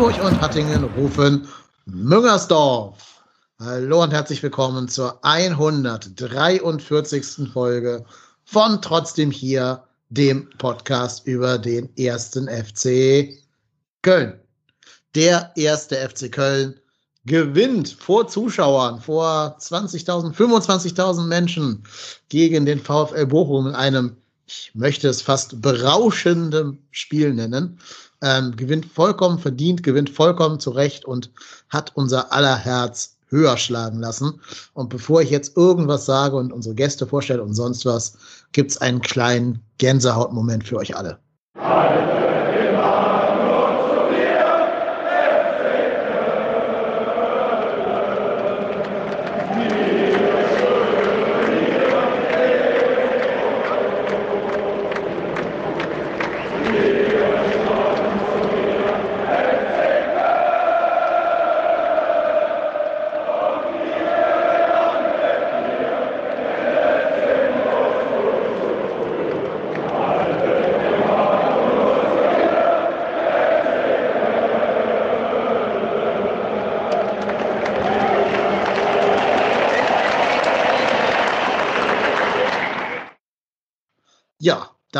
Hamburg 0.00 0.24
und 0.24 0.40
Hattingen 0.40 0.84
rufen 0.96 1.46
Müngersdorf. 1.84 3.22
Hallo 3.58 4.02
und 4.02 4.12
herzlich 4.12 4.42
willkommen 4.42 4.88
zur 4.88 5.22
143. 5.22 7.50
Folge 7.52 8.06
von 8.46 8.80
Trotzdem 8.80 9.30
hier, 9.30 9.84
dem 10.08 10.48
Podcast 10.56 11.26
über 11.26 11.58
den 11.58 11.94
ersten 11.98 12.48
FC 12.48 13.28
Köln. 14.00 14.40
Der 15.14 15.52
erste 15.54 15.96
FC 15.96 16.32
Köln 16.32 16.80
gewinnt 17.26 17.90
vor 17.90 18.26
Zuschauern, 18.26 19.02
vor 19.02 19.58
20.000, 19.60 20.34
25.000 20.34 21.26
Menschen 21.26 21.82
gegen 22.30 22.64
den 22.64 22.80
VfL 22.80 23.26
Bochum 23.26 23.66
in 23.66 23.74
einem, 23.74 24.16
ich 24.46 24.70
möchte 24.72 25.08
es 25.08 25.20
fast 25.20 25.60
berauschendem 25.60 26.78
Spiel 26.90 27.34
nennen 27.34 27.78
ähm, 28.22 28.56
gewinnt 28.56 28.86
vollkommen 28.86 29.38
verdient, 29.38 29.82
gewinnt 29.82 30.10
vollkommen 30.10 30.60
zurecht 30.60 31.04
und 31.04 31.30
hat 31.68 31.92
unser 31.94 32.32
aller 32.32 32.56
Herz 32.56 33.16
höher 33.28 33.56
schlagen 33.56 34.00
lassen. 34.00 34.40
Und 34.74 34.88
bevor 34.90 35.22
ich 35.22 35.30
jetzt 35.30 35.56
irgendwas 35.56 36.06
sage 36.06 36.36
und 36.36 36.52
unsere 36.52 36.74
Gäste 36.74 37.06
vorstelle 37.06 37.42
und 37.42 37.54
sonst 37.54 37.86
was, 37.86 38.16
gibt's 38.52 38.78
einen 38.78 39.00
kleinen 39.00 39.60
Gänsehautmoment 39.78 40.64
für 40.64 40.76
euch 40.76 40.96
alle. 40.96 41.18
Ja, 41.56 42.19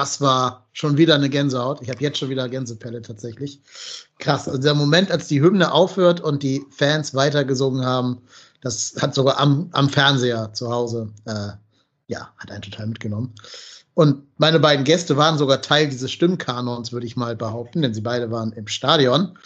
das 0.01 0.23
war 0.23 0.67
schon 0.73 0.97
wieder 0.97 1.15
eine 1.15 1.29
Gänsehaut. 1.29 1.83
Ich 1.83 1.91
habe 1.91 2.01
jetzt 2.01 2.17
schon 2.17 2.31
wieder 2.31 2.49
Gänsepelle 2.49 3.03
tatsächlich. 3.03 3.61
Krass. 4.19 4.49
Also 4.49 4.59
der 4.59 4.73
Moment, 4.73 5.11
als 5.11 5.29
die 5.29 5.43
Hymne 5.43 5.73
aufhört 5.73 6.23
und 6.23 6.43
die 6.43 6.65
Fans 6.71 7.15
weitergesungen 7.15 7.85
haben, 7.85 8.23
das 8.63 8.95
hat 8.99 9.15
sogar 9.15 9.39
am, 9.39 9.69
am 9.73 9.91
Fernseher 9.91 10.55
zu 10.55 10.71
Hause, 10.71 11.11
äh, 11.27 11.51
ja, 12.07 12.31
hat 12.39 12.51
einen 12.51 12.63
total 12.63 12.87
mitgenommen. 12.87 13.35
Und 13.93 14.23
meine 14.39 14.59
beiden 14.59 14.87
Gäste 14.87 15.19
waren 15.19 15.37
sogar 15.37 15.61
Teil 15.61 15.91
dieses 15.91 16.11
Stimmkanons, 16.11 16.93
würde 16.93 17.07
ich 17.07 17.17
mal 17.17 17.37
behaupten, 17.37 17.83
denn 17.83 17.93
sie 17.93 18.01
beide 18.01 18.31
waren 18.31 18.53
im 18.53 18.69
Stadion. 18.69 19.37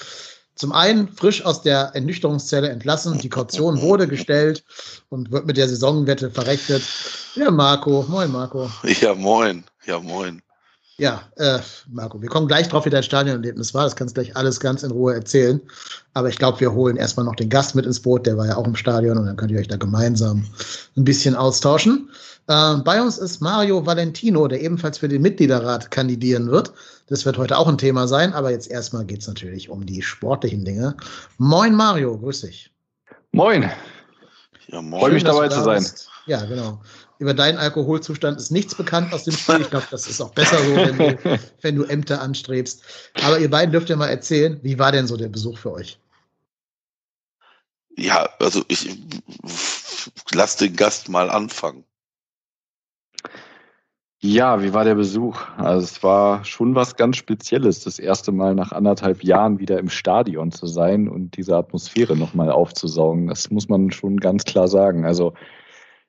Zum 0.54 0.70
einen 0.70 1.08
frisch 1.08 1.44
aus 1.44 1.62
der 1.62 1.90
Ernüchterungszelle 1.94 2.68
entlassen, 2.68 3.18
die 3.18 3.28
Kaution 3.28 3.80
wurde 3.80 4.06
gestellt 4.06 4.62
und 5.08 5.32
wird 5.32 5.46
mit 5.46 5.56
der 5.56 5.68
Saisonwette 5.68 6.30
verrechnet. 6.30 6.84
Ja, 7.34 7.50
Marco. 7.50 8.04
Moin, 8.08 8.30
Marco. 8.30 8.70
Ja, 9.00 9.16
moin. 9.16 9.64
Ja, 9.84 9.98
moin. 9.98 10.43
Ja, 10.96 11.22
äh, 11.36 11.58
Marco, 11.90 12.22
wir 12.22 12.28
kommen 12.28 12.46
gleich 12.46 12.68
drauf, 12.68 12.84
wie 12.84 12.90
dein 12.90 13.02
Stadionerlebnis 13.02 13.74
war. 13.74 13.82
Das 13.82 13.96
kannst 13.96 14.16
du 14.16 14.22
gleich 14.22 14.36
alles 14.36 14.60
ganz 14.60 14.84
in 14.84 14.92
Ruhe 14.92 15.14
erzählen. 15.14 15.60
Aber 16.12 16.28
ich 16.28 16.38
glaube, 16.38 16.60
wir 16.60 16.72
holen 16.72 16.96
erstmal 16.96 17.26
noch 17.26 17.34
den 17.34 17.48
Gast 17.48 17.74
mit 17.74 17.84
ins 17.84 17.98
Boot. 17.98 18.26
Der 18.26 18.36
war 18.36 18.46
ja 18.46 18.56
auch 18.56 18.66
im 18.66 18.76
Stadion 18.76 19.18
und 19.18 19.26
dann 19.26 19.36
könnt 19.36 19.50
ihr 19.50 19.58
euch 19.58 19.66
da 19.66 19.76
gemeinsam 19.76 20.44
ein 20.96 21.04
bisschen 21.04 21.34
austauschen. 21.34 22.10
Äh, 22.46 22.76
bei 22.84 23.02
uns 23.02 23.18
ist 23.18 23.40
Mario 23.40 23.84
Valentino, 23.84 24.46
der 24.46 24.62
ebenfalls 24.62 24.98
für 24.98 25.08
den 25.08 25.22
Mitgliederrat 25.22 25.90
kandidieren 25.90 26.48
wird. 26.50 26.72
Das 27.08 27.24
wird 27.24 27.38
heute 27.38 27.58
auch 27.58 27.66
ein 27.66 27.78
Thema 27.78 28.06
sein, 28.06 28.32
aber 28.32 28.50
jetzt 28.50 28.70
erstmal 28.70 29.04
geht 29.04 29.20
es 29.20 29.26
natürlich 29.26 29.70
um 29.70 29.84
die 29.84 30.00
sportlichen 30.00 30.64
Dinge. 30.64 30.96
Moin 31.38 31.74
Mario, 31.74 32.16
grüß 32.16 32.42
dich. 32.42 32.70
Moin. 33.32 33.68
Ja, 34.68 34.80
moin. 34.80 35.00
Freue 35.00 35.12
mich 35.12 35.24
dabei 35.24 35.48
zu 35.48 35.62
sein. 35.62 35.82
Bist. 35.82 36.08
Ja, 36.26 36.44
genau. 36.44 36.80
Über 37.24 37.32
deinen 37.32 37.56
Alkoholzustand 37.56 38.38
ist 38.38 38.50
nichts 38.50 38.74
bekannt 38.74 39.14
aus 39.14 39.24
dem 39.24 39.32
Spiel. 39.38 39.62
Ich 39.62 39.70
glaube, 39.70 39.86
das 39.90 40.06
ist 40.06 40.20
auch 40.20 40.34
besser 40.34 40.58
so, 40.58 40.76
wenn 40.76 40.98
du, 40.98 41.40
wenn 41.62 41.74
du 41.74 41.84
Ämter 41.84 42.20
anstrebst. 42.20 42.82
Aber 43.22 43.38
ihr 43.38 43.48
beiden 43.48 43.72
dürft 43.72 43.88
ja 43.88 43.96
mal 43.96 44.08
erzählen, 44.10 44.60
wie 44.62 44.78
war 44.78 44.92
denn 44.92 45.06
so 45.06 45.16
der 45.16 45.30
Besuch 45.30 45.56
für 45.56 45.72
euch? 45.72 45.98
Ja, 47.96 48.28
also 48.40 48.62
ich 48.68 48.94
lass 50.34 50.58
den 50.58 50.76
Gast 50.76 51.08
mal 51.08 51.30
anfangen. 51.30 51.84
Ja, 54.20 54.62
wie 54.62 54.74
war 54.74 54.84
der 54.84 54.94
Besuch? 54.94 55.40
Also 55.56 55.82
es 55.82 56.02
war 56.02 56.44
schon 56.44 56.74
was 56.74 56.96
ganz 56.96 57.16
Spezielles, 57.16 57.84
das 57.84 57.98
erste 57.98 58.32
Mal 58.32 58.54
nach 58.54 58.72
anderthalb 58.72 59.24
Jahren 59.24 59.60
wieder 59.60 59.78
im 59.78 59.88
Stadion 59.88 60.52
zu 60.52 60.66
sein 60.66 61.08
und 61.08 61.38
diese 61.38 61.56
Atmosphäre 61.56 62.16
nochmal 62.16 62.50
aufzusaugen. 62.50 63.28
Das 63.28 63.50
muss 63.50 63.70
man 63.70 63.92
schon 63.92 64.18
ganz 64.18 64.44
klar 64.44 64.68
sagen. 64.68 65.06
Also 65.06 65.32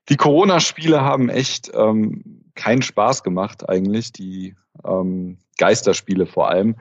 die 0.10 0.18
Corona-Spiele 0.18 1.02
haben 1.02 1.30
echt 1.30 1.72
ähm, 1.74 2.44
keinen 2.56 2.82
Spaß 2.82 3.24
gemacht 3.24 3.68
eigentlich, 3.68 4.12
die 4.12 4.56
ähm, 4.84 5.38
Geisterspiele 5.58 6.26
vor 6.26 6.50
allem. 6.50 6.76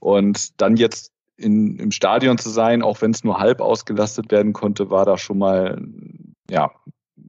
Und 0.00 0.60
dann 0.60 0.76
jetzt 0.76 1.12
in, 1.36 1.78
im 1.78 1.90
Stadion 1.90 2.38
zu 2.38 2.50
sein, 2.50 2.82
auch 2.82 3.00
wenn 3.00 3.12
es 3.12 3.24
nur 3.24 3.38
halb 3.38 3.60
ausgelastet 3.60 4.30
werden 4.30 4.52
konnte, 4.52 4.90
war 4.90 5.04
da 5.04 5.16
schon 5.16 5.38
mal, 5.38 5.80
ja, 6.50 6.70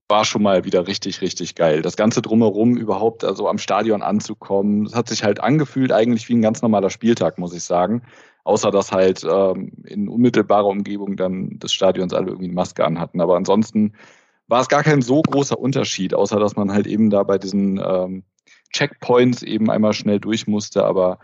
war 0.07 0.25
schon 0.25 0.41
mal 0.41 0.65
wieder 0.65 0.87
richtig, 0.87 1.21
richtig 1.21 1.55
geil. 1.55 1.83
Das 1.83 1.95
Ganze 1.95 2.21
drumherum 2.21 2.75
überhaupt, 2.75 3.23
also 3.23 3.47
am 3.47 3.59
Stadion 3.59 4.01
anzukommen, 4.01 4.87
es 4.87 4.95
hat 4.95 5.07
sich 5.07 5.23
halt 5.23 5.39
angefühlt 5.39 5.91
eigentlich 5.91 6.27
wie 6.29 6.33
ein 6.33 6.41
ganz 6.41 6.61
normaler 6.61 6.89
Spieltag, 6.89 7.37
muss 7.37 7.53
ich 7.53 7.63
sagen. 7.63 8.01
Außer 8.43 8.71
dass 8.71 8.91
halt 8.91 9.23
ähm, 9.23 9.71
in 9.85 10.09
unmittelbarer 10.09 10.65
Umgebung 10.65 11.15
dann 11.15 11.59
des 11.59 11.71
Stadions 11.71 12.13
alle 12.13 12.27
irgendwie 12.27 12.45
eine 12.45 12.55
Maske 12.55 12.83
anhatten. 12.83 13.21
Aber 13.21 13.35
ansonsten 13.35 13.93
war 14.49 14.61
es 14.61 14.67
gar 14.67 14.83
kein 14.83 15.01
so 15.01 15.21
großer 15.21 15.57
Unterschied, 15.57 16.13
außer 16.13 16.39
dass 16.39 16.55
man 16.55 16.73
halt 16.73 16.87
eben 16.87 17.09
da 17.09 17.23
bei 17.23 17.37
diesen 17.37 17.79
ähm, 17.79 18.23
Checkpoints 18.73 19.43
eben 19.43 19.69
einmal 19.69 19.93
schnell 19.93 20.19
durch 20.19 20.47
musste. 20.47 20.83
Aber 20.85 21.19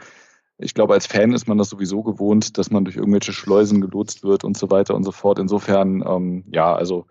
ich 0.58 0.74
glaube, 0.74 0.94
als 0.94 1.08
Fan 1.08 1.34
ist 1.34 1.47
man 1.47 1.58
das 1.58 1.69
sowieso 1.69 2.03
gewohnt, 2.03 2.58
dass 2.58 2.72
man 2.72 2.85
durch 2.85 2.96
irgendwelche 2.96 3.34
Schleusen 3.34 3.81
gelotst 3.81 4.24
wird 4.24 4.44
und 4.44 4.56
so 4.56 4.69
weiter 4.69 4.96
und 4.96 5.03
so 5.03 5.12
fort. 5.12 5.40
Insofern, 5.40 6.03
ähm, 6.08 6.46
ja, 6.52 6.74
also 6.74 7.08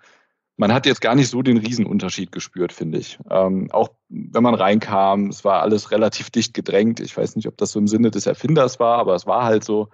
man 0.57 0.73
hat 0.73 0.87
jetzt 0.87 1.01
gar 1.01 1.17
nicht 1.17 1.29
so 1.29 1.43
den 1.43 1.57
Riesenunterschied 1.57 2.31
gespürt, 2.31 2.73
finde 2.73 2.99
ich. 2.99 3.19
Ähm, 3.29 3.69
auch 3.73 3.89
wenn 4.09 4.43
man 4.45 4.55
reinkam, 4.55 5.29
es 5.29 5.45
war 5.45 5.63
alles 5.63 5.91
relativ 5.91 6.31
dicht 6.31 6.55
gedrängt. 6.55 7.01
Ich 7.01 7.17
weiß 7.17 7.35
nicht, 7.35 7.49
ob 7.49 7.57
das 7.57 7.73
so 7.73 7.81
im 7.81 7.89
Sinne 7.89 8.13
des 8.13 8.27
Erfinders 8.27 8.79
war, 8.79 8.99
aber 8.99 9.17
es 9.17 9.27
war 9.27 9.45
halt 9.45 9.65
so. 9.65 9.89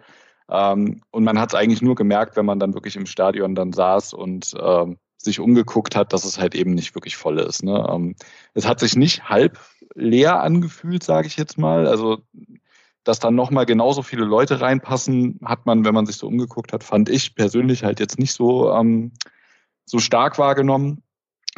Ähm, 0.50 1.00
und 1.10 1.24
man 1.24 1.40
hat 1.40 1.50
es 1.50 1.54
eigentlich 1.54 1.80
nur 1.80 1.94
gemerkt, 1.94 2.36
wenn 2.36 2.44
man 2.44 2.58
dann 2.58 2.74
wirklich 2.74 2.96
im 2.96 3.06
Stadion 3.06 3.54
dann 3.54 3.72
saß 3.72 4.12
und 4.12 4.54
ähm, 4.60 4.98
sich 5.22 5.40
umgeguckt 5.40 5.96
hat, 5.96 6.12
dass 6.12 6.24
es 6.24 6.38
halt 6.38 6.54
eben 6.54 6.72
nicht 6.72 6.94
wirklich 6.94 7.16
voll 7.16 7.38
ist. 7.38 7.62
Ne? 7.62 7.86
Ähm, 7.90 8.14
es 8.54 8.66
hat 8.66 8.80
sich 8.80 8.96
nicht 8.96 9.28
halb 9.28 9.58
leer 9.94 10.40
angefühlt, 10.40 11.02
sage 11.02 11.26
ich 11.26 11.36
jetzt 11.36 11.58
mal. 11.58 11.86
Also 11.86 12.22
dass 13.04 13.18
dann 13.18 13.34
nochmal 13.34 13.66
genauso 13.66 14.02
viele 14.02 14.24
Leute 14.24 14.60
reinpassen, 14.60 15.40
hat 15.44 15.66
man, 15.66 15.84
wenn 15.84 15.94
man 15.94 16.06
sich 16.06 16.16
so 16.16 16.26
umgeguckt 16.26 16.72
hat, 16.72 16.84
fand 16.84 17.08
ich 17.08 17.34
persönlich 17.34 17.82
halt 17.82 17.98
jetzt 17.98 18.18
nicht 18.18 18.32
so, 18.32 18.72
ähm, 18.72 19.12
so 19.86 19.98
stark 19.98 20.38
wahrgenommen. 20.38 21.02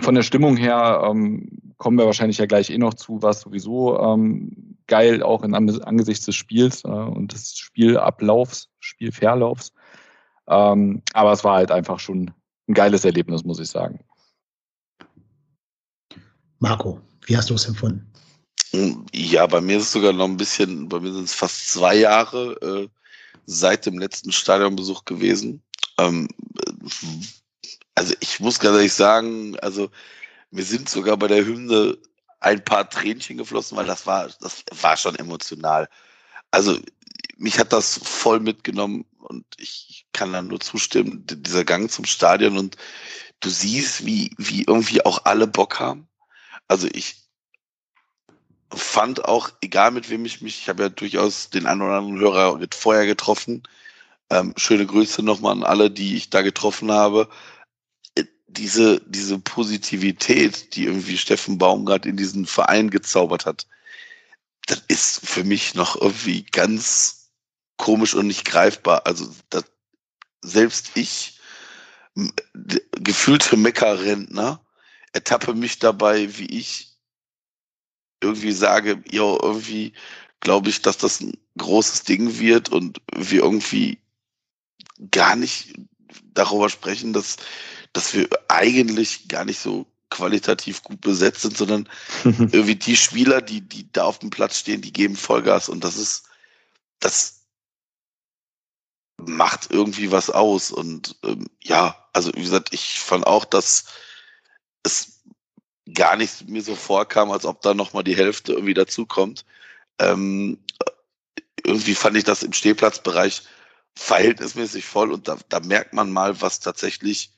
Von 0.00 0.14
der 0.14 0.22
Stimmung 0.22 0.56
her 0.56 1.02
ähm, 1.04 1.75
kommen 1.76 1.98
wir 1.98 2.06
wahrscheinlich 2.06 2.38
ja 2.38 2.46
gleich 2.46 2.70
eh 2.70 2.78
noch 2.78 2.94
zu, 2.94 3.22
was 3.22 3.42
sowieso 3.42 3.98
ähm, 3.98 4.78
geil 4.87 5.22
auch 5.22 5.42
in 5.42 5.54
angesichts 5.54 6.25
des 6.25 6.37
Spiels 6.37 6.84
äh, 6.84 6.88
und 6.88 7.32
des 7.32 7.56
Spielablaufs, 7.58 8.70
Spielverlaufs. 8.81 9.72
Ähm, 10.48 11.02
aber 11.12 11.32
es 11.32 11.44
war 11.44 11.56
halt 11.56 11.70
einfach 11.70 11.98
schon 11.98 12.31
ein 12.69 12.75
geiles 12.75 13.05
Erlebnis, 13.05 13.44
muss 13.44 13.61
ich 13.61 13.69
sagen. 13.69 14.05
Marco, 16.59 17.00
wie 17.26 17.37
hast 17.37 17.50
du 17.50 17.55
es 17.55 17.67
empfunden? 17.67 18.09
Ja, 19.12 19.47
bei 19.47 19.61
mir 19.61 19.79
ist 19.79 19.85
es 19.85 19.93
sogar 19.93 20.12
noch 20.12 20.26
ein 20.26 20.37
bisschen, 20.37 20.88
bei 20.88 21.00
mir 21.00 21.12
sind 21.12 21.25
es 21.25 21.35
fast 21.35 21.70
zwei 21.70 21.97
Jahre 21.97 22.53
äh, 22.62 22.88
seit 23.47 23.85
dem 23.85 23.99
letzten 23.99 24.32
Stadionbesuch 24.32 25.05
gewesen. 25.05 25.62
Ähm, 25.99 26.29
also 27.94 28.14
ich 28.20 28.41
muss 28.41 28.59
ganz 28.59 28.76
ehrlich 28.76 28.94
sagen, 28.94 29.59
also 29.61 29.91
mir 30.50 30.64
sind 30.64 30.88
sogar 30.88 31.17
bei 31.17 31.29
der 31.29 31.44
Hymne 31.44 31.99
ein 32.41 32.64
paar 32.64 32.88
Tränchen 32.88 33.37
geflossen, 33.37 33.76
weil 33.76 33.87
das 33.87 34.06
war, 34.06 34.31
das 34.41 34.64
war 34.81 34.97
schon 34.97 35.17
emotional. 35.17 35.88
Also 36.50 36.79
mich 37.37 37.59
hat 37.59 37.73
das 37.73 38.00
voll 38.03 38.41
mitgenommen 38.41 39.05
und 39.22 39.44
ich 39.58 40.06
kann 40.12 40.32
da 40.32 40.42
nur 40.42 40.60
zustimmen, 40.60 41.24
dieser 41.26 41.64
Gang 41.64 41.90
zum 41.90 42.04
Stadion 42.04 42.58
und 42.58 42.76
du 43.40 43.50
siehst, 43.50 44.06
wie, 44.06 44.34
wie 44.38 44.62
irgendwie 44.62 45.04
auch 45.04 45.24
alle 45.24 45.46
Bock 45.46 45.80
haben. 45.80 46.08
Also 46.69 46.88
ich 46.92 47.16
fand 48.72 49.24
auch, 49.24 49.50
egal 49.60 49.90
mit 49.90 50.10
wem 50.10 50.24
ich 50.24 50.40
mich, 50.42 50.58
ich 50.60 50.69
habe 50.69 50.84
ja 50.84 50.88
durchaus 50.88 51.50
den 51.50 51.66
einen 51.66 51.82
oder 51.82 51.98
anderen 51.98 52.19
Hörer 52.19 52.60
vorher 52.74 53.06
getroffen, 53.06 53.62
Ähm, 54.30 54.54
schöne 54.56 54.86
Grüße 54.86 55.22
nochmal 55.22 55.52
an 55.52 55.62
alle, 55.62 55.90
die 55.90 56.16
ich 56.16 56.30
da 56.30 56.40
getroffen 56.42 56.90
habe. 56.90 57.28
Äh, 58.16 58.25
diese, 58.48 59.00
diese 59.06 59.38
Positivität, 59.38 60.75
die 60.75 60.86
irgendwie 60.86 61.18
Steffen 61.18 61.58
Baumgart 61.58 62.06
in 62.06 62.16
diesen 62.16 62.46
Verein 62.46 62.88
gezaubert 62.88 63.44
hat, 63.44 63.66
das 64.66 64.82
ist 64.88 65.20
für 65.28 65.44
mich 65.44 65.75
noch 65.75 66.00
irgendwie 66.00 66.44
ganz 66.44 67.21
komisch 67.82 68.14
und 68.14 68.29
nicht 68.29 68.44
greifbar. 68.44 69.06
Also 69.06 69.29
das, 69.50 69.64
selbst 70.40 70.93
ich, 70.94 71.40
gefühlte 72.94 73.56
Meckerrentner, 73.56 74.64
ertappe 75.12 75.52
mich 75.55 75.81
dabei, 75.81 76.38
wie 76.38 76.46
ich 76.46 76.96
irgendwie 78.23 78.52
sage, 78.52 79.02
ja, 79.11 79.37
irgendwie 79.43 79.94
glaube 80.38 80.70
ich, 80.70 80.81
dass 80.82 80.96
das 80.96 81.20
ein 81.20 81.37
großes 81.58 82.05
Ding 82.05 82.38
wird 82.38 82.69
und 82.69 83.00
wir 83.17 83.43
irgendwie 83.43 83.99
gar 85.11 85.35
nicht 85.35 85.75
darüber 86.35 86.69
sprechen, 86.69 87.12
dass, 87.12 87.37
dass 87.93 88.14
wir 88.14 88.28
eigentlich 88.46 89.26
gar 89.26 89.44
nicht 89.44 89.58
so 89.58 89.87
qualitativ 90.08 90.85
gut 90.85 91.00
besetzt 91.00 91.43
sind, 91.43 91.56
sondern 91.56 91.88
irgendwie 92.25 92.76
die 92.76 92.96
Spieler, 92.96 93.43
die, 93.43 93.61
die 93.61 93.90
da 93.90 94.05
auf 94.05 94.20
dem 94.20 94.31
Platz 94.31 94.61
stehen, 94.61 94.82
die 94.82 94.93
geben 94.93 95.17
Vollgas 95.17 95.69
und 95.69 95.82
das 95.82 95.96
ist, 95.96 96.28
das 97.00 97.41
macht 99.19 99.70
irgendwie 99.70 100.11
was 100.11 100.31
aus. 100.31 100.70
Und 100.70 101.17
ähm, 101.25 101.49
ja, 101.62 101.97
also 102.12 102.32
wie 102.35 102.43
gesagt, 102.43 102.73
ich 102.73 103.00
fand 103.00 103.26
auch, 103.26 103.44
dass 103.44 103.87
es 104.82 105.23
gar 105.94 106.17
nicht 106.17 106.49
mir 106.49 106.62
so 106.62 106.75
vorkam, 106.75 107.31
als 107.31 107.44
ob 107.44 107.62
da 107.62 107.75
nochmal 107.75 108.05
die 108.05 108.17
Hälfte 108.17 108.53
irgendwie 108.53 108.75
dazukommt. 108.75 109.44
Ähm, 109.99 110.59
irgendwie 111.64 111.94
fand 111.94 112.17
ich 112.17 112.25
das 112.25 112.43
im 112.43 112.53
Stehplatzbereich 112.53 113.43
verhältnismäßig 113.94 114.85
voll. 114.85 115.12
Und 115.12 115.29
da, 115.29 115.37
da 115.49 115.61
merkt 115.61 115.93
man 115.93 116.11
mal, 116.11 116.41
was 116.41 116.61
tatsächlich 116.61 117.32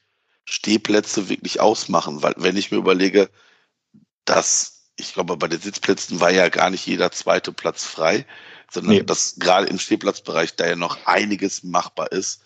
Stehplätze 0.44 1.28
wirklich 1.28 1.60
ausmachen, 1.60 2.22
weil 2.22 2.34
wenn 2.36 2.56
ich 2.56 2.70
mir 2.70 2.78
überlege, 2.78 3.30
dass 4.24 4.74
ich 4.96 5.14
glaube, 5.14 5.36
bei 5.36 5.48
den 5.48 5.60
Sitzplätzen 5.60 6.20
war 6.20 6.30
ja 6.30 6.48
gar 6.48 6.70
nicht 6.70 6.86
jeder 6.86 7.10
zweite 7.10 7.52
Platz 7.52 7.84
frei, 7.84 8.26
sondern 8.74 8.92
nee. 8.92 9.02
dass 9.02 9.36
gerade 9.38 9.66
im 9.66 9.78
Stehplatzbereich 9.78 10.56
da 10.56 10.66
ja 10.66 10.76
noch 10.76 10.98
einiges 11.06 11.62
machbar 11.62 12.12
ist, 12.12 12.40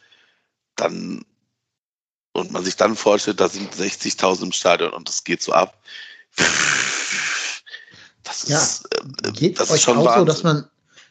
dann 0.76 1.24
und 2.32 2.52
man 2.52 2.64
sich 2.64 2.76
dann 2.76 2.94
vorstellt, 2.94 3.40
da 3.40 3.48
sind 3.48 3.74
60.000 3.74 4.44
im 4.44 4.52
Stadion 4.52 4.92
und 4.92 5.08
das 5.08 5.24
geht 5.24 5.42
so 5.42 5.52
ab. 5.52 5.82
Das 8.22 8.44
ist, 8.44 8.48
ja, 8.92 9.28
äh, 9.28 9.32
geht 9.32 9.58
das 9.58 9.70
euch 9.70 9.76
ist 9.76 9.82
schon 9.82 9.98
auch 9.98 10.04
Wahnsinn. 10.04 10.20
so, 10.20 10.24
dass 10.26 10.42
man 10.42 10.68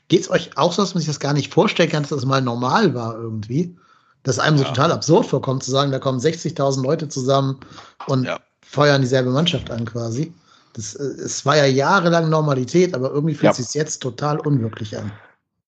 geht 0.07 0.21
es 0.21 0.29
euch 0.29 0.55
auch 0.55 0.71
so, 0.71 0.81
dass 0.81 0.93
man 0.93 1.01
sich 1.01 1.09
das 1.09 1.19
gar 1.19 1.33
nicht 1.33 1.53
vorstellen 1.53 1.89
kann, 1.89 2.03
dass 2.03 2.11
das 2.11 2.25
mal 2.25 2.41
normal 2.41 2.93
war 2.93 3.15
irgendwie? 3.15 3.75
Dass 4.23 4.39
einem 4.39 4.57
ja. 4.57 4.63
so 4.63 4.69
total 4.69 4.91
absurd 4.91 5.25
vorkommt, 5.25 5.63
zu 5.63 5.71
sagen, 5.71 5.91
da 5.91 5.99
kommen 5.99 6.19
60.000 6.19 6.81
Leute 6.81 7.09
zusammen 7.09 7.59
und 8.07 8.25
ja. 8.25 8.39
feuern 8.61 9.01
dieselbe 9.01 9.31
Mannschaft 9.31 9.69
an 9.71 9.85
quasi. 9.85 10.33
Das, 10.77 10.93
äh, 10.93 11.03
es 11.03 11.45
war 11.45 11.57
ja 11.57 11.65
jahrelang 11.65 12.29
Normalität, 12.29 12.93
aber 12.93 13.11
irgendwie 13.11 13.33
fühlt 13.33 13.45
ja. 13.45 13.51
es 13.51 13.57
sich 13.57 13.73
jetzt 13.73 13.99
total 13.99 14.39
unwirklich 14.39 14.95
an. 14.95 15.11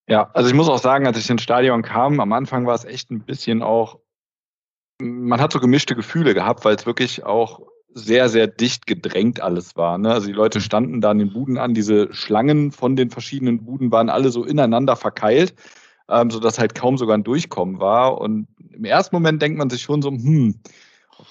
Ja, 0.08 0.30
also 0.34 0.50
ich 0.50 0.56
muss 0.56 0.70
auch 0.70 0.80
sagen, 0.80 1.08
als 1.08 1.18
ich 1.18 1.30
ins 1.30 1.42
Stadion 1.42 1.82
kam, 1.82 2.20
am 2.20 2.32
Anfang 2.32 2.66
war 2.66 2.76
es 2.76 2.86
echt 2.86 3.12
ein 3.12 3.22
bisschen 3.22 3.62
auch, 3.62 4.00
man 5.02 5.42
hat 5.42 5.52
so 5.52 5.60
gemischte 5.60 5.96
Gefühle 5.96 6.34
gehabt, 6.34 6.64
weil 6.64 6.76
es 6.76 6.86
wirklich 6.86 7.24
auch 7.26 7.62
sehr, 7.94 8.30
sehr 8.30 8.48
dicht 8.48 8.86
gedrängt 8.86 9.42
alles 9.42 9.76
war. 9.76 9.98
Ne? 9.98 10.12
Also 10.12 10.28
die 10.28 10.34
Leute 10.34 10.62
standen 10.62 11.02
da 11.02 11.10
an 11.12 11.20
den 11.20 11.34
Buden 11.34 11.58
an, 11.58 11.74
diese 11.74 12.14
Schlangen 12.14 12.72
von 12.72 12.96
den 12.96 13.10
verschiedenen 13.10 13.66
Buden 13.66 13.92
waren 13.92 14.10
alle 14.10 14.30
so 14.30 14.44
ineinander 14.44 14.96
verkeilt, 14.96 15.56
ähm, 16.08 16.30
sodass 16.30 16.60
halt 16.60 16.76
kaum 16.76 16.98
sogar 16.98 17.18
ein 17.18 17.24
Durchkommen 17.24 17.80
war. 17.80 18.20
Und 18.20 18.48
im 18.72 18.86
ersten 18.86 19.16
Moment 19.16 19.42
denkt 19.42 19.58
man 19.58 19.72
sich 19.72 19.82
schon 19.82 20.02
so, 20.02 20.10
hm, 20.10 20.60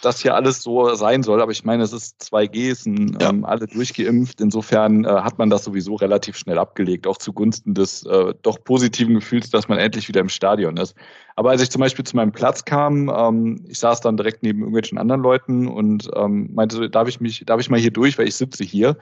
das 0.02 0.20
hier 0.20 0.34
alles 0.34 0.62
so 0.62 0.94
sein 0.94 1.22
soll. 1.22 1.40
Aber 1.40 1.52
ich 1.52 1.64
meine, 1.64 1.82
es 1.82 1.92
ist 1.92 2.20
2G, 2.22 2.70
es 2.70 2.84
sind 2.84 3.20
ja. 3.20 3.30
ähm, 3.30 3.44
alle 3.44 3.66
durchgeimpft. 3.66 4.40
Insofern 4.40 5.04
äh, 5.04 5.08
hat 5.08 5.38
man 5.38 5.50
das 5.50 5.64
sowieso 5.64 5.94
relativ 5.96 6.36
schnell 6.36 6.58
abgelegt, 6.58 7.06
auch 7.06 7.18
zugunsten 7.18 7.74
des 7.74 8.04
äh, 8.04 8.34
doch 8.42 8.62
positiven 8.64 9.14
Gefühls, 9.14 9.50
dass 9.50 9.68
man 9.68 9.78
endlich 9.78 10.08
wieder 10.08 10.20
im 10.20 10.28
Stadion 10.28 10.76
ist. 10.76 10.94
Aber 11.36 11.50
als 11.50 11.62
ich 11.62 11.70
zum 11.70 11.80
Beispiel 11.80 12.04
zu 12.04 12.16
meinem 12.16 12.32
Platz 12.32 12.64
kam, 12.64 13.08
ähm, 13.08 13.64
ich 13.68 13.78
saß 13.78 14.00
dann 14.00 14.16
direkt 14.16 14.42
neben 14.42 14.60
irgendwelchen 14.60 14.98
anderen 14.98 15.22
Leuten 15.22 15.68
und 15.68 16.10
ähm, 16.16 16.50
meinte, 16.54 16.90
darf 16.90 17.08
ich 17.08 17.20
mich, 17.20 17.44
darf 17.46 17.60
ich 17.60 17.70
mal 17.70 17.80
hier 17.80 17.92
durch, 17.92 18.18
weil 18.18 18.28
ich 18.28 18.36
sitze 18.36 18.64
hier. 18.64 18.96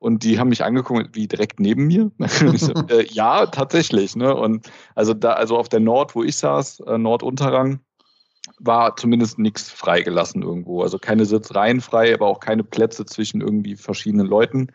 Und 0.00 0.22
die 0.22 0.38
haben 0.38 0.48
mich 0.48 0.62
angeguckt, 0.62 1.16
wie 1.16 1.26
direkt 1.26 1.58
neben 1.58 1.86
mir. 1.86 2.10
so, 2.56 2.72
äh, 2.88 3.04
ja, 3.10 3.46
tatsächlich. 3.46 4.14
Ne? 4.16 4.34
Und 4.34 4.70
also 4.94 5.12
da, 5.14 5.32
also 5.32 5.56
auf 5.56 5.68
der 5.68 5.80
Nord, 5.80 6.14
wo 6.14 6.22
ich 6.22 6.36
saß, 6.36 6.80
äh, 6.80 6.98
Nordunterrang, 6.98 7.80
war 8.60 8.96
zumindest 8.96 9.38
nichts 9.38 9.70
freigelassen 9.70 10.42
irgendwo. 10.42 10.82
Also 10.82 10.98
keine 10.98 11.26
Sitzreihen 11.26 11.80
frei, 11.80 12.14
aber 12.14 12.26
auch 12.26 12.40
keine 12.40 12.64
Plätze 12.64 13.04
zwischen 13.06 13.40
irgendwie 13.40 13.76
verschiedenen 13.76 14.26
Leuten. 14.26 14.72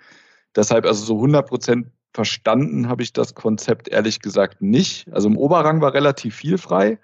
Deshalb 0.55 0.85
also 0.85 1.03
so 1.03 1.15
100 1.15 1.47
Prozent 1.47 1.87
verstanden 2.13 2.87
habe 2.87 3.03
ich 3.03 3.13
das 3.13 3.33
Konzept 3.33 3.87
ehrlich 3.87 4.19
gesagt 4.21 4.61
nicht. 4.61 5.11
Also 5.11 5.27
im 5.27 5.37
Oberrang 5.37 5.81
war 5.81 5.93
relativ 5.93 6.35
viel 6.35 6.57
frei, 6.57 6.99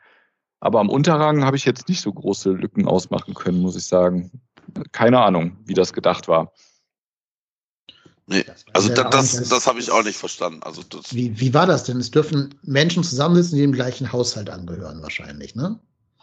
aber 0.59 0.79
am 0.79 0.89
Unterrang 0.89 1.43
habe 1.43 1.57
ich 1.57 1.65
jetzt 1.65 1.89
nicht 1.89 2.01
so 2.01 2.13
große 2.13 2.51
Lücken 2.51 2.87
ausmachen 2.87 3.33
können, 3.33 3.59
muss 3.59 3.75
ich 3.75 3.85
sagen. 3.85 4.31
Keine 4.91 5.19
Ahnung, 5.19 5.57
wie 5.65 5.73
das 5.73 5.93
gedacht 5.93 6.27
war. 6.27 6.53
Nee, 8.27 8.45
also 8.73 8.93
das, 8.93 9.09
das, 9.09 9.49
das 9.49 9.65
habe 9.65 9.79
ich 9.79 9.89
auch 9.89 10.03
nicht 10.03 10.17
verstanden. 10.17 10.61
Also 10.61 10.83
das 10.83 11.15
wie, 11.15 11.39
wie 11.39 11.51
war 11.55 11.65
das 11.65 11.85
denn? 11.85 11.97
Es 11.97 12.11
dürfen 12.11 12.53
Menschen 12.61 13.03
zusammensitzen, 13.03 13.55
die 13.55 13.63
dem 13.63 13.71
gleichen 13.71 14.11
Haushalt 14.13 14.51
angehören, 14.51 15.01
wahrscheinlich, 15.01 15.55
ne? 15.55 15.79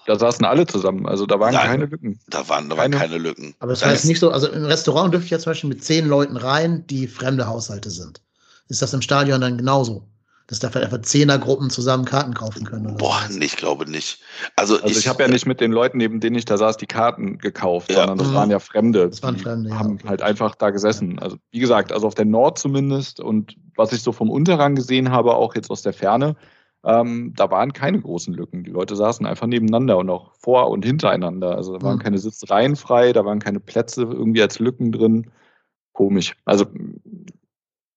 Da 0.07 0.19
saßen 0.19 0.45
alle 0.45 0.67
zusammen, 0.67 1.07
also 1.07 1.27
da 1.27 1.41
waren 1.41 1.55
Nein, 1.55 1.67
keine 1.67 1.87
Lücken. 1.87 2.21
Da 2.29 2.49
waren, 2.49 2.69
da 2.69 2.77
waren 2.77 2.93
keine, 2.93 3.13
keine 3.13 3.19
Lücken. 3.19 3.55
Aber 3.59 3.73
es 3.73 3.81
das 3.81 3.89
heißt 3.89 4.05
nicht 4.07 4.21
so, 4.21 4.31
also 4.31 4.49
im 4.49 4.65
Restaurant 4.65 5.13
dürfte 5.13 5.27
ich 5.27 5.31
ja 5.33 5.39
zum 5.39 5.51
Beispiel 5.51 5.69
mit 5.69 5.83
zehn 5.83 6.07
Leuten 6.07 6.37
rein, 6.37 6.87
die 6.87 7.09
fremde 7.09 7.47
Haushalte 7.47 7.91
sind. 7.91 8.21
Ist 8.69 8.83
das 8.83 8.95
im 8.95 9.03
Stadion 9.03 9.41
dann 9.41 9.59
genauso? 9.59 10.07
Dass 10.49 10.61
da 10.61 10.71
vielleicht 10.71 10.93
einfach 10.93 11.03
Zehnergruppen 11.03 11.71
zusammen 11.71 12.05
Karten 12.05 12.33
kaufen 12.33 12.65
können? 12.65 12.87
Oder 12.87 12.97
Boah, 12.97 13.21
so? 13.29 13.41
ich 13.41 13.57
glaube 13.57 13.91
nicht. 13.91 14.21
Also, 14.55 14.77
also 14.77 14.87
ich, 14.87 14.99
ich 14.99 15.09
habe 15.09 15.21
ja 15.25 15.29
nicht 15.29 15.45
mit 15.45 15.61
den 15.61 15.73
Leuten, 15.73 15.99
neben 15.99 16.21
denen 16.21 16.37
ich 16.37 16.45
da 16.45 16.57
saß, 16.57 16.77
die 16.77 16.87
Karten 16.87 17.39
gekauft, 17.39 17.91
ja. 17.91 17.97
sondern 17.97 18.19
das 18.19 18.29
mhm. 18.29 18.35
waren 18.35 18.51
ja 18.51 18.61
Fremde. 18.61 19.09
Das 19.09 19.25
waren 19.25 19.39
Fremde, 19.39 19.71
ja. 19.71 19.79
haben 19.79 19.99
halt 20.07 20.23
einfach 20.23 20.55
da 20.55 20.71
gesessen. 20.71 21.19
Also 21.19 21.37
wie 21.51 21.59
gesagt, 21.59 21.91
also 21.91 22.07
auf 22.07 22.15
der 22.15 22.27
Nord 22.27 22.61
zumindest 22.61 23.19
und 23.19 23.57
was 23.75 23.93
ich 23.93 24.03
so 24.03 24.13
vom 24.13 24.31
Unterrang 24.31 24.77
gesehen 24.77 25.11
habe, 25.11 25.35
auch 25.35 25.57
jetzt 25.57 25.69
aus 25.69 25.83
der 25.83 25.93
Ferne, 25.93 26.37
ähm, 26.85 27.33
da 27.37 27.51
waren 27.51 27.73
keine 27.73 28.01
großen 28.01 28.33
Lücken. 28.33 28.65
Die 28.65 28.71
Leute 28.71 28.97
saßen 28.97 29.27
einfach 29.27 29.47
nebeneinander 29.47 29.99
und 29.99 30.09
auch 30.11 30.33
vor 30.35 30.71
und 30.71 30.85
hintereinander. 30.85 31.57
Also 31.57 31.77
da 31.77 31.83
waren 31.83 31.97
mhm. 31.97 32.03
keine 32.03 32.19
Sitzreihen 32.19 32.77
frei, 32.77 33.13
da 33.13 33.25
waren 33.25 33.41
keine 33.41 33.61
Plätze 33.61 34.03
irgendwie 34.03 34.43
als 34.43 34.59
Lücken 34.59 34.93
drin. 34.93 35.31
Komisch. 35.93 36.35
Also 36.45 36.67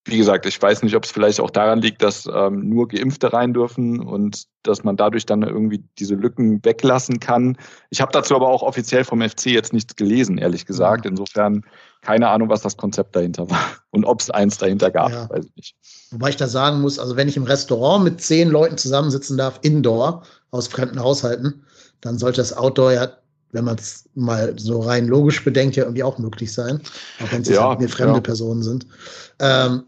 wie 0.06 0.18
gesagt, 0.18 0.46
ich 0.46 0.62
weiß 0.62 0.82
nicht, 0.84 0.96
ob 0.96 1.04
es 1.04 1.12
vielleicht 1.12 1.40
auch 1.40 1.50
daran 1.50 1.82
liegt, 1.82 2.02
dass 2.02 2.28
ähm, 2.34 2.68
nur 2.70 2.88
Geimpfte 2.88 3.32
rein 3.32 3.54
dürfen 3.54 4.00
und 4.00 4.46
dass 4.64 4.84
man 4.84 4.98
dadurch 4.98 5.26
dann 5.26 5.44
irgendwie 5.44 5.84
diese 6.00 6.16
Lücken 6.16 6.64
weglassen 6.64 7.20
kann. 7.20 7.58
Ich 7.90 8.02
habe 8.02 8.12
dazu 8.12 8.36
aber 8.36 8.48
auch 8.48 8.64
offiziell 8.64 9.04
vom 9.04 9.22
FC 9.22 9.48
jetzt 9.48 9.74
nichts 9.74 9.96
gelesen, 9.96 10.38
ehrlich 10.38 10.66
gesagt. 10.66 11.06
Mhm. 11.06 11.12
Insofern 11.12 11.66
keine 12.02 12.30
Ahnung, 12.30 12.50
was 12.50 12.62
das 12.62 12.78
Konzept 12.78 13.16
dahinter 13.16 13.50
war 13.50 13.78
und 13.92 14.06
ob 14.06 14.22
es 14.22 14.30
eins 14.30 14.58
dahinter 14.58 14.92
gab, 14.92 15.12
ja. 15.12 15.30
weiß 15.30 15.46
ich 15.46 15.56
nicht. 15.56 15.76
Wobei 16.12 16.30
ich 16.30 16.38
da 16.38 16.48
sagen 16.48 16.82
muss, 16.82 16.98
also 16.98 17.16
wenn 17.16 17.28
ich 17.28 17.38
im 17.38 17.44
Restaurant 17.44 18.04
mit 18.04 18.22
zehn 18.22 18.50
Leuten 18.50 18.78
zusammensitzen 18.78 19.38
darf, 19.38 19.60
indoor, 19.62 20.24
aus 20.51 20.68
fremden 20.68 21.00
Haushalten, 21.00 21.63
dann 22.01 22.18
sollte 22.18 22.38
das 22.38 22.56
Outdoor 22.56 22.94
ja, 22.94 23.12
wenn 23.51 23.66
man 23.66 23.78
es 23.78 24.06
mal 24.16 24.54
so 24.58 24.80
rein 24.82 25.08
logisch 25.08 25.44
bedenkt, 25.44 25.75
ja 25.75 25.84
irgendwie 25.84 26.04
auch 26.04 26.18
möglich 26.18 26.51
sein, 26.51 26.82
auch 27.24 27.32
wenn 27.32 27.42
es 27.42 27.50
ja, 27.50 27.68
halt 27.68 27.80
mir 27.80 27.89
fremde 27.89 28.16
ja. 28.16 28.22
Personen 28.22 28.63
sind. 28.63 28.88
Ähm, 29.39 29.84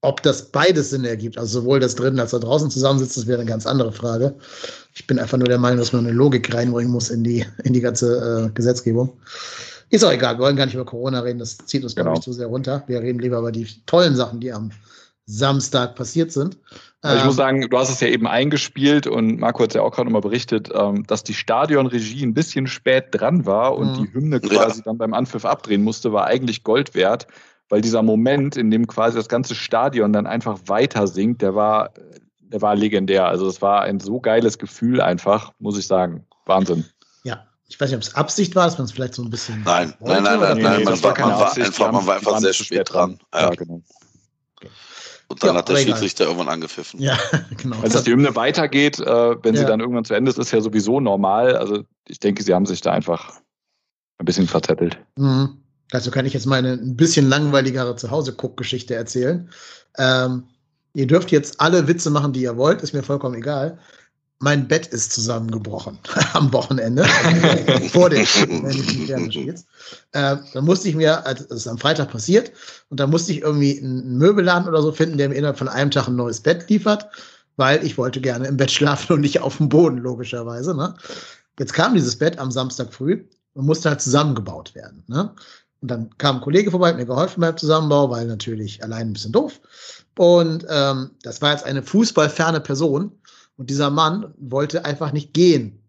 ob 0.00 0.22
das 0.22 0.50
beides 0.50 0.90
Sinn 0.90 1.04
ergibt, 1.04 1.38
also 1.38 1.60
sowohl 1.60 1.80
das 1.80 1.94
drinnen 1.94 2.20
als 2.20 2.34
auch 2.34 2.40
draußen 2.40 2.70
zusammensitzen, 2.70 3.22
das 3.22 3.26
wäre 3.26 3.40
eine 3.40 3.48
ganz 3.48 3.66
andere 3.66 3.90
Frage. 3.90 4.34
Ich 4.92 5.06
bin 5.06 5.18
einfach 5.18 5.38
nur 5.38 5.48
der 5.48 5.58
Meinung, 5.58 5.78
dass 5.78 5.92
man 5.92 6.06
eine 6.06 6.14
Logik 6.14 6.52
reinbringen 6.54 6.92
muss 6.92 7.08
in 7.08 7.24
die, 7.24 7.44
in 7.64 7.72
die 7.72 7.80
ganze 7.80 8.48
äh, 8.48 8.52
Gesetzgebung. 8.52 9.12
Ist 9.88 10.04
auch 10.04 10.12
egal, 10.12 10.36
wir 10.36 10.44
wollen 10.44 10.56
gar 10.56 10.66
nicht 10.66 10.74
über 10.74 10.84
Corona 10.84 11.20
reden, 11.20 11.38
das 11.38 11.56
zieht 11.56 11.84
uns, 11.84 11.94
genau. 11.94 12.06
glaube 12.06 12.18
ich, 12.18 12.24
zu 12.24 12.32
sehr 12.32 12.48
runter. 12.48 12.84
Wir 12.86 13.00
reden 13.00 13.18
lieber 13.18 13.38
über 13.38 13.52
die 13.52 13.66
tollen 13.86 14.14
Sachen, 14.14 14.40
die 14.40 14.52
am 14.52 14.70
Samstag 15.26 15.94
passiert 15.94 16.32
sind. 16.32 16.58
ich 17.02 17.10
ähm, 17.10 17.26
muss 17.26 17.36
sagen, 17.36 17.68
du 17.68 17.78
hast 17.78 17.90
es 17.90 18.00
ja 18.00 18.08
eben 18.08 18.26
eingespielt 18.26 19.06
und 19.06 19.38
Marco 19.40 19.62
hat 19.62 19.70
es 19.70 19.74
ja 19.74 19.82
auch 19.82 19.92
gerade 19.92 20.06
nochmal 20.06 20.20
berichtet, 20.20 20.70
ähm, 20.74 21.06
dass 21.06 21.24
die 21.24 21.34
Stadionregie 21.34 22.24
ein 22.24 22.34
bisschen 22.34 22.66
spät 22.66 23.06
dran 23.12 23.46
war 23.46 23.76
und 23.76 23.92
mhm. 23.92 24.02
die 24.02 24.12
Hymne 24.12 24.40
quasi 24.40 24.78
ja. 24.78 24.84
dann 24.84 24.98
beim 24.98 25.14
Anpfiff 25.14 25.44
abdrehen 25.44 25.82
musste, 25.82 26.12
war 26.12 26.26
eigentlich 26.26 26.62
Gold 26.62 26.94
wert, 26.94 27.26
weil 27.70 27.80
dieser 27.80 28.02
Moment, 28.02 28.56
in 28.56 28.70
dem 28.70 28.86
quasi 28.86 29.16
das 29.16 29.28
ganze 29.28 29.54
Stadion 29.54 30.12
dann 30.12 30.26
einfach 30.26 30.58
weiter 30.66 31.06
singt, 31.06 31.40
der 31.40 31.54
war, 31.54 31.94
der 32.40 32.60
war 32.60 32.76
legendär. 32.76 33.26
Also 33.26 33.48
es 33.48 33.62
war 33.62 33.82
ein 33.82 34.00
so 34.00 34.20
geiles 34.20 34.58
Gefühl 34.58 35.00
einfach, 35.00 35.52
muss 35.58 35.78
ich 35.78 35.86
sagen. 35.86 36.26
Wahnsinn. 36.44 36.84
Ja, 37.22 37.46
ich 37.66 37.80
weiß 37.80 37.88
nicht, 37.88 37.96
ob 37.96 38.02
es 38.02 38.14
Absicht 38.14 38.54
war, 38.54 38.66
dass 38.66 38.76
man 38.76 38.84
es 38.84 38.92
vielleicht 38.92 39.14
so 39.14 39.22
ein 39.22 39.30
bisschen. 39.30 39.62
Nein, 39.64 39.94
nein, 40.00 40.22
nein, 40.22 40.38
nein, 40.38 40.58
nein, 40.60 40.84
man, 40.84 41.02
war, 41.02 41.18
man 41.18 41.30
war 41.30 41.56
einfach, 41.56 41.92
man 41.92 42.06
war 42.06 42.16
einfach 42.16 42.38
sehr 42.40 42.52
spät 42.52 42.92
dran. 42.92 43.16
dran. 43.16 43.18
Ja. 43.32 43.40
ja, 43.40 43.50
genau. 43.50 43.80
Okay. 44.56 44.70
Und 45.28 45.42
dann 45.42 45.50
Ja, 45.50 45.56
hat 45.56 45.68
der. 45.68 45.76
Schiedsrichter 45.76 46.24
irgendwann 46.24 46.48
angepfiffen. 46.48 47.00
Ja, 47.00 47.18
genau. 47.56 47.76
Also, 47.76 47.94
dass 47.94 48.04
die 48.04 48.12
Hymne 48.12 48.36
weitergeht, 48.36 48.98
äh, 49.00 49.04
wenn 49.44 49.54
sie 49.54 49.62
Ja. 49.62 49.68
dann 49.68 49.80
irgendwann 49.80 50.04
zu 50.04 50.14
Ende 50.14 50.30
ist, 50.30 50.38
ist 50.38 50.50
ja 50.52 50.60
sowieso 50.60 51.00
normal. 51.00 51.56
Also 51.56 51.84
ich 52.08 52.18
denke, 52.20 52.42
sie 52.42 52.54
haben 52.54 52.66
sich 52.66 52.80
da 52.80 52.92
einfach 52.92 53.32
ein 54.18 54.26
bisschen 54.26 54.46
verzettelt. 54.46 54.98
Mhm. 55.16 55.58
Also 55.92 56.10
kann 56.10 56.26
ich 56.26 56.32
jetzt 56.32 56.46
meine 56.46 56.72
ein 56.72 56.96
bisschen 56.96 57.28
langweiligere 57.28 57.96
Zuhause-Guck-Geschichte 57.96 58.94
erzählen. 58.94 59.50
Ähm, 59.98 60.44
ihr 60.94 61.06
dürft 61.06 61.30
jetzt 61.30 61.60
alle 61.60 61.86
Witze 61.88 62.10
machen, 62.10 62.32
die 62.32 62.42
ihr 62.42 62.56
wollt, 62.56 62.82
ist 62.82 62.92
mir 62.94 63.02
vollkommen 63.02 63.34
egal. 63.36 63.78
Mein 64.40 64.68
Bett 64.68 64.86
ist 64.88 65.12
zusammengebrochen 65.12 65.98
am 66.34 66.52
Wochenende, 66.52 67.04
also 67.04 67.88
vor 67.88 68.10
dem 68.10 68.26
Spiels. 68.26 69.66
Äh, 70.12 70.36
dann 70.52 70.64
musste 70.64 70.88
ich 70.88 70.96
mir, 70.96 71.24
also 71.26 71.44
das 71.44 71.58
ist 71.58 71.68
am 71.68 71.78
Freitag 71.78 72.10
passiert, 72.10 72.52
und 72.90 73.00
da 73.00 73.06
musste 73.06 73.32
ich 73.32 73.42
irgendwie 73.42 73.78
einen 73.78 74.18
Möbelladen 74.18 74.68
oder 74.68 74.82
so 74.82 74.92
finden, 74.92 75.18
der 75.18 75.28
mir 75.28 75.36
innerhalb 75.36 75.58
von 75.58 75.68
einem 75.68 75.90
Tag 75.90 76.08
ein 76.08 76.16
neues 76.16 76.40
Bett 76.40 76.68
liefert, 76.68 77.08
weil 77.56 77.84
ich 77.84 77.96
wollte 77.96 78.20
gerne 78.20 78.48
im 78.48 78.56
Bett 78.56 78.70
schlafen 78.70 79.14
und 79.14 79.20
nicht 79.20 79.40
auf 79.40 79.58
dem 79.58 79.68
Boden, 79.68 79.98
logischerweise. 79.98 80.76
Ne? 80.76 80.94
Jetzt 81.58 81.72
kam 81.72 81.94
dieses 81.94 82.16
Bett 82.16 82.38
am 82.38 82.50
Samstag 82.50 82.92
früh 82.92 83.24
und 83.54 83.66
musste 83.66 83.88
halt 83.88 84.00
zusammengebaut 84.00 84.74
werden. 84.74 85.04
Ne? 85.06 85.32
Und 85.80 85.90
dann 85.90 86.16
kam 86.18 86.36
ein 86.36 86.42
Kollege 86.42 86.70
vorbei, 86.70 86.88
hat 86.88 86.96
mir 86.96 87.06
geholfen 87.06 87.40
beim 87.40 87.56
Zusammenbau, 87.56 88.10
weil 88.10 88.26
natürlich 88.26 88.82
allein 88.82 89.08
ein 89.08 89.12
bisschen 89.12 89.32
doof. 89.32 89.60
Und 90.16 90.66
ähm, 90.68 91.10
das 91.22 91.42
war 91.42 91.52
jetzt 91.52 91.66
eine 91.66 91.82
fußballferne 91.82 92.60
Person. 92.60 93.12
Und 93.56 93.70
dieser 93.70 93.90
Mann 93.90 94.34
wollte 94.38 94.84
einfach 94.84 95.12
nicht 95.12 95.32
gehen. 95.32 95.80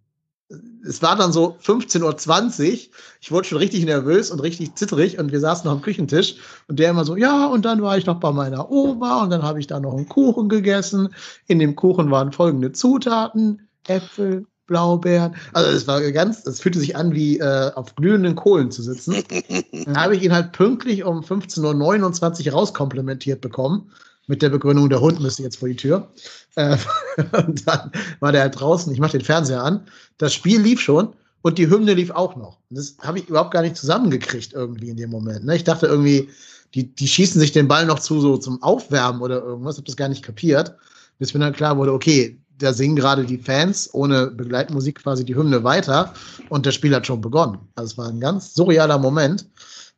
Es 0.87 1.01
war 1.01 1.15
dann 1.15 1.33
so 1.33 1.57
15.20 1.63 2.03
Uhr. 2.03 2.79
Ich 3.19 3.31
wurde 3.31 3.47
schon 3.47 3.57
richtig 3.57 3.83
nervös 3.85 4.29
und 4.29 4.39
richtig 4.41 4.75
zittrig 4.75 5.17
und 5.17 5.31
wir 5.31 5.39
saßen 5.39 5.65
noch 5.65 5.77
am 5.77 5.81
Küchentisch 5.81 6.35
und 6.67 6.77
der 6.77 6.91
immer 6.91 7.05
so, 7.05 7.15
ja, 7.15 7.47
und 7.47 7.65
dann 7.65 7.81
war 7.81 7.97
ich 7.97 8.05
noch 8.05 8.19
bei 8.19 8.31
meiner 8.31 8.69
Oma 8.69 9.23
und 9.23 9.31
dann 9.31 9.41
habe 9.41 9.59
ich 9.59 9.65
da 9.65 9.79
noch 9.79 9.95
einen 9.95 10.07
Kuchen 10.07 10.47
gegessen. 10.47 11.09
In 11.47 11.57
dem 11.57 11.75
Kuchen 11.75 12.11
waren 12.11 12.31
folgende 12.31 12.71
Zutaten: 12.71 13.67
Äpfel, 13.87 14.45
Blaubeeren. 14.67 15.35
Also 15.53 15.71
es 15.71 15.87
war 15.87 16.01
ganz, 16.11 16.45
es 16.45 16.59
fühlte 16.59 16.79
sich 16.79 16.95
an 16.95 17.13
wie 17.13 17.39
äh, 17.39 17.71
auf 17.73 17.95
glühenden 17.95 18.35
Kohlen 18.35 18.69
zu 18.69 18.83
sitzen. 18.83 19.15
Dann 19.85 19.97
habe 19.97 20.15
ich 20.15 20.23
ihn 20.23 20.33
halt 20.33 20.51
pünktlich 20.51 21.03
um 21.03 21.21
15.29 21.21 22.47
Uhr 22.47 22.53
rauskomplimentiert 22.53 23.41
bekommen. 23.41 23.91
Mit 24.27 24.41
der 24.41 24.49
Begründung, 24.49 24.89
der 24.89 25.01
Hund 25.01 25.19
müsste 25.19 25.43
jetzt 25.43 25.57
vor 25.57 25.67
die 25.67 25.75
Tür. 25.75 26.09
Äh, 26.55 26.77
und 27.45 27.67
dann 27.67 27.91
war 28.19 28.31
der 28.31 28.41
halt 28.41 28.59
draußen. 28.59 28.91
Ich 28.91 28.99
mache 28.99 29.17
den 29.17 29.25
Fernseher 29.25 29.63
an. 29.63 29.87
Das 30.17 30.33
Spiel 30.33 30.61
lief 30.61 30.81
schon 30.81 31.13
und 31.41 31.57
die 31.57 31.69
Hymne 31.69 31.93
lief 31.93 32.11
auch 32.11 32.35
noch. 32.35 32.57
Das 32.69 32.95
habe 33.01 33.19
ich 33.19 33.29
überhaupt 33.29 33.51
gar 33.51 33.61
nicht 33.61 33.75
zusammengekriegt 33.75 34.53
irgendwie 34.53 34.89
in 34.89 34.97
dem 34.97 35.11
Moment. 35.11 35.45
Ne? 35.45 35.55
Ich 35.55 35.63
dachte 35.63 35.85
irgendwie, 35.85 36.29
die, 36.73 36.93
die 36.93 37.07
schießen 37.07 37.39
sich 37.39 37.51
den 37.51 37.67
Ball 37.67 37.85
noch 37.85 37.99
zu, 37.99 38.19
so 38.19 38.37
zum 38.37 38.61
Aufwärmen 38.63 39.21
oder 39.21 39.43
irgendwas. 39.43 39.77
Habe 39.77 39.85
das 39.85 39.95
gar 39.95 40.09
nicht 40.09 40.23
kapiert. 40.23 40.75
Bis 41.19 41.33
mir 41.33 41.39
dann 41.39 41.53
klar 41.53 41.77
wurde, 41.77 41.93
okay, 41.93 42.37
da 42.57 42.73
singen 42.73 42.95
gerade 42.95 43.25
die 43.25 43.37
Fans 43.37 43.89
ohne 43.93 44.27
Begleitmusik 44.27 45.01
quasi 45.01 45.25
die 45.25 45.35
Hymne 45.35 45.63
weiter 45.63 46.13
und 46.49 46.65
das 46.65 46.75
Spiel 46.75 46.95
hat 46.95 47.07
schon 47.07 47.21
begonnen. 47.21 47.59
Also 47.75 47.91
es 47.91 47.97
war 47.97 48.09
ein 48.09 48.19
ganz 48.19 48.53
surrealer 48.53 48.97
Moment. 48.97 49.45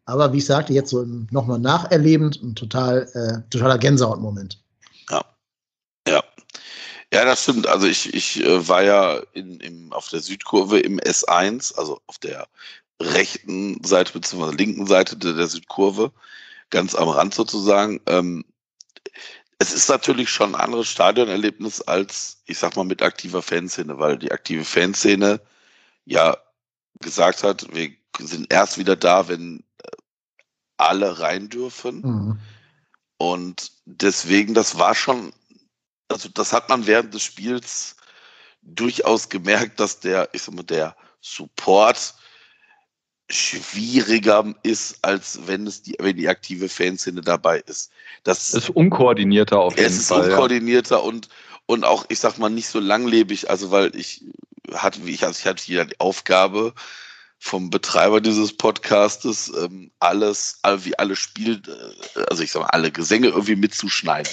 Aber 0.07 0.31
wie 0.31 0.37
ich 0.37 0.45
sagte, 0.45 0.71
jetzt 0.71 0.89
so 0.89 1.05
nochmal 1.31 1.59
nacherlebend, 1.59 2.41
ein 2.41 2.55
total, 2.55 3.09
äh, 3.13 3.49
totaler 3.49 3.77
Gänsehaut-Moment. 3.77 4.63
Ja. 5.09 5.25
Ja. 6.07 6.23
Ja, 7.13 7.25
das 7.25 7.43
stimmt. 7.43 7.67
Also 7.67 7.87
ich, 7.87 8.13
ich 8.13 8.41
äh, 8.41 8.67
war 8.67 8.83
ja 8.83 9.21
in, 9.33 9.59
im, 9.59 9.91
auf 9.91 10.07
der 10.07 10.21
Südkurve 10.21 10.79
im 10.79 10.97
S1, 11.01 11.75
also 11.75 11.99
auf 12.07 12.17
der 12.19 12.47
rechten 13.01 13.83
Seite 13.83 14.13
bzw. 14.13 14.55
linken 14.55 14.87
Seite 14.87 15.17
der, 15.17 15.33
der 15.33 15.47
Südkurve, 15.47 16.13
ganz 16.69 16.95
am 16.95 17.09
Rand 17.09 17.33
sozusagen. 17.33 17.99
Ähm, 18.05 18.45
es 19.59 19.73
ist 19.73 19.89
natürlich 19.89 20.29
schon 20.29 20.55
ein 20.55 20.61
anderes 20.61 20.87
Stadionerlebnis 20.87 21.81
als, 21.81 22.41
ich 22.45 22.57
sag 22.57 22.77
mal, 22.77 22.85
mit 22.85 23.01
aktiver 23.01 23.41
Fanszene, 23.41 23.99
weil 23.99 24.17
die 24.17 24.31
aktive 24.31 24.63
Fanszene 24.63 25.41
ja 26.05 26.37
gesagt 27.01 27.43
hat, 27.43 27.67
wir 27.73 27.96
sind 28.25 28.51
erst 28.51 28.77
wieder 28.77 28.95
da, 28.95 29.27
wenn 29.27 29.59
äh, 29.83 29.91
alle 30.77 31.19
rein 31.19 31.49
dürfen. 31.49 32.01
Mhm. 32.01 32.39
Und 33.17 33.71
deswegen, 33.85 34.53
das 34.53 34.77
war 34.77 34.95
schon, 34.95 35.33
also 36.07 36.29
das 36.29 36.53
hat 36.53 36.69
man 36.69 36.87
während 36.87 37.13
des 37.13 37.23
Spiels 37.23 37.95
durchaus 38.61 39.29
gemerkt, 39.29 39.79
dass 39.79 39.99
der, 39.99 40.29
ich 40.33 40.43
sag 40.43 40.55
mal, 40.55 40.63
der 40.63 40.95
Support 41.21 42.15
schwieriger 43.29 44.53
ist, 44.63 45.03
als 45.03 45.39
wenn 45.45 45.67
es 45.67 45.81
die, 45.81 45.95
wenn 45.99 46.15
die 46.15 46.29
aktive 46.29 46.69
Fanszene 46.69 47.21
dabei 47.21 47.59
ist. 47.59 47.91
Das 48.23 48.49
Es 48.49 48.63
ist 48.63 48.69
unkoordinierter 48.69 49.59
auf 49.59 49.75
jeden 49.75 49.87
es 49.87 49.97
ist 49.97 50.07
Fall. 50.07 50.21
ja. 50.21 50.29
unkoordinierter 50.29 51.03
und, 51.03 51.27
und 51.65 51.83
auch, 51.83 52.05
ich 52.07 52.19
sag 52.19 52.37
mal, 52.37 52.49
nicht 52.49 52.67
so 52.67 52.79
langlebig, 52.79 53.49
also 53.49 53.71
weil 53.71 53.93
ich 53.95 54.23
hatte, 54.73 55.01
ich, 55.05 55.25
also 55.25 55.37
ich 55.39 55.45
hatte 55.45 55.63
hier 55.63 55.85
die 55.85 55.99
Aufgabe 55.99 56.73
vom 57.39 57.69
Betreiber 57.69 58.19
dieses 58.21 58.55
Podcastes, 58.55 59.51
ähm, 59.57 59.91
alles, 59.99 60.59
all- 60.63 60.83
wie 60.85 60.97
alle 60.97 61.15
Spiel, 61.15 61.61
äh, 62.15 62.19
also 62.29 62.43
ich 62.43 62.51
sag 62.51 62.61
mal, 62.61 62.69
alle 62.69 62.91
Gesänge 62.91 63.27
irgendwie 63.27 63.55
mitzuschneiden. 63.55 64.31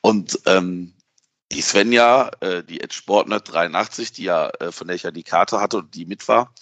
Und 0.00 0.38
ähm, 0.46 0.94
die 1.52 1.62
Svenja, 1.62 2.30
äh, 2.40 2.62
die 2.62 2.80
Ed 2.80 2.92
Sportnet 2.92 3.50
83, 3.52 4.12
die 4.12 4.24
ja, 4.24 4.50
äh, 4.60 4.72
von 4.72 4.86
der 4.88 4.96
ich 4.96 5.02
ja 5.04 5.10
die 5.10 5.22
Karte 5.22 5.60
hatte 5.60 5.78
und 5.78 5.94
die 5.94 6.06
mit 6.06 6.26
war, 6.28 6.52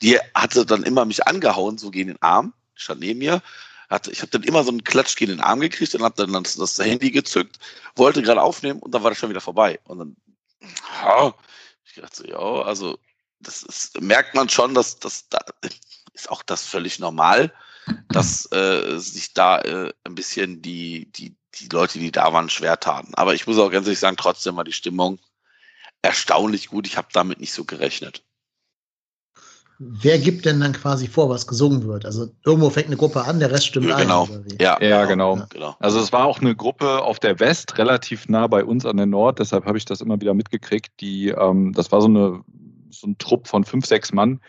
die 0.00 0.18
hatte 0.34 0.66
dann 0.66 0.82
immer 0.82 1.04
mich 1.04 1.26
angehauen, 1.26 1.78
so 1.78 1.90
gegen 1.90 2.08
den 2.08 2.22
Arm, 2.22 2.52
stand 2.74 3.00
neben 3.00 3.18
mir, 3.18 3.42
hatte, 3.88 4.10
ich 4.10 4.20
habe 4.20 4.30
dann 4.30 4.42
immer 4.42 4.64
so 4.64 4.70
einen 4.70 4.84
Klatsch 4.84 5.16
gegen 5.16 5.32
den 5.32 5.40
Arm 5.40 5.60
gekriegt 5.60 5.94
und 5.94 6.02
habe 6.02 6.26
dann 6.26 6.42
das, 6.42 6.56
das 6.56 6.78
Handy 6.78 7.10
gezückt, 7.10 7.58
wollte 7.94 8.22
gerade 8.22 8.42
aufnehmen 8.42 8.80
und 8.80 8.94
dann 8.94 9.02
war 9.02 9.10
das 9.10 9.18
schon 9.18 9.30
wieder 9.30 9.40
vorbei. 9.40 9.80
Und 9.84 9.98
dann, 9.98 10.16
ja, 11.02 11.34
ich 11.84 11.94
dachte 11.94 12.16
so, 12.16 12.24
ja, 12.24 12.62
also 12.62 12.98
das 13.42 13.62
ist, 13.62 14.00
merkt 14.00 14.34
man 14.34 14.48
schon, 14.48 14.74
dass 14.74 14.98
das 14.98 15.28
da 15.28 15.38
ist 16.14 16.30
auch 16.30 16.42
das 16.42 16.64
völlig 16.66 16.98
normal, 16.98 17.52
dass 18.08 18.50
äh, 18.52 18.98
sich 18.98 19.34
da 19.34 19.60
äh, 19.60 19.92
ein 20.04 20.14
bisschen 20.14 20.62
die, 20.62 21.10
die, 21.12 21.34
die 21.54 21.68
Leute, 21.68 21.98
die 21.98 22.12
da 22.12 22.32
waren, 22.32 22.48
schwer 22.50 22.78
taten. 22.78 23.14
Aber 23.14 23.34
ich 23.34 23.46
muss 23.46 23.58
auch 23.58 23.70
ganz 23.70 23.86
ehrlich 23.86 23.98
sagen, 23.98 24.16
trotzdem 24.16 24.56
war 24.56 24.64
die 24.64 24.72
Stimmung 24.72 25.18
erstaunlich 26.02 26.68
gut. 26.68 26.86
Ich 26.86 26.96
habe 26.96 27.08
damit 27.12 27.40
nicht 27.40 27.52
so 27.52 27.64
gerechnet. 27.64 28.22
Wer 29.84 30.18
gibt 30.18 30.44
denn 30.44 30.60
dann 30.60 30.72
quasi 30.74 31.08
vor, 31.08 31.28
was 31.28 31.46
gesungen 31.46 31.84
wird? 31.88 32.04
Also 32.06 32.28
irgendwo 32.44 32.70
fängt 32.70 32.86
eine 32.86 32.96
Gruppe 32.96 33.24
an, 33.24 33.40
der 33.40 33.50
Rest 33.50 33.66
stimmt 33.66 33.86
Ja, 33.88 33.96
ein. 33.96 34.02
genau. 34.02 34.28
wie? 34.28 34.62
Ja, 34.62 34.80
Ja, 34.80 35.06
genau. 35.06 35.38
Ja. 35.38 35.46
genau. 35.50 35.76
Also 35.80 35.98
es 35.98 36.12
war 36.12 36.26
auch 36.26 36.40
eine 36.40 36.54
Gruppe 36.54 37.02
auf 37.02 37.18
der 37.18 37.40
West, 37.40 37.78
relativ 37.78 38.28
nah 38.28 38.46
bei 38.46 38.64
uns 38.64 38.86
an 38.86 38.96
der 38.96 39.06
Nord, 39.06 39.40
deshalb 39.40 39.64
habe 39.64 39.78
ich 39.78 39.84
das 39.84 40.00
immer 40.00 40.20
wieder 40.20 40.34
mitgekriegt. 40.34 40.92
Die, 41.00 41.30
ähm, 41.30 41.72
das 41.72 41.90
war 41.90 42.00
so, 42.00 42.06
eine, 42.06 42.44
so 42.92 43.06
ein 43.06 43.18
Trupp 43.18 43.48
von 43.48 43.64
fünf, 43.64 43.86
sechs 43.86 44.12
Mann, 44.12 44.40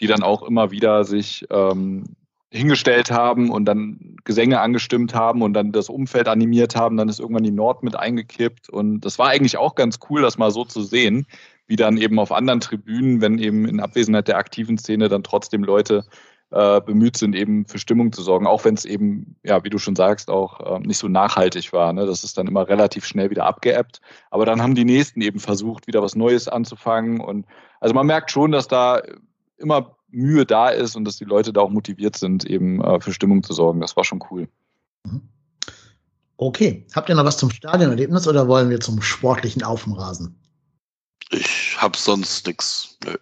die 0.00 0.06
dann 0.06 0.22
auch 0.22 0.42
immer 0.42 0.70
wieder 0.70 1.04
sich 1.04 1.46
ähm, 1.50 2.16
hingestellt 2.50 3.10
haben 3.10 3.50
und 3.50 3.64
dann 3.64 4.16
Gesänge 4.24 4.60
angestimmt 4.60 5.14
haben 5.14 5.40
und 5.40 5.54
dann 5.54 5.72
das 5.72 5.88
Umfeld 5.88 6.28
animiert 6.28 6.76
haben. 6.76 6.98
Dann 6.98 7.08
ist 7.08 7.18
irgendwann 7.18 7.44
die 7.44 7.50
Nord 7.50 7.82
mit 7.82 7.96
eingekippt. 7.96 8.68
Und 8.68 9.00
das 9.00 9.18
war 9.18 9.28
eigentlich 9.28 9.56
auch 9.56 9.74
ganz 9.74 9.98
cool, 10.10 10.20
das 10.20 10.36
mal 10.36 10.50
so 10.50 10.64
zu 10.64 10.82
sehen, 10.82 11.26
wie 11.66 11.76
dann 11.76 11.96
eben 11.96 12.18
auf 12.18 12.30
anderen 12.30 12.60
Tribünen, 12.60 13.22
wenn 13.22 13.38
eben 13.38 13.66
in 13.66 13.80
Abwesenheit 13.80 14.28
der 14.28 14.36
aktiven 14.36 14.76
Szene 14.76 15.08
dann 15.08 15.22
trotzdem 15.22 15.64
Leute 15.64 16.04
äh, 16.52 16.80
bemüht 16.80 17.16
sind, 17.16 17.34
eben 17.34 17.66
für 17.66 17.78
Stimmung 17.78 18.12
zu 18.12 18.22
sorgen, 18.22 18.46
auch 18.46 18.64
wenn 18.64 18.74
es 18.74 18.84
eben, 18.84 19.36
ja, 19.42 19.64
wie 19.64 19.70
du 19.70 19.78
schon 19.78 19.96
sagst, 19.96 20.30
auch 20.30 20.76
ähm, 20.76 20.82
nicht 20.82 20.98
so 20.98 21.08
nachhaltig 21.08 21.72
war. 21.72 21.92
Ne? 21.92 22.06
Das 22.06 22.24
ist 22.24 22.36
dann 22.36 22.46
immer 22.46 22.68
relativ 22.68 23.04
schnell 23.04 23.30
wieder 23.30 23.46
abgeebbt. 23.46 24.00
Aber 24.30 24.44
dann 24.44 24.62
haben 24.62 24.74
die 24.74 24.84
Nächsten 24.84 25.22
eben 25.22 25.40
versucht, 25.40 25.86
wieder 25.86 26.02
was 26.02 26.14
Neues 26.14 26.48
anzufangen. 26.48 27.20
Und 27.20 27.46
also 27.80 27.94
man 27.94 28.06
merkt 28.06 28.30
schon, 28.30 28.52
dass 28.52 28.68
da 28.68 29.00
immer 29.56 29.96
Mühe 30.10 30.44
da 30.44 30.68
ist 30.68 30.94
und 30.94 31.04
dass 31.04 31.16
die 31.16 31.24
Leute 31.24 31.52
da 31.52 31.62
auch 31.62 31.70
motiviert 31.70 32.16
sind, 32.16 32.44
eben 32.44 32.82
äh, 32.82 33.00
für 33.00 33.12
Stimmung 33.12 33.42
zu 33.42 33.54
sorgen. 33.54 33.80
Das 33.80 33.96
war 33.96 34.04
schon 34.04 34.22
cool. 34.30 34.48
Okay. 36.36 36.86
Habt 36.94 37.08
ihr 37.08 37.14
noch 37.14 37.24
was 37.24 37.38
zum 37.38 37.50
Stadionerlebnis 37.50 38.28
oder 38.28 38.46
wollen 38.46 38.68
wir 38.68 38.80
zum 38.80 39.00
sportlichen 39.00 39.62
auf 39.62 39.84
dem 39.84 39.94
Rasen? 39.94 40.38
Ich 41.30 41.76
habe 41.80 41.96
sonst. 41.96 42.46
Nö. 43.04 43.16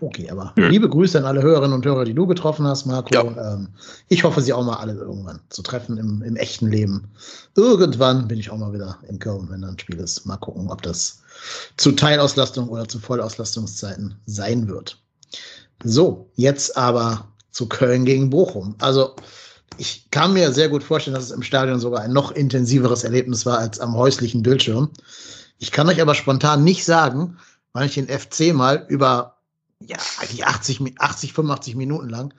Okay, 0.00 0.30
aber 0.30 0.52
Nö. 0.56 0.68
liebe 0.68 0.88
Grüße 0.88 1.18
an 1.18 1.24
alle 1.24 1.42
Hörerinnen 1.42 1.72
und 1.72 1.84
Hörer, 1.84 2.04
die 2.04 2.14
du 2.14 2.26
getroffen 2.26 2.66
hast, 2.66 2.86
Marco. 2.86 3.14
Ja. 3.14 3.54
Ähm, 3.54 3.68
ich 4.08 4.24
hoffe, 4.24 4.40
sie 4.40 4.52
auch 4.52 4.64
mal 4.64 4.76
alle 4.76 4.94
irgendwann 4.94 5.40
zu 5.48 5.62
treffen 5.62 5.98
im, 5.98 6.22
im 6.22 6.36
echten 6.36 6.68
Leben. 6.68 7.10
Irgendwann 7.56 8.28
bin 8.28 8.38
ich 8.38 8.50
auch 8.50 8.58
mal 8.58 8.72
wieder 8.72 8.98
in 9.08 9.18
Köln, 9.18 9.48
wenn 9.50 9.62
dann 9.62 9.70
ein 9.70 9.78
Spiel 9.78 9.98
ist. 9.98 10.24
Mal 10.26 10.36
gucken, 10.36 10.70
ob 10.70 10.82
das 10.82 11.20
zu 11.76 11.92
Teilauslastung 11.92 12.68
oder 12.68 12.88
zu 12.88 12.98
Vollauslastungszeiten 12.98 14.16
sein 14.26 14.68
wird. 14.68 15.00
So, 15.84 16.30
jetzt 16.34 16.76
aber 16.76 17.28
zu 17.50 17.66
Köln 17.66 18.04
gegen 18.04 18.30
Bochum. 18.30 18.74
Also, 18.80 19.14
ich 19.76 20.10
kann 20.10 20.32
mir 20.32 20.52
sehr 20.52 20.68
gut 20.68 20.82
vorstellen, 20.82 21.14
dass 21.14 21.24
es 21.24 21.30
im 21.30 21.42
Stadion 21.42 21.78
sogar 21.78 22.00
ein 22.00 22.12
noch 22.12 22.32
intensiveres 22.32 23.04
Erlebnis 23.04 23.46
war 23.46 23.58
als 23.58 23.78
am 23.78 23.94
häuslichen 23.94 24.42
Bildschirm. 24.42 24.90
Ich 25.58 25.70
kann 25.70 25.88
euch 25.88 26.00
aber 26.00 26.14
spontan 26.14 26.64
nicht 26.64 26.84
sagen, 26.84 27.36
weil 27.72 27.86
ich 27.86 27.94
den 27.94 28.08
FC 28.08 28.52
mal 28.52 28.84
über 28.88 29.37
ja, 29.88 29.96
eigentlich 30.18 30.46
80, 30.46 30.80
Mi- 30.80 30.94
80, 30.98 31.32
85 31.32 31.74
Minuten 31.74 32.08
lang 32.08 32.34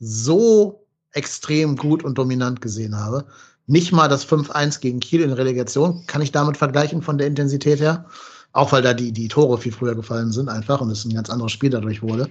so 0.00 0.86
extrem 1.12 1.76
gut 1.76 2.02
und 2.02 2.16
dominant 2.18 2.60
gesehen 2.60 2.96
habe. 2.96 3.26
Nicht 3.66 3.92
mal 3.92 4.08
das 4.08 4.26
5-1 4.26 4.80
gegen 4.80 5.00
Kiel 5.00 5.20
in 5.20 5.32
Relegation 5.32 6.04
kann 6.06 6.22
ich 6.22 6.32
damit 6.32 6.56
vergleichen 6.56 7.02
von 7.02 7.18
der 7.18 7.26
Intensität 7.26 7.80
her. 7.80 8.06
Auch 8.52 8.72
weil 8.72 8.82
da 8.82 8.94
die, 8.94 9.12
die 9.12 9.28
Tore 9.28 9.58
viel 9.58 9.72
früher 9.72 9.94
gefallen 9.94 10.32
sind 10.32 10.48
einfach 10.48 10.80
und 10.80 10.90
es 10.90 11.04
ein 11.04 11.14
ganz 11.14 11.28
anderes 11.28 11.52
Spiel 11.52 11.70
dadurch 11.70 12.02
wurde. 12.02 12.30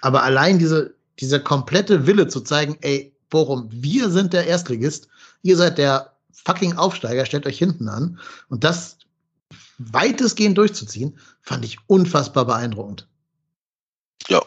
Aber 0.00 0.22
allein 0.22 0.58
diese, 0.58 0.94
diese 1.20 1.40
komplette 1.40 2.06
Wille 2.06 2.26
zu 2.26 2.40
zeigen, 2.40 2.76
ey, 2.80 3.12
Bochum, 3.30 3.68
wir 3.70 4.08
sind 4.10 4.32
der 4.32 4.46
Erstligist, 4.46 5.08
ihr 5.42 5.56
seid 5.56 5.78
der 5.78 6.12
fucking 6.32 6.76
Aufsteiger, 6.76 7.26
stellt 7.26 7.46
euch 7.46 7.58
hinten 7.58 7.88
an. 7.88 8.18
Und 8.48 8.64
das 8.64 8.96
weitestgehend 9.78 10.56
durchzuziehen, 10.58 11.18
fand 11.42 11.64
ich 11.64 11.78
unfassbar 11.86 12.46
beeindruckend. 12.46 13.06
Ja. 14.26 14.42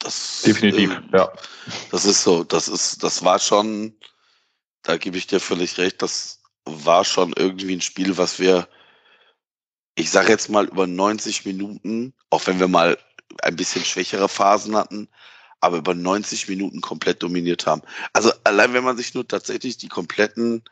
Das, 0.00 0.42
Definitiv, 0.42 0.90
äh, 0.90 1.16
ja. 1.16 1.32
Das 1.90 2.04
ist 2.04 2.22
so, 2.22 2.44
das 2.44 2.68
ist, 2.68 3.02
das 3.02 3.24
war 3.24 3.38
schon, 3.38 3.96
da 4.82 4.96
gebe 4.96 5.18
ich 5.18 5.26
dir 5.26 5.40
völlig 5.40 5.76
recht, 5.78 6.00
das 6.02 6.40
war 6.64 7.04
schon 7.04 7.32
irgendwie 7.36 7.74
ein 7.74 7.80
Spiel, 7.80 8.16
was 8.16 8.38
wir, 8.38 8.68
ich 9.96 10.10
sage 10.10 10.28
jetzt 10.28 10.48
mal 10.48 10.66
über 10.66 10.86
90 10.86 11.44
Minuten, 11.44 12.14
auch 12.30 12.46
wenn 12.46 12.60
wir 12.60 12.68
mal 12.68 12.96
ein 13.42 13.56
bisschen 13.56 13.84
schwächere 13.84 14.28
Phasen 14.28 14.76
hatten, 14.76 15.08
aber 15.60 15.78
über 15.78 15.94
90 15.94 16.48
Minuten 16.48 16.80
komplett 16.80 17.22
dominiert 17.22 17.66
haben. 17.66 17.82
Also 18.12 18.32
allein 18.44 18.72
wenn 18.72 18.84
man 18.84 18.96
sich 18.96 19.14
nur 19.14 19.26
tatsächlich 19.26 19.78
die 19.78 19.88
kompletten 19.88 20.62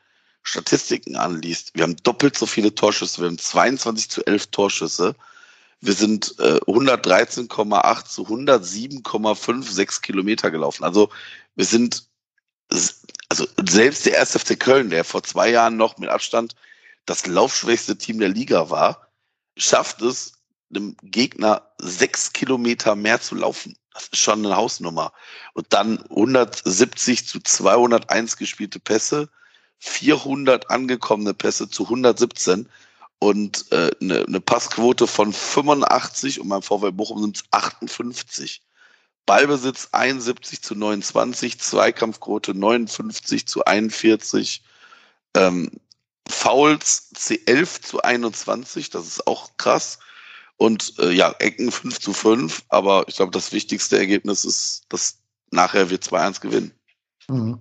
Statistiken 0.42 1.16
anliest, 1.16 1.72
wir 1.74 1.82
haben 1.82 1.96
doppelt 1.96 2.38
so 2.38 2.46
viele 2.46 2.74
Torschüsse, 2.74 3.20
wir 3.20 3.28
haben 3.28 3.38
22 3.38 4.08
zu 4.08 4.24
11 4.24 4.46
Torschüsse, 4.48 5.16
wir 5.80 5.92
sind 5.92 6.34
äh, 6.38 6.58
113,8 6.66 8.04
zu 8.06 8.26
107,56 8.26 10.00
Kilometer 10.00 10.50
gelaufen. 10.50 10.84
Also 10.84 11.10
wir 11.54 11.64
sind, 11.64 12.08
also 13.28 13.46
selbst 13.68 14.06
der 14.06 14.20
1. 14.20 14.36
FC 14.36 14.58
Köln, 14.58 14.90
der 14.90 15.04
vor 15.04 15.22
zwei 15.22 15.50
Jahren 15.50 15.76
noch 15.76 15.98
mit 15.98 16.08
Abstand 16.08 16.54
das 17.04 17.26
laufschwächste 17.26 17.96
Team 17.96 18.18
der 18.18 18.28
Liga 18.28 18.70
war, 18.70 19.08
schafft 19.56 20.02
es, 20.02 20.32
einem 20.70 20.96
Gegner 21.02 21.62
sechs 21.78 22.32
Kilometer 22.32 22.96
mehr 22.96 23.20
zu 23.20 23.36
laufen. 23.36 23.76
Das 23.94 24.08
ist 24.08 24.18
schon 24.18 24.44
eine 24.44 24.56
Hausnummer. 24.56 25.12
Und 25.54 25.66
dann 25.70 26.02
170 26.10 27.26
zu 27.26 27.40
201 27.40 28.36
gespielte 28.36 28.80
Pässe, 28.80 29.28
400 29.78 30.70
angekommene 30.70 31.34
Pässe 31.34 31.68
zu 31.68 31.84
117 31.84 32.68
und 33.18 33.70
äh, 33.72 33.90
eine, 34.00 34.24
eine 34.26 34.40
Passquote 34.40 35.06
von 35.06 35.32
85 35.32 36.40
und 36.40 36.48
beim 36.48 36.62
VW 36.62 36.90
Bochum 36.90 37.22
sind 37.22 37.36
es 37.36 37.44
58. 37.50 38.62
Ballbesitz 39.24 39.88
71 39.92 40.62
zu 40.62 40.74
29, 40.74 41.58
Zweikampfquote 41.58 42.54
59 42.54 43.46
zu 43.48 43.64
41, 43.64 44.62
ähm, 45.34 45.70
Fouls 46.28 47.10
C11 47.14 47.82
zu 47.82 48.02
21, 48.02 48.90
das 48.90 49.06
ist 49.06 49.26
auch 49.26 49.56
krass. 49.56 49.98
Und 50.56 50.98
äh, 50.98 51.10
ja, 51.10 51.34
Ecken 51.38 51.70
5 51.70 52.00
zu 52.00 52.12
5, 52.12 52.64
aber 52.68 53.04
ich 53.08 53.16
glaube, 53.16 53.32
das 53.32 53.52
wichtigste 53.52 53.98
Ergebnis 53.98 54.44
ist, 54.44 54.84
dass 54.88 55.18
nachher 55.50 55.90
wir 55.90 55.98
2-1 55.98 56.40
gewinnen. 56.40 56.72
Mhm. 57.28 57.60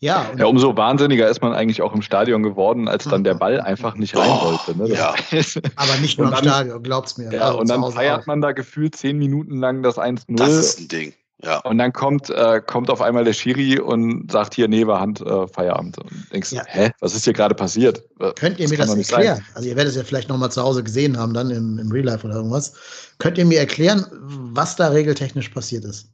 Ja, 0.00 0.30
ja, 0.36 0.44
umso 0.44 0.76
wahnsinniger 0.76 1.26
ist 1.28 1.40
man 1.40 1.54
eigentlich 1.54 1.80
auch 1.80 1.94
im 1.94 2.02
Stadion 2.02 2.42
geworden, 2.42 2.86
als 2.86 3.04
dann 3.04 3.24
der 3.24 3.34
Ball 3.34 3.60
einfach 3.62 3.94
nicht 3.96 4.14
rein 4.14 4.28
wollte. 4.28 4.76
Ne? 4.76 4.88
Das 4.90 5.54
ja. 5.54 5.60
aber 5.76 5.96
nicht 6.02 6.18
nur 6.18 6.30
dann- 6.30 6.44
Stadion, 6.44 6.82
glaubt's 6.82 7.16
mir. 7.16 7.32
ja, 7.32 7.40
Also 7.40 7.60
und 7.60 7.70
dann 7.70 7.90
feiert 7.92 8.22
auch. 8.22 8.26
man 8.26 8.42
da 8.42 8.52
gefühlt 8.52 8.94
zehn 8.94 9.16
Minuten 9.16 9.56
lang 9.58 9.82
das 9.82 9.96
1-0. 9.96 10.36
Das 10.36 10.50
ist 10.52 10.80
ein 10.80 10.88
Ding. 10.88 11.14
Ja. 11.42 11.58
Und 11.60 11.78
dann 11.78 11.92
kommt, 11.92 12.30
äh, 12.30 12.60
kommt 12.66 12.88
auf 12.90 13.00
einmal 13.02 13.24
der 13.24 13.32
Schiri 13.34 13.78
und 13.78 14.30
sagt 14.32 14.54
hier, 14.54 14.68
nee, 14.68 14.86
war 14.86 15.00
Hand, 15.00 15.20
äh, 15.20 15.46
Feierabend. 15.48 15.98
Und 15.98 16.10
denkst 16.32 16.50
du, 16.50 16.56
Ja. 16.56 16.62
hä, 16.66 16.90
was 17.00 17.14
ist 17.14 17.24
hier 17.24 17.34
gerade 17.34 17.54
passiert? 17.54 18.02
Äh, 18.20 18.32
Könnt 18.38 18.58
ihr 18.58 18.68
mir 18.68 18.76
das 18.78 18.88
doch 18.88 18.96
nicht 18.96 19.10
erklären? 19.12 19.44
Also 19.54 19.68
ihr 19.68 19.76
werdet 19.76 19.90
es 19.90 19.96
ja 19.96 20.04
vielleicht 20.04 20.28
noch 20.30 20.38
mal 20.38 20.50
zu 20.50 20.62
Hause 20.62 20.82
gesehen 20.82 21.18
haben, 21.18 21.32
dann 21.34 21.50
im, 21.50 21.78
im 21.78 21.90
Real 21.92 22.04
Life 22.06 22.26
oder 22.26 22.36
irgendwas. 22.36 22.74
Könnt 23.18 23.36
ihr 23.38 23.44
mir 23.46 23.58
erklären, 23.58 24.06
was 24.12 24.76
da 24.76 24.88
regeltechnisch 24.88 25.48
passiert 25.50 25.84
ist? 25.84 26.10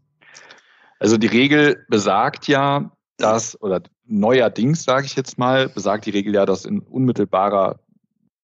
Also 0.99 1.17
die 1.17 1.27
Regel 1.29 1.85
besagt 1.89 2.47
ja, 2.49 2.91
dass, 3.23 3.61
oder 3.63 3.83
neuerdings 4.07 4.85
sage 4.85 5.07
ich 5.07 5.17
jetzt 5.17 5.39
mal, 5.39 5.69
besagt 5.69 6.07
die 6.07 6.11
Regel 6.11 6.35
ja, 6.35 6.47
dass 6.47 6.65
in 6.65 6.81
unmittelbarer 6.81 7.79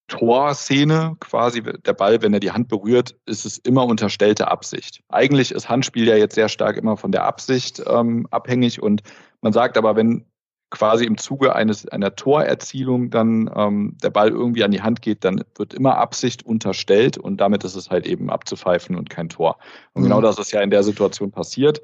Torszene 0.09 1.17
quasi 1.21 1.63
der 1.63 1.93
Ball, 1.93 2.23
wenn 2.23 2.33
er 2.33 2.41
die 2.41 2.51
Hand 2.51 2.69
berührt, 2.69 3.15
ist 3.27 3.45
es 3.45 3.59
immer 3.59 3.85
unterstellte 3.85 4.49
Absicht. 4.49 5.03
Eigentlich 5.11 5.53
ist 5.53 5.69
Handspiel 5.69 6.09
ja 6.09 6.17
jetzt 6.17 6.35
sehr 6.35 6.49
stark 6.49 6.77
immer 6.79 6.97
von 6.97 7.13
der 7.13 7.25
Absicht 7.25 7.83
ähm, 7.87 8.27
abhängig 8.31 8.83
und 8.83 9.03
man 9.43 9.53
sagt 9.53 9.77
aber, 9.77 9.97
wenn 9.97 10.25
quasi 10.71 11.05
im 11.05 11.17
Zuge 11.17 11.55
eines 11.55 11.89
einer 11.89 12.15
Torerzielung 12.15 13.11
dann 13.11 13.51
ähm, 13.55 13.97
der 14.03 14.11
Ball 14.11 14.29
irgendwie 14.29 14.65
an 14.65 14.71
die 14.71 14.83
Hand 14.83 15.03
geht, 15.03 15.25
dann 15.25 15.43
wird 15.57 15.75
immer 15.75 15.97
Absicht 15.97 16.45
unterstellt 16.45 17.17
und 17.17 17.39
damit 17.39 17.65
ist 17.65 17.75
es 17.75 17.91
halt 17.91 18.07
eben 18.07 18.31
abzupfeifen 18.31 18.97
und 18.97 19.09
kein 19.09 19.29
Tor. 19.29 19.59
Und 19.95 20.03
Mhm. 20.03 20.09
genau 20.09 20.21
das 20.21 20.39
ist 20.39 20.53
ja 20.53 20.61
in 20.61 20.71
der 20.71 20.83
Situation 20.83 21.31
passiert. 21.31 21.81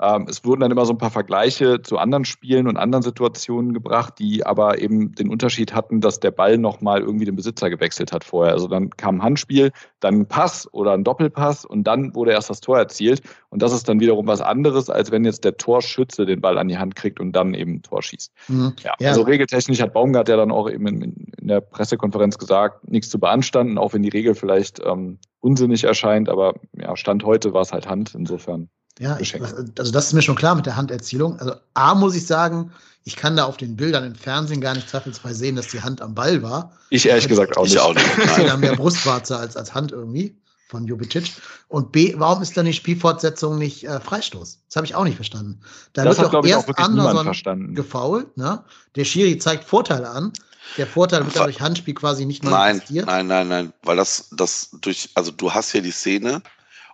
Ähm, 0.00 0.26
es 0.28 0.44
wurden 0.44 0.60
dann 0.60 0.70
immer 0.70 0.86
so 0.86 0.92
ein 0.92 0.98
paar 0.98 1.10
Vergleiche 1.10 1.82
zu 1.82 1.98
anderen 1.98 2.24
Spielen 2.24 2.68
und 2.68 2.76
anderen 2.76 3.02
Situationen 3.02 3.72
gebracht, 3.72 4.14
die 4.18 4.46
aber 4.46 4.78
eben 4.78 5.12
den 5.14 5.28
Unterschied 5.28 5.74
hatten, 5.74 6.00
dass 6.00 6.20
der 6.20 6.30
Ball 6.30 6.56
nochmal 6.56 7.00
irgendwie 7.00 7.24
den 7.24 7.36
Besitzer 7.36 7.68
gewechselt 7.68 8.12
hat 8.12 8.22
vorher. 8.24 8.52
Also 8.52 8.68
dann 8.68 8.90
kam 8.90 9.16
ein 9.16 9.22
Handspiel, 9.22 9.72
dann 10.00 10.20
ein 10.20 10.26
Pass 10.26 10.72
oder 10.72 10.92
ein 10.92 11.02
Doppelpass 11.04 11.64
und 11.64 11.84
dann 11.84 12.14
wurde 12.14 12.32
erst 12.32 12.50
das 12.50 12.60
Tor 12.60 12.78
erzielt. 12.78 13.22
Und 13.50 13.62
das 13.62 13.72
ist 13.72 13.88
dann 13.88 13.98
wiederum 13.98 14.26
was 14.26 14.40
anderes, 14.40 14.88
als 14.88 15.10
wenn 15.10 15.24
jetzt 15.24 15.44
der 15.44 15.56
Torschütze 15.56 16.26
den 16.26 16.40
Ball 16.40 16.58
an 16.58 16.68
die 16.68 16.78
Hand 16.78 16.94
kriegt 16.94 17.18
und 17.18 17.32
dann 17.32 17.54
eben 17.54 17.76
ein 17.76 17.82
Tor 17.82 18.02
schießt. 18.02 18.32
Mhm. 18.48 18.74
Ja, 18.84 18.94
Ja. 19.00 19.08
also 19.10 19.22
regeltechnisch 19.22 19.80
hat 19.80 19.92
Baumgart 19.92 20.28
ja 20.28 20.36
dann 20.36 20.52
auch 20.52 20.70
eben 20.70 20.86
in, 20.86 21.02
in 21.38 21.48
der 21.48 21.60
Pressekonferenz 21.60 22.38
gesagt, 22.38 22.88
nichts 22.88 23.08
zu 23.08 23.18
beanstanden, 23.18 23.78
auch 23.78 23.94
wenn 23.94 24.02
die 24.02 24.08
Regel 24.10 24.34
vielleicht 24.34 24.80
ähm, 24.84 25.18
unsinnig 25.40 25.84
erscheint, 25.84 26.28
aber 26.28 26.54
ja, 26.72 26.96
Stand 26.96 27.24
heute 27.24 27.52
war 27.52 27.62
es 27.62 27.72
halt 27.72 27.88
Hand, 27.88 28.14
insofern. 28.14 28.68
Ja, 28.98 29.18
ich, 29.20 29.40
also 29.40 29.92
das 29.92 30.06
ist 30.06 30.12
mir 30.12 30.22
schon 30.22 30.34
klar 30.36 30.54
mit 30.54 30.66
der 30.66 30.76
Handerzielung. 30.76 31.38
Also 31.38 31.54
A 31.74 31.94
muss 31.94 32.14
ich 32.16 32.26
sagen, 32.26 32.72
ich 33.04 33.16
kann 33.16 33.36
da 33.36 33.44
auf 33.44 33.56
den 33.56 33.76
Bildern 33.76 34.04
im 34.04 34.14
Fernsehen 34.14 34.60
gar 34.60 34.74
nicht 34.74 34.88
zweifelsfrei 34.88 35.32
sehen, 35.32 35.56
dass 35.56 35.68
die 35.68 35.80
Hand 35.80 36.02
am 36.02 36.14
Ball 36.14 36.42
war. 36.42 36.72
Ich 36.90 37.06
ehrlich 37.06 37.28
gesagt 37.28 37.56
auch 37.56 37.64
Ich 37.64 37.72
nicht. 37.72 37.80
auch 37.80 37.94
nicht. 37.94 38.06
Ich 38.06 38.24
sehe 38.30 38.38
Nein. 38.38 38.46
da 38.46 38.56
mehr 38.56 38.76
Brustwarze 38.76 39.36
als, 39.38 39.56
als 39.56 39.72
Hand 39.74 39.92
irgendwie 39.92 40.36
von 40.68 40.84
Jubicic. 40.84 41.32
Und 41.68 41.92
B, 41.92 42.14
warum 42.18 42.42
ist 42.42 42.56
dann 42.56 42.66
die 42.66 42.74
Spielfortsetzung 42.74 43.56
nicht 43.56 43.84
äh, 43.84 44.00
Freistoß? 44.00 44.58
Das 44.68 44.76
habe 44.76 44.84
ich 44.86 44.94
auch 44.94 45.04
nicht 45.04 45.16
verstanden. 45.16 45.60
Da 45.94 46.04
das 46.04 46.18
wird 46.18 46.26
hat, 46.26 46.34
doch 46.34 46.44
ich, 46.44 46.54
auch 46.54 46.66
erst 46.68 46.90
niemand 46.90 47.18
Anderson 47.18 47.74
gefoult, 47.74 48.36
ne? 48.36 48.62
Der 48.96 49.04
Schiri 49.04 49.38
zeigt 49.38 49.64
Vorteile 49.64 50.10
an. 50.10 50.32
Der 50.76 50.86
Vorteil 50.86 51.24
wird 51.24 51.34
dann 51.34 51.44
durch 51.44 51.62
Handspiel 51.62 51.94
quasi 51.94 52.26
nicht 52.26 52.42
Nein, 52.44 52.52
manifestiert. 52.52 53.06
nein, 53.06 53.26
nein, 53.26 53.48
nein, 53.48 53.72
weil 53.84 53.96
das, 53.96 54.28
das 54.32 54.68
durch, 54.82 55.08
also 55.14 55.30
du 55.30 55.50
hast 55.54 55.72
ja 55.72 55.80
die 55.80 55.90
Szene 55.92 56.42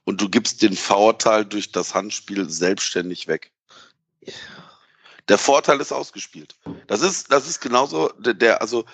und 0.04 0.20
du 0.20 0.28
gibst 0.28 0.62
den 0.62 0.76
Vorteil 0.76 1.44
durch 1.44 1.72
das 1.72 1.94
Handspiel 1.94 2.48
selbstständig 2.48 3.26
weg. 3.26 3.50
Der 5.28 5.38
Vorteil 5.38 5.80
ist 5.80 5.92
ausgespielt. 5.92 6.56
Das 6.86 7.00
ist, 7.00 7.32
das 7.32 7.48
ist 7.48 7.60
genauso, 7.60 8.08
der, 8.18 8.34
der, 8.34 8.60
also, 8.60 8.84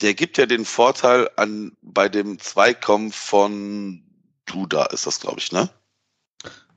der 0.00 0.14
gibt 0.14 0.38
ja 0.38 0.46
den 0.46 0.64
Vorteil 0.64 1.30
an, 1.36 1.76
bei 1.82 2.08
dem 2.08 2.38
Zweikommen 2.38 3.10
von 3.12 4.04
Duda 4.46 4.86
ist 4.86 5.06
das, 5.06 5.20
glaube 5.20 5.40
ich, 5.40 5.52
ne? 5.52 5.70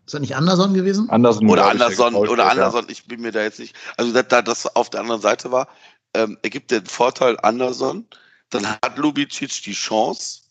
Ist 0.05 0.13
das 0.13 0.21
nicht 0.21 0.35
Anderson 0.35 0.73
gewesen? 0.73 1.09
Anderson, 1.09 1.49
Oder 1.49 1.67
Anderson, 1.67 2.15
oder 2.15 2.43
ja. 2.43 2.49
Anderson, 2.49 2.85
ich 2.89 3.05
bin 3.05 3.21
mir 3.21 3.31
da 3.31 3.43
jetzt 3.43 3.59
nicht, 3.59 3.75
also 3.97 4.11
da, 4.11 4.23
da 4.23 4.41
das 4.41 4.75
auf 4.75 4.89
der 4.89 5.01
anderen 5.01 5.21
Seite 5.21 5.51
war, 5.51 5.67
ähm, 6.13 6.37
er 6.41 6.49
gibt 6.49 6.71
den 6.71 6.85
Vorteil 6.85 7.39
Anderson, 7.41 8.07
dann 8.49 8.67
hat 8.67 8.97
Lubicic 8.97 9.61
die 9.63 9.73
Chance, 9.73 10.41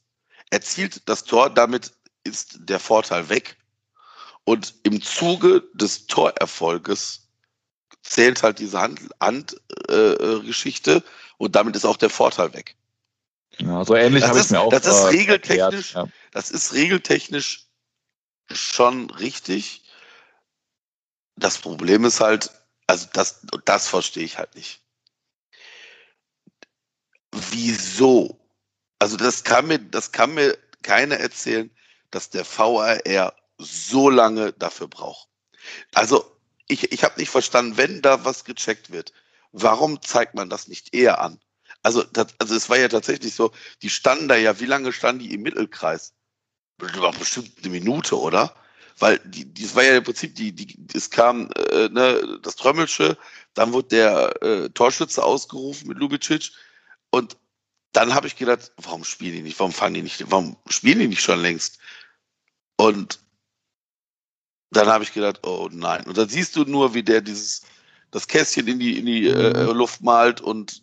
erzielt 0.50 1.08
das 1.08 1.24
Tor, 1.24 1.50
damit 1.50 1.92
ist 2.24 2.58
der 2.60 2.78
Vorteil 2.80 3.28
weg 3.28 3.56
und 4.44 4.74
im 4.82 5.00
Zuge 5.02 5.62
des 5.74 6.06
Torerfolges 6.06 7.28
zählt 8.02 8.42
halt 8.42 8.58
diese 8.58 8.80
Hand, 8.80 9.00
Hand 9.20 9.56
äh, 9.88 10.40
und 11.38 11.56
damit 11.56 11.76
ist 11.76 11.84
auch 11.84 11.96
der 11.96 12.10
Vorteil 12.10 12.52
weg. 12.54 12.76
Ja, 13.58 13.84
so 13.84 13.94
ähnlich 13.94 14.22
Das 14.22 14.30
habe 14.30 14.38
ich 14.38 14.44
ist- 14.46 14.50
mir 14.50 14.60
auch 14.60 14.70
das 14.70 14.86
ist 14.86 14.94
äh, 15.04 15.06
regeltechnisch- 15.16 15.94
erklärt, 15.94 16.12
Das 16.32 16.50
ist 16.50 16.72
regeltechnisch 16.72 17.66
schon 18.52 19.10
richtig. 19.10 19.84
Das 21.36 21.58
Problem 21.58 22.04
ist 22.04 22.20
halt, 22.20 22.50
also 22.86 23.06
das, 23.12 23.40
das 23.64 23.88
verstehe 23.88 24.24
ich 24.24 24.38
halt 24.38 24.54
nicht. 24.54 24.82
Wieso? 27.32 28.38
Also 28.98 29.16
das 29.16 29.44
kann 29.44 29.66
mir, 29.66 29.78
das 29.78 30.12
kann 30.12 30.34
mir 30.34 30.58
keiner 30.82 31.16
erzählen, 31.16 31.70
dass 32.10 32.30
der 32.30 32.44
VAR 32.44 33.34
so 33.58 34.10
lange 34.10 34.52
dafür 34.54 34.88
braucht. 34.88 35.28
Also 35.94 36.24
ich, 36.68 36.92
ich 36.92 37.04
habe 37.04 37.18
nicht 37.18 37.30
verstanden, 37.30 37.76
wenn 37.76 38.02
da 38.02 38.24
was 38.24 38.44
gecheckt 38.44 38.90
wird, 38.90 39.12
warum 39.52 40.00
zeigt 40.02 40.34
man 40.34 40.48
das 40.48 40.68
nicht 40.68 40.94
eher 40.94 41.20
an? 41.20 41.40
Also, 41.82 42.02
das, 42.02 42.28
also 42.38 42.54
es 42.54 42.68
war 42.68 42.78
ja 42.78 42.88
tatsächlich 42.88 43.34
so, 43.34 43.52
die 43.82 43.90
standen 43.90 44.28
da 44.28 44.36
ja, 44.36 44.60
wie 44.60 44.66
lange 44.66 44.92
standen 44.92 45.24
die 45.24 45.34
im 45.34 45.42
Mittelkreis? 45.42 46.14
Bestimmt 46.78 47.52
eine 47.58 47.70
Minute, 47.70 48.18
oder? 48.18 48.54
Weil 48.98 49.18
die, 49.24 49.46
die 49.46 49.74
war 49.74 49.82
ja 49.82 49.96
im 49.96 50.04
Prinzip, 50.04 50.34
die, 50.34 50.52
die, 50.52 50.76
es 50.94 51.10
kam 51.10 51.50
äh, 51.52 51.88
ne, 51.88 52.38
das 52.42 52.56
Trömmelsche, 52.56 53.16
dann 53.54 53.72
wurde 53.72 53.88
der 53.88 54.42
äh, 54.42 54.68
Torschütze 54.70 55.22
ausgerufen 55.22 55.88
mit 55.88 55.98
Lubicic 55.98 56.52
und 57.10 57.36
dann 57.92 58.14
habe 58.14 58.26
ich 58.26 58.36
gedacht, 58.36 58.72
warum 58.76 59.04
spielen 59.04 59.32
die 59.32 59.42
nicht? 59.42 59.58
Warum 59.58 59.72
fangen 59.72 59.94
die 59.94 60.02
nicht? 60.02 60.30
Warum 60.30 60.56
spielen 60.68 61.00
die 61.00 61.08
nicht 61.08 61.22
schon 61.22 61.40
längst? 61.40 61.78
Und 62.80 63.18
dann 64.70 64.88
habe 64.88 65.04
ich 65.04 65.12
gedacht, 65.12 65.46
oh 65.46 65.68
nein. 65.70 66.06
Und 66.06 66.16
dann 66.16 66.30
siehst 66.30 66.56
du 66.56 66.64
nur, 66.64 66.94
wie 66.94 67.02
der 67.02 67.20
dieses 67.20 67.62
das 68.10 68.26
Kästchen 68.26 68.66
in 68.66 68.78
die 68.78 68.98
in 68.98 69.06
die 69.06 69.28
äh, 69.28 69.66
mhm. 69.66 69.76
Luft 69.76 70.00
malt 70.00 70.40
und 70.40 70.82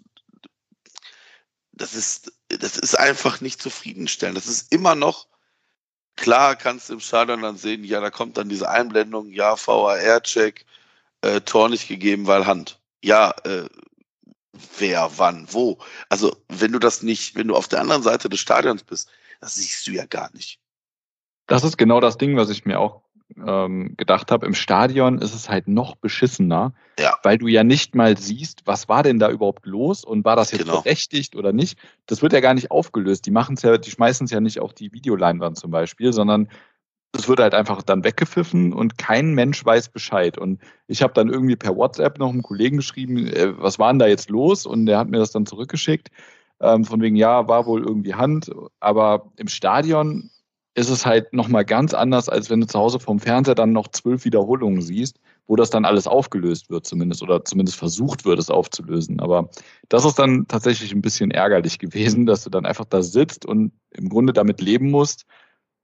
das 1.71 1.95
ist 1.95 2.31
das 2.49 2.77
ist 2.77 2.95
einfach 2.95 3.41
nicht 3.41 3.61
zufriedenstellend. 3.61 4.37
Das 4.37 4.47
ist 4.47 4.71
immer 4.71 4.93
noch 4.93 5.27
klar, 6.15 6.55
kannst 6.55 6.89
du 6.89 6.93
im 6.93 6.99
Stadion 6.99 7.41
dann 7.41 7.57
sehen, 7.57 7.83
ja, 7.83 7.99
da 7.99 8.11
kommt 8.11 8.37
dann 8.37 8.49
diese 8.49 8.69
Einblendung, 8.69 9.31
ja, 9.31 9.55
VAR-Check, 9.55 10.65
äh, 11.21 11.41
Tor 11.41 11.69
nicht 11.69 11.87
gegeben, 11.87 12.27
weil 12.27 12.45
Hand. 12.45 12.79
Ja, 13.03 13.31
äh, 13.43 13.67
wer, 14.77 15.11
wann, 15.17 15.47
wo. 15.51 15.79
Also, 16.09 16.35
wenn 16.49 16.71
du 16.73 16.79
das 16.79 17.01
nicht, 17.01 17.35
wenn 17.35 17.47
du 17.47 17.55
auf 17.55 17.67
der 17.67 17.81
anderen 17.81 18.03
Seite 18.03 18.29
des 18.29 18.39
Stadions 18.39 18.83
bist, 18.83 19.09
das 19.41 19.55
siehst 19.55 19.87
du 19.87 19.91
ja 19.91 20.05
gar 20.05 20.31
nicht. 20.33 20.59
Das 21.47 21.63
ist 21.63 21.77
genau 21.77 21.99
das 21.99 22.17
Ding, 22.17 22.37
was 22.37 22.49
ich 22.49 22.65
mir 22.65 22.79
auch 22.79 23.01
ähm, 23.45 23.95
gedacht 23.97 24.31
habe. 24.31 24.45
Im 24.45 24.53
Stadion 24.53 25.19
ist 25.19 25.33
es 25.33 25.49
halt 25.49 25.67
noch 25.67 25.95
beschissener, 25.95 26.73
ja. 26.99 27.15
weil 27.23 27.37
du 27.37 27.47
ja 27.47 27.63
nicht 27.63 27.95
mal 27.95 28.17
siehst, 28.17 28.61
was 28.65 28.87
war 28.87 29.03
denn 29.03 29.19
da 29.19 29.29
überhaupt 29.29 29.65
los 29.65 30.03
und 30.03 30.25
war 30.25 30.35
das 30.35 30.51
jetzt 30.51 30.65
genau. 30.65 30.81
berechtigt 30.81 31.35
oder 31.35 31.51
nicht. 31.51 31.77
Das 32.05 32.21
wird 32.21 32.33
ja 32.33 32.39
gar 32.39 32.53
nicht 32.53 32.71
aufgelöst. 32.71 33.25
Die 33.25 33.31
machen 33.31 33.55
es 33.55 33.61
ja, 33.63 33.77
die 33.77 33.91
schmeißen 33.91 34.25
es 34.25 34.31
ja 34.31 34.39
nicht 34.39 34.59
auf 34.59 34.73
die 34.73 34.93
Videoleinwand 34.93 35.57
zum 35.57 35.71
Beispiel, 35.71 36.13
sondern 36.13 36.49
es 37.13 37.27
wird 37.27 37.39
halt 37.39 37.53
einfach 37.53 37.81
dann 37.81 38.03
weggepfiffen 38.03 38.73
und 38.73 38.97
kein 38.97 39.33
Mensch 39.33 39.63
weiß 39.65 39.89
Bescheid. 39.89 40.37
Und 40.37 40.59
ich 40.87 41.01
habe 41.01 41.13
dann 41.13 41.29
irgendwie 41.29 41.55
per 41.55 41.75
WhatsApp 41.75 42.19
noch 42.19 42.29
einem 42.29 42.43
Kollegen 42.43 42.77
geschrieben, 42.77 43.27
äh, 43.27 43.57
was 43.57 43.79
war 43.79 43.91
denn 43.91 43.99
da 43.99 44.07
jetzt 44.07 44.29
los? 44.29 44.65
Und 44.65 44.85
der 44.85 44.99
hat 44.99 45.09
mir 45.09 45.17
das 45.17 45.31
dann 45.31 45.45
zurückgeschickt. 45.45 46.09
Ähm, 46.59 46.85
von 46.85 47.01
wegen, 47.01 47.15
ja, 47.15 47.47
war 47.47 47.65
wohl 47.65 47.83
irgendwie 47.83 48.15
Hand. 48.15 48.51
Aber 48.79 49.31
im 49.37 49.47
Stadion 49.47 50.29
ist 50.77 50.89
es 50.89 51.07
halt 51.07 51.33
nochmal 51.33 51.65
ganz 51.65 51.95
anders, 51.95 52.29
als 52.29 52.51
wenn 52.51 52.61
du 52.61 52.67
zu 52.67 52.77
Hause 52.77 52.99
vom 52.99 53.19
Fernseher 53.19 53.55
dann 53.55 53.71
noch 53.71 53.87
zwölf 53.87 54.25
Wiederholungen 54.25 54.83
siehst, 54.83 55.19
wo 55.47 55.55
das 55.55 55.71
dann 55.71 55.85
alles 55.85 56.05
aufgelöst 56.05 56.69
wird 56.69 56.85
zumindest 56.85 57.23
oder 57.23 57.43
zumindest 57.43 57.79
versucht 57.79 58.25
wird, 58.25 58.37
es 58.37 58.51
aufzulösen. 58.51 59.19
Aber 59.19 59.49
das 59.89 60.05
ist 60.05 60.19
dann 60.19 60.47
tatsächlich 60.47 60.93
ein 60.93 61.01
bisschen 61.01 61.31
ärgerlich 61.31 61.79
gewesen, 61.79 62.27
dass 62.27 62.43
du 62.43 62.51
dann 62.51 62.67
einfach 62.67 62.85
da 62.85 63.01
sitzt 63.01 63.43
und 63.43 63.71
im 63.89 64.07
Grunde 64.07 64.33
damit 64.33 64.61
leben 64.61 64.91
musst, 64.91 65.25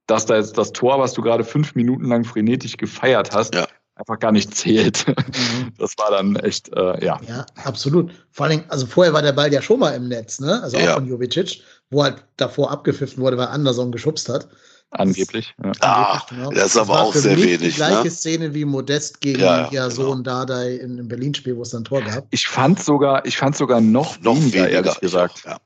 dass 0.06 0.28
da 0.28 0.36
jetzt 0.36 0.60
das 0.60 0.74
Tor, 0.74 1.00
was 1.00 1.14
du 1.14 1.24
gerade 1.24 1.44
fünf 1.44 1.74
Minuten 1.74 2.06
lang 2.06 2.24
frenetisch 2.24 2.78
gefeiert 2.78 3.32
hast, 3.34 3.56
ja. 3.56 3.66
einfach 3.96 4.20
gar 4.20 4.32
nicht 4.32 4.56
zählt. 4.56 5.06
Mhm. 5.34 5.74
Das 5.80 5.98
war 5.98 6.12
dann 6.12 6.36
echt, 6.36 6.70
äh, 6.76 7.04
ja. 7.04 7.20
Ja, 7.28 7.46
absolut. 7.64 8.12
Vor 8.30 8.46
allem, 8.46 8.64
also 8.68 8.86
vorher 8.86 9.14
war 9.14 9.24
der 9.24 9.32
Ball 9.32 9.52
ja 9.52 9.64
schon 9.64 9.80
mal 9.80 9.96
im 9.96 10.08
Netz, 10.08 10.40
ne? 10.40 10.62
Also 10.62 10.78
auch 10.78 10.82
ja. 10.82 10.94
von 10.94 11.08
Jovicic, 11.08 11.64
wo 11.90 12.04
halt 12.04 12.24
davor 12.38 12.70
abgepfiffen 12.70 13.24
wurde, 13.24 13.38
weil 13.38 13.48
Anderson 13.48 13.92
geschubst 13.92 14.30
hat. 14.30 14.48
Angeblich. 14.94 15.56
Ja. 15.64 15.72
Ah, 15.80 16.22
genau. 16.30 16.52
das 16.52 16.68
ist 16.68 16.78
aber 16.78 16.94
das 16.94 17.02
auch 17.02 17.16
sehr 17.16 17.36
wenig. 17.36 17.60
Die 17.60 17.72
gleiche 17.72 18.04
ne? 18.04 18.12
Szene 18.12 18.54
wie 18.54 18.64
Modest 18.64 19.22
gegen 19.22 19.40
ja, 19.40 19.70
ja 19.72 19.90
so 19.90 20.12
genau. 20.12 20.22
Dardai 20.22 20.76
in, 20.76 21.00
im 21.00 21.08
Berlin-Spiel, 21.08 21.58
wo 21.58 21.64
es 21.64 21.72
dann 21.72 21.84
Tor 21.84 22.02
gab. 22.02 22.26
Ich 22.30 22.48
fand 22.48 22.80
sogar, 22.82 23.26
ich 23.26 23.38
fand 23.38 23.58
sogar 23.58 23.82
noch, 23.82 24.20
noch 24.22 24.36
weniger, 24.36 24.66
weniger 24.66 24.70
ehrlich 24.70 25.00
gesagt. 25.00 25.44
Ja. 25.46 25.58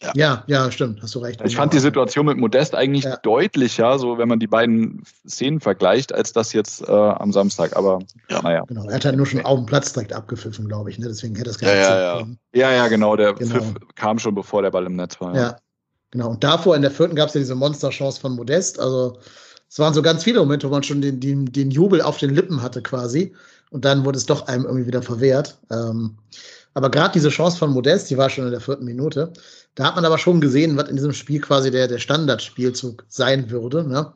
Ja. 0.00 0.12
ja, 0.14 0.44
ja, 0.46 0.70
stimmt, 0.70 1.02
hast 1.02 1.16
du 1.16 1.18
recht. 1.18 1.40
Ich 1.44 1.56
fand 1.56 1.72
die 1.72 1.80
Situation 1.80 2.26
mit 2.26 2.38
Modest 2.38 2.76
eigentlich 2.76 3.02
ja. 3.02 3.16
deutlicher, 3.16 3.98
so 3.98 4.16
wenn 4.16 4.28
man 4.28 4.38
die 4.38 4.46
beiden 4.46 5.02
Szenen 5.26 5.58
vergleicht, 5.58 6.14
als 6.14 6.32
das 6.32 6.52
jetzt 6.52 6.88
äh, 6.88 6.92
am 6.92 7.32
Samstag. 7.32 7.76
Aber 7.76 7.98
ja. 8.30 8.40
naja. 8.42 8.64
Genau, 8.68 8.86
er 8.88 8.94
hat 8.94 9.04
halt 9.04 9.16
nur 9.16 9.26
schon 9.26 9.44
auf 9.44 9.58
dem 9.58 9.66
Platz 9.66 9.92
direkt 9.92 10.12
abgepfiffen, 10.12 10.68
glaube 10.68 10.90
ich. 10.90 11.00
Ne? 11.00 11.08
Deswegen 11.08 11.34
hätte 11.34 11.50
es 11.50 11.58
gar 11.58 11.74
nicht 11.74 11.82
ja, 11.82 11.98
ja, 11.98 12.18
ja. 12.20 12.26
ja, 12.54 12.72
ja, 12.72 12.88
genau. 12.88 13.16
Der 13.16 13.32
genau. 13.32 13.56
Pfiff 13.56 13.74
kam 13.96 14.20
schon, 14.20 14.36
bevor 14.36 14.62
der 14.62 14.70
Ball 14.70 14.86
im 14.86 14.94
Netz 14.94 15.20
war. 15.20 15.34
Ja, 15.34 15.56
genau. 16.10 16.30
Und 16.30 16.44
davor 16.44 16.76
in 16.76 16.82
der 16.82 16.90
vierten 16.90 17.16
gab 17.16 17.28
es 17.28 17.34
ja 17.34 17.40
diese 17.40 17.54
Monsterchance 17.54 18.20
von 18.20 18.32
Modest. 18.32 18.78
Also 18.78 19.18
es 19.68 19.78
waren 19.78 19.94
so 19.94 20.02
ganz 20.02 20.24
viele 20.24 20.40
Momente, 20.40 20.68
wo 20.68 20.72
man 20.72 20.82
schon 20.82 21.00
den, 21.00 21.20
den, 21.20 21.46
den 21.46 21.70
Jubel 21.70 22.00
auf 22.00 22.18
den 22.18 22.34
Lippen 22.34 22.62
hatte 22.62 22.82
quasi. 22.82 23.34
Und 23.70 23.84
dann 23.84 24.04
wurde 24.04 24.16
es 24.16 24.26
doch 24.26 24.46
einem 24.46 24.64
irgendwie 24.64 24.86
wieder 24.86 25.02
verwehrt. 25.02 25.58
Ähm, 25.70 26.16
aber 26.74 26.90
gerade 26.90 27.12
diese 27.12 27.28
Chance 27.28 27.58
von 27.58 27.72
Modest, 27.72 28.08
die 28.08 28.16
war 28.16 28.30
schon 28.30 28.44
in 28.44 28.52
der 28.52 28.60
vierten 28.60 28.84
Minute. 28.84 29.32
Da 29.74 29.84
hat 29.84 29.96
man 29.96 30.04
aber 30.04 30.18
schon 30.18 30.40
gesehen, 30.40 30.76
was 30.76 30.88
in 30.88 30.96
diesem 30.96 31.12
Spiel 31.12 31.40
quasi 31.40 31.70
der, 31.70 31.88
der 31.88 31.98
Standardspielzug 31.98 33.04
sein 33.08 33.50
würde. 33.50 33.84
Ne? 33.84 34.12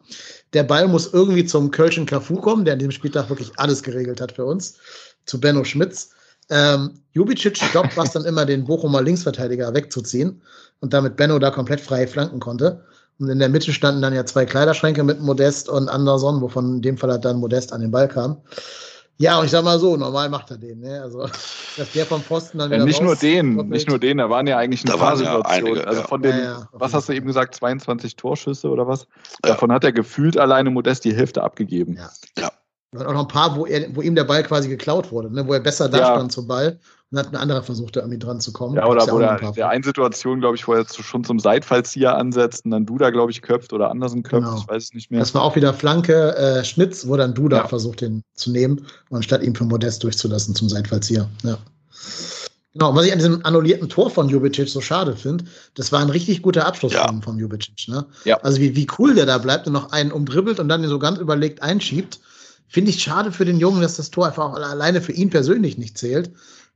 Der 0.53 0.63
Ball 0.63 0.89
muss 0.89 1.13
irgendwie 1.13 1.45
zum 1.45 1.71
Kölschen 1.71 2.07
Cafu 2.07 2.37
kommen, 2.37 2.65
der 2.65 2.75
an 2.75 2.79
diesem 2.79 2.93
Spieltag 2.93 3.29
wirklich 3.29 3.53
alles 3.57 3.83
geregelt 3.83 4.21
hat 4.21 4.33
für 4.33 4.45
uns, 4.45 4.79
zu 5.27 5.41
Benno 5.41 5.65
Schmitz. 5.65 6.11
Ähm, 6.53 6.91
Jubicic 7.13 7.59
Job 7.73 7.97
war 7.97 8.05
es 8.05 8.13
dann 8.13 8.27
immer, 8.27 8.45
den 8.45 8.65
Bochumer 8.65 9.01
Linksverteidiger 9.01 9.73
wegzuziehen 9.73 10.43
und 10.81 10.93
damit 10.93 11.17
Benno 11.17 11.39
da 11.39 11.51
komplett 11.51 11.81
frei 11.81 12.07
flanken 12.07 12.41
konnte. 12.41 12.85
Und 13.19 13.31
in 13.31 13.39
der 13.39 13.49
Mitte 13.49 13.73
standen 13.73 14.03
dann 14.03 14.15
ja 14.15 14.27
zwei 14.27 14.45
Kleiderschränke 14.45 15.03
mit 15.03 15.21
Modest 15.21 15.69
und 15.69 15.89
Anderson, 15.89 16.43
wovon 16.43 16.77
in 16.77 16.83
dem 16.83 16.99
Fall 16.99 17.11
halt 17.11 17.25
dann 17.25 17.39
Modest 17.39 17.73
an 17.73 17.81
den 17.81 17.91
Ball 17.91 18.09
kam. 18.09 18.37
Ja, 19.19 19.39
und 19.39 19.45
ich 19.45 19.51
sag 19.51 19.65
mal 19.65 19.79
so, 19.79 19.97
normal 19.97 20.29
macht 20.29 20.51
er 20.51 20.59
den. 20.59 20.81
Ne? 20.81 21.01
Also, 21.01 21.21
dass 21.77 21.93
der 21.95 22.05
vom 22.05 22.23
Pfosten 22.23 22.59
dann 22.59 22.71
wieder 22.71 22.81
ja, 22.81 22.85
Nicht 22.85 23.01
nur 23.01 23.17
den, 23.17 23.69
nicht 23.69 23.89
nur 23.89 23.99
den, 23.99 24.19
da 24.19 24.29
waren 24.29 24.47
ja 24.47 24.59
eigentlich 24.59 24.85
ein 24.85 24.99
paar 24.99 25.17
Situationen. 25.17 25.77
Ja 25.77 25.85
also 25.85 26.03
von 26.03 26.23
den, 26.23 26.37
ja, 26.37 26.43
ja, 26.43 26.69
was 26.73 26.93
hast 26.93 27.09
du 27.09 27.13
eben 27.15 27.27
gesagt, 27.27 27.55
22 27.55 28.17
Torschüsse 28.17 28.69
oder 28.69 28.89
was? 28.89 29.07
Davon 29.43 29.71
hat 29.73 29.85
er 29.85 29.93
gefühlt 29.93 30.37
alleine 30.37 30.71
Modest 30.71 31.05
die 31.05 31.15
Hälfte 31.15 31.43
abgegeben. 31.43 31.99
Ja. 32.37 32.51
Ja. 32.93 33.01
Und 33.01 33.07
auch 33.07 33.13
noch 33.13 33.23
ein 33.23 33.29
paar, 33.29 33.57
wo, 33.57 33.67
er, 33.67 33.95
wo 33.95 34.03
ihm 34.03 34.15
der 34.15 34.25
Ball 34.25 34.43
quasi 34.43 34.69
geklaut 34.69 35.11
wurde, 35.13 35.33
ne? 35.33 35.47
wo 35.47 35.53
er 35.53 35.61
besser 35.61 35.89
da 35.89 35.99
stand 35.99 36.33
zum 36.33 36.47
Ball 36.47 36.79
und 37.11 37.19
hat 37.19 37.29
ein 37.29 37.37
anderer 37.37 37.63
versucht, 37.63 37.97
da 37.97 38.01
irgendwie 38.01 38.19
dran 38.19 38.41
zu 38.41 38.53
kommen. 38.53 38.77
Ja, 38.77 38.87
oder 38.87 39.07
wo 39.11 39.19
der, 39.19 39.39
der 39.53 39.69
eine 39.69 39.85
Situation, 39.85 40.41
glaube 40.41 40.57
ich, 40.57 40.67
wo 40.67 40.75
er 40.75 40.87
schon 40.89 41.25
zum 41.25 41.39
Seitfallzieher 41.39 42.17
ansetzt 42.17 42.65
und 42.65 42.71
dann 42.71 42.87
Duda, 42.87 43.11
glaube 43.11 43.31
ich, 43.31 43.43
köpft 43.43 43.73
oder 43.73 43.91
Andersen 43.91 44.23
köpft, 44.23 44.47
genau. 44.47 44.59
ich 44.59 44.69
weiß 44.69 44.85
es 44.85 44.95
nicht 44.95 45.11
mehr. 45.11 45.21
Das 45.21 45.35
war 45.35 45.43
auch 45.43 45.57
wieder 45.57 45.75
Flanke 45.75 46.37
äh, 46.37 46.65
Schmitz, 46.65 47.07
wo 47.07 47.17
dann 47.17 47.35
Duda 47.35 47.59
ja. 47.59 47.69
versucht, 47.69 48.01
den 48.01 48.23
zu 48.35 48.51
nehmen, 48.51 48.87
anstatt 49.11 49.43
ihn 49.43 49.55
für 49.55 49.65
Modest 49.65 50.03
durchzulassen 50.03 50.55
zum 50.55 50.69
Seitfallzieher. 50.69 51.29
Ja. 51.43 51.59
Genau, 52.75 52.95
was 52.95 53.05
ich 53.05 53.13
an 53.13 53.19
diesem 53.19 53.45
annullierten 53.45 53.91
Tor 53.91 54.11
von 54.11 54.31
Jubicic 54.31 54.69
so 54.69 54.81
schade 54.81 55.15
finde, 55.15 55.45
das 55.75 55.93
war 55.93 56.01
ein 56.01 56.09
richtig 56.09 56.41
guter 56.41 56.67
Abschluss 56.67 56.95
ja. 56.95 57.13
von, 57.23 57.39
Jubicic. 57.39 57.89
Ne? 57.89 58.07
Ja. 58.25 58.39
Also 58.41 58.61
wie, 58.61 58.75
wie 58.75 58.87
cool 58.99 59.15
der 59.15 59.27
da 59.27 59.37
bleibt 59.37 59.67
und 59.67 59.75
noch 59.75 59.93
einen 59.93 60.11
umdribbelt 60.11 60.59
und 60.59 60.69
dann 60.69 60.83
so 60.89 60.99
ganz 60.99 61.19
überlegt 61.19 61.63
einschiebt. 61.63 62.21
Finde 62.73 62.91
ich 62.91 63.03
schade 63.03 63.31
für 63.33 63.45
den 63.45 63.59
Jungen, 63.59 63.83
dass 63.83 63.97
das 63.97 64.11
Tor 64.11 64.29
einfach 64.29 64.55
alleine 64.55 65.03
für 65.03 65.13
ihn 65.13 65.29
persönlich 65.29 65.77
nicht 65.77 65.99
zählt. 65.99 66.31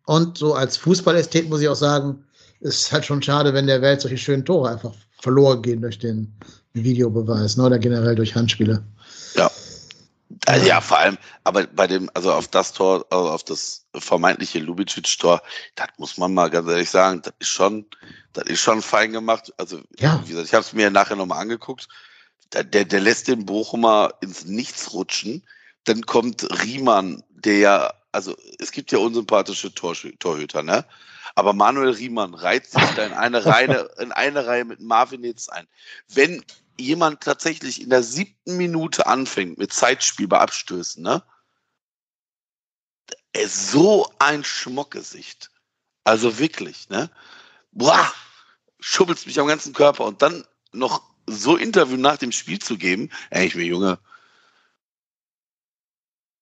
Und 0.05 0.37
so 0.37 0.53
als 0.53 0.77
Fußballästhet 0.77 1.49
muss 1.49 1.63
ich 1.63 1.69
auch 1.71 1.75
sagen, 1.75 2.23
ist 2.61 2.93
halt 2.93 3.07
schon 3.07 3.23
schade, 3.23 3.55
wenn 3.55 3.67
der 3.67 3.81
Welt 3.81 4.03
solche 4.03 4.19
schönen 4.19 4.45
Tore 4.45 4.69
einfach 4.69 4.93
verloren 5.23 5.63
gehen 5.63 5.81
durch 5.81 5.99
den 5.99 6.39
Videobeweis, 6.75 7.57
ne, 7.57 7.65
oder 7.65 7.79
generell 7.79 8.15
durch 8.15 8.35
Handspiele. 8.35 8.85
Ja. 9.37 9.51
Also 10.45 10.67
ja, 10.67 10.83
vor 10.83 10.99
allem, 10.99 11.17
aber 11.45 11.67
bei 11.67 11.87
dem, 11.87 12.11
also 12.13 12.31
auf 12.31 12.49
das 12.49 12.75
Tor, 12.75 13.07
also 13.09 13.31
auf 13.31 13.45
das 13.45 13.87
vermeintliche 13.95 14.59
Lubicic-Tor, 14.59 15.41
das 15.77 15.89
muss 15.97 16.19
man 16.19 16.35
mal 16.35 16.51
ganz 16.51 16.69
ehrlich 16.69 16.91
sagen, 16.91 17.23
das 17.23 17.33
ist 17.39 17.49
schon, 17.49 17.87
das 18.35 18.45
ist 18.49 18.61
schon 18.61 18.83
fein 18.83 19.13
gemacht. 19.13 19.51
Also, 19.57 19.81
ja. 19.99 20.21
wie 20.25 20.29
gesagt, 20.29 20.49
ich 20.49 20.53
habe 20.53 20.65
es 20.65 20.75
mir 20.75 20.91
nachher 20.91 21.17
nochmal 21.17 21.41
angeguckt. 21.41 21.89
Der, 22.53 22.65
der, 22.65 22.85
der 22.85 23.01
lässt 23.01 23.29
den 23.29 23.47
Bochumer 23.47 24.13
ins 24.21 24.45
Nichts 24.45 24.93
rutschen. 24.93 25.43
Dann 25.87 26.03
kommt 26.07 26.47
Riemann, 26.63 27.25
der 27.31 27.59
ja 27.59 27.93
also 28.17 28.35
es 28.59 28.73
gibt 28.73 28.93
ja 28.93 28.99
unsympathische 28.99 29.73
Torhüter, 29.75 30.63
ne? 30.63 30.87
Aber 31.35 31.53
Manuel 31.53 31.91
Riemann 31.91 32.33
reiht 32.33 32.65
sich 32.65 32.83
da 32.97 33.05
in 33.05 33.13
eine 33.13 33.45
Reihe, 33.45 33.91
in 33.99 34.11
eine 34.11 34.47
Reihe 34.47 34.65
mit 34.65 34.81
Marvin 34.81 35.23
Hitz 35.23 35.51
ein. 35.51 35.69
Wenn 36.09 36.43
jemand 36.79 37.21
tatsächlich 37.21 37.83
in 37.83 37.91
der 37.91 38.03
siebten 38.03 38.57
Minute 38.57 39.07
anfängt 39.07 39.59
mit 39.59 39.73
Zeitspiel 39.73 40.29
bei 40.29 40.39
Abstößen, 40.39 41.03
ne? 41.03 41.23
So 43.47 44.11
ein 44.19 44.45
Schmockgesicht. 44.45 45.51
Also 46.05 46.39
wirklich, 46.39 46.89
ne? 46.89 47.11
Boah, 47.73 48.11
schubbelst 48.81 49.27
mich 49.27 49.39
am 49.39 49.47
ganzen 49.47 49.75
Körper 49.75 50.07
und 50.07 50.23
dann 50.23 50.47
noch 50.73 51.03
so 51.27 51.57
Interview 51.57 51.99
nach 51.99 52.17
dem 52.17 52.33
Spiel 52.33 52.61
zu 52.61 52.79
geben, 52.79 53.11
ey, 53.29 53.47
ich 53.47 53.55
bin 53.55 53.67
Junge, 53.67 53.99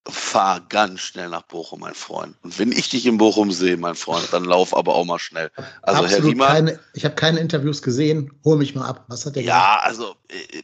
fahr 0.09 0.61
ganz 0.69 1.01
schnell 1.01 1.29
nach 1.31 1.43
Bochum, 1.43 1.81
mein 1.81 1.95
Freund. 1.95 2.37
Und 2.43 2.59
wenn 2.59 2.73
ich 2.73 2.91
dich 2.91 3.07
in 3.07 3.17
Bochum 3.17 3.53
sehe, 3.53 3.77
mein 3.77 3.95
Freund, 3.95 4.29
dann 4.33 4.45
lauf 4.45 4.77
aber 4.77 4.95
auch 4.95 5.05
mal 5.05 5.19
schnell. 5.19 5.51
Also 5.83 6.05
Absolut 6.05 6.11
Herr 6.11 6.31
Riemann, 6.31 6.49
keine, 6.49 6.81
ich 6.93 7.05
habe 7.05 7.15
keine 7.15 7.41
Interviews 7.41 7.81
gesehen. 7.81 8.31
Hol 8.45 8.59
mich 8.59 8.75
mal 8.75 8.87
ab. 8.87 9.05
Was 9.09 9.25
hat 9.25 9.37
der 9.37 9.43
Ja, 9.43 9.77
gesagt? 9.77 9.87
also 9.87 10.17
äh, 10.29 10.63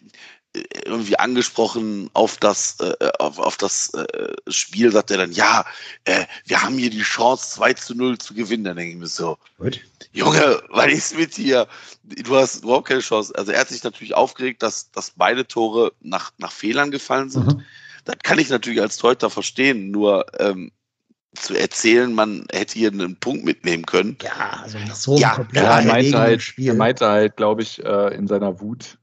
äh, 0.52 0.64
irgendwie 0.84 1.16
angesprochen 1.18 2.10
auf 2.12 2.36
das 2.36 2.78
äh, 2.80 3.10
auf, 3.18 3.38
auf 3.38 3.56
das 3.56 3.94
äh, 3.94 4.32
Spiel 4.48 4.90
sagt 4.90 5.12
er 5.12 5.18
dann 5.18 5.30
ja 5.30 5.64
äh, 6.04 6.24
wir 6.44 6.60
haben 6.60 6.76
hier 6.76 6.90
die 6.90 7.02
Chance 7.02 7.50
2 7.54 7.74
zu 7.74 7.94
0 7.94 8.18
zu 8.18 8.34
gewinnen 8.34 8.64
dann 8.64 8.76
denke 8.76 8.94
ich 8.94 8.98
mir 8.98 9.06
so 9.06 9.38
Gut. 9.58 9.80
Junge 10.12 10.60
weil 10.70 10.90
ich 10.90 11.14
mit 11.16 11.34
hier 11.34 11.68
du 12.02 12.34
hast 12.34 12.64
überhaupt 12.64 12.88
keine 12.88 13.00
Chance 13.00 13.32
also 13.36 13.52
er 13.52 13.60
hat 13.60 13.68
sich 13.68 13.84
natürlich 13.84 14.14
aufgeregt 14.14 14.64
dass 14.64 14.90
dass 14.90 15.12
beide 15.12 15.46
Tore 15.46 15.92
nach 16.00 16.32
nach 16.38 16.50
Fehlern 16.50 16.90
gefallen 16.90 17.30
sind 17.30 17.46
mhm 17.46 17.64
das 18.04 18.16
kann 18.22 18.38
ich 18.38 18.50
natürlich 18.50 18.80
als 18.80 18.96
Teuter 18.96 19.30
verstehen, 19.30 19.90
nur 19.90 20.26
ähm, 20.38 20.72
zu 21.34 21.54
erzählen, 21.54 22.12
man 22.12 22.46
hätte 22.52 22.78
hier 22.78 22.90
einen 22.90 23.16
Punkt 23.16 23.44
mitnehmen 23.44 23.86
können. 23.86 24.16
Ja, 24.22 24.60
also 24.62 24.78
nach 24.78 24.96
so 24.96 25.16
ja, 25.16 25.46
er 25.52 25.82
meinte 25.82 26.18
halt, 26.18 26.42
Spiel. 26.42 26.68
Er 26.68 26.74
meinte 26.74 27.06
halt, 27.06 27.36
glaube 27.36 27.62
ich, 27.62 27.84
äh, 27.84 28.14
in 28.14 28.26
seiner 28.26 28.60
Wut, 28.60 28.98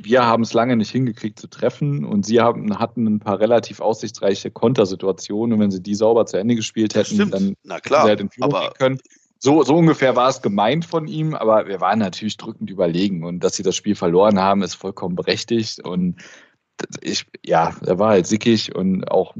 wir 0.00 0.24
haben 0.24 0.42
es 0.42 0.52
lange 0.52 0.76
nicht 0.76 0.90
hingekriegt 0.90 1.38
zu 1.38 1.48
treffen 1.48 2.04
und 2.04 2.24
sie 2.24 2.40
haben, 2.40 2.78
hatten 2.78 3.06
ein 3.06 3.20
paar 3.20 3.40
relativ 3.40 3.80
aussichtsreiche 3.80 4.50
Kontersituationen 4.50 5.54
und 5.54 5.60
wenn 5.60 5.70
sie 5.70 5.82
die 5.82 5.94
sauber 5.94 6.26
zu 6.26 6.36
Ende 6.36 6.54
gespielt 6.54 6.94
hätten, 6.94 7.30
dann 7.30 7.54
Na 7.64 7.80
klar, 7.80 8.04
sie 8.04 8.10
halt 8.10 8.20
in 8.20 8.30
Führung 8.30 8.54
aber 8.54 8.74
können. 8.74 9.00
So, 9.40 9.62
so 9.62 9.76
ungefähr 9.76 10.16
war 10.16 10.28
es 10.28 10.42
gemeint 10.42 10.84
von 10.84 11.06
ihm, 11.06 11.34
aber 11.34 11.68
wir 11.68 11.80
waren 11.80 12.00
natürlich 12.00 12.36
drückend 12.36 12.70
überlegen 12.70 13.24
und 13.24 13.40
dass 13.44 13.54
sie 13.54 13.62
das 13.62 13.76
Spiel 13.76 13.94
verloren 13.94 14.40
haben, 14.40 14.62
ist 14.62 14.74
vollkommen 14.74 15.14
berechtigt 15.14 15.80
und 15.84 16.16
ich, 17.00 17.26
ja, 17.44 17.76
er 17.84 17.98
war 17.98 18.10
halt 18.10 18.26
sickig 18.26 18.74
und 18.74 19.10
auch, 19.10 19.34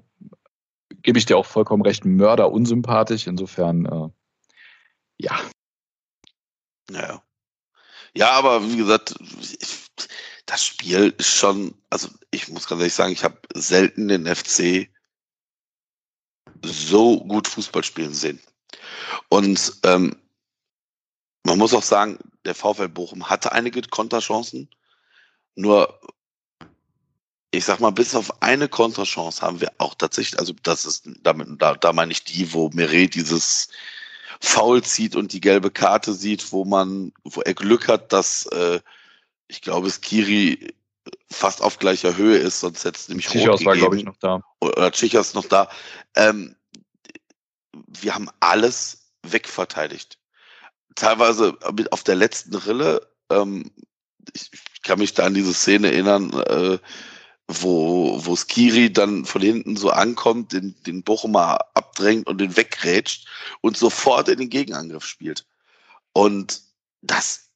gebe 1.03 1.19
ich 1.19 1.27
dir 1.27 1.37
auch 1.37 1.47
vollkommen 1.47 1.83
recht, 1.83 2.05
Mörder 2.05 2.53
unsympathisch. 2.53 3.27
Insofern, 3.27 3.87
äh, 3.87 4.09
ja. 5.19 5.41
Naja. 6.91 7.23
Ja, 8.15 8.33
aber 8.33 8.69
wie 8.69 8.77
gesagt, 8.77 9.15
ich, 9.41 9.87
das 10.47 10.65
Spiel 10.65 11.15
ist 11.19 11.37
schon, 11.37 11.75
also 11.91 12.09
ich 12.31 12.49
muss 12.49 12.67
ganz 12.67 12.81
ehrlich 12.81 12.95
sagen, 12.95 13.13
ich 13.13 13.23
habe 13.23 13.39
selten 13.55 14.09
den 14.09 14.27
FC 14.27 14.89
so 16.65 17.21
gut 17.21 17.47
Fußball 17.47 17.85
spielen 17.85 18.15
sehen. 18.15 18.41
Und 19.29 19.79
ähm, 19.85 20.17
man 21.45 21.59
muss 21.59 21.75
auch 21.75 21.83
sagen, 21.83 22.19
der 22.45 22.55
VfL 22.55 22.89
Bochum 22.89 23.29
hatte 23.29 23.53
einige 23.53 23.83
Konterchancen, 23.83 24.71
nur 25.55 26.01
ich 27.51 27.65
sag 27.65 27.81
mal, 27.81 27.91
bis 27.91 28.15
auf 28.15 28.43
eine 28.43 28.69
Konterchance 28.69 29.41
haben 29.41 29.61
wir 29.61 29.73
auch 29.79 29.95
tatsächlich, 29.95 30.39
also 30.39 30.53
das 30.63 30.85
ist, 30.85 31.09
damit, 31.23 31.49
da, 31.61 31.75
da 31.75 31.93
meine 31.93 32.13
ich 32.13 32.25
die, 32.25 32.53
wo 32.53 32.71
Meret 32.75 33.15
dieses 33.15 33.69
Foul 34.41 34.83
zieht 34.83 35.17
und 35.17 35.33
die 35.33 35.41
gelbe 35.41 35.71
Karte 35.71 36.13
sieht, 36.13 36.53
wo 36.53 36.65
man, 36.65 37.13
wo 37.25 37.41
er 37.41 37.55
Glück 37.55 37.89
hat, 37.89 38.13
dass 38.13 38.47
äh, 38.47 38.81
ich 39.49 39.63
glaube, 39.63 39.91
Skiri 39.91 40.75
fast 41.31 41.63
auf 41.63 41.79
gleicher 41.79 42.17
Höhe 42.17 42.37
ist, 42.37 42.61
sonst 42.61 42.85
hätte 42.85 42.99
es 42.99 43.09
nämlich 43.09 43.29
Chichos 43.29 43.65
war, 43.65 43.77
glaube 43.77 43.97
ich, 43.97 44.05
noch 44.05 44.17
da. 44.19 44.43
Oder 44.61 44.91
Chichos 44.91 45.33
noch 45.35 45.47
da. 45.47 45.71
Ähm, 46.15 46.55
wir 47.87 48.15
haben 48.15 48.29
alles 48.41 49.11
wegverteidigt. 49.23 50.19
Teilweise 50.95 51.57
mit 51.75 51.93
auf 51.93 52.03
der 52.03 52.17
letzten 52.17 52.55
Rille, 52.55 53.09
ähm, 53.31 53.71
ich 54.35 54.51
kann 54.83 54.99
mich 54.99 55.15
da 55.15 55.25
an 55.25 55.35
diese 55.35 55.55
Szene 55.55 55.91
erinnern, 55.91 56.33
äh, 56.33 56.79
wo, 57.49 58.25
wo 58.25 58.37
Skiri 58.37 58.93
dann 58.93 59.25
von 59.25 59.41
hinten 59.41 59.77
so 59.77 59.91
ankommt, 59.91 60.53
den, 60.53 60.75
den 60.83 61.03
Bochumer 61.03 61.59
abdrängt 61.75 62.27
und 62.27 62.39
den 62.39 62.57
weggrätscht 62.57 63.27
und 63.63 63.77
sofort 63.77 64.29
in 64.29 64.39
den 64.39 64.51
Gegenangriff 64.51 65.05
spielt. 65.07 65.47
Und 66.13 66.63
das 67.01 67.49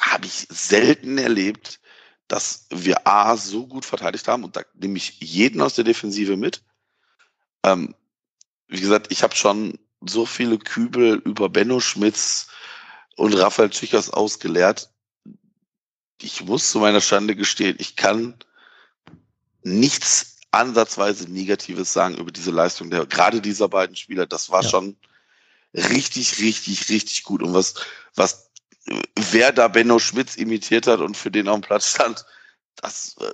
habe 0.00 0.26
ich 0.26 0.46
selten 0.48 1.18
erlebt, 1.18 1.80
dass 2.28 2.66
wir 2.70 3.06
A 3.06 3.36
so 3.36 3.66
gut 3.66 3.84
verteidigt 3.84 4.28
haben 4.28 4.44
und 4.44 4.56
da 4.56 4.62
nehme 4.74 4.96
ich 4.96 5.18
jeden 5.20 5.60
aus 5.60 5.74
der 5.74 5.84
Defensive 5.84 6.36
mit. 6.36 6.62
Ähm, 7.64 7.94
wie 8.68 8.80
gesagt, 8.80 9.10
ich 9.10 9.24
habe 9.24 9.34
schon 9.34 9.78
so 10.00 10.24
viele 10.24 10.58
Kübel 10.58 11.20
über 11.24 11.48
Benno 11.48 11.80
Schmitz 11.80 12.48
und 13.16 13.34
Raphael 13.34 13.70
Tschichers 13.70 14.08
ausgeleert. 14.08 14.90
Ich 16.20 16.44
muss 16.44 16.70
zu 16.70 16.78
meiner 16.78 17.00
Schande 17.00 17.34
gestehen, 17.34 17.76
ich 17.78 17.96
kann 17.96 18.38
nichts 19.62 20.36
ansatzweise 20.50 21.30
Negatives 21.30 21.92
sagen 21.92 22.16
über 22.16 22.30
diese 22.30 22.50
Leistung 22.50 22.90
der 22.90 23.06
gerade 23.06 23.40
dieser 23.40 23.68
beiden 23.68 23.96
Spieler. 23.96 24.26
Das 24.26 24.50
war 24.50 24.62
ja. 24.62 24.68
schon 24.68 24.96
richtig, 25.74 26.38
richtig, 26.38 26.88
richtig 26.90 27.24
gut. 27.24 27.42
Und 27.42 27.54
was, 27.54 27.74
was 28.14 28.50
wer 29.30 29.52
da 29.52 29.68
Benno 29.68 29.98
Schmitz 29.98 30.36
imitiert 30.36 30.86
hat 30.86 31.00
und 31.00 31.16
für 31.16 31.30
den 31.30 31.48
auf 31.48 31.58
dem 31.58 31.62
Platz 31.62 31.88
stand, 31.88 32.26
das, 32.76 33.16
äh, 33.20 33.32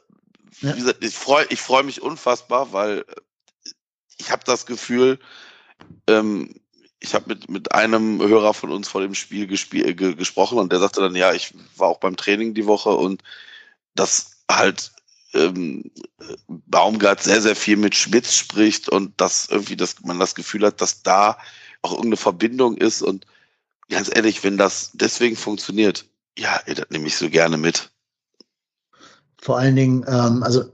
ja. 0.61 0.75
wie 0.75 0.79
gesagt, 0.79 1.05
ich 1.05 1.15
freue 1.15 1.47
ich 1.51 1.61
freu 1.61 1.83
mich 1.83 2.03
unfassbar, 2.03 2.73
weil 2.73 3.05
ich 4.19 4.31
habe 4.31 4.45
das 4.45 4.67
Gefühl, 4.67 5.19
ähm, 6.07 6.55
ich 7.01 7.15
habe 7.15 7.29
mit, 7.29 7.49
mit 7.49 7.73
einem 7.73 8.21
Hörer 8.21 8.55
von 8.55 8.71
uns 8.71 8.89
vor 8.89 9.01
dem 9.01 9.15
Spiel 9.15 9.47
gespiel, 9.47 9.95
ge, 9.95 10.15
gesprochen 10.15 10.59
und 10.59 10.73
der 10.73 10.81
sagte 10.81 11.01
dann, 11.01 11.15
ja, 11.15 11.33
ich 11.33 11.55
war 11.77 11.89
auch 11.89 12.01
beim 12.01 12.17
Training 12.17 12.55
die 12.55 12.67
Woche 12.67 12.91
und 12.91 13.23
das 13.95 14.43
halt 14.51 14.93
ähm, 15.35 15.91
Baumgart 16.47 17.23
sehr, 17.23 17.43
sehr 17.43 17.57
viel 17.57 17.77
mit 17.77 17.95
Schmitz 17.95 18.35
spricht 18.35 18.89
und 18.89 19.21
dass 19.21 19.49
irgendwie 19.51 19.77
dass 19.77 20.01
man 20.03 20.19
das 20.19 20.35
Gefühl 20.35 20.65
hat, 20.65 20.81
dass 20.81 21.03
da 21.03 21.39
auch 21.83 21.93
irgendeine 21.93 22.17
Verbindung 22.17 22.77
ist 22.77 23.03
und 23.03 23.27
ganz 23.89 24.11
ehrlich, 24.15 24.43
wenn 24.45 24.59
das 24.59 24.91
deswegen 24.95 25.37
funktioniert, 25.37 26.07
ja, 26.37 26.61
das 26.67 26.87
nehme 26.91 27.07
ich 27.07 27.17
so 27.17 27.29
gerne 27.29 27.57
mit. 27.57 27.91
Vor 29.41 29.59
allen 29.59 29.77
Dingen, 29.77 30.05
ähm, 30.09 30.43
also 30.43 30.73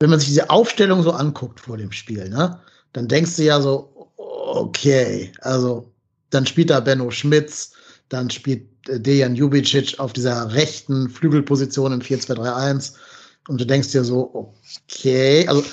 wenn 0.00 0.10
man 0.10 0.20
sich 0.20 0.28
diese 0.28 0.50
Aufstellung 0.50 1.02
so 1.02 1.12
anguckt 1.12 1.60
vor 1.60 1.76
dem 1.76 1.92
Spiel, 1.92 2.28
ne, 2.28 2.60
dann 2.92 3.08
denkst 3.08 3.36
du 3.36 3.44
ja 3.44 3.60
so, 3.60 4.12
okay, 4.16 5.32
also 5.40 5.92
dann 6.30 6.46
spielt 6.46 6.70
da 6.70 6.80
Benno 6.80 7.10
Schmitz, 7.10 7.72
dann 8.08 8.30
spielt 8.30 8.66
äh, 8.88 9.00
Dejan 9.00 9.34
Jubicic 9.34 9.98
auf 9.98 10.12
dieser 10.12 10.52
rechten 10.52 11.08
Flügelposition 11.10 11.92
im 11.92 12.00
4-2-3-1 12.00 12.94
und 13.48 13.60
du 13.60 13.66
denkst 13.66 13.92
dir 13.92 14.04
so, 14.04 14.54
okay, 14.86 15.46
also 15.48 15.64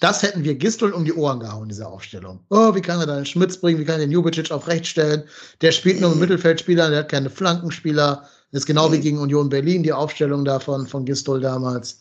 das 0.00 0.22
hätten 0.22 0.44
wir 0.44 0.54
Gistol 0.54 0.92
um 0.92 1.04
die 1.04 1.12
Ohren 1.12 1.40
gehauen, 1.40 1.68
diese 1.68 1.86
Aufstellung. 1.86 2.40
Oh, 2.50 2.74
wie 2.74 2.80
kann 2.80 3.00
er 3.00 3.06
da 3.06 3.16
den 3.16 3.26
Schmitz 3.26 3.56
bringen? 3.56 3.80
Wie 3.80 3.84
kann 3.84 3.96
er 3.96 4.06
den 4.06 4.12
Jubicic 4.12 4.50
auf 4.50 4.68
rechts 4.68 4.88
stellen? 4.88 5.24
Der 5.60 5.72
spielt 5.72 6.00
nur 6.00 6.10
mit 6.10 6.20
Mittelfeldspieler, 6.20 6.90
der 6.90 7.00
hat 7.00 7.08
keine 7.08 7.30
Flankenspieler. 7.30 8.22
Das 8.52 8.60
ist 8.60 8.66
genau 8.66 8.90
wie 8.92 9.00
gegen 9.00 9.18
Union 9.18 9.48
Berlin, 9.48 9.82
die 9.82 9.92
Aufstellung 9.92 10.44
davon 10.44 10.86
von 10.86 11.04
Gistol 11.04 11.40
damals. 11.40 12.00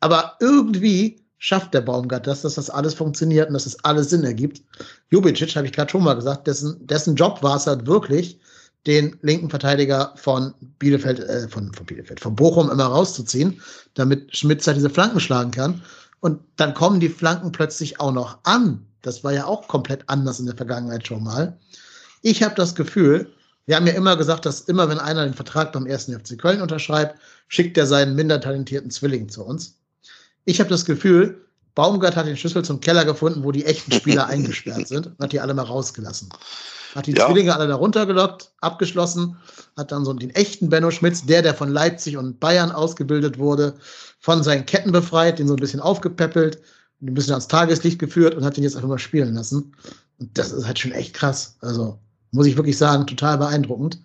Aber 0.00 0.36
irgendwie 0.40 1.20
schafft 1.38 1.74
der 1.74 1.80
Baumgart 1.80 2.26
das, 2.26 2.42
dass 2.42 2.54
das 2.54 2.70
alles 2.70 2.94
funktioniert 2.94 3.48
und 3.48 3.54
dass 3.54 3.64
das 3.64 3.84
alles 3.84 4.10
Sinn 4.10 4.24
ergibt. 4.24 4.62
Jubicic, 5.10 5.56
habe 5.56 5.66
ich 5.66 5.72
gerade 5.72 5.90
schon 5.90 6.04
mal 6.04 6.14
gesagt, 6.14 6.46
dessen, 6.46 6.86
dessen 6.86 7.16
Job 7.16 7.42
war 7.42 7.56
es 7.56 7.66
halt 7.66 7.86
wirklich, 7.86 8.38
den 8.86 9.16
linken 9.22 9.50
Verteidiger 9.50 10.12
von 10.16 10.54
Bielefeld, 10.78 11.20
äh, 11.20 11.48
von, 11.48 11.72
von 11.72 11.86
Bielefeld, 11.86 12.20
von 12.20 12.34
Bochum 12.34 12.70
immer 12.70 12.86
rauszuziehen, 12.86 13.60
damit 13.94 14.36
Schmitz 14.36 14.66
halt 14.66 14.76
diese 14.76 14.90
Flanken 14.90 15.20
schlagen 15.20 15.50
kann. 15.50 15.82
Und 16.20 16.40
dann 16.56 16.74
kommen 16.74 17.00
die 17.00 17.08
Flanken 17.08 17.52
plötzlich 17.52 18.00
auch 18.00 18.12
noch 18.12 18.38
an. 18.44 18.86
Das 19.02 19.24
war 19.24 19.32
ja 19.32 19.46
auch 19.46 19.68
komplett 19.68 20.08
anders 20.08 20.40
in 20.40 20.46
der 20.46 20.56
Vergangenheit 20.56 21.06
schon 21.06 21.24
mal. 21.24 21.58
Ich 22.22 22.42
habe 22.42 22.54
das 22.54 22.74
Gefühl, 22.74 23.32
wir 23.66 23.76
haben 23.76 23.86
ja 23.86 23.94
immer 23.94 24.16
gesagt, 24.16 24.46
dass 24.46 24.62
immer 24.62 24.88
wenn 24.88 24.98
einer 24.98 25.24
den 25.24 25.34
Vertrag 25.34 25.72
beim 25.72 25.86
ersten 25.86 26.18
FC 26.18 26.38
Köln 26.38 26.62
unterschreibt, 26.62 27.18
schickt 27.48 27.76
er 27.78 27.86
seinen 27.86 28.14
minder 28.14 28.40
talentierten 28.40 28.90
Zwilling 28.90 29.28
zu 29.28 29.44
uns. 29.44 29.78
Ich 30.44 30.58
habe 30.58 30.70
das 30.70 30.84
Gefühl, 30.84 31.44
Baumgart 31.74 32.16
hat 32.16 32.26
den 32.26 32.36
Schlüssel 32.36 32.64
zum 32.64 32.80
Keller 32.80 33.04
gefunden, 33.04 33.44
wo 33.44 33.52
die 33.52 33.64
echten 33.64 33.92
Spieler 33.92 34.26
eingesperrt 34.28 34.88
sind 34.88 35.06
und 35.06 35.18
hat 35.20 35.32
die 35.32 35.40
alle 35.40 35.54
mal 35.54 35.62
rausgelassen. 35.62 36.28
Hat 36.94 37.06
die 37.06 37.12
ja. 37.12 37.26
Zwillinge 37.26 37.54
alle 37.54 37.68
da 37.68 37.74
runtergelockt, 37.74 38.52
abgeschlossen, 38.60 39.36
hat 39.76 39.92
dann 39.92 40.04
so 40.04 40.12
den 40.12 40.30
echten 40.30 40.68
Benno 40.68 40.90
Schmitz, 40.90 41.24
der, 41.24 41.42
der 41.42 41.54
von 41.54 41.70
Leipzig 41.70 42.16
und 42.16 42.38
Bayern 42.38 42.70
ausgebildet 42.70 43.38
wurde, 43.38 43.74
von 44.20 44.42
seinen 44.42 44.66
Ketten 44.66 44.92
befreit, 44.92 45.38
den 45.38 45.48
so 45.48 45.54
ein 45.54 45.60
bisschen 45.60 45.80
aufgepäppelt, 45.80 46.60
ein 47.00 47.14
bisschen 47.14 47.32
ans 47.32 47.48
Tageslicht 47.48 47.98
geführt 47.98 48.34
und 48.34 48.44
hat 48.44 48.58
ihn 48.58 48.64
jetzt 48.64 48.76
einfach 48.76 48.88
mal 48.88 48.98
spielen 48.98 49.34
lassen. 49.34 49.74
Und 50.18 50.36
das 50.38 50.52
ist 50.52 50.66
halt 50.66 50.78
schon 50.78 50.92
echt 50.92 51.14
krass. 51.14 51.56
Also, 51.60 51.98
muss 52.30 52.46
ich 52.46 52.56
wirklich 52.56 52.78
sagen, 52.78 53.06
total 53.06 53.38
beeindruckend. 53.38 53.98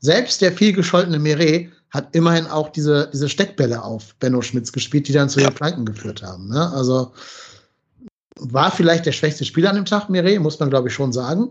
Selbst 0.00 0.40
der 0.40 0.52
viel 0.52 0.72
gescholtene 0.72 1.18
Meret 1.18 1.70
hat 1.90 2.14
immerhin 2.14 2.46
auch 2.46 2.70
diese, 2.70 3.10
diese 3.12 3.28
Steckbälle 3.28 3.82
auf 3.82 4.14
Benno 4.16 4.42
Schmitz 4.42 4.72
gespielt, 4.72 5.08
die 5.08 5.12
dann 5.12 5.28
zu 5.28 5.40
den 5.40 5.52
Planken 5.52 5.84
geführt 5.84 6.22
haben. 6.22 6.48
Ne? 6.48 6.70
Also 6.72 7.12
war 8.36 8.70
vielleicht 8.70 9.06
der 9.06 9.12
schwächste 9.12 9.44
Spieler 9.44 9.70
an 9.70 9.76
dem 9.76 9.84
Tag, 9.84 10.08
Meret, 10.08 10.40
muss 10.40 10.58
man 10.58 10.70
glaube 10.70 10.88
ich 10.88 10.94
schon 10.94 11.12
sagen. 11.12 11.50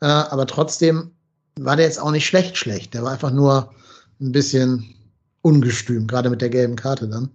Äh, 0.00 0.06
aber 0.06 0.46
trotzdem 0.46 1.10
war 1.58 1.76
der 1.76 1.86
jetzt 1.86 2.00
auch 2.00 2.10
nicht 2.10 2.26
schlecht 2.26 2.56
schlecht. 2.56 2.94
Der 2.94 3.02
war 3.02 3.12
einfach 3.12 3.32
nur 3.32 3.72
ein 4.20 4.32
bisschen 4.32 4.94
ungestüm, 5.42 6.06
gerade 6.06 6.30
mit 6.30 6.40
der 6.40 6.50
gelben 6.50 6.76
Karte 6.76 7.08
dann. 7.08 7.30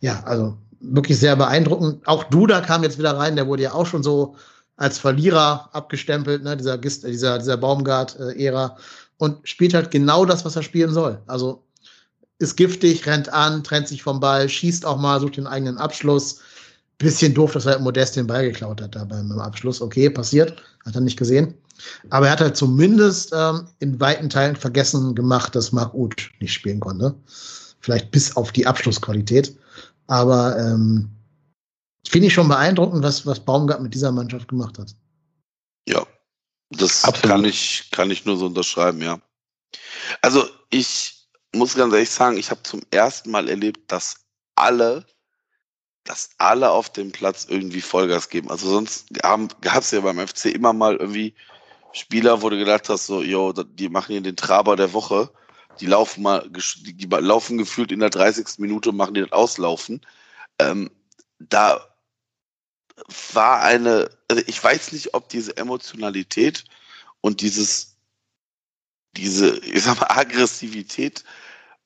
Ja, 0.00 0.22
also 0.24 0.56
wirklich 0.80 1.18
sehr 1.18 1.36
beeindruckend. 1.36 2.06
Auch 2.06 2.24
Duda 2.24 2.60
kam 2.60 2.82
jetzt 2.82 2.98
wieder 2.98 3.16
rein, 3.16 3.36
der 3.36 3.46
wurde 3.46 3.64
ja 3.64 3.72
auch 3.72 3.86
schon 3.86 4.02
so 4.02 4.36
als 4.76 4.98
Verlierer 4.98 5.68
abgestempelt, 5.72 6.42
ne, 6.42 6.56
dieser, 6.56 6.78
dieser, 6.78 7.38
dieser 7.38 7.56
Baumgart-Ära 7.58 8.76
und 9.18 9.46
spielt 9.46 9.74
halt 9.74 9.90
genau 9.90 10.24
das, 10.24 10.44
was 10.44 10.56
er 10.56 10.62
spielen 10.62 10.92
soll. 10.92 11.20
Also 11.26 11.62
ist 12.38 12.56
giftig, 12.56 13.06
rennt 13.06 13.30
an, 13.30 13.62
trennt 13.62 13.88
sich 13.88 14.02
vom 14.02 14.18
Ball, 14.20 14.48
schießt 14.48 14.86
auch 14.86 14.96
mal, 14.96 15.20
sucht 15.20 15.36
den 15.36 15.46
eigenen 15.46 15.76
Abschluss. 15.76 16.40
Bisschen 17.00 17.32
doof, 17.32 17.52
dass 17.52 17.64
er 17.64 17.78
Modest 17.78 18.16
den 18.16 18.26
Ball 18.26 18.44
geklaut 18.44 18.80
hat 18.82 18.94
da 18.94 19.04
beim 19.04 19.32
Abschluss. 19.32 19.80
Okay, 19.80 20.10
passiert, 20.10 20.62
hat 20.84 20.94
er 20.94 21.00
nicht 21.00 21.18
gesehen. 21.18 21.54
Aber 22.10 22.26
er 22.26 22.32
hat 22.32 22.42
halt 22.42 22.56
zumindest 22.58 23.32
ähm, 23.34 23.66
in 23.78 23.98
weiten 23.98 24.28
Teilen 24.28 24.54
vergessen 24.54 25.14
gemacht, 25.14 25.56
dass 25.56 25.72
Marc 25.72 25.94
Uth 25.94 26.30
nicht 26.40 26.52
spielen 26.52 26.78
konnte. 26.78 27.14
Vielleicht 27.80 28.10
bis 28.10 28.36
auf 28.36 28.52
die 28.52 28.66
Abschlussqualität. 28.66 29.56
Aber 30.08 30.58
ähm, 30.58 31.08
finde 32.06 32.26
ich 32.26 32.34
schon 32.34 32.48
beeindruckend, 32.48 33.02
was, 33.02 33.24
was 33.24 33.40
Baumgart 33.40 33.80
mit 33.80 33.94
dieser 33.94 34.12
Mannschaft 34.12 34.48
gemacht 34.48 34.78
hat. 34.78 34.94
Ja, 35.88 36.06
das 36.68 37.02
kann 37.22 37.46
ich, 37.46 37.88
kann 37.92 38.10
ich 38.10 38.26
nur 38.26 38.36
so 38.36 38.46
unterschreiben, 38.46 39.00
ja. 39.00 39.18
Also 40.20 40.46
ich 40.68 41.26
muss 41.54 41.74
ganz 41.74 41.94
ehrlich 41.94 42.10
sagen, 42.10 42.36
ich 42.36 42.50
habe 42.50 42.62
zum 42.62 42.82
ersten 42.90 43.30
Mal 43.30 43.48
erlebt, 43.48 43.90
dass 43.90 44.16
alle, 44.54 45.06
dass 46.04 46.30
alle 46.38 46.70
auf 46.70 46.90
dem 46.90 47.12
Platz 47.12 47.46
irgendwie 47.48 47.80
Vollgas 47.80 48.28
geben. 48.28 48.50
Also 48.50 48.68
sonst 48.68 49.06
gab 49.12 49.82
es 49.82 49.90
ja 49.90 50.00
beim 50.00 50.26
FC 50.26 50.46
immer 50.46 50.72
mal 50.72 50.96
irgendwie 50.96 51.34
Spieler, 51.92 52.42
wo 52.42 52.50
du 52.50 52.58
gedacht 52.58 52.88
hast, 52.88 53.06
so, 53.06 53.22
yo, 53.22 53.52
die 53.52 53.88
machen 53.88 54.12
hier 54.12 54.20
den 54.20 54.36
Traber 54.36 54.76
der 54.76 54.92
Woche. 54.92 55.30
Die 55.80 55.86
laufen 55.86 56.22
mal, 56.22 56.48
die, 56.50 57.06
laufen 57.06 57.58
gefühlt 57.58 57.92
in 57.92 58.00
der 58.00 58.10
30. 58.10 58.58
Minute 58.58 58.92
machen 58.92 59.14
die 59.14 59.22
das 59.22 59.32
auslaufen. 59.32 60.00
Ähm, 60.58 60.90
da 61.38 61.80
war 63.32 63.62
eine, 63.62 64.10
also 64.28 64.42
ich 64.46 64.62
weiß 64.62 64.92
nicht, 64.92 65.14
ob 65.14 65.28
diese 65.28 65.56
Emotionalität 65.56 66.64
und 67.20 67.40
dieses, 67.40 67.96
diese, 69.16 69.58
ich 69.58 69.82
sag 69.82 70.00
mal, 70.00 70.10
Aggressivität 70.10 71.24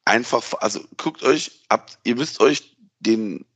einfach, 0.04 0.42
also 0.60 0.84
guckt 0.96 1.22
euch, 1.22 1.62
habt, 1.70 1.98
ihr 2.04 2.16
müsst 2.16 2.40
euch 2.40 2.76
den, 3.00 3.46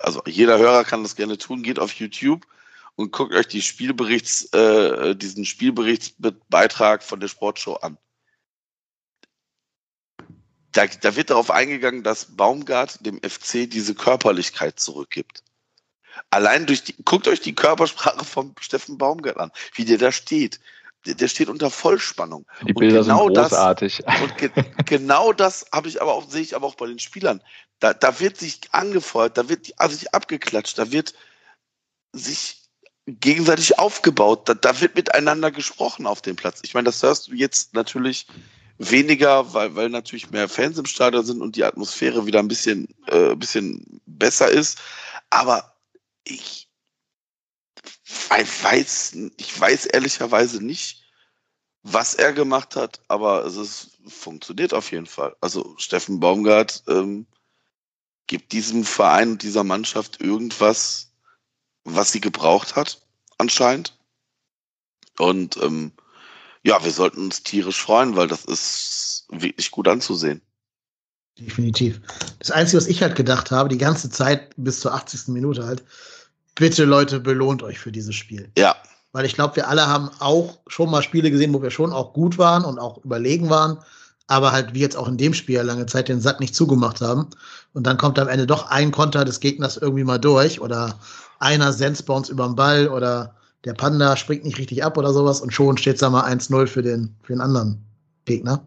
also 0.00 0.22
jeder 0.26 0.58
Hörer 0.58 0.84
kann 0.84 1.02
das 1.02 1.16
gerne 1.16 1.38
tun, 1.38 1.62
geht 1.62 1.78
auf 1.78 1.92
YouTube 1.92 2.46
und 2.96 3.12
guckt 3.12 3.34
euch 3.34 3.48
die 3.48 3.62
Spielberichts, 3.62 4.52
äh, 4.52 5.14
diesen 5.14 5.44
Spielberichtsbeitrag 5.44 7.02
von 7.02 7.20
der 7.20 7.28
Sportshow 7.28 7.74
an. 7.74 7.96
Da, 10.72 10.86
da 10.86 11.16
wird 11.16 11.30
darauf 11.30 11.50
eingegangen, 11.50 12.02
dass 12.02 12.36
Baumgart 12.36 13.04
dem 13.04 13.20
FC 13.22 13.68
diese 13.70 13.94
Körperlichkeit 13.94 14.78
zurückgibt. 14.78 15.42
Allein 16.30 16.66
durch 16.66 16.84
die, 16.84 16.94
guckt 17.04 17.28
euch 17.28 17.40
die 17.40 17.54
Körpersprache 17.54 18.24
von 18.24 18.54
Steffen 18.60 18.98
Baumgart 18.98 19.38
an, 19.38 19.52
wie 19.74 19.84
der 19.84 19.98
da 19.98 20.12
steht. 20.12 20.60
Der, 21.14 21.28
steht 21.28 21.48
unter 21.48 21.70
Vollspannung. 21.70 22.46
Die 22.66 22.72
Bilder 22.72 23.02
genau 23.02 23.26
sind 23.26 23.36
großartig. 23.36 24.02
Das, 24.04 24.20
und 24.22 24.38
ge, 24.38 24.50
genau 24.84 25.32
das 25.32 25.66
habe 25.72 25.88
ich 25.88 26.02
aber 26.02 26.14
auch, 26.14 26.28
sehe 26.28 26.42
ich 26.42 26.54
aber 26.54 26.66
auch 26.66 26.74
bei 26.74 26.86
den 26.86 26.98
Spielern. 26.98 27.42
Da, 27.80 27.94
da 27.94 28.20
wird 28.20 28.36
sich 28.36 28.60
angefeuert, 28.72 29.38
da 29.38 29.48
wird 29.48 29.72
also 29.76 29.96
sich 29.96 30.14
abgeklatscht, 30.14 30.78
da 30.78 30.90
wird 30.90 31.14
sich 32.12 32.68
gegenseitig 33.06 33.78
aufgebaut, 33.78 34.48
da, 34.48 34.54
da 34.54 34.80
wird 34.80 34.94
miteinander 34.94 35.50
gesprochen 35.50 36.06
auf 36.06 36.20
dem 36.20 36.36
Platz. 36.36 36.60
Ich 36.62 36.74
meine, 36.74 36.86
das 36.86 37.02
hörst 37.02 37.28
du 37.28 37.34
jetzt 37.34 37.74
natürlich 37.74 38.26
weniger, 38.78 39.52
weil, 39.54 39.74
weil 39.74 39.88
natürlich 39.88 40.30
mehr 40.30 40.48
Fans 40.48 40.78
im 40.78 40.86
Stadion 40.86 41.24
sind 41.24 41.40
und 41.40 41.56
die 41.56 41.64
Atmosphäre 41.64 42.26
wieder 42.26 42.38
ein 42.38 42.48
bisschen, 42.48 42.88
äh, 43.06 43.34
bisschen 43.34 44.00
besser 44.06 44.48
ist. 44.48 44.78
Aber 45.30 45.74
ich 46.24 46.68
weiß, 48.28 49.16
ich 49.36 49.60
weiß 49.60 49.86
ehrlicherweise 49.86 50.64
nicht, 50.64 50.97
was 51.82 52.14
er 52.14 52.32
gemacht 52.32 52.76
hat, 52.76 53.00
aber 53.08 53.44
es 53.44 53.56
ist, 53.56 53.90
funktioniert 54.06 54.74
auf 54.74 54.90
jeden 54.92 55.06
Fall. 55.06 55.36
Also 55.40 55.74
Steffen 55.78 56.20
Baumgart 56.20 56.82
ähm, 56.88 57.26
gibt 58.26 58.52
diesem 58.52 58.84
Verein 58.84 59.32
und 59.32 59.42
dieser 59.42 59.64
Mannschaft 59.64 60.20
irgendwas, 60.20 61.12
was 61.84 62.12
sie 62.12 62.20
gebraucht 62.20 62.76
hat, 62.76 63.00
anscheinend. 63.38 63.96
Und 65.18 65.56
ähm, 65.58 65.92
ja, 66.62 66.82
wir 66.84 66.90
sollten 66.90 67.24
uns 67.24 67.42
tierisch 67.42 67.80
freuen, 67.80 68.16
weil 68.16 68.28
das 68.28 68.44
ist 68.44 69.26
wirklich 69.30 69.70
gut 69.70 69.88
anzusehen. 69.88 70.42
Definitiv. 71.38 72.00
Das 72.40 72.50
Einzige, 72.50 72.78
was 72.78 72.88
ich 72.88 73.02
halt 73.02 73.14
gedacht 73.14 73.50
habe, 73.50 73.68
die 73.68 73.78
ganze 73.78 74.10
Zeit 74.10 74.52
bis 74.56 74.80
zur 74.80 74.92
80. 74.92 75.28
Minute 75.28 75.64
halt, 75.64 75.84
bitte 76.56 76.84
Leute, 76.84 77.20
belohnt 77.20 77.62
euch 77.62 77.78
für 77.78 77.92
dieses 77.92 78.14
Spiel. 78.14 78.50
Ja. 78.58 78.76
Weil 79.12 79.24
ich 79.24 79.34
glaube, 79.34 79.56
wir 79.56 79.68
alle 79.68 79.86
haben 79.86 80.10
auch 80.18 80.58
schon 80.66 80.90
mal 80.90 81.02
Spiele 81.02 81.30
gesehen, 81.30 81.54
wo 81.54 81.62
wir 81.62 81.70
schon 81.70 81.92
auch 81.92 82.12
gut 82.12 82.38
waren 82.38 82.64
und 82.64 82.78
auch 82.78 83.04
überlegen 83.04 83.48
waren, 83.48 83.78
aber 84.26 84.52
halt 84.52 84.74
wie 84.74 84.80
jetzt 84.80 84.96
auch 84.96 85.08
in 85.08 85.16
dem 85.16 85.32
Spiel 85.34 85.60
lange 85.60 85.86
Zeit 85.86 86.08
den 86.08 86.20
Sack 86.20 86.40
nicht 86.40 86.54
zugemacht 86.54 87.00
haben. 87.00 87.28
Und 87.72 87.86
dann 87.86 87.96
kommt 87.96 88.18
am 88.18 88.28
Ende 88.28 88.46
doch 88.46 88.70
ein 88.70 88.92
Konter 88.92 89.24
des 89.24 89.40
Gegners 89.40 89.78
irgendwie 89.78 90.04
mal 90.04 90.18
durch 90.18 90.60
oder 90.60 90.98
einer 91.38 91.72
senzt 91.72 92.06
bei 92.06 92.14
uns 92.14 92.28
über 92.28 92.44
den 92.46 92.56
Ball 92.56 92.88
oder 92.88 93.34
der 93.64 93.74
Panda 93.74 94.16
springt 94.16 94.44
nicht 94.44 94.58
richtig 94.58 94.84
ab 94.84 94.96
oder 94.98 95.12
sowas 95.12 95.40
und 95.40 95.52
schon 95.52 95.78
steht, 95.78 95.98
sag 95.98 96.12
mal, 96.12 96.24
1-0 96.24 96.66
für 96.66 96.82
den, 96.82 97.16
für 97.22 97.32
den 97.32 97.40
anderen 97.40 97.84
Gegner. 98.24 98.66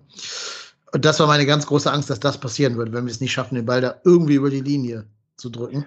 Und 0.93 1.05
das 1.05 1.19
war 1.19 1.27
meine 1.27 1.45
ganz 1.45 1.65
große 1.65 1.91
Angst, 1.91 2.09
dass 2.09 2.19
das 2.19 2.37
passieren 2.37 2.75
würde, 2.75 2.91
wenn 2.91 3.05
wir 3.05 3.11
es 3.11 3.21
nicht 3.21 3.31
schaffen, 3.31 3.55
den 3.55 3.65
Ball 3.65 3.81
da 3.81 3.95
irgendwie 4.03 4.35
über 4.35 4.49
die 4.49 4.61
Linie 4.61 5.05
zu 5.37 5.49
drücken. 5.49 5.85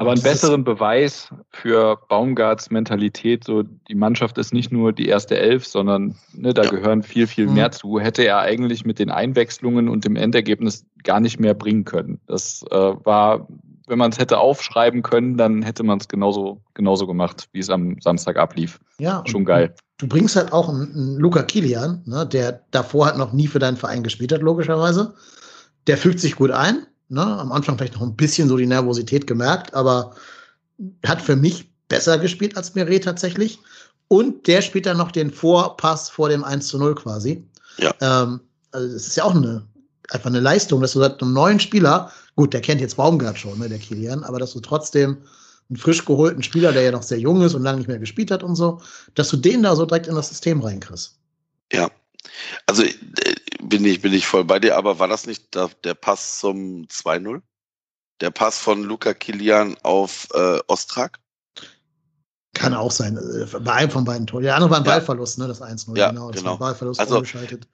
Aber 0.00 0.12
einen 0.12 0.22
besseren 0.22 0.64
Beweis 0.64 1.28
für 1.50 1.98
Baumgarts 2.08 2.70
Mentalität, 2.70 3.44
so 3.44 3.62
die 3.62 3.94
Mannschaft 3.94 4.38
ist 4.38 4.54
nicht 4.54 4.72
nur 4.72 4.94
die 4.94 5.08
erste 5.08 5.36
Elf, 5.36 5.66
sondern 5.66 6.16
ne, 6.32 6.54
da 6.54 6.62
ja. 6.62 6.70
gehören 6.70 7.02
viel, 7.02 7.26
viel 7.26 7.46
mhm. 7.46 7.54
mehr 7.54 7.70
zu, 7.70 8.00
hätte 8.00 8.22
er 8.24 8.38
eigentlich 8.38 8.86
mit 8.86 8.98
den 8.98 9.10
Einwechslungen 9.10 9.90
und 9.90 10.06
dem 10.06 10.16
Endergebnis 10.16 10.86
gar 11.04 11.20
nicht 11.20 11.38
mehr 11.38 11.52
bringen 11.52 11.84
können. 11.84 12.18
Das 12.26 12.64
äh, 12.70 12.74
war, 12.74 13.46
wenn 13.88 13.98
man 13.98 14.10
es 14.10 14.18
hätte 14.18 14.38
aufschreiben 14.38 15.02
können, 15.02 15.36
dann 15.36 15.60
hätte 15.60 15.82
man 15.82 15.98
es 15.98 16.08
genauso, 16.08 16.62
genauso 16.72 17.06
gemacht, 17.06 17.50
wie 17.52 17.58
es 17.58 17.68
am 17.68 18.00
Samstag 18.00 18.38
ablief. 18.38 18.80
Ja. 18.98 19.22
Schon 19.26 19.44
geil. 19.44 19.74
Du 19.98 20.08
bringst 20.08 20.34
halt 20.34 20.50
auch 20.54 20.70
einen, 20.70 20.94
einen 20.94 21.16
Luca 21.18 21.42
Kilian, 21.42 22.02
ne, 22.06 22.26
der 22.26 22.62
davor 22.70 23.04
halt 23.04 23.18
noch 23.18 23.34
nie 23.34 23.48
für 23.48 23.58
deinen 23.58 23.76
Verein 23.76 24.02
gespielt 24.02 24.32
hat, 24.32 24.40
logischerweise. 24.40 25.12
Der 25.86 25.98
fügt 25.98 26.20
sich 26.20 26.36
gut 26.36 26.52
ein, 26.52 26.86
Ne? 27.10 27.22
Am 27.22 27.52
Anfang 27.52 27.76
vielleicht 27.76 27.94
noch 27.94 28.02
ein 28.02 28.16
bisschen 28.16 28.48
so 28.48 28.56
die 28.56 28.66
Nervosität 28.66 29.26
gemerkt, 29.26 29.74
aber 29.74 30.14
hat 31.04 31.20
für 31.20 31.36
mich 31.36 31.70
besser 31.88 32.18
gespielt 32.18 32.56
als 32.56 32.74
Meret 32.74 33.04
tatsächlich. 33.04 33.58
Und 34.08 34.46
der 34.46 34.62
spielt 34.62 34.86
dann 34.86 34.96
noch 34.96 35.12
den 35.12 35.30
Vorpass 35.30 36.08
vor 36.08 36.28
dem 36.28 36.42
1 36.42 36.66
zu 36.68 36.78
0 36.78 36.94
quasi. 36.94 37.46
Ja. 37.78 37.94
Ähm, 38.00 38.40
also 38.72 38.96
es 38.96 39.08
ist 39.08 39.16
ja 39.16 39.24
auch 39.24 39.34
eine, 39.34 39.66
einfach 40.10 40.30
eine 40.30 40.40
Leistung, 40.40 40.80
dass 40.80 40.92
du 40.92 41.00
seit 41.00 41.20
einem 41.22 41.32
neuen 41.32 41.60
Spieler, 41.60 42.10
gut, 42.36 42.52
der 42.52 42.60
kennt 42.60 42.80
jetzt 42.80 42.96
Baumgart 42.96 43.38
schon, 43.38 43.58
ne, 43.58 43.68
der 43.68 43.78
Kilian, 43.78 44.24
aber 44.24 44.38
dass 44.38 44.52
du 44.52 44.60
trotzdem 44.60 45.18
einen 45.68 45.76
frisch 45.76 46.04
geholten 46.04 46.42
Spieler, 46.42 46.72
der 46.72 46.82
ja 46.82 46.90
noch 46.92 47.02
sehr 47.02 47.18
jung 47.18 47.42
ist 47.42 47.54
und 47.54 47.62
lange 47.62 47.78
nicht 47.78 47.86
mehr 47.88 47.98
gespielt 47.98 48.30
hat 48.30 48.42
und 48.42 48.56
so, 48.56 48.80
dass 49.14 49.28
du 49.28 49.36
den 49.36 49.62
da 49.62 49.76
so 49.76 49.86
direkt 49.86 50.08
in 50.08 50.16
das 50.16 50.28
System 50.28 50.60
reinkriegst. 50.60 51.16
Ja. 51.72 51.88
Also 52.66 52.82
äh, 52.82 52.94
bin 53.62 53.84
ich, 53.84 54.00
bin 54.00 54.12
ich 54.12 54.26
voll 54.26 54.44
bei 54.44 54.58
dir, 54.58 54.76
aber 54.76 54.98
war 54.98 55.08
das 55.08 55.26
nicht 55.26 55.54
der, 55.54 55.94
Pass 55.94 56.38
zum 56.40 56.86
2-0? 56.86 57.42
Der 58.20 58.30
Pass 58.30 58.58
von 58.58 58.82
Luca 58.82 59.14
Kilian 59.14 59.76
auf 59.82 60.28
äh, 60.34 60.58
Ostrak? 60.66 61.18
Kann 62.52 62.74
auch 62.74 62.90
sein. 62.90 63.16
Äh, 63.16 63.46
bei 63.60 63.72
einem 63.72 63.90
von 63.90 64.04
beiden 64.04 64.26
Toren. 64.26 64.42
Der 64.42 64.56
andere 64.56 64.70
war 64.70 64.78
ein 64.78 64.84
Ballverlust, 64.84 65.38
ne? 65.38 65.46
Das 65.46 65.62
1-0. 65.62 65.96
Ja, 65.96 66.10
genau. 66.10 66.30
Das 66.30 66.40
genau. 66.40 66.50
war 66.50 66.56
ein 66.56 66.58
Ballverlust 66.58 67.00
also, 67.00 67.16
umgeschaltet. 67.16 67.68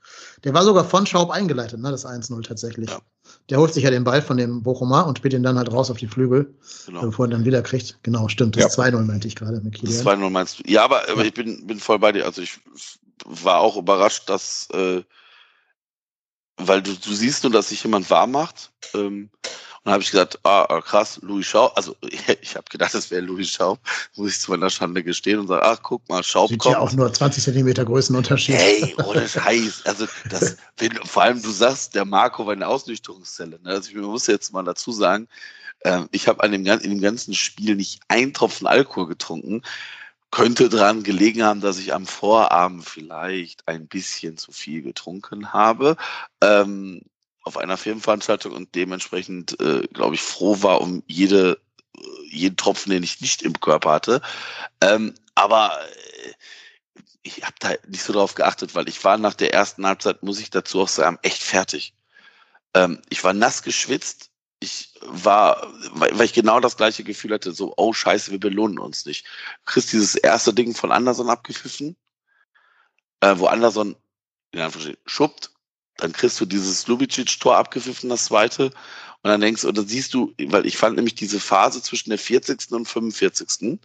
Der 0.44 0.52
war 0.52 0.64
sogar 0.64 0.84
von 0.84 1.06
Schaub 1.06 1.30
eingeleitet, 1.30 1.80
ne? 1.80 1.90
Das 1.90 2.04
1-0 2.04 2.46
tatsächlich. 2.46 2.90
Ja. 2.90 3.00
Der 3.48 3.58
holt 3.58 3.72
sich 3.72 3.84
ja 3.84 3.90
den 3.90 4.04
Ball 4.04 4.20
von 4.20 4.36
dem 4.36 4.62
Bochumer 4.62 5.06
und 5.06 5.18
spielt 5.18 5.32
ihn 5.32 5.42
dann 5.42 5.56
halt 5.56 5.72
raus 5.72 5.90
auf 5.90 5.96
die 5.96 6.06
Flügel, 6.06 6.54
genau. 6.84 7.00
bevor 7.00 7.26
er 7.26 7.30
dann 7.30 7.44
wieder 7.46 7.62
kriegt. 7.62 7.98
Genau, 8.02 8.28
stimmt. 8.28 8.56
Das 8.56 8.76
ja. 8.76 8.84
2-0 8.84 9.02
meinte 9.04 9.26
ich 9.26 9.34
gerade 9.34 9.60
mit 9.62 9.74
Kilian. 9.74 10.04
Das 10.04 10.06
2-0 10.06 10.30
meinst 10.30 10.58
du? 10.58 10.62
Ja, 10.70 10.84
aber, 10.84 11.08
aber 11.08 11.24
ich 11.24 11.32
bin, 11.32 11.66
bin 11.66 11.80
voll 11.80 11.98
bei 11.98 12.12
dir. 12.12 12.26
Also 12.26 12.42
ich 12.42 12.60
war 13.24 13.60
auch 13.60 13.76
überrascht, 13.76 14.28
dass 14.28 14.68
äh, 14.70 15.02
weil 16.56 16.82
du, 16.82 16.94
du 16.94 17.14
siehst 17.14 17.42
nur, 17.42 17.52
dass 17.52 17.68
sich 17.68 17.82
jemand 17.82 18.08
warm 18.10 18.32
macht. 18.32 18.72
Ähm, 18.94 19.30
und 19.84 19.92
habe 19.92 20.02
ich 20.02 20.10
gesagt, 20.10 20.40
ah, 20.42 20.66
ah, 20.68 20.80
krass, 20.80 21.20
Louis 21.22 21.46
Schaub. 21.46 21.72
Also 21.76 21.94
ich 22.40 22.56
habe 22.56 22.64
gedacht, 22.68 22.92
das 22.92 23.10
wäre 23.10 23.20
Louis 23.20 23.48
Schaub, 23.48 23.78
muss 24.16 24.30
ich 24.30 24.40
zu 24.40 24.50
meiner 24.50 24.68
Schande 24.68 25.04
gestehen 25.04 25.38
und 25.38 25.46
sage, 25.46 25.62
ach 25.62 25.78
guck 25.80 26.08
mal, 26.08 26.24
Schaub 26.24 26.48
Sieht 26.48 26.58
kommt. 26.58 26.74
ja 26.74 26.80
auch 26.80 26.92
nur 26.92 27.12
20 27.12 27.44
Zentimeter 27.44 27.84
Größenunterschied. 27.84 28.56
Hey, 28.56 28.96
ohne 29.04 29.28
Scheiß. 29.28 29.82
Also 29.84 30.06
das, 30.28 30.56
wenn, 30.78 30.96
vor 31.04 31.22
allem 31.22 31.40
du 31.40 31.50
sagst, 31.50 31.94
der 31.94 32.04
Marco 32.04 32.46
war 32.46 32.52
eine 32.52 32.66
Ausnüchterungszelle. 32.66 33.60
Ne? 33.62 33.70
Also 33.70 33.90
ich 33.90 33.96
muss 33.96 34.26
jetzt 34.26 34.52
mal 34.52 34.64
dazu 34.64 34.90
sagen, 34.90 35.28
äh, 35.80 36.00
ich 36.10 36.26
habe 36.26 36.42
an 36.42 36.50
dem, 36.50 36.66
in 36.66 36.90
dem 36.90 37.00
ganzen 37.00 37.34
Spiel 37.34 37.76
nicht 37.76 38.00
einen 38.08 38.34
Tropfen 38.34 38.66
Alkohol 38.66 39.06
getrunken 39.06 39.62
könnte 40.30 40.68
daran 40.68 41.02
gelegen 41.02 41.42
haben, 41.44 41.60
dass 41.60 41.78
ich 41.78 41.94
am 41.94 42.06
Vorabend 42.06 42.88
vielleicht 42.88 43.66
ein 43.68 43.86
bisschen 43.86 44.36
zu 44.36 44.52
viel 44.52 44.82
getrunken 44.82 45.52
habe 45.52 45.96
ähm, 46.42 47.02
auf 47.42 47.56
einer 47.56 47.76
Firmenveranstaltung 47.76 48.52
und 48.52 48.74
dementsprechend, 48.74 49.58
äh, 49.60 49.86
glaube 49.92 50.16
ich, 50.16 50.20
froh 50.20 50.62
war 50.62 50.80
um 50.80 51.02
jede, 51.06 51.60
äh, 51.96 52.00
jeden 52.28 52.56
Tropfen, 52.56 52.90
den 52.90 53.04
ich 53.04 53.20
nicht 53.20 53.42
im 53.42 53.58
Körper 53.60 53.92
hatte. 53.92 54.20
Ähm, 54.80 55.14
aber 55.36 55.78
äh, 55.80 56.32
ich 57.22 57.42
habe 57.44 57.54
da 57.60 57.70
nicht 57.86 58.02
so 58.02 58.12
drauf 58.12 58.34
geachtet, 58.34 58.74
weil 58.74 58.88
ich 58.88 59.02
war 59.04 59.16
nach 59.18 59.34
der 59.34 59.54
ersten 59.54 59.86
Halbzeit, 59.86 60.22
muss 60.22 60.40
ich 60.40 60.50
dazu 60.50 60.82
auch 60.82 60.88
sagen, 60.88 61.18
echt 61.22 61.42
fertig. 61.42 61.94
Ähm, 62.74 63.00
ich 63.08 63.22
war 63.24 63.32
nass 63.32 63.62
geschwitzt, 63.62 64.30
ich 64.60 64.94
war, 65.02 65.72
weil, 65.92 66.20
ich 66.22 66.32
genau 66.32 66.60
das 66.60 66.76
gleiche 66.76 67.04
Gefühl 67.04 67.34
hatte, 67.34 67.52
so, 67.52 67.74
oh 67.76 67.92
scheiße, 67.92 68.30
wir 68.30 68.40
belohnen 68.40 68.78
uns 68.78 69.04
nicht. 69.04 69.26
Du 69.64 69.72
kriegst 69.72 69.92
dieses 69.92 70.14
erste 70.14 70.54
Ding 70.54 70.74
von 70.74 70.92
Anderson 70.92 71.28
abgepfiffen, 71.28 71.96
äh, 73.20 73.34
wo 73.36 73.46
Anderson, 73.46 73.96
ja, 74.54 74.70
schuppt, 75.04 75.52
dann 75.98 76.12
kriegst 76.12 76.40
du 76.40 76.46
dieses 76.46 76.86
Lubicic-Tor 76.86 77.56
abgepfiffen, 77.56 78.10
das 78.10 78.26
zweite, 78.26 78.70
Und 79.26 79.32
dann 79.32 79.40
denkst 79.40 79.62
du, 79.62 79.68
oder 79.70 79.82
siehst 79.82 80.14
du, 80.14 80.32
weil 80.38 80.66
ich 80.66 80.76
fand 80.76 80.94
nämlich 80.94 81.16
diese 81.16 81.40
Phase 81.40 81.82
zwischen 81.82 82.10
der 82.10 82.18
40. 82.20 82.70
und 82.70 82.86
45. 82.86 83.80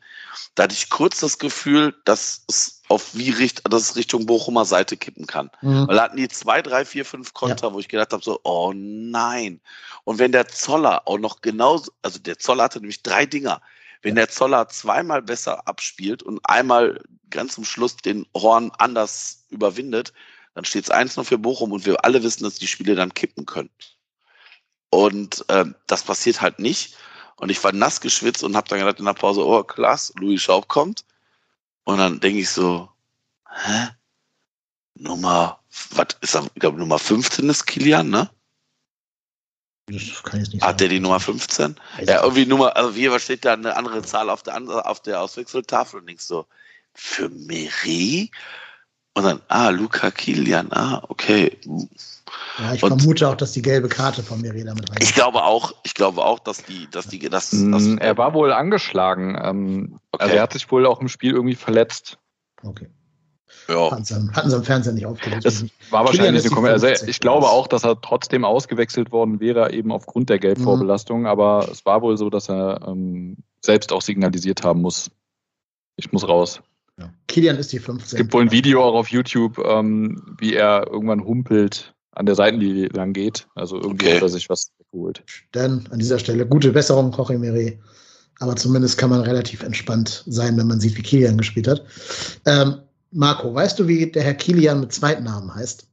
Da 0.53 0.63
hatte 0.63 0.75
ich 0.75 0.91
kurz 0.91 1.19
das 1.19 1.39
Gefühl, 1.39 1.95
dass 2.05 2.43
es 2.47 2.83
auf 2.89 3.15
wie 3.15 3.31
richt, 3.31 3.63
dass 3.67 3.81
es 3.81 3.95
Richtung 3.95 4.27
Bochumer 4.27 4.65
Seite 4.65 4.97
kippen 4.97 5.25
kann. 5.25 5.49
Mhm. 5.63 5.87
Weil 5.87 5.95
da 5.95 6.03
hatten 6.03 6.17
die 6.17 6.27
zwei, 6.27 6.61
drei, 6.61 6.85
vier, 6.85 7.05
fünf 7.05 7.33
Konter, 7.33 7.69
ja. 7.69 7.73
wo 7.73 7.79
ich 7.79 7.87
gedacht 7.87 8.13
habe, 8.13 8.23
so, 8.23 8.39
oh 8.43 8.71
nein. 8.75 9.61
Und 10.03 10.19
wenn 10.19 10.31
der 10.31 10.47
Zoller 10.47 11.07
auch 11.07 11.17
noch 11.17 11.41
genauso, 11.41 11.91
also 12.03 12.19
der 12.19 12.37
Zoller 12.37 12.65
hatte 12.65 12.79
nämlich 12.79 13.01
drei 13.01 13.25
Dinger. 13.25 13.63
Wenn 14.03 14.13
der 14.13 14.29
Zoller 14.29 14.67
zweimal 14.67 15.23
besser 15.23 15.67
abspielt 15.67 16.21
und 16.21 16.39
einmal 16.43 17.01
ganz 17.31 17.55
zum 17.55 17.65
Schluss 17.65 17.97
den 17.97 18.27
Horn 18.35 18.71
anders 18.77 19.47
überwindet, 19.49 20.13
dann 20.53 20.65
steht 20.65 20.83
es 20.83 20.91
eins 20.91 21.15
noch 21.15 21.25
für 21.25 21.39
Bochum 21.39 21.71
und 21.71 21.87
wir 21.87 22.05
alle 22.05 22.21
wissen, 22.21 22.43
dass 22.43 22.59
die 22.59 22.67
Spiele 22.67 22.93
dann 22.93 23.15
kippen 23.15 23.47
können. 23.47 23.71
Und 24.91 25.45
äh, 25.49 25.65
das 25.87 26.03
passiert 26.03 26.41
halt 26.41 26.59
nicht. 26.59 26.95
Und 27.37 27.49
ich 27.49 27.63
war 27.63 27.71
nass 27.71 28.01
geschwitzt 28.01 28.43
und 28.43 28.55
habe 28.55 28.67
dann 28.67 28.79
gedacht 28.79 28.99
in 28.99 29.05
der 29.05 29.13
Pause, 29.13 29.43
oh 29.43 29.63
klasse, 29.63 30.13
Louis 30.19 30.41
Schaub 30.41 30.67
kommt. 30.67 31.05
Und 31.85 31.97
dann 31.97 32.19
denke 32.19 32.41
ich 32.41 32.49
so, 32.49 32.89
hä? 33.49 33.87
Nummer, 34.95 35.59
was 35.91 36.07
ist 36.21 36.35
das? 36.35 36.45
Ich 36.53 36.59
glaube, 36.59 36.77
Nummer 36.77 36.99
15 36.99 37.49
ist 37.49 37.65
Kilian, 37.65 38.09
ne? 38.09 38.29
Das 39.87 40.23
kann 40.23 40.41
ich 40.41 40.53
nicht 40.53 40.63
Hat 40.63 40.79
der 40.79 40.89
die 40.89 40.99
Nummer 40.99 41.19
15? 41.19 41.75
Also 41.97 42.11
ja, 42.11 42.21
irgendwie 42.21 42.45
Nummer, 42.45 42.75
also 42.75 42.95
wie 42.95 43.19
steht 43.19 43.45
da 43.45 43.53
eine 43.53 43.75
andere 43.75 44.03
Zahl 44.03 44.29
auf 44.29 44.43
der, 44.43 44.85
auf 44.85 45.01
der 45.01 45.21
Auswechseltafel 45.21 46.01
und 46.01 46.07
denkst 46.07 46.25
so, 46.25 46.45
für 46.93 47.29
Meri? 47.29 48.29
Und 49.13 49.23
dann, 49.23 49.41
ah, 49.47 49.69
Luca 49.69 50.11
Kilian, 50.11 50.71
ah, 50.71 51.03
okay. 51.07 51.57
Ja, 52.59 52.73
ich 52.73 52.83
und 52.83 52.99
vermute 52.99 53.27
auch, 53.29 53.35
dass 53.35 53.53
die 53.53 53.61
gelbe 53.61 53.87
Karte 53.87 54.23
von 54.23 54.41
Meri 54.41 54.63
damit 54.63 54.89
rein. 54.89 54.97
Ich 55.01 55.13
glaube 55.13 55.43
auch, 55.43 55.73
ich 55.83 55.93
glaube 55.93 56.23
auch, 56.23 56.39
dass 56.39 56.63
die, 56.63 56.87
dass 56.91 57.07
die, 57.07 57.19
dass, 57.19 57.53
mm, 57.53 57.71
dass 57.71 57.87
Er 57.87 58.17
war 58.17 58.33
wohl 58.33 58.51
angeschlagen. 58.51 59.37
Ähm, 59.41 59.99
okay. 60.11 60.23
Also 60.23 60.35
er 60.35 60.41
hat 60.43 60.53
sich 60.53 60.71
wohl 60.71 60.85
auch 60.85 61.01
im 61.01 61.07
Spiel 61.07 61.31
irgendwie 61.33 61.55
verletzt. 61.55 62.17
Okay. 62.63 62.89
Ja. 63.67 63.91
Hatten, 63.91 64.03
sie, 64.03 64.29
hatten 64.33 64.49
sie 64.49 64.55
im 64.55 64.63
Fernsehen 64.63 64.95
nicht 64.95 65.05
aufgelöst. 65.05 65.45
Das 65.45 65.65
war 65.89 66.05
wahrscheinlich 66.05 66.51
eine. 66.51 66.69
Also 66.69 66.87
ich 66.87 67.19
glaube 67.19 67.47
auch, 67.47 67.67
dass 67.67 67.83
er 67.83 67.99
trotzdem 68.01 68.43
ausgewechselt 68.43 69.11
worden 69.11 69.39
wäre, 69.39 69.71
eben 69.71 69.91
aufgrund 69.91 70.29
der 70.29 70.39
Geldvorbelastung. 70.39 71.21
Mhm. 71.21 71.25
Aber 71.27 71.67
es 71.71 71.85
war 71.85 72.01
wohl 72.01 72.17
so, 72.17 72.29
dass 72.29 72.49
er 72.49 72.81
ähm, 72.87 73.37
selbst 73.61 73.93
auch 73.93 74.01
signalisiert 74.01 74.63
haben 74.63 74.81
muss, 74.81 75.11
ich 75.95 76.11
muss 76.11 76.27
raus. 76.27 76.61
Ja. 76.97 77.13
Kilian 77.27 77.57
ist 77.57 77.71
die 77.71 77.79
15. 77.79 78.05
Es 78.05 78.15
gibt 78.15 78.33
wohl 78.33 78.43
ein 78.43 78.51
Video 78.51 78.83
auch 78.83 78.95
auf 78.95 79.09
YouTube, 79.09 79.59
ähm, 79.59 80.35
wie 80.39 80.53
er 80.53 80.87
irgendwann 80.87 81.23
humpelt 81.23 81.93
an 82.13 82.25
der 82.25 82.35
Seitenlinie 82.35 82.87
lang 82.89 83.13
geht. 83.13 83.47
Also 83.55 83.77
irgendwie 83.77 84.07
okay. 84.07 84.15
hat 84.15 84.23
er 84.23 84.29
sich 84.29 84.49
was 84.49 84.71
geholt. 84.91 85.23
Dann 85.51 85.87
an 85.91 85.99
dieser 85.99 86.19
Stelle 86.19 86.45
gute 86.45 86.71
Besserung, 86.71 87.11
Jorge 87.11 87.37
Mire. 87.37 87.77
Aber 88.39 88.55
zumindest 88.55 88.97
kann 88.97 89.11
man 89.11 89.21
relativ 89.21 89.61
entspannt 89.61 90.23
sein, 90.27 90.57
wenn 90.57 90.67
man 90.67 90.79
sieht, 90.79 90.97
wie 90.97 91.03
Kilian 91.03 91.37
gespielt 91.37 91.67
hat. 91.67 91.85
Ähm, 92.45 92.81
Marco, 93.11 93.53
weißt 93.53 93.77
du, 93.77 93.87
wie 93.87 94.11
der 94.11 94.23
Herr 94.23 94.33
Kilian 94.33 94.79
mit 94.79 94.93
Zweitnamen 94.93 95.53
heißt? 95.53 95.85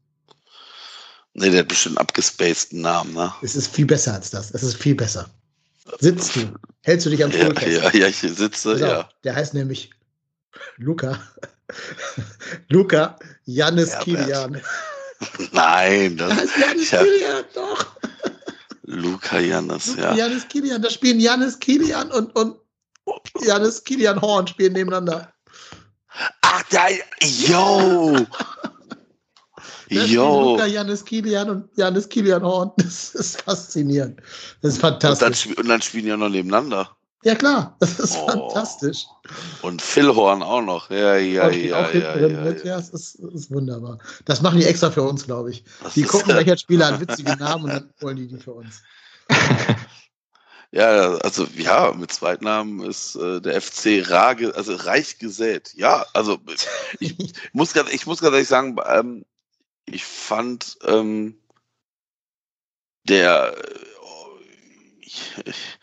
Nee, 1.35 1.51
der 1.51 1.61
hat 1.61 1.69
bestimmt 1.69 1.99
abgespaceden 1.99 2.81
Namen, 2.81 3.13
ne? 3.13 3.33
Es 3.43 3.55
ist 3.55 3.73
viel 3.73 3.87
besser 3.87 4.15
als 4.15 4.31
das. 4.31 4.51
Es 4.53 4.63
ist 4.63 4.77
viel 4.77 4.95
besser. 4.95 5.29
Sitzt 6.01 6.37
du? 6.37 6.41
Hältst 6.83 7.07
du 7.07 7.11
dich 7.11 7.23
am 7.23 7.31
Stuhl 7.31 7.55
ja, 7.61 7.69
Ja, 7.69 7.91
ja, 7.95 8.07
ich 8.09 8.19
sitze, 8.19 8.71
also, 8.71 8.85
ja. 8.85 9.09
Der 9.25 9.35
heißt 9.35 9.55
nämlich 9.55 9.91
Luca. 10.77 11.19
Luca 12.69 13.19
Jannis 13.45 13.91
Herbert. 13.91 14.05
Kilian. 14.05 14.61
Nein, 15.53 16.17
das, 16.17 16.31
das 16.31 16.45
ist 16.45 16.59
Janis 16.59 16.91
ja, 16.91 17.03
Kilian, 17.03 17.45
doch. 17.55 17.87
Luca 18.83 19.39
Jannis, 19.39 19.97
ja. 19.97 20.15
Janis 20.15 20.49
Kilian, 20.49 20.81
da 20.81 20.91
spielen 20.91 21.21
Janis 21.21 21.59
Kilian 21.59 22.11
und, 22.11 22.35
und 22.37 22.57
Janis 23.43 23.83
Kilian 23.85 24.21
Horn 24.21 24.47
spielen 24.47 24.73
nebeneinander. 24.73 25.33
Ach, 26.43 26.63
da, 26.71 26.89
yo! 27.21 28.27
yo! 29.89 30.53
Luca 30.53 30.67
Janis 30.67 31.05
Kilian 31.05 31.51
und 31.51 31.69
Janis 31.77 32.09
Kilian 32.09 32.43
Horn. 32.43 32.71
Das 32.77 33.15
ist 33.15 33.43
faszinierend. 33.43 34.21
Das 34.63 34.75
ist 34.75 34.81
fantastisch. 34.81 35.47
Und 35.47 35.57
dann, 35.57 35.65
und 35.65 35.69
dann 35.69 35.83
spielen 35.83 36.05
die 36.05 36.11
ja 36.11 36.17
noch 36.17 36.29
nebeneinander. 36.29 36.97
Ja, 37.25 37.35
klar, 37.35 37.77
das 37.81 37.99
ist 37.99 38.17
oh. 38.17 38.27
fantastisch. 38.27 39.07
Und 39.63 39.83
Phil 39.83 40.15
Horn 40.15 40.43
auch 40.43 40.63
noch. 40.63 40.91
Ja, 40.91 41.17
ja, 41.17 41.51
ja. 41.51 41.87
Auch 41.87 41.93
ja, 41.93 42.17
ja, 42.17 42.29
ja, 42.29 42.53
ja. 42.65 42.79
Es 42.79 42.91
ist, 42.91 43.17
ist, 43.17 43.51
wunderbar. 43.51 43.99
Das 44.25 44.41
machen 44.41 44.61
die 44.61 44.67
extra 44.67 44.91
für 44.91 45.03
uns, 45.03 45.27
glaube 45.27 45.51
ich. 45.51 45.65
Das 45.83 45.95
die 45.95 46.03
gucken, 46.03 46.35
welcher 46.35 46.57
Spieler 46.57 46.93
hat 46.93 47.01
witzige 47.01 47.37
Namen 47.37 47.65
und 47.65 47.71
dann 47.71 47.91
wollen 48.01 48.17
die 48.17 48.29
die 48.29 48.39
für 48.39 48.53
uns. 48.53 48.83
Ja, 50.71 51.15
also 51.19 51.47
ja, 51.57 51.93
mit 51.93 52.13
Zweitnamen 52.13 52.85
ist 52.85 53.17
äh, 53.17 53.41
der 53.41 53.61
FC 53.61 54.03
Rage, 54.11 54.55
also 54.55 54.75
reich 54.75 55.19
gesät. 55.19 55.73
Ja, 55.75 56.05
also 56.13 56.39
ich 57.01 57.17
muss 57.53 57.73
gerade, 57.73 57.91
ich 57.91 58.07
muss 58.07 58.21
gerade 58.21 58.37
ehrlich 58.37 58.49
sagen, 58.49 58.77
ähm, 58.87 59.25
ich 59.87 60.05
fand 60.05 60.77
ähm, 60.85 61.41
der, 63.05 63.57
oh, 64.03 64.29
ich, 65.01 65.23
ich, 65.47 65.79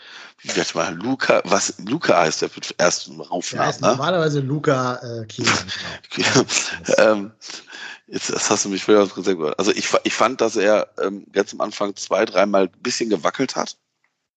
wie 0.46 0.56
wird 0.56 0.76
mal, 0.76 0.94
Luca, 0.94 1.42
was, 1.46 1.74
Luca 1.80 2.18
heißt 2.22 2.44
der 2.44 2.50
ersten 2.78 3.20
Raufnamen, 3.20 3.62
der 3.62 3.68
heißt 3.68 3.82
ne? 3.82 3.88
Normalerweise 3.88 4.40
Luca 4.42 4.96
äh, 4.98 5.26
ähm, 6.98 7.32
jetzt 8.08 8.30
das 8.30 8.50
hast 8.52 8.66
du 8.66 8.70
mich 8.70 8.84
vorher 8.84 9.08
gesagt. 9.08 9.60
Also 9.60 9.72
ich, 9.72 9.90
ich 10.04 10.14
fand, 10.14 10.42
dass 10.42 10.56
er 10.56 10.88
ähm, 11.02 11.26
ganz 11.32 11.52
am 11.54 11.62
Anfang 11.62 11.96
zwei, 11.96 12.26
dreimal 12.26 12.66
ein 12.66 12.82
bisschen 12.82 13.10
gewackelt 13.10 13.56
hat. 13.56 13.78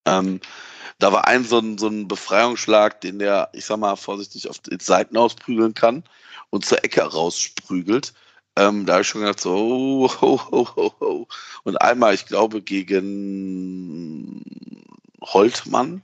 Ähm, 0.07 0.41
da 0.99 1.13
war 1.13 1.27
ein 1.27 1.45
so, 1.45 1.59
ein 1.59 1.77
so 1.77 1.89
ein 1.89 2.09
Befreiungsschlag, 2.09 3.03
den 3.03 3.19
der, 3.19 3.51
ich 3.53 3.67
sag 3.67 3.79
mal, 3.79 3.97
vorsichtig 3.97 4.49
auf 4.49 4.59
die 4.61 4.79
Seiten 4.81 5.17
ausprügeln 5.17 5.75
kann 5.75 6.05
und 6.51 6.65
zur 6.65 6.83
Ecke 6.85 7.03
raussprügelt. 7.03 8.15
Ähm, 8.57 8.87
da 8.87 8.95
habe 8.95 9.03
ich 9.03 9.09
schon 9.09 9.21
gedacht, 9.21 9.41
so, 9.41 9.55
oh, 9.55 10.11
oh, 10.23 10.41
oh, 10.51 10.67
oh, 10.75 10.91
oh. 11.01 11.27
Und 11.65 11.77
einmal, 11.77 12.15
ich 12.15 12.27
glaube, 12.27 12.63
gegen 12.63 14.43
Holtmann 15.23 16.03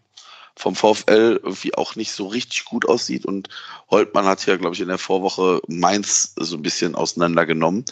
vom 0.56 0.76
VfL 0.76 1.40
irgendwie 1.42 1.74
auch 1.74 1.96
nicht 1.96 2.12
so 2.12 2.28
richtig 2.28 2.64
gut 2.64 2.86
aussieht. 2.86 3.26
Und 3.26 3.48
Holtmann 3.90 4.26
hat 4.26 4.46
ja, 4.46 4.56
glaube 4.56 4.74
ich, 4.74 4.80
in 4.80 4.88
der 4.88 4.98
Vorwoche 4.98 5.60
Mainz 5.66 6.32
so 6.36 6.56
ein 6.56 6.62
bisschen 6.62 6.94
auseinandergenommen. 6.94 7.84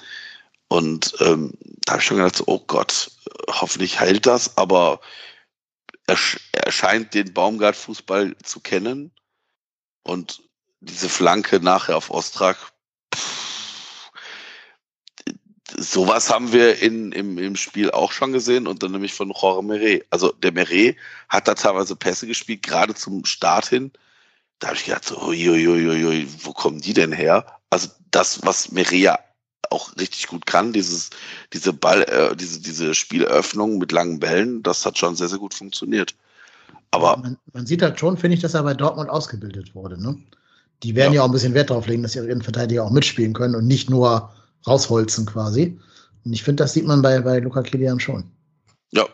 Und 0.69 1.15
ähm, 1.21 1.53
da 1.85 1.93
habe 1.93 2.01
ich 2.01 2.07
schon 2.07 2.19
gedacht, 2.19 2.37
so, 2.37 2.45
oh 2.47 2.61
Gott, 2.67 3.11
hoffentlich 3.49 4.01
heilt 4.01 4.27
das. 4.27 4.57
Aber 4.57 5.01
er, 6.07 6.17
er 6.53 6.73
scheint 6.73 7.15
den 7.15 7.35
Baumgart-Fußball 7.35 8.37
zu 8.43 8.61
kennen. 8.61 9.11
Und 10.05 10.43
diese 10.81 11.09
Flanke 11.09 11.61
nachher 11.61 11.97
auf 11.97 12.11
Ostrak, 12.11 12.73
sowas 15.83 16.31
haben 16.31 16.53
wir 16.53 16.81
in, 16.81 17.13
im, 17.13 17.39
im 17.39 17.57
Spiel 17.57 17.91
auch 17.91 18.13
schon 18.13 18.33
gesehen 18.33 18.67
und 18.67 18.83
dann 18.83 18.93
nämlich 18.93 19.15
von 19.15 19.31
Jorge 19.31 19.63
Meret. 19.67 20.07
Also 20.11 20.33
der 20.33 20.53
Meret 20.53 20.97
hat 21.29 21.49
da 21.49 21.55
teilweise 21.55 21.97
Pässe 21.97 22.27
gespielt, 22.27 22.63
gerade 22.63 22.95
zum 22.95 23.25
Start 23.25 23.69
hin. 23.69 23.91
Da 24.59 24.69
habe 24.69 24.77
ich 24.77 24.85
gedacht, 24.85 25.05
so, 25.05 25.21
uiuiuiui, 25.21 26.29
wo 26.43 26.53
kommen 26.53 26.81
die 26.81 26.93
denn 26.93 27.13
her? 27.13 27.47
Also 27.71 27.89
das, 28.11 28.45
was 28.45 28.71
Meret 28.71 28.93
ja 28.93 29.19
auch 29.71 29.97
richtig 29.97 30.29
gut 30.29 30.47
kann, 30.47 30.73
dieses, 30.73 31.11
diese 31.53 31.73
Ball, 31.73 32.03
äh, 32.03 32.37
diese, 32.37 32.61
diese 32.61 32.95
Spieleröffnung 32.95 33.79
mit 33.79 33.91
langen 33.93 34.21
Bällen, 34.21 34.63
das 34.63 34.85
hat 34.85 34.99
schon 34.99 35.17
sehr, 35.17 35.29
sehr 35.29 35.39
gut 35.39 35.55
funktioniert. 35.55 36.15
Aber 36.91 37.17
man, 37.17 37.39
man 37.53 37.67
sieht 37.67 37.83
halt 37.83 37.99
schon, 37.99 38.19
finde 38.19 38.37
ich, 38.37 38.43
dass 38.43 38.55
er 38.55 38.63
bei 38.63 38.75
Dortmund 38.75 39.09
ausgebildet 39.09 39.75
wurde. 39.75 40.01
Ne? 40.01 40.19
Die 40.83 40.95
werden 40.95 41.15
ja. 41.15 41.21
ja 41.21 41.23
auch 41.23 41.29
ein 41.29 41.33
bisschen 41.33 41.55
Wert 41.55 41.71
darauf 41.71 41.87
legen, 41.87 42.03
dass 42.03 42.15
ihre 42.15 42.27
Innenverteidiger 42.27 42.85
auch 42.85 42.91
mitspielen 42.91 43.33
können 43.33 43.55
und 43.55 43.67
nicht 43.67 43.89
nur 43.89 44.31
rausholzen 44.67 45.27
quasi. 45.27 45.79
Und 46.25 46.33
ich 46.33 46.43
finde, 46.43 46.63
das 46.63 46.73
sieht 46.73 46.87
man 46.87 47.03
bei, 47.03 47.21
bei 47.21 47.39
Luca 47.39 47.63
Kilian 47.63 48.01
schon. 48.01 48.31
Ja, 48.93 49.07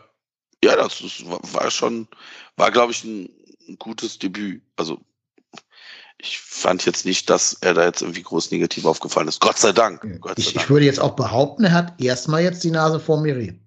ja, 0.63 0.77
das, 0.77 0.99
das 0.99 1.25
war 1.25 1.71
schon, 1.71 2.09
war, 2.57 2.71
glaube 2.71 2.93
ich, 2.93 3.05
ein, 3.05 3.31
ein, 3.69 3.79
gutes 3.79 4.19
Debüt. 4.19 4.63
Also 4.77 5.01
ich 6.19 6.39
fand 6.41 6.85
jetzt 6.85 7.07
nicht, 7.07 7.31
dass 7.31 7.55
er 7.61 7.75
da 7.75 7.85
jetzt 7.85 8.03
irgendwie 8.03 8.23
groß 8.23 8.51
negativ 8.51 8.85
aufgefallen 8.85 9.29
ist. 9.29 9.41
Gott 9.41 9.59
sei 9.59 9.73
Dank. 9.73 10.03
Gott 10.21 10.37
sei 10.37 10.41
ich, 10.41 10.55
Dank. 10.55 10.65
ich, 10.65 10.71
würde 10.71 10.87
jetzt 10.87 11.01
auch 11.01 11.15
behaupten, 11.15 11.65
er 11.65 11.73
hat 11.73 12.01
erstmal 12.01 12.43
jetzt 12.43 12.65
die 12.65 12.73
Nase 12.73 12.99
vor 12.99 13.21
Miri. 13.21 13.59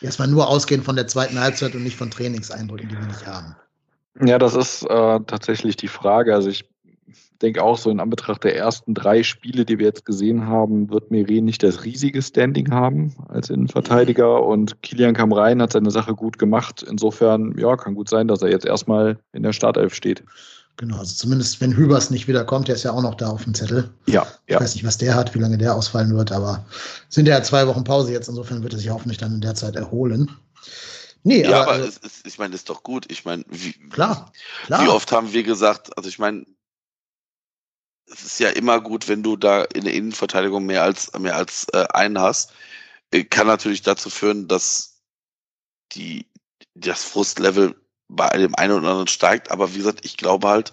Erstmal 0.00 0.28
nur 0.28 0.48
ausgehend 0.48 0.84
von 0.84 0.96
der 0.96 1.08
zweiten 1.08 1.38
Halbzeit 1.38 1.74
und 1.74 1.82
nicht 1.82 1.96
von 1.96 2.10
Trainingseindrücken, 2.10 2.88
die 2.88 2.98
wir 2.98 3.06
nicht 3.06 3.26
haben. 3.26 3.56
Ja, 4.20 4.38
das 4.38 4.54
ist 4.54 4.82
äh, 4.82 5.20
tatsächlich 5.26 5.76
die 5.76 5.88
Frage. 5.88 6.34
Also 6.34 6.48
ich 6.48 6.64
denke 7.42 7.62
auch 7.62 7.78
so 7.78 7.90
in 7.90 8.00
Anbetracht 8.00 8.44
der 8.44 8.56
ersten 8.56 8.94
drei 8.94 9.22
Spiele, 9.22 9.64
die 9.64 9.78
wir 9.78 9.86
jetzt 9.86 10.04
gesehen 10.04 10.46
haben, 10.46 10.90
wird 10.90 11.10
Meret 11.10 11.42
nicht 11.42 11.62
das 11.62 11.84
riesige 11.84 12.22
Standing 12.22 12.72
haben 12.72 13.14
als 13.28 13.50
Innenverteidiger 13.50 14.42
und 14.42 14.82
Kilian 14.82 15.14
kam 15.14 15.32
rein, 15.32 15.62
hat 15.62 15.72
seine 15.72 15.90
Sache 15.90 16.14
gut 16.14 16.38
gemacht. 16.38 16.84
Insofern, 16.88 17.56
ja, 17.58 17.76
kann 17.76 17.94
gut 17.94 18.08
sein, 18.08 18.28
dass 18.28 18.42
er 18.42 18.50
jetzt 18.50 18.66
erstmal 18.66 19.18
in 19.32 19.42
der 19.42 19.52
Startelf 19.52 19.94
steht. 19.94 20.24
Genau, 20.78 20.98
also 20.98 21.14
zumindest 21.14 21.60
wenn 21.60 21.74
Hübers 21.74 22.10
nicht 22.10 22.28
wiederkommt, 22.28 22.68
der 22.68 22.74
ist 22.74 22.82
ja 22.82 22.92
auch 22.92 23.02
noch 23.02 23.14
da 23.14 23.28
auf 23.28 23.44
dem 23.44 23.54
Zettel. 23.54 23.88
Ja, 24.06 24.26
ich 24.46 24.52
ja. 24.52 24.60
weiß 24.60 24.74
nicht, 24.74 24.84
was 24.84 24.98
der 24.98 25.14
hat, 25.14 25.34
wie 25.34 25.38
lange 25.38 25.56
der 25.56 25.74
ausfallen 25.74 26.14
wird, 26.14 26.32
aber 26.32 26.66
sind 27.08 27.26
ja 27.26 27.42
zwei 27.42 27.66
Wochen 27.66 27.84
Pause 27.84 28.12
jetzt, 28.12 28.28
insofern 28.28 28.62
wird 28.62 28.74
er 28.74 28.78
sich 28.78 28.90
hoffentlich 28.90 29.16
dann 29.18 29.34
in 29.34 29.40
der 29.40 29.54
Zeit 29.54 29.74
erholen. 29.74 30.30
Nee, 31.26 31.42
Ja, 31.42 31.62
aber, 31.62 31.62
aber, 31.62 31.72
also, 31.72 31.88
es 31.88 31.96
ist, 31.96 32.26
ich 32.26 32.38
meine, 32.38 32.50
das 32.52 32.60
ist 32.60 32.70
doch 32.70 32.84
gut. 32.84 33.10
Ich 33.10 33.24
meine, 33.24 33.44
wie, 33.48 33.72
klar, 33.88 34.30
klar. 34.66 34.84
wie 34.84 34.88
oft 34.88 35.10
haben 35.10 35.32
wir 35.32 35.42
gesagt, 35.42 35.96
also 35.96 36.08
ich 36.08 36.20
meine, 36.20 36.44
es 38.10 38.24
ist 38.24 38.40
ja 38.40 38.50
immer 38.50 38.80
gut, 38.80 39.08
wenn 39.08 39.22
du 39.22 39.36
da 39.36 39.62
in 39.62 39.84
der 39.84 39.94
Innenverteidigung 39.94 40.64
mehr 40.66 40.82
als, 40.82 41.12
mehr 41.18 41.36
als 41.36 41.66
äh, 41.72 41.86
einen 41.92 42.20
hast. 42.20 42.52
Äh, 43.10 43.24
Kann 43.24 43.46
natürlich 43.46 43.82
dazu 43.82 44.10
führen, 44.10 44.48
dass 44.48 45.00
die, 45.92 46.26
das 46.74 47.04
Frustlevel 47.04 47.74
bei 48.08 48.28
dem 48.28 48.54
einen 48.54 48.72
oder 48.72 48.88
anderen 48.88 49.08
steigt. 49.08 49.50
Aber 49.50 49.72
wie 49.74 49.78
gesagt, 49.78 50.04
ich 50.04 50.16
glaube 50.16 50.48
halt, 50.48 50.72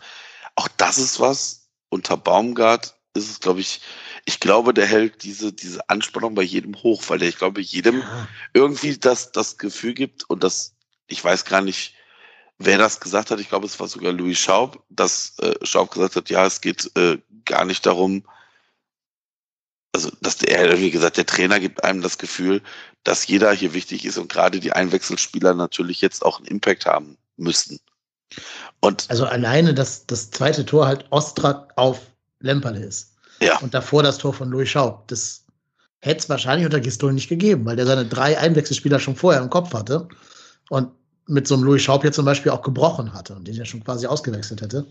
auch 0.55 0.67
das 0.77 0.97
ist 0.97 1.19
was. 1.19 1.69
Unter 1.89 2.17
Baumgart 2.17 2.95
ist 3.15 3.29
es, 3.29 3.39
glaube 3.39 3.61
ich, 3.61 3.81
ich 4.25 4.39
glaube, 4.39 4.73
der 4.73 4.85
hält 4.85 5.23
diese, 5.23 5.53
diese 5.53 5.89
Anspannung 5.89 6.35
bei 6.35 6.41
jedem 6.43 6.75
hoch, 6.81 7.03
weil 7.07 7.19
der, 7.19 7.29
ich 7.29 7.37
glaube, 7.37 7.61
jedem 7.61 7.99
Ja. 7.99 8.27
irgendwie 8.53 8.97
das, 8.97 9.31
das 9.31 9.57
Gefühl 9.57 9.93
gibt 9.93 10.29
und 10.29 10.43
das, 10.43 10.75
ich 11.07 11.23
weiß 11.23 11.45
gar 11.45 11.61
nicht, 11.61 11.95
wer 12.65 12.77
das 12.77 12.99
gesagt 12.99 13.31
hat, 13.31 13.39
ich 13.39 13.49
glaube, 13.49 13.65
es 13.65 13.79
war 13.79 13.87
sogar 13.87 14.13
Louis 14.13 14.39
Schaub, 14.39 14.83
dass 14.89 15.37
äh, 15.39 15.53
Schaub 15.63 15.91
gesagt 15.91 16.15
hat, 16.15 16.29
ja, 16.29 16.45
es 16.45 16.61
geht 16.61 16.89
äh, 16.95 17.17
gar 17.45 17.65
nicht 17.65 17.85
darum, 17.85 18.23
also 19.93 20.11
dass 20.21 20.37
der, 20.37 20.57
er 20.57 20.65
irgendwie 20.67 20.91
gesagt, 20.91 21.17
der 21.17 21.25
Trainer 21.25 21.59
gibt 21.59 21.83
einem 21.83 22.01
das 22.01 22.17
Gefühl, 22.17 22.61
dass 23.03 23.27
jeder 23.27 23.51
hier 23.51 23.73
wichtig 23.73 24.05
ist 24.05 24.17
und 24.17 24.31
gerade 24.31 24.59
die 24.59 24.73
Einwechselspieler 24.73 25.53
natürlich 25.53 26.01
jetzt 26.01 26.25
auch 26.25 26.39
einen 26.39 26.47
Impact 26.47 26.85
haben 26.85 27.17
müssten. 27.37 27.79
Und 28.79 29.09
Also 29.09 29.25
alleine, 29.25 29.73
dass 29.73 30.07
das 30.07 30.31
zweite 30.31 30.65
Tor 30.65 30.87
halt 30.87 31.05
Ostrak 31.11 31.71
auf 31.75 32.01
Lemperle 32.39 32.83
ist. 32.83 33.13
Ja. 33.39 33.59
Und 33.59 33.73
davor 33.73 34.03
das 34.03 34.17
Tor 34.17 34.33
von 34.33 34.49
Louis 34.49 34.69
Schaub. 34.69 35.07
Das 35.07 35.45
hätte 36.01 36.19
es 36.19 36.29
wahrscheinlich 36.29 36.65
unter 36.65 36.79
Gistol 36.79 37.13
nicht 37.13 37.29
gegeben, 37.29 37.65
weil 37.65 37.75
der 37.75 37.85
seine 37.85 38.05
drei 38.05 38.37
Einwechselspieler 38.37 38.99
schon 38.99 39.15
vorher 39.15 39.41
im 39.41 39.49
Kopf 39.49 39.73
hatte 39.73 40.07
und 40.69 40.91
mit 41.27 41.47
so 41.47 41.55
einem 41.55 41.63
Louis 41.63 41.81
Schaub 41.81 42.03
jetzt 42.03 42.15
zum 42.15 42.25
Beispiel 42.25 42.51
auch 42.51 42.61
gebrochen 42.61 43.13
hatte 43.13 43.35
und 43.35 43.47
den 43.47 43.55
ja 43.55 43.65
schon 43.65 43.83
quasi 43.83 44.07
ausgewechselt 44.07 44.61
hätte. 44.61 44.85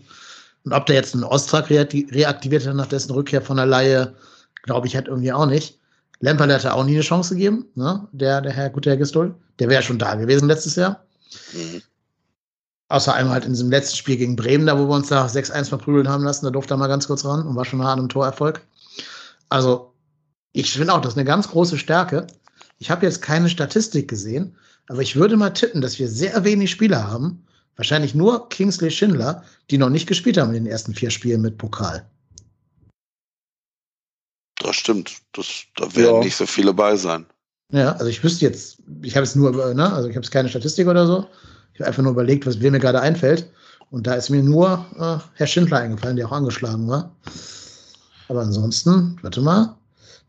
Und 0.65 0.73
ob 0.73 0.85
der 0.85 0.95
jetzt 0.95 1.13
einen 1.13 1.23
Ostrak 1.23 1.69
reakti- 1.69 2.11
reaktiviert 2.13 2.65
hat 2.65 2.75
nach 2.75 2.87
dessen 2.87 3.11
Rückkehr 3.11 3.41
von 3.41 3.57
der 3.57 3.65
Laie, 3.65 4.15
glaube 4.63 4.87
ich, 4.87 4.95
hat 4.95 5.07
irgendwie 5.07 5.33
auch 5.33 5.45
nicht. 5.45 5.79
Lemperle 6.21 6.53
hatte 6.53 6.73
auch 6.73 6.85
nie 6.85 6.93
eine 6.93 7.01
Chance 7.01 7.35
gegeben, 7.35 7.65
ne? 7.75 8.07
der, 8.13 8.41
der 8.41 8.53
Herr 8.53 8.69
gute 8.69 8.89
Herr 8.89 8.97
Gistol. 8.97 9.35
Der 9.59 9.67
wäre 9.67 9.81
ja 9.81 9.85
schon 9.85 9.99
da 9.99 10.15
gewesen 10.15 10.47
letztes 10.47 10.75
Jahr. 10.75 11.03
mh, 11.53 11.81
Außer 12.89 13.13
einmal 13.13 13.33
halt 13.33 13.45
in 13.45 13.53
diesem 13.53 13.71
letzten 13.71 13.97
Spiel 13.97 14.17
gegen 14.17 14.35
Bremen, 14.35 14.67
da 14.67 14.77
wo 14.77 14.87
wir 14.87 14.95
uns 14.95 15.07
da 15.07 15.25
6-1 15.25 15.69
verprügeln 15.69 16.07
haben 16.07 16.23
lassen, 16.23 16.45
da 16.45 16.51
durfte 16.51 16.75
er 16.75 16.77
mal 16.77 16.87
ganz 16.87 17.07
kurz 17.07 17.25
ran 17.25 17.45
und 17.45 17.55
war 17.55 17.65
schon 17.65 17.79
nah 17.79 17.91
an 17.91 17.99
einem 17.99 18.09
Torerfolg. 18.09 18.61
Also, 19.49 19.93
ich 20.51 20.71
finde 20.71 20.93
auch, 20.93 21.01
das 21.01 21.13
ist 21.13 21.17
eine 21.17 21.25
ganz 21.25 21.49
große 21.49 21.77
Stärke. 21.77 22.27
Ich 22.77 22.91
habe 22.91 23.05
jetzt 23.05 23.21
keine 23.21 23.49
Statistik 23.49 24.07
gesehen, 24.07 24.55
aber 24.87 25.01
ich 25.01 25.15
würde 25.15 25.37
mal 25.37 25.51
tippen, 25.51 25.81
dass 25.81 25.99
wir 25.99 26.07
sehr 26.07 26.43
wenig 26.43 26.71
Spieler 26.71 27.07
haben, 27.09 27.45
wahrscheinlich 27.75 28.13
nur 28.15 28.49
Kingsley 28.49 28.91
Schindler, 28.91 29.43
die 29.69 29.77
noch 29.77 29.89
nicht 29.89 30.07
gespielt 30.07 30.37
haben 30.37 30.49
in 30.53 30.63
den 30.63 30.71
ersten 30.71 30.93
vier 30.93 31.09
Spielen 31.09 31.41
mit 31.41 31.57
Pokal. 31.57 32.05
das 34.59 34.77
stimmt. 34.77 35.17
Das, 35.33 35.63
da 35.75 35.93
werden 35.95 36.15
Ja. 36.15 36.23
nicht 36.23 36.35
so 36.37 36.45
viele 36.45 36.73
bei 36.73 36.95
sein. 36.95 37.25
Ja, 37.71 37.93
also 37.93 38.05
ich 38.05 38.23
wüsste 38.23 38.45
jetzt, 38.45 38.77
ich 39.01 39.15
habe 39.15 39.25
es 39.25 39.35
nur, 39.35 39.49
über- 39.49 39.73
ne, 39.73 39.91
also 39.91 40.07
ich 40.07 40.15
habe 40.15 40.23
es 40.23 40.31
keine 40.31 40.47
Statistik 40.47 40.87
oder 40.87 41.05
so. 41.05 41.25
Ich 41.73 41.79
habe 41.81 41.87
einfach 41.89 42.03
nur 42.03 42.13
überlegt, 42.13 42.45
was 42.45 42.57
mir 42.59 42.71
gerade 42.71 43.01
einfällt. 43.01 43.49
Und 43.89 44.07
da 44.07 44.13
ist 44.13 44.29
mir 44.29 44.41
nur 44.41 44.85
äh, 44.97 45.17
Herr 45.35 45.47
Schindler 45.47 45.79
eingefallen, 45.79 46.15
der 46.15 46.27
auch 46.27 46.31
angeschlagen 46.31 46.87
war. 46.87 47.13
Aber 48.29 48.41
ansonsten, 48.41 49.17
warte 49.21 49.41
mal, 49.41 49.75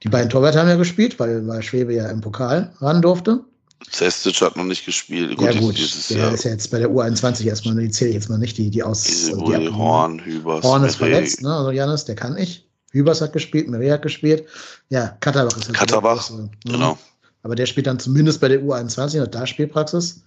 die 0.03 0.09
beiden 0.09 0.31
Torwärter 0.31 0.61
haben 0.61 0.69
ja 0.69 0.77
gespielt, 0.77 1.19
weil, 1.21 1.47
weil 1.47 1.63
Schwebe 1.63 1.95
ja 1.95 2.09
im 2.09 2.21
Pokal 2.21 2.73
ran 2.81 3.03
durfte. 3.03 3.45
Zestic 3.91 4.41
hat 4.41 4.57
noch 4.57 4.65
nicht 4.65 4.85
gespielt. 4.85 5.39
ja, 5.41 5.53
gut, 5.53 5.77
Dieses 5.77 6.09
der 6.09 6.19
Jahr. 6.19 6.35
ist 6.35 6.45
ja 6.45 6.51
jetzt 6.53 6.71
bei 6.71 6.79
der 6.79 6.91
U21 6.91 7.45
erstmal, 7.47 7.77
die 7.77 7.91
zähle 7.91 8.11
ich 8.11 8.15
jetzt 8.17 8.29
mal 8.29 8.39
nicht, 8.39 8.57
die, 8.59 8.71
die 8.71 8.83
aus. 8.83 9.03
Diese 9.03 9.37
die 9.37 9.55
ab- 9.69 9.75
Horn, 9.75 10.19
Hübers, 10.25 10.65
Horn 10.65 10.85
ist 10.85 11.01
Meret. 11.01 11.13
verletzt, 11.15 11.43
ne? 11.43 11.55
Also 11.55 11.71
Janis, 11.71 12.05
der 12.05 12.15
kann 12.17 12.35
nicht. 12.35 12.67
Hübers 12.93 13.21
hat 13.21 13.33
gespielt, 13.33 13.69
Meret 13.69 13.93
hat 13.93 14.03
gespielt. 14.03 14.47
Ja, 14.89 15.17
Katterbach 15.21 15.57
ist 15.57 15.69
jetzt 15.69 15.75
Katterbach, 15.77 16.29
wieder 16.31 16.39
raus, 16.43 16.51
ne? 16.65 16.73
Genau. 16.73 16.99
Aber 17.43 17.55
der 17.55 17.67
spielt 17.67 17.87
dann 17.87 17.99
zumindest 17.99 18.41
bei 18.41 18.49
der 18.49 18.63
U21 18.63 19.17
und 19.17 19.21
hat 19.23 19.35
da 19.35 19.47
Spielpraxis. 19.47 20.23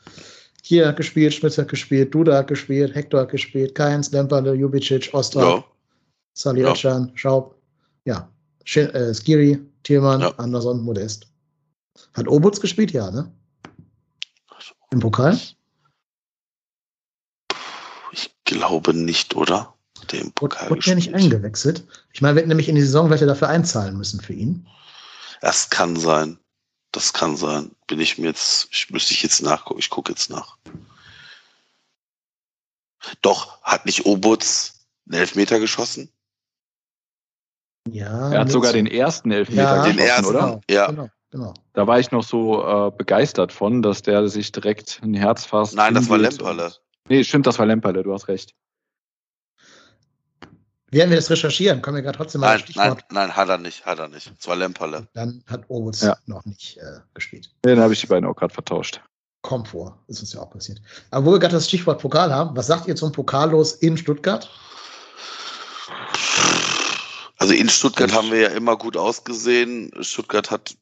Hier 0.63 0.87
hat 0.87 0.97
gespielt, 0.97 1.33
Schmitz 1.33 1.57
hat 1.57 1.67
gespielt, 1.69 2.13
Duda 2.13 2.37
hat 2.37 2.47
gespielt, 2.47 2.93
Hector 2.93 3.21
hat 3.21 3.29
gespielt, 3.29 3.73
Keins, 3.73 4.11
Lemperle, 4.11 4.53
Jubicic, 4.53 5.09
Ostra, 5.13 5.41
Ja, 5.41 5.63
Sali 6.33 6.61
Ja. 6.61 6.71
Özcan, 6.73 7.11
Schaub. 7.15 7.55
Ja, 8.05 8.29
Sch 8.65 8.77
äh, 8.77 9.13
Skiri, 9.13 9.59
Thielmann, 9.83 10.21
Ja. 10.21 10.33
Anderson, 10.37 10.81
Modest. 10.81 11.27
Hat 12.13 12.27
Obutz 12.27 12.59
gespielt? 12.59 12.91
Ja, 12.91 13.09
ne? 13.11 13.31
Im 14.91 14.99
Pokal? 14.99 15.39
ich 18.11 18.31
glaube 18.45 18.93
nicht, 18.93 19.35
oder? 19.35 19.73
Dem 20.11 20.31
Pokal 20.31 20.69
Wurde 20.69 20.81
der 20.81 20.95
nicht 20.95 21.13
eingewechselt? 21.13 21.85
Ich 22.13 22.21
meine, 22.21 22.35
wir 22.35 22.39
hätten 22.39 22.49
nämlich 22.49 22.69
in 22.69 22.75
die 22.75 22.81
Saison 22.81 23.09
welche 23.09 23.25
dafür 23.25 23.49
einzahlen 23.49 23.97
müssen 23.97 24.21
für 24.21 24.33
ihn. 24.33 24.67
Das 25.41 25.69
kann 25.69 25.95
sein. 25.97 26.39
Das 26.91 27.13
kann 27.13 27.35
sein. 27.35 27.75
Bin 27.88 27.99
ich 27.99 28.17
mir 28.17 28.27
jetzt, 28.27 28.69
ich 28.71 28.89
müsste 28.89 29.13
ich 29.13 29.21
jetzt 29.23 29.41
nachgucken. 29.41 29.79
Ich 29.79 29.89
gucke 29.89 30.11
jetzt 30.11 30.29
nach. 30.29 30.57
Doch, 33.21 33.61
hat 33.61 33.85
nicht 33.85 34.05
Obutz 34.05 34.85
einen 35.05 35.19
Elfmeter 35.19 35.59
geschossen? 35.59 36.09
Ja. 37.89 38.31
Er 38.31 38.39
hat 38.41 38.51
sogar 38.51 38.73
den 38.73 38.88
ersten 38.88 39.31
Elfmeter 39.31 39.61
Ja, 39.61 39.83
Den 39.83 39.97
geschossen, 39.97 40.09
ersten, 40.09 40.25
oder? 40.25 40.39
Genau, 40.39 40.61
Ja. 40.69 40.88
genau, 40.88 41.09
genau. 41.32 41.53
Da 41.73 41.88
war 41.88 41.99
ich 41.99 42.11
noch 42.11 42.23
so 42.23 42.63
äh, 42.88 42.91
begeistert 42.91 43.51
von, 43.51 43.82
dass 43.82 44.01
der 44.01 44.28
sich 44.28 44.51
direkt 44.51 44.99
ein 45.03 45.13
Herz 45.13 45.45
fasst. 45.45 45.75
Nein, 45.75 45.93
das 45.93 46.09
war 46.09 46.17
Lemperle. 46.17 46.73
Nee, 47.09 47.23
stimmt, 47.23 47.47
das 47.47 47.57
war 47.59 47.65
Lemperle, 47.65 48.03
du 48.03 48.13
hast 48.13 48.28
recht. 48.28 48.53
Werden 50.89 51.09
wir 51.09 51.17
das 51.17 51.30
recherchieren? 51.30 51.82
Kommen 51.82 51.97
wir 51.97 52.01
gerade 52.01 52.17
trotzdem 52.17 52.41
mal 52.41 52.47
Nein, 52.51 52.59
Stichwort. 52.59 52.86
nein, 53.09 53.28
nein, 53.28 53.36
hat 53.36 53.49
er 53.49 53.57
nicht, 53.57 53.86
hat 53.86 53.99
er 53.99 54.07
nicht. 54.07 54.32
Es 54.39 54.47
war 54.47 54.55
Lemperle. 54.55 55.07
Dann 55.13 55.43
hat 55.47 55.65
Obutz 55.67 56.01
Ja. 56.01 56.17
noch 56.28 56.45
nicht 56.45 56.78
äh, 56.78 56.99
gespielt. 57.13 57.49
Nee, 57.65 57.75
dann 57.75 57.84
habe 57.84 57.91
ich 57.93 57.99
die 57.99 58.07
beiden 58.07 58.28
auch 58.28 58.36
gerade 58.36 58.53
vertauscht. 58.53 59.01
Kommt 59.41 59.67
vor, 59.67 60.01
ist 60.07 60.21
uns 60.21 60.32
ja 60.34 60.41
auch 60.41 60.49
passiert. 60.49 60.82
Aber 61.11 61.25
wo 61.25 61.32
wir 61.34 61.39
gerade 61.39 61.55
das 61.55 61.67
Stichwort 61.67 62.01
Pokal 62.01 62.34
haben, 62.34 62.55
was 62.55 62.67
sagt 62.67 62.88
ihr 62.88 62.95
zum 62.95 63.11
Pokallos 63.11 63.73
in 63.73 63.97
Stuttgart? 63.97 64.49
Also 67.38 67.53
in 67.53 67.69
Stuttgart 67.69 68.13
haben 68.13 68.32
wir 68.32 68.39
ja 68.39 68.47
immer 68.49 68.75
gut 68.78 68.97
ausgesehen. 68.97 69.91
Stuttgart 70.01 70.49
hat 70.49 70.75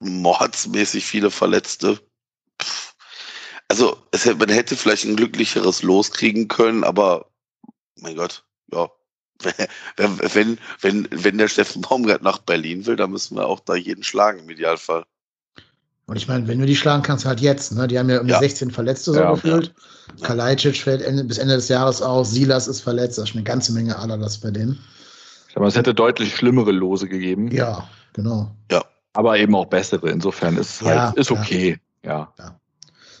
mordsmäßig 0.00 1.04
viele 1.04 1.30
Verletzte. 1.30 2.00
Pff. 2.60 2.94
Also 3.68 3.98
es 4.12 4.24
man 4.24 4.48
hätte 4.48 4.76
vielleicht 4.76 5.04
ein 5.04 5.16
glücklicheres 5.16 5.82
Los 5.82 6.10
kriegen 6.10 6.48
können, 6.48 6.84
aber 6.84 7.30
mein 7.96 8.16
Gott, 8.16 8.44
ja. 8.72 8.88
Wenn, 9.96 10.18
wenn, 10.34 10.58
wenn, 10.80 11.08
wenn 11.10 11.38
der 11.38 11.48
Steffen 11.48 11.82
Baumgart 11.82 12.22
nach 12.22 12.38
Berlin 12.38 12.86
will, 12.86 12.96
dann 12.96 13.10
müssen 13.10 13.36
wir 13.36 13.46
auch 13.46 13.60
da 13.60 13.74
jeden 13.74 14.02
schlagen 14.02 14.40
im 14.40 14.50
Idealfall. 14.50 15.04
Und 16.06 16.16
ich 16.16 16.26
meine, 16.26 16.48
wenn 16.48 16.58
du 16.58 16.64
die 16.64 16.74
schlagen 16.74 17.02
kannst, 17.02 17.26
halt 17.26 17.40
jetzt. 17.40 17.72
Ne? 17.72 17.86
Die 17.86 17.98
haben 17.98 18.08
ja 18.08 18.16
irgendwie 18.16 18.32
Ja. 18.32 18.38
16 18.38 18.70
Verletzte 18.70 19.12
so 19.12 19.20
Ja. 19.20 19.34
gefühlt. 19.34 19.74
Ja. 20.16 20.26
Kalajdzic 20.26 20.78
fällt 20.78 21.02
Ende, 21.02 21.22
bis 21.24 21.36
Ende 21.36 21.56
des 21.56 21.68
Jahres 21.68 22.00
aus. 22.00 22.30
Silas 22.30 22.66
ist 22.66 22.80
verletzt. 22.80 23.18
Das 23.18 23.28
ist 23.28 23.34
eine 23.34 23.44
ganze 23.44 23.72
Menge 23.72 23.98
Aladas 23.98 24.38
bei 24.38 24.50
denen. 24.50 24.82
Aber 25.54 25.66
es 25.66 25.76
hätte 25.76 25.92
deutlich 25.92 26.34
schlimmere 26.34 26.72
Lose 26.72 27.08
gegeben, 27.08 27.50
Ja, 27.50 27.88
genau. 28.14 28.54
Aber 29.12 29.38
eben 29.38 29.54
auch 29.54 29.66
bessere. 29.66 30.10
Insofern 30.10 30.56
ist 30.56 30.82
halt, 30.82 30.96
Ja, 30.96 31.10
ist 31.16 31.30
ja. 31.30 31.40
okay. 31.40 31.78
Ja. 32.02 32.32
Ja. 32.38 32.60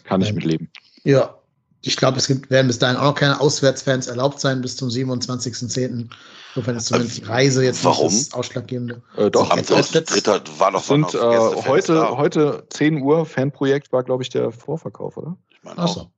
Kann 0.04 0.20
ich 0.22 0.28
Ähm, 0.30 0.34
mit 0.36 0.44
leben. 0.44 0.70
Ja. 1.04 1.34
Ich 1.82 1.96
glaube, 1.96 2.18
es 2.18 2.26
gibt, 2.26 2.50
werden 2.50 2.66
bis 2.66 2.80
dahin 2.80 2.96
auch 2.96 3.02
noch 3.04 3.14
keine 3.14 3.40
Auswärtsfans 3.40 4.08
erlaubt 4.08 4.40
sein 4.40 4.60
bis 4.60 4.76
zum 4.76 4.88
27.10. 4.88 6.08
Insofern 6.54 6.76
ist 6.76 6.86
zumindest 6.86 7.18
die 7.18 7.22
Reise 7.24 7.62
jetzt 7.64 7.84
Warum? 7.84 8.12
nicht 8.12 8.26
das 8.28 8.34
Ausschlaggebende. 8.34 9.00
Äh, 9.16 9.30
doch, 9.30 9.48
Am 9.50 9.62
dritter 9.62 10.40
war 10.58 10.72
doch 10.72 10.80
es 10.80 10.86
sind 10.88 11.00
noch 11.02 11.14
äh, 11.14 11.68
heute, 11.68 11.94
da. 11.94 12.16
heute 12.16 12.64
10 12.70 13.00
Uhr, 13.00 13.24
Fanprojekt 13.24 13.92
war, 13.92 14.02
glaube 14.02 14.24
ich, 14.24 14.28
der 14.28 14.50
Vorverkauf, 14.50 15.16
oder? 15.16 15.36
Ich 15.50 15.62
meine 15.62 15.78
Ach 15.78 15.84
auch. 15.84 15.94
so. 15.94 16.10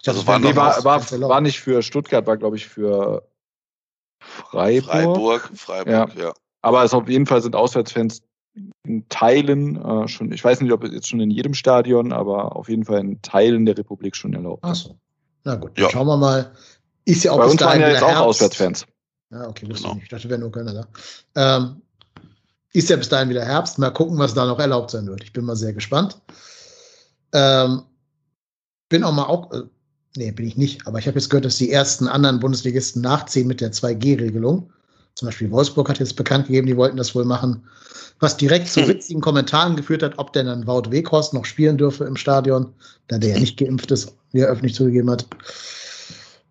Ich 0.00 0.08
Also 0.08 0.20
dachte, 0.20 0.26
war 0.28 0.38
noch 0.38 0.50
Nee, 0.50 0.56
war, 0.56 0.84
war, 0.84 1.28
war 1.28 1.40
nicht 1.40 1.58
für 1.60 1.82
Stuttgart, 1.82 2.26
war, 2.28 2.36
glaube 2.36 2.56
ich, 2.56 2.68
für 2.68 3.26
Freiburg. 4.20 4.84
Freiburg, 4.90 5.50
Freiburg, 5.56 6.14
ja. 6.16 6.32
Aber 6.62 6.84
es 6.84 6.94
auf 6.94 7.08
jeden 7.08 7.26
Fall 7.26 7.42
sind 7.42 7.56
Auswärtsfans 7.56 8.22
in 8.84 9.08
Teilen 9.08 9.76
äh, 9.76 10.06
schon, 10.08 10.30
ich 10.32 10.44
weiß 10.44 10.60
nicht, 10.60 10.72
ob 10.72 10.84
jetzt 10.84 11.08
schon 11.08 11.20
in 11.20 11.30
jedem 11.30 11.54
Stadion, 11.54 12.12
aber 12.12 12.54
auf 12.56 12.68
jeden 12.68 12.84
Fall 12.84 13.00
in 13.00 13.20
Teilen 13.22 13.66
der 13.66 13.76
Republik 13.76 14.14
schon 14.14 14.32
erlaubt. 14.34 14.60
Ach 14.64 14.74
so. 14.74 14.96
Na 15.44 15.56
gut, 15.56 15.72
dann 15.76 15.84
Ja. 15.84 15.90
schauen 15.90 16.06
wir 16.06 16.16
mal. 16.16 16.52
Ist 17.04 17.24
ja 17.24 17.32
auch 17.32 17.36
Bei 17.38 17.44
bis 17.44 17.52
uns 17.52 17.60
waren 17.62 17.68
dahin 17.68 17.80
ja 17.82 17.86
wieder 17.88 17.94
jetzt 17.96 18.02
auch 18.04 18.08
Herbst. 18.08 18.24
Auswärtsfans. 18.24 18.86
Ja, 19.30 19.48
okay, 19.48 19.68
wusste 19.68 19.82
Genau. 19.82 19.88
ich 19.90 19.94
nicht. 19.96 20.02
Ich 20.04 20.08
dachte, 20.10 20.24
wir 20.24 20.30
wären 20.30 20.40
nur 20.40 20.52
Kölner 20.52 20.72
da. 21.34 21.56
Ähm, 21.56 21.82
ist 22.72 22.88
ja 22.88 22.96
bis 22.96 23.08
dahin 23.08 23.28
wieder 23.28 23.44
Herbst. 23.44 23.78
Mal 23.78 23.90
gucken, 23.90 24.18
was 24.18 24.34
da 24.34 24.46
noch 24.46 24.58
erlaubt 24.58 24.90
sein 24.90 25.06
wird. 25.06 25.22
Ich 25.22 25.32
bin 25.32 25.44
mal 25.44 25.56
sehr 25.56 25.72
gespannt. 25.72 26.20
Ähm, 27.32 27.82
bin 28.88 29.02
auch 29.04 29.12
mal 29.12 29.24
auch, 29.24 29.52
äh, 29.52 29.62
nee, 30.16 30.30
bin 30.30 30.46
ich 30.46 30.56
nicht, 30.56 30.86
aber 30.86 30.98
ich 30.98 31.06
habe 31.06 31.18
jetzt 31.18 31.28
gehört, 31.30 31.44
dass 31.44 31.56
die 31.56 31.70
ersten 31.70 32.06
anderen 32.08 32.38
Bundesligisten 32.40 33.02
nachziehen 33.02 33.46
mit 33.48 33.60
der 33.60 33.72
2G-Regelung. 33.72 34.72
Zum 35.14 35.26
Beispiel 35.26 35.50
Wolfsburg 35.50 35.88
hat 35.88 36.00
jetzt 36.00 36.16
bekannt 36.16 36.46
gegeben, 36.46 36.66
die 36.66 36.76
wollten 36.76 36.96
das 36.96 37.14
wohl 37.14 37.24
machen. 37.24 37.68
Was 38.20 38.36
direkt 38.36 38.68
zu 38.68 38.80
hm. 38.80 38.88
witzigen 38.88 39.20
Kommentaren 39.20 39.76
geführt 39.76 40.02
hat, 40.02 40.18
ob 40.18 40.32
denn 40.32 40.46
dann 40.46 40.66
Wout 40.66 40.90
Weghorst 40.90 41.34
noch 41.34 41.44
spielen 41.44 41.78
dürfe 41.78 42.04
im 42.04 42.16
Stadion, 42.16 42.72
da 43.08 43.18
der 43.18 43.34
ja 43.34 43.38
nicht 43.38 43.58
geimpft 43.58 43.90
ist, 43.90 44.14
wie 44.32 44.40
er 44.40 44.48
öffentlich 44.48 44.74
zugegeben 44.74 45.10
hat. 45.10 45.26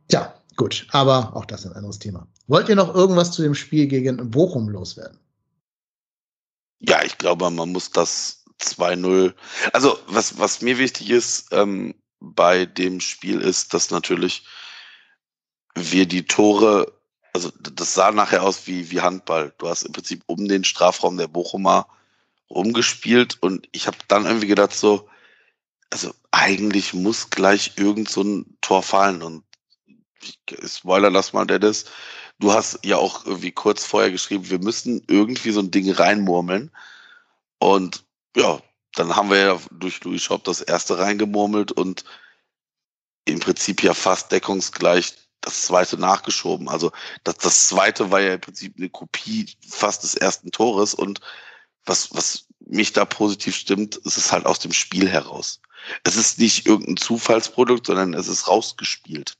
Tja, 0.07 0.33
gut, 0.55 0.85
aber 0.91 1.35
auch 1.35 1.45
das 1.45 1.61
ist 1.61 1.71
ein 1.71 1.75
anderes 1.75 1.99
Thema. 1.99 2.27
Wollt 2.47 2.69
ihr 2.69 2.75
noch 2.75 2.93
irgendwas 2.93 3.31
zu 3.31 3.41
dem 3.41 3.55
Spiel 3.55 3.87
gegen 3.87 4.29
Bochum 4.29 4.69
loswerden? 4.69 5.19
Ja, 6.79 7.01
ich 7.03 7.17
glaube, 7.17 7.49
man 7.49 7.71
muss 7.71 7.91
das 7.91 8.43
2-0. 8.61 9.33
Also, 9.71 9.97
was, 10.07 10.37
was 10.37 10.61
mir 10.61 10.77
wichtig 10.77 11.09
ist 11.09 11.47
ähm, 11.51 11.95
bei 12.19 12.65
dem 12.65 12.99
Spiel 12.99 13.41
ist, 13.41 13.73
dass 13.73 13.91
natürlich 13.91 14.45
wir 15.75 16.05
die 16.05 16.25
Tore, 16.25 16.91
also 17.33 17.51
das 17.59 17.93
sah 17.93 18.11
nachher 18.11 18.43
aus 18.43 18.67
wie, 18.67 18.91
wie 18.91 19.01
Handball. 19.01 19.53
Du 19.57 19.67
hast 19.67 19.83
im 19.83 19.91
Prinzip 19.91 20.23
um 20.27 20.47
den 20.47 20.63
Strafraum 20.63 21.17
der 21.17 21.27
Bochumer 21.27 21.87
rumgespielt 22.49 23.37
und 23.41 23.67
ich 23.71 23.87
habe 23.87 23.97
dann 24.07 24.25
irgendwie 24.25 24.47
gedacht 24.47 24.73
so, 24.73 25.09
also 25.89 26.13
eigentlich 26.31 26.93
muss 26.93 27.29
gleich 27.31 27.73
irgend 27.77 28.09
so 28.09 28.21
ein 28.21 28.57
Tor 28.61 28.83
fallen 28.83 29.21
und 29.21 29.43
Spoiler, 30.65 31.09
lass 31.09 31.33
mal, 31.33 31.45
Dennis. 31.45 31.85
Du 32.39 32.53
hast 32.53 32.79
ja 32.83 32.97
auch 32.97 33.25
irgendwie 33.25 33.51
kurz 33.51 33.85
vorher 33.85 34.11
geschrieben, 34.11 34.49
wir 34.49 34.59
müssen 34.59 35.03
irgendwie 35.07 35.51
so 35.51 35.59
ein 35.59 35.71
Ding 35.71 35.91
reinmurmeln. 35.91 36.71
Und 37.59 38.03
ja, 38.35 38.61
dann 38.93 39.15
haben 39.15 39.29
wir 39.29 39.37
ja 39.37 39.59
durch 39.71 40.03
Louis 40.03 40.23
Shop 40.23 40.43
das 40.43 40.61
erste 40.61 40.97
reingemurmelt 40.97 41.71
und 41.71 42.03
im 43.25 43.39
Prinzip 43.39 43.83
ja 43.83 43.93
fast 43.93 44.31
deckungsgleich 44.31 45.13
das 45.45 45.63
zweite 45.63 45.97
nachgeschoben. 45.97 46.69
Also 46.69 46.91
das, 47.23 47.37
das 47.37 47.67
zweite 47.67 48.11
war 48.11 48.21
ja 48.21 48.33
im 48.33 48.41
Prinzip 48.41 48.75
eine 48.77 48.89
Kopie 48.89 49.47
fast 49.67 50.03
des 50.03 50.15
ersten 50.15 50.51
Tores 50.51 50.93
und 50.93 51.19
was, 51.85 52.13
was 52.15 52.45
mich 52.65 52.93
da 52.93 53.05
positiv 53.05 53.55
stimmt, 53.55 53.97
ist 53.97 54.17
es 54.17 54.31
halt 54.31 54.45
aus 54.45 54.59
dem 54.59 54.71
Spiel 54.71 55.09
heraus. 55.09 55.59
Es 56.03 56.15
ist 56.15 56.39
nicht 56.39 56.65
irgendein 56.65 56.97
Zufallsprodukt, 56.97 57.87
sondern 57.87 58.13
es 58.13 58.27
ist 58.27 58.47
rausgespielt 58.47 59.35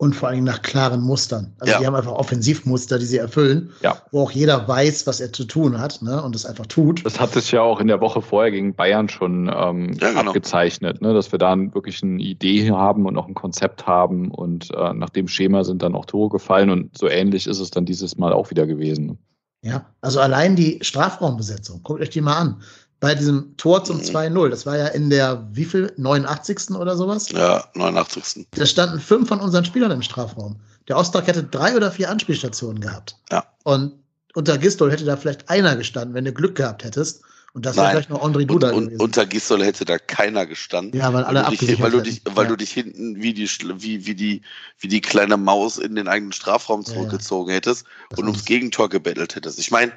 und 0.00 0.16
vor 0.16 0.30
allem 0.30 0.44
nach 0.44 0.62
klaren 0.62 1.02
Mustern. 1.02 1.52
Also 1.58 1.74
ja. 1.74 1.78
die 1.78 1.86
haben 1.86 1.94
einfach 1.94 2.12
Offensivmuster, 2.12 2.98
die 2.98 3.04
sie 3.04 3.18
erfüllen, 3.18 3.70
ja. 3.82 3.98
wo 4.12 4.22
auch 4.22 4.30
jeder 4.30 4.66
weiß, 4.66 5.06
was 5.06 5.20
er 5.20 5.30
zu 5.30 5.44
tun 5.44 5.78
hat 5.78 6.00
ne, 6.00 6.22
und 6.22 6.34
es 6.34 6.46
einfach 6.46 6.64
tut. 6.64 7.04
Das 7.04 7.20
hat 7.20 7.34
sich 7.34 7.52
ja 7.52 7.60
auch 7.60 7.80
in 7.80 7.86
der 7.86 8.00
Woche 8.00 8.22
vorher 8.22 8.50
gegen 8.50 8.74
Bayern 8.74 9.10
schon 9.10 9.52
ähm, 9.54 9.92
ja, 10.00 10.08
genau. 10.08 10.20
abgezeichnet, 10.30 11.02
ne, 11.02 11.12
dass 11.12 11.32
wir 11.32 11.38
da 11.38 11.54
wirklich 11.74 12.02
eine 12.02 12.22
Idee 12.22 12.70
haben 12.70 13.04
und 13.04 13.18
auch 13.18 13.28
ein 13.28 13.34
Konzept 13.34 13.86
haben 13.86 14.30
und 14.30 14.70
äh, 14.74 14.94
nach 14.94 15.10
dem 15.10 15.28
Schema 15.28 15.64
sind 15.64 15.82
dann 15.82 15.94
auch 15.94 16.06
Tore 16.06 16.30
gefallen 16.30 16.70
und 16.70 16.96
so 16.96 17.06
ähnlich 17.06 17.46
ist 17.46 17.60
es 17.60 17.70
dann 17.70 17.84
dieses 17.84 18.16
Mal 18.16 18.32
auch 18.32 18.48
wieder 18.48 18.66
gewesen. 18.66 19.18
Ja, 19.60 19.84
also 20.00 20.20
allein 20.20 20.56
die 20.56 20.78
Strafraumbesetzung, 20.80 21.82
guckt 21.82 22.00
euch 22.00 22.08
die 22.08 22.22
mal 22.22 22.38
an 22.38 22.62
bei 23.00 23.14
diesem 23.14 23.56
Tor 23.56 23.82
zum 23.82 24.00
2-0. 24.00 24.28
Mhm. 24.28 24.50
Das 24.50 24.66
war 24.66 24.76
ja 24.76 24.86
in 24.88 25.10
der, 25.10 25.48
wie 25.52 25.64
viel, 25.64 25.92
89. 25.96 26.72
oder 26.76 26.96
sowas? 26.96 27.30
Ja, 27.30 27.64
89. 27.74 28.46
Da 28.52 28.66
standen 28.66 29.00
fünf 29.00 29.28
von 29.28 29.40
unseren 29.40 29.64
Spielern 29.64 29.90
im 29.90 30.02
Strafraum. 30.02 30.56
Der 30.86 30.98
Ostrak 30.98 31.26
hätte 31.26 31.42
drei 31.42 31.76
oder 31.76 31.90
vier 31.90 32.10
Anspielstationen 32.10 32.80
gehabt. 32.80 33.16
Ja. 33.30 33.44
Und 33.64 33.94
unter 34.34 34.58
Gistol 34.58 34.92
hätte 34.92 35.04
da 35.04 35.16
vielleicht 35.16 35.48
einer 35.48 35.76
gestanden, 35.76 36.14
wenn 36.14 36.24
du 36.24 36.32
Glück 36.32 36.56
gehabt 36.56 36.84
hättest. 36.84 37.22
Und 37.52 37.66
das 37.66 37.76
wäre 37.76 37.90
vielleicht 37.90 38.10
noch 38.10 38.22
André 38.22 38.44
Duda 38.44 38.70
und, 38.70 38.92
und 38.92 39.02
Unter 39.02 39.26
Gistol 39.26 39.64
hätte 39.64 39.84
da 39.84 39.98
keiner 39.98 40.46
gestanden. 40.46 41.00
Ja, 41.00 41.12
weil 41.12 41.24
alle 41.24 41.42
weil 41.42 41.56
du 41.56 41.66
dich, 41.66 41.80
weil 41.80 41.90
du 41.90 42.00
dich, 42.00 42.22
weil 42.24 42.44
ja. 42.44 42.50
du 42.50 42.56
dich 42.56 42.70
hinten 42.70 43.20
wie 43.20 43.34
die, 43.34 43.48
wie, 43.48 44.06
wie 44.06 44.14
die, 44.14 44.42
wie 44.78 44.86
die 44.86 45.00
kleine 45.00 45.36
Maus 45.36 45.78
in 45.78 45.96
den 45.96 46.06
eigenen 46.06 46.32
Strafraum 46.32 46.84
zurückgezogen 46.84 47.48
ja, 47.48 47.54
ja. 47.54 47.56
hättest 47.56 47.86
das 48.10 48.18
und 48.20 48.26
ums 48.26 48.44
Gegentor 48.44 48.88
gebettelt 48.88 49.34
hättest. 49.34 49.58
Ich 49.58 49.72
meine, 49.72 49.90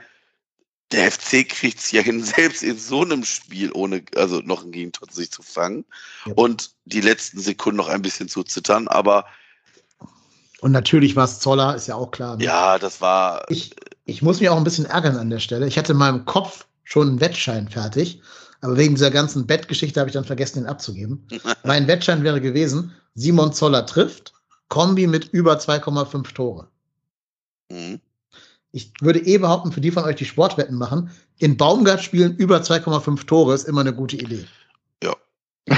der 0.93 1.11
FC 1.11 1.47
kriegt 1.47 1.79
es 1.79 1.91
ja 1.91 2.01
hin, 2.01 2.23
selbst 2.23 2.63
in 2.63 2.77
so 2.77 3.01
einem 3.01 3.25
Spiel 3.25 3.71
ohne, 3.73 4.03
also 4.15 4.39
noch 4.39 4.63
ein 4.63 4.71
Gegentor 4.71 5.07
sich 5.11 5.31
zu 5.31 5.41
fangen 5.41 5.83
ja. 6.25 6.33
und 6.35 6.71
die 6.85 7.01
letzten 7.01 7.39
Sekunden 7.39 7.77
noch 7.77 7.89
ein 7.89 8.01
bisschen 8.01 8.29
zu 8.29 8.43
zittern, 8.43 8.87
aber 8.87 9.25
und 10.61 10.71
natürlich 10.71 11.17
war 11.17 11.25
es 11.25 11.39
Zoller, 11.39 11.75
ist 11.75 11.87
ja 11.87 11.95
auch 11.95 12.11
klar. 12.11 12.37
Ne? 12.37 12.45
Ja, 12.45 12.79
das 12.79 13.01
war. 13.01 13.43
Ich, 13.49 13.75
ich 14.05 14.21
muss 14.21 14.39
mich 14.39 14.47
auch 14.47 14.55
ein 14.55 14.63
bisschen 14.63 14.85
ärgern 14.85 15.17
an 15.17 15.29
der 15.29 15.39
Stelle. 15.39 15.67
Ich 15.67 15.77
hatte 15.77 15.91
in 15.91 15.97
meinem 15.97 16.23
Kopf 16.23 16.65
schon 16.85 17.09
einen 17.09 17.19
Wettschein 17.19 17.67
fertig, 17.67 18.21
aber 18.61 18.77
wegen 18.77 18.95
dieser 18.95 19.11
ganzen 19.11 19.45
Bettgeschichte 19.45 19.99
habe 19.99 20.09
ich 20.09 20.13
dann 20.13 20.23
vergessen, 20.23 20.59
den 20.59 20.67
abzugeben. 20.67 21.27
mein 21.65 21.85
Wettschein 21.89 22.23
wäre 22.23 22.39
gewesen: 22.39 22.93
Simon 23.13 23.51
Zoller 23.51 23.85
trifft, 23.85 24.31
Kombi 24.69 25.05
mit 25.05 25.25
über 25.33 25.57
2,5 25.57 26.33
Tore. 26.33 26.69
Mhm 27.69 27.99
ich 28.73 28.91
würde 29.01 29.19
eh 29.19 29.37
behaupten, 29.37 29.71
für 29.71 29.81
die 29.81 29.91
von 29.91 30.03
euch, 30.03 30.15
die 30.15 30.25
Sportwetten 30.25 30.75
machen, 30.75 31.11
in 31.37 31.57
Baumgart 31.57 32.03
spielen 32.03 32.35
über 32.35 32.57
2,5 32.57 33.25
Tore 33.27 33.53
ist 33.53 33.65
immer 33.65 33.81
eine 33.81 33.93
gute 33.93 34.17
Idee. 34.17 34.45
Ja. 35.01 35.15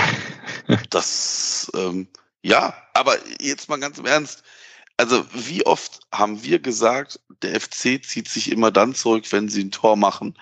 das, 0.89 1.69
ähm, 1.75 2.07
ja, 2.41 2.73
aber 2.93 3.15
jetzt 3.41 3.67
mal 3.67 3.79
ganz 3.79 3.97
im 3.97 4.05
Ernst. 4.05 4.43
Also, 4.95 5.25
wie 5.33 5.65
oft 5.65 5.99
haben 6.13 6.41
wir 6.43 6.59
gesagt, 6.59 7.19
der 7.41 7.59
FC 7.59 8.01
zieht 8.01 8.29
sich 8.29 8.49
immer 8.49 8.71
dann 8.71 8.95
zurück, 8.95 9.25
wenn 9.31 9.49
sie 9.49 9.65
ein 9.65 9.71
Tor 9.71 9.97
machen 9.97 10.35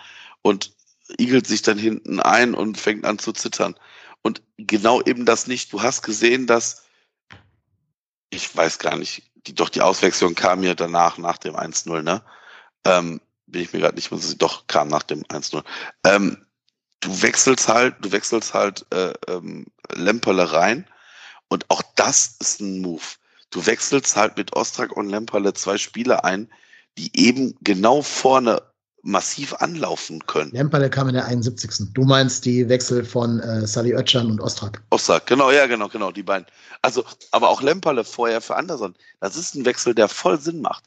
und 0.44 0.74
igelt 1.18 1.48
sich 1.48 1.64
dann 1.64 1.80
hinten 1.80 2.20
ein 2.20 2.54
und 2.54 2.78
fängt 2.78 3.04
an 3.04 3.18
zu 3.18 3.34
zittern. 3.34 3.76
Und 4.22 4.44
genau 4.58 5.02
eben 5.02 5.26
das 5.26 5.48
nicht. 5.48 5.74
Du 5.74 5.82
hast 5.82 6.04
gesehen, 6.04 6.46
dass, 6.46 6.84
ich 8.30 8.56
weiß 8.56 8.78
gar 8.78 8.96
nicht, 8.96 9.24
die, 9.48 9.56
doch 9.56 9.70
die 9.70 9.82
Auswechslung 9.82 10.36
kam 10.36 10.62
ja 10.62 10.76
danach, 10.76 11.18
nach 11.18 11.40
dem 11.40 11.56
1-0, 11.56 12.04
ne? 12.04 12.22
Ähm, 12.86 13.22
bin 13.48 13.62
ich 13.62 13.74
mir 13.74 13.80
gerade 13.80 13.96
nicht 13.96 14.12
mehr 14.12 14.20
so, 14.20 14.34
doch 14.36 14.68
kam 14.68 14.88
nach 14.88 15.04
dem 15.04 15.24
1-0. 15.24 15.64
Ähm, 16.06 16.46
du 17.02 17.22
wechselst 17.22 17.68
halt, 17.68 17.96
du 18.02 18.12
wechselst 18.12 18.54
halt 18.54 18.86
äh, 18.92 19.14
ähm, 19.28 19.68
Lemperle 19.94 20.52
rein 20.52 20.88
und 21.48 21.70
auch 21.70 21.84
das 21.96 22.38
ist 22.40 22.62
ein 22.62 22.82
Move. 22.82 23.04
Du 23.52 23.66
wechselst 23.66 24.16
halt 24.16 24.38
mit 24.38 24.56
Ostrak 24.56 24.92
und 24.98 25.10
Lemperle 25.10 25.54
zwei 25.54 25.78
Spieler 25.78 26.26
ein, 26.26 26.50
die 26.98 27.12
eben 27.14 27.56
genau 27.62 28.02
vorne 28.02 28.62
massiv 29.04 29.54
anlaufen 29.56 30.26
können. 30.26 30.52
Lemperle 30.52 30.90
kam 30.90 31.10
in 31.10 31.14
der 31.14 31.26
71. 31.26 31.94
Du 31.94 32.04
meinst 32.04 32.46
die 32.46 32.70
Wechsel 32.70 33.04
von 33.04 33.40
äh, 33.42 33.68
Sally 33.68 33.94
Oetschan 33.94 34.32
und 34.32 34.40
Ostrak. 34.40 34.82
Ostrak, 34.90 35.28
genau, 35.28 35.52
ja, 35.52 35.68
genau, 35.68 35.90
genau, 35.90 36.12
die 36.12 36.24
beiden. 36.24 36.48
Also, 36.82 37.04
aber 37.32 37.50
auch 37.50 37.62
Lemperle 37.62 38.06
vorher 38.06 38.42
für 38.42 38.56
Anderson. 38.56 38.96
Das 39.20 39.36
ist 39.36 39.56
ein 39.56 39.66
Wechsel, 39.66 39.94
der 39.94 40.08
voll 40.08 40.40
Sinn 40.40 40.62
macht. 40.62 40.86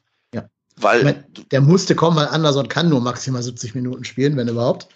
Weil 0.80 1.04
meine, 1.04 1.24
der 1.50 1.60
musste 1.60 1.94
kommen, 1.94 2.16
weil 2.16 2.28
Anderson 2.28 2.68
kann 2.68 2.88
nur 2.88 3.00
maximal 3.00 3.42
70 3.42 3.74
Minuten 3.74 4.04
spielen, 4.04 4.36
wenn 4.36 4.48
überhaupt. 4.48 4.88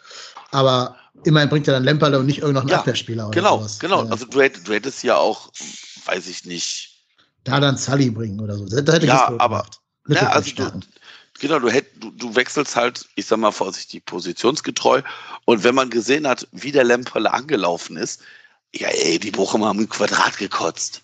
Aber 0.50 0.96
immerhin 1.24 1.48
bringt 1.48 1.68
er 1.68 1.74
dann 1.74 1.84
Lemperle 1.84 2.18
und 2.18 2.26
nicht 2.26 2.38
irgendeinen 2.38 2.68
ja, 2.68 2.78
Abwehrspieler 2.78 3.28
oder 3.28 3.34
Genau, 3.34 3.58
sowas. 3.58 3.78
genau. 3.78 4.06
Also 4.08 4.26
du 4.26 4.40
hättest, 4.40 4.68
du 4.68 4.72
hättest 4.72 5.02
ja 5.02 5.16
auch, 5.16 5.50
weiß 6.04 6.28
ich 6.28 6.44
nicht. 6.44 6.98
Da 7.44 7.58
dann 7.60 7.78
Sully 7.78 8.10
bringen 8.10 8.40
oder 8.40 8.56
so. 8.56 8.66
Da 8.66 8.92
hätte 8.92 9.06
ja, 9.06 9.32
aber 9.38 9.64
ja, 10.08 10.28
also 10.28 10.50
du, 10.54 10.70
genau, 11.38 11.58
du, 11.58 11.70
hätt, 11.70 11.86
du, 11.96 12.10
du 12.10 12.34
wechselst 12.34 12.76
halt, 12.76 13.06
ich 13.14 13.26
sag 13.26 13.38
mal 13.38 13.50
vorsichtig, 13.50 14.04
positionsgetreu. 14.04 15.02
Und 15.46 15.64
wenn 15.64 15.74
man 15.74 15.88
gesehen 15.88 16.26
hat, 16.26 16.46
wie 16.52 16.72
der 16.72 16.84
Lemperle 16.84 17.32
angelaufen 17.32 17.96
ist, 17.96 18.20
ja, 18.74 18.88
ey, 18.88 19.18
die 19.18 19.30
Bochumer 19.30 19.68
haben 19.68 19.80
ein 19.80 19.88
Quadrat 19.88 20.36
gekotzt. 20.36 21.02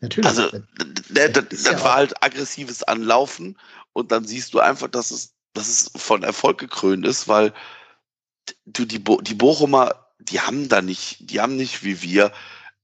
Natürlich. 0.00 0.28
Also, 0.28 0.50
das, 0.50 1.32
das, 1.32 1.44
das 1.48 1.64
ja 1.64 1.82
war 1.82 1.94
halt 1.94 2.22
aggressives 2.22 2.82
Anlaufen 2.82 3.58
und 3.92 4.12
dann 4.12 4.26
siehst 4.26 4.54
du 4.54 4.60
einfach, 4.60 4.88
dass 4.88 5.10
es, 5.10 5.34
dass 5.52 5.68
es 5.68 5.90
von 5.96 6.22
Erfolg 6.22 6.58
gekrönt 6.58 7.06
ist, 7.06 7.28
weil 7.28 7.52
du 8.66 8.84
die, 8.84 8.98
Bo 8.98 9.20
die 9.20 9.34
Bochumer, 9.34 10.08
die 10.18 10.40
haben 10.40 10.68
da 10.68 10.82
nicht, 10.82 11.30
die 11.30 11.40
haben 11.40 11.56
nicht 11.56 11.84
wie 11.84 12.02
wir, 12.02 12.32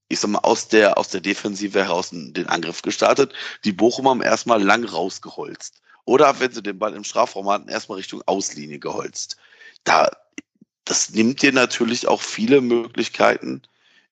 ich 0.08 0.20
sag 0.20 0.30
mal, 0.30 0.40
aus 0.40 0.68
der, 0.68 0.98
aus 0.98 1.08
der 1.08 1.20
Defensive 1.20 1.78
heraus 1.84 2.10
den 2.10 2.46
Angriff 2.46 2.82
gestartet. 2.82 3.32
Die 3.64 3.72
Bochumer 3.72 4.10
haben 4.10 4.22
erstmal 4.22 4.62
lang 4.62 4.84
rausgeholzt. 4.84 5.80
Oder 6.04 6.40
wenn 6.40 6.52
sie 6.52 6.62
den 6.62 6.78
Ball 6.78 6.94
im 6.94 7.04
Strafraum 7.04 7.48
hatten, 7.48 7.68
erstmal 7.68 7.98
Richtung 7.98 8.22
Auslinie 8.26 8.78
geholzt. 8.78 9.36
Da, 9.84 10.10
das 10.84 11.10
nimmt 11.10 11.42
dir 11.42 11.52
natürlich 11.52 12.08
auch 12.08 12.22
viele 12.22 12.60
Möglichkeiten 12.60 13.62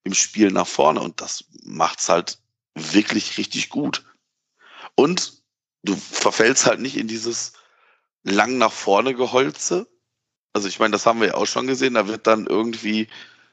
im 0.05 0.14
Spiel 0.14 0.51
nach 0.53 0.66
vorne 0.66 1.01
und 1.01 1.20
das 1.20 1.44
macht's 1.64 2.09
halt 2.09 2.38
wirklich 2.92 3.38
richtig 3.38 3.68
gut. 3.68 4.04
Und 4.94 5.42
du 5.82 5.94
verfällst 5.96 6.66
halt 6.66 6.80
nicht 6.80 6.96
in 6.96 7.08
dieses 7.08 7.52
lang 8.22 8.58
nach 8.58 8.72
vorne 8.72 9.14
Geholze. 9.14 9.88
Also 10.52 10.68
ich 10.68 10.78
meine, 10.78 10.92
das 10.92 11.06
haben 11.06 11.20
wir 11.20 11.28
ja 11.28 11.34
auch 11.34 11.46
schon 11.46 11.66
gesehen, 11.66 11.94
da 11.94 12.08
wird 12.08 12.26
dann 12.26 12.46
irgendwie 12.46 13.08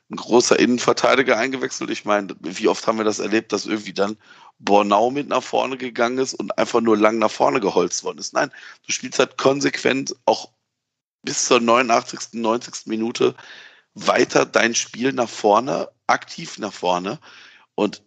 ein 0.10 0.18
großer 0.18 0.60
Innenverteidiger 0.60 1.38
eingewechselt. 1.38 1.90
Ich 1.90 2.06
meine, 2.06 2.36
wie 2.40 2.68
oft 2.68 2.86
haben 2.86 2.98
wir 2.98 3.06
das 3.06 3.20
erlebt, 3.20 3.52
dass 3.52 3.66
irgendwie 3.66 3.94
dann 3.94 4.18
Bornau 4.60 5.12
mit 5.12 5.28
nach 5.28 5.44
vorne 5.44 5.78
gegangen 5.78 6.20
ist 6.20 6.34
und 6.34 6.58
einfach 6.58 6.82
nur 6.82 6.98
lang 6.98 7.18
nach 7.18 7.32
vorne 7.32 7.60
geholzt 7.60 8.04
worden 8.04 8.20
ist. 8.20 8.34
Nein, 8.34 8.52
du 8.86 8.92
spielst 8.92 9.20
halt 9.20 9.38
konsequent 9.38 10.16
auch 10.26 10.52
bis 11.24 11.46
zur 11.46 11.60
89., 11.60 12.34
90. 12.34 12.86
Minute 12.86 13.36
weiter 13.96 14.46
dein 14.46 14.76
Spiel 14.76 15.12
nach 15.12 15.30
vorne, 15.30 15.90
aktiv 16.08 16.60
nach 16.60 16.74
vorne. 16.74 17.20
Und 17.74 18.04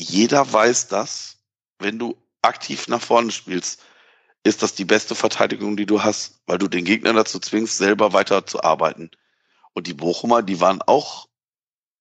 jeder 0.00 0.50
weiß 0.50 0.88
das, 0.88 1.38
wenn 1.78 1.98
du 1.98 2.16
aktiv 2.42 2.88
nach 2.88 3.02
vorne 3.02 3.30
spielst, 3.30 3.82
ist 4.42 4.62
das 4.62 4.74
die 4.74 4.84
beste 4.86 5.14
Verteidigung, 5.14 5.76
die 5.76 5.86
du 5.86 6.02
hast, 6.02 6.40
weil 6.46 6.58
du 6.58 6.68
den 6.68 6.84
Gegner 6.84 7.12
dazu 7.12 7.38
zwingst, 7.38 7.76
selber 7.76 8.12
weiter 8.12 8.46
zu 8.46 8.62
arbeiten. 8.62 9.10
Und 9.74 9.86
die 9.86 9.94
Bochumer, 9.94 10.42
die 10.42 10.60
waren 10.60 10.80
auch 10.82 11.28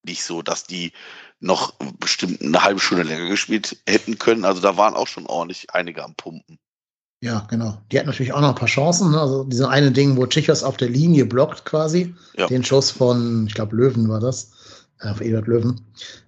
nicht 0.04 0.24
so, 0.24 0.42
dass 0.42 0.64
die 0.64 0.94
noch 1.42 1.74
bestimmt 2.00 2.42
eine 2.42 2.64
halbe 2.64 2.80
Stunde 2.80 3.04
länger 3.04 3.28
gespielt 3.28 3.78
hätten 3.86 4.18
können. 4.18 4.46
Also 4.46 4.62
da 4.62 4.78
waren 4.78 4.96
auch 4.96 5.08
schon 5.08 5.26
ordentlich 5.26 5.68
einige 5.74 6.04
am 6.04 6.16
Pumpen. 6.16 6.58
Ja, 7.22 7.46
genau. 7.50 7.78
Die 7.92 7.98
hatten 7.98 8.08
natürlich 8.08 8.32
auch 8.32 8.40
noch 8.40 8.50
ein 8.50 8.56
paar 8.56 8.70
Chancen. 8.70 9.12
Ne? 9.12 9.20
Also 9.20 9.44
diese 9.44 9.68
eine 9.68 9.92
Ding, 9.92 10.16
wo 10.16 10.26
Tschichos 10.26 10.64
auf 10.64 10.78
der 10.78 10.90
Linie 10.90 11.26
blockt 11.26 11.66
quasi. 11.66 12.16
Ja. 12.38 12.48
Den 12.48 12.64
Schuss 12.64 12.92
von, 12.92 13.46
ich 13.48 13.54
glaube, 13.54 13.76
Löwen 13.76 14.08
war 14.08 14.22
das. 14.22 14.52
Äh, 15.02 15.10
auf 15.10 15.22
Ebert 15.22 15.48
Löwen. 15.48 15.80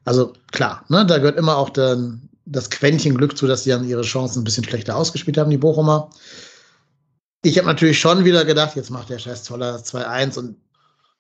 Also 0.06 0.34
klar, 0.52 0.86
ne, 0.90 1.06
da 1.06 1.18
gehört 1.18 1.38
immer 1.38 1.58
auch 1.58 1.70
dann 1.70 2.30
das 2.46 2.70
Quäntchen 2.70 3.16
Glück 3.18 3.38
zu, 3.38 3.48
dass 3.48 3.64
sie 3.64 3.70
dann 3.70 3.88
ihre 3.88 4.02
Chancen 4.02 4.42
ein 4.42 4.44
bisschen 4.44 4.64
schlechter 4.64 4.96
ausgespielt 4.96 5.38
haben, 5.38 5.52
die 5.52 5.58
Bochumer. 5.58 6.10
Ich 7.44 7.58
habe 7.58 7.68
natürlich 7.68 8.00
schon 8.00 8.24
wieder 8.26 8.46
gedacht, 8.46 8.76
jetzt 8.76 8.90
macht 8.90 9.10
der 9.10 9.20
Scheiß 9.20 9.44
Zoller 9.44 9.74
das 9.74 9.94
2-1 9.94 10.38
und 10.38 10.58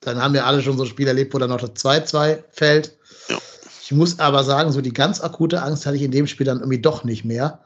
dann 0.01 0.21
haben 0.21 0.33
wir 0.33 0.45
alle 0.45 0.61
schon 0.61 0.77
so 0.77 0.83
ein 0.83 0.89
Spiel 0.89 1.07
erlebt, 1.07 1.33
wo 1.33 1.37
dann 1.37 1.49
noch 1.49 1.61
das 1.61 1.71
2-2 1.83 2.43
fällt. 2.51 2.97
Ja. 3.29 3.37
Ich 3.83 3.91
muss 3.91 4.19
aber 4.19 4.43
sagen, 4.43 4.71
so 4.71 4.81
die 4.81 4.93
ganz 4.93 5.21
akute 5.21 5.61
Angst 5.61 5.85
hatte 5.85 5.97
ich 5.97 6.03
in 6.03 6.11
dem 6.11 6.27
Spiel 6.27 6.45
dann 6.45 6.59
irgendwie 6.59 6.81
doch 6.81 7.03
nicht 7.03 7.23
mehr. 7.23 7.59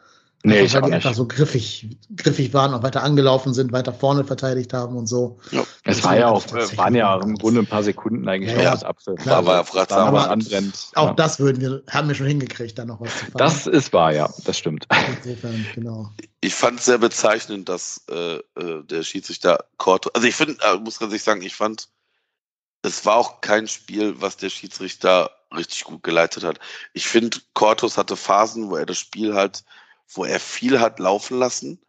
Nee, 0.45 0.59
einfach, 0.59 0.81
weil 0.81 0.89
die 0.89 0.95
einfach 0.95 1.13
so 1.15 1.27
griffig, 1.27 1.97
griffig 2.15 2.53
waren, 2.53 2.73
auch 2.73 2.83
weiter 2.83 3.01
angelaufen 3.01 3.53
sind, 3.53 3.71
weiter 3.71 3.91
vorne 3.93 4.23
verteidigt 4.23 4.73
haben 4.73 4.95
und 4.95 5.07
so. 5.07 5.39
Ja. 5.49 5.65
Es 5.83 6.03
war 6.03 6.17
ja 6.17 6.27
auch, 6.27 6.43
waren 6.77 6.93
ja 6.93 7.19
im 7.19 7.35
Grunde 7.35 7.61
ein 7.61 7.67
paar 7.67 7.81
Sekunden 7.81 8.27
eigentlich 8.27 8.51
ja, 8.51 8.61
ja. 8.61 8.71
das 8.71 8.83
Apfel. 8.83 9.15
Klar, 9.15 9.45
war, 9.45 9.67
war, 9.73 9.89
war, 9.89 10.13
war 10.13 10.29
anbrennt. 10.29 10.91
Auch 10.93 11.07
ja. 11.07 11.13
das 11.13 11.39
würden 11.39 11.61
wir, 11.61 11.83
haben 11.89 12.07
wir 12.07 12.15
schon 12.15 12.27
hingekriegt, 12.27 12.77
da 12.77 12.85
noch 12.85 13.01
was 13.01 13.09
zu 13.09 13.25
fahren. 13.25 13.37
Das 13.37 13.65
ist 13.65 13.91
wahr, 13.91 14.13
ja, 14.13 14.31
das 14.45 14.57
stimmt. 14.57 14.87
Insofern, 15.23 15.65
genau. 15.73 16.11
Ich 16.41 16.53
fand 16.53 16.79
es 16.79 16.85
sehr 16.85 16.99
bezeichnend, 16.99 17.67
dass 17.67 18.03
äh, 18.11 18.35
äh 18.35 18.83
der 18.83 19.01
Schiedsrichter 19.01 19.65
Korto, 19.77 20.11
also 20.13 20.27
ich 20.27 20.35
finde, 20.35 20.57
äh, 20.61 20.77
muss 20.77 20.99
ganz 20.99 21.11
ehrlich 21.11 21.23
sagen, 21.23 21.41
ich 21.41 21.55
fand, 21.55 21.89
es 22.83 23.03
war 23.03 23.15
auch 23.15 23.41
kein 23.41 23.67
Spiel, 23.67 24.21
was 24.21 24.37
der 24.37 24.51
Schiedsrichter 24.51 25.31
richtig 25.55 25.85
gut 25.85 26.03
geleitet 26.03 26.43
hat. 26.43 26.59
Ich 26.93 27.07
finde, 27.07 27.39
Kortos 27.55 27.97
hatte 27.97 28.15
Phasen, 28.15 28.69
wo 28.69 28.75
er 28.75 28.85
das 28.85 28.99
Spiel 28.99 29.33
halt 29.33 29.63
wo 30.07 30.25
er 30.25 30.39
viel 30.39 30.79
hat 30.79 30.99
laufen 30.99 31.39
lassen. 31.39 31.79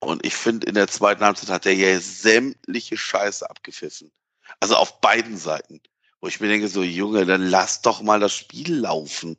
Und 0.00 0.24
ich 0.24 0.34
finde, 0.34 0.66
in 0.66 0.74
der 0.74 0.88
zweiten 0.88 1.22
Halbzeit 1.22 1.50
hat 1.50 1.66
er 1.66 1.74
ja 1.74 1.98
sämtliche 2.00 2.96
Scheiße 2.96 3.48
abgepfiffen. 3.48 4.10
Also 4.60 4.76
auf 4.76 5.00
beiden 5.00 5.36
Seiten. 5.36 5.80
Wo 6.20 6.28
ich 6.28 6.40
mir 6.40 6.48
denke, 6.48 6.68
so 6.68 6.82
Junge, 6.82 7.26
dann 7.26 7.46
lass 7.46 7.82
doch 7.82 8.02
mal 8.02 8.20
das 8.20 8.32
Spiel 8.32 8.76
laufen. 8.76 9.36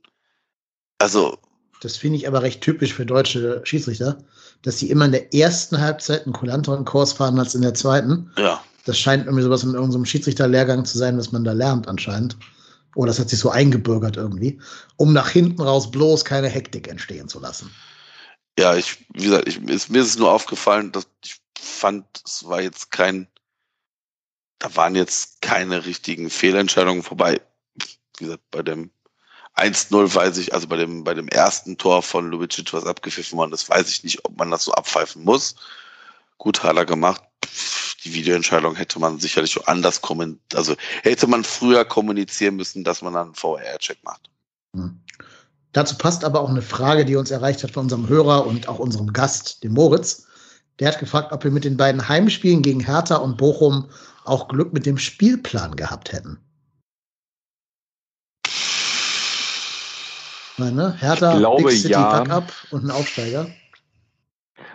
Also. 1.00 1.38
Das 1.82 1.98
finde 1.98 2.18
ich 2.18 2.28
aber 2.28 2.44
recht 2.44 2.62
typisch 2.62 2.94
für 2.94 3.08
deutsche 3.08 3.62
Schiedsrichter, 3.64 4.24
dass 4.62 4.78
sie 4.78 4.92
immer 4.92 5.06
in 5.06 5.14
der 5.14 5.34
ersten 5.34 5.82
Halbzeit 5.82 6.26
einen 6.26 6.34
kulanteren 6.34 6.86
Kurs 6.86 7.14
fahren 7.14 7.40
als 7.40 7.56
in 7.56 7.64
der 7.64 7.74
zweiten. 7.74 8.32
Ja. 8.38 8.64
Das 8.86 9.00
scheint 9.00 9.26
irgendwie 9.26 9.44
sowas 9.44 9.64
in 9.64 9.74
irgendeinem 9.74 10.06
Schiedsrichterlehrgang 10.06 10.86
zu 10.86 11.00
sein, 11.00 11.18
was 11.18 11.32
man 11.32 11.44
da 11.44 11.54
lernt 11.54 11.88
anscheinend. 11.88 12.38
Oder 12.96 13.08
das 13.08 13.20
hat 13.20 13.30
sich 13.30 13.40
so 13.40 13.50
eingebürgert 13.50 14.18
irgendwie, 14.18 14.60
um 14.98 15.14
nach 15.14 15.30
hinten 15.30 15.62
raus 15.62 15.90
bloß 15.90 16.24
keine 16.24 16.50
Hektik 16.50 16.88
entstehen 16.88 17.28
zu 17.28 17.40
lassen. 17.40 17.72
Ja, 18.58 18.76
ich, 18.76 19.06
wie 19.14 19.24
gesagt, 19.24 19.48
ich, 19.48 19.58
ist, 19.64 19.90
mir 19.90 20.02
ist 20.02 20.10
es 20.10 20.18
nur 20.18 20.32
aufgefallen, 20.32 20.92
dass 20.92 21.08
ich 21.24 21.42
fand, 21.58 22.06
es 22.26 22.46
war 22.46 22.62
jetzt 22.62 22.92
kein, 22.92 23.28
da 24.60 24.76
waren 24.76 24.96
jetzt 24.96 25.42
keine 25.42 25.86
richtigen 25.86 26.30
Fehlentscheidungen 26.30 27.04
vorbei. 27.04 27.42
Wie 28.18 28.26
gesagt, 28.26 28.44
bei 28.52 28.62
dem 28.62 28.92
1-0 29.56 30.14
weiß 30.14 30.38
ich, 30.38 30.54
also 30.54 30.68
bei 30.68 30.78
dem, 30.78 31.04
bei 31.04 31.14
dem 31.14 31.28
ersten 31.28 31.78
Tor 31.78 32.02
von 32.04 32.30
Lubicic, 32.30 32.72
was 32.74 32.86
abgepfiffen 32.86 33.38
worden 33.38 33.54
ist, 33.54 33.70
weiß 33.70 33.90
ich 33.90 34.04
nicht, 34.04 34.24
ob 34.26 34.38
man 34.38 34.52
das 34.52 34.64
so 34.64 34.72
abpfeifen 34.74 35.24
muss. 35.24 35.56
Gut 36.38 36.64
hat 36.64 36.78
er 36.78 36.86
gemacht. 36.86 37.24
Die 38.04 38.14
Videoentscheidung 38.14 38.76
hätte 38.76 39.00
man 39.00 39.20
sicherlich 39.20 39.68
anders 39.68 40.02
kommentiert, 40.02 40.56
also 40.56 40.76
hätte 41.04 41.28
man 41.28 41.44
früher 41.44 41.86
kommunizieren 41.86 42.56
müssen, 42.56 42.84
dass 42.84 43.02
man 43.02 43.14
dann 43.14 43.28
einen 43.28 43.36
VR-Check 43.36 44.04
macht. 44.04 44.30
Hm. 44.74 45.00
Dazu 45.74 45.98
passt 45.98 46.26
aber 46.26 46.42
auch 46.42 46.50
eine 46.50 46.62
Frage, 46.62 47.06
die 47.06 47.16
uns 47.16 47.32
erreicht 47.32 47.64
hat 47.64 47.72
von 47.72 47.84
unserem 47.84 48.10
Hörer 48.10 48.46
und 48.46 48.68
auch 48.68 48.80
unserem 48.80 49.14
Gast, 49.14 49.64
dem 49.64 49.74
Moritz. 49.74 50.28
Der 50.80 50.90
hat 50.90 51.00
gefragt, 51.00 51.32
ob 51.32 51.44
wir 51.44 51.52
mit 51.52 51.64
den 51.64 51.78
beiden 51.78 52.10
Heimspielen 52.10 52.62
gegen 52.62 52.82
Hertha 52.82 53.18
und 53.18 53.38
Bochum 53.38 53.90
auch 54.26 54.48
Glück 54.48 54.74
mit 54.74 54.86
dem 54.86 54.98
Spielplan 54.98 55.76
gehabt 55.76 56.12
hätten. 56.12 56.40
Meine, 60.58 60.94
Hertha, 61.00 61.34
ich 61.34 61.40
glaube, 61.40 61.64
Big 61.64 61.78
City, 61.78 61.94
ja. 61.94 62.18
Fuck-Up 62.18 62.52
und 62.72 62.84
ein 62.84 62.92
Aufsteiger. 62.92 63.48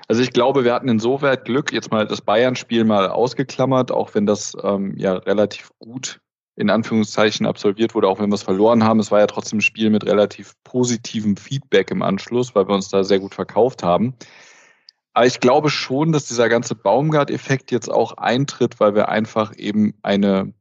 Also 0.09 0.23
ich 0.23 0.33
glaube, 0.33 0.65
wir 0.65 0.73
hatten 0.73 0.89
insoweit 0.89 1.45
Glück, 1.45 1.73
jetzt 1.73 1.91
mal 1.91 2.07
das 2.07 2.21
Bayern-Spiel 2.21 2.85
mal 2.85 3.09
ausgeklammert, 3.09 3.91
auch 3.91 4.15
wenn 4.15 4.25
das 4.25 4.57
ähm, 4.63 4.97
ja 4.97 5.15
relativ 5.15 5.71
gut 5.79 6.21
in 6.57 6.71
Anführungszeichen 6.71 7.47
absolviert 7.47 7.95
wurde, 7.95 8.09
auch 8.09 8.19
wenn 8.19 8.31
wir 8.31 8.35
es 8.35 8.43
verloren 8.43 8.83
haben. 8.83 8.99
Es 8.99 9.11
war 9.11 9.21
ja 9.21 9.27
trotzdem 9.27 9.59
ein 9.59 9.63
Spiel 9.63 9.91
mit 9.91 10.07
relativ 10.07 10.55
positivem 10.65 11.37
Feedback 11.37 11.91
im 11.91 12.03
Anschluss, 12.03 12.55
weil 12.55 12.67
wir 12.67 12.75
uns 12.75 12.89
da 12.89 13.05
sehr 13.05 13.21
gut 13.21 13.35
verkauft 13.35 13.83
haben. 13.83 14.15
Aber 15.13 15.27
ich 15.27 15.41
glaube 15.41 15.71
schon, 15.71 16.13
dass 16.13 16.27
dieser 16.27 16.49
ganze 16.49 16.75
Baumgart-Effekt 16.75 17.71
jetzt 17.73 17.91
auch 17.91 18.17
eintritt, 18.17 18.81
weil 18.81 18.95
wir 18.95 19.09
einfach 19.09 19.55
eben 19.57 19.95
eine, 20.03 20.53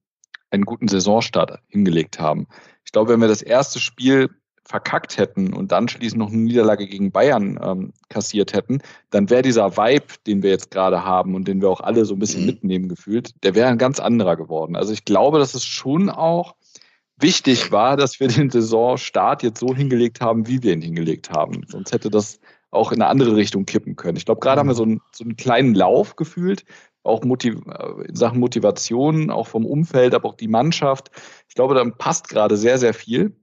einen 0.50 0.64
guten 0.64 0.90
Saisonstart 0.90 1.60
hingelegt 1.68 2.20
haben. 2.20 2.48
Ich 2.84 2.92
glaube, 2.92 3.12
wenn 3.12 3.22
wir 3.22 3.28
das 3.28 3.42
erste 3.42 3.80
Spiel 3.80 4.30
verkackt 4.68 5.18
hätten 5.18 5.54
und 5.54 5.72
dann 5.72 5.88
schließlich 5.88 6.18
noch 6.18 6.32
eine 6.32 6.42
Niederlage 6.42 6.88
gegen 6.88 7.12
Bayern 7.12 7.60
ähm, 7.64 7.94
kassiert 8.10 8.54
hätten, 8.54 8.82
dann 9.12 9.30
wäre 9.30 9.44
dieser 9.44 9.78
Vibe, 9.78 10.06
den 10.26 10.42
wir 10.42 10.50
jetzt 10.50 10.72
gerade 10.72 11.06
haben 11.06 11.36
und 11.36 11.48
den 11.48 11.62
wir 11.62 11.70
auch 11.70 11.82
alle 11.82 12.04
so 12.06 12.16
ein 12.16 12.20
bisschen 12.20 12.42
mhm. 12.42 12.48
mitnehmen 12.48 12.90
gefühlt, 12.90 13.44
der 13.44 13.54
wäre 13.54 13.70
ein 13.70 13.78
ganz 13.78 14.00
anderer 14.00 14.36
geworden. 14.36 14.76
Also 14.76 14.92
ich 14.92 15.06
glaube, 15.06 15.38
dass 15.38 15.54
es 15.54 15.64
schon 15.64 16.10
auch 16.10 16.56
wichtig 17.18 17.72
war, 17.72 17.96
dass 17.96 18.20
wir 18.20 18.28
den 18.28 18.50
Saisonstart 18.50 19.44
jetzt 19.44 19.60
so 19.60 19.74
hingelegt 19.74 20.20
haben, 20.20 20.48
wie 20.48 20.64
wir 20.64 20.74
ihn 20.74 20.82
hingelegt 20.82 21.30
haben. 21.30 21.64
Sonst 21.68 21.94
hätte 21.94 22.10
das 22.10 22.40
auch 22.72 22.92
in 22.92 23.02
eine 23.02 23.10
andere 23.10 23.36
Richtung 23.36 23.66
kippen 23.66 23.96
können. 23.96 24.18
Ich 24.18 24.26
glaube, 24.26 24.42
gerade 24.42 24.60
haben 24.60 24.68
wir 24.68 24.76
so 24.76 24.84
einen, 24.84 25.02
so 25.12 25.24
einen 25.24 25.38
kleinen 25.38 25.76
Lauf 25.76 26.16
gefühlt, 26.16 26.66
auch 27.04 27.24
Motiv 27.24 27.56
äh, 27.68 28.08
in 28.08 28.16
Sachen 28.16 28.40
Motivation, 28.40 29.30
auch 29.30 29.48
vom 29.48 29.66
Umfeld, 29.66 30.14
aber 30.14 30.30
auch 30.30 30.36
die 30.36 30.48
Mannschaft. 30.48 31.12
Ich 31.48 31.56
glaube, 31.56 31.76
dann 31.76 31.98
passt 31.98 32.28
gerade 32.30 32.58
sehr, 32.58 32.80
sehr 32.80 32.94
viel. 32.94 33.36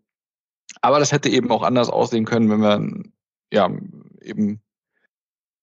Aber 0.80 0.98
das 0.98 1.12
hätte 1.12 1.28
eben 1.28 1.50
auch 1.50 1.62
anders 1.62 1.90
aussehen 1.90 2.24
können, 2.24 2.50
wenn 2.50 2.60
wir 2.60 3.02
ja 3.52 3.70
eben, 4.20 4.60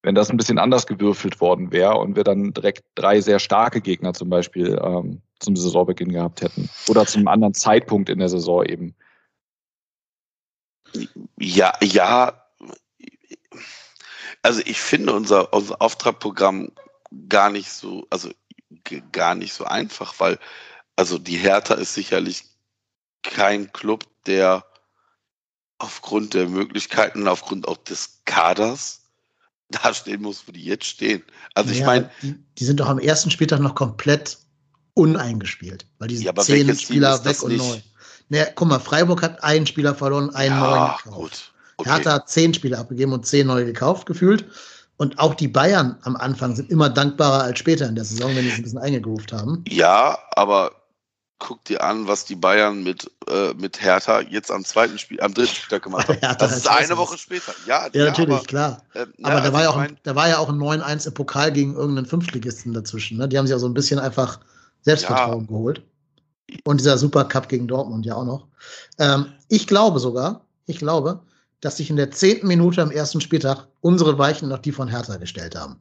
wenn 0.03 0.15
das 0.15 0.29
ein 0.29 0.37
bisschen 0.37 0.59
anders 0.59 0.87
gewürfelt 0.87 1.41
worden 1.41 1.71
wäre 1.71 1.97
und 1.97 2.15
wir 2.15 2.23
dann 2.23 2.53
direkt 2.53 2.83
drei 2.95 3.19
sehr 3.19 3.39
starke 3.39 3.81
Gegner 3.81 4.13
zum 4.13 4.29
Beispiel 4.29 4.79
ähm, 4.81 5.21
zum 5.39 5.55
Saisonbeginn 5.55 6.11
gehabt 6.11 6.41
hätten. 6.41 6.69
Oder 6.87 7.05
zum 7.05 7.27
anderen 7.27 7.53
Zeitpunkt 7.53 8.09
in 8.09 8.19
der 8.19 8.29
Saison 8.29 8.65
eben. 8.65 8.95
Ja, 11.37 11.73
ja. 11.81 12.45
Also 14.41 14.61
ich 14.65 14.79
finde 14.79 15.13
unser, 15.13 15.53
unser 15.53 15.81
Auftragprogramm 15.81 16.71
gar 17.27 17.49
nicht 17.49 17.69
so, 17.69 18.07
also 18.09 18.29
gar 19.11 19.35
nicht 19.35 19.53
so 19.53 19.65
einfach, 19.65 20.19
weil 20.19 20.39
also 20.95 21.17
die 21.17 21.37
Hertha 21.37 21.75
ist 21.75 21.93
sicherlich 21.93 22.43
kein 23.23 23.71
Club, 23.71 24.05
der 24.25 24.65
aufgrund 25.79 26.33
der 26.33 26.47
Möglichkeiten, 26.47 27.27
aufgrund 27.27 27.67
auch 27.67 27.77
des 27.77 28.21
Kaders 28.25 29.01
da 29.69 29.93
stehen 29.93 30.21
muss, 30.21 30.47
wo 30.47 30.51
die 30.51 30.63
jetzt 30.63 30.85
stehen. 30.85 31.23
Also 31.53 31.71
ich 31.71 31.83
meine. 31.83 32.09
Die, 32.21 32.35
die, 32.57 32.65
sind 32.65 32.79
doch 32.79 32.89
am 32.89 32.99
ersten 32.99 33.31
Spieltag 33.31 33.59
noch 33.59 33.75
komplett 33.75 34.37
uneingespielt, 34.93 35.85
weil 35.99 36.09
die 36.09 36.17
sind 36.17 36.25
ja, 36.25 36.35
zehn 36.35 36.75
Spieler 36.75 37.23
weg 37.23 37.41
und 37.43 37.55
neu. 37.55 37.77
Naja, 38.29 38.47
guck 38.53 38.67
mal, 38.67 38.79
Freiburg 38.79 39.21
hat 39.23 39.43
einen 39.43 39.65
Spieler 39.65 39.95
verloren, 39.95 40.29
einen 40.35 40.55
ja, 40.55 40.59
neuen 40.59 40.97
gekauft. 41.03 41.53
Okay. 41.77 41.89
Hertha 41.89 42.13
hat 42.13 42.29
zehn 42.29 42.53
Spieler 42.53 42.79
abgegeben 42.79 43.13
und 43.13 43.25
zehn 43.25 43.47
neue 43.47 43.65
gekauft, 43.65 44.05
gefühlt. 44.05 44.45
Und 44.97 45.17
auch 45.17 45.33
die 45.33 45.47
Bayern 45.47 45.97
am 46.01 46.17
Anfang 46.17 46.55
sind 46.55 46.69
immer 46.69 46.89
dankbarer 46.89 47.43
als 47.43 47.59
später 47.59 47.87
in 47.87 47.95
der 47.95 48.03
Saison, 48.03 48.35
wenn 48.35 48.43
die 48.43 48.49
es 48.49 48.57
ein 48.57 48.63
bisschen 48.63 48.79
eingegroovt 48.79 49.31
haben. 49.31 49.63
Ja, 49.69 50.19
aber 50.31 50.71
guck 51.39 51.63
dir 51.65 51.83
an, 51.83 52.07
was 52.07 52.25
die 52.25 52.35
Bayern 52.35 52.83
mit, 52.83 53.09
äh, 53.27 53.53
mit 53.53 53.81
Hertha 53.81 54.21
jetzt 54.21 54.51
am 54.51 54.63
zweiten 54.63 54.97
Spiel, 54.99 55.19
am 55.21 55.33
dritten 55.33 55.55
Spieltag 55.55 55.83
gemacht 55.83 56.07
haben. 56.07 56.19
das 56.39 56.57
ist 56.57 56.69
eine 56.69 56.97
Woche 56.97 57.17
später. 57.17 57.53
Ja, 57.65 57.87
ja 57.93 58.05
natürlich, 58.05 58.35
aber, 58.35 58.43
klar. 58.45 58.83
Äh, 58.93 59.05
aber 59.23 59.35
ja, 59.35 59.41
da, 59.41 59.53
war 59.53 59.63
ja 59.63 59.69
auch, 59.69 59.75
mein, 59.77 59.97
da 60.03 60.15
war 60.15 60.27
ja 60.27 60.37
auch 60.37 60.49
ein 60.49 60.57
9-1 60.57 61.07
im 61.07 61.13
Pokal 61.13 61.51
gegen 61.51 61.75
irgendeinen 61.75 62.05
Fünftligisten 62.05 62.73
dazwischen. 62.73 63.17
Ne? 63.17 63.27
Die 63.27 63.37
haben 63.37 63.47
sich 63.47 63.53
ja 63.53 63.59
so 63.59 63.67
ein 63.67 63.73
bisschen 63.73 63.99
einfach 63.99 64.39
Selbstvertrauen 64.81 65.41
ja. 65.41 65.47
geholt. 65.47 65.81
Und 66.63 66.79
dieser 66.79 66.97
Supercup 66.97 67.47
gegen 67.47 67.67
Dortmund 67.67 68.05
ja 68.05 68.15
auch 68.15 68.25
noch. 68.25 68.47
Ähm, 68.97 69.27
ich 69.47 69.67
glaube 69.67 69.99
sogar, 69.99 70.45
ich 70.65 70.79
glaube, 70.79 71.21
dass 71.61 71.77
sich 71.77 71.89
in 71.89 71.95
der 71.95 72.11
zehnten 72.11 72.47
Minute 72.47 72.81
am 72.81 72.91
ersten 72.91 73.21
Spieltag 73.21 73.67
unsere 73.81 74.17
Weichen 74.17 74.49
noch 74.49 74.59
die 74.59 74.71
von 74.71 74.87
Hertha 74.87 75.17
gestellt 75.17 75.55
haben. 75.55 75.77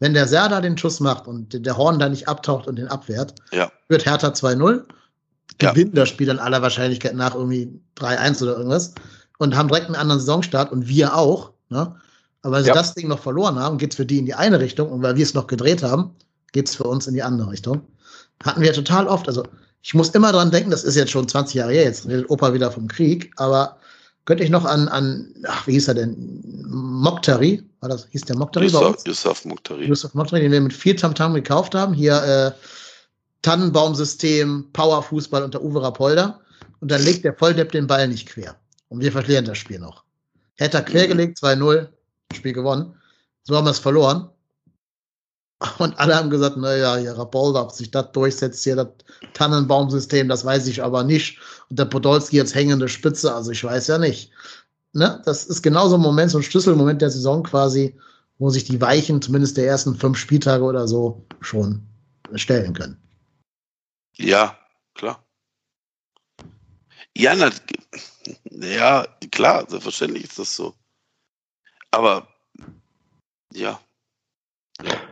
Wenn 0.00 0.14
der 0.14 0.28
Serda 0.28 0.60
den 0.60 0.78
Schuss 0.78 1.00
macht 1.00 1.26
und 1.26 1.64
der 1.66 1.76
Horn 1.76 1.98
da 1.98 2.08
nicht 2.08 2.28
abtaucht 2.28 2.66
und 2.66 2.76
den 2.76 2.88
abwehrt, 2.88 3.34
ja. 3.52 3.70
wird 3.88 4.06
Hertha 4.06 4.28
2-0, 4.28 4.84
gewinnen 5.58 5.92
ja. 5.94 6.02
das 6.02 6.08
Spiel 6.08 6.26
dann 6.26 6.38
aller 6.38 6.62
Wahrscheinlichkeit 6.62 7.14
nach 7.14 7.34
irgendwie 7.34 7.80
3-1 7.96 8.42
oder 8.42 8.56
irgendwas 8.56 8.94
und 9.38 9.56
haben 9.56 9.68
direkt 9.68 9.86
einen 9.86 9.96
anderen 9.96 10.20
Saisonstart 10.20 10.70
und 10.70 10.86
wir 10.86 11.16
auch. 11.16 11.52
Ne? 11.68 11.94
Aber 12.42 12.56
weil 12.56 12.62
sie 12.62 12.68
Ja. 12.68 12.74
das 12.74 12.94
Ding 12.94 13.08
noch 13.08 13.18
verloren 13.18 13.58
haben, 13.58 13.78
geht 13.78 13.92
es 13.92 13.96
für 13.96 14.06
die 14.06 14.18
in 14.18 14.26
die 14.26 14.34
eine 14.34 14.60
Richtung 14.60 14.90
und 14.90 15.02
weil 15.02 15.16
wir 15.16 15.24
es 15.24 15.34
noch 15.34 15.48
gedreht 15.48 15.82
haben, 15.82 16.14
geht 16.52 16.68
es 16.68 16.76
für 16.76 16.84
uns 16.84 17.06
in 17.06 17.14
die 17.14 17.22
andere 17.22 17.50
Richtung. 17.50 17.82
Hatten 18.44 18.60
wir 18.60 18.72
total 18.72 19.08
oft. 19.08 19.26
Also 19.26 19.42
ich 19.82 19.94
muss 19.94 20.10
immer 20.10 20.32
dran 20.32 20.50
denken, 20.50 20.70
das 20.70 20.84
ist 20.84 20.94
jetzt 20.94 21.10
schon 21.10 21.28
20 21.28 21.54
Jahre 21.54 21.72
her, 21.72 21.84
jetzt 21.84 22.06
redet 22.06 22.30
Opa 22.30 22.52
wieder 22.52 22.70
vom 22.70 22.86
Krieg, 22.86 23.32
aber 23.36 23.78
könnte 24.28 24.44
ich 24.44 24.50
noch 24.50 24.66
an, 24.66 24.88
an 24.88 25.32
ach, 25.46 25.66
wie 25.66 25.72
hieß 25.72 25.88
er 25.88 25.94
denn? 25.94 26.42
Mokhtari, 26.68 27.64
war 27.80 27.88
das, 27.88 28.06
hieß 28.10 28.26
der 28.26 28.36
Mokhtari 28.36 28.66
Yusuf? 28.66 29.06
Yusuf 29.06 29.46
Mukhtari. 29.46 29.86
Yusuf 29.86 30.12
Mokhtari, 30.12 30.42
den 30.42 30.52
wir 30.52 30.60
mit 30.60 30.74
viel 30.74 30.94
Tamtam 30.94 31.32
gekauft 31.32 31.74
haben. 31.74 31.94
Hier 31.94 32.22
äh, 32.22 32.52
Tannenbaumsystem, 33.40 34.66
Powerfußball 34.74 35.42
unter 35.42 35.62
Uwe 35.62 35.82
Rapolda. 35.82 36.40
Und 36.80 36.90
dann 36.90 37.02
legt 37.04 37.24
der 37.24 37.32
Volldepp 37.32 37.72
den 37.72 37.86
Ball 37.86 38.06
nicht 38.06 38.28
quer. 38.28 38.54
Und 38.90 39.00
wir 39.00 39.12
verlieren 39.12 39.46
das 39.46 39.56
Spiel 39.56 39.78
noch. 39.78 40.04
Hätte 40.56 40.76
er 40.76 40.82
quergelegt, 40.82 41.38
2-0, 41.38 41.88
Spiel 42.34 42.52
gewonnen. 42.52 42.94
So 43.44 43.56
haben 43.56 43.64
wir 43.64 43.70
es 43.70 43.78
verloren. 43.78 44.28
Und 45.78 45.98
alle 45.98 46.14
haben 46.14 46.30
gesagt, 46.30 46.56
naja, 46.56 46.96
hier 46.96 47.16
Rapolda, 47.18 47.62
ob 47.62 47.72
sich 47.72 47.90
das 47.90 48.12
durchsetzt, 48.12 48.62
hier 48.62 48.76
das 48.76 48.88
Tannenbaumsystem, 49.34 50.28
das 50.28 50.44
weiß 50.44 50.66
ich 50.68 50.82
aber 50.82 51.04
nicht. 51.04 51.38
Und 51.68 51.78
der 51.78 51.86
Podolski 51.86 52.36
jetzt 52.36 52.54
hängende 52.54 52.88
Spitze, 52.88 53.34
also 53.34 53.50
ich 53.50 53.64
weiß 53.64 53.88
ja 53.88 53.98
nicht. 53.98 54.30
Ne? 54.92 55.20
Das 55.24 55.46
ist 55.46 55.62
genauso 55.62 55.96
ein 55.96 56.00
Moment, 56.00 56.30
so 56.30 56.38
ein 56.38 56.44
Schlüsselmoment 56.44 57.02
der 57.02 57.10
Saison 57.10 57.42
quasi, 57.42 57.98
wo 58.38 58.50
sich 58.50 58.64
die 58.64 58.80
Weichen 58.80 59.20
zumindest 59.20 59.56
der 59.56 59.66
ersten 59.66 59.96
fünf 59.96 60.16
Spieltage 60.16 60.62
oder 60.62 60.86
so 60.86 61.24
schon 61.40 61.82
stellen 62.34 62.72
können. 62.72 62.96
Ja, 64.16 64.56
klar. 64.94 65.24
Ja, 67.16 67.34
na, 67.34 67.50
ja, 68.50 69.06
klar, 69.32 69.66
selbstverständlich 69.68 70.24
ist 70.24 70.38
das 70.38 70.54
so. 70.54 70.74
Aber 71.90 72.28
ja, 73.52 73.80
Ja, 74.82 75.07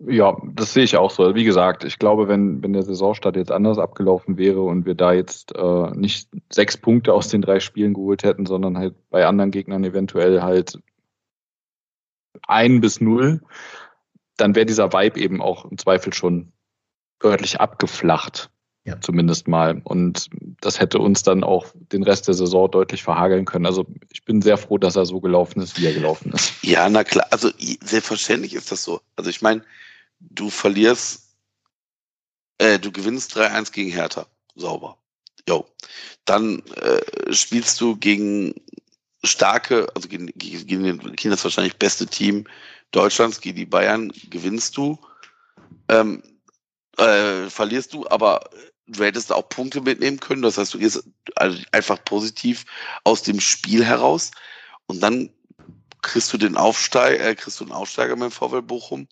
das 0.00 0.72
sehe 0.72 0.84
ich 0.84 0.96
auch 0.96 1.10
so. 1.10 1.34
Wie 1.34 1.44
gesagt, 1.44 1.84
ich 1.84 1.98
glaube, 1.98 2.26
wenn, 2.26 2.62
wenn 2.62 2.72
der 2.72 2.82
Saisonstart 2.82 3.36
jetzt 3.36 3.52
anders 3.52 3.78
abgelaufen 3.78 4.38
wäre 4.38 4.62
und 4.62 4.86
wir 4.86 4.94
da 4.94 5.12
jetzt 5.12 5.54
äh, 5.54 5.90
nicht 5.94 6.28
sechs 6.50 6.78
Punkte 6.78 7.12
aus 7.12 7.28
den 7.28 7.42
drei 7.42 7.60
Spielen 7.60 7.92
geholt 7.92 8.22
hätten, 8.22 8.46
sondern 8.46 8.78
halt 8.78 8.94
bei 9.10 9.26
anderen 9.26 9.50
Gegnern 9.50 9.84
eventuell 9.84 10.42
halt 10.42 10.78
ein 12.46 12.80
bis 12.80 13.00
null, 13.00 13.42
dann 14.38 14.54
wäre 14.54 14.64
dieser 14.64 14.92
Vibe 14.92 15.20
eben 15.20 15.42
auch 15.42 15.66
im 15.66 15.76
Zweifel 15.76 16.14
schon 16.14 16.52
deutlich 17.18 17.60
abgeflacht. 17.60 18.50
Ja. 18.84 18.98
Zumindest 19.02 19.46
mal. 19.46 19.82
Und 19.84 20.30
das 20.62 20.80
hätte 20.80 20.98
uns 20.98 21.22
dann 21.22 21.44
auch 21.44 21.66
den 21.92 22.02
Rest 22.02 22.26
der 22.28 22.34
Saison 22.34 22.70
deutlich 22.70 23.02
verhageln 23.02 23.44
können. 23.44 23.66
Also 23.66 23.84
ich 24.10 24.24
bin 24.24 24.40
sehr 24.40 24.56
froh, 24.56 24.78
dass 24.78 24.96
er 24.96 25.04
so 25.04 25.20
gelaufen 25.20 25.60
ist, 25.60 25.78
wie 25.78 25.84
er 25.84 25.92
gelaufen 25.92 26.32
ist. 26.32 26.64
ja, 26.64 26.88
na 26.88 27.04
klar, 27.04 27.26
also 27.30 27.50
selbstverständlich 27.84 28.54
ist 28.54 28.72
das 28.72 28.82
so. 28.82 29.02
Also 29.16 29.28
ich 29.28 29.42
meine, 29.42 29.62
du 30.20 30.50
verlierst, 30.50 31.34
äh, 32.58 32.78
du 32.78 32.92
gewinnst 32.92 33.36
3-1 33.36 33.72
gegen 33.72 33.90
Hertha. 33.90 34.26
Sauber. 34.54 34.98
Jo. 35.48 35.66
Dann 36.24 36.60
äh, 36.76 37.32
spielst 37.32 37.80
du 37.80 37.96
gegen 37.96 38.54
starke, 39.24 39.88
also 39.94 40.08
gegen, 40.08 40.26
gegen, 40.36 40.66
gegen 41.16 41.30
das 41.30 41.44
wahrscheinlich 41.44 41.76
beste 41.76 42.06
Team 42.06 42.46
Deutschlands, 42.90 43.40
gegen 43.40 43.56
die 43.56 43.66
Bayern, 43.66 44.12
gewinnst 44.28 44.76
du. 44.76 44.98
Ähm, 45.88 46.22
äh, 46.98 47.48
verlierst 47.48 47.94
du, 47.94 48.06
aber 48.08 48.50
du 48.86 49.04
hättest 49.04 49.32
auch 49.32 49.48
Punkte 49.48 49.80
mitnehmen 49.80 50.18
können. 50.18 50.42
Das 50.42 50.58
heißt, 50.58 50.74
du 50.74 50.78
gehst 50.78 51.04
einfach 51.36 52.04
positiv 52.04 52.64
aus 53.04 53.22
dem 53.22 53.40
Spiel 53.40 53.84
heraus 53.84 54.32
und 54.86 55.00
dann 55.00 55.30
kriegst 56.02 56.32
du 56.32 56.38
den 56.38 56.56
Aufsteiger, 56.56 57.24
äh, 57.24 57.34
kriegst 57.34 57.60
du 57.60 57.64
einen 57.64 57.72
Aufsteiger 57.72 58.16
mit 58.16 58.24
dem 58.24 58.32
VW 58.32 58.60
Bochum 58.60 59.06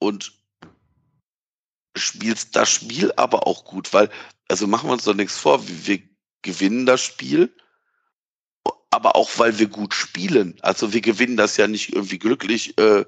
und 0.00 0.32
spielst 1.96 2.56
das 2.56 2.68
Spiel 2.70 3.12
aber 3.16 3.46
auch 3.46 3.64
gut, 3.64 3.92
weil, 3.92 4.10
also 4.48 4.66
machen 4.66 4.88
wir 4.88 4.94
uns 4.94 5.04
doch 5.04 5.14
nichts 5.14 5.38
vor, 5.38 5.62
wir, 5.66 6.02
gewinnen 6.42 6.86
das 6.86 7.02
Spiel, 7.02 7.54
aber 8.90 9.16
auch 9.16 9.30
weil 9.38 9.58
wir 9.58 9.68
gut 9.68 9.94
spielen. 9.94 10.58
Also 10.62 10.92
wir 10.92 11.00
gewinnen 11.00 11.36
das 11.36 11.56
ja 11.56 11.68
nicht 11.68 11.92
irgendwie 11.92 12.18
glücklich 12.18 12.76
äh, 12.78 13.04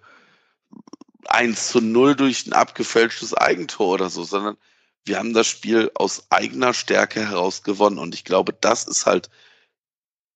1 1.27 1.69
zu 1.69 1.81
0 1.81 2.17
durch 2.17 2.47
ein 2.47 2.53
abgefälschtes 2.53 3.35
Eigentor 3.35 3.89
oder 3.95 4.11
so, 4.11 4.25
sondern 4.25 4.57
wir 5.05 5.19
haben 5.19 5.35
das 5.35 5.49
Spiel 5.49 5.91
aus 5.95 6.27
eigener 6.31 6.75
Stärke 6.75 7.29
heraus 7.29 7.63
gewonnen. 7.63 7.99
Und 7.99 8.15
ich 8.15 8.25
glaube, 8.25 8.53
das 8.53 8.85
ist 8.85 9.07
halt 9.07 9.31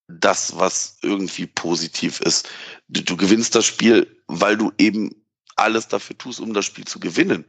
das, 0.08 0.56
was 0.56 0.98
irgendwie 1.02 1.46
positiv 1.46 2.20
ist. 2.20 2.48
Du, 2.88 3.02
du 3.02 3.16
gewinnst 3.16 3.54
das 3.54 3.66
Spiel, 3.66 4.22
weil 4.26 4.56
du 4.56 4.72
eben 4.78 5.25
alles 5.56 5.88
dafür 5.88 6.16
tust, 6.16 6.40
um 6.40 6.54
das 6.54 6.64
Spiel 6.64 6.84
zu 6.84 7.00
gewinnen. 7.00 7.44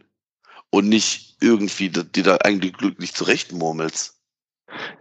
Und 0.69 0.89
nicht 0.89 1.37
irgendwie 1.39 1.89
dir 1.89 2.23
da 2.23 2.37
eigentlich 2.37 2.73
glücklich 2.73 3.13
zurechtmurmelst. 3.13 4.17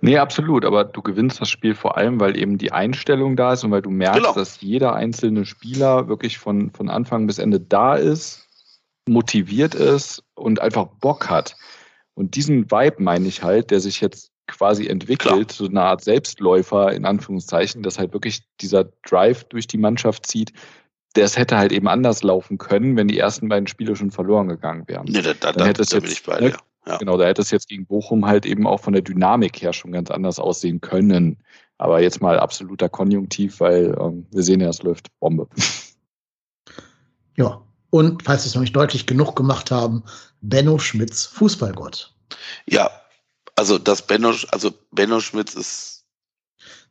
Nee, 0.01 0.19
absolut. 0.19 0.65
Aber 0.65 0.85
du 0.85 1.03
gewinnst 1.03 1.41
das 1.41 1.49
Spiel 1.49 1.75
vor 1.75 1.97
allem, 1.97 2.21
weil 2.21 2.37
eben 2.37 2.57
die 2.59 2.71
Einstellung 2.73 3.35
da 3.35 3.53
ist 3.53 3.65
und 3.65 3.73
weil 3.73 3.83
du 3.83 3.91
merkst, 3.91 4.21
Genau. 4.21 4.33
dass 4.33 4.61
jeder 4.61 4.95
einzelne 4.95 5.45
Spieler 5.45 6.09
wirklich 6.09 6.39
von, 6.39 6.71
von 6.71 6.89
Anfang 6.89 7.27
bis 7.27 7.39
Ende 7.39 7.61
da 7.61 7.97
ist, 7.97 8.47
motiviert 9.09 9.75
ist 9.75 10.23
und 10.35 10.61
einfach 10.61 10.87
Bock 11.01 11.29
hat. 11.29 11.57
Und 12.15 12.37
diesen 12.37 12.71
Vibe 12.71 13.03
meine 13.03 13.29
ich 13.29 13.43
halt, 13.43 13.71
der 13.71 13.81
sich 13.81 14.01
jetzt 14.01 14.31
quasi 14.47 14.87
entwickelt, 14.87 15.51
so 15.51 15.67
eine 15.67 15.83
Art 15.83 16.05
Selbstläufer 16.05 16.93
in 16.93 17.05
Anführungszeichen, 17.05 17.83
dass 17.83 17.99
halt 17.99 18.13
wirklich 18.13 18.43
dieser 18.61 18.85
Drive 19.05 19.45
durch 19.45 19.67
die 19.67 19.79
Mannschaft 19.79 20.27
zieht. 20.27 20.53
Das 21.23 21.37
hätte 21.37 21.57
halt 21.59 21.73
eben 21.73 21.89
anders 21.89 22.23
laufen 22.23 22.59
können, 22.59 22.97
wenn 22.97 23.09
die 23.09 23.19
ersten 23.19 23.49
beiden 23.49 23.67
Spiele 23.67 23.97
schon 23.97 24.11
verloren 24.11 24.49
gegangen 24.49 24.85
wären. 24.87 25.07
Nee, 25.07 25.23
da, 25.23 25.35
da, 25.35 25.53
Dann 25.53 25.59
da, 25.59 25.67
hätte 25.67 25.83
es 25.83 25.89
da 25.89 25.97
bin 25.99 26.05
jetzt- 26.09 26.19
ich 26.19 26.25
bei 26.25 26.41
ne? 26.41 26.51
dir. 26.51 26.57
Ja. 26.87 26.99
Genau, 26.99 27.17
da 27.17 27.25
hätte 27.27 27.43
es 27.43 27.51
jetzt 27.51 27.69
gegen 27.69 27.85
Bochum 27.85 28.27
halt 28.27 28.47
eben 28.47 28.64
auch 28.67 28.79
von 28.79 28.93
der 28.93 29.03
Dynamik 29.03 29.61
her 29.61 29.73
schon 29.73 29.91
ganz 29.91 30.09
anders 30.11 30.39
aussehen 30.39 30.81
können. 30.81 31.37
Aber 31.79 32.01
jetzt 32.01 32.23
mal 32.23 32.39
absoluter 32.39 32.89
Konjunktiv, 32.89 33.59
weil 33.61 33.97
ähm, 34.01 34.25
wir 34.31 34.43
sehen 34.45 34.61
ja, 34.61 34.69
es 34.69 34.83
läuft 34.83 35.09
Bombe. 35.19 35.49
Ja. 37.37 37.62
Und 37.91 38.23
falls 38.25 38.45
wir 38.45 38.49
es 38.49 38.55
noch 38.55 38.62
nicht 38.62 38.75
deutlich 38.77 39.07
genug 39.07 39.37
gemacht 39.37 39.71
haben, 39.71 40.03
Benno 40.41 40.79
Schmitz, 40.79 41.25
Fußballgott. 41.27 42.12
ja, 42.67 42.91
also 43.57 43.79
das 43.79 44.03
Benno, 44.07 44.33
also 44.53 44.71
Benno 44.93 45.21
Schmitz 45.21 45.55
ist 45.55 45.96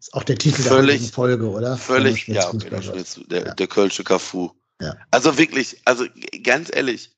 Ist 0.05 0.13
auch 0.13 0.23
der 0.23 0.37
Titel 0.37 0.61
Völlig- 0.61 1.01
der 1.01 1.11
Folge, 1.11 1.49
oder? 1.49 1.77
Völlig, 1.79 2.27
ja. 2.27 2.47
Schmitz, 2.51 3.19
der, 3.25 3.43
Ja. 3.47 3.53
der 3.55 3.67
Kölsche 3.67 4.03
Cafu. 4.03 4.51
Ja. 4.79 4.95
Also 5.09 5.35
wirklich, 5.39 5.81
also 5.85 6.05
ganz 6.43 6.69
ehrlich, 6.71 7.15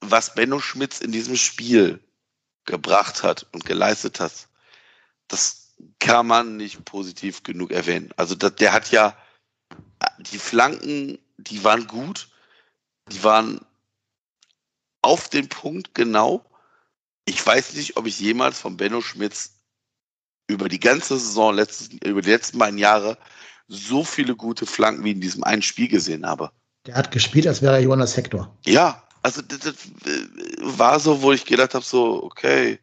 was 0.00 0.34
Benno 0.34 0.60
Schmitz 0.60 1.00
in 1.00 1.12
diesem 1.12 1.36
Spiel 1.36 1.98
gebracht 2.66 3.22
hat 3.22 3.46
und 3.52 3.64
geleistet 3.64 4.20
hat, 4.20 4.48
das 5.28 5.72
kann 5.98 6.26
man 6.26 6.58
nicht 6.58 6.84
positiv 6.84 7.42
genug 7.42 7.70
erwähnen. 7.70 8.12
Also 8.18 8.34
das, 8.34 8.54
der 8.56 8.74
hat 8.74 8.90
ja 8.90 9.16
die 10.18 10.38
Flanken, 10.38 11.18
die 11.38 11.64
waren 11.64 11.86
gut, 11.86 12.28
die 13.10 13.24
waren 13.24 13.64
auf 15.00 15.30
den 15.30 15.48
Punkt 15.48 15.94
genau. 15.94 16.44
Ich 17.24 17.44
weiß 17.46 17.72
nicht, 17.74 17.96
ob 17.96 18.06
ich 18.06 18.20
jemals 18.20 18.58
von 18.58 18.76
Benno 18.76 19.00
Schmitz 19.00 19.59
über 20.50 20.68
die 20.68 20.80
ganze 20.80 21.18
Saison, 21.18 21.54
letztes, 21.54 21.88
über 22.04 22.22
die 22.22 22.30
letzten 22.30 22.58
beiden 22.58 22.78
Jahre, 22.78 23.16
so 23.68 24.04
viele 24.04 24.34
gute 24.34 24.66
Flanken 24.66 25.04
wie 25.04 25.12
in 25.12 25.20
diesem 25.20 25.44
einen 25.44 25.62
Spiel 25.62 25.88
gesehen 25.88 26.26
habe. 26.26 26.50
Der 26.86 26.94
hat 26.94 27.10
gespielt, 27.10 27.46
als 27.46 27.62
wäre 27.62 27.74
er 27.74 27.80
Jonas 27.80 28.16
Hector. 28.16 28.54
Ja, 28.66 29.02
also 29.22 29.42
das, 29.42 29.60
das 29.60 29.74
äh, 30.06 30.26
war 30.60 30.98
so, 30.98 31.20
wo 31.22 31.32
ich 31.32 31.44
gedacht 31.44 31.74
habe, 31.74 31.84
so, 31.84 32.22
okay, 32.24 32.78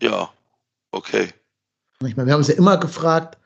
ja, 0.00 0.28
okay. 0.92 1.28
Ich 2.06 2.16
meine, 2.16 2.26
wir 2.26 2.32
haben 2.32 2.40
uns 2.40 2.48
ja 2.48 2.54
immer 2.54 2.76
gefragt, 2.76 3.38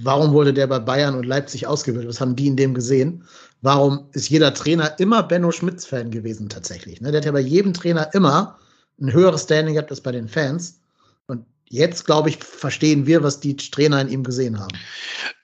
warum 0.00 0.32
wurde 0.32 0.52
der 0.52 0.66
bei 0.66 0.78
Bayern 0.78 1.14
und 1.14 1.24
Leipzig 1.24 1.66
ausgewählt? 1.66 2.08
Was 2.08 2.20
haben 2.20 2.36
die 2.36 2.46
in 2.46 2.56
dem 2.56 2.74
gesehen? 2.74 3.24
Warum 3.62 4.08
ist 4.12 4.28
jeder 4.28 4.54
Trainer 4.54 4.98
immer 4.98 5.22
Benno 5.22 5.50
Schmitz-Fan 5.50 6.10
gewesen 6.10 6.48
tatsächlich? 6.48 7.00
Ne? 7.00 7.10
Der 7.10 7.20
hat 7.20 7.26
ja 7.26 7.32
bei 7.32 7.40
jedem 7.40 7.74
Trainer 7.74 8.12
immer 8.14 8.58
ein 9.00 9.12
höheres 9.12 9.42
Standing 9.44 9.74
gehabt 9.74 9.90
als 9.90 10.00
bei 10.00 10.12
den 10.12 10.28
Fans. 10.28 10.80
Und 11.26 11.44
jetzt, 11.68 12.04
glaube 12.04 12.30
ich, 12.30 12.42
verstehen 12.42 13.06
wir, 13.06 13.22
was 13.22 13.40
die 13.40 13.56
Trainer 13.56 14.00
in 14.00 14.08
ihm 14.08 14.24
gesehen 14.24 14.58
haben. 14.58 14.76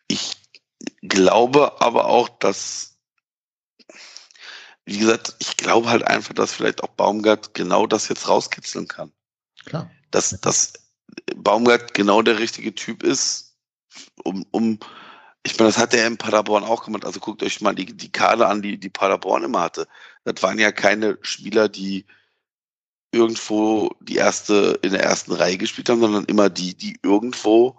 Ich 0.08 0.36
glaube 1.02 1.80
aber 1.80 2.06
auch, 2.06 2.28
dass, 2.28 2.98
wie 4.84 4.98
gesagt, 4.98 5.34
ich 5.38 5.56
glaube 5.56 5.88
halt 5.90 6.06
einfach, 6.06 6.34
dass 6.34 6.52
vielleicht 6.52 6.82
auch 6.82 6.88
Baumgart 6.88 7.54
genau 7.54 7.86
das 7.86 8.08
jetzt 8.08 8.28
rauskitzeln 8.28 8.88
kann. 8.88 9.12
Klar. 9.64 9.90
Dass, 10.10 10.30
dass 10.40 10.72
Baumgart 11.36 11.94
genau 11.94 12.22
der 12.22 12.38
richtige 12.38 12.74
Typ 12.74 13.02
ist, 13.02 13.56
um, 14.24 14.46
um 14.50 14.78
ich 15.44 15.58
meine, 15.58 15.70
das 15.70 15.78
hat 15.78 15.92
er 15.92 16.06
in 16.06 16.18
Paderborn 16.18 16.62
auch 16.62 16.84
gemacht. 16.84 17.04
Also 17.04 17.18
guckt 17.18 17.42
euch 17.42 17.60
mal 17.60 17.74
die, 17.74 17.86
die 17.86 18.12
Kader 18.12 18.48
an, 18.48 18.62
die, 18.62 18.78
die 18.78 18.90
Paderborn 18.90 19.42
immer 19.42 19.60
hatte. 19.60 19.88
Das 20.24 20.40
waren 20.42 20.58
ja 20.58 20.70
keine 20.70 21.18
Spieler, 21.22 21.68
die 21.68 22.06
irgendwo 23.12 23.90
die 24.00 24.16
erste, 24.16 24.78
in 24.82 24.92
der 24.92 25.02
ersten 25.02 25.32
Reihe 25.32 25.58
gespielt 25.58 25.88
haben, 25.88 26.00
sondern 26.00 26.24
immer 26.24 26.50
die, 26.50 26.74
die 26.74 26.98
irgendwo 27.02 27.76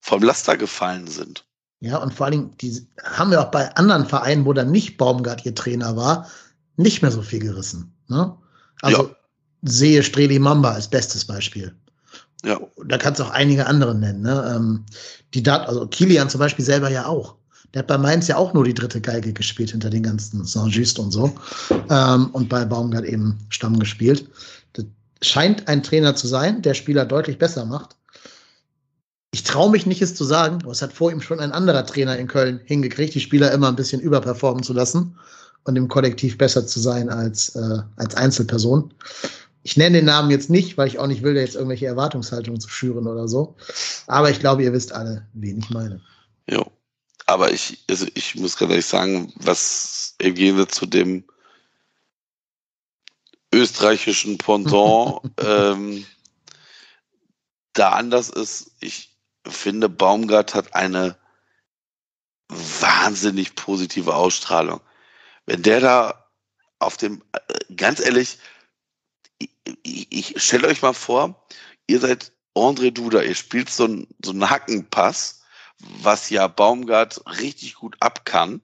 vom 0.00 0.22
Laster 0.22 0.56
gefallen 0.56 1.08
sind. 1.08 1.44
Ja, 1.80 1.98
und 1.98 2.14
vor 2.14 2.26
allen 2.26 2.32
Dingen, 2.32 2.56
die 2.58 2.86
haben 3.02 3.30
wir 3.30 3.40
auch 3.40 3.50
bei 3.50 3.74
anderen 3.74 4.06
Vereinen, 4.06 4.44
wo 4.44 4.52
dann 4.52 4.70
nicht 4.70 4.96
Baumgart 4.96 5.44
ihr 5.44 5.54
Trainer 5.54 5.96
war, 5.96 6.30
nicht 6.76 7.02
mehr 7.02 7.10
so 7.10 7.22
viel 7.22 7.40
gerissen. 7.40 7.94
Ne? 8.08 8.36
Also 8.82 9.08
ja. 9.08 9.16
sehe 9.62 10.02
Streli 10.02 10.38
Mamba 10.38 10.72
als 10.72 10.88
bestes 10.88 11.24
Beispiel. 11.24 11.74
Ja. 12.44 12.60
Da 12.84 12.98
kannst 12.98 13.20
du 13.20 13.24
auch 13.24 13.30
einige 13.30 13.66
andere 13.66 13.94
nennen. 13.94 14.22
Ne? 14.22 14.54
Ähm, 14.54 14.86
die 15.34 15.42
Dat 15.42 15.66
also 15.66 15.86
Kilian 15.86 16.30
zum 16.30 16.38
Beispiel 16.38 16.64
selber 16.64 16.90
ja 16.90 17.06
auch. 17.06 17.36
Der 17.76 17.80
hat 17.80 17.88
bei 17.88 17.98
Mainz 17.98 18.26
ja 18.26 18.38
auch 18.38 18.54
nur 18.54 18.64
die 18.64 18.72
dritte 18.72 19.02
Geige 19.02 19.34
gespielt 19.34 19.72
hinter 19.72 19.90
den 19.90 20.02
ganzen 20.02 20.42
Saint-Just 20.46 20.98
und 20.98 21.10
so. 21.10 21.34
Ähm, 21.90 22.30
und 22.32 22.48
bei 22.48 22.64
Baumgart 22.64 23.04
eben 23.04 23.36
Stamm 23.50 23.78
gespielt. 23.78 24.30
Das 24.72 24.86
scheint 25.20 25.68
ein 25.68 25.82
Trainer 25.82 26.16
zu 26.16 26.26
sein, 26.26 26.62
der 26.62 26.72
Spieler 26.72 27.04
deutlich 27.04 27.36
besser 27.36 27.66
macht. 27.66 27.94
Ich 29.30 29.44
traue 29.44 29.70
mich 29.70 29.84
nicht, 29.84 30.00
es 30.00 30.14
zu 30.14 30.24
sagen, 30.24 30.60
aber 30.62 30.72
es 30.72 30.80
hat 30.80 30.94
vor 30.94 31.12
ihm 31.12 31.20
schon 31.20 31.38
ein 31.38 31.52
anderer 31.52 31.84
Trainer 31.84 32.16
in 32.16 32.28
Köln 32.28 32.60
hingekriegt, 32.64 33.12
die 33.12 33.20
Spieler 33.20 33.52
immer 33.52 33.68
ein 33.68 33.76
bisschen 33.76 34.00
überperformen 34.00 34.62
zu 34.62 34.72
lassen 34.72 35.14
und 35.64 35.76
im 35.76 35.88
Kollektiv 35.88 36.38
besser 36.38 36.66
zu 36.66 36.80
sein 36.80 37.10
als, 37.10 37.56
äh, 37.56 37.80
als 37.96 38.14
Einzelperson. 38.14 38.94
Ich 39.64 39.76
nenne 39.76 39.98
den 39.98 40.06
Namen 40.06 40.30
jetzt 40.30 40.48
nicht, 40.48 40.78
weil 40.78 40.88
ich 40.88 40.98
auch 40.98 41.08
nicht 41.08 41.22
will, 41.22 41.34
da 41.34 41.40
jetzt 41.40 41.56
irgendwelche 41.56 41.84
Erwartungshaltungen 41.84 42.58
zu 42.58 42.70
schüren 42.70 43.06
oder 43.06 43.28
so. 43.28 43.54
Aber 44.06 44.30
ich 44.30 44.40
glaube, 44.40 44.62
ihr 44.62 44.72
wisst 44.72 44.94
alle, 44.94 45.26
wen 45.34 45.58
ich 45.58 45.68
meine. 45.68 46.00
Jo. 46.48 46.72
Aber 47.26 47.52
ich, 47.52 47.84
also 47.90 48.06
ich 48.14 48.36
muss 48.36 48.56
ganz 48.56 48.70
ehrlich 48.70 48.86
sagen, 48.86 49.32
was 49.36 50.14
im 50.18 50.34
Gegensatz 50.34 50.74
zu 50.74 50.86
dem 50.86 51.24
österreichischen 53.52 54.38
Pendant 54.38 55.20
ähm, 55.40 56.06
da 57.72 57.90
anders 57.90 58.30
ist, 58.30 58.72
ich 58.80 59.16
finde, 59.46 59.88
Baumgart 59.88 60.54
hat 60.54 60.74
eine 60.74 61.16
wahnsinnig 62.48 63.54
positive 63.54 64.14
Ausstrahlung. 64.14 64.80
Wenn 65.46 65.62
der 65.62 65.80
da 65.80 66.30
auf 66.78 66.96
dem, 66.96 67.22
äh, 67.32 67.74
ganz 67.74 68.00
ehrlich, 68.00 68.38
ich, 69.82 70.06
ich 70.10 70.42
stelle 70.42 70.68
euch 70.68 70.82
mal 70.82 70.94
vor, 70.94 71.46
ihr 71.86 72.00
seid 72.00 72.32
André 72.54 72.90
Duda, 72.90 73.22
ihr 73.22 73.34
spielt 73.34 73.68
so 73.68 73.84
einen 73.84 74.06
so 74.24 74.30
einen 74.30 74.48
Hackenpass, 74.48 75.35
was 76.02 76.30
ja 76.30 76.46
Baumgart 76.48 77.22
richtig 77.38 77.74
gut 77.74 77.96
ab 78.00 78.24
kann. 78.24 78.60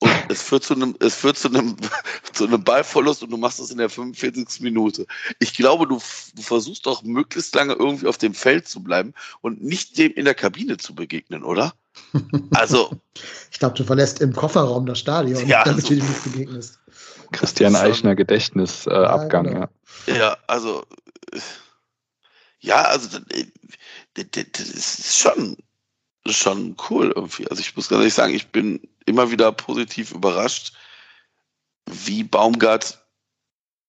Und 0.00 0.10
es 0.28 0.42
führt 0.42 0.62
zu 0.62 0.74
einem, 0.74 0.94
es 1.00 1.16
führt 1.16 1.36
zu 1.36 1.48
einem, 1.48 1.76
zu 2.32 2.46
einem 2.46 2.62
Ballverlust 2.62 3.24
und 3.24 3.30
du 3.30 3.36
machst 3.36 3.58
das 3.58 3.70
in 3.70 3.78
der 3.78 3.90
45. 3.90 4.60
Minute. 4.60 5.06
Ich 5.40 5.54
glaube, 5.54 5.88
du, 5.88 6.00
du 6.34 6.42
versuchst 6.42 6.86
doch 6.86 7.02
möglichst 7.02 7.54
lange 7.54 7.72
irgendwie 7.72 8.06
auf 8.06 8.18
dem 8.18 8.32
Feld 8.32 8.68
zu 8.68 8.80
bleiben 8.82 9.12
und 9.40 9.62
nicht 9.62 9.98
dem 9.98 10.12
in 10.12 10.24
der 10.24 10.34
Kabine 10.34 10.76
zu 10.76 10.94
begegnen, 10.94 11.42
oder? 11.42 11.72
Also. 12.54 12.92
ich 13.50 13.58
glaube, 13.58 13.76
du 13.76 13.84
verlässt 13.84 14.20
im 14.20 14.32
Kofferraum 14.32 14.86
das 14.86 15.00
Stadion, 15.00 15.44
ja, 15.48 15.64
damit 15.64 15.84
also, 15.84 15.88
du 15.88 16.00
ihm 16.00 16.08
nicht 16.08 16.24
begegnest. 16.24 16.78
Christian 17.32 17.74
Eichner 17.74 18.14
Gedächtnisabgang, 18.14 19.46
äh, 19.46 19.52
ja, 19.52 19.54
genau. 19.58 19.68
ja. 20.06 20.16
Ja, 20.16 20.36
also. 20.46 20.84
Ja, 22.60 22.82
also. 22.82 23.18
Das 24.14 24.60
ist 24.60 25.18
schon, 25.18 25.56
schon 26.26 26.76
cool 26.88 27.12
irgendwie. 27.14 27.48
Also, 27.48 27.60
ich 27.60 27.74
muss 27.76 27.88
ganz 27.88 28.00
ehrlich 28.00 28.14
sagen, 28.14 28.34
ich 28.34 28.48
bin 28.48 28.80
immer 29.06 29.30
wieder 29.30 29.52
positiv 29.52 30.12
überrascht, 30.12 30.72
wie 31.86 32.22
Baumgart 32.22 32.98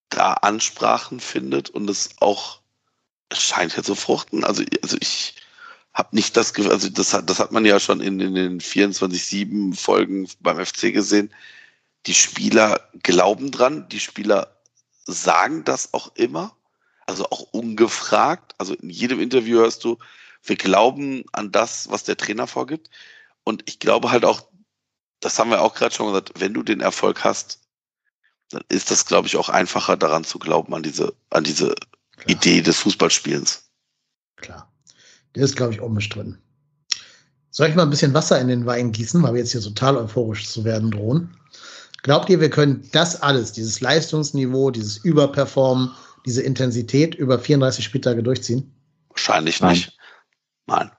da 0.10 0.34
Ansprachen 0.34 1.20
findet 1.20 1.70
und 1.70 1.90
es 1.90 2.10
auch 2.20 2.60
es 3.32 3.44
scheint 3.44 3.78
ja 3.78 3.84
zu 3.84 3.94
fruchten. 3.94 4.44
Also, 4.44 4.64
also 4.82 4.98
ich 5.00 5.36
habe 5.94 6.16
nicht 6.16 6.36
das 6.36 6.54
Gefühl, 6.54 6.72
also 6.72 6.90
das 6.90 7.14
hat, 7.14 7.30
das 7.30 7.40
hat 7.40 7.52
man 7.52 7.64
ja 7.64 7.80
schon 7.80 8.02
in, 8.02 8.20
in 8.20 8.34
den 8.34 8.60
24-7 8.60 9.76
Folgen 9.76 10.28
beim 10.40 10.66
FC 10.66 10.94
gesehen 10.94 11.32
die 12.06 12.14
Spieler 12.14 12.90
glauben 13.04 13.52
dran, 13.52 13.88
die 13.90 14.00
Spieler 14.00 14.56
sagen 15.06 15.64
das 15.64 15.94
auch 15.94 16.16
immer, 16.16 16.56
also 17.06 17.26
auch 17.26 17.42
ungefragt. 17.52 18.56
Also 18.58 18.74
in 18.76 18.90
jedem 18.90 19.20
Interview 19.20 19.60
hörst 19.60 19.84
du, 19.84 19.98
wir 20.44 20.56
glauben 20.56 21.24
an 21.32 21.52
das, 21.52 21.90
was 21.90 22.04
der 22.04 22.18
Trainer 22.18 22.48
vorgibt. 22.48 22.90
Und 23.44 23.64
ich 23.68 23.80
glaube 23.80 24.12
halt 24.12 24.26
auch, 24.26 24.48
das 25.20 25.38
haben 25.38 25.52
wir 25.52 25.62
auch 25.62 25.76
gerade 25.76 25.94
schon 25.94 26.08
gesagt, 26.08 26.32
wenn 26.36 26.54
du 26.54 26.64
den 26.64 26.82
Erfolg 26.82 27.24
hast, 27.24 27.60
dann 28.50 28.64
ist 28.70 28.90
das, 28.90 29.06
glaube 29.06 29.28
ich, 29.28 29.38
auch 29.38 29.50
einfacher 29.50 29.98
daran 29.98 30.24
zu 30.24 30.40
glauben, 30.40 30.74
an 30.74 30.84
diese, 30.84 31.14
an 31.30 31.44
diese 31.44 31.76
Idee 32.28 32.62
des 32.62 32.78
Fußballspielens. 32.80 33.70
Klar. 34.38 34.72
Der 35.36 35.44
ist, 35.44 35.56
glaube 35.56 35.74
ich, 35.74 35.82
unbestritten. 35.82 36.42
Soll 37.52 37.68
ich 37.68 37.76
mal 37.76 37.84
ein 37.84 37.90
bisschen 37.90 38.14
Wasser 38.14 38.40
in 38.40 38.48
den 38.48 38.66
Wein 38.66 38.92
gießen, 38.92 39.22
weil 39.22 39.34
wir 39.34 39.42
jetzt 39.42 39.52
hier 39.52 39.62
total 39.62 39.98
euphorisch 39.98 40.48
zu 40.48 40.64
werden 40.64 40.92
drohen? 40.92 41.36
Glaubt 42.04 42.30
ihr, 42.30 42.40
wir 42.40 42.50
können 42.50 42.88
das 42.94 43.22
alles, 43.22 43.52
dieses 43.52 43.82
Leistungsniveau, 43.82 44.72
dieses 44.72 44.98
Überperformen, 44.98 45.92
diese 46.26 46.42
Intensität 46.42 47.16
über 47.16 47.38
34 47.38 47.84
Spieltage 47.84 48.24
durchziehen? 48.24 48.74
Wahrscheinlich 49.10 49.62
nicht. 49.62 49.99
Nein. 50.70 50.92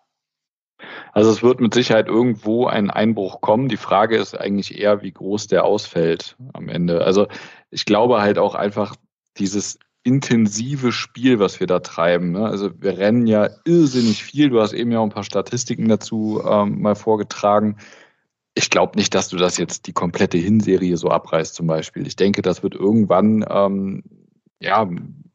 Also 1.12 1.30
es 1.30 1.42
wird 1.42 1.60
mit 1.60 1.74
Sicherheit 1.74 2.08
irgendwo 2.08 2.66
ein 2.66 2.90
Einbruch 2.90 3.40
kommen. 3.40 3.68
Die 3.68 3.76
Frage 3.76 4.16
ist 4.16 4.38
eigentlich 4.38 4.78
eher, 4.78 5.02
wie 5.02 5.12
groß 5.12 5.48
der 5.48 5.64
ausfällt 5.64 6.36
am 6.52 6.68
Ende. 6.68 7.04
Also 7.04 7.26
ich 7.70 7.84
glaube 7.84 8.20
halt 8.20 8.38
auch 8.38 8.54
einfach 8.54 8.96
dieses 9.36 9.78
intensive 10.02 10.92
Spiel, 10.92 11.38
was 11.38 11.60
wir 11.60 11.66
da 11.66 11.80
treiben. 11.80 12.32
Ne? 12.32 12.46
Also 12.46 12.70
wir 12.80 12.96
rennen 12.96 13.26
ja 13.26 13.50
irrsinnig 13.64 14.24
viel. 14.24 14.50
Du 14.50 14.60
hast 14.60 14.72
eben 14.72 14.92
ja 14.92 15.00
auch 15.00 15.04
ein 15.04 15.10
paar 15.10 15.24
Statistiken 15.24 15.88
dazu 15.88 16.42
ähm, 16.46 16.80
mal 16.80 16.94
vorgetragen 16.94 17.76
ich 18.54 18.70
glaube 18.70 18.98
nicht, 18.98 19.14
dass 19.14 19.28
du 19.28 19.36
das 19.36 19.56
jetzt 19.56 19.86
die 19.86 19.92
komplette 19.92 20.38
Hinserie 20.38 20.96
so 20.96 21.08
abreißt 21.08 21.54
zum 21.54 21.66
Beispiel. 21.66 22.06
Ich 22.06 22.16
denke, 22.16 22.42
das 22.42 22.62
wird 22.62 22.74
irgendwann, 22.74 23.44
ähm, 23.48 24.02
ja, 24.60 24.88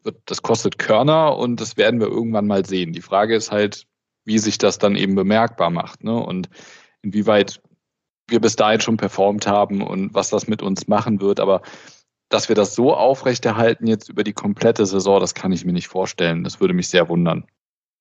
wird, 0.03 0.17
das 0.25 0.41
kostet 0.41 0.77
Körner 0.77 1.37
und 1.37 1.61
das 1.61 1.77
werden 1.77 1.99
wir 1.99 2.07
irgendwann 2.07 2.47
mal 2.47 2.65
sehen. 2.65 2.93
Die 2.93 3.01
Frage 3.01 3.35
ist 3.35 3.51
halt, 3.51 3.87
wie 4.25 4.39
sich 4.39 4.57
das 4.57 4.79
dann 4.79 4.95
eben 4.95 5.15
bemerkbar 5.15 5.69
macht 5.69 6.03
ne? 6.03 6.15
und 6.15 6.49
inwieweit 7.01 7.61
wir 8.27 8.41
bis 8.41 8.55
dahin 8.55 8.81
schon 8.81 8.97
performt 8.97 9.47
haben 9.47 9.81
und 9.81 10.13
was 10.13 10.29
das 10.29 10.47
mit 10.47 10.61
uns 10.61 10.87
machen 10.87 11.21
wird. 11.21 11.39
Aber 11.39 11.61
dass 12.29 12.49
wir 12.49 12.55
das 12.55 12.73
so 12.73 12.93
aufrechterhalten 12.95 13.87
jetzt 13.87 14.09
über 14.09 14.23
die 14.23 14.33
komplette 14.33 14.85
Saison, 14.85 15.19
das 15.19 15.35
kann 15.35 15.51
ich 15.51 15.63
mir 15.63 15.73
nicht 15.73 15.87
vorstellen. 15.87 16.43
Das 16.43 16.59
würde 16.59 16.73
mich 16.73 16.87
sehr 16.87 17.07
wundern. 17.07 17.45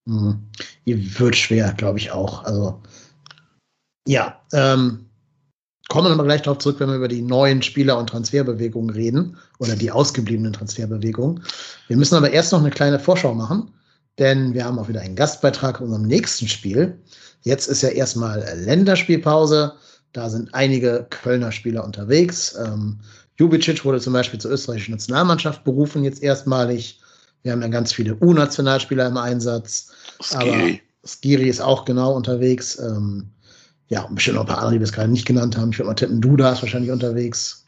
Mhm. 0.05 0.49
Wird 0.85 1.35
schwer, 1.35 1.73
glaube 1.73 1.99
ich 1.99 2.11
auch. 2.11 2.43
Also 2.43 2.81
ja, 4.07 4.41
ähm, 4.51 5.05
kommen 5.87 6.05
wir 6.05 6.09
nochmal 6.09 6.25
gleich 6.25 6.41
darauf 6.41 6.59
zurück, 6.59 6.79
wenn 6.79 6.89
wir 6.89 6.95
über 6.95 7.07
die 7.07 7.21
neuen 7.21 7.61
Spieler- 7.61 7.97
und 7.97 8.09
Transferbewegungen 8.09 8.89
reden 8.89 9.37
oder 9.59 9.75
die 9.75 9.91
ausgebliebenen 9.91 10.53
Transferbewegungen. 10.53 11.43
Wir 11.87 11.97
müssen 11.97 12.15
aber 12.15 12.31
erst 12.31 12.51
noch 12.51 12.59
eine 12.59 12.71
kleine 12.71 12.99
Vorschau 12.99 13.33
machen, 13.33 13.71
denn 14.19 14.53
wir 14.53 14.65
haben 14.65 14.79
auch 14.79 14.87
wieder 14.87 15.01
einen 15.01 15.15
Gastbeitrag 15.15 15.79
in 15.79 15.85
unserem 15.85 16.07
nächsten 16.07 16.47
Spiel. 16.47 16.97
Jetzt 17.41 17.67
ist 17.67 17.81
ja 17.81 17.89
erstmal 17.89 18.43
Länderspielpause. 18.55 19.73
Da 20.13 20.29
sind 20.29 20.53
einige 20.53 21.05
Kölner 21.09 21.51
Spieler 21.51 21.83
unterwegs. 21.83 22.55
Ähm, 22.63 22.99
Jubicic 23.37 23.83
wurde 23.83 23.99
zum 23.99 24.13
Beispiel 24.13 24.39
zur 24.39 24.51
österreichischen 24.51 24.91
Nationalmannschaft 24.91 25.63
berufen, 25.63 26.03
jetzt 26.03 26.23
erstmalig. 26.23 26.99
Wir 27.43 27.51
haben 27.51 27.61
ja 27.61 27.67
ganz 27.67 27.91
viele 27.93 28.15
U-Nationalspieler 28.15 29.07
im 29.07 29.17
Einsatz. 29.17 29.91
Skiri. 30.21 30.39
Aber 30.39 30.79
Skiri 31.07 31.49
ist 31.49 31.61
auch 31.61 31.85
genau 31.85 32.13
unterwegs. 32.13 32.79
Ähm, 32.79 33.29
ja, 33.89 34.07
bestimmt 34.09 34.37
noch 34.37 34.43
ein 34.43 34.47
paar 34.47 34.59
andere, 34.59 34.73
die 34.73 34.79
wir 34.79 34.85
es 34.85 34.93
gerade 34.93 35.11
nicht 35.11 35.27
genannt 35.27 35.57
haben. 35.57 35.71
Ich 35.71 35.77
würde 35.77 35.89
mal 35.89 35.93
tippen, 35.95 36.21
Duda 36.21 36.53
ist 36.53 36.61
wahrscheinlich 36.61 36.91
unterwegs 36.91 37.63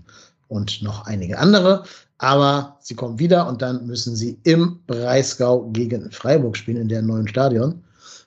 und 0.48 0.82
noch 0.82 1.06
einige 1.06 1.38
andere. 1.38 1.84
Aber 2.20 2.78
sie 2.82 2.96
kommen 2.96 3.20
wieder 3.20 3.48
und 3.48 3.62
dann 3.62 3.86
müssen 3.86 4.16
sie 4.16 4.40
im 4.44 4.80
Breisgau 4.88 5.70
gegen 5.72 6.12
Freiburg 6.12 6.58
spielen, 6.58 6.78
in 6.78 6.88
deren 6.88 7.06
neuen 7.06 7.28
Stadion. 7.28 7.84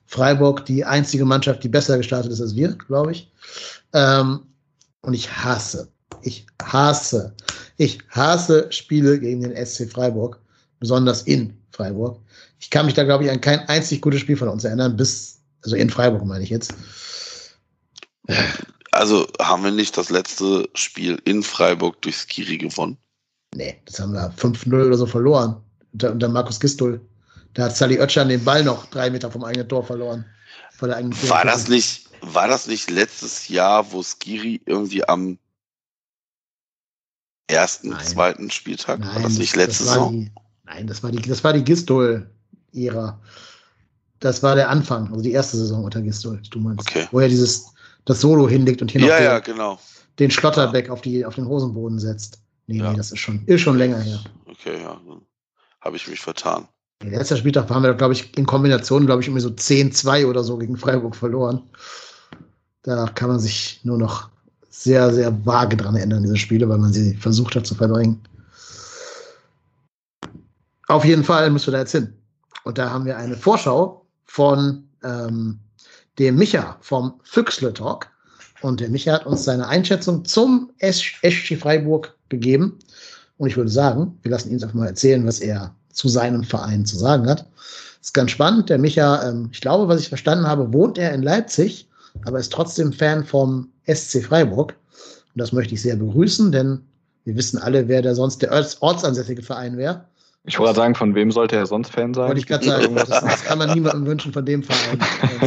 Freiburg, 0.07 0.67
die 0.67 0.85
einzige 0.85 1.25
Mannschaft, 1.25 1.63
die 1.63 1.69
besser 1.69 1.97
gestartet 1.97 2.33
ist 2.33 2.41
als 2.41 2.55
wir, 2.55 2.73
glaube 2.73 3.13
ich. 3.13 3.31
Ähm, 3.93 4.41
und 5.03 5.15
ich 5.15 5.31
hasse, 5.31 5.89
ich 6.23 6.47
hasse, 6.63 7.35
ich 7.77 7.99
hasse 8.11 8.71
Spiele 8.71 9.19
gegen 9.19 9.41
den 9.41 9.67
SC 9.67 9.91
Freiburg, 9.91 10.41
besonders 10.79 11.23
in 11.23 11.57
Freiburg. 11.71 12.21
Ich 12.59 12.71
kann 12.71 12.87
mich 12.87 12.95
da, 12.95 13.05
glaube 13.05 13.25
ich, 13.25 13.31
an 13.31 13.41
kein 13.41 13.61
einzig 13.69 14.03
gutes 14.03 14.21
Spiel 14.21 14.37
von 14.37 14.49
uns 14.49 14.65
erinnern, 14.65 14.97
bis, 14.97 15.41
also 15.65 15.77
in 15.77 15.91
Freiburg 15.91 16.25
meine 16.25 16.45
ich 16.45 16.51
jetzt. 16.51 16.75
Also 18.93 19.27
haben 19.41 19.65
wir 19.65 19.71
nicht 19.71 19.97
das 19.97 20.11
letzte 20.11 20.69
Spiel 20.75 21.21
in 21.25 21.43
Freiburg 21.43 22.03
durch 22.03 22.17
Skiri 22.17 22.59
gewonnen? 22.59 22.99
Nee, 23.55 23.81
das 23.85 23.99
haben 23.99 24.13
wir 24.13 24.33
5-0 24.37 24.87
oder 24.87 24.97
so 24.97 25.07
verloren. 25.07 25.57
Unter, 25.93 26.13
unter 26.13 26.29
Markus 26.29 26.61
Gistol. 26.61 27.01
Da 27.55 27.65
hat 27.65 27.77
Sally 27.77 27.99
Oetschan 27.99 28.29
den 28.29 28.45
Ball 28.45 28.63
noch 28.63 28.87
drei 28.87 29.11
Meter 29.11 29.31
vom 29.31 29.43
eigenen 29.43 29.69
Tor 29.69 29.85
verloren. 29.85 30.25
war 30.79 31.45
das 31.45 31.69
nicht, 31.69 32.09
war 32.21 32.47
das 32.47 32.69
nicht 32.69 32.91
letztes 32.91 33.49
Jahr, 33.49 33.91
wo 33.91 34.03
Skiri 34.03 34.61
irgendwie 34.67 35.07
am 35.09 35.39
ersten, 37.49 37.89
nein. 37.91 38.07
zweiten 38.07 38.51
Spieltag? 38.51 39.01
Nein, 39.01 39.15
war 39.15 39.23
das 39.23 39.39
nicht 39.39 39.57
letzte 39.57 39.85
Saison? 39.85 40.31
nein, 40.65 40.87
das 40.87 41.03
war 41.03 41.11
die, 41.11 41.21
das 41.21 41.43
war 41.43 41.53
die 41.53 41.65
Gistol-Ära. 41.65 43.21
Das 44.21 44.43
war 44.43 44.55
der 44.55 44.69
Anfang, 44.69 45.09
also 45.09 45.23
die 45.23 45.33
erste 45.33 45.57
Saison 45.57 45.83
unter 45.85 46.03
Gistol, 46.03 46.41
du 46.51 46.61
meinst. 46.61 46.89
Okay. 46.89 47.09
Wo 47.11 47.21
er 47.21 47.29
dieses, 47.29 47.73
das 48.05 48.21
Solo 48.21 48.49
hinlegt 48.49 48.81
und 48.81 48.91
hier 48.91 49.01
Ja, 49.01 49.07
noch 49.07 49.25
ja, 49.25 49.41
den, 49.41 49.53
genau. 49.53 49.79
den 50.19 50.31
Schlotterbeck 50.31 50.89
auf, 50.89 51.01
die, 51.01 51.25
auf 51.25 51.35
den 51.35 51.47
Hosenboden 51.47 51.99
setzt. 51.99 52.41
Nee, 52.71 52.79
Ja. 52.79 52.91
nee, 52.93 52.97
das 52.97 53.11
ist 53.11 53.19
schon, 53.19 53.43
ist 53.47 53.63
schon 53.63 53.77
länger 53.79 53.99
her. 53.99 54.21
Okay, 54.47 54.81
ja. 54.81 55.01
Dann 55.07 55.23
habe 55.81 55.97
ich 55.97 56.07
mich 56.07 56.21
vertan. 56.21 56.69
Letzter 57.03 57.37
Spieltag 57.37 57.69
haben 57.69 57.83
wir, 57.83 57.95
glaube 57.95 58.13
ich, 58.13 58.37
in 58.39 58.47
Kombination, 58.47 59.07
glaube 59.07 59.23
ich, 59.23 59.29
irgendwie 59.29 59.43
so 59.43 59.49
10-2 59.49 60.27
oder 60.27 60.45
so 60.45 60.57
gegen 60.57 60.77
Freiburg 60.77 61.17
verloren. 61.17 61.63
Da 62.83 63.07
kann 63.07 63.29
man 63.31 63.41
sich 63.41 63.81
nur 63.83 63.99
noch 63.99 64.29
sehr, 64.69 65.13
sehr 65.13 65.45
vage 65.45 65.77
dran 65.77 65.97
erinnern, 65.97 66.23
diese 66.23 66.37
Spiele, 66.37 66.69
weil 66.69 66.79
man 66.79 66.93
sie 66.93 67.15
versucht 67.17 67.57
hat 67.57 67.67
zu 67.67 67.75
verdrängen. 67.75 68.21
Auf 70.87 71.05
jeden 71.05 71.25
Fall 71.25 71.51
müssen 71.51 71.69
wir 71.69 71.73
da 71.73 71.79
jetzt 71.81 71.93
hin. 71.93 72.13
Und 72.65 72.79
da 72.79 72.91
haben 72.91 73.05
wir 73.05 73.17
eine 73.17 73.37
Vorschau 73.37 74.07
von 74.27 74.85
ähm, 75.03 75.59
dem 76.19 76.37
Micha 76.37 76.77
vom 76.83 77.21
Füchsle 77.25 77.73
Talk. 77.75 78.09
Und 78.61 78.79
der 78.81 78.91
Micha 78.91 79.13
hat 79.15 79.27
uns 79.27 79.45
seine 79.45 79.67
Einschätzung 79.67 80.25
zum 80.25 80.71
SC 80.81 81.57
Freiburg 81.59 82.15
gegeben. 82.31 82.79
Und 83.37 83.49
ich 83.49 83.57
würde 83.57 83.71
sagen, 83.71 84.19
wir 84.23 84.31
lassen 84.31 84.49
ihn 84.49 84.55
jetzt 84.55 84.65
einfach 84.65 84.77
mal 84.79 84.87
erzählen, 84.87 85.27
was 85.27 85.41
er 85.41 85.75
zu 85.93 86.09
seinem 86.09 86.45
Verein 86.45 86.87
zu 86.87 86.97
sagen 86.97 87.29
hat. 87.29 87.47
ist 88.01 88.15
ganz 88.15 88.31
spannend. 88.31 88.69
Der 88.71 88.79
Micha, 88.79 89.29
ähm, 89.29 89.49
ich 89.53 89.61
glaube, 89.61 89.89
was 89.89 90.01
ich 90.01 90.09
verstanden 90.09 90.47
habe, 90.47 90.73
wohnt 90.73 90.99
er 90.99 91.13
in 91.13 91.23
Leipzig, 91.23 91.89
aber 92.25 92.39
ist 92.39 92.53
trotzdem 92.53 92.93
Fan 92.93 93.25
vom 93.25 93.69
SC 93.87 94.23
Freiburg. 94.23 94.75
Und 95.35 95.39
das 95.41 95.53
möchte 95.53 95.75
ich 95.75 95.83
sehr 95.83 95.97
begrüßen, 95.97 96.53
denn 96.53 96.81
wir 97.25 97.37
wissen 97.37 97.59
alle, 97.59 97.89
wer 97.89 98.03
da 98.03 98.15
sonst 98.15 98.43
der 98.43 98.53
orts- 98.53 98.81
ortsansässige 98.81 99.43
Verein 99.43 99.77
wäre. 99.77 100.05
Ich 100.45 100.59
wollte 100.59 100.69
gerade 100.73 100.77
sagen, 100.85 100.95
von 100.95 101.15
wem 101.15 101.31
sollte 101.31 101.57
er 101.57 101.67
sonst 101.67 101.91
Fan 101.93 102.15
sein? 102.15 102.29
Wollte 102.29 102.41
ich 102.41 102.47
gerade 102.47 102.65
sagen, 102.65 102.95
das, 102.95 103.09
das 103.09 103.45
kann 103.45 103.59
man 103.59 103.73
niemandem 103.75 104.07
wünschen, 104.07 104.33
von 104.33 104.45
dem 104.45 104.63
Verein 104.63 104.99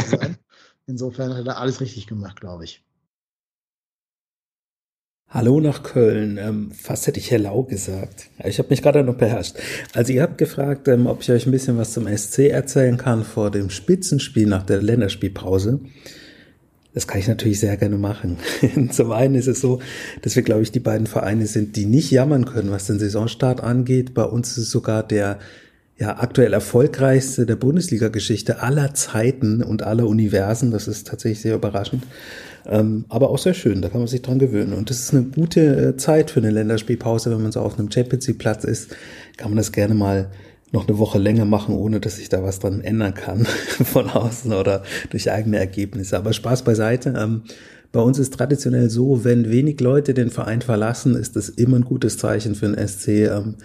zu 0.03 0.09
sein. 0.17 0.37
Insofern 0.85 1.31
hat 1.31 1.37
er 1.39 1.43
da 1.45 1.53
alles 1.53 1.81
richtig 1.81 2.05
gemacht, 2.07 2.39
glaube 2.41 2.65
ich. 2.65 2.83
Hallo 5.33 5.59
nach 5.59 5.81
Köln. 5.81 6.37
Ähm, 6.37 6.69
fast 6.79 7.07
hätte 7.07 7.19
ich 7.19 7.31
Hello 7.31 7.63
gesagt. 7.63 8.29
Ich 8.45 8.59
habe 8.59 8.69
mich 8.69 8.83
gerade 8.83 9.03
noch 9.03 9.15
beherrscht. 9.15 9.55
Also 9.95 10.13
ihr 10.13 10.21
habt 10.21 10.37
gefragt, 10.37 10.87
ähm, 10.87 11.07
ob 11.07 11.23
ich 11.23 11.31
euch 11.31 11.47
ein 11.47 11.51
bisschen 11.51 11.75
was 11.75 11.91
zum 11.91 12.05
SC 12.05 12.49
erzählen 12.51 12.97
kann 12.97 13.23
vor 13.23 13.49
dem 13.49 13.71
Spitzenspiel 13.71 14.45
nach 14.45 14.61
der 14.61 14.83
Länderspielpause. 14.83 15.79
Das 16.93 17.07
kann 17.07 17.19
ich 17.19 17.27
natürlich 17.27 17.59
sehr 17.59 17.75
gerne 17.77 17.97
machen. 17.97 18.37
Zum 18.91 19.11
einen 19.11 19.33
ist 19.33 19.47
es 19.47 19.59
so, 19.59 19.79
dass 20.21 20.35
wir, 20.35 20.43
glaube 20.43 20.61
ich, 20.61 20.71
die 20.71 20.79
beiden 20.79 21.07
Vereine 21.07 21.47
sind, 21.47 21.77
die 21.77 21.87
nicht 21.87 22.11
jammern 22.11 22.45
können, 22.45 22.69
was 22.69 22.85
den 22.85 22.99
Saisonstart 22.99 23.59
angeht. 23.59 24.13
Bei 24.13 24.25
uns 24.25 24.51
ist 24.51 24.57
es 24.65 24.69
sogar 24.69 25.01
der 25.01 25.39
ja, 25.97 26.19
aktuell 26.19 26.53
erfolgreichste 26.53 27.47
der 27.47 27.55
Bundesliga-Geschichte 27.55 28.61
aller 28.61 28.93
Zeiten 28.93 29.63
und 29.63 29.81
aller 29.81 30.05
Universen. 30.05 30.69
Das 30.69 30.87
ist 30.87 31.07
tatsächlich 31.07 31.41
sehr 31.41 31.55
überraschend. 31.55 32.03
Ähm, 32.65 33.05
aber 33.09 33.29
auch 33.29 33.37
sehr 33.37 33.53
schön, 33.53 33.81
da 33.81 33.89
kann 33.89 33.99
man 33.99 34.07
sich 34.07 34.21
dran 34.21 34.39
gewöhnen. 34.39 34.73
Und 34.73 34.89
das 34.89 34.99
ist 34.99 35.13
eine 35.13 35.23
gute 35.23 35.61
äh, 35.61 35.97
Zeit 35.97 36.31
für 36.31 36.39
eine 36.39 36.51
Länderspielpause, 36.51 37.31
wenn 37.31 37.41
man 37.41 37.51
so 37.51 37.59
auf 37.59 37.77
einem 37.77 37.91
Champions 37.91 38.27
League 38.27 38.39
Platz 38.39 38.63
ist, 38.63 38.95
kann 39.37 39.49
man 39.49 39.57
das 39.57 39.71
gerne 39.71 39.93
mal 39.93 40.29
noch 40.71 40.87
eine 40.87 40.97
Woche 40.97 41.19
länger 41.19 41.45
machen, 41.45 41.75
ohne 41.75 41.99
dass 41.99 42.17
sich 42.17 42.29
da 42.29 42.43
was 42.43 42.59
dran 42.59 42.81
ändern 42.81 43.13
kann 43.13 43.45
von 43.85 44.09
außen 44.09 44.53
oder 44.53 44.83
durch 45.11 45.31
eigene 45.31 45.59
Ergebnisse. 45.59 46.17
Aber 46.17 46.33
Spaß 46.33 46.63
beiseite. 46.63 47.13
Ähm, 47.17 47.43
bei 47.91 48.01
uns 48.01 48.17
ist 48.17 48.33
traditionell 48.33 48.89
so, 48.89 49.23
wenn 49.23 49.51
wenig 49.51 49.79
Leute 49.79 50.15
den 50.15 50.31
Verein 50.31 50.63
verlassen, 50.63 51.15
ist 51.15 51.35
das 51.35 51.47
immer 51.49 51.77
ein 51.77 51.85
gutes 51.85 52.17
Zeichen 52.17 52.55
für 52.55 52.67
den 52.67 52.87
SC. 52.87 53.07
Ähm, 53.07 53.55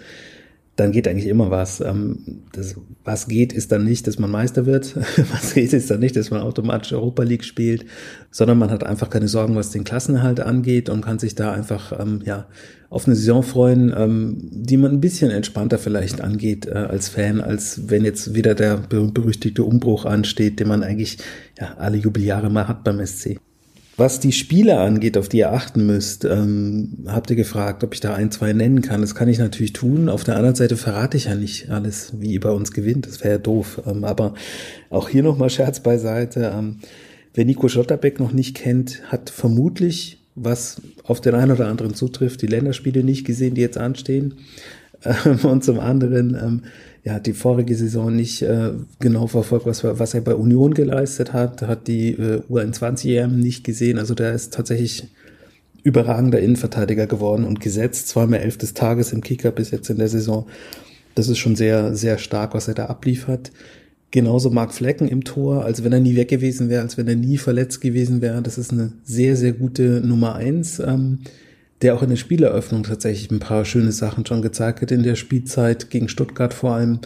dann 0.79 0.91
geht 0.91 1.07
eigentlich 1.07 1.27
immer 1.27 1.51
was. 1.51 1.81
Ähm, 1.81 2.43
das, 2.51 2.75
was 3.03 3.27
geht, 3.27 3.53
ist 3.53 3.71
dann 3.71 3.83
nicht, 3.83 4.07
dass 4.07 4.19
man 4.19 4.31
Meister 4.31 4.65
wird. 4.65 4.95
Was 5.31 5.53
geht, 5.53 5.73
ist 5.73 5.89
dann 5.91 5.99
nicht, 5.99 6.15
dass 6.15 6.31
man 6.31 6.41
automatisch 6.41 6.93
Europa 6.93 7.23
League 7.23 7.43
spielt, 7.43 7.85
sondern 8.31 8.57
man 8.57 8.71
hat 8.71 8.83
einfach 8.83 9.09
keine 9.09 9.27
Sorgen, 9.27 9.55
was 9.55 9.71
den 9.71 9.83
Klassenerhalt 9.83 10.39
angeht 10.39 10.89
und 10.89 11.01
kann 11.01 11.19
sich 11.19 11.35
da 11.35 11.51
einfach 11.51 11.99
ähm, 11.99 12.21
ja 12.25 12.47
auf 12.89 13.05
eine 13.05 13.15
Saison 13.15 13.43
freuen, 13.43 13.93
ähm, 13.95 14.37
die 14.51 14.77
man 14.77 14.91
ein 14.91 15.01
bisschen 15.01 15.31
entspannter 15.31 15.77
vielleicht 15.77 16.21
angeht 16.21 16.65
äh, 16.65 16.73
als 16.73 17.09
Fan, 17.09 17.41
als 17.41 17.89
wenn 17.89 18.05
jetzt 18.05 18.33
wieder 18.33 18.55
der 18.55 18.77
berühmt-berüchtigte 18.77 19.63
Umbruch 19.63 20.05
ansteht, 20.05 20.59
den 20.59 20.67
man 20.67 20.83
eigentlich 20.83 21.17
ja 21.59 21.75
alle 21.77 21.97
Jubeljahre 21.97 22.49
mal 22.49 22.67
hat 22.67 22.83
beim 22.83 23.05
SC. 23.05 23.39
Was 23.99 24.21
die 24.21 24.31
Spiele 24.31 24.79
angeht, 24.79 25.17
auf 25.17 25.27
die 25.27 25.39
ihr 25.39 25.51
achten 25.51 25.85
müsst, 25.85 26.23
ähm, 26.23 26.99
habt 27.07 27.29
ihr 27.31 27.35
gefragt, 27.35 27.83
ob 27.83 27.93
ich 27.93 27.99
da 27.99 28.13
ein, 28.13 28.31
zwei 28.31 28.53
nennen 28.53 28.81
kann. 28.81 29.01
Das 29.01 29.13
kann 29.13 29.27
ich 29.27 29.39
natürlich 29.39 29.73
tun. 29.73 30.07
Auf 30.07 30.23
der 30.23 30.37
anderen 30.37 30.55
Seite 30.55 30.77
verrate 30.77 31.17
ich 31.17 31.25
ja 31.25 31.35
nicht 31.35 31.69
alles, 31.69 32.13
wie 32.17 32.31
ihr 32.31 32.39
bei 32.39 32.51
uns 32.51 32.71
gewinnt. 32.71 33.07
Das 33.07 33.19
wäre 33.19 33.33
ja 33.33 33.37
doof. 33.37 33.81
Ähm, 33.85 34.05
aber 34.05 34.35
auch 34.89 35.09
hier 35.09 35.21
nochmal 35.21 35.49
Scherz 35.49 35.81
beiseite. 35.81 36.53
Ähm, 36.55 36.77
wer 37.33 37.43
Nico 37.43 37.67
Schotterbeck 37.67 38.21
noch 38.21 38.31
nicht 38.31 38.55
kennt, 38.55 39.01
hat 39.11 39.29
vermutlich, 39.29 40.23
was 40.33 40.81
auf 41.03 41.19
den 41.19 41.35
einen 41.35 41.51
oder 41.51 41.67
anderen 41.67 41.93
zutrifft, 41.93 42.41
die 42.41 42.47
Länderspiele 42.47 43.03
nicht 43.03 43.25
gesehen, 43.25 43.55
die 43.55 43.61
jetzt 43.61 43.77
anstehen. 43.77 44.35
Ähm, 45.03 45.39
und 45.43 45.63
zum 45.63 45.79
anderen, 45.79 46.35
ähm, 46.35 46.61
ja, 47.03 47.19
die 47.19 47.33
vorige 47.33 47.75
Saison 47.75 48.13
nicht 48.15 48.41
äh, 48.41 48.71
genau 48.99 49.27
verfolgt, 49.27 49.65
was, 49.65 49.83
was 49.83 50.13
er 50.13 50.21
bei 50.21 50.35
Union 50.35 50.73
geleistet 50.73 51.33
hat, 51.33 51.61
hat 51.61 51.87
die 51.87 52.11
äh, 52.11 52.41
U21 52.49 53.15
EM 53.15 53.39
nicht 53.39 53.63
gesehen. 53.63 53.97
Also 53.97 54.13
der 54.15 54.33
ist 54.33 54.53
tatsächlich 54.53 55.07
überragender 55.83 56.39
Innenverteidiger 56.39 57.07
geworden 57.07 57.45
und 57.45 57.61
gesetzt, 57.61 58.09
zweimal 58.09 58.41
elf 58.41 58.57
des 58.57 58.73
Tages 58.73 59.13
im 59.13 59.21
Kicker 59.21 59.51
bis 59.51 59.71
jetzt 59.71 59.89
in 59.89 59.97
der 59.97 60.09
Saison. 60.09 60.45
Das 61.15 61.29
ist 61.29 61.37
schon 61.37 61.55
sehr, 61.55 61.95
sehr 61.95 62.17
stark, 62.17 62.53
was 62.53 62.67
er 62.67 62.73
da 62.73 62.85
abliefert. 62.87 63.51
Genauso 64.11 64.49
Marc 64.49 64.73
Flecken 64.73 65.07
im 65.07 65.23
Tor, 65.23 65.63
als 65.63 65.83
wenn 65.83 65.93
er 65.93 65.99
nie 65.99 66.15
weg 66.15 66.29
gewesen 66.29 66.69
wäre, 66.69 66.81
als 66.81 66.97
wenn 66.97 67.07
er 67.07 67.15
nie 67.15 67.37
verletzt 67.37 67.79
gewesen 67.79 68.21
wäre. 68.21 68.41
Das 68.41 68.57
ist 68.57 68.71
eine 68.71 68.91
sehr, 69.03 69.35
sehr 69.35 69.53
gute 69.53 70.01
Nummer 70.03 70.35
eins. 70.35 70.79
Ähm, 70.79 71.19
der 71.81 71.95
auch 71.95 72.03
in 72.03 72.09
der 72.09 72.17
Spieleröffnung 72.17 72.83
tatsächlich 72.83 73.31
ein 73.31 73.39
paar 73.39 73.65
schöne 73.65 73.91
Sachen 73.91 74.25
schon 74.25 74.41
gezeigt 74.41 74.81
hat 74.81 74.91
in 74.91 75.03
der 75.03 75.15
Spielzeit 75.15 75.89
gegen 75.89 76.09
Stuttgart 76.09 76.53
vor 76.53 76.73
allem. 76.73 76.99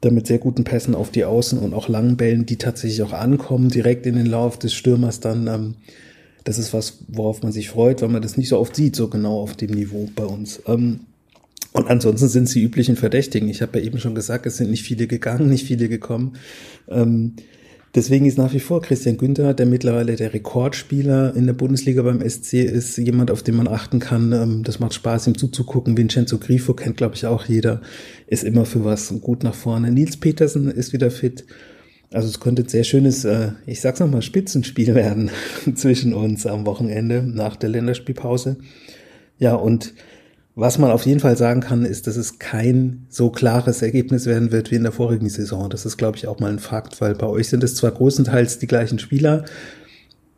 Da 0.00 0.10
mit 0.10 0.26
sehr 0.26 0.38
guten 0.38 0.64
Pässen 0.64 0.94
auf 0.94 1.10
die 1.10 1.24
Außen 1.24 1.58
und 1.58 1.72
auch 1.72 1.88
langen 1.88 2.18
Bällen, 2.18 2.44
die 2.44 2.56
tatsächlich 2.56 3.02
auch 3.02 3.14
ankommen, 3.14 3.70
direkt 3.70 4.04
in 4.04 4.16
den 4.16 4.26
Lauf 4.26 4.58
des 4.58 4.74
Stürmers 4.74 5.20
dann. 5.20 5.46
Ähm, 5.46 5.74
das 6.44 6.58
ist 6.58 6.74
was, 6.74 6.98
worauf 7.08 7.42
man 7.42 7.52
sich 7.52 7.70
freut, 7.70 8.02
weil 8.02 8.10
man 8.10 8.20
das 8.20 8.36
nicht 8.36 8.50
so 8.50 8.58
oft 8.58 8.76
sieht, 8.76 8.96
so 8.96 9.08
genau 9.08 9.40
auf 9.40 9.56
dem 9.56 9.70
Niveau 9.70 10.10
bei 10.14 10.24
uns. 10.24 10.60
Ähm, 10.66 11.00
und 11.72 11.88
ansonsten 11.88 12.28
sind 12.28 12.48
sie 12.48 12.62
üblichen 12.62 12.96
Verdächtigen. 12.96 13.48
Ich 13.48 13.62
habe 13.62 13.78
ja 13.78 13.84
eben 13.86 13.98
schon 13.98 14.14
gesagt, 14.14 14.44
es 14.46 14.58
sind 14.58 14.70
nicht 14.70 14.84
viele 14.84 15.06
gegangen, 15.06 15.48
nicht 15.48 15.66
viele 15.66 15.88
gekommen. 15.88 16.34
Ähm, 16.88 17.32
Deswegen 17.94 18.26
ist 18.26 18.38
nach 18.38 18.52
wie 18.52 18.60
vor 18.60 18.82
Christian 18.82 19.18
Günther, 19.18 19.54
der 19.54 19.66
mittlerweile 19.66 20.16
der 20.16 20.34
Rekordspieler 20.34 21.36
in 21.36 21.46
der 21.46 21.52
Bundesliga 21.52 22.02
beim 22.02 22.28
SC 22.28 22.54
ist, 22.54 22.96
jemand, 22.98 23.30
auf 23.30 23.44
den 23.44 23.54
man 23.54 23.68
achten 23.68 24.00
kann. 24.00 24.32
Ähm, 24.32 24.62
Das 24.64 24.80
macht 24.80 24.94
Spaß, 24.94 25.28
ihm 25.28 25.38
zuzugucken. 25.38 25.96
Vincenzo 25.96 26.38
Grifo 26.38 26.74
kennt, 26.74 26.96
glaube 26.96 27.14
ich, 27.14 27.26
auch 27.26 27.44
jeder. 27.44 27.82
Ist 28.26 28.42
immer 28.42 28.64
für 28.64 28.84
was 28.84 29.14
gut 29.20 29.44
nach 29.44 29.54
vorne. 29.54 29.92
Nils 29.92 30.16
Petersen 30.16 30.68
ist 30.68 30.92
wieder 30.92 31.12
fit. 31.12 31.44
Also 32.12 32.28
es 32.28 32.40
könnte 32.40 32.62
ein 32.62 32.68
sehr 32.68 32.84
schönes, 32.84 33.24
äh, 33.24 33.52
ich 33.66 33.80
sag's 33.80 34.00
nochmal, 34.00 34.22
Spitzenspiel 34.22 34.94
werden 34.94 35.30
zwischen 35.76 36.14
uns 36.14 36.46
am 36.46 36.66
Wochenende 36.66 37.22
nach 37.22 37.54
der 37.54 37.70
Länderspielpause. 37.70 38.56
Ja, 39.38 39.54
und 39.54 39.94
was 40.56 40.78
man 40.78 40.92
auf 40.92 41.04
jeden 41.04 41.20
Fall 41.20 41.36
sagen 41.36 41.60
kann, 41.60 41.84
ist, 41.84 42.06
dass 42.06 42.16
es 42.16 42.38
kein 42.38 43.06
so 43.08 43.30
klares 43.30 43.82
Ergebnis 43.82 44.26
werden 44.26 44.52
wird 44.52 44.70
wie 44.70 44.76
in 44.76 44.84
der 44.84 44.92
vorigen 44.92 45.28
Saison. 45.28 45.68
Das 45.68 45.84
ist, 45.84 45.96
glaube 45.96 46.16
ich, 46.16 46.28
auch 46.28 46.38
mal 46.38 46.50
ein 46.50 46.60
Fakt, 46.60 47.00
weil 47.00 47.14
bei 47.14 47.26
euch 47.26 47.48
sind 47.48 47.64
es 47.64 47.74
zwar 47.74 47.90
größtenteils 47.90 48.60
die 48.60 48.68
gleichen 48.68 49.00
Spieler. 49.00 49.44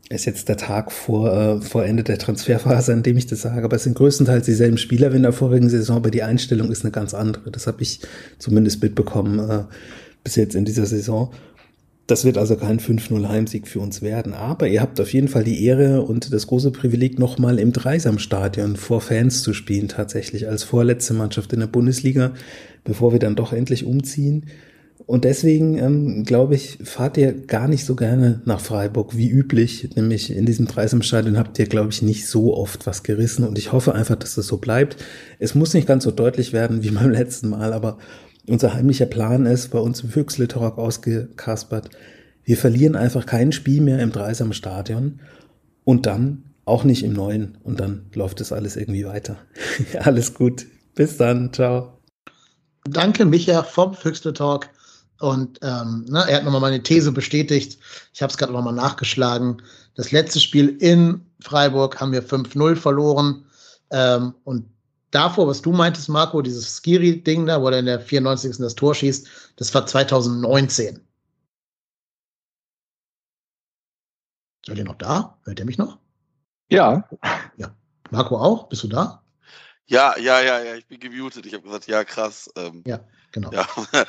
Ist 0.08 0.24
jetzt 0.24 0.48
der 0.48 0.56
Tag 0.56 0.92
vor, 0.92 1.32
äh, 1.32 1.60
vor 1.60 1.84
Ende 1.84 2.02
der 2.02 2.16
Transferphase, 2.16 2.92
an 2.92 3.02
dem 3.02 3.16
ich 3.16 3.26
das 3.26 3.42
sage, 3.42 3.64
aber 3.64 3.76
es 3.76 3.82
sind 3.82 3.96
größtenteils 3.96 4.46
dieselben 4.46 4.78
Spieler 4.78 5.12
wie 5.12 5.16
in 5.16 5.22
der 5.22 5.32
vorigen 5.32 5.68
Saison, 5.68 5.96
aber 5.96 6.10
die 6.10 6.22
Einstellung 6.22 6.70
ist 6.70 6.84
eine 6.84 6.92
ganz 6.92 7.12
andere. 7.12 7.50
Das 7.50 7.66
habe 7.66 7.82
ich 7.82 8.00
zumindest 8.38 8.82
mitbekommen 8.82 9.38
äh, 9.50 9.64
bis 10.24 10.36
jetzt 10.36 10.54
in 10.54 10.64
dieser 10.64 10.86
Saison. 10.86 11.32
Das 12.06 12.24
wird 12.24 12.38
also 12.38 12.56
kein 12.56 12.78
5-0 12.78 13.28
Heimsieg 13.28 13.66
für 13.66 13.80
uns 13.80 14.00
werden. 14.00 14.32
Aber 14.32 14.68
ihr 14.68 14.80
habt 14.80 15.00
auf 15.00 15.12
jeden 15.12 15.26
Fall 15.26 15.42
die 15.42 15.64
Ehre 15.64 16.02
und 16.02 16.32
das 16.32 16.46
große 16.46 16.70
Privileg, 16.70 17.18
nochmal 17.18 17.58
im 17.58 17.72
Dreisamstadion 17.72 18.76
vor 18.76 19.00
Fans 19.00 19.42
zu 19.42 19.52
spielen, 19.52 19.88
tatsächlich 19.88 20.48
als 20.48 20.62
vorletzte 20.62 21.14
Mannschaft 21.14 21.52
in 21.52 21.60
der 21.60 21.66
Bundesliga, 21.66 22.32
bevor 22.84 23.10
wir 23.10 23.18
dann 23.18 23.34
doch 23.34 23.52
endlich 23.52 23.84
umziehen. 23.84 24.46
Und 25.04 25.24
deswegen, 25.24 25.78
ähm, 25.78 26.24
glaube 26.24 26.56
ich, 26.56 26.78
fahrt 26.82 27.16
ihr 27.16 27.32
gar 27.32 27.68
nicht 27.68 27.84
so 27.84 27.94
gerne 27.94 28.40
nach 28.44 28.60
Freiburg 28.60 29.16
wie 29.16 29.28
üblich. 29.28 29.88
Nämlich 29.94 30.34
in 30.34 30.46
diesem 30.46 30.66
Dreisamstadion 30.66 31.38
habt 31.38 31.58
ihr, 31.58 31.66
glaube 31.66 31.90
ich, 31.90 32.02
nicht 32.02 32.26
so 32.26 32.56
oft 32.56 32.86
was 32.86 33.04
gerissen. 33.04 33.44
Und 33.44 33.56
ich 33.58 33.72
hoffe 33.72 33.94
einfach, 33.94 34.16
dass 34.16 34.34
das 34.34 34.46
so 34.46 34.56
bleibt. 34.56 34.96
Es 35.38 35.54
muss 35.54 35.74
nicht 35.74 35.86
ganz 35.86 36.04
so 36.04 36.10
deutlich 36.10 36.52
werden 36.52 36.82
wie 36.82 36.90
beim 36.90 37.10
letzten 37.10 37.48
Mal, 37.48 37.72
aber 37.72 37.98
unser 38.48 38.74
heimlicher 38.74 39.06
Plan 39.06 39.46
ist, 39.46 39.70
bei 39.70 39.78
uns 39.78 40.00
im 40.00 40.10
Füchsle 40.10 40.48
Talk 40.48 40.78
ausgekaspert, 40.78 41.90
wir 42.44 42.56
verlieren 42.56 42.94
einfach 42.94 43.26
kein 43.26 43.52
Spiel 43.52 43.80
mehr 43.80 43.98
im 43.98 44.12
Dreisam 44.12 44.52
Stadion 44.52 45.20
und 45.84 46.06
dann 46.06 46.44
auch 46.64 46.84
nicht 46.84 47.02
im 47.02 47.12
neuen 47.12 47.58
und 47.62 47.80
dann 47.80 48.06
läuft 48.14 48.40
das 48.40 48.52
alles 48.52 48.76
irgendwie 48.76 49.04
weiter. 49.04 49.36
alles 50.00 50.34
gut. 50.34 50.66
Bis 50.94 51.16
dann. 51.16 51.52
Ciao. 51.52 51.98
Danke, 52.84 53.24
Micha 53.24 53.62
vom 53.62 53.94
Füchsle 53.94 54.32
Talk. 54.32 54.68
Und 55.18 55.58
ähm, 55.62 56.04
ne, 56.08 56.24
er 56.28 56.36
hat 56.36 56.44
nochmal 56.44 56.60
meine 56.60 56.82
These 56.82 57.12
bestätigt. 57.12 57.78
Ich 58.12 58.22
habe 58.22 58.30
es 58.30 58.36
gerade 58.36 58.52
nochmal 58.52 58.74
nachgeschlagen. 58.74 59.62
Das 59.94 60.12
letzte 60.12 60.40
Spiel 60.40 60.76
in 60.80 61.22
Freiburg 61.40 62.00
haben 62.00 62.12
wir 62.12 62.22
5-0 62.22 62.76
verloren. 62.76 63.46
Ähm, 63.90 64.34
und 64.44 64.66
davor, 65.10 65.46
was 65.48 65.62
du 65.62 65.72
meintest, 65.72 66.08
Marco, 66.08 66.42
dieses 66.42 66.76
Skiri-Ding 66.76 67.46
da, 67.46 67.60
wo 67.60 67.68
er 67.68 67.78
in 67.78 67.86
der 67.86 68.00
94. 68.00 68.58
das 68.58 68.74
Tor 68.74 68.94
schießt, 68.94 69.28
das 69.56 69.74
war 69.74 69.86
2019. 69.86 71.00
Seid 74.66 74.78
ihr 74.78 74.84
noch 74.84 74.96
da? 74.96 75.38
Hört 75.44 75.60
ihr 75.60 75.64
mich 75.66 75.78
noch? 75.78 75.98
Ja. 76.70 77.08
Ja. 77.56 77.74
Marco 78.10 78.36
auch? 78.36 78.68
Bist 78.68 78.82
du 78.82 78.88
da? 78.88 79.22
Ja, 79.86 80.18
ja, 80.18 80.40
ja, 80.40 80.60
ja, 80.60 80.74
ich 80.74 80.86
bin 80.86 80.98
gemutet. 80.98 81.46
Ich 81.46 81.54
habe 81.54 81.62
gesagt, 81.62 81.86
ja, 81.86 82.02
krass. 82.02 82.50
Ähm, 82.56 82.82
Ja, 82.84 83.00
genau. 83.30 83.52
ja. 83.52 83.66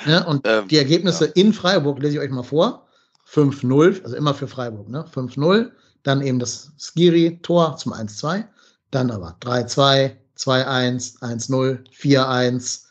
Ne? 0.08 0.26
Und 0.28 0.48
Ähm, 0.48 0.68
die 0.68 0.78
Ergebnisse 0.78 1.26
in 1.26 1.54
Freiburg 1.54 2.00
lese 2.00 2.16
ich 2.16 2.20
euch 2.22 2.32
mal 2.32 2.44
vor. 2.44 2.88
5-0, 3.30 4.04
also 4.04 4.16
immer 4.16 4.34
für 4.34 4.48
Freiburg, 4.48 4.88
ne? 4.90 5.06
5-0, 5.14 5.72
dann 6.04 6.22
eben 6.22 6.40
das 6.40 6.72
Skiri-Tor 6.80 7.76
zum 7.76 7.94
1-2, 7.94 8.46
dann 8.90 9.12
aber 9.12 9.38
3-2, 9.42 10.16
2-1, 10.38 11.20
1-0, 11.20 11.80
4-1, 12.00 12.82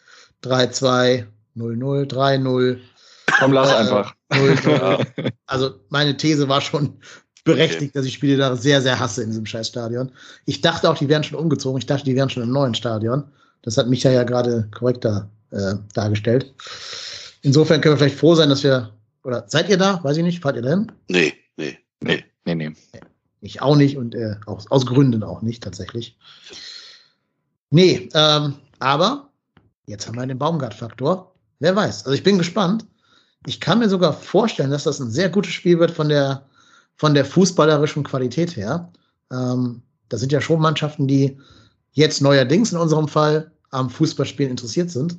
3-2, 0.43 1.27
0-0, 1.57 2.11
3-0, 2.11 2.79
Komm, 3.39 3.53
lass 3.53 3.71
Äh, 3.71 3.75
einfach. 3.75 4.15
0-0. 4.31 5.33
Also 5.47 5.75
meine 5.89 6.17
These 6.17 6.49
war 6.49 6.61
schon 6.61 6.99
berechtigt, 7.45 7.95
dass 7.95 8.07
ich 8.07 8.15
Spiele 8.15 8.37
da 8.37 8.57
sehr, 8.57 8.83
sehr 8.83 8.99
hasse 8.99 9.23
in 9.23 9.31
diesem 9.31 9.47
Scheißstadion. 9.47 10.11
Ich 10.47 10.61
dachte 10.61 10.91
auch, 10.91 10.99
die 10.99 11.09
wären 11.09 11.25
schon 11.25 11.39
umgezogen. 11.39 11.79
Ich 11.79 11.87
dachte, 11.87 12.05
die 12.05 12.17
wären 12.17 12.31
schon 12.31 12.43
im 12.43 12.51
neuen 12.51 12.75
Stadion. 12.75 13.25
Das 13.63 13.77
hat 13.77 13.89
Micha 13.89 14.11
ja 14.11 14.25
gerade 14.25 14.69
korrekter 14.75 15.31
äh, 15.51 15.75
dargestellt. 15.95 16.55
Insofern 17.43 17.81
können 17.81 17.95
wir 17.95 17.99
vielleicht 17.99 18.19
froh 18.19 18.35
sein, 18.35 18.49
dass 18.49 18.65
wir, 18.65 18.93
oder 19.23 19.45
seid 19.49 19.69
ihr 19.69 19.77
da? 19.77 20.03
Weiß 20.03 20.17
ich 20.17 20.25
nicht. 20.25 20.43
Fahrt 20.43 20.57
ihr 20.57 20.63
denn? 20.63 20.91
Nee, 21.09 21.35
nee, 21.57 21.79
nee. 22.01 22.25
Nee, 22.45 22.55
nee. 22.55 22.73
Ich 23.41 23.63
auch 23.63 23.77
nicht 23.77 23.97
und 23.97 24.15
äh, 24.15 24.37
aus, 24.47 24.71
aus 24.71 24.87
Gründen 24.87 25.23
auch 25.23 25.43
nicht, 25.43 25.63
tatsächlich. 25.63 26.17
Nee, 27.77 28.09
ähm, 28.15 28.55
aber 28.79 29.29
jetzt 29.85 30.07
haben 30.07 30.17
wir 30.17 30.27
den 30.27 30.39
Baumgart-Faktor. 30.39 31.35
Wer 31.59 31.77
weiß. 31.77 32.07
Also 32.07 32.13
ich 32.13 32.23
bin 32.23 32.39
gespannt. 32.39 32.87
Ich 33.45 33.61
kann 33.61 33.81
mir 33.81 33.91
sogar 33.91 34.15
vorstellen, 34.15 34.71
dass 34.71 34.85
das 34.85 34.99
ein 34.99 35.11
sehr 35.11 35.29
gutes 35.29 35.53
Spiel 35.53 35.79
wird 35.79 35.91
von 35.91 36.09
der, 36.09 36.47
von 36.95 37.13
der 37.13 37.27
fußballerischen 37.27 38.03
Qualität 38.03 38.57
her. 38.57 38.91
Ähm, 39.31 39.83
da 40.09 40.17
sind 40.17 40.33
ja 40.33 40.41
schon 40.41 40.59
Mannschaften, 40.59 41.07
die 41.07 41.39
jetzt 41.93 42.23
neuerdings 42.23 42.73
in 42.73 42.79
unserem 42.79 43.09
Fall 43.09 43.53
am 43.73 43.91
Fußballspielen 43.91 44.53
interessiert 44.53 44.91
sind. 44.91 45.19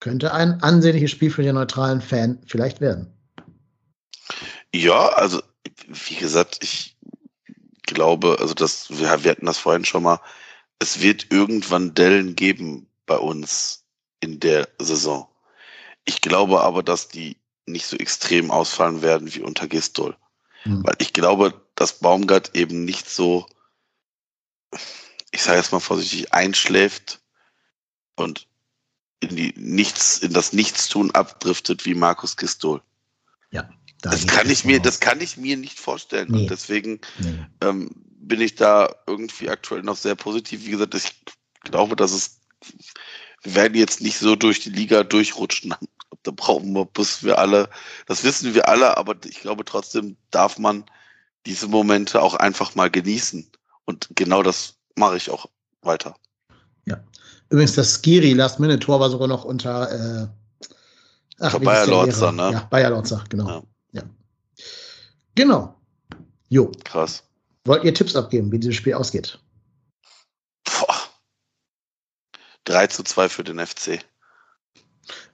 Könnte 0.00 0.32
ein 0.32 0.62
ansehnliches 0.62 1.10
Spiel 1.10 1.30
für 1.30 1.42
den 1.42 1.56
neutralen 1.56 2.00
Fan 2.00 2.38
vielleicht 2.46 2.80
werden. 2.80 3.12
Ja, 4.74 5.08
also, 5.08 5.42
wie 5.88 6.16
gesagt, 6.16 6.56
ich 6.62 6.96
glaube, 7.82 8.38
also 8.40 8.54
das, 8.54 8.88
wir, 8.88 9.24
wir 9.24 9.30
hatten 9.30 9.44
das 9.44 9.58
vorhin 9.58 9.84
schon 9.84 10.04
mal, 10.04 10.20
es 10.78 11.00
wird 11.00 11.30
irgendwann 11.30 11.94
Dellen 11.94 12.34
geben 12.36 12.88
bei 13.06 13.16
uns 13.16 13.84
in 14.20 14.40
der 14.40 14.68
Saison. 14.78 15.28
Ich 16.04 16.20
glaube 16.20 16.62
aber, 16.62 16.82
dass 16.82 17.08
die 17.08 17.36
nicht 17.66 17.86
so 17.86 17.96
extrem 17.96 18.50
ausfallen 18.50 19.02
werden 19.02 19.34
wie 19.34 19.40
unter 19.40 19.68
Gistol. 19.68 20.16
Hm. 20.62 20.84
Weil 20.84 20.96
ich 20.98 21.12
glaube, 21.12 21.60
dass 21.74 22.00
Baumgart 22.00 22.54
eben 22.56 22.84
nicht 22.84 23.08
so, 23.08 23.46
ich 25.30 25.42
sage 25.42 25.58
jetzt 25.58 25.72
mal 25.72 25.80
vorsichtig, 25.80 26.32
einschläft 26.32 27.20
und 28.16 28.48
in 29.20 29.36
die 29.36 29.54
Nichts, 29.56 30.18
in 30.18 30.32
das 30.32 30.52
Nichtstun 30.52 31.12
abdriftet 31.12 31.84
wie 31.86 31.94
Markus 31.94 32.36
Gistol. 32.36 32.82
Da 34.02 34.10
Das 34.10 34.26
kann 34.26 34.50
ich 34.50 34.64
mir, 34.64 34.76
von 34.76 34.82
das 34.82 34.96
aus. 34.96 35.00
kann 35.00 35.20
ich 35.20 35.36
mir 35.36 35.56
nicht 35.56 35.78
vorstellen. 35.78 36.28
Nee. 36.30 36.42
Und 36.42 36.50
deswegen 36.50 37.00
Nee. 37.18 37.46
ähm, 37.62 37.90
bin 38.22 38.40
ich 38.40 38.54
da 38.54 38.94
irgendwie 39.06 39.50
aktuell 39.50 39.82
noch 39.82 39.96
sehr 39.96 40.14
positiv. 40.14 40.64
Wie 40.64 40.70
gesagt, 40.70 40.94
ich 40.94 41.24
glaube, 41.62 41.96
dass 41.96 42.12
es, 42.12 42.40
wir 43.42 43.54
werden 43.54 43.74
jetzt 43.74 44.00
nicht 44.00 44.18
so 44.18 44.36
durch 44.36 44.60
die 44.60 44.70
Liga 44.70 45.04
durchrutschen. 45.04 45.74
Da 46.24 46.30
brauchen 46.30 46.72
wir, 46.74 46.84
bis 46.84 47.24
wir 47.24 47.38
alle, 47.38 47.68
das 48.06 48.22
wissen 48.22 48.54
wir 48.54 48.68
alle, 48.68 48.96
aber 48.96 49.16
ich 49.24 49.40
glaube 49.40 49.64
trotzdem 49.64 50.16
darf 50.30 50.56
man 50.56 50.84
diese 51.46 51.66
Momente 51.66 52.22
auch 52.22 52.34
einfach 52.34 52.76
mal 52.76 52.90
genießen. 52.90 53.50
Und 53.86 54.08
genau 54.14 54.44
das 54.44 54.74
mache 54.94 55.16
ich 55.16 55.30
auch 55.30 55.46
weiter. 55.80 56.14
Übrigens, 57.52 57.74
das 57.74 58.00
Skiri 58.00 58.32
Last-Minute-Tor 58.32 58.98
war 58.98 59.10
sogar 59.10 59.28
noch 59.28 59.44
unter, 59.44 59.92
äh, 59.92 60.26
wie 61.60 61.64
Bayer 61.66 61.86
Lorzer, 61.86 62.32
ne? 62.32 62.50
Ja, 62.50 62.66
Bayer 62.70 62.88
Lorzer, 62.88 63.22
genau. 63.28 63.46
Ja. 63.46 63.62
Ja. 63.92 64.02
Genau. 65.34 65.74
Jo. 66.48 66.72
Krass. 66.82 67.24
Wollt 67.64 67.84
ihr 67.84 67.94
Tipps 67.94 68.16
abgeben, 68.16 68.50
wie 68.50 68.58
dieses 68.58 68.76
Spiel 68.76 68.94
ausgeht? 68.94 69.38
Boah. 70.64 70.96
3 72.64 72.86
zu 72.88 73.02
2 73.02 73.28
für 73.28 73.44
den 73.44 73.64
FC. 73.64 74.00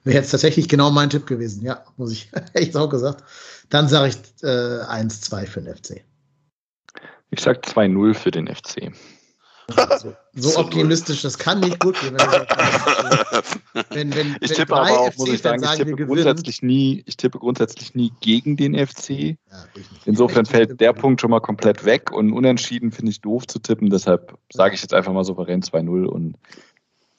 Wäre 0.03 0.17
jetzt 0.17 0.31
tatsächlich 0.31 0.67
genau 0.67 0.91
mein 0.91 1.09
Tipp 1.09 1.27
gewesen. 1.27 1.63
Ja, 1.63 1.83
muss 1.97 2.11
ich 2.11 2.31
echt 2.53 2.75
auch 2.75 2.89
gesagt. 2.89 3.23
Dann 3.69 3.87
sage 3.87 4.09
ich 4.09 4.43
äh, 4.43 4.83
1-2 4.83 5.47
für 5.47 5.61
den 5.61 5.75
FC. 5.75 6.03
Ich 7.31 7.41
sag 7.41 7.63
2-0 7.65 8.13
für 8.13 8.31
den 8.31 8.47
FC. 8.47 8.91
So, 9.99 10.15
so 10.33 10.59
optimistisch, 10.59 11.21
das 11.21 11.37
kann 11.37 11.59
nicht 11.59 11.79
gut 11.79 11.99
gehen. 11.99 12.15
Wenn, 13.89 14.13
wenn, 14.15 14.37
Ich 14.41 14.51
tippe 14.53 14.75
aber 14.75 14.99
auch, 14.99 15.15
muss 15.17 15.29
ich 15.29 15.39
FC-Fans 15.39 15.63
sagen, 15.63 15.81
ich 15.81 15.85
tippe 15.85 16.05
grundsätzlich 16.05 16.61
nie, 16.61 17.03
ich 17.05 17.17
tippe 17.17 17.39
grundsätzlich 17.39 17.95
nie 17.95 18.11
gegen 18.21 18.57
den 18.57 18.75
FC. 18.75 19.09
Ja. 19.09 19.35
Insofern 20.05 20.45
fällt 20.45 20.79
der 20.79 20.93
Punkt 20.93 21.21
schon 21.21 21.31
mal 21.31 21.39
komplett 21.39 21.85
weg 21.85 22.11
und 22.11 22.31
unentschieden 22.33 22.91
finde 22.91 23.11
ich 23.11 23.21
doof 23.21 23.47
zu 23.47 23.59
tippen. 23.59 23.89
Deshalb 23.89 24.37
sage 24.51 24.75
ich 24.75 24.81
jetzt 24.81 24.93
einfach 24.93 25.13
mal 25.13 25.23
souverän 25.23 25.61
2-0 25.61 26.05
und 26.05 26.35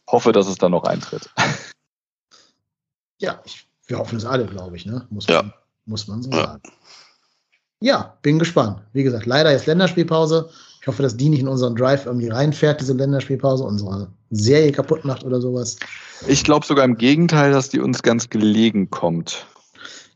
hoffe, 0.09 0.33
dass 0.33 0.49
es 0.49 0.57
dann 0.57 0.73
noch 0.73 0.85
eintritt. 0.85 1.31
Ja, 3.23 3.39
ich, 3.45 3.69
wir 3.87 3.99
hoffen 3.99 4.17
es 4.17 4.25
alle, 4.25 4.47
glaube 4.47 4.77
ich, 4.77 4.87
ne? 4.87 5.07
Muss 5.11 5.27
Ja. 5.27 5.43
man, 5.43 5.53
muss 5.85 6.09
man 6.09 6.23
so 6.23 6.31
Ja. 6.31 6.47
sagen. 6.47 6.63
Ja, 7.81 8.17
bin 8.23 8.39
gespannt. 8.39 8.81
Wie 8.95 9.03
gesagt, 9.03 9.27
leider 9.27 9.53
ist 9.53 9.67
Länderspielpause. 9.67 10.51
Ich 10.81 10.87
hoffe, 10.87 11.03
dass 11.03 11.17
die 11.17 11.29
nicht 11.29 11.41
in 11.41 11.49
unseren 11.49 11.77
Drive 11.77 12.07
irgendwie 12.07 12.29
reinfährt, 12.29 12.81
diese 12.81 12.95
Länderspielpause, 12.95 13.65
unsere 13.65 14.09
Serie 14.31 14.73
kaputt 14.73 15.05
macht 15.05 15.25
oder 15.25 15.41
sowas. 15.41 15.77
Ich 16.27 16.43
glaube 16.45 16.65
sogar 16.65 16.85
im 16.85 16.97
Gegenteil, 16.97 17.53
dass 17.53 17.69
die 17.69 17.81
uns 17.81 18.03
ganz 18.03 18.31
gelegen 18.31 18.89
kommt. 18.91 19.47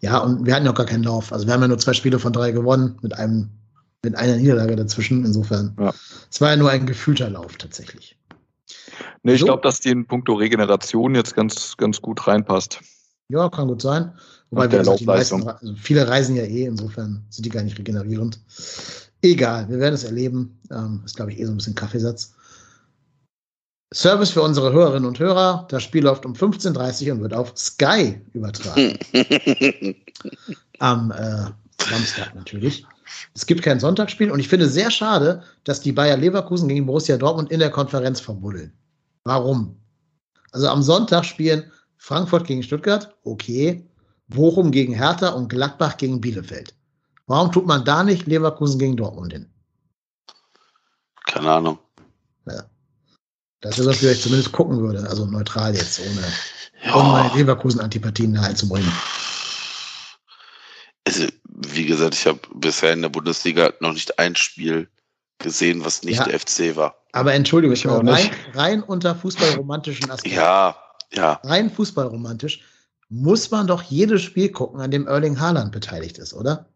Ja, 0.00 0.18
und 0.18 0.46
wir 0.46 0.54
hatten 0.54 0.64
ja 0.64 0.72
auch 0.72 0.76
gar 0.76 0.86
keinen 0.86 1.04
Lauf. 1.04 1.32
Also 1.32 1.46
wir 1.46 1.52
haben 1.54 1.62
ja 1.62 1.68
nur 1.68 1.78
zwei 1.78 1.92
Spiele 1.92 2.18
von 2.18 2.32
drei 2.32 2.50
gewonnen, 2.52 2.98
mit 3.02 3.14
einem, 3.14 3.50
mit 4.02 4.16
einer 4.16 4.36
Niederlage 4.36 4.76
dazwischen. 4.76 5.24
Insofern. 5.24 5.76
Ja. 5.78 5.92
Es 6.30 6.40
war 6.40 6.50
ja 6.50 6.56
nur 6.56 6.70
ein 6.70 6.86
gefühlter 6.86 7.28
Lauf 7.30 7.56
tatsächlich. 7.56 8.16
Nee, 9.22 9.34
ich 9.34 9.40
So. 9.40 9.46
glaube, 9.46 9.62
dass 9.62 9.80
die 9.80 9.90
in 9.90 10.06
puncto 10.06 10.34
Regeneration 10.34 11.14
jetzt 11.14 11.34
ganz, 11.34 11.76
ganz 11.76 12.00
gut 12.00 12.26
reinpasst. 12.26 12.80
Ja, 13.28 13.48
kann 13.48 13.68
gut 13.68 13.82
sein. 13.82 14.12
Wobei 14.50 14.70
wir 14.70 14.78
gesagt, 14.80 15.00
die 15.00 15.06
meisten, 15.06 15.48
also 15.48 15.74
viele 15.80 16.06
reisen 16.06 16.36
ja 16.36 16.44
eh, 16.44 16.66
insofern 16.66 17.24
sind 17.30 17.44
die 17.46 17.50
gar 17.50 17.62
nicht 17.62 17.78
regenerierend. 17.78 18.38
Egal, 19.24 19.66
wir 19.70 19.78
werden 19.78 19.94
es 19.94 20.04
erleben. 20.04 20.60
Ähm, 20.70 21.00
ist, 21.06 21.16
glaube 21.16 21.32
ich, 21.32 21.40
eh 21.40 21.46
so 21.46 21.52
ein 21.52 21.56
bisschen 21.56 21.74
Kaffeesatz. 21.74 22.34
Service 23.94 24.28
für 24.28 24.42
unsere 24.42 24.70
Hörerinnen 24.70 25.08
und 25.08 25.18
Hörer. 25.18 25.66
Das 25.70 25.82
Spiel 25.82 26.04
läuft 26.04 26.26
um 26.26 26.34
15.30 26.34 27.06
Uhr 27.06 27.14
und 27.14 27.22
wird 27.22 27.32
auf 27.32 27.56
Sky 27.56 28.20
übertragen. 28.34 28.98
Am 30.78 31.10
äh, 31.12 31.46
Samstag 31.82 32.34
natürlich. 32.34 32.84
Es 33.34 33.46
gibt 33.46 33.62
kein 33.62 33.80
Sonntagsspiel 33.80 34.30
und 34.30 34.40
ich 34.40 34.48
finde 34.48 34.68
sehr 34.68 34.90
schade, 34.90 35.42
dass 35.64 35.80
die 35.80 35.92
Bayer 35.92 36.18
Leverkusen 36.18 36.68
gegen 36.68 36.84
Borussia 36.84 37.16
Dortmund 37.16 37.50
in 37.50 37.60
der 37.60 37.70
Konferenz 37.70 38.20
verbuddeln. 38.20 38.74
Warum? 39.24 39.74
Also 40.52 40.68
am 40.68 40.82
Sonntag 40.82 41.24
spielen 41.24 41.72
Frankfurt 41.96 42.46
gegen 42.46 42.62
Stuttgart, 42.62 43.14
okay. 43.24 43.88
Bochum 44.28 44.70
gegen 44.70 44.92
Hertha 44.92 45.30
und 45.30 45.48
Gladbach 45.48 45.96
gegen 45.96 46.20
Bielefeld. 46.20 46.74
Warum 47.26 47.50
tut 47.52 47.66
man 47.66 47.84
da 47.84 48.02
nicht 48.04 48.26
Leverkusen 48.26 48.78
gegen 48.78 48.96
Dortmund 48.96 49.32
hin? 49.32 49.50
Keine 51.26 51.50
Ahnung. 51.50 51.78
Ja. 52.46 52.64
Das 53.60 53.78
ist, 53.78 53.86
was 53.86 54.02
ich 54.02 54.20
zumindest 54.20 54.52
gucken 54.52 54.78
würde. 54.80 55.08
Also 55.08 55.24
neutral 55.26 55.74
jetzt, 55.74 56.00
ohne, 56.00 56.94
ohne 56.94 57.08
meine 57.08 57.34
Leverkusen-Antipathien 57.34 58.34
da 58.34 58.42
einzubringen. 58.42 58.92
also, 61.06 61.26
wie 61.46 61.86
gesagt, 61.86 62.14
ich 62.14 62.26
habe 62.26 62.40
bisher 62.54 62.92
in 62.92 63.02
der 63.02 63.08
Bundesliga 63.08 63.72
noch 63.80 63.92
nicht 63.94 64.18
ein 64.18 64.36
Spiel 64.36 64.88
gesehen, 65.38 65.84
was 65.84 66.02
nicht 66.02 66.18
Ja. 66.18 66.24
der 66.24 66.38
FC 66.40 66.76
war. 66.76 66.94
Aber 67.12 67.32
Entschuldigung, 67.32 67.74
Ich 67.74 67.86
auch 67.88 68.04
rein, 68.04 68.30
rein 68.52 68.82
unter 68.82 69.14
fußballromantischen 69.14 70.10
Aspekten. 70.10 70.36
Ja, 70.36 70.76
ja. 71.12 71.40
Rein 71.44 71.70
fußballromantisch 71.70 72.62
muss 73.08 73.50
man 73.50 73.66
doch 73.66 73.82
jedes 73.82 74.22
Spiel 74.22 74.50
gucken, 74.50 74.80
an 74.80 74.90
dem 74.90 75.06
Erling 75.06 75.38
Haaland 75.40 75.72
beteiligt 75.72 76.18
ist, 76.18 76.34
oder? 76.34 76.68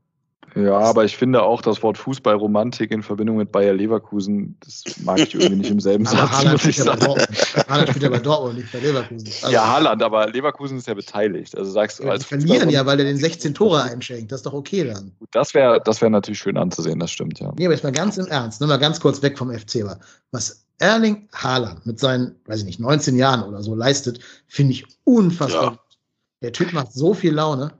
Ja, 0.54 0.78
aber 0.78 1.04
ich 1.04 1.16
finde 1.16 1.42
auch 1.42 1.62
das 1.62 1.82
Wort 1.82 1.98
Fußballromantik 1.98 2.90
in 2.90 3.02
Verbindung 3.02 3.36
mit 3.36 3.52
Bayer 3.52 3.74
Leverkusen, 3.74 4.56
das 4.60 4.82
mag 5.04 5.18
ich 5.20 5.34
irgendwie 5.34 5.56
nicht 5.56 5.70
im 5.70 5.80
selben 5.80 6.04
Satz, 6.06 6.30
Haaland 6.30 6.60
spielt, 6.60 6.76
ja 6.76 6.84
bei. 6.84 6.96
Dortmund. 6.96 7.28
Haaland 7.68 7.88
spielt 7.88 8.02
ja 8.02 8.08
bei 8.10 8.18
Dortmund, 8.18 8.58
nicht 8.58 8.72
bei 8.72 8.78
Leverkusen. 8.80 9.28
Also, 9.42 9.50
Ja, 9.52 9.66
Haaland, 9.68 10.02
aber 10.02 10.28
Leverkusen 10.28 10.78
ist 10.78 10.86
ja 10.86 10.94
beteiligt. 10.94 11.56
Also 11.56 11.70
sagst 11.70 11.98
du 11.98 12.04
die 12.04 12.08
als 12.10 12.24
verlieren 12.24 12.70
ja, 12.70 12.86
weil 12.86 12.98
er 12.98 13.04
den 13.04 13.16
Fußballromantik- 13.16 13.20
16 13.20 13.54
Tore 13.54 13.82
einschenkt. 13.82 14.32
Das 14.32 14.40
ist 14.40 14.46
doch 14.46 14.54
okay 14.54 14.84
dann. 14.84 15.12
Das 15.32 15.54
wäre 15.54 15.80
das 15.84 16.00
wär 16.00 16.10
natürlich 16.10 16.38
schön 16.38 16.56
anzusehen, 16.56 16.98
das 16.98 17.10
stimmt, 17.10 17.38
ja. 17.40 17.52
Nee, 17.58 17.66
aber 17.66 17.74
jetzt 17.74 17.84
mal 17.84 17.92
ganz 17.92 18.16
im 18.16 18.26
Ernst, 18.26 18.60
nur 18.60 18.68
mal 18.68 18.78
ganz 18.78 19.00
kurz 19.00 19.22
weg 19.22 19.36
vom 19.38 19.52
FC. 19.52 19.82
Aber 19.82 19.98
was 20.32 20.64
Erling 20.78 21.28
Haaland 21.34 21.84
mit 21.86 21.98
seinen, 21.98 22.36
weiß 22.46 22.60
ich 22.60 22.64
nicht, 22.66 22.80
19 22.80 23.16
Jahren 23.16 23.42
oder 23.42 23.62
so 23.62 23.74
leistet, 23.74 24.20
finde 24.46 24.72
ich 24.72 24.86
unfassbar. 25.04 25.62
Ja. 25.62 25.68
gut. 25.70 25.78
Der 26.42 26.52
Typ 26.52 26.72
macht 26.72 26.92
so 26.92 27.14
viel 27.14 27.34
Laune. 27.34 27.72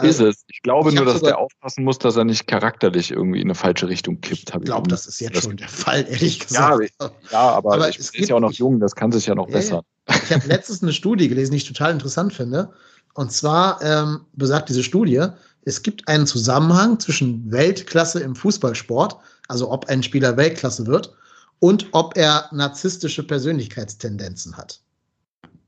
Ist 0.00 0.20
es. 0.20 0.44
Ich 0.48 0.62
glaube 0.62 0.88
ich 0.88 0.94
nur, 0.96 1.04
dass 1.04 1.16
sogar- 1.16 1.32
der 1.32 1.38
aufpassen 1.38 1.84
muss, 1.84 1.98
dass 1.98 2.16
er 2.16 2.24
nicht 2.24 2.46
charakterlich 2.46 3.10
irgendwie 3.10 3.40
in 3.40 3.46
eine 3.48 3.54
falsche 3.54 3.88
Richtung 3.88 4.20
kippt. 4.22 4.50
Ich 4.54 4.60
glaube, 4.64 4.88
das 4.88 5.06
ist 5.06 5.20
jetzt 5.20 5.42
schon 5.42 5.58
der 5.58 5.68
Fall, 5.68 6.06
ehrlich 6.08 6.38
Ja, 6.50 6.76
gesagt. 6.76 6.94
Ja, 7.30 7.40
aber, 7.50 7.74
Aber 7.74 7.88
ich, 7.90 7.98
es 7.98 8.06
ist 8.06 8.12
gibt- 8.12 8.28
ja 8.30 8.36
auch 8.36 8.40
noch 8.40 8.52
jung, 8.52 8.80
das 8.80 8.94
kann 8.94 9.12
sich 9.12 9.26
ja 9.26 9.34
noch 9.34 9.48
Ja, 9.48 9.54
ja. 9.54 9.58
bessern. 9.58 9.82
Ich 10.24 10.32
habe 10.32 10.46
letztens 10.46 10.82
eine 10.82 10.92
Studie 10.94 11.28
gelesen, 11.28 11.50
die 11.52 11.58
ich 11.58 11.68
total 11.68 11.92
interessant 11.92 12.32
finde. 12.32 12.72
Und 13.14 13.32
zwar 13.32 13.82
ähm, 13.82 14.20
besagt 14.32 14.70
diese 14.70 14.82
Studie, 14.82 15.26
es 15.64 15.82
gibt 15.82 16.08
einen 16.08 16.26
Zusammenhang 16.26 16.98
zwischen 16.98 17.52
Weltklasse 17.52 18.20
im 18.20 18.34
Fußballsport, 18.34 19.16
also 19.48 19.70
ob 19.70 19.86
ein 19.90 20.02
Spieler 20.02 20.36
Weltklasse 20.38 20.86
wird, 20.86 21.14
und 21.58 21.86
ob 21.92 22.16
er 22.16 22.48
narzisstische 22.50 23.22
Persönlichkeitstendenzen 23.24 24.56
hat. 24.56 24.80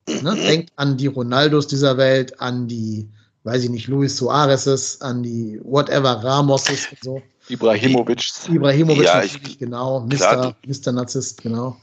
Ne? 0.09 0.35
Denkt 0.35 0.73
an 0.77 0.97
die 0.97 1.07
Ronaldos 1.07 1.67
dieser 1.69 1.97
Welt, 1.99 2.41
an 2.41 2.67
die, 2.67 3.09
weiß 3.45 3.65
ich 3.65 3.71
nicht, 3.71 3.89
Luis 3.89 4.17
Suarezes, 4.17 5.01
an 5.01 5.23
die 5.23 5.61
whatever, 5.63 6.23
Ramoses 6.25 6.89
und 6.91 6.99
so. 7.03 7.23
Ibrahimovic. 7.49 8.25
Ibrahimovic 8.49 9.05
Ja, 9.05 9.23
ich- 9.23 9.59
genau. 9.59 10.01
Mr. 10.01 10.93
Narzisst, 10.93 11.43
genau. 11.43 11.77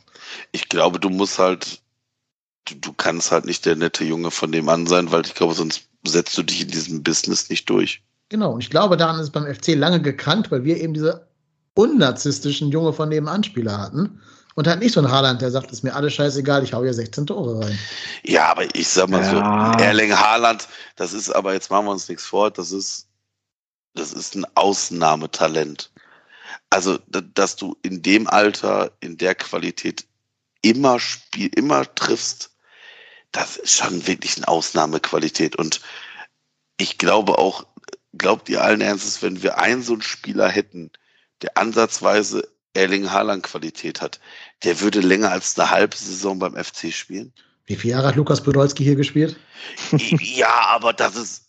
Ich 0.51 0.69
glaube, 0.69 0.99
du 0.99 1.09
musst 1.09 1.38
halt, 1.39 1.81
du, 2.65 2.75
du 2.75 2.93
kannst 2.93 3.31
halt 3.31 3.45
nicht 3.45 3.65
der 3.65 3.75
nette 3.75 4.03
Junge 4.03 4.31
von 4.31 4.51
dem 4.51 4.67
an 4.69 4.88
sein, 4.88 5.11
weil 5.11 5.25
ich 5.25 5.35
glaube, 5.35 5.53
sonst 5.53 5.83
setzt 6.03 6.35
du 6.38 6.43
dich 6.43 6.61
in 6.61 6.67
diesem 6.69 7.03
Business 7.03 7.49
nicht 7.49 7.69
durch. 7.69 8.01
Genau, 8.29 8.53
und 8.53 8.61
ich 8.63 8.69
glaube, 8.69 8.97
daran 8.97 9.17
ist 9.17 9.23
es 9.23 9.29
beim 9.29 9.45
FC 9.45 9.75
lange 9.75 10.01
gekrankt, 10.01 10.49
weil 10.51 10.63
wir 10.63 10.77
eben 10.81 10.93
diese 10.93 11.27
unnarzisstischen 11.75 12.69
Junge 12.71 12.93
von 12.93 13.09
nebenan 13.09 13.43
Spieler 13.43 13.77
hatten. 13.77 14.19
Und 14.55 14.67
halt 14.67 14.79
nicht 14.79 14.93
so 14.93 14.99
ein 14.99 15.09
Haaland, 15.09 15.41
der 15.41 15.51
sagt, 15.51 15.71
ist 15.71 15.83
mir 15.83 15.95
alles 15.95 16.13
scheißegal, 16.13 16.63
ich 16.63 16.73
hau 16.73 16.81
hier 16.83 16.93
16 16.93 17.25
Tore 17.27 17.63
rein. 17.65 17.77
Ja, 18.23 18.47
aber 18.51 18.73
ich 18.75 18.87
sag 18.87 19.09
mal 19.09 19.21
Ja. 19.21 19.29
so, 19.29 19.83
Erling 19.83 20.13
Haaland, 20.17 20.67
das 20.95 21.13
ist 21.13 21.29
aber, 21.29 21.53
jetzt 21.53 21.69
machen 21.71 21.85
wir 21.85 21.91
uns 21.91 22.09
nichts 22.09 22.25
vor, 22.25 22.51
das 22.51 22.71
ist, 22.71 23.07
das 23.93 24.11
ist 24.13 24.35
ein 24.35 24.45
Ausnahmetalent. 24.55 25.91
Also, 26.69 26.99
da- 27.07 27.21
dass 27.21 27.55
du 27.55 27.77
in 27.81 28.01
dem 28.01 28.27
Alter, 28.27 28.91
in 28.99 29.17
der 29.17 29.35
Qualität 29.35 30.05
immer 30.61 30.99
spiel, 30.99 31.49
immer 31.55 31.93
triffst, 31.95 32.51
das 33.31 33.55
ist 33.57 33.77
schon 33.77 34.05
wirklich 34.07 34.37
eine 34.37 34.47
Ausnahmequalität. 34.49 35.55
Und 35.55 35.79
ich 36.77 36.97
glaube 36.97 37.37
auch, 37.37 37.65
glaubt 38.17 38.49
ihr 38.49 38.61
allen 38.61 38.81
Ernstes, 38.81 39.21
wenn 39.21 39.41
wir 39.41 39.57
einen 39.57 39.81
so 39.81 39.93
einen 39.93 40.01
Spieler 40.01 40.49
hätten, 40.49 40.91
der 41.41 41.57
ansatzweise 41.57 42.47
Erling 42.73 43.10
Haaland 43.11 43.43
Qualität 43.43 44.02
hat, 44.02 44.19
der 44.64 44.80
würde 44.80 45.02
länger 45.02 45.31
als 45.31 45.57
eine 45.60 45.69
halbe 45.69 45.95
Saison 45.98 46.39
beim 46.39 46.56
FC 46.56 46.91
spielen? 46.93 47.34
Wie 47.65 47.76
viele 47.76 47.93
Jahre 47.93 48.07
hat 48.07 48.15
Lukas 48.15 48.41
Podolski 48.41 48.84
hier 48.84 48.95
gespielt? 48.95 49.35
ja, 49.91 50.65
aber 50.68 50.93
das 50.93 51.15
ist, 51.15 51.45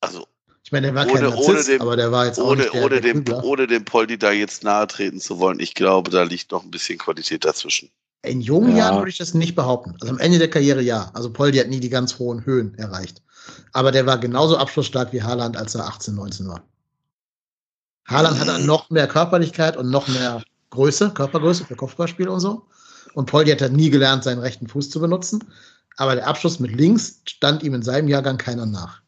also 0.00 0.26
Ich 0.64 0.72
meine, 0.72 0.88
der 0.88 0.94
war 0.94 1.04
Ohne- 1.06 1.12
kein 1.14 1.26
ohne 1.26 1.36
Narzisst, 1.36 1.68
dem- 1.68 1.80
aber 1.80 1.96
der 1.96 2.12
war 2.12 2.26
jetzt 2.26 2.38
auch 2.38 2.48
ohne, 2.50 2.62
nicht 2.62 2.74
der, 2.74 2.82
ohne, 2.84 3.00
der 3.00 3.12
dem, 3.14 3.34
ohne 3.42 3.66
dem 3.66 3.84
Poldi 3.84 4.18
da 4.18 4.32
jetzt 4.32 4.62
nahe 4.64 4.86
treten 4.86 5.20
zu 5.20 5.38
wollen, 5.38 5.60
ich 5.60 5.74
glaube, 5.74 6.10
da 6.10 6.22
liegt 6.24 6.50
noch 6.52 6.64
ein 6.64 6.70
bisschen 6.70 6.98
Qualität 6.98 7.44
dazwischen. 7.44 7.90
In 8.24 8.40
jungen 8.40 8.70
Ja. 8.76 8.78
Jahren 8.84 8.98
würde 8.98 9.10
ich 9.10 9.18
das 9.18 9.34
nicht 9.34 9.56
behaupten. 9.56 9.96
Also 10.00 10.12
am 10.12 10.18
Ende 10.20 10.38
der 10.38 10.48
Karriere 10.50 10.80
ja. 10.80 11.10
Also 11.14 11.32
Poldi 11.32 11.58
hat 11.58 11.66
nie 11.68 11.80
die 11.80 11.88
ganz 11.88 12.18
hohen 12.20 12.44
Höhen 12.46 12.74
erreicht. 12.78 13.20
Aber 13.72 13.90
der 13.90 14.06
war 14.06 14.18
genauso 14.18 14.56
abschlussstark 14.56 15.12
wie 15.12 15.22
Haaland, 15.24 15.56
als 15.56 15.74
er 15.74 15.86
18, 15.88 16.14
19 16.14 16.46
war. 16.46 16.62
Haaland 18.06 18.38
hatte 18.38 18.64
noch 18.64 18.90
mehr 18.90 19.06
Körperlichkeit 19.06 19.76
und 19.76 19.90
noch 19.90 20.08
mehr 20.08 20.42
Größe, 20.70 21.10
Körpergröße 21.10 21.64
für 21.64 21.76
Kopfballspiel 21.76 22.28
und 22.28 22.40
so. 22.40 22.66
Und 23.14 23.26
Poldi 23.26 23.50
hat 23.50 23.60
dann 23.60 23.72
nie 23.72 23.90
gelernt, 23.90 24.24
seinen 24.24 24.40
rechten 24.40 24.68
Fuß 24.68 24.90
zu 24.90 25.00
benutzen. 25.00 25.44
Aber 25.96 26.14
der 26.14 26.26
Abschluss 26.26 26.58
mit 26.58 26.72
links 26.72 27.22
stand 27.26 27.62
ihm 27.62 27.74
in 27.74 27.82
seinem 27.82 28.08
Jahrgang 28.08 28.38
keiner 28.38 28.66
nach. 28.66 29.02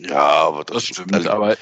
Ja, 0.00 0.46
aber 0.46 0.64
das, 0.64 0.76
Das 0.76 0.84
stimmt, 0.84 1.26
aber 1.26 1.56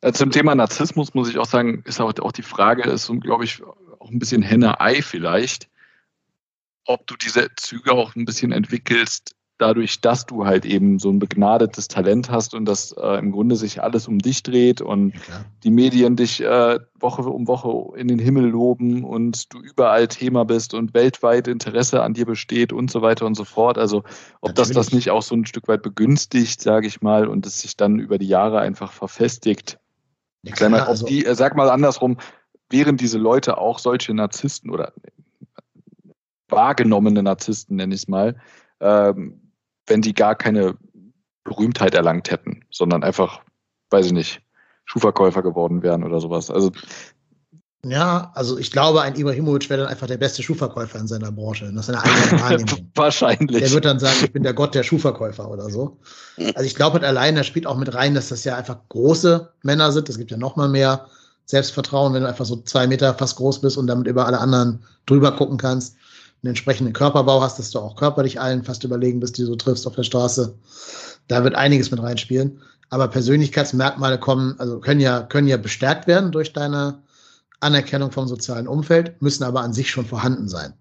äh, 0.00 0.12
zum 0.12 0.30
Thema 0.30 0.54
Narzissmus 0.54 1.14
muss 1.14 1.28
ich 1.28 1.38
auch 1.38 1.46
sagen, 1.46 1.82
ist 1.84 2.00
auch, 2.00 2.12
auch 2.20 2.32
die 2.32 2.42
Frage, 2.42 2.88
ist 2.88 3.04
so, 3.04 3.14
glaube 3.14 3.44
ich, 3.44 3.62
auch 3.98 4.10
ein 4.10 4.18
bisschen 4.18 4.42
Henne-Ei 4.42 5.02
vielleicht, 5.02 5.68
ob 6.84 7.06
du 7.06 7.16
diese 7.16 7.48
Züge 7.56 7.92
auch 7.92 8.14
ein 8.16 8.24
bisschen 8.24 8.52
entwickelst, 8.52 9.34
dadurch, 9.60 10.00
dass 10.00 10.26
du 10.26 10.46
halt 10.46 10.64
eben 10.64 10.98
so 10.98 11.10
ein 11.10 11.18
begnadetes 11.18 11.88
Talent 11.88 12.30
hast 12.30 12.54
und 12.54 12.64
dass 12.64 12.92
äh, 12.92 13.18
im 13.18 13.32
Grunde 13.32 13.56
sich 13.56 13.82
alles 13.82 14.08
um 14.08 14.18
dich 14.18 14.42
dreht 14.42 14.80
und 14.80 15.12
klar. 15.12 15.44
die 15.62 15.70
Medien 15.70 16.16
dich 16.16 16.42
äh, 16.42 16.78
Woche 16.98 17.22
um 17.22 17.46
Woche 17.46 17.96
in 17.98 18.08
den 18.08 18.18
Himmel 18.18 18.46
loben 18.46 19.04
und 19.04 19.52
du 19.52 19.60
überall 19.60 20.08
Thema 20.08 20.44
bist 20.44 20.74
und 20.74 20.94
weltweit 20.94 21.48
Interesse 21.48 22.02
an 22.02 22.14
dir 22.14 22.26
besteht 22.26 22.72
und 22.72 22.90
so 22.90 23.02
weiter 23.02 23.26
und 23.26 23.34
so 23.34 23.44
fort. 23.44 23.78
Also 23.78 24.02
ob 24.40 24.54
das 24.54 24.68
das 24.68 24.86
Natürlich. 24.86 25.06
nicht 25.06 25.10
auch 25.10 25.22
so 25.22 25.34
ein 25.34 25.46
Stück 25.46 25.68
weit 25.68 25.82
begünstigt, 25.82 26.60
sage 26.60 26.86
ich 26.86 27.02
mal, 27.02 27.28
und 27.28 27.46
es 27.46 27.60
sich 27.60 27.76
dann 27.76 27.98
über 27.98 28.18
die 28.18 28.28
Jahre 28.28 28.60
einfach 28.60 28.92
verfestigt. 28.92 29.78
Ja, 30.42 30.56
Sag 30.56 30.70
mal, 30.70 30.76
klar, 30.78 30.86
ob 30.86 30.90
also, 30.90 31.06
die, 31.06 31.24
äh, 31.24 31.34
sag 31.34 31.56
mal 31.56 31.68
andersrum, 31.68 32.16
wären 32.70 32.96
diese 32.96 33.18
Leute 33.18 33.58
auch 33.58 33.78
solche 33.78 34.14
Narzissten 34.14 34.70
oder 34.70 34.92
wahrgenommene 36.48 37.22
Narzissten, 37.22 37.76
nenne 37.76 37.94
ich 37.94 38.02
es 38.02 38.08
mal, 38.08 38.36
ähm, 38.80 39.49
wenn 39.90 40.00
die 40.00 40.14
gar 40.14 40.34
keine 40.34 40.76
Berühmtheit 41.44 41.94
erlangt 41.94 42.30
hätten, 42.30 42.64
sondern 42.70 43.02
einfach, 43.02 43.40
weiß 43.90 44.06
ich 44.06 44.12
nicht, 44.12 44.40
Schuhverkäufer 44.84 45.42
geworden 45.42 45.82
wären 45.82 46.04
oder 46.04 46.20
sowas. 46.20 46.50
Also 46.50 46.72
ja, 47.82 48.30
also 48.34 48.58
ich 48.58 48.70
glaube, 48.72 49.00
ein 49.00 49.16
Ibrahimovic 49.16 49.70
wäre 49.70 49.80
dann 49.80 49.90
einfach 49.90 50.06
der 50.06 50.18
beste 50.18 50.42
Schuhverkäufer 50.42 50.98
in 50.98 51.08
seiner 51.08 51.32
Branche. 51.32 51.72
Das 51.72 51.88
ist 51.88 51.94
eine 51.94 52.04
eigene 52.04 52.42
Wahrnehmung. 52.42 52.90
wahrscheinlich. 52.94 53.58
Der 53.58 53.70
wird 53.70 53.86
dann 53.86 53.98
sagen, 53.98 54.18
ich 54.22 54.32
bin 54.32 54.42
der 54.42 54.52
Gott 54.52 54.74
der 54.74 54.82
Schuhverkäufer 54.82 55.50
oder 55.50 55.70
so. 55.70 55.98
Also 56.36 56.62
ich 56.66 56.74
glaube 56.74 56.94
halt 56.94 57.04
allein, 57.04 57.36
da 57.36 57.42
spielt 57.42 57.66
auch 57.66 57.78
mit 57.78 57.94
rein, 57.94 58.14
dass 58.14 58.28
das 58.28 58.44
ja 58.44 58.56
einfach 58.56 58.76
große 58.90 59.50
Männer 59.62 59.92
sind. 59.92 60.10
Es 60.10 60.18
gibt 60.18 60.30
ja 60.30 60.36
noch 60.36 60.56
mal 60.56 60.68
mehr 60.68 61.06
Selbstvertrauen, 61.46 62.12
wenn 62.12 62.22
du 62.22 62.28
einfach 62.28 62.44
so 62.44 62.56
zwei 62.56 62.86
Meter 62.86 63.14
fast 63.14 63.36
groß 63.36 63.62
bist 63.62 63.78
und 63.78 63.86
damit 63.86 64.06
über 64.06 64.26
alle 64.26 64.38
anderen 64.38 64.84
drüber 65.06 65.32
gucken 65.32 65.56
kannst. 65.56 65.96
Einen 66.42 66.50
entsprechenden 66.50 66.92
Körperbau 66.92 67.42
hast, 67.42 67.58
dass 67.58 67.70
du 67.70 67.78
auch 67.78 67.96
körperlich 67.96 68.40
allen 68.40 68.64
fast 68.64 68.84
überlegen 68.84 69.20
bist, 69.20 69.36
die 69.36 69.42
du 69.42 69.48
so 69.48 69.56
triffst 69.56 69.86
auf 69.86 69.94
der 69.94 70.04
Straße. 70.04 70.54
Da 71.28 71.44
wird 71.44 71.54
einiges 71.54 71.90
mit 71.90 72.02
reinspielen. 72.02 72.60
Aber 72.88 73.08
Persönlichkeitsmerkmale 73.08 74.18
kommen, 74.18 74.56
also 74.58 74.80
können 74.80 75.00
ja, 75.00 75.22
können 75.22 75.46
ja 75.46 75.56
bestärkt 75.56 76.06
werden 76.06 76.32
durch 76.32 76.52
deine 76.52 77.02
Anerkennung 77.60 78.10
vom 78.10 78.26
sozialen 78.26 78.66
Umfeld, 78.66 79.20
müssen 79.22 79.44
aber 79.44 79.60
an 79.60 79.72
sich 79.72 79.90
schon 79.90 80.06
vorhanden 80.06 80.48
sein. 80.48 80.72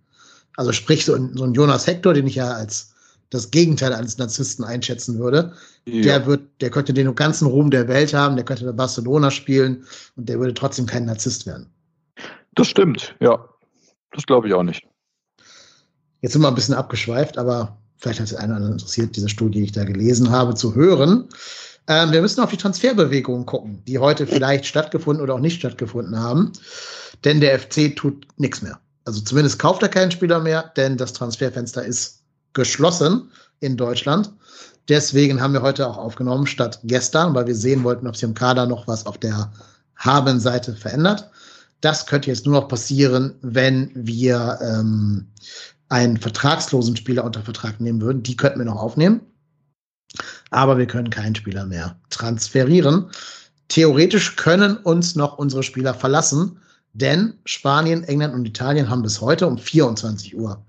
Also 0.56 0.72
sprich, 0.72 1.06
so 1.06 1.14
ein, 1.14 1.36
so 1.36 1.44
ein 1.44 1.54
Jonas 1.54 1.88
Hector, 1.88 2.14
den 2.14 2.28
ich 2.28 2.36
ja 2.36 2.52
als 2.52 2.94
das 3.30 3.52
Gegenteil 3.52 3.94
eines 3.94 4.18
Narzissten 4.18 4.66
einschätzen 4.66 5.20
würde, 5.20 5.54
ja. 5.86 6.02
der 6.02 6.26
wird, 6.26 6.42
der 6.62 6.72
könnte 6.72 6.94
den 6.94 7.14
ganzen 7.14 7.48
Ruhm 7.48 7.70
der 7.70 7.88
Welt 7.88 8.14
haben, 8.14 8.36
der 8.36 8.46
könnte 8.46 8.66
bei 8.66 8.72
Barcelona 8.72 9.30
spielen 9.30 9.86
und 10.16 10.28
der 10.28 10.40
würde 10.40 10.54
trotzdem 10.54 10.88
kein 10.88 11.06
Narzisst 11.06 11.46
werden. 11.46 11.68
Das 12.56 12.68
stimmt, 12.68 13.16
ja. 13.20 13.48
Das 14.12 14.26
glaube 14.26 14.48
ich 14.48 14.54
auch 14.56 14.64
nicht. 14.64 14.89
Jetzt 16.22 16.34
sind 16.34 16.42
wir 16.42 16.48
ein 16.48 16.56
bisschen 16.56 16.76
abgeschweift, 16.76 17.38
aber 17.38 17.78
vielleicht 17.98 18.20
hat 18.20 18.28
es 18.28 18.36
einen 18.36 18.52
oder 18.52 18.58
anderen 18.58 18.74
interessiert, 18.74 19.16
diese 19.16 19.30
Studie, 19.30 19.60
die 19.60 19.66
ich 19.66 19.72
da 19.72 19.84
gelesen 19.84 20.30
habe, 20.32 20.56
zu 20.56 20.76
hören. 20.76 21.30
Ähm, 21.88 22.12
wir 22.12 22.22
müssen 22.22 22.42
auf 22.42 22.52
die 22.52 22.58
Transferbewegungen 22.58 23.46
gucken, 23.46 23.84
die 23.88 23.98
heute 24.00 24.28
vielleicht 24.28 24.66
stattgefunden 24.66 25.24
oder 25.24 25.36
auch 25.36 25.40
nicht 25.40 25.60
stattgefunden 25.60 26.18
haben. 26.18 26.54
Denn 27.24 27.42
der 27.42 27.60
FC 27.60 27.96
tut 27.96 28.28
nichts 28.38 28.62
mehr. 28.62 28.80
Also 29.06 29.22
zumindest 29.22 29.60
kauft 29.60 29.82
er 29.82 29.90
keinen 29.90 30.12
Spieler 30.12 30.40
mehr, 30.40 30.72
denn 30.78 30.98
das 30.98 31.14
Transferfenster 31.14 31.84
ist 31.84 32.22
geschlossen 32.54 33.32
in 33.60 33.76
Deutschland. 33.76 34.32
Deswegen 34.88 35.42
haben 35.42 35.54
wir 35.54 35.62
heute 35.62 35.88
auch 35.88 35.98
aufgenommen, 35.98 36.48
statt 36.48 36.80
gestern, 36.84 37.34
weil 37.34 37.48
wir 37.48 37.56
sehen 37.56 37.84
wollten, 37.84 38.08
ob 38.08 38.16
sich 38.16 38.24
im 38.24 38.34
Kader 38.34 38.66
noch 38.66 38.88
was 38.88 39.06
auf 39.06 39.18
der 39.18 39.52
Haben-Seite 39.96 40.76
verändert. 40.76 41.30
Das 41.82 42.06
könnte 42.06 42.30
jetzt 42.30 42.46
nur 42.46 42.60
noch 42.60 42.68
passieren, 42.68 43.36
wenn 43.42 43.92
wir 43.94 44.60
ähm, 44.62 45.28
einen 45.90 46.18
vertragslosen 46.18 46.96
Spieler 46.96 47.24
unter 47.24 47.42
Vertrag 47.42 47.80
nehmen 47.80 48.02
würden. 48.02 48.24
Die 48.24 48.38
könnten 48.38 48.60
wir 48.60 48.66
noch 48.66 48.82
aufnehmen. 48.82 49.22
Aber 50.52 50.78
wir 50.78 50.88
können 50.88 51.10
keinen 51.10 51.36
Spieler 51.36 51.66
mehr 51.66 52.00
transferieren. 52.10 53.12
Theoretisch 53.68 54.36
können 54.36 54.78
uns 54.78 55.16
noch 55.16 55.38
unsere 55.38 55.62
Spieler 55.62 55.94
verlassen, 55.94 56.60
denn 56.94 57.36
Spanien, 57.46 58.04
England 58.04 58.34
und 58.34 58.48
Italien 58.48 58.90
haben 58.90 59.04
bis 59.04 59.22
heute 59.22 59.46
um 59.46 59.58
24 59.58 60.36
Uhr 60.36 60.64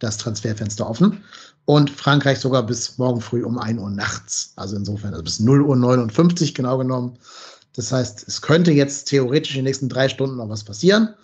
das 0.00 0.16
Transferfenster 0.16 0.88
offen 0.88 1.22
und 1.66 1.90
Frankreich 1.90 2.40
sogar 2.40 2.64
bis 2.64 2.98
morgen 2.98 3.20
früh 3.20 3.44
um 3.44 3.58
1 3.58 3.78
Uhr 3.78 3.90
nachts. 3.90 4.52
Also 4.56 4.74
insofern, 4.74 5.12
also 5.12 5.22
bis 5.22 5.38
0 5.38 5.62
Uhr 5.62 5.76
59 5.76 6.54
genau 6.54 6.78
genommen. 6.78 7.16
Das 7.76 7.92
heißt, 7.92 8.26
es 8.26 8.42
könnte 8.42 8.72
jetzt 8.72 9.04
theoretisch 9.04 9.52
in 9.52 9.58
den 9.58 9.66
nächsten 9.66 9.88
drei 9.88 10.08
Stunden 10.08 10.36
noch 10.36 10.48
was 10.48 10.64
passieren. 10.64 11.14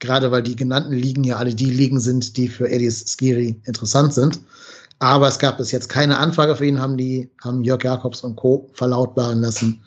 Gerade 0.00 0.30
weil 0.30 0.42
die 0.42 0.56
genannten 0.56 0.92
Ligen 0.92 1.24
ja 1.24 1.36
alle 1.36 1.54
die 1.54 1.70
Ligen 1.70 2.00
sind, 2.00 2.36
die 2.36 2.48
für 2.48 2.68
Edis 2.68 3.04
Skiri 3.06 3.60
interessant 3.64 4.14
sind. 4.14 4.40
Aber 4.98 5.28
es 5.28 5.38
gab 5.38 5.56
bis 5.56 5.72
jetzt 5.72 5.88
keine 5.88 6.18
Anfrage 6.18 6.56
für 6.56 6.66
ihn, 6.66 6.78
haben 6.78 6.96
die, 6.96 7.30
haben 7.42 7.64
Jörg 7.64 7.82
Jakobs 7.82 8.20
und 8.22 8.36
Co. 8.36 8.68
verlautbaren 8.74 9.40
lassen. 9.40 9.82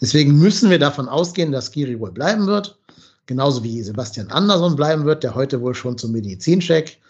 Deswegen 0.00 0.38
müssen 0.38 0.70
wir 0.70 0.78
davon 0.78 1.08
ausgehen, 1.08 1.50
dass 1.50 1.72
Skiri 1.72 1.98
wohl 1.98 2.12
bleiben 2.12 2.46
wird. 2.46 2.78
Genauso 3.26 3.64
wie 3.64 3.82
Sebastian 3.82 4.30
Andersson 4.30 4.76
bleiben 4.76 5.04
wird, 5.06 5.24
der 5.24 5.34
heute 5.34 5.60
wohl 5.60 5.74
schon 5.74 5.98
zum 5.98 6.12
Medizincheck 6.12 7.00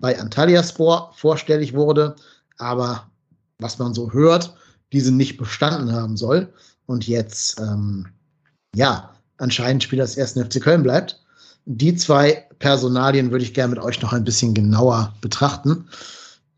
bei 0.00 0.18
Antalyaspor 0.18 1.12
vorstellig 1.16 1.74
wurde. 1.74 2.14
Aber 2.58 3.10
was 3.58 3.78
man 3.78 3.94
so 3.94 4.12
hört, 4.12 4.54
diese 4.92 5.12
nicht 5.12 5.38
bestanden 5.38 5.92
haben 5.92 6.16
soll 6.16 6.52
und 6.86 7.08
jetzt, 7.08 7.58
ähm, 7.58 8.06
ja, 8.74 9.14
anscheinend 9.38 9.82
Spieler 9.82 10.04
des 10.04 10.16
ersten 10.16 10.44
FC 10.44 10.60
Köln 10.60 10.82
bleibt. 10.82 11.20
Die 11.64 11.94
zwei 11.94 12.46
Personalien 12.58 13.30
würde 13.30 13.44
ich 13.44 13.54
gerne 13.54 13.74
mit 13.74 13.82
euch 13.82 14.00
noch 14.02 14.12
ein 14.12 14.24
bisschen 14.24 14.54
genauer 14.54 15.14
betrachten. 15.20 15.88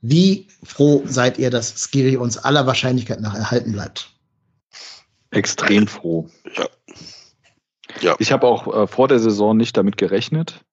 Wie 0.01 0.49
froh 0.63 1.03
seid 1.07 1.39
ihr, 1.39 1.51
dass 1.51 1.75
Skiri 1.77 2.17
uns 2.17 2.39
aller 2.39 2.67
Wahrscheinlichkeit 2.67 3.21
nach 3.21 3.35
erhalten 3.35 3.73
bleibt? 3.73 4.11
Extrem 5.31 5.87
froh. 5.87 6.29
Ja. 6.57 6.69
ja. 8.01 8.17
Ich 8.19 8.33
habe 8.33 8.47
auch 8.47 8.83
äh, 8.83 8.87
vor 8.87 9.09
der 9.09 9.19
Saison 9.19 9.57
nicht 9.57 9.77
damit 9.77 9.97
gerechnet. 9.97 10.65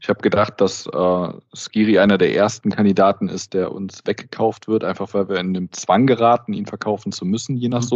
Ich 0.00 0.08
habe 0.08 0.20
gedacht, 0.20 0.60
dass 0.60 0.86
äh, 0.86 1.28
Skiri 1.54 1.98
einer 1.98 2.18
der 2.18 2.34
ersten 2.34 2.70
Kandidaten 2.70 3.28
ist, 3.28 3.54
der 3.54 3.72
uns 3.72 4.02
weggekauft 4.04 4.68
wird, 4.68 4.84
einfach 4.84 5.14
weil 5.14 5.28
wir 5.28 5.36
in 5.36 5.54
den 5.54 5.72
Zwang 5.72 6.06
geraten, 6.06 6.52
ihn 6.52 6.66
verkaufen 6.66 7.12
zu 7.12 7.24
müssen, 7.24 7.56
je 7.56 7.68
nach 7.68 7.82
mhm. 7.82 7.88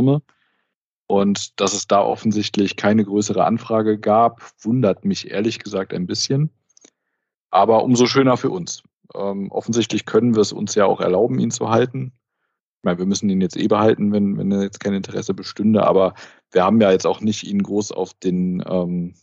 Und 1.09 1.59
dass 1.59 1.73
es 1.73 1.87
da 1.89 2.03
offensichtlich 2.03 2.77
keine 2.77 3.03
größere 3.03 3.45
Anfrage 3.45 3.99
gab, 3.99 4.43
wundert 4.61 5.07
mich 5.07 5.31
ehrlich 5.31 5.59
gesagt 5.59 5.95
ein 5.95 6.07
bisschen. 6.07 6.51
Aber 7.51 7.83
umso 7.83 8.07
schöner 8.07 8.37
für 8.37 8.51
uns. 8.51 8.83
Ähm, 9.15 9.51
offensichtlich 9.51 10.05
können 10.05 10.35
wir 10.35 10.43
es 10.43 10.53
uns 10.53 10.75
ja 10.75 10.85
auch 10.85 11.01
erlauben, 11.01 11.39
ihn 11.39 11.51
zu 11.51 11.71
halten. 11.71 12.13
Ich 12.79 12.85
meine, 12.85 12.99
wir 12.99 13.07
müssen 13.07 13.31
ihn 13.31 13.41
jetzt 13.41 13.57
eh 13.57 13.69
behalten, 13.69 14.13
wenn, 14.13 14.37
wenn 14.37 14.53
jetzt 14.61 14.81
kein 14.81 14.93
Interesse 14.93 15.33
bestünde, 15.33 15.87
aber 15.87 16.13
wir 16.53 16.63
haben 16.63 16.81
ja 16.81 16.93
jetzt 16.93 17.07
auch 17.07 17.23
nicht 17.23 17.43
ihn 17.43 17.63
groß 17.63 17.91
auf 17.91 18.13
den, 18.13 18.63
ähm, 18.69 19.15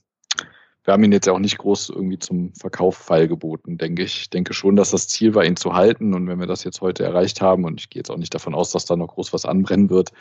wir 0.86 0.94
haben 0.94 1.04
ihn 1.04 1.12
jetzt 1.12 1.28
ja 1.28 1.34
auch 1.34 1.40
nicht 1.40 1.60
groß 1.60 1.90
irgendwie 1.90 2.18
zum 2.18 2.52
Verkauf 2.56 2.98
feilgeboten, 2.98 3.78
denke 3.78 4.02
ich. 4.02 4.22
Ich 4.22 4.30
denke 4.32 4.56
schon, 4.56 4.76
dass 4.76 4.90
das 4.90 5.08
Ziel 5.08 5.36
war, 5.36 5.46
ihn 5.46 5.56
zu 5.56 5.74
halten. 5.74 6.16
Und 6.16 6.28
wenn 6.28 6.40
wir 6.40 6.48
das 6.48 6.64
jetzt 6.64 6.82
heute 6.82 7.04
erreicht 7.04 7.42
haben, 7.42 7.64
und 7.64 7.80
ich 7.80 7.92
gehe 7.92 8.00
jetzt 8.00 8.10
auch 8.10 8.18
nicht 8.18 8.34
davon 8.34 8.56
aus, 8.56 8.72
dass 8.72 8.86
da 8.86 8.96
noch 8.96 9.10
groß 9.10 9.34
was 9.34 9.46
anbrennen 9.46 9.92
wird, 9.92 10.12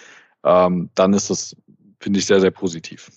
ähm, 0.45 0.91
dann 0.95 1.12
ist 1.15 1.31
das, 1.31 1.57
finde 2.01 2.19
ich, 2.19 2.27
sehr, 2.27 2.41
sehr 2.41 2.51
positiv. 2.51 3.11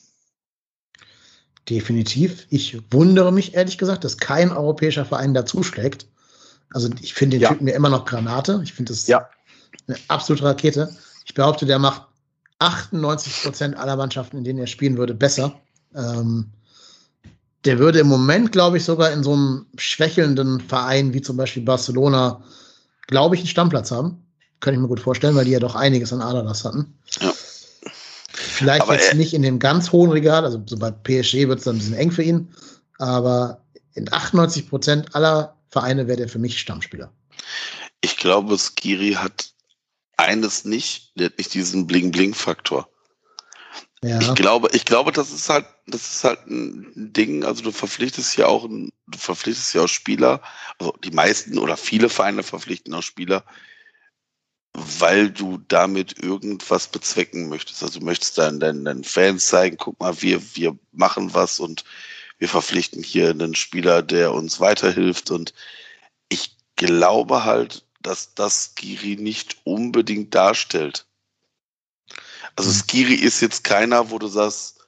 Definitiv. 1.70 2.48
Ich 2.50 2.82
wundere 2.92 3.32
mich 3.34 3.54
ehrlich 3.54 3.78
gesagt, 3.78 4.04
dass 4.04 4.18
kein 4.18 4.52
europäischer 4.52 5.06
Verein 5.06 5.34
dazu 5.34 5.64
schlägt. 5.64 6.08
Also 6.72 6.90
ich 7.02 7.14
finde 7.14 7.38
den 7.38 7.42
ja. 7.42 7.50
Typen 7.50 7.68
ja 7.68 7.76
immer 7.76 7.90
noch 7.90 8.06
Granate. 8.06 8.62
Ich 8.64 8.74
finde 8.74 8.94
das 8.94 9.08
ja. 9.08 9.30
eine 9.88 9.98
absolute 10.08 10.46
Rakete. 10.46 10.90
Ich 11.26 11.34
behaupte, 11.34 11.66
der 11.66 11.80
macht 11.80 12.04
98 12.60 13.44
Prozent 13.44 13.78
aller 13.78 13.98
Mannschaften, 13.98 14.38
in 14.38 14.44
denen 14.44 14.60
er 14.60 14.68
spielen 14.68 14.98
würde, 14.98 15.14
besser. 15.14 15.60
Ähm, 15.94 16.52
der 17.66 17.80
würde 17.80 18.00
im 18.00 18.08
Moment, 18.08 18.54
glaube 18.54 18.78
ich, 18.78 18.86
sogar 18.86 19.12
in 19.12 19.24
so 19.24 19.34
einem 19.34 19.66
schwächelnden 19.78 20.62
Verein 20.62 21.14
wie 21.14 21.22
zum 21.22 21.36
Beispiel 21.36 21.64
Barcelona, 21.64 22.42
glaube 23.08 23.36
ich, 23.36 23.42
einen 23.42 23.50
Stammplatz 23.50 23.92
haben. 23.92 24.24
Könnte 24.60 24.78
ich 24.78 24.82
mir 24.82 24.88
gut 24.88 25.00
vorstellen, 25.00 25.36
weil 25.36 25.46
die 25.46 25.52
ja 25.52 25.60
doch 25.60 25.76
einiges 25.76 26.12
an 26.14 26.22
Adalas 26.22 26.64
hatten. 26.64 26.98
Ja. 27.20 27.34
Vielleicht 28.34 28.82
aber 28.82 28.96
jetzt 28.96 29.14
nicht 29.16 29.34
in 29.34 29.42
dem 29.42 29.60
ganz 29.60 29.92
hohen 29.92 30.12
Regal, 30.12 30.44
also 30.46 30.62
so 30.66 30.78
bei 30.78 30.92
PSG 30.92 31.48
wird 31.48 31.60
es 31.60 31.66
dann 31.66 31.76
ein 31.76 31.80
bisschen 31.80 31.96
eng 31.96 32.12
für 32.12 32.24
ihn, 32.24 32.54
aber 32.98 33.62
in 33.94 34.12
98 34.12 34.70
Prozent 34.70 35.16
aller 35.16 35.56
Vereine 35.70 36.08
wäre 36.08 36.18
der 36.18 36.30
für 36.30 36.40
mich 36.40 36.60
Stammspieler. 36.60 37.12
Ich 38.02 38.18
glaube, 38.18 38.58
Skiri 38.58 39.14
hat 39.14 39.52
eines 40.18 40.66
nicht, 40.66 41.12
der 41.16 41.28
hat 41.28 41.38
nicht 41.38 41.54
diesen 41.54 41.88
Bling-Bling-Faktor. 41.88 42.88
Ja. 44.04 44.20
Ich 44.20 44.36
glaube, 44.36 44.70
ich 44.74 44.86
glaube, 44.86 45.12
das 45.12 45.32
ist 45.32 45.50
halt, 45.50 45.66
das 45.88 46.02
ist 46.02 46.24
halt 46.24 46.46
ein 46.48 46.92
Ding. 46.96 47.44
Also 47.44 47.64
du 47.64 47.72
verpflichtest 47.72 48.38
ja 48.38 48.46
auch, 48.46 48.68
du 48.68 49.18
verpflichtest 49.18 49.74
ja 49.74 49.84
auch 49.84 49.88
Spieler. 49.88 50.42
Also 50.78 50.94
die 51.04 51.12
meisten 51.12 51.58
oder 51.58 51.78
viele 51.78 52.10
Vereine 52.10 52.44
verpflichten 52.44 52.94
auch 52.94 53.02
Spieler, 53.02 53.44
weil 54.78 55.32
du 55.32 55.58
damit 55.68 56.24
irgendwas 56.24 56.88
bezwecken 56.88 57.50
möchtest. 57.50 57.82
Also 57.82 58.00
du 58.00 58.06
möchtest 58.06 58.38
deinen, 58.38 58.60
deinen, 58.60 58.86
deinen 58.86 59.04
Fans 59.04 59.48
zeigen, 59.48 59.78
guck 59.78 60.00
mal, 60.00 60.22
wir, 60.22 60.40
wir 60.56 60.78
machen 60.92 61.34
was 61.34 61.60
und 61.60 61.84
wir 62.38 62.48
verpflichten 62.48 63.02
hier 63.02 63.32
einen 63.32 63.56
Spieler, 63.56 64.04
der 64.04 64.34
uns 64.34 64.60
weiterhilft. 64.60 65.32
Und 65.32 65.56
ich 66.30 66.56
glaube 66.76 67.44
halt, 67.44 67.86
dass 68.04 68.36
das 68.36 68.76
Skiri 68.76 69.16
nicht 69.16 69.58
unbedingt 69.64 70.36
darstellt. 70.36 71.08
Also 72.56 72.70
mhm. 72.70 72.76
Skiri 72.76 73.16
ist 73.16 73.42
jetzt 73.42 73.64
keiner, 73.64 74.12
wo 74.12 74.20
du 74.20 74.28
sagst, 74.28 74.86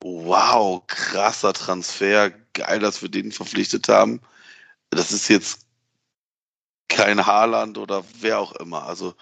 wow, 0.00 0.82
krasser 0.88 1.52
Transfer, 1.52 2.30
geil, 2.52 2.80
dass 2.80 3.00
wir 3.00 3.08
den 3.08 3.30
verpflichtet 3.30 3.88
haben. 3.88 4.20
Das 4.90 5.12
ist 5.12 5.28
jetzt 5.28 5.66
kein 6.90 7.24
Haaland 7.24 7.78
oder 7.78 8.04
wer 8.20 8.38
auch 8.38 8.52
immer. 8.56 8.84
Also 8.84 9.14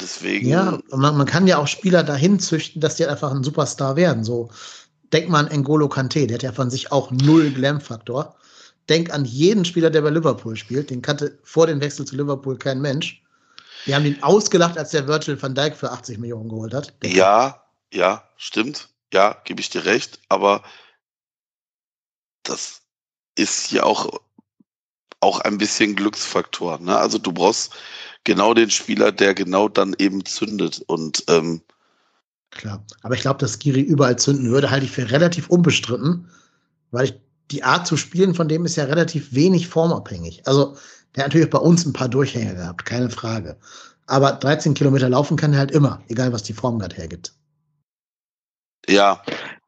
deswegen. 0.00 0.48
Ja, 0.48 0.78
man, 0.90 1.16
man 1.16 1.26
kann 1.26 1.46
ja 1.46 1.56
auch 1.56 1.68
Spieler 1.68 2.02
dahin 2.02 2.38
züchten, 2.38 2.82
dass 2.82 2.96
die 2.96 3.06
einfach 3.06 3.30
ein 3.30 3.44
Superstar 3.44 3.96
werden. 3.96 4.24
So 4.24 4.50
Denk 5.14 5.28
mal 5.28 5.46
an 5.46 5.62
N'Golo 5.62 5.88
Kante, 5.88 6.26
der 6.26 6.34
hat 6.34 6.42
ja 6.42 6.50
von 6.50 6.70
sich 6.70 6.90
auch 6.90 7.12
null 7.12 7.52
Glam-Faktor. 7.52 8.34
Denk 8.88 9.14
an 9.14 9.24
jeden 9.24 9.64
Spieler, 9.64 9.88
der 9.88 10.02
bei 10.02 10.10
Liverpool 10.10 10.56
spielt. 10.56 10.90
Den 10.90 11.02
kannte 11.02 11.38
vor 11.44 11.68
dem 11.68 11.80
Wechsel 11.80 12.04
zu 12.04 12.16
Liverpool 12.16 12.58
kein 12.58 12.80
Mensch. 12.80 13.22
Wir 13.84 13.94
haben 13.94 14.06
ihn 14.06 14.20
ausgelacht, 14.24 14.76
als 14.76 14.90
der 14.90 15.06
Virgil 15.06 15.40
van 15.40 15.54
Dijk 15.54 15.76
für 15.76 15.92
80 15.92 16.18
Millionen 16.18 16.48
geholt 16.48 16.74
hat. 16.74 16.92
Ja, 17.04 17.62
ja, 17.92 18.28
stimmt. 18.36 18.88
Ja, 19.12 19.40
gebe 19.44 19.60
ich 19.60 19.70
dir 19.70 19.84
recht. 19.84 20.18
Aber 20.28 20.64
das 22.42 22.82
ist 23.36 23.70
ja 23.70 23.84
auch, 23.84 24.20
auch 25.24 25.40
ein 25.40 25.58
bisschen 25.58 25.96
Glücksfaktor. 25.96 26.78
Ne? 26.78 26.96
Also 26.96 27.18
du 27.18 27.32
brauchst 27.32 27.74
genau 28.24 28.54
den 28.54 28.70
Spieler, 28.70 29.10
der 29.10 29.34
genau 29.34 29.68
dann 29.68 29.96
eben 29.98 30.24
zündet. 30.24 30.82
Und 30.86 31.24
ähm, 31.28 31.62
Klar. 32.50 32.84
Aber 33.02 33.14
ich 33.14 33.22
glaube, 33.22 33.38
dass 33.38 33.58
Giri 33.58 33.80
überall 33.80 34.16
zünden 34.16 34.50
würde, 34.50 34.70
halte 34.70 34.84
ich 34.84 34.92
für 34.92 35.10
relativ 35.10 35.48
unbestritten, 35.48 36.30
weil 36.90 37.06
ich, 37.06 37.14
die 37.50 37.64
Art 37.64 37.86
zu 37.86 37.96
spielen 37.96 38.34
von 38.34 38.48
dem 38.48 38.64
ist 38.64 38.76
ja 38.76 38.84
relativ 38.84 39.34
wenig 39.34 39.68
formabhängig. 39.68 40.46
Also, 40.46 40.76
der 41.14 41.24
hat 41.24 41.30
natürlich 41.30 41.50
bei 41.50 41.58
uns 41.58 41.84
ein 41.84 41.92
paar 41.92 42.08
Durchhänge 42.08 42.54
gehabt, 42.54 42.84
keine 42.84 43.10
Frage. 43.10 43.56
Aber 44.06 44.32
13 44.32 44.74
Kilometer 44.74 45.08
laufen 45.08 45.36
kann 45.36 45.52
er 45.52 45.60
halt 45.60 45.70
immer, 45.70 46.02
egal 46.08 46.32
was 46.32 46.42
die 46.42 46.52
Form 46.52 46.78
gerade 46.78 46.96
hergibt. 46.96 47.34
Ja. 48.88 49.22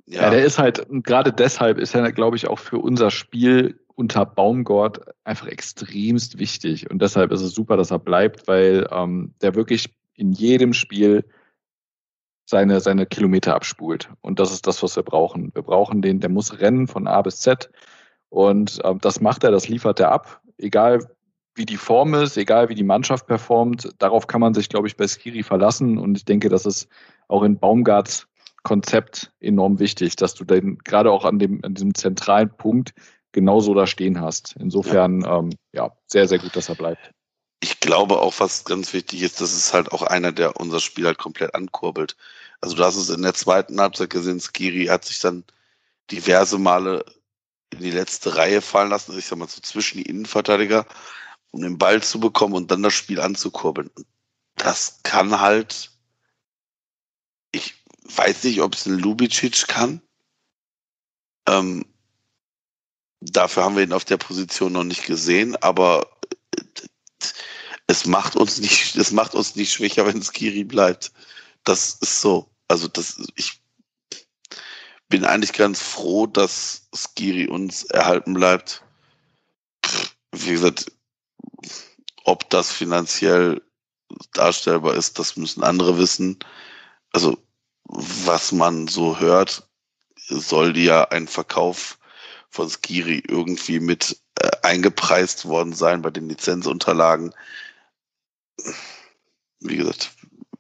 Ja. 0.07 0.23
ja, 0.23 0.31
der 0.31 0.45
ist 0.45 0.59
halt, 0.59 0.87
gerade 0.89 1.33
deshalb 1.33 1.79
ist 1.79 1.95
er, 1.95 2.13
glaube 2.13 2.37
ich, 2.37 2.47
auch 2.47 2.61
für 2.61 2.79
unser 2.79 3.11
Spiel 3.11 3.79
unter 3.97 4.27
Baumgart 4.27 5.01
einfach 5.25 5.49
extremst 5.49 6.39
wichtig. 6.39 6.89
Und 6.91 7.03
deshalb 7.03 7.33
ist 7.33 7.41
es 7.41 7.53
super, 7.53 7.77
dass 7.77 7.91
er 7.91 7.99
bleibt, 7.99 8.47
weil 8.47 8.87
ähm, 8.93 9.35
der 9.41 9.55
wirklich 9.55 9.91
in 10.15 10.33
jedem 10.33 10.73
Spiel 10.73 11.25
seine, 12.45 12.81
seine 12.81 13.07
Kilometer 13.07 13.55
abspult. 13.55 14.11
Und 14.21 14.39
das 14.39 14.53
ist 14.53 14.67
das, 14.67 14.83
was 14.83 14.95
wir 14.97 15.03
brauchen. 15.03 15.51
Wir 15.55 15.63
brauchen 15.63 16.03
den, 16.03 16.21
der 16.21 16.31
muss 16.31 16.61
rennen 16.61 16.87
von 16.87 17.09
A 17.09 17.23
bis 17.23 17.41
Z. 17.41 17.71
Und 18.29 18.85
äh, 18.85 18.95
das 19.01 19.21
macht 19.21 19.45
er, 19.45 19.51
das 19.51 19.69
liefert 19.69 19.99
er 19.99 20.13
ab. 20.13 20.41
Egal 20.59 21.01
wie 21.55 21.65
die 21.65 21.79
Form 21.79 22.13
ist, 22.15 22.37
egal 22.37 22.69
wie 22.69 22.75
die 22.75 22.85
Mannschaft 22.85 23.27
performt, 23.27 23.91
darauf 23.99 24.27
kann 24.27 24.43
man 24.43 24.53
sich, 24.53 24.69
glaube 24.69 24.89
ich, 24.89 24.97
bei 24.97 25.09
Skiri 25.09 25.43
verlassen. 25.43 25.97
Und 25.97 26.19
ich 26.19 26.27
denke, 26.27 26.51
das 26.51 26.67
ist 26.67 26.89
auch 27.29 27.43
in 27.43 27.59
Baumgarts 27.59 28.29
Konzept 28.63 29.33
enorm 29.41 29.79
wichtig, 29.79 30.17
dass 30.17 30.35
du 30.35 30.45
den 30.45 30.79
gerade 30.79 31.11
auch 31.13 31.25
an, 31.25 31.39
dem, 31.39 31.61
an 31.65 31.75
diesem 31.75 31.95
zentralen 31.95 32.51
Punkt 32.51 32.95
genauso 33.37 33.75
da 33.75 33.87
stehen 33.87 34.21
hast. 34.21 34.57
Insofern, 34.59 35.21
ja. 35.21 35.39
Ähm, 35.39 35.51
ja, 35.73 35.93
sehr, 36.09 36.27
sehr 36.27 36.41
gut, 36.41 36.57
dass 36.57 36.69
er 36.69 36.75
bleibt 36.75 37.13
ich 37.61 37.81
glaube 37.81 38.21
auch, 38.21 38.35
was 38.39 38.65
ganz 38.65 38.93
wichtig 38.93 39.23
ist, 39.23 39.41
das 39.41 39.53
ist 39.53 39.73
halt 39.73 39.93
auch 39.93 40.03
einer, 40.03 40.33
der 40.33 40.61
unser 40.61 40.81
Spiel 40.81 41.07
halt 41.07 41.19
komplett 41.19 41.55
ankurbelt. 41.55 42.17
Also 42.61 42.77
du 42.77 42.85
hast 42.85 42.97
es 42.97 43.11
in 43.11 43.23
der 43.23 43.35
zweiten 43.35 43.81
Halbzeit 43.81 44.11
gesehen, 44.11 44.41
Skiri 44.41 44.87
hat 44.87 45.05
sich 45.05 45.21
dann 45.21 45.45
diverse 46.11 46.59
Male 46.59 47.05
in 47.71 47.81
die 47.81 47.91
letzte 47.91 48.37
Reihe 48.37 48.61
fallen 48.63 48.91
lassen, 48.91 49.19
ich 49.19 49.27
sag 49.27 49.39
mal 49.39 49.49
so 49.49 49.61
zwischen 49.61 49.99
die 49.99 50.09
Innenverteidiger, 50.09 50.87
um 51.51 51.63
den 51.63 51.79
Ball 51.79 52.03
zu 52.03 52.21
bekommen 52.21 52.55
und 52.55 52.71
dann 52.71 52.83
das 52.83 52.95
Spiel 52.95 53.21
anzukurbeln. 53.21 53.91
Das 54.57 55.01
kann 55.03 55.41
halt, 55.41 55.91
ich 57.53 57.75
weiß 58.05 58.45
nicht, 58.45 58.61
ob 58.63 58.75
es 58.75 58.87
ein 58.87 58.99
Lubicic 58.99 59.67
kann. 59.67 60.01
Ähm, 61.49 61.85
dafür 63.21 63.65
haben 63.65 63.77
wir 63.77 63.83
ihn 63.83 63.93
auf 63.93 64.05
der 64.05 64.17
Position 64.17 64.73
noch 64.73 64.85
nicht 64.85 65.07
gesehen, 65.07 65.57
aber 65.57 66.11
es 67.87 68.07
macht 68.07 68.37
uns 68.37 68.59
nicht, 68.59 68.97
es 68.97 69.11
macht 69.13 69.35
uns 69.35 69.57
nicht 69.57 69.73
schwächer, 69.73 70.07
wenn 70.07 70.23
Skiri 70.23 70.65
bleibt. 70.65 71.13
Das 71.65 71.95
ist 72.01 72.21
so. 72.21 72.51
Also 72.69 72.89
das, 72.89 73.23
ich 73.37 73.61
bin 75.09 75.25
eigentlich 75.25 75.53
ganz 75.53 75.81
froh, 75.81 76.27
dass 76.27 76.89
Skiri 76.95 77.49
uns 77.49 77.85
erhalten 77.85 78.35
bleibt. 78.35 78.83
Wie 80.33 80.53
gesagt, 80.53 80.91
ob 82.25 82.51
das 82.51 82.73
finanziell 82.73 83.63
darstellbar 84.33 84.95
ist, 84.95 85.19
das 85.19 85.37
müssen 85.37 85.63
andere 85.63 85.97
wissen. 85.99 86.39
Also 87.13 87.39
was 87.85 88.51
man 88.51 88.89
so 88.89 89.21
hört, 89.21 89.69
soll 90.17 90.77
ja 90.77 91.05
ein 91.05 91.29
Verkauf 91.29 91.99
von 92.51 92.69
Skiri 92.69 93.23
irgendwie 93.29 93.81
mit 93.81 94.19
äh, 94.41 94.49
eingepreist 94.63 95.47
worden 95.47 95.73
sein 95.73 96.03
bei 96.03 96.11
den 96.11 96.29
Lizenzunterlagen. 96.29 97.35
Wie 99.61 99.77
gesagt, 99.77 100.13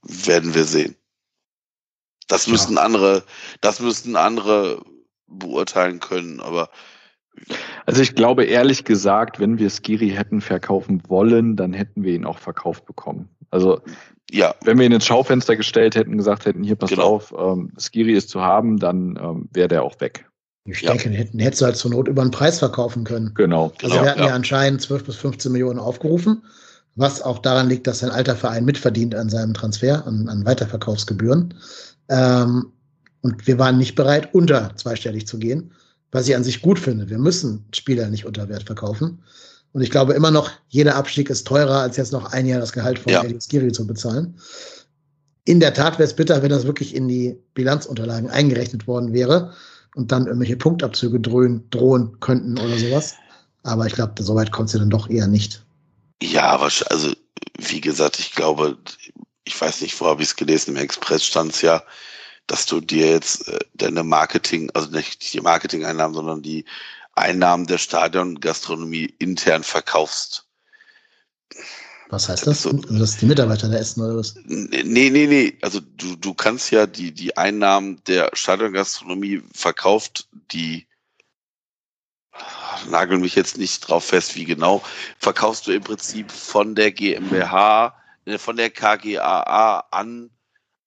werden 0.02 0.54
wir 0.54 0.64
sehen. 0.64 0.96
Das 2.28 2.46
müssten 2.46 2.74
ja. 2.74 2.82
andere, 2.82 3.24
das 3.60 3.80
müssten 3.80 4.16
andere 4.16 4.82
beurteilen 5.26 6.00
können, 6.00 6.40
aber 6.40 6.70
also 7.84 8.02
ich 8.02 8.14
glaube 8.14 8.44
ehrlich 8.44 8.84
gesagt, 8.84 9.38
wenn 9.38 9.58
wir 9.58 9.70
Skiri 9.70 10.10
hätten 10.10 10.40
verkaufen 10.40 11.02
wollen, 11.08 11.56
dann 11.56 11.72
hätten 11.72 12.02
wir 12.02 12.14
ihn 12.14 12.24
auch 12.24 12.38
verkauft 12.38 12.86
bekommen. 12.86 13.28
Also 13.50 13.80
ja. 14.30 14.54
wenn 14.62 14.78
wir 14.78 14.86
ihn 14.86 14.92
ins 14.92 15.06
Schaufenster 15.06 15.56
gestellt 15.56 15.94
hätten, 15.94 16.16
gesagt 16.16 16.46
hätten, 16.46 16.64
hier 16.64 16.76
pass 16.76 16.90
genau. 16.90 17.04
auf, 17.04 17.34
ähm, 17.36 17.72
Skiri 17.78 18.12
ist 18.12 18.30
zu 18.30 18.40
haben, 18.40 18.78
dann 18.78 19.18
ähm, 19.22 19.48
wäre 19.52 19.68
der 19.68 19.82
auch 19.82 20.00
weg. 20.00 20.28
Ich 20.66 20.82
ja. 20.82 20.90
denke, 20.90 21.10
hätten, 21.10 21.38
hättest 21.38 21.62
du 21.62 21.66
halt 21.66 21.76
zur 21.76 21.90
Not 21.92 22.08
über 22.08 22.22
den 22.22 22.30
Preis 22.30 22.58
verkaufen 22.58 23.04
können. 23.04 23.32
Genau. 23.34 23.72
Also 23.82 23.94
genau, 23.94 24.02
wir 24.02 24.10
hatten 24.10 24.20
ja. 24.20 24.26
ja 24.28 24.34
anscheinend 24.34 24.82
12 24.82 25.04
bis 25.04 25.16
15 25.16 25.52
Millionen 25.52 25.78
aufgerufen, 25.78 26.42
was 26.96 27.22
auch 27.22 27.38
daran 27.38 27.68
liegt, 27.68 27.86
dass 27.86 28.00
sein 28.00 28.10
alter 28.10 28.36
Verein 28.36 28.64
mitverdient 28.64 29.14
an 29.14 29.28
seinem 29.28 29.54
Transfer, 29.54 30.06
an, 30.06 30.28
an 30.28 30.44
Weiterverkaufsgebühren. 30.44 31.54
Ähm, 32.08 32.72
und 33.22 33.46
wir 33.46 33.58
waren 33.58 33.78
nicht 33.78 33.94
bereit, 33.94 34.34
unter 34.34 34.74
zweistellig 34.76 35.26
zu 35.26 35.38
gehen, 35.38 35.72
was 36.12 36.28
ich 36.28 36.36
an 36.36 36.44
sich 36.44 36.62
gut 36.62 36.78
finde. 36.78 37.08
Wir 37.08 37.18
müssen 37.18 37.64
Spieler 37.74 38.08
nicht 38.08 38.26
unter 38.26 38.48
Wert 38.48 38.64
verkaufen. 38.64 39.22
Und 39.72 39.82
ich 39.82 39.90
glaube 39.90 40.14
immer 40.14 40.30
noch, 40.30 40.50
jeder 40.68 40.96
Abstieg 40.96 41.28
ist 41.28 41.46
teurer, 41.46 41.80
als 41.80 41.96
jetzt 41.96 42.12
noch 42.12 42.32
ein 42.32 42.46
Jahr 42.46 42.60
das 42.60 42.72
Gehalt 42.72 42.98
von 42.98 43.12
ja. 43.12 43.22
Skiri 43.40 43.72
zu 43.72 43.86
bezahlen. 43.86 44.36
In 45.44 45.60
der 45.60 45.74
Tat 45.74 45.98
wäre 45.98 46.08
es 46.08 46.14
bitter, 46.14 46.42
wenn 46.42 46.50
das 46.50 46.66
wirklich 46.66 46.94
in 46.94 47.08
die 47.08 47.38
Bilanzunterlagen 47.54 48.30
eingerechnet 48.30 48.86
worden 48.86 49.12
wäre 49.12 49.52
und 49.96 50.12
dann 50.12 50.26
irgendwelche 50.26 50.58
Punktabzüge 50.58 51.18
drohen, 51.18 51.68
drohen 51.70 52.20
könnten 52.20 52.58
oder 52.58 52.78
sowas. 52.78 53.14
Aber 53.62 53.86
ich 53.86 53.94
glaube, 53.94 54.22
soweit 54.22 54.52
kommt 54.52 54.68
es 54.68 54.74
ja 54.74 54.78
dann 54.78 54.90
doch 54.90 55.08
eher 55.08 55.26
nicht. 55.26 55.64
Ja, 56.22 56.56
also 56.58 57.12
wie 57.58 57.80
gesagt, 57.80 58.18
ich 58.18 58.32
glaube, 58.32 58.76
ich 59.44 59.60
weiß 59.60 59.80
nicht, 59.80 59.98
wo 59.98 60.06
habe 60.06 60.22
ich 60.22 60.28
es 60.28 60.36
gelesen, 60.36 60.76
im 60.76 60.82
Express 60.82 61.24
stand 61.24 61.52
es 61.52 61.62
ja, 61.62 61.82
dass 62.46 62.66
du 62.66 62.80
dir 62.80 63.10
jetzt 63.10 63.48
äh, 63.48 63.58
deine 63.74 64.04
Marketing, 64.04 64.70
also 64.74 64.90
nicht 64.90 65.32
die 65.32 65.40
Marketing-Einnahmen, 65.40 66.14
sondern 66.14 66.42
die 66.42 66.66
Einnahmen 67.14 67.66
der 67.66 67.78
Stadiongastronomie 67.78 69.14
intern 69.18 69.62
verkaufst. 69.62 70.46
Was 72.08 72.28
heißt 72.28 72.46
das? 72.46 72.62
So, 72.62 72.72
dass 72.72 73.16
die 73.16 73.26
Mitarbeiter 73.26 73.68
da 73.68 73.76
essen 73.76 74.02
oder 74.02 74.16
was? 74.16 74.36
Nee, 74.44 74.84
nee, 74.84 75.26
nee. 75.26 75.58
Also 75.62 75.80
du, 75.80 76.16
du 76.16 76.34
kannst 76.34 76.70
ja 76.70 76.86
die, 76.86 77.12
die 77.12 77.36
Einnahmen 77.36 78.00
der 78.06 78.30
Stadiongastronomie 78.32 79.42
verkauft, 79.52 80.28
die 80.52 80.86
nagel 82.88 83.18
mich 83.18 83.34
jetzt 83.34 83.58
nicht 83.58 83.80
drauf 83.80 84.04
fest, 84.04 84.36
wie 84.36 84.44
genau, 84.44 84.82
verkaufst 85.18 85.66
du 85.66 85.72
im 85.72 85.82
Prinzip 85.82 86.30
von 86.30 86.74
der 86.74 86.92
GmbH, 86.92 87.94
äh, 88.24 88.38
von 88.38 88.56
der 88.56 88.70
KGAA 88.70 89.84
an 89.90 90.30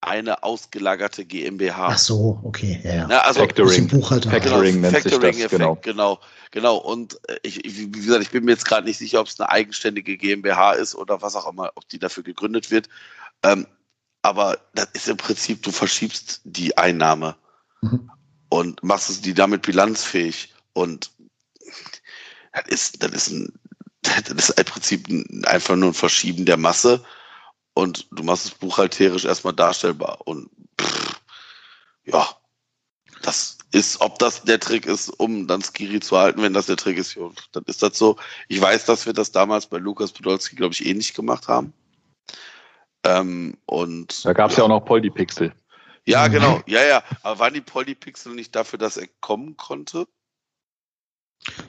eine 0.02 0.44
ausgelagerte 0.44 1.26
GmbH. 1.26 1.90
Ach 1.92 1.98
so, 1.98 2.40
okay, 2.44 2.80
ja, 2.84 3.08
ja. 3.10 3.20
also 3.22 3.42
Factoring, 3.42 3.88
Buchhalter. 3.88 4.32
Factoring 4.32 4.76
genau, 4.76 4.92
nennt 4.92 5.04
Factoring 5.04 5.34
sich 5.34 5.44
das, 5.44 5.52
genau. 5.52 5.76
genau, 5.82 6.20
genau. 6.52 6.78
Und 6.78 7.20
äh, 7.30 7.38
ich, 7.44 7.62
wie 7.64 7.92
gesagt, 7.92 8.22
ich 8.22 8.30
bin 8.30 8.46
mir 8.46 8.52
jetzt 8.52 8.66
gerade 8.66 8.88
nicht 8.88 8.98
sicher, 8.98 9.20
ob 9.20 9.28
es 9.28 9.40
eine 9.40 9.50
eigenständige 9.50 10.18
GmbH 10.18 10.74
ist 10.74 10.96
oder 10.96 11.22
was 11.22 11.36
auch 11.36 11.50
immer, 11.52 11.72
ob 11.76 11.88
die 11.90 12.00
dafür 12.00 12.24
gegründet 12.24 12.72
wird. 12.72 12.88
Ähm, 13.44 13.68
aber 14.22 14.60
das 14.74 14.88
ist 14.94 15.10
im 15.10 15.18
Prinzip, 15.18 15.64
du 15.64 15.72
verschiebst 15.72 16.42
die 16.44 16.78
Einnahme 16.78 17.36
mhm. 17.82 18.10
und 18.50 18.84
machst 18.84 19.10
es 19.10 19.22
die 19.22 19.34
damit 19.34 19.64
bilanzfähig. 19.64 20.54
Und 20.74 21.12
das 22.54 22.68
ist, 22.68 23.04
das 23.04 23.12
ist 23.12 23.32
ein, 23.32 23.54
das 24.02 24.50
ist 24.50 24.60
im 24.60 24.66
Prinzip 24.66 25.08
einfach 25.46 25.76
nur 25.76 25.90
ein 25.90 25.94
Verschieben 25.94 26.46
der 26.46 26.58
Masse 26.58 27.04
und 27.80 28.08
du 28.12 28.24
machst 28.24 28.46
es 28.46 28.52
buchhalterisch 28.52 29.24
erstmal 29.24 29.54
darstellbar. 29.54 30.20
Und 30.26 30.50
pff, 30.80 31.22
ja, 32.04 32.28
das 33.22 33.58
ist, 33.72 34.02
ob 34.02 34.20
das 34.20 34.44
der 34.44 34.60
Trick 34.60 34.86
ist, 34.86 35.10
um 35.10 35.48
dann 35.48 35.62
Skiri 35.62 36.02
zu 36.02 36.18
halten, 36.18 36.42
wenn 36.42 36.54
das 36.54 36.66
der 36.66 36.76
Trick 36.76 36.98
ist, 36.98 37.18
dann 37.54 37.64
ist 37.68 37.82
das 37.82 37.98
so. 37.98 38.18
Ich 38.50 38.60
weiß, 38.60 38.86
dass 38.86 39.06
wir 39.06 39.14
das 39.14 39.32
damals 39.32 39.68
bei 39.68 39.78
Lukas 39.78 40.12
Podolski, 40.12 40.58
glaube 40.58 40.74
ich, 40.74 40.86
ähnlich 40.86 41.14
gemacht 41.14 41.48
haben. 41.48 41.74
Ähm, 43.06 43.58
und 43.66 44.26
da 44.26 44.34
gab 44.34 44.52
es 44.52 44.58
ja. 44.58 44.64
ja. 44.64 44.66
auch 44.66 44.70
noch 44.70 44.82
Polypixel. 44.82 45.54
Ja, 46.06 46.28
mhm. 46.28 46.32
genau. 46.34 46.62
Ja, 46.66 46.84
ja. 46.84 47.04
Aber 47.24 47.40
waren 47.40 47.54
die 47.54 47.62
Polypixel 47.62 48.34
nicht 48.34 48.54
dafür, 48.56 48.78
dass 48.78 48.98
er 48.98 49.08
kommen 49.22 49.56
konnte? 49.56 50.06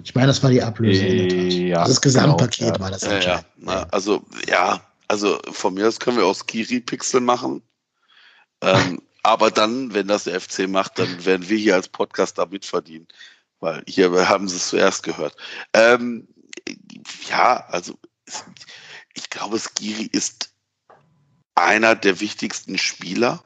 Ich 0.03 0.17
meine, 0.17 0.27
das 0.27 0.43
war 0.43 0.51
die 0.51 0.63
Ablösung. 0.63 1.07
Äh, 1.07 1.69
ja, 1.69 1.85
das 1.85 2.01
Gesamtpaket 2.01 2.59
genau, 2.59 2.75
ja. 2.75 2.81
war 2.81 2.91
das. 2.91 3.03
Ja, 3.03 3.19
ja. 3.21 3.45
Na, 3.57 3.83
also, 3.91 4.25
ja, 4.49 4.81
also 5.11 5.41
von 5.51 5.75
mir 5.75 5.89
aus 5.89 5.99
können 5.99 6.19
wir 6.19 6.25
auch 6.25 6.37
Skiri-Pixel 6.37 7.21
machen. 7.21 7.63
Ähm, 8.61 9.03
aber 9.25 9.51
dann, 9.51 9.93
wenn 9.93 10.07
das 10.07 10.25
der 10.25 10.41
FC 10.41 10.69
macht, 10.69 11.01
dann 11.01 11.25
werden 11.25 11.49
wir 11.49 11.59
hier 11.59 11.75
als 11.75 11.89
Podcast 11.89 12.39
da 12.39 12.47
mitverdienen. 12.47 13.09
Weil 13.59 13.83
hier 13.89 14.29
haben 14.29 14.49
sie 14.49 14.55
es 14.55 14.69
zuerst 14.69 15.03
gehört. 15.03 15.35
Ähm, 15.73 16.29
ja, 17.29 17.67
also 17.67 17.99
ich 19.15 19.29
glaube, 19.31 19.59
Skiri 19.59 20.05
ist 20.05 20.55
einer 21.57 21.97
der 21.97 22.21
wichtigsten 22.21 22.79
Spieler 22.79 23.43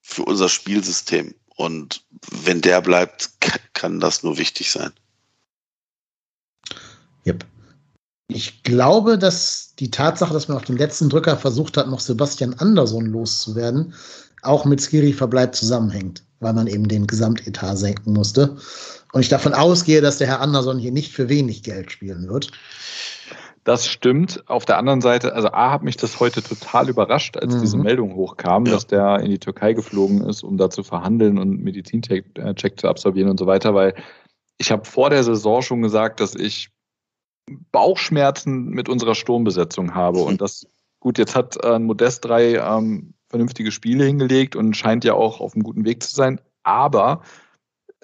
für 0.00 0.22
unser 0.22 0.48
Spielsystem. 0.48 1.34
Und 1.56 2.06
wenn 2.30 2.62
der 2.62 2.80
bleibt, 2.80 3.32
kann 3.74 4.00
das 4.00 4.22
nur 4.22 4.38
wichtig 4.38 4.70
sein. 4.70 4.94
Yep. 7.26 7.44
Ich 8.28 8.62
glaube, 8.62 9.18
dass 9.18 9.74
die 9.78 9.90
Tatsache, 9.90 10.32
dass 10.32 10.48
man 10.48 10.56
auf 10.56 10.64
dem 10.64 10.76
letzten 10.76 11.08
Drücker 11.10 11.36
versucht 11.36 11.76
hat, 11.76 11.88
noch 11.88 12.00
Sebastian 12.00 12.54
Andersson 12.54 13.06
loszuwerden, 13.06 13.94
auch 14.42 14.64
mit 14.64 14.80
Skiri-Verbleib 14.80 15.54
zusammenhängt, 15.54 16.22
weil 16.40 16.54
man 16.54 16.66
eben 16.66 16.88
den 16.88 17.06
Gesamtetat 17.06 17.78
senken 17.78 18.12
musste. 18.12 18.56
Und 19.12 19.20
ich 19.20 19.28
davon 19.28 19.54
ausgehe, 19.54 20.00
dass 20.00 20.18
der 20.18 20.26
Herr 20.26 20.40
Andersson 20.40 20.78
hier 20.78 20.92
nicht 20.92 21.12
für 21.12 21.28
wenig 21.28 21.62
Geld 21.62 21.92
spielen 21.92 22.28
wird. 22.28 22.50
Das 23.64 23.86
stimmt. 23.86 24.42
Auf 24.48 24.66
der 24.66 24.76
anderen 24.76 25.00
Seite, 25.00 25.32
also 25.32 25.48
A 25.48 25.70
hat 25.70 25.82
mich 25.82 25.96
das 25.96 26.20
heute 26.20 26.42
total 26.42 26.90
überrascht, 26.90 27.36
als 27.36 27.54
mhm. 27.54 27.60
diese 27.60 27.78
Meldung 27.78 28.14
hochkam, 28.14 28.66
dass 28.66 28.86
der 28.86 29.20
in 29.20 29.30
die 29.30 29.38
Türkei 29.38 29.72
geflogen 29.72 30.22
ist, 30.28 30.42
um 30.42 30.58
da 30.58 30.68
zu 30.68 30.82
verhandeln 30.82 31.38
und 31.38 31.62
Medizincheck 31.62 32.26
äh, 32.38 32.54
zu 32.54 32.88
absolvieren 32.88 33.30
und 33.30 33.38
so 33.38 33.46
weiter, 33.46 33.74
weil 33.74 33.94
ich 34.58 34.70
habe 34.70 34.84
vor 34.84 35.10
der 35.10 35.24
Saison 35.24 35.62
schon 35.62 35.82
gesagt, 35.82 36.20
dass 36.20 36.34
ich 36.34 36.73
Bauchschmerzen 37.72 38.68
mit 38.68 38.88
unserer 38.88 39.14
Sturmbesetzung 39.14 39.94
habe. 39.94 40.20
Und 40.20 40.40
das, 40.40 40.66
gut, 41.00 41.18
jetzt 41.18 41.36
hat 41.36 41.62
äh, 41.62 41.78
Modest 41.78 42.24
drei 42.24 42.54
ähm, 42.54 43.14
vernünftige 43.28 43.72
Spiele 43.72 44.04
hingelegt 44.04 44.56
und 44.56 44.76
scheint 44.76 45.04
ja 45.04 45.14
auch 45.14 45.40
auf 45.40 45.54
einem 45.54 45.64
guten 45.64 45.84
Weg 45.84 46.02
zu 46.02 46.14
sein. 46.14 46.40
Aber 46.62 47.22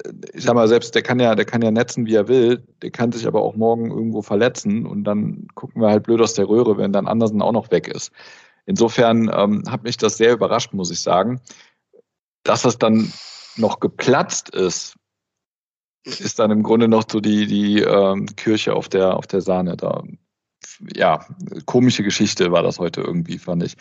äh, 0.05 0.13
ich 0.35 0.45
sag 0.45 0.55
mal, 0.55 0.69
selbst 0.69 0.95
der 0.95 1.03
kann 1.03 1.21
ja, 1.21 1.35
der 1.35 1.45
kann 1.45 1.63
ja 1.63 1.71
netzen, 1.71 2.07
wie 2.07 2.15
er 2.15 2.29
will, 2.29 2.67
der 2.83 2.91
kann 2.91 3.13
sich 3.13 3.27
aber 3.27 3.43
auch 3.43 3.57
morgen 3.57 3.91
irgendwo 3.91 4.23
verletzen 4.23 4.87
und 4.87 5.05
dann 5.05 5.49
gucken 5.55 5.81
wir 5.81 5.89
halt 5.89 6.05
blöd 6.05 6.21
aus 6.21 6.35
der 6.35 6.49
Röhre, 6.49 6.77
wenn 6.77 6.93
dann 6.93 7.09
Andersen 7.09 7.43
auch 7.43 7.53
noch 7.53 7.71
weg 7.71 7.89
ist. 7.89 8.13
Insofern 8.67 9.31
ähm, 9.35 9.65
hat 9.69 9.85
mich 9.85 9.97
das 9.97 10.17
sehr 10.17 10.33
überrascht, 10.33 10.73
muss 10.73 10.91
ich 10.91 11.01
sagen. 11.01 11.41
Dass 12.43 12.63
das 12.63 12.79
dann 12.79 13.13
noch 13.57 13.81
geplatzt 13.81 14.51
ist, 14.51 14.95
ist 16.05 16.39
dann 16.39 16.51
im 16.51 16.63
Grunde 16.63 16.89
noch 16.89 17.05
so 17.11 17.21
die, 17.21 17.47
die 17.47 17.81
ähm, 17.81 18.27
Kirche 18.37 18.75
auf 18.75 18.89
der, 18.89 19.17
auf 19.17 19.27
der 19.27 19.41
Sahne 19.41 19.77
da. 19.77 20.03
Ja, 20.95 21.27
komische 21.67 22.03
Geschichte 22.03 22.53
war 22.53 22.63
das 22.63 22.79
heute 22.79 23.01
irgendwie, 23.01 23.39
fand 23.39 23.63
ich. 23.63 23.77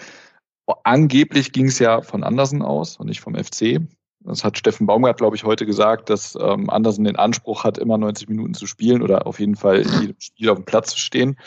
Angeblich 0.84 1.52
ging 1.52 1.68
es 1.68 1.80
ja 1.80 2.02
von 2.02 2.24
Andersen 2.24 2.62
aus 2.62 2.98
und 2.98 3.08
nicht 3.08 3.22
vom 3.22 3.36
FC. 3.36 3.82
Das 4.22 4.44
hat 4.44 4.58
Steffen 4.58 4.86
Baumgart, 4.86 5.18
glaube 5.18 5.38
ich, 5.38 5.46
heute 5.46 5.66
gesagt, 5.66 6.10
dass 6.10 6.38
ähm, 6.40 6.70
Andersen 6.70 7.06
den 7.06 7.16
Anspruch 7.16 7.64
hat, 7.64 7.78
immer 7.78 7.98
90 7.98 8.28
Minuten 8.28 8.54
zu 8.54 8.68
spielen 8.68 9.02
oder 9.02 9.26
auf 9.26 9.40
jeden 9.40 9.56
Fall 9.56 9.80
in 9.80 10.02
jedem 10.02 10.16
Spiel 10.20 10.50
auf 10.50 10.58
dem 10.58 10.66
Platz 10.66 10.92
zu 10.92 11.00
stehen. 11.00 11.38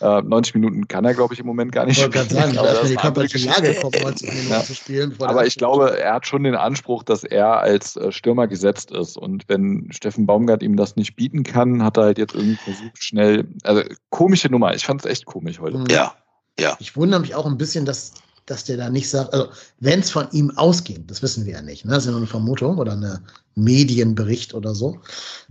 Äh, 0.00 0.22
90 0.22 0.56
Minuten 0.56 0.88
kann 0.88 1.04
er, 1.04 1.14
glaube 1.14 1.34
ich, 1.34 1.40
im 1.40 1.46
Moment 1.46 1.70
gar 1.70 1.86
nicht 1.86 1.98
ich 1.98 2.04
spielen. 2.04 2.28
Sagen, 2.28 2.58
aber 2.58 2.72
das 2.72 2.88
die 2.88 2.96
körperliche 2.96 3.46
Lage 3.46 3.74
kommt, 3.80 4.02
90 4.02 4.28
Minuten 4.28 4.50
ja. 4.50 4.62
zu 4.62 4.74
spielen. 4.74 5.14
Aber 5.20 5.46
ich 5.46 5.54
glaube, 5.54 5.98
er 6.00 6.14
hat 6.14 6.26
schon 6.26 6.42
den 6.42 6.56
Anspruch, 6.56 7.04
dass 7.04 7.22
er 7.22 7.60
als 7.60 7.96
äh, 7.96 8.10
Stürmer 8.10 8.48
gesetzt 8.48 8.90
ist. 8.90 9.16
Und 9.16 9.44
wenn 9.48 9.88
Steffen 9.92 10.26
Baumgart 10.26 10.64
ihm 10.64 10.76
das 10.76 10.96
nicht 10.96 11.14
bieten 11.14 11.44
kann, 11.44 11.84
hat 11.84 11.96
er 11.96 12.04
halt 12.04 12.18
jetzt 12.18 12.34
irgendwie 12.34 12.56
versucht, 12.56 13.04
schnell. 13.04 13.46
Also 13.62 13.82
komische 14.10 14.48
Nummer. 14.48 14.74
Ich 14.74 14.84
fand 14.84 15.04
es 15.04 15.10
echt 15.10 15.26
komisch 15.26 15.60
heute. 15.60 15.84
Ja, 15.90 16.14
ja. 16.58 16.76
Ich 16.80 16.96
wundere 16.96 17.20
mich 17.20 17.36
auch 17.36 17.46
ein 17.46 17.56
bisschen, 17.56 17.84
dass 17.84 18.14
dass 18.46 18.64
der 18.64 18.76
da 18.76 18.90
nicht 18.90 19.10
sagt, 19.10 19.32
also 19.32 19.48
wenn 19.80 20.00
es 20.00 20.10
von 20.10 20.28
ihm 20.32 20.50
ausging, 20.56 21.06
das 21.06 21.22
wissen 21.22 21.44
wir 21.44 21.54
ja 21.54 21.62
nicht, 21.62 21.84
ne? 21.84 21.92
das 21.92 22.04
ist 22.04 22.06
ja 22.06 22.12
nur 22.12 22.20
eine 22.20 22.28
Vermutung 22.28 22.78
oder 22.78 22.92
eine 22.92 23.20
Medienbericht 23.56 24.54
oder 24.54 24.74
so. 24.74 25.00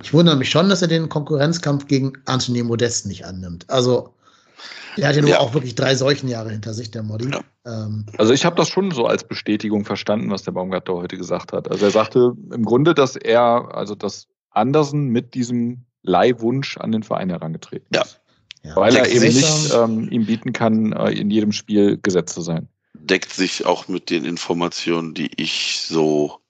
Ich 0.02 0.14
wundere 0.14 0.38
mich 0.38 0.50
schon, 0.50 0.70
dass 0.70 0.82
er 0.82 0.88
den 0.88 1.10
Konkurrenzkampf 1.10 1.88
gegen 1.88 2.14
Anthony 2.26 2.64
Modest 2.64 3.06
nicht 3.06 3.26
annimmt. 3.26 3.70
Also 3.70 4.14
der 4.98 5.10
hat 5.10 5.16
ja 5.16 5.22
nur 5.22 5.32
ja. 5.32 5.40
auch 5.40 5.54
wirklich 5.54 5.76
drei 5.76 5.96
Seuchenjahre 5.96 6.52
hinter 6.52 6.74
sich, 6.74 6.92
der 6.92 7.04
Modi. 7.04 7.30
Ja. 7.30 7.42
Ähm, 7.66 8.06
also 8.18 8.34
ich 8.34 8.46
habe 8.46 8.56
das 8.56 8.70
schon 8.70 8.92
so 8.92 9.06
als 9.06 9.28
Bestätigung 9.28 9.84
verstanden, 9.86 10.30
was 10.32 10.44
der 10.44 10.52
Baumgartner 10.52 10.96
heute 10.96 11.18
gesagt 11.18 11.54
hat. 11.54 11.70
Also 11.70 11.86
er 11.86 11.92
sagte 11.92 12.34
im 12.54 12.64
Grunde, 12.64 12.94
dass 12.94 13.16
er, 13.16 13.76
also 13.76 13.96
dass 13.96 14.28
Andersen 14.52 15.08
mit 15.08 15.34
diesem 15.34 15.86
Leihwunsch 16.04 16.78
an 16.78 16.92
den 16.92 17.04
Verein 17.04 17.30
herangetreten 17.30 17.88
ist. 18.02 18.22
Ja. 18.64 18.76
Weil 18.76 18.96
er 18.96 19.08
eben 19.08 19.26
nicht 19.26 19.74
ähm, 19.76 20.10
ihm 20.10 20.26
bieten 20.26 20.54
kann, 20.54 20.92
äh, 20.94 21.12
in 21.12 21.30
jedem 21.30 21.52
Spiel 21.52 22.00
gesetzt 22.02 22.34
zu 22.34 22.42
sein. 22.42 22.68
Deckt 23.06 23.32
sich 23.32 23.66
auch 23.66 23.88
mit 23.88 24.10
den 24.10 24.26
Informationen, 24.26 25.14
die 25.14 25.32
ich 25.38 25.82
so 25.82 26.42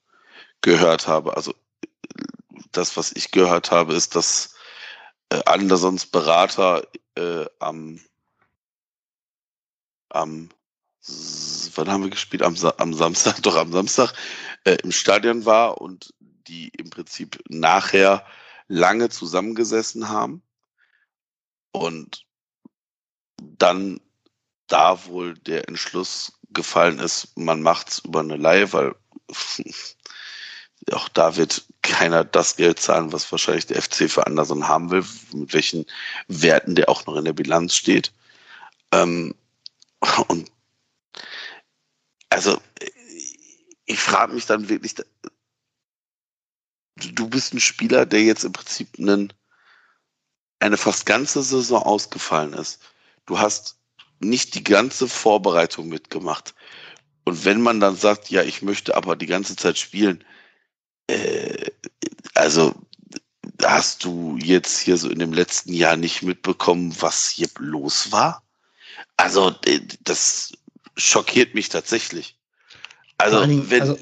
gehört 0.62 1.08
habe. 1.08 1.36
Also 1.36 1.54
das, 2.72 2.98
was 2.98 3.12
ich 3.12 3.32
gehört 3.32 3.72
habe, 3.72 3.94
ist, 3.94 4.16
dass 4.16 4.56
äh, 5.30 5.42
Andersons 5.46 6.06
Berater 6.06 6.88
äh, 7.16 7.46
am 7.60 8.00
am 10.10 10.50
wann 11.76 11.90
haben 11.90 12.04
wir 12.04 12.10
gespielt? 12.10 12.42
Am, 12.42 12.56
am 12.78 12.94
Samstag, 12.94 13.36
doch 13.44 13.56
am 13.56 13.72
Samstag 13.72 14.14
äh, 14.64 14.78
im 14.84 14.92
Stadion 14.92 15.46
war 15.46 15.82
und 15.82 16.14
die 16.20 16.70
im 16.78 16.90
Prinzip 16.90 17.44
nachher 17.50 18.26
lange 18.68 19.10
zusammengesessen 19.10 20.10
haben 20.10 20.42
und 21.72 22.26
dann 23.38 24.00
da 24.68 25.06
wohl 25.06 25.36
der 25.36 25.68
Entschluss 25.68 26.40
gefallen 26.56 27.00
ist, 27.00 27.38
man 27.38 27.62
macht's 27.62 28.00
über 28.00 28.22
eine 28.22 28.38
Leihe, 28.38 28.74
weil 28.74 28.96
auch 30.92 31.10
da 31.10 31.36
wird 31.36 31.66
keiner 31.82 32.24
das 32.24 32.56
Geld 32.56 32.80
zahlen, 32.80 33.12
was 33.12 33.32
wahrscheinlich 33.32 33.68
der 33.68 33.82
FC 33.82 34.10
für 34.10 34.26
Anderson 34.26 34.68
haben 34.68 34.90
will, 34.92 35.06
mit 35.34 35.54
welchen 35.54 35.86
Werten 36.28 36.76
der 36.76 36.90
auch 36.90 37.06
noch 37.06 37.16
in 37.16 37.26
der 37.26 37.34
Bilanz 37.34 37.76
steht. 37.76 38.12
Ähm, 38.92 39.36
und 40.28 40.52
also 42.30 42.60
ich 43.86 44.00
frage 44.00 44.34
mich 44.34 44.46
dann 44.46 44.68
wirklich, 44.68 44.96
du 46.96 47.30
bist 47.30 47.54
ein 47.54 47.60
Spieler, 47.60 48.06
der 48.06 48.24
jetzt 48.24 48.44
im 48.44 48.52
Prinzip 48.52 48.90
einen, 48.98 49.32
eine 50.60 50.78
fast 50.78 51.06
ganze 51.06 51.44
Saison 51.44 51.84
ausgefallen 51.84 52.54
ist. 52.54 52.82
Du 53.26 53.40
hast 53.40 53.78
nicht 54.20 54.56
die 54.56 54.64
ganze 54.64 55.08
Vorbereitung 55.08 55.88
mitgemacht. 55.88 56.56
Und 57.26 57.46
wenn 57.46 57.62
man 57.62 57.80
dann 57.80 57.96
sagt, 57.96 58.30
ja, 58.30 58.44
ich 58.44 58.62
möchte 58.62 58.96
aber 58.96 59.16
die 59.16 59.26
ganze 59.26 59.56
Zeit 59.56 59.78
spielen, 59.78 60.24
äh, 61.08 61.72
also 62.34 62.76
hast 63.64 64.04
du 64.04 64.38
jetzt 64.38 64.80
hier 64.80 64.98
so 64.98 65.10
in 65.10 65.20
dem 65.20 65.34
letzten 65.34 65.74
Jahr 65.74 65.98
nicht 65.98 66.22
mitbekommen, 66.24 66.96
was 67.00 67.30
hier 67.30 67.50
los 67.58 68.12
war? 68.12 68.44
Also 69.18 69.54
das 70.04 70.54
schockiert 70.98 71.56
mich 71.56 71.70
tatsächlich. 71.70 72.38
Also, 73.18 73.42
wenn, 73.70 73.82
also 73.82 73.98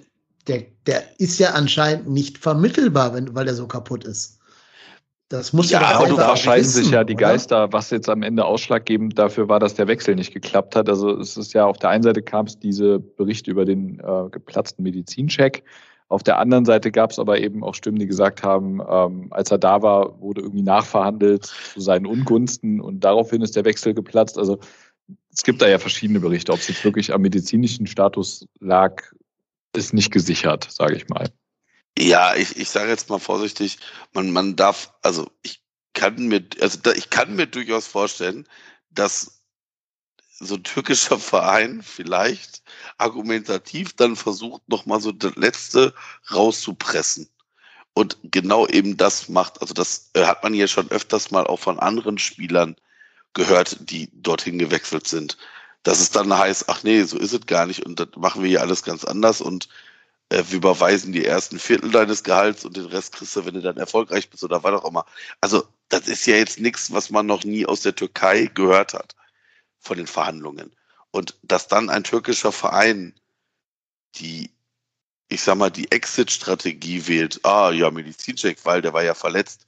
der, 0.48 0.66
der 0.86 1.20
ist 1.20 1.40
ja 1.40 1.52
anscheinend 1.52 2.10
nicht 2.10 2.38
vermittelbar, 2.38 3.14
wenn, 3.14 3.34
weil 3.36 3.48
er 3.48 3.56
so 3.56 3.68
kaputt 3.68 4.04
ist. 4.04 4.40
Das 5.34 5.52
muss 5.52 5.72
ja, 5.72 5.82
ja 5.82 5.98
aber 5.98 6.10
da 6.10 6.38
scheiden 6.38 6.64
sich 6.64 6.92
ja 6.92 7.04
die 7.04 7.16
Geister, 7.16 7.64
oder? 7.64 7.74
was 7.74 7.90
jetzt 7.90 8.08
am 8.08 8.22
Ende 8.22 8.46
ausschlaggebend 8.46 9.18
dafür 9.18 9.50
war, 9.50 9.60
dass 9.60 9.74
der 9.74 9.88
Wechsel 9.88 10.14
nicht 10.14 10.32
geklappt 10.32 10.76
hat. 10.76 10.88
Also 10.88 11.10
es 11.18 11.38
ist 11.38 11.54
ja 11.54 11.66
auf 11.66 11.80
der 11.80 11.90
einen 11.90 12.04
Seite 12.04 12.22
kam 12.22 12.46
es 12.46 12.60
diese 12.60 13.00
Berichte 13.00 13.50
über 13.50 13.66
den 13.66 14.00
äh, 14.00 14.30
geplatzten 14.30 14.84
Medizincheck. 14.84 15.64
Auf 16.08 16.22
der 16.22 16.38
anderen 16.38 16.66
Seite 16.66 16.92
gab 16.92 17.10
es 17.10 17.18
aber 17.18 17.40
eben 17.40 17.64
auch 17.64 17.74
Stimmen, 17.74 17.98
die 17.98 18.06
gesagt 18.06 18.44
haben, 18.44 18.80
ähm, 18.88 19.30
als 19.32 19.50
er 19.50 19.58
da 19.58 19.82
war, 19.82 20.22
wurde 20.22 20.42
irgendwie 20.42 20.62
nachverhandelt 20.62 21.46
zu 21.46 21.82
seinen 21.82 22.06
Ungunsten 22.06 22.80
und 22.80 23.00
daraufhin 23.00 23.42
ist 23.42 23.56
der 23.56 23.66
Wechsel 23.66 23.96
geplatzt. 23.96 24.38
Also 24.38 24.60
es 25.34 25.42
gibt 25.42 25.64
da 25.64 25.68
ja 25.68 25.80
verschiedene 25.80 26.20
Berichte. 26.20 26.52
Ob 26.52 26.60
es 26.60 26.68
jetzt 26.68 26.86
wirklich 26.86 27.12
am 27.12 27.24
medizinischen 27.24 27.88
Status 27.88 28.46
lag, 28.60 29.02
ist 29.76 29.96
nicht 29.96 30.12
gesichert, 30.12 30.68
sage 30.70 30.94
ich 30.94 31.10
mal. 31.10 31.28
Ja, 31.98 32.36
ich, 32.36 32.58
ich 32.58 32.70
sage 32.70 32.90
jetzt 32.90 33.10
mal 33.10 33.20
vorsichtig, 33.20 33.78
man, 34.14 34.32
man 34.32 34.56
darf, 34.56 34.94
also 35.02 35.30
ich 35.44 35.64
kann 35.94 36.28
mir, 36.28 36.44
also 36.60 36.80
da, 36.82 36.92
ich 36.94 37.10
kann 37.10 37.36
mir 37.36 37.48
durchaus 37.48 37.88
vorstellen, 37.88 38.48
dass 38.90 39.44
so 40.40 40.56
ein 40.56 40.64
türkischer 40.64 41.20
Verein 41.20 41.84
vielleicht 41.84 42.64
argumentativ 42.98 43.94
dann 43.94 44.16
versucht, 44.16 44.68
nochmal 44.68 45.02
so 45.02 45.12
das 45.12 45.36
Letzte 45.36 45.94
rauszupressen. 46.32 47.30
Und 47.94 48.18
genau 48.24 48.68
eben 48.68 48.98
das 48.98 49.30
macht, 49.30 49.62
also 49.62 49.74
das 49.76 50.10
äh, 50.14 50.26
hat 50.26 50.44
man 50.44 50.56
ja 50.56 50.68
schon 50.68 50.90
öfters 50.90 51.30
mal 51.30 51.46
auch 51.46 51.60
von 51.60 51.80
anderen 51.80 52.18
Spielern 52.18 52.76
gehört, 53.34 53.78
die 53.90 54.10
dorthin 54.14 54.58
gewechselt 54.58 55.08
sind. 55.08 55.38
Dass 55.84 56.00
es 56.00 56.10
dann 56.10 56.36
heißt, 56.36 56.70
ach 56.70 56.84
nee, 56.84 57.04
so 57.04 57.18
ist 57.20 57.34
es 57.34 57.46
gar 57.46 57.68
nicht 57.68 57.86
und 57.86 58.00
das 58.00 58.10
machen 58.16 58.42
wir 58.42 58.50
hier 58.50 58.62
alles 58.62 58.84
ganz 58.84 59.04
anders 59.04 59.42
und 59.42 59.70
äh, 60.34 60.44
wir 60.50 60.58
überweisen 60.58 61.14
die 61.14 61.26
ersten 61.26 61.60
Viertel 61.60 61.92
deines 61.92 62.24
Gehalts 62.24 62.66
und 62.66 62.76
den 62.76 62.86
Rest 62.86 63.14
kriegst 63.14 63.36
du, 63.36 63.46
wenn 63.46 63.54
du 63.54 63.62
dann 63.62 63.78
erfolgreich 63.78 64.30
bist 64.30 64.44
oder 64.44 64.64
was 64.64 64.74
auch 64.74 64.86
immer. 64.86 65.06
Also 65.42 65.68
das 65.90 66.08
ist 66.08 66.26
ja 66.26 66.36
jetzt 66.36 66.60
nichts, 66.60 66.92
was 66.92 67.10
man 67.12 67.28
noch 67.28 67.44
nie 67.44 67.66
aus 67.66 67.82
der 67.82 67.96
Türkei 67.96 68.50
gehört 68.54 68.94
hat 68.94 69.16
von 69.80 69.98
den 69.98 70.08
Verhandlungen. 70.08 70.76
Und 71.12 71.38
dass 71.44 71.68
dann 71.68 71.90
ein 71.90 72.04
türkischer 72.04 72.52
Verein 72.52 73.14
die, 74.16 74.52
ich 75.30 75.42
sag 75.42 75.58
mal, 75.58 75.70
die 75.70 75.92
Exit-Strategie 75.92 77.08
wählt, 77.08 77.40
ah 77.46 77.72
ja, 77.72 77.92
Medizincheck, 77.92 78.66
weil 78.66 78.82
der 78.82 78.94
war 78.94 79.04
ja 79.04 79.14
verletzt, 79.14 79.66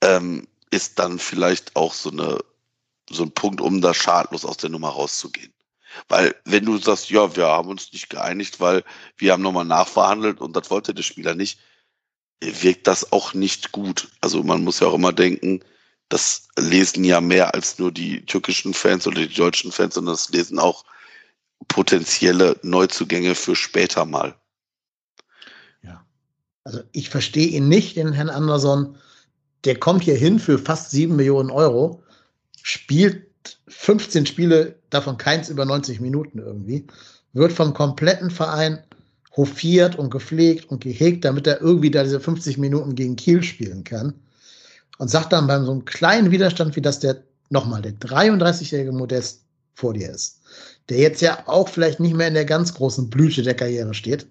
ähm, 0.00 0.48
ist 0.70 0.98
dann 0.98 1.18
vielleicht 1.18 1.76
auch 1.76 1.94
so 1.94 2.10
eine 2.10 2.38
so 3.10 3.22
ein 3.22 3.32
Punkt, 3.32 3.60
um 3.60 3.80
da 3.80 3.92
schadlos 3.94 4.44
aus 4.44 4.56
der 4.56 4.70
Nummer 4.70 4.88
rauszugehen. 4.88 5.52
Weil 6.08 6.34
wenn 6.44 6.64
du 6.64 6.78
sagst, 6.78 7.10
ja, 7.10 7.36
wir 7.36 7.46
haben 7.46 7.68
uns 7.68 7.92
nicht 7.92 8.10
geeinigt, 8.10 8.60
weil 8.60 8.84
wir 9.16 9.32
haben 9.32 9.42
nochmal 9.42 9.64
nachverhandelt 9.64 10.40
und 10.40 10.54
das 10.56 10.70
wollte 10.70 10.94
der 10.94 11.02
Spieler 11.02 11.34
nicht, 11.34 11.58
wirkt 12.40 12.86
das 12.86 13.12
auch 13.12 13.34
nicht 13.34 13.72
gut. 13.72 14.08
Also 14.20 14.42
man 14.42 14.64
muss 14.64 14.80
ja 14.80 14.88
auch 14.88 14.94
immer 14.94 15.12
denken, 15.12 15.60
das 16.08 16.48
lesen 16.58 17.04
ja 17.04 17.20
mehr 17.20 17.54
als 17.54 17.78
nur 17.78 17.90
die 17.90 18.24
türkischen 18.26 18.74
Fans 18.74 19.06
oder 19.06 19.26
die 19.26 19.34
deutschen 19.34 19.72
Fans, 19.72 19.94
sondern 19.94 20.14
das 20.14 20.30
lesen 20.30 20.58
auch 20.58 20.84
potenzielle 21.68 22.58
Neuzugänge 22.62 23.34
für 23.34 23.56
später 23.56 24.04
mal. 24.04 24.34
Ja. 25.82 26.04
Also 26.64 26.82
ich 26.92 27.08
verstehe 27.08 27.48
ihn 27.48 27.68
nicht, 27.68 27.96
den 27.96 28.12
Herrn 28.12 28.30
Anderson, 28.30 28.98
der 29.64 29.78
kommt 29.78 30.04
hier 30.04 30.16
hin 30.16 30.38
für 30.38 30.58
fast 30.58 30.90
sieben 30.90 31.16
Millionen 31.16 31.50
Euro, 31.50 32.02
spielt 32.62 33.33
15 33.68 34.26
Spiele, 34.26 34.76
davon 34.90 35.16
keins 35.16 35.48
über 35.48 35.64
90 35.64 36.00
Minuten 36.00 36.38
irgendwie, 36.38 36.86
wird 37.32 37.52
vom 37.52 37.74
kompletten 37.74 38.30
Verein 38.30 38.82
hofiert 39.36 39.96
und 39.96 40.10
gepflegt 40.10 40.70
und 40.70 40.82
gehegt, 40.82 41.24
damit 41.24 41.46
er 41.46 41.60
irgendwie 41.60 41.90
da 41.90 42.04
diese 42.04 42.20
50 42.20 42.58
Minuten 42.58 42.94
gegen 42.94 43.16
Kiel 43.16 43.42
spielen 43.42 43.84
kann. 43.84 44.14
Und 44.98 45.10
sagt 45.10 45.32
dann 45.32 45.48
beim 45.48 45.64
so 45.64 45.72
einem 45.72 45.84
kleinen 45.84 46.30
Widerstand, 46.30 46.76
wie 46.76 46.80
das 46.80 47.00
der, 47.00 47.24
nochmal, 47.50 47.82
der 47.82 47.94
33-jährige 47.94 48.92
Modest 48.92 49.42
vor 49.74 49.92
dir 49.92 50.10
ist, 50.10 50.40
der 50.88 50.98
jetzt 50.98 51.20
ja 51.20 51.42
auch 51.46 51.68
vielleicht 51.68 51.98
nicht 51.98 52.14
mehr 52.14 52.28
in 52.28 52.34
der 52.34 52.44
ganz 52.44 52.74
großen 52.74 53.10
Blüte 53.10 53.42
der 53.42 53.54
Karriere 53.54 53.92
steht 53.92 54.28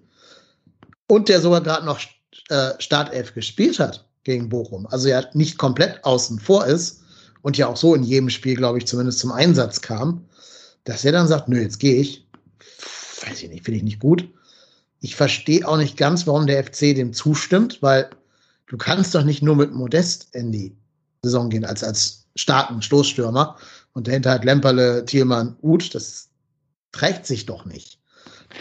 und 1.06 1.28
der 1.28 1.42
sogar 1.42 1.60
gerade 1.60 1.84
noch 1.84 2.00
äh, 2.48 2.70
Startelf 2.78 3.34
gespielt 3.34 3.78
hat, 3.78 4.06
gegen 4.24 4.48
Bochum. 4.48 4.86
Also 4.86 5.08
ja 5.08 5.22
nicht 5.34 5.58
komplett 5.58 6.02
außen 6.02 6.38
vor 6.38 6.66
ist 6.66 7.03
und 7.44 7.58
ja 7.58 7.68
auch 7.68 7.76
so 7.76 7.94
in 7.94 8.02
jedem 8.02 8.30
Spiel, 8.30 8.56
glaube 8.56 8.78
ich, 8.78 8.86
zumindest 8.86 9.18
zum 9.18 9.30
Einsatz 9.30 9.82
kam, 9.82 10.24
dass 10.84 11.04
er 11.04 11.12
dann 11.12 11.28
sagt, 11.28 11.46
nö, 11.46 11.60
jetzt 11.60 11.78
gehe 11.78 12.00
ich. 12.00 12.26
Weiß 13.22 13.42
ich 13.42 13.50
nicht, 13.50 13.66
finde 13.66 13.76
ich 13.76 13.84
nicht 13.84 14.00
gut. 14.00 14.26
Ich 15.00 15.14
verstehe 15.14 15.68
auch 15.68 15.76
nicht 15.76 15.98
ganz, 15.98 16.26
warum 16.26 16.46
der 16.46 16.64
FC 16.64 16.94
dem 16.94 17.12
zustimmt, 17.12 17.82
weil 17.82 18.08
du 18.66 18.78
kannst 18.78 19.14
doch 19.14 19.24
nicht 19.24 19.42
nur 19.42 19.56
mit 19.56 19.74
Modest 19.74 20.34
in 20.34 20.52
die 20.52 20.74
Saison 21.22 21.50
gehen 21.50 21.66
als, 21.66 21.84
als 21.84 22.24
starken 22.34 22.80
Stoßstürmer 22.80 23.58
und 23.92 24.08
dahinter 24.08 24.30
hat 24.30 24.46
Lemperle, 24.46 25.04
Thielmann, 25.04 25.54
Uth, 25.60 25.94
das 25.94 26.30
trägt 26.92 27.26
sich 27.26 27.44
doch 27.44 27.66
nicht. 27.66 27.98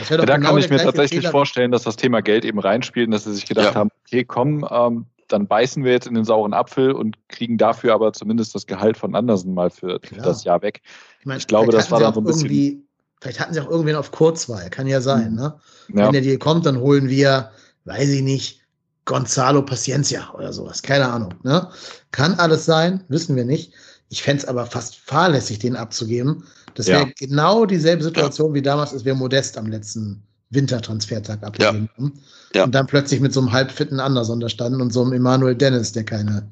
Ja, 0.09 0.17
da 0.17 0.35
genau 0.35 0.49
kann 0.49 0.57
ich 0.57 0.69
mir 0.69 0.79
tatsächlich 0.79 1.21
Fehler. 1.21 1.31
vorstellen, 1.31 1.71
dass 1.71 1.83
das 1.83 1.95
Thema 1.95 2.21
Geld 2.21 2.43
eben 2.43 2.59
reinspielt 2.59 3.07
und 3.07 3.11
dass 3.11 3.23
sie 3.23 3.33
sich 3.33 3.45
gedacht 3.45 3.75
ja. 3.75 3.75
haben, 3.75 3.91
okay, 4.05 4.25
komm, 4.25 4.67
ähm, 4.69 5.05
dann 5.33 5.47
beißen 5.47 5.83
wir 5.83 5.91
jetzt 5.91 6.07
in 6.07 6.13
den 6.13 6.23
sauren 6.23 6.53
Apfel 6.53 6.91
und 6.91 7.17
kriegen 7.27 7.57
dafür 7.57 7.93
aber 7.93 8.13
zumindest 8.13 8.53
das 8.53 8.67
Gehalt 8.67 8.97
von 8.97 9.15
Andersen 9.15 9.53
mal 9.53 9.69
für, 9.69 9.99
für 10.01 10.15
das 10.15 10.43
Jahr 10.43 10.61
weg. 10.61 10.81
Ich, 11.19 11.25
mein, 11.25 11.39
ich 11.39 11.47
glaube, 11.47 11.71
das 11.71 11.89
war 11.91 11.99
dann 11.99 12.13
so 12.13 12.21
ein 12.21 12.25
bisschen. 12.25 12.87
Vielleicht 13.19 13.39
hatten 13.39 13.53
sie 13.53 13.61
auch 13.61 13.69
irgendwen 13.69 13.95
auf 13.95 14.11
Kurzwahl, 14.11 14.69
kann 14.69 14.85
ja 14.85 14.99
sein, 14.99 15.31
mhm. 15.31 15.37
ne? 15.37 15.59
Ja. 15.93 16.05
Wenn 16.05 16.11
der 16.11 16.21
dir 16.21 16.37
kommt, 16.37 16.65
dann 16.65 16.77
holen 16.79 17.07
wir, 17.07 17.51
weiß 17.85 18.09
ich 18.09 18.21
nicht, 18.21 18.61
Gonzalo 19.05 19.61
Paciencia 19.63 20.33
oder 20.33 20.51
sowas, 20.51 20.81
keine 20.81 21.07
Ahnung, 21.07 21.33
ne? 21.43 21.69
Kann 22.11 22.33
alles 22.35 22.65
sein, 22.65 23.03
wissen 23.07 23.35
wir 23.35 23.45
nicht. 23.45 23.73
Ich 24.09 24.21
fände 24.23 24.43
es 24.43 24.47
aber 24.47 24.65
fast 24.65 24.97
fahrlässig, 24.97 25.59
den 25.59 25.75
abzugeben. 25.75 26.43
Das 26.75 26.87
wäre 26.87 27.07
ja. 27.07 27.11
genau 27.17 27.65
dieselbe 27.65 28.03
Situation 28.03 28.53
wie 28.53 28.61
damals, 28.61 28.93
als 28.93 29.05
wir 29.05 29.15
Modest 29.15 29.57
am 29.57 29.67
letzten 29.67 30.21
Wintertransfertag 30.53 31.43
abgegeben 31.43 31.89
ja. 31.91 31.97
haben. 31.97 32.13
Ja. 32.53 32.63
Und 32.65 32.75
dann 32.75 32.87
plötzlich 32.87 33.19
mit 33.19 33.33
so 33.33 33.39
einem 33.39 33.51
halbfitten 33.51 33.99
Anderson 33.99 34.39
da 34.39 34.49
standen 34.49 34.81
und 34.81 34.91
so 34.91 35.01
einem 35.03 35.13
Emanuel 35.13 35.55
Dennis, 35.55 35.91
der 35.91 36.03
keine, 36.03 36.47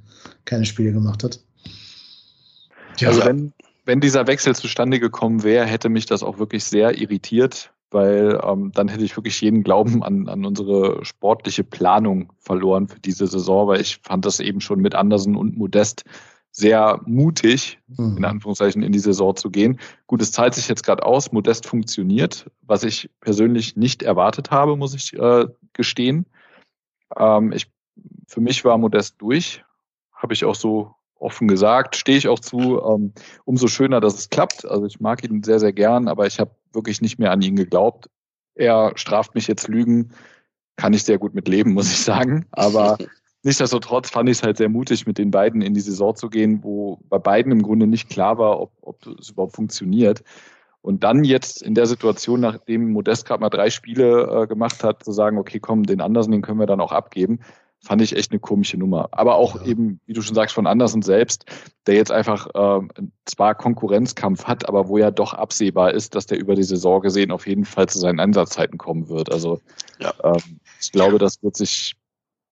keine 0.45 0.65
Spiele 0.65 0.91
gemacht 0.91 1.23
hat. 1.23 1.39
Ja. 2.97 3.09
Also 3.09 3.25
wenn, 3.25 3.53
wenn 3.85 4.01
dieser 4.01 4.27
Wechsel 4.27 4.55
zustande 4.55 4.99
gekommen 4.99 5.43
wäre, 5.43 5.65
hätte 5.65 5.89
mich 5.89 6.05
das 6.05 6.23
auch 6.23 6.39
wirklich 6.39 6.63
sehr 6.63 6.97
irritiert, 6.97 7.71
weil 7.91 8.39
ähm, 8.43 8.71
dann 8.73 8.87
hätte 8.87 9.03
ich 9.03 9.15
wirklich 9.15 9.39
jeden 9.41 9.63
Glauben 9.63 10.03
an, 10.03 10.27
an 10.27 10.45
unsere 10.45 11.03
sportliche 11.03 11.63
Planung 11.63 12.31
verloren 12.39 12.87
für 12.87 12.99
diese 12.99 13.27
Saison, 13.27 13.67
weil 13.67 13.81
ich 13.81 13.99
fand 14.01 14.25
das 14.25 14.39
eben 14.39 14.61
schon 14.61 14.79
mit 14.79 14.95
Andersen 14.95 15.35
und 15.35 15.57
Modest 15.57 16.03
sehr 16.51 16.99
mutig, 17.05 17.79
mhm. 17.87 18.17
in 18.17 18.25
Anführungszeichen, 18.25 18.83
in 18.83 18.91
die 18.91 18.99
Saison 18.99 19.35
zu 19.35 19.49
gehen. 19.49 19.79
Gut, 20.07 20.21
es 20.21 20.31
zahlt 20.31 20.53
sich 20.53 20.67
jetzt 20.67 20.83
gerade 20.83 21.05
aus, 21.05 21.31
Modest 21.31 21.65
funktioniert, 21.65 22.49
was 22.61 22.83
ich 22.83 23.09
persönlich 23.21 23.77
nicht 23.77 24.03
erwartet 24.03 24.51
habe, 24.51 24.75
muss 24.75 24.93
ich 24.93 25.13
äh, 25.13 25.47
gestehen. 25.73 26.25
Ähm, 27.17 27.53
ich, 27.53 27.71
für 28.27 28.41
mich 28.41 28.65
war 28.65 28.77
Modest 28.77 29.15
durch, 29.19 29.63
habe 30.13 30.33
ich 30.33 30.43
auch 30.45 30.55
so 30.55 30.95
offen 31.21 31.47
gesagt, 31.47 31.95
stehe 31.95 32.17
ich 32.17 32.27
auch 32.27 32.39
zu. 32.39 32.81
Ähm, 32.83 33.13
umso 33.45 33.67
schöner, 33.67 34.01
dass 34.01 34.15
es 34.15 34.29
klappt. 34.29 34.65
Also 34.65 34.85
ich 34.85 34.99
mag 34.99 35.23
ihn 35.23 35.43
sehr, 35.43 35.59
sehr 35.59 35.73
gern, 35.73 36.07
aber 36.07 36.25
ich 36.25 36.39
habe 36.39 36.55
wirklich 36.73 37.01
nicht 37.01 37.19
mehr 37.19 37.31
an 37.31 37.41
ihn 37.41 37.55
geglaubt. 37.55 38.09
Er 38.55 38.91
straft 38.95 39.35
mich 39.35 39.47
jetzt 39.47 39.67
Lügen, 39.67 40.11
kann 40.75 40.93
ich 40.93 41.03
sehr 41.03 41.17
gut 41.17 41.33
mit 41.33 41.47
leben, 41.47 41.73
muss 41.73 41.91
ich 41.91 41.99
sagen. 41.99 42.45
Aber 42.51 42.97
nichtsdestotrotz 43.43 44.09
fand 44.09 44.29
ich 44.29 44.37
es 44.37 44.43
halt 44.43 44.57
sehr 44.57 44.69
mutig, 44.69 45.07
mit 45.07 45.17
den 45.17 45.31
beiden 45.31 45.61
in 45.61 45.73
die 45.73 45.81
Saison 45.81 46.15
zu 46.15 46.29
gehen, 46.29 46.63
wo 46.63 46.99
bei 47.09 47.19
beiden 47.19 47.51
im 47.51 47.61
Grunde 47.61 47.87
nicht 47.87 48.09
klar 48.09 48.37
war, 48.37 48.59
ob, 48.59 48.71
ob 48.81 49.05
es 49.19 49.29
überhaupt 49.29 49.55
funktioniert. 49.55 50.23
Und 50.81 51.03
dann 51.03 51.23
jetzt 51.23 51.61
in 51.61 51.75
der 51.75 51.85
Situation, 51.85 52.39
nachdem 52.39 52.91
Modest 52.91 53.25
gerade 53.25 53.41
mal 53.41 53.49
drei 53.49 53.69
Spiele 53.69 54.43
äh, 54.43 54.47
gemacht 54.47 54.83
hat, 54.83 55.03
zu 55.03 55.11
sagen, 55.11 55.37
okay, 55.37 55.59
komm, 55.59 55.83
den 55.83 56.01
Andersen, 56.01 56.31
den 56.31 56.41
können 56.41 56.59
wir 56.59 56.65
dann 56.65 56.81
auch 56.81 56.91
abgeben, 56.91 57.39
fand 57.83 58.01
ich 58.01 58.15
echt 58.15 58.31
eine 58.31 58.39
komische 58.39 58.77
Nummer. 58.77 59.09
Aber 59.11 59.35
auch 59.35 59.55
ja. 59.55 59.67
eben, 59.67 59.99
wie 60.05 60.13
du 60.13 60.21
schon 60.21 60.35
sagst, 60.35 60.55
von 60.55 60.65
Andersen 60.65 61.03
selbst, 61.03 61.45
der 61.85 61.95
jetzt 61.95 62.11
einfach 62.11 62.47
äh, 62.53 62.87
zwar 63.25 63.55
Konkurrenzkampf 63.55 64.45
hat, 64.45 64.67
aber 64.67 64.87
wo 64.87 64.97
ja 64.97 65.11
doch 65.11 65.33
absehbar 65.33 65.93
ist, 65.93 66.15
dass 66.15 66.25
der 66.25 66.39
über 66.39 66.55
die 66.55 66.63
Saison 66.63 67.01
gesehen 67.01 67.31
auf 67.31 67.47
jeden 67.47 67.65
Fall 67.65 67.87
zu 67.87 67.99
seinen 67.99 68.19
Einsatzzeiten 68.19 68.77
kommen 68.79 69.07
wird. 69.09 69.31
Also 69.31 69.59
ja. 69.99 70.13
ähm, 70.23 70.59
ich 70.79 70.91
glaube, 70.91 71.19
das 71.19 71.41
wird 71.43 71.55
sich 71.55 71.95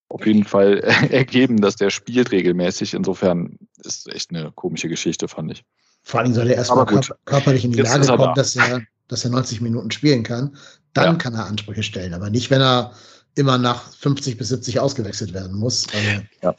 auf 0.10 0.26
jeden 0.26 0.44
Fall 0.44 0.80
ergeben, 1.11 1.61
dass 1.61 1.76
der 1.76 1.90
spielt 1.90 2.31
regelmäßig. 2.31 2.94
Insofern 2.94 3.57
ist 3.84 4.11
echt 4.14 4.31
eine 4.31 4.52
komische 4.52 4.90
Geschichte, 4.90 5.27
fand 5.27 5.52
ich. 5.52 5.64
Vor 6.03 6.19
allem 6.19 6.34
soll 6.34 6.49
er 6.49 6.56
erstmal 6.56 6.86
körper 6.86 7.15
körperlich 7.26 7.65
in 7.65 7.72
die 7.72 7.77
Jetzt 7.77 7.90
Lage 7.90 8.07
kommen, 8.07 8.23
da. 8.23 8.34
dass 8.34 8.56
er, 8.56 8.81
dass 9.07 9.23
er 9.23 9.31
90 9.31 9.61
Minuten 9.61 9.91
spielen 9.91 10.23
kann. 10.23 10.56
Dann 10.94 11.06
ja. 11.06 11.15
kann 11.15 11.36
er 11.36 11.45
Ansprüche 11.45 11.84
stellen, 11.84 12.14
aber 12.14 12.30
nicht, 12.30 12.49
wenn 12.49 12.61
er 12.61 12.94
immer 13.36 13.57
nach 13.57 13.94
50 13.94 14.38
bis 14.38 14.49
70 14.49 14.80
ausgewechselt 14.80 15.34
werden 15.34 15.56
muss. 15.56 15.86
Also, 15.94 16.22
ja. 16.41 16.56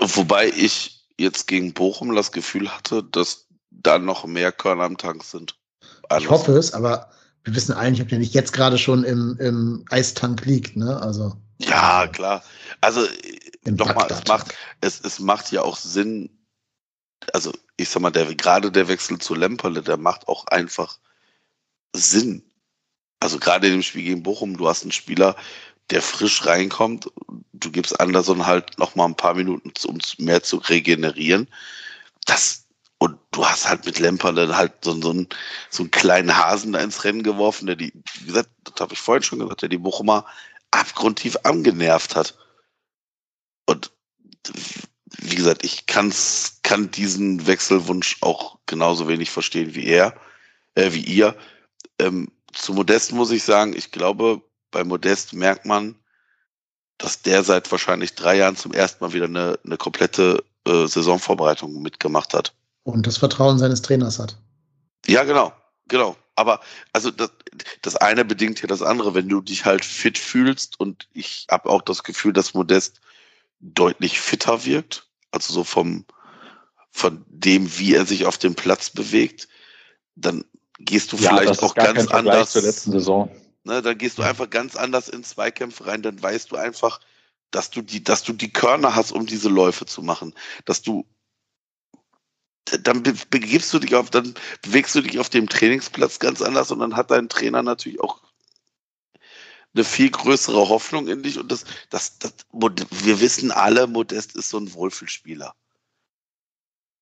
Wobei 0.00 0.48
ich 0.48 1.04
jetzt 1.18 1.46
gegen 1.46 1.72
Bochum 1.72 2.14
das 2.14 2.32
Gefühl 2.32 2.68
hatte, 2.68 3.04
dass 3.04 3.46
da 3.70 3.98
noch 3.98 4.26
mehr 4.26 4.52
Körner 4.52 4.84
am 4.84 4.96
Tank 4.96 5.22
sind. 5.22 5.56
Alles. 6.08 6.24
Ich 6.24 6.30
hoffe 6.30 6.52
es, 6.52 6.72
aber 6.74 7.10
wir 7.44 7.54
wissen 7.54 7.72
eigentlich, 7.72 8.02
ob 8.02 8.08
der 8.08 8.18
nicht 8.18 8.34
jetzt 8.34 8.52
gerade 8.52 8.78
schon 8.78 9.04
im, 9.04 9.36
im 9.38 9.84
Eistank 9.90 10.44
liegt, 10.44 10.76
ne? 10.76 11.00
Also. 11.00 11.34
Ja, 11.58 12.06
klar. 12.06 12.42
Also 12.80 13.06
nochmal, 13.64 14.10
es 14.10 14.26
macht, 14.26 14.54
es, 14.80 15.00
es 15.00 15.18
macht 15.18 15.50
ja 15.52 15.62
auch 15.62 15.76
Sinn, 15.76 16.30
also 17.32 17.52
ich 17.76 17.88
sag 17.88 18.00
mal, 18.00 18.10
der, 18.10 18.34
gerade 18.34 18.70
der 18.70 18.88
Wechsel 18.88 19.18
zu 19.18 19.34
Lemperle, 19.34 19.82
der 19.82 19.96
macht 19.96 20.28
auch 20.28 20.46
einfach 20.46 20.98
Sinn. 21.94 22.44
Also 23.20 23.38
gerade 23.38 23.66
in 23.66 23.74
dem 23.74 23.82
Spiel 23.82 24.04
gegen 24.04 24.22
Bochum, 24.22 24.56
du 24.56 24.68
hast 24.68 24.82
einen 24.82 24.92
Spieler, 24.92 25.34
der 25.90 26.02
frisch 26.02 26.46
reinkommt, 26.46 27.10
du 27.52 27.70
gibst 27.70 27.98
Anderson 27.98 28.46
halt 28.46 28.78
noch 28.78 28.94
mal 28.94 29.06
ein 29.06 29.16
paar 29.16 29.34
Minuten, 29.34 29.72
um 29.86 29.98
mehr 30.18 30.42
zu 30.42 30.58
regenerieren. 30.58 31.48
Das, 32.26 32.66
und 32.98 33.18
du 33.32 33.44
hast 33.44 33.68
halt 33.68 33.86
mit 33.86 33.98
Lemperle 33.98 34.56
halt 34.56 34.72
so, 34.84 35.00
so, 35.00 35.10
einen, 35.10 35.28
so 35.70 35.82
einen 35.82 35.90
kleinen 35.90 36.36
Hasen 36.36 36.72
da 36.72 36.80
ins 36.80 37.02
Rennen 37.04 37.22
geworfen, 37.22 37.66
der 37.66 37.76
die, 37.76 37.92
wie 38.20 38.26
gesagt, 38.26 38.50
das 38.64 38.74
habe 38.80 38.92
ich 38.92 39.00
vorhin 39.00 39.22
schon 39.22 39.38
gesagt, 39.40 39.62
der 39.62 39.68
die 39.68 39.78
Bochumer 39.78 40.24
abgrundtief 40.70 41.36
angenervt 41.44 42.16
hat. 42.16 42.36
Und 43.66 43.90
wie 45.20 45.36
gesagt, 45.36 45.64
ich 45.64 45.86
kann's, 45.86 46.60
kann 46.62 46.90
diesen 46.90 47.46
Wechselwunsch 47.46 48.18
auch 48.20 48.58
genauso 48.66 49.08
wenig 49.08 49.30
verstehen 49.30 49.74
wie 49.74 49.86
er, 49.86 50.14
äh, 50.74 50.92
wie 50.92 51.02
ihr. 51.02 51.34
Ähm, 51.98 52.30
zu 52.52 52.72
Modest 52.72 53.12
muss 53.12 53.30
ich 53.30 53.42
sagen, 53.42 53.74
ich 53.76 53.90
glaube, 53.90 54.42
bei 54.70 54.84
Modest 54.84 55.32
merkt 55.32 55.66
man, 55.66 55.96
dass 56.98 57.22
der 57.22 57.44
seit 57.44 57.70
wahrscheinlich 57.70 58.14
drei 58.14 58.36
Jahren 58.36 58.56
zum 58.56 58.72
ersten 58.72 59.04
Mal 59.04 59.12
wieder 59.12 59.26
eine, 59.26 59.58
eine 59.64 59.76
komplette 59.76 60.44
äh, 60.66 60.86
Saisonvorbereitung 60.86 61.80
mitgemacht 61.80 62.34
hat. 62.34 62.54
Und 62.82 63.06
das 63.06 63.18
Vertrauen 63.18 63.58
seines 63.58 63.82
Trainers 63.82 64.18
hat. 64.18 64.38
Ja, 65.06 65.24
genau, 65.24 65.52
genau. 65.86 66.16
Aber 66.38 66.60
also 66.92 67.10
das, 67.10 67.32
das 67.82 67.96
eine 67.96 68.24
bedingt 68.24 68.62
ja 68.62 68.68
das 68.68 68.82
andere. 68.82 69.14
Wenn 69.14 69.28
du 69.28 69.40
dich 69.40 69.64
halt 69.64 69.84
fit 69.84 70.16
fühlst 70.16 70.78
und 70.78 71.08
ich 71.12 71.46
habe 71.50 71.68
auch 71.68 71.82
das 71.82 72.04
Gefühl, 72.04 72.32
dass 72.32 72.54
Modest 72.54 73.00
deutlich 73.60 74.20
fitter 74.20 74.64
wirkt, 74.64 75.08
also 75.32 75.52
so 75.52 75.64
vom 75.64 76.04
von 76.90 77.24
dem, 77.28 77.78
wie 77.78 77.94
er 77.94 78.06
sich 78.06 78.24
auf 78.24 78.38
dem 78.38 78.54
Platz 78.54 78.90
bewegt, 78.90 79.48
dann 80.14 80.44
gehst 80.78 81.12
du 81.12 81.16
ja, 81.16 81.36
vielleicht 81.36 81.62
auch 81.62 81.74
ganz 81.74 82.06
anders. 82.08 82.52
Zur 82.52 82.62
letzten 82.62 82.92
Saison. 82.92 83.30
Ne, 83.64 83.82
dann 83.82 83.98
gehst 83.98 84.18
du 84.18 84.22
einfach 84.22 84.48
ganz 84.48 84.76
anders 84.76 85.08
in 85.08 85.24
Zweikämpfe 85.24 85.86
rein, 85.86 86.02
dann 86.02 86.22
weißt 86.22 86.50
du 86.50 86.56
einfach, 86.56 87.00
dass 87.50 87.70
du 87.70 87.82
die, 87.82 88.02
dass 88.02 88.22
du 88.22 88.32
die 88.32 88.52
Körner 88.52 88.94
hast, 88.94 89.12
um 89.12 89.26
diese 89.26 89.48
Läufe 89.48 89.86
zu 89.86 90.02
machen, 90.02 90.34
dass 90.64 90.82
du 90.82 91.04
dann 92.82 93.02
begibst 93.02 93.72
du 93.72 93.78
dich 93.78 93.94
auf, 93.94 94.10
dann 94.10 94.34
bewegst 94.62 94.94
du 94.94 95.00
dich 95.00 95.18
auf 95.18 95.28
dem 95.28 95.48
Trainingsplatz 95.48 96.18
ganz 96.18 96.42
anders 96.42 96.70
und 96.70 96.80
dann 96.80 96.96
hat 96.96 97.10
dein 97.10 97.28
Trainer 97.28 97.62
natürlich 97.62 98.00
auch 98.00 98.20
eine 99.74 99.84
viel 99.84 100.10
größere 100.10 100.68
Hoffnung 100.68 101.08
in 101.08 101.22
dich 101.22 101.38
und 101.38 101.52
das, 101.52 101.64
das, 101.90 102.18
das 102.18 102.32
wir 102.52 103.20
wissen 103.20 103.50
alle, 103.50 103.86
Modest 103.86 104.34
ist 104.34 104.50
so 104.50 104.58
ein 104.58 104.72
Wohlfühlspieler. 104.72 105.54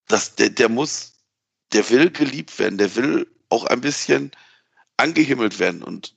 Das, 0.09 0.34
der, 0.34 0.51
der 0.51 0.68
muss, 0.68 1.14
der 1.72 1.88
will 1.90 2.10
geliebt 2.10 2.59
werden, 2.59 2.78
der 2.78 2.94
will 2.97 3.26
auch 3.48 3.64
ein 3.64 3.80
bisschen 3.80 4.32
angehimmelt 4.97 5.59
werden 5.59 5.82
und 5.82 6.16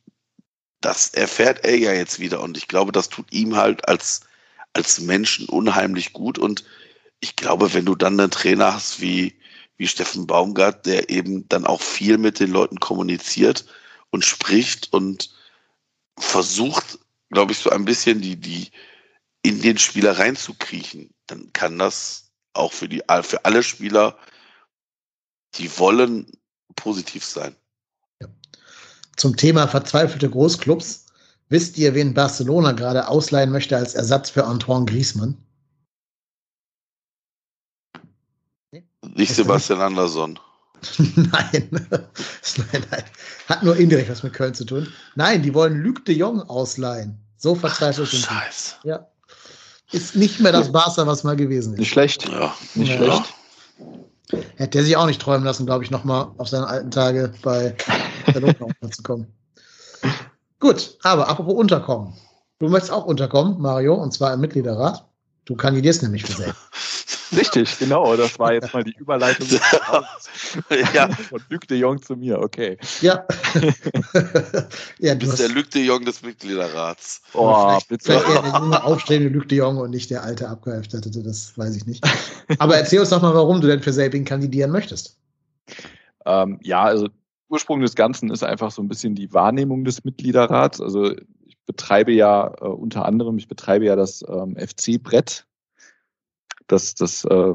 das 0.81 1.09
erfährt 1.09 1.65
er 1.65 1.77
ja 1.77 1.93
jetzt 1.93 2.19
wieder 2.19 2.41
und 2.41 2.57
ich 2.57 2.67
glaube, 2.67 2.91
das 2.91 3.09
tut 3.09 3.31
ihm 3.31 3.55
halt 3.55 3.87
als, 3.87 4.21
als 4.73 5.01
Menschen 5.01 5.47
unheimlich 5.47 6.13
gut 6.13 6.37
und 6.37 6.63
ich 7.19 7.35
glaube, 7.35 7.73
wenn 7.73 7.85
du 7.85 7.95
dann 7.95 8.19
einen 8.19 8.31
Trainer 8.31 8.73
hast 8.73 9.01
wie, 9.01 9.38
wie 9.79 9.87
Steffen 9.87 10.27
Baumgart, 10.27 10.85
der 10.85 11.09
eben 11.09 11.47
dann 11.49 11.65
auch 11.65 11.81
viel 11.81 12.17
mit 12.17 12.39
den 12.39 12.51
Leuten 12.51 12.79
kommuniziert 12.79 13.65
und 14.11 14.25
spricht 14.25 14.91
und 14.93 15.33
versucht, 16.17 16.99
glaube 17.29 17.53
ich, 17.53 17.59
so 17.59 17.69
ein 17.69 17.85
bisschen 17.85 18.21
die, 18.21 18.35
die 18.35 18.69
in 19.41 19.61
den 19.61 19.77
Spieler 19.77 20.19
reinzukriechen, 20.19 21.09
dann 21.27 21.51
kann 21.53 21.79
das 21.79 22.29
auch 22.53 22.73
für 22.73 22.89
die, 22.89 23.01
für 23.21 23.45
alle 23.45 23.63
Spieler, 23.63 24.17
die 25.55 25.77
wollen, 25.79 26.27
positiv 26.75 27.23
sein. 27.23 27.55
Zum 29.15 29.37
Thema 29.37 29.67
verzweifelte 29.67 30.29
Großclubs. 30.29 31.05
Wisst 31.47 31.77
ihr, 31.77 31.95
wen 31.95 32.13
Barcelona 32.13 32.73
gerade 32.73 33.07
ausleihen 33.07 33.51
möchte 33.51 33.77
als 33.77 33.95
Ersatz 33.95 34.29
für 34.29 34.45
Antoine 34.45 34.85
Griezmann? 34.85 35.37
Nicht 39.15 39.33
Sebastian 39.33 39.81
Andersson. 39.81 40.39
nein. 40.97 41.69
nein, 41.71 42.85
nein. 42.91 43.03
Hat 43.47 43.63
nur 43.63 43.75
indirekt 43.75 44.09
was 44.09 44.23
mit 44.23 44.33
Köln 44.33 44.53
zu 44.53 44.65
tun. 44.65 44.87
Nein, 45.15 45.41
die 45.41 45.53
wollen 45.53 45.81
Luc 45.81 46.05
de 46.05 46.15
Jong 46.15 46.41
ausleihen. 46.43 47.17
So 47.37 47.55
verzweifelt 47.55 48.09
sind 48.09 48.25
Scheiße. 48.25 48.75
Ja. 48.83 49.07
Ist 49.91 50.15
nicht 50.15 50.39
mehr 50.39 50.51
das 50.51 50.71
Barca, 50.71 51.07
was 51.07 51.23
mal 51.23 51.35
gewesen 51.35 51.73
ist. 51.73 51.79
Nicht 51.79 51.91
schlecht. 51.91 52.27
Ja. 52.29 52.53
Nicht 52.75 52.89
ja. 52.89 52.97
schlecht. 52.97 53.33
Hätte 54.57 54.77
er 54.77 54.83
sich 54.83 54.95
auch 54.95 55.07
nicht 55.07 55.21
träumen 55.21 55.43
lassen, 55.43 55.65
glaube 55.65 55.83
ich, 55.83 55.89
nochmal 55.89 56.27
auf 56.37 56.49
seine 56.49 56.67
alten 56.67 56.91
Tage 56.91 57.33
bei 57.41 57.75
Barcelona 58.25 58.55
unterzukommen. 58.81 59.27
Gut, 60.59 60.97
aber 61.01 61.27
apropos 61.27 61.55
unterkommen. 61.55 62.13
Du 62.59 62.67
möchtest 62.69 62.91
auch 62.91 63.05
unterkommen, 63.05 63.59
Mario, 63.59 63.95
und 63.95 64.13
zwar 64.13 64.33
im 64.33 64.41
Mitgliederrat. 64.41 65.07
Du 65.45 65.55
kandidierst 65.55 66.03
nämlich 66.03 66.25
für 66.25 66.33
selbst. 66.33 67.18
Richtig, 67.35 67.77
genau. 67.77 68.15
Das 68.15 68.39
war 68.39 68.53
jetzt 68.53 68.73
mal 68.73 68.83
die 68.83 68.95
Überleitung 68.97 69.47
ja. 70.93 71.09
von 71.09 71.41
Luc 71.49 71.67
de 71.67 71.77
Jong 71.77 72.01
zu 72.01 72.15
mir. 72.15 72.39
Okay. 72.39 72.77
Ja. 73.01 73.25
ja 74.99 75.15
du 75.15 75.27
bist 75.27 75.39
der 75.39 75.49
Luc 75.49 75.69
de 75.71 75.83
Jong 75.83 76.05
des 76.05 76.21
Mitgliederrats. 76.21 77.21
Oh, 77.33 77.67
vielleicht, 77.67 77.87
bitte. 77.87 78.05
Vielleicht 78.05 78.29
eher 78.29 78.41
der 78.41 78.59
junge, 78.59 78.83
aufstrebende 78.83 79.37
Luc 79.37 79.47
de 79.49 79.57
Jong 79.59 79.77
und 79.77 79.91
nicht 79.91 80.09
der 80.09 80.23
alte 80.23 80.49
Abgehalfterte, 80.49 81.11
das 81.23 81.57
weiß 81.57 81.75
ich 81.75 81.85
nicht. 81.85 82.03
Aber 82.59 82.77
erzähl 82.77 82.99
uns 82.99 83.09
doch 83.09 83.21
mal, 83.21 83.33
warum 83.33 83.61
du 83.61 83.67
denn 83.67 83.81
für 83.81 83.93
Sabin 83.93 84.25
kandidieren 84.25 84.71
möchtest. 84.71 85.17
Ähm, 86.25 86.59
ja, 86.63 86.83
also 86.83 87.09
Ursprung 87.49 87.81
des 87.81 87.95
Ganzen 87.95 88.29
ist 88.31 88.43
einfach 88.43 88.71
so 88.71 88.81
ein 88.81 88.87
bisschen 88.87 89.15
die 89.15 89.33
Wahrnehmung 89.33 89.83
des 89.83 90.03
Mitgliederrats. 90.03 90.81
Also 90.81 91.15
ich 91.45 91.57
betreibe 91.65 92.11
ja 92.11 92.53
äh, 92.59 92.65
unter 92.65 93.05
anderem, 93.05 93.37
ich 93.37 93.47
betreibe 93.47 93.85
ja 93.85 93.95
das 93.95 94.23
ähm, 94.27 94.55
FC-Brett, 94.55 95.45
das, 96.69 96.95
das 96.95 97.25
äh, 97.25 97.53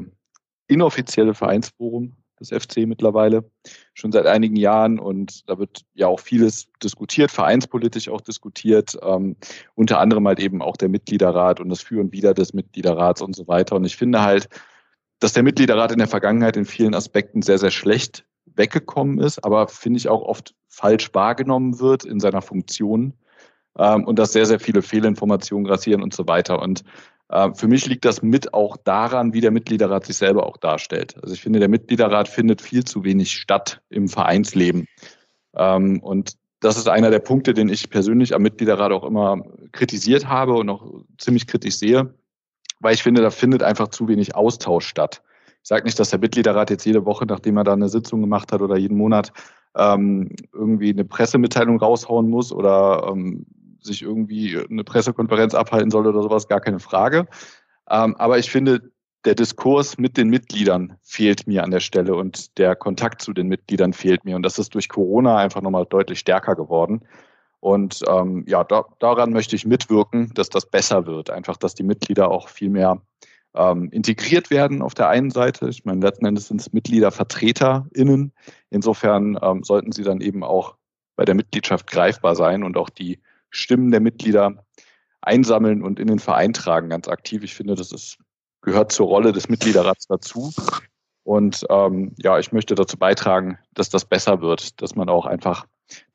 inoffizielle 0.67 1.33
Vereinsforum 1.33 2.15
des 2.39 2.49
FC 2.49 2.85
mittlerweile, 2.85 3.49
schon 3.93 4.11
seit 4.11 4.25
einigen 4.25 4.55
Jahren. 4.55 4.99
Und 4.99 5.49
da 5.49 5.57
wird 5.57 5.81
ja 5.93 6.07
auch 6.07 6.19
vieles 6.19 6.67
diskutiert, 6.83 7.31
vereinspolitisch 7.31 8.09
auch 8.09 8.21
diskutiert, 8.21 8.97
ähm, 9.01 9.37
unter 9.73 9.99
anderem 9.99 10.27
halt 10.27 10.39
eben 10.39 10.61
auch 10.61 10.77
der 10.77 10.89
Mitgliederrat 10.89 11.59
und 11.59 11.69
das 11.69 11.81
Für 11.81 12.01
und 12.01 12.11
Wider 12.11 12.33
des 12.33 12.53
Mitgliederrats 12.53 13.21
und 13.21 13.35
so 13.35 13.47
weiter. 13.47 13.75
Und 13.75 13.85
ich 13.85 13.95
finde 13.95 14.21
halt, 14.21 14.49
dass 15.19 15.33
der 15.33 15.43
Mitgliederrat 15.43 15.91
in 15.91 15.97
der 15.97 16.07
Vergangenheit 16.07 16.57
in 16.57 16.65
vielen 16.65 16.93
Aspekten 16.93 17.41
sehr, 17.41 17.57
sehr 17.57 17.71
schlecht 17.71 18.25
weggekommen 18.45 19.19
ist, 19.19 19.43
aber 19.43 19.67
finde 19.67 19.97
ich 19.97 20.09
auch 20.09 20.21
oft 20.21 20.53
falsch 20.67 21.13
wahrgenommen 21.13 21.79
wird 21.79 22.05
in 22.05 22.19
seiner 22.19 22.41
Funktion 22.41 23.13
ähm, 23.77 24.03
und 24.05 24.19
dass 24.19 24.33
sehr, 24.33 24.45
sehr 24.45 24.59
viele 24.59 24.81
Fehlinformationen 24.81 25.65
grassieren 25.65 26.03
und 26.03 26.13
so 26.13 26.27
weiter. 26.27 26.61
Und 26.61 26.83
für 27.27 27.67
mich 27.67 27.87
liegt 27.87 28.05
das 28.05 28.21
mit 28.21 28.53
auch 28.53 28.77
daran, 28.77 29.33
wie 29.33 29.41
der 29.41 29.51
Mitgliederrat 29.51 30.05
sich 30.05 30.17
selber 30.17 30.45
auch 30.45 30.57
darstellt. 30.57 31.15
Also 31.21 31.33
ich 31.33 31.41
finde, 31.41 31.59
der 31.59 31.69
Mitgliederrat 31.69 32.27
findet 32.27 32.61
viel 32.61 32.83
zu 32.83 33.03
wenig 33.03 33.31
statt 33.31 33.81
im 33.89 34.07
Vereinsleben. 34.07 34.87
Ähm, 35.55 36.01
und 36.01 36.33
das 36.59 36.77
ist 36.77 36.87
einer 36.87 37.11
der 37.11 37.19
Punkte, 37.19 37.53
den 37.53 37.69
ich 37.69 37.89
persönlich 37.89 38.33
am 38.33 38.41
Mitgliederrat 38.41 38.91
auch 38.91 39.03
immer 39.03 39.43
kritisiert 39.71 40.27
habe 40.27 40.53
und 40.53 40.69
auch 40.69 41.03
ziemlich 41.17 41.47
kritisch 41.47 41.77
sehe, 41.77 42.13
weil 42.79 42.93
ich 42.93 43.03
finde, 43.03 43.21
da 43.21 43.29
findet 43.29 43.63
einfach 43.63 43.89
zu 43.89 44.07
wenig 44.07 44.35
Austausch 44.35 44.87
statt. 44.87 45.21
Ich 45.61 45.69
sage 45.69 45.85
nicht, 45.85 45.99
dass 45.99 46.11
der 46.11 46.19
Mitgliederrat 46.19 46.69
jetzt 46.69 46.85
jede 46.85 47.05
Woche, 47.05 47.25
nachdem 47.25 47.57
er 47.57 47.63
da 47.63 47.73
eine 47.73 47.89
Sitzung 47.89 48.21
gemacht 48.21 48.51
hat 48.51 48.61
oder 48.61 48.77
jeden 48.77 48.97
Monat 48.97 49.33
ähm, 49.75 50.29
irgendwie 50.53 50.91
eine 50.91 51.05
Pressemitteilung 51.05 51.79
raushauen 51.79 52.29
muss 52.29 52.51
oder 52.51 53.09
ähm, 53.11 53.45
sich 53.85 54.01
irgendwie 54.01 54.57
eine 54.57 54.83
Pressekonferenz 54.83 55.53
abhalten 55.53 55.91
soll 55.91 56.07
oder 56.07 56.21
sowas, 56.21 56.47
gar 56.47 56.61
keine 56.61 56.79
Frage. 56.79 57.27
Ähm, 57.89 58.15
aber 58.15 58.37
ich 58.37 58.49
finde, 58.49 58.91
der 59.25 59.35
Diskurs 59.35 59.97
mit 59.97 60.17
den 60.17 60.29
Mitgliedern 60.29 60.97
fehlt 61.01 61.47
mir 61.47 61.63
an 61.63 61.71
der 61.71 61.79
Stelle 61.79 62.15
und 62.15 62.57
der 62.57 62.75
Kontakt 62.75 63.21
zu 63.21 63.33
den 63.33 63.47
Mitgliedern 63.47 63.93
fehlt 63.93 64.23
mir. 64.23 64.35
Und 64.35 64.43
das 64.43 64.59
ist 64.59 64.75
durch 64.75 64.87
Corona 64.87 65.37
einfach 65.37 65.61
nochmal 65.61 65.85
deutlich 65.85 66.19
stärker 66.19 66.55
geworden. 66.55 67.01
Und 67.59 68.01
ähm, 68.07 68.45
ja, 68.47 68.63
da, 68.63 68.85
daran 68.99 69.31
möchte 69.31 69.55
ich 69.55 69.65
mitwirken, 69.65 70.31
dass 70.35 70.49
das 70.49 70.69
besser 70.69 71.07
wird. 71.07 71.31
Einfach, 71.31 71.57
dass 71.57 71.73
die 71.73 71.83
Mitglieder 71.83 72.29
auch 72.29 72.49
viel 72.49 72.69
mehr 72.69 73.01
ähm, 73.55 73.89
integriert 73.91 74.51
werden 74.51 74.83
auf 74.83 74.93
der 74.93 75.09
einen 75.09 75.31
Seite. 75.31 75.69
Ich 75.69 75.85
meine, 75.85 76.01
letzten 76.01 76.25
Endes 76.25 76.47
sind 76.49 76.61
es 76.61 76.73
MitgliedervertreterInnen. 76.73 78.33
Insofern 78.69 79.39
ähm, 79.41 79.63
sollten 79.63 79.91
sie 79.91 80.03
dann 80.03 80.21
eben 80.21 80.43
auch 80.43 80.75
bei 81.15 81.25
der 81.25 81.35
Mitgliedschaft 81.35 81.87
greifbar 81.87 82.35
sein 82.35 82.63
und 82.63 82.77
auch 82.77 82.89
die 82.89 83.19
Stimmen 83.55 83.91
der 83.91 84.01
Mitglieder 84.01 84.65
einsammeln 85.21 85.81
und 85.81 85.99
in 85.99 86.07
den 86.07 86.19
Verein 86.19 86.53
tragen, 86.53 86.89
ganz 86.89 87.07
aktiv. 87.07 87.43
Ich 87.43 87.55
finde, 87.55 87.75
das 87.75 87.91
ist, 87.91 88.17
gehört 88.61 88.91
zur 88.91 89.07
Rolle 89.07 89.31
des 89.31 89.49
Mitgliederrats 89.49 90.07
dazu. 90.07 90.53
Und 91.23 91.65
ähm, 91.69 92.13
ja, 92.17 92.37
ich 92.37 92.51
möchte 92.51 92.75
dazu 92.75 92.97
beitragen, 92.97 93.57
dass 93.73 93.89
das 93.89 94.05
besser 94.05 94.41
wird, 94.41 94.81
dass 94.81 94.95
man 94.95 95.09
auch 95.09 95.25
einfach 95.25 95.65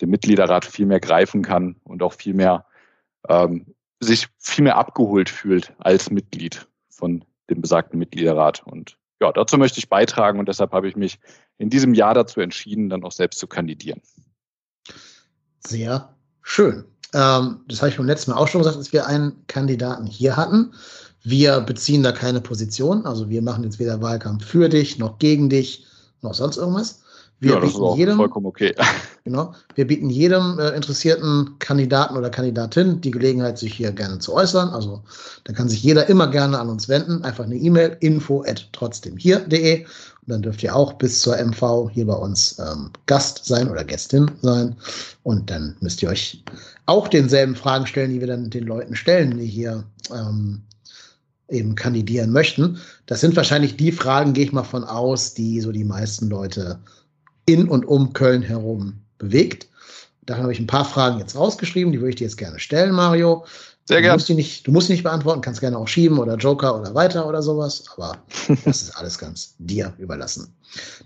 den 0.01 0.11
Mitgliederrat 0.11 0.65
viel 0.65 0.87
mehr 0.87 1.01
greifen 1.01 1.43
kann 1.43 1.77
und 1.83 2.03
auch 2.03 2.13
viel 2.13 2.35
mehr 2.35 2.67
ähm, 3.29 3.75
sich 4.01 4.29
viel 4.39 4.65
mehr 4.65 4.77
abgeholt 4.77 5.29
fühlt 5.29 5.75
als 5.79 6.11
Mitglied 6.11 6.69
von 6.89 7.25
dem 7.51 7.61
besagten 7.61 7.99
Mitgliederrat. 7.99 8.63
Und 8.65 8.97
ja, 9.21 9.33
dazu 9.33 9.59
möchte 9.59 9.79
ich 9.79 9.89
beitragen 9.89 10.39
und 10.39 10.49
deshalb 10.49 10.73
habe 10.73 10.89
ich 10.89 10.97
mich 10.97 11.19
in 11.59 11.71
diesem 11.71 11.95
Jahr 11.95 12.15
dazu 12.15 12.41
entschieden, 12.41 12.89
dann 12.89 13.05
auch 13.05 13.13
selbst 13.13 13.39
zu 13.39 13.47
kandidieren. 13.47 14.01
Sehr 15.59 16.17
schön. 16.43 16.85
Ähm, 17.15 17.61
das 17.69 17.81
habe 17.81 17.91
ich 17.91 17.97
beim 17.97 18.07
letzten 18.07 18.31
Mal 18.31 18.37
auch 18.39 18.49
schon 18.49 18.61
gesagt, 18.61 18.79
dass 18.79 18.93
wir 18.93 19.07
einen 19.07 19.33
Kandidaten 19.47 20.07
hier 20.07 20.37
hatten. 20.37 20.73
Wir 21.23 21.61
beziehen 21.61 22.03
da 22.03 22.13
keine 22.13 22.41
Position. 22.41 23.07
Also 23.07 23.29
wir 23.29 23.43
machen 23.43 23.65
jetzt 23.65 23.79
weder 23.79 24.01
Wahlkampf 24.01 24.45
für 24.45 24.69
dich, 24.69 24.99
noch 24.99 25.19
gegen 25.19 25.51
dich, 25.51 25.87
noch 26.23 26.35
sonst 26.35 26.57
irgendwas. 26.57 27.01
Wir 27.41 27.55
ja, 27.55 27.61
das 27.61 27.71
ist 27.71 27.77
auch 27.77 27.97
jedem, 27.97 28.17
vollkommen 28.17 28.47
okay. 28.47 28.75
Genau. 29.25 29.55
Wir 29.75 29.87
bieten 29.87 30.09
jedem 30.09 30.59
äh, 30.59 30.71
interessierten 30.71 31.59
Kandidaten 31.59 32.17
oder 32.17 32.31
Kandidatin 32.31 33.01
die 33.01 33.11
Gelegenheit, 33.11 33.59
sich 33.59 33.75
hier 33.75 33.93
gerne 33.93 34.19
zu 34.19 34.35
äußern. 34.35 34.71
Also 34.71 35.03
da 35.45 35.53
kann 35.53 35.69
sich 35.69 35.83
jeder 35.83 36.09
immer 36.09 36.27
gerne 36.27 36.59
an 36.59 36.69
uns 36.69 36.89
wenden. 36.89 37.23
Einfach 37.23 37.45
eine 37.45 37.57
E-Mail 37.57 37.97
info 38.01 38.43
at 38.47 38.69
trotzdem 38.73 39.17
hier.de 39.17 39.85
und 39.85 39.89
dann 40.27 40.43
dürft 40.43 40.63
ihr 40.63 40.75
auch 40.75 40.95
bis 40.95 41.21
zur 41.21 41.37
MV 41.37 41.91
hier 41.93 42.07
bei 42.07 42.15
uns 42.15 42.59
ähm, 42.59 42.91
Gast 43.07 43.45
sein 43.45 43.69
oder 43.71 43.85
Gästin 43.85 44.31
sein. 44.43 44.77
Und 45.23 45.51
dann 45.51 45.77
müsst 45.81 46.03
ihr 46.03 46.09
euch 46.11 46.43
auch 46.87 47.09
denselben 47.09 47.55
Fragen 47.55 47.87
stellen, 47.87 48.13
die 48.13 48.21
wir 48.21 48.27
dann 48.27 48.51
den 48.51 48.65
Leuten 48.65 48.97
stellen, 48.97 49.39
die 49.39 49.47
hier 49.47 49.85
ähm, 50.15 50.63
eben 51.49 51.75
kandidieren 51.75 52.33
möchten. 52.33 52.79
Das 53.07 53.21
sind 53.21 53.37
wahrscheinlich 53.37 53.77
die 53.77 53.93
Fragen, 53.93 54.33
gehe 54.33 54.45
ich 54.45 54.53
mal 54.53 54.63
von 54.63 54.85
aus, 54.85 55.35
die 55.35 55.61
so 55.61 55.73
die 55.73 55.85
meisten 55.85 56.29
Leute 56.29 56.79
in 57.53 57.69
und 57.69 57.87
um 57.87 58.13
Köln 58.13 58.43
herum 58.43 59.01
bewegt. 59.19 59.69
Da 60.23 60.37
habe 60.37 60.53
ich 60.53 60.61
ein 60.61 60.67
paar 60.67 60.85
Fragen 60.85 61.19
jetzt 61.19 61.37
rausgeschrieben, 61.37 61.93
die 61.93 62.01
würde 62.01 62.11
ich 62.11 62.17
dir 62.17 62.25
jetzt 62.25 62.37
gerne 62.37 62.59
stellen, 62.59 62.93
Mario. 62.93 63.45
Sehr 63.85 64.03
gerne. 64.03 64.13
Du 64.13 64.19
musst, 64.19 64.29
die 64.29 64.35
nicht, 64.35 64.67
du 64.67 64.73
musst 64.73 64.89
die 64.89 64.93
nicht 64.93 65.03
beantworten, 65.03 65.41
kannst 65.41 65.61
gerne 65.61 65.77
auch 65.77 65.89
schieben 65.89 66.19
oder 66.19 66.37
Joker 66.37 66.79
oder 66.79 66.95
weiter 66.95 67.27
oder 67.27 67.43
sowas, 67.43 67.85
aber 67.97 68.19
das 68.65 68.83
ist 68.83 68.97
alles 68.97 69.19
ganz 69.19 69.55
dir 69.59 69.93
überlassen. 69.99 70.55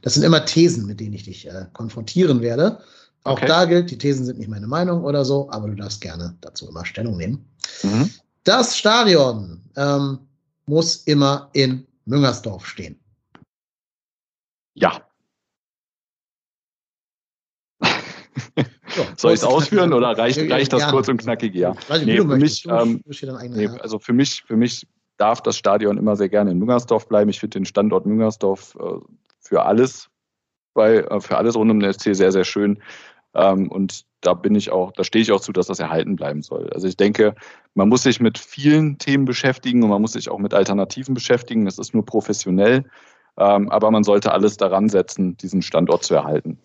Das 0.03 0.15
sind 0.15 0.23
immer 0.23 0.45
Thesen, 0.45 0.87
mit 0.87 1.01
denen 1.01 1.15
ich 1.15 1.25
dich 1.25 1.47
äh, 1.47 1.67
konfrontieren 1.73 2.43
werde. 2.43 2.81
Auch 3.23 3.39
okay. 3.39 3.47
da 3.47 3.65
gilt, 3.65 3.91
die 3.91 3.97
Thesen 3.97 4.27
sind 4.27 4.39
nicht 4.39 4.51
meine 4.51 4.67
Meinung 4.67 5.03
oder 5.03 5.25
so, 5.25 5.49
aber 5.51 5.69
du 5.69 5.75
darfst 5.77 6.03
gerne 6.03 6.37
dazu 6.43 6.69
immer 6.69 6.85
Stellung 6.85 7.17
nehmen. 7.17 7.49
Mhm. 7.83 8.11
Das 8.45 8.77
Stadion 8.77 9.63
ähm, 9.77 10.19
muss 10.67 10.97
immer 11.05 11.49
in 11.55 11.87
Müngersdorf 12.05 12.67
stehen. 12.67 13.01
Ja. 14.75 15.01
So, 18.89 19.03
Soll 19.17 19.33
ich 19.33 19.41
es 19.41 19.45
ausführen 19.45 19.93
oder 19.93 20.09
reicht, 20.19 20.39
reicht 20.51 20.73
das 20.73 20.89
kurz 20.89 21.09
und 21.09 21.19
knackig? 21.19 21.55
Ja. 21.55 21.75
Nee, 22.05 22.17
für 22.17 22.25
mich, 22.25 22.67
ähm, 22.69 23.03
nee, 23.51 23.69
also 23.81 23.99
für 23.99 24.13
mich, 24.13 24.43
für 24.47 24.57
mich 24.57 24.87
darf 25.17 25.43
das 25.43 25.57
Stadion 25.57 25.99
immer 25.99 26.17
sehr 26.17 26.29
gerne 26.29 26.51
in 26.51 26.59
Müngersdorf 26.59 27.09
bleiben. 27.09 27.31
Ich 27.31 27.41
finde 27.41 27.59
den 27.59 27.65
Standort 27.65 28.07
Müngersdorf 28.07 28.77
äh, 28.81 28.99
für 29.41 29.65
alles, 29.65 30.09
bei, 30.75 30.97
äh, 30.97 31.21
für 31.21 31.37
alles 31.37 31.57
rund 31.57 31.71
um 31.71 31.81
den 31.81 31.93
SC 31.93 32.15
sehr, 32.15 32.33
sehr 32.33 32.45
schön. 32.45 32.83
Ähm, 33.35 33.71
und 33.71 34.05
da 34.21 34.35
bin 34.35 34.55
ich 34.55 34.71
auch, 34.71 34.93
da 34.93 35.05
stehe 35.05 35.23
ich 35.23 35.33
auch 35.33 35.41
zu, 35.41 35.53
dass 35.53 35.67
das 35.67 35.79
erhalten 35.79 36.17
bleiben 36.17 36.43
soll. 36.43 36.71
Also 36.71 36.87
ich 36.87 36.97
denke, 36.97 37.35
man 37.75 37.89
muss 37.89 38.05
sich 38.05 38.21
mit 38.21 38.39
vielen 38.39 38.99
Themen 38.99 39.25
beschäftigen 39.25 39.83
und 39.83 39.91
man 39.91 40.01
muss 40.01 40.13
sich 40.13 40.29
auch 40.29 40.39
mit 40.39 40.55
Alternativen 40.55 41.15
beschäftigen. 41.15 41.65
Das 41.65 41.79
ist 41.79 41.95
nur 41.95 42.05
professionell. 42.05 42.85
Ähm, 43.37 43.69
aber 43.71 43.91
man 43.91 44.05
sollte 44.05 44.33
alles 44.33 44.57
daran 44.57 44.89
setzen, 44.89 45.37
diesen 45.37 45.63
Standort 45.63 46.05
zu 46.05 46.15
erhalten. 46.15 46.59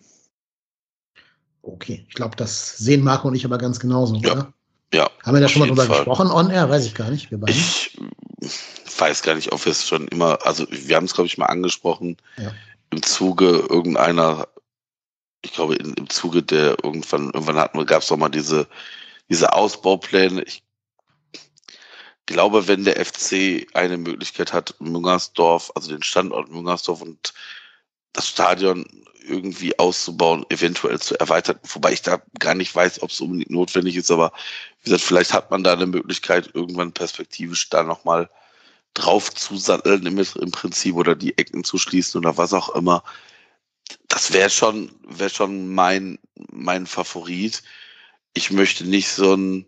Okay, 1.72 2.04
ich 2.08 2.14
glaube, 2.14 2.36
das 2.36 2.76
sehen 2.78 3.02
Marco 3.02 3.28
und 3.28 3.34
ich 3.34 3.44
aber 3.44 3.58
ganz 3.58 3.80
genauso, 3.80 4.16
ja. 4.16 4.32
oder? 4.32 4.52
Ja. 4.92 5.10
Haben 5.22 5.34
wir 5.34 5.40
da 5.40 5.48
schon 5.48 5.60
mal 5.60 5.68
drüber 5.68 5.84
Fall. 5.84 5.98
gesprochen 5.98 6.30
on 6.30 6.50
air? 6.50 6.68
Weiß 6.68 6.84
ich 6.84 6.94
gar 6.94 7.10
nicht. 7.10 7.30
Ich 7.30 8.98
weiß 8.98 9.22
gar 9.22 9.34
nicht, 9.34 9.52
ob 9.52 9.64
wir 9.64 9.72
es 9.72 9.86
schon 9.86 10.08
immer, 10.08 10.38
also 10.44 10.66
wir 10.70 10.96
haben 10.96 11.04
es, 11.04 11.14
glaube 11.14 11.28
ich, 11.28 11.38
mal 11.38 11.46
angesprochen 11.46 12.16
ja. 12.36 12.52
im 12.90 13.02
Zuge 13.02 13.66
irgendeiner, 13.68 14.48
ich 15.42 15.52
glaube, 15.52 15.76
in, 15.76 15.94
im 15.94 16.10
Zuge 16.10 16.42
der 16.42 16.76
irgendwann, 16.82 17.26
irgendwann 17.26 17.56
hatten 17.56 17.78
wir, 17.78 17.84
gab 17.84 18.02
es 18.02 18.08
doch 18.08 18.16
mal 18.16 18.28
diese, 18.28 18.66
diese 19.28 19.52
Ausbaupläne. 19.52 20.42
Ich 20.42 20.64
glaube, 22.26 22.66
wenn 22.66 22.84
der 22.84 23.04
FC 23.04 23.66
eine 23.74 23.96
Möglichkeit 23.96 24.52
hat, 24.52 24.74
Müngersdorf, 24.80 25.70
also 25.74 25.90
den 25.90 26.02
Standort 26.02 26.50
Müngersdorf 26.50 27.00
und 27.02 27.32
das 28.12 28.28
Stadion 28.28 28.86
irgendwie 29.22 29.78
auszubauen, 29.78 30.44
eventuell 30.48 30.98
zu 30.98 31.18
erweitern, 31.18 31.58
wobei 31.62 31.92
ich 31.92 32.02
da 32.02 32.20
gar 32.38 32.54
nicht 32.54 32.74
weiß, 32.74 33.02
ob 33.02 33.10
es 33.10 33.20
unbedingt 33.20 33.50
notwendig 33.50 33.96
ist, 33.96 34.10
aber 34.10 34.32
wie 34.80 34.84
gesagt, 34.84 35.02
vielleicht 35.02 35.32
hat 35.32 35.50
man 35.50 35.62
da 35.62 35.72
eine 35.72 35.86
Möglichkeit, 35.86 36.50
irgendwann 36.54 36.92
perspektivisch 36.92 37.68
da 37.70 37.82
nochmal 37.82 38.28
drauf 38.94 39.32
zu 39.32 39.56
satteln 39.56 40.04
im, 40.06 40.18
im 40.18 40.50
Prinzip 40.50 40.96
oder 40.96 41.14
die 41.14 41.36
Ecken 41.38 41.64
zu 41.64 41.78
schließen 41.78 42.18
oder 42.18 42.36
was 42.36 42.52
auch 42.52 42.74
immer. 42.74 43.04
Das 44.08 44.32
wäre 44.32 44.50
schon, 44.50 44.90
wäre 45.06 45.30
schon 45.30 45.68
mein, 45.72 46.18
mein 46.50 46.86
Favorit. 46.86 47.62
Ich 48.34 48.50
möchte 48.50 48.84
nicht 48.84 49.08
so 49.08 49.34
ein, 49.34 49.66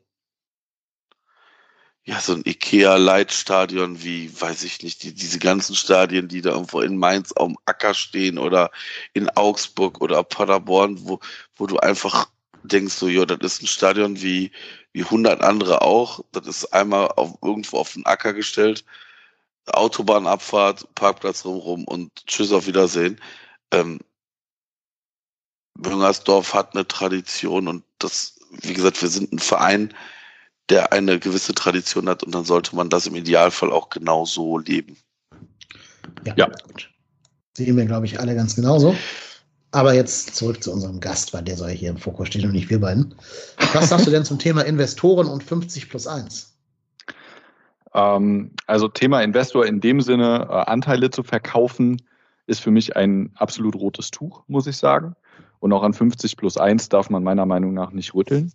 ja, 2.04 2.20
so 2.20 2.34
ein 2.34 2.42
Ikea-Leitstadion 2.44 4.02
wie, 4.02 4.28
weiß 4.40 4.64
ich 4.64 4.82
nicht, 4.82 5.02
die, 5.04 5.14
diese 5.14 5.38
ganzen 5.38 5.76
Stadien, 5.76 6.26
die 6.28 6.40
da 6.40 6.50
irgendwo 6.50 6.80
in 6.80 6.96
Mainz 6.96 7.32
am 7.36 7.56
Acker 7.64 7.94
stehen 7.94 8.38
oder 8.38 8.70
in 9.12 9.28
Augsburg 9.30 10.00
oder 10.00 10.24
Paderborn, 10.24 10.98
wo, 11.06 11.20
wo 11.56 11.66
du 11.66 11.78
einfach 11.78 12.28
denkst 12.64 12.94
so, 12.94 13.08
ja, 13.08 13.24
das 13.24 13.54
ist 13.54 13.62
ein 13.62 13.66
Stadion 13.68 14.20
wie, 14.20 14.50
wie 14.92 15.04
100 15.04 15.42
andere 15.42 15.82
auch. 15.82 16.24
Das 16.32 16.46
ist 16.46 16.72
einmal 16.72 17.08
auf, 17.08 17.38
irgendwo 17.42 17.78
auf 17.78 17.92
den 17.92 18.06
Acker 18.06 18.32
gestellt. 18.32 18.84
Autobahnabfahrt, 19.66 20.92
Parkplatz 20.94 21.44
rumrum 21.44 21.84
und 21.84 22.10
tschüss 22.26 22.52
auf 22.52 22.66
Wiedersehen. 22.66 23.20
Ähm, 23.70 24.00
hat 26.52 26.74
eine 26.74 26.86
Tradition 26.86 27.68
und 27.68 27.84
das, 27.98 28.40
wie 28.50 28.74
gesagt, 28.74 29.00
wir 29.02 29.08
sind 29.08 29.32
ein 29.32 29.38
Verein, 29.38 29.94
der 30.68 30.92
eine 30.92 31.18
gewisse 31.18 31.54
Tradition 31.54 32.08
hat 32.08 32.22
und 32.22 32.34
dann 32.34 32.44
sollte 32.44 32.74
man 32.76 32.88
das 32.88 33.06
im 33.06 33.14
Idealfall 33.14 33.72
auch 33.72 33.90
genau 33.90 34.24
so 34.24 34.58
leben. 34.58 34.96
Ja, 36.24 36.34
ja. 36.36 36.46
gut. 36.66 36.90
Sehen 37.56 37.76
wir, 37.76 37.84
glaube 37.84 38.06
ich, 38.06 38.18
alle 38.18 38.34
ganz 38.34 38.56
genauso. 38.56 38.96
Aber 39.72 39.94
jetzt 39.94 40.36
zurück 40.36 40.62
zu 40.62 40.72
unserem 40.72 41.00
Gast, 41.00 41.32
weil 41.32 41.42
der 41.42 41.56
soll 41.56 41.70
hier 41.70 41.90
im 41.90 41.96
Fokus 41.96 42.28
stehen 42.28 42.44
und 42.44 42.52
nicht 42.52 42.68
wir 42.70 42.80
beiden. 42.80 43.14
Was 43.72 43.88
sagst 43.88 44.06
du 44.06 44.10
denn 44.10 44.24
zum 44.24 44.38
Thema 44.38 44.62
Investoren 44.62 45.26
und 45.26 45.42
50 45.42 45.88
plus 45.88 46.06
1? 46.06 46.54
Ähm, 47.94 48.52
also 48.66 48.88
Thema 48.88 49.22
Investor 49.22 49.66
in 49.66 49.80
dem 49.80 50.00
Sinne, 50.00 50.46
äh, 50.50 50.70
Anteile 50.70 51.10
zu 51.10 51.22
verkaufen, 51.22 52.02
ist 52.46 52.60
für 52.60 52.70
mich 52.70 52.96
ein 52.96 53.32
absolut 53.36 53.74
rotes 53.74 54.10
Tuch, 54.10 54.44
muss 54.46 54.66
ich 54.66 54.76
sagen. 54.76 55.14
Und 55.58 55.72
auch 55.72 55.82
an 55.82 55.94
50 55.94 56.36
plus 56.36 56.58
1 56.58 56.88
darf 56.88 57.08
man 57.08 57.22
meiner 57.22 57.46
Meinung 57.46 57.72
nach 57.72 57.92
nicht 57.92 58.14
rütteln. 58.14 58.52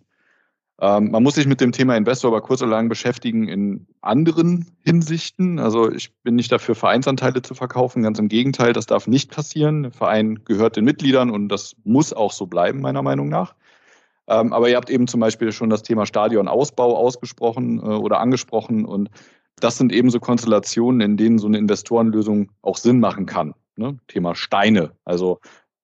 Ähm, 0.80 1.10
man 1.10 1.22
muss 1.22 1.34
sich 1.34 1.46
mit 1.46 1.60
dem 1.60 1.72
Thema 1.72 1.96
Investor 1.96 2.30
aber 2.30 2.40
kurz 2.40 2.62
oder 2.62 2.70
lang 2.70 2.88
beschäftigen 2.88 3.48
in 3.48 3.86
anderen 4.00 4.66
Hinsichten. 4.84 5.58
Also 5.58 5.90
ich 5.90 6.14
bin 6.22 6.36
nicht 6.36 6.52
dafür, 6.52 6.74
Vereinsanteile 6.74 7.42
zu 7.42 7.54
verkaufen. 7.54 8.02
Ganz 8.02 8.18
im 8.18 8.28
Gegenteil, 8.28 8.72
das 8.72 8.86
darf 8.86 9.08
nicht 9.08 9.30
passieren. 9.30 9.82
Der 9.84 9.92
Verein 9.92 10.44
gehört 10.44 10.76
den 10.76 10.84
Mitgliedern 10.84 11.30
und 11.30 11.48
das 11.48 11.74
muss 11.84 12.12
auch 12.12 12.32
so 12.32 12.46
bleiben, 12.46 12.80
meiner 12.80 13.02
Meinung 13.02 13.28
nach. 13.28 13.54
Ähm, 14.28 14.52
aber 14.52 14.68
ihr 14.68 14.76
habt 14.76 14.90
eben 14.90 15.08
zum 15.08 15.20
Beispiel 15.20 15.50
schon 15.52 15.70
das 15.70 15.82
Thema 15.82 16.06
Stadionausbau 16.06 16.96
ausgesprochen 16.96 17.80
äh, 17.80 17.82
oder 17.82 18.20
angesprochen. 18.20 18.84
Und 18.84 19.10
das 19.56 19.78
sind 19.78 19.92
eben 19.92 20.10
so 20.10 20.20
Konstellationen, 20.20 21.00
in 21.00 21.16
denen 21.16 21.38
so 21.38 21.48
eine 21.48 21.58
Investorenlösung 21.58 22.50
auch 22.62 22.76
Sinn 22.76 23.00
machen 23.00 23.26
kann. 23.26 23.54
Ne? 23.76 23.98
Thema 24.06 24.36
Steine. 24.36 24.92
Also 25.04 25.40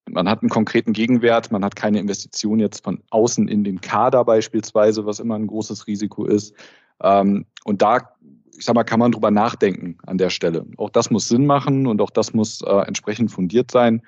man 0.08 0.28
hat 0.28 0.42
einen 0.42 0.50
konkreten 0.50 0.92
Gegenwert, 0.92 1.50
man 1.50 1.64
hat 1.64 1.76
keine 1.76 1.98
Investition 1.98 2.58
jetzt 2.58 2.84
von 2.84 3.02
außen 3.10 3.48
in 3.48 3.64
den 3.64 3.80
Kader 3.80 4.24
beispielsweise, 4.24 5.06
was 5.06 5.20
immer 5.20 5.36
ein 5.36 5.46
großes 5.46 5.86
Risiko 5.86 6.26
ist. 6.26 6.54
Ähm, 7.02 7.46
und 7.64 7.82
da, 7.82 8.10
ich 8.56 8.64
sag 8.64 8.74
mal, 8.74 8.84
kann 8.84 9.00
man 9.00 9.12
drüber 9.12 9.30
nachdenken 9.30 9.98
an 10.06 10.18
der 10.18 10.30
Stelle. 10.30 10.66
Auch 10.76 10.90
das 10.90 11.10
muss 11.10 11.28
Sinn 11.28 11.46
machen 11.46 11.86
und 11.86 12.00
auch 12.00 12.10
das 12.10 12.34
muss 12.34 12.60
äh, 12.62 12.86
entsprechend 12.86 13.30
fundiert 13.30 13.70
sein. 13.70 14.02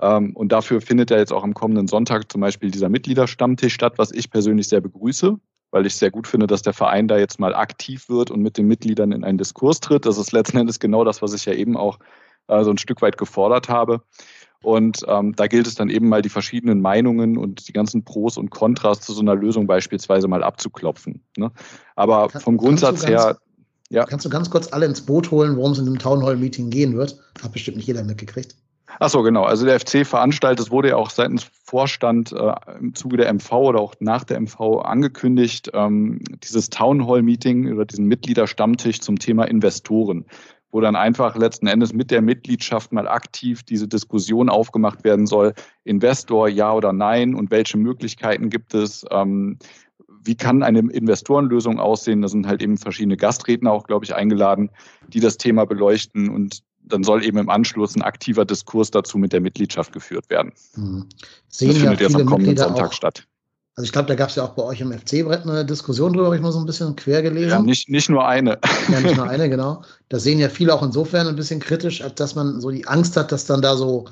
Ähm, 0.00 0.36
und 0.36 0.52
dafür 0.52 0.80
findet 0.80 1.10
ja 1.10 1.18
jetzt 1.18 1.32
auch 1.32 1.42
am 1.44 1.54
kommenden 1.54 1.88
Sonntag 1.88 2.30
zum 2.30 2.40
Beispiel 2.40 2.70
dieser 2.70 2.88
Mitgliederstammtisch 2.88 3.74
statt, 3.74 3.94
was 3.96 4.12
ich 4.12 4.30
persönlich 4.30 4.68
sehr 4.68 4.80
begrüße, 4.80 5.36
weil 5.70 5.86
ich 5.86 5.96
sehr 5.96 6.10
gut 6.10 6.26
finde, 6.26 6.46
dass 6.46 6.62
der 6.62 6.74
Verein 6.74 7.08
da 7.08 7.18
jetzt 7.18 7.40
mal 7.40 7.54
aktiv 7.54 8.08
wird 8.08 8.30
und 8.30 8.42
mit 8.42 8.58
den 8.58 8.68
Mitgliedern 8.68 9.12
in 9.12 9.24
einen 9.24 9.38
Diskurs 9.38 9.80
tritt. 9.80 10.06
Das 10.06 10.18
ist 10.18 10.32
letzten 10.32 10.58
Endes 10.58 10.78
genau 10.78 11.04
das, 11.04 11.22
was 11.22 11.32
ich 11.32 11.46
ja 11.46 11.54
eben 11.54 11.76
auch 11.76 11.98
äh, 12.48 12.64
so 12.64 12.70
ein 12.70 12.78
Stück 12.78 13.02
weit 13.02 13.18
gefordert 13.18 13.68
habe. 13.68 14.02
Und 14.62 15.04
ähm, 15.06 15.36
da 15.36 15.46
gilt 15.46 15.66
es 15.68 15.76
dann 15.76 15.88
eben 15.88 16.08
mal 16.08 16.20
die 16.20 16.28
verschiedenen 16.28 16.80
Meinungen 16.80 17.38
und 17.38 17.68
die 17.68 17.72
ganzen 17.72 18.04
Pros 18.04 18.36
und 18.36 18.50
Kontras 18.50 19.00
zu 19.00 19.12
so 19.12 19.20
einer 19.20 19.36
Lösung 19.36 19.66
beispielsweise 19.68 20.26
mal 20.26 20.42
abzuklopfen. 20.42 21.22
Ne? 21.36 21.52
Aber 21.94 22.28
Kann, 22.28 22.40
vom 22.40 22.56
Grundsatz 22.56 23.02
ganz, 23.02 23.08
her. 23.08 23.38
Ja. 23.90 24.04
Kannst 24.04 24.26
du 24.26 24.30
ganz 24.30 24.50
kurz 24.50 24.72
alle 24.72 24.86
ins 24.86 25.00
Boot 25.00 25.30
holen, 25.30 25.56
worum 25.56 25.72
es 25.72 25.78
in 25.78 25.86
dem 25.86 25.98
Town 25.98 26.22
Hall 26.24 26.36
Meeting 26.36 26.70
gehen 26.70 26.96
wird? 26.96 27.18
Hat 27.42 27.52
bestimmt 27.52 27.76
nicht 27.76 27.86
jeder 27.86 28.02
mitgekriegt. 28.02 28.56
Ach 29.00 29.10
so, 29.10 29.22
genau. 29.22 29.44
Also 29.44 29.64
der 29.64 29.78
FC 29.78 30.06
veranstaltet, 30.06 30.66
es 30.66 30.70
wurde 30.70 30.88
ja 30.88 30.96
auch 30.96 31.10
seitens 31.10 31.46
Vorstand 31.64 32.32
äh, 32.32 32.54
im 32.80 32.94
Zuge 32.94 33.18
der 33.18 33.32
MV 33.32 33.52
oder 33.52 33.80
auch 33.80 33.94
nach 34.00 34.24
der 34.24 34.40
MV 34.40 34.82
angekündigt, 34.82 35.70
ähm, 35.74 36.20
dieses 36.42 36.70
Town 36.70 37.06
Hall 37.06 37.22
Meeting 37.22 37.72
oder 37.72 37.84
diesen 37.84 38.06
Mitgliederstammtisch 38.06 39.00
zum 39.00 39.18
Thema 39.18 39.44
Investoren 39.44 40.24
wo 40.70 40.80
dann 40.80 40.96
einfach 40.96 41.36
letzten 41.36 41.66
Endes 41.66 41.92
mit 41.92 42.10
der 42.10 42.22
Mitgliedschaft 42.22 42.92
mal 42.92 43.08
aktiv 43.08 43.62
diese 43.62 43.88
Diskussion 43.88 44.48
aufgemacht 44.48 45.04
werden 45.04 45.26
soll, 45.26 45.54
Investor 45.84 46.48
ja 46.48 46.72
oder 46.72 46.92
nein 46.92 47.34
und 47.34 47.50
welche 47.50 47.78
Möglichkeiten 47.78 48.50
gibt 48.50 48.74
es, 48.74 49.04
ähm, 49.10 49.58
wie 50.22 50.34
kann 50.34 50.62
eine 50.62 50.80
Investorenlösung 50.80 51.80
aussehen? 51.80 52.22
Da 52.22 52.28
sind 52.28 52.46
halt 52.46 52.62
eben 52.62 52.76
verschiedene 52.76 53.16
Gastredner 53.16 53.72
auch, 53.72 53.84
glaube 53.84 54.04
ich, 54.04 54.14
eingeladen, 54.14 54.70
die 55.08 55.20
das 55.20 55.38
Thema 55.38 55.64
beleuchten 55.64 56.28
und 56.28 56.62
dann 56.82 57.02
soll 57.02 57.24
eben 57.24 57.38
im 57.38 57.50
Anschluss 57.50 57.96
ein 57.96 58.02
aktiver 58.02 58.44
Diskurs 58.44 58.90
dazu 58.90 59.18
mit 59.18 59.32
der 59.32 59.40
Mitgliedschaft 59.40 59.92
geführt 59.92 60.28
werden. 60.30 60.52
Hm. 60.74 61.06
Sehen 61.48 61.68
das 61.68 61.78
findet 61.78 62.00
ja 62.00 62.06
jetzt 62.06 62.16
am 62.16 62.26
kommenden 62.26 62.54
Mitglieder 62.54 62.68
Sonntag 62.68 62.94
statt. 62.94 63.26
Also 63.78 63.84
ich 63.84 63.92
glaube, 63.92 64.08
da 64.08 64.16
gab 64.16 64.28
es 64.28 64.34
ja 64.34 64.42
auch 64.42 64.54
bei 64.54 64.64
euch 64.64 64.80
im 64.80 64.92
FC-Brett 64.92 65.44
eine 65.44 65.64
Diskussion 65.64 66.12
drüber, 66.12 66.24
habe 66.24 66.34
ich 66.34 66.42
mal 66.42 66.50
so 66.50 66.58
ein 66.58 66.66
bisschen 66.66 66.96
quer 66.96 67.22
gelesen. 67.22 67.50
Ja, 67.50 67.62
nicht, 67.62 67.88
nicht 67.88 68.08
nur 68.08 68.26
eine. 68.26 68.58
Ja, 68.90 68.98
nicht 68.98 69.16
nur 69.16 69.28
eine, 69.30 69.48
genau. 69.48 69.82
Da 70.08 70.18
sehen 70.18 70.40
ja 70.40 70.48
viele 70.48 70.74
auch 70.74 70.82
insofern 70.82 71.28
ein 71.28 71.36
bisschen 71.36 71.60
kritisch, 71.60 72.02
als 72.02 72.16
dass 72.16 72.34
man 72.34 72.60
so 72.60 72.72
die 72.72 72.88
Angst 72.88 73.16
hat, 73.16 73.30
dass 73.30 73.44
dann 73.44 73.62
da 73.62 73.76
so, 73.76 74.06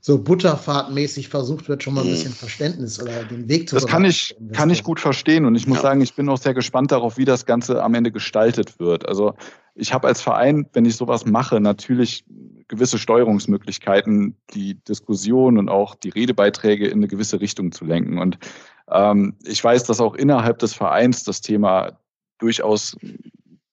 so 0.00 0.18
butterfahrtmäßig 0.18 1.28
versucht 1.28 1.68
wird, 1.68 1.84
schon 1.84 1.94
mal 1.94 2.00
ein 2.00 2.10
bisschen 2.10 2.32
Verständnis 2.32 3.00
oder 3.00 3.22
den 3.22 3.48
Weg 3.48 3.68
zu 3.68 3.76
Das 3.76 3.86
kann 3.86 4.04
ich, 4.04 4.34
kann 4.52 4.68
ich 4.70 4.82
gut 4.82 4.98
verstehen 4.98 5.44
und 5.44 5.54
ich 5.54 5.68
muss 5.68 5.76
ja. 5.76 5.82
sagen, 5.82 6.00
ich 6.00 6.16
bin 6.16 6.28
auch 6.28 6.38
sehr 6.38 6.54
gespannt 6.54 6.90
darauf, 6.90 7.16
wie 7.16 7.24
das 7.24 7.46
Ganze 7.46 7.84
am 7.84 7.94
Ende 7.94 8.10
gestaltet 8.10 8.80
wird. 8.80 9.06
Also 9.06 9.34
ich 9.76 9.94
habe 9.94 10.08
als 10.08 10.22
Verein, 10.22 10.66
wenn 10.72 10.86
ich 10.86 10.96
sowas 10.96 11.24
mache, 11.24 11.60
natürlich 11.60 12.24
gewisse 12.66 12.98
Steuerungsmöglichkeiten, 12.98 14.34
die 14.54 14.74
Diskussion 14.74 15.56
und 15.56 15.68
auch 15.68 15.94
die 15.94 16.08
Redebeiträge 16.08 16.88
in 16.88 16.98
eine 16.98 17.06
gewisse 17.06 17.40
Richtung 17.40 17.70
zu 17.70 17.84
lenken. 17.84 18.18
Und 18.18 18.38
ähm, 18.90 19.36
ich 19.44 19.62
weiß, 19.62 19.84
dass 19.84 20.00
auch 20.00 20.14
innerhalb 20.14 20.58
des 20.58 20.74
Vereins 20.74 21.24
das 21.24 21.40
Thema 21.40 21.98
durchaus 22.38 22.96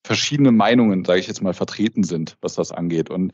verschiedene 0.03 0.51
Meinungen, 0.51 1.05
sage 1.05 1.19
ich 1.19 1.27
jetzt 1.27 1.41
mal, 1.41 1.53
vertreten 1.53 2.03
sind, 2.03 2.37
was 2.41 2.55
das 2.55 2.71
angeht. 2.71 3.09
Und 3.09 3.33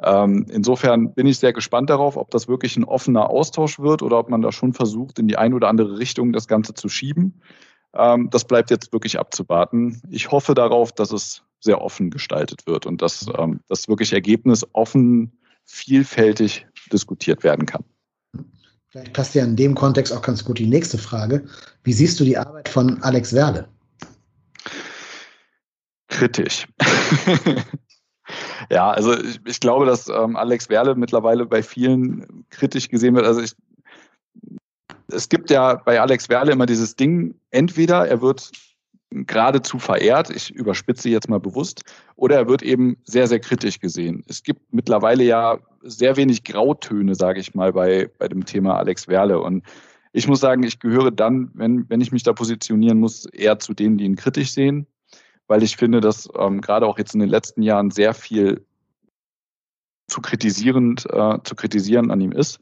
ähm, 0.00 0.46
insofern 0.50 1.14
bin 1.14 1.26
ich 1.26 1.38
sehr 1.38 1.52
gespannt 1.52 1.90
darauf, 1.90 2.16
ob 2.16 2.30
das 2.30 2.48
wirklich 2.48 2.76
ein 2.76 2.84
offener 2.84 3.30
Austausch 3.30 3.78
wird 3.78 4.02
oder 4.02 4.18
ob 4.18 4.30
man 4.30 4.42
da 4.42 4.52
schon 4.52 4.72
versucht, 4.72 5.18
in 5.18 5.28
die 5.28 5.36
eine 5.36 5.54
oder 5.54 5.68
andere 5.68 5.98
Richtung 5.98 6.32
das 6.32 6.46
Ganze 6.46 6.74
zu 6.74 6.88
schieben. 6.88 7.42
Ähm, 7.94 8.30
das 8.30 8.44
bleibt 8.44 8.70
jetzt 8.70 8.92
wirklich 8.92 9.18
abzuwarten. 9.18 10.00
Ich 10.10 10.30
hoffe 10.30 10.54
darauf, 10.54 10.92
dass 10.92 11.12
es 11.12 11.42
sehr 11.60 11.82
offen 11.82 12.10
gestaltet 12.10 12.66
wird 12.66 12.86
und 12.86 13.02
dass 13.02 13.26
ähm, 13.36 13.60
das 13.68 13.88
wirklich 13.88 14.12
Ergebnis 14.12 14.66
offen, 14.72 15.32
vielfältig 15.64 16.66
diskutiert 16.92 17.44
werden 17.44 17.66
kann. 17.66 17.84
Vielleicht 18.98 19.12
passt 19.12 19.34
ja 19.36 19.44
in 19.44 19.54
dem 19.54 19.76
Kontext 19.76 20.12
auch 20.12 20.22
ganz 20.22 20.44
gut 20.44 20.58
die 20.58 20.66
nächste 20.66 20.98
Frage. 20.98 21.44
Wie 21.84 21.92
siehst 21.92 22.18
du 22.18 22.24
die 22.24 22.36
Arbeit 22.36 22.68
von 22.68 23.00
Alex 23.02 23.32
Werle? 23.32 23.68
Kritisch. 26.08 26.66
ja, 28.70 28.90
also 28.90 29.16
ich, 29.16 29.38
ich 29.46 29.60
glaube, 29.60 29.86
dass 29.86 30.08
ähm, 30.08 30.34
Alex 30.34 30.68
Werle 30.68 30.96
mittlerweile 30.96 31.46
bei 31.46 31.62
vielen 31.62 32.44
kritisch 32.50 32.88
gesehen 32.88 33.14
wird. 33.14 33.24
Also 33.24 33.40
ich, 33.40 33.54
es 35.12 35.28
gibt 35.28 35.50
ja 35.50 35.74
bei 35.74 36.00
Alex 36.00 36.28
Werle 36.28 36.50
immer 36.50 36.66
dieses 36.66 36.96
Ding, 36.96 37.36
entweder 37.50 38.08
er 38.08 38.20
wird 38.20 38.50
geradezu 39.10 39.78
verehrt, 39.78 40.30
ich 40.30 40.50
überspitze 40.50 41.08
jetzt 41.08 41.28
mal 41.28 41.40
bewusst, 41.40 41.82
oder 42.16 42.36
er 42.36 42.48
wird 42.48 42.62
eben 42.62 42.96
sehr, 43.04 43.26
sehr 43.26 43.40
kritisch 43.40 43.80
gesehen. 43.80 44.24
Es 44.28 44.42
gibt 44.42 44.72
mittlerweile 44.72 45.24
ja 45.24 45.58
sehr 45.82 46.16
wenig 46.16 46.44
Grautöne, 46.44 47.14
sage 47.14 47.40
ich 47.40 47.54
mal, 47.54 47.72
bei, 47.72 48.10
bei 48.18 48.28
dem 48.28 48.44
Thema 48.44 48.76
Alex 48.76 49.08
Werle. 49.08 49.40
Und 49.40 49.64
ich 50.12 50.28
muss 50.28 50.40
sagen, 50.40 50.62
ich 50.62 50.80
gehöre 50.80 51.10
dann, 51.10 51.50
wenn, 51.54 51.88
wenn 51.88 52.00
ich 52.00 52.12
mich 52.12 52.22
da 52.22 52.32
positionieren 52.32 52.98
muss, 52.98 53.26
eher 53.26 53.58
zu 53.58 53.72
denen, 53.72 53.98
die 53.98 54.04
ihn 54.04 54.16
kritisch 54.16 54.52
sehen, 54.52 54.86
weil 55.46 55.62
ich 55.62 55.76
finde, 55.76 56.00
dass 56.00 56.28
ähm, 56.38 56.60
gerade 56.60 56.86
auch 56.86 56.98
jetzt 56.98 57.14
in 57.14 57.20
den 57.20 57.30
letzten 57.30 57.62
Jahren 57.62 57.90
sehr 57.90 58.12
viel 58.12 58.64
zu 60.08 60.20
kritisierend, 60.20 61.06
äh, 61.10 61.38
zu 61.44 61.54
kritisieren 61.54 62.10
an 62.10 62.20
ihm 62.20 62.32
ist. 62.32 62.60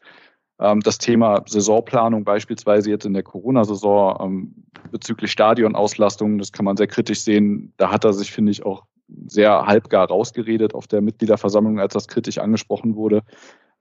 Ähm, 0.58 0.80
das 0.80 0.98
Thema 0.98 1.42
Saisonplanung 1.46 2.24
beispielsweise 2.24 2.90
jetzt 2.90 3.04
in 3.04 3.12
der 3.12 3.22
Corona-Saison 3.22 4.16
ähm, 4.20 4.54
bezüglich 4.90 5.30
Stadionauslastung, 5.30 6.38
das 6.38 6.52
kann 6.52 6.64
man 6.64 6.76
sehr 6.76 6.86
kritisch 6.86 7.20
sehen. 7.20 7.72
Da 7.76 7.90
hat 7.90 8.04
er 8.04 8.12
sich, 8.12 8.32
finde 8.32 8.52
ich, 8.52 8.64
auch 8.64 8.84
sehr 9.26 9.66
halbgar 9.66 10.08
rausgeredet 10.08 10.74
auf 10.74 10.86
der 10.86 11.00
Mitgliederversammlung, 11.00 11.78
als 11.78 11.92
das 11.92 12.08
kritisch 12.08 12.38
angesprochen 12.38 12.96
wurde. 12.96 13.22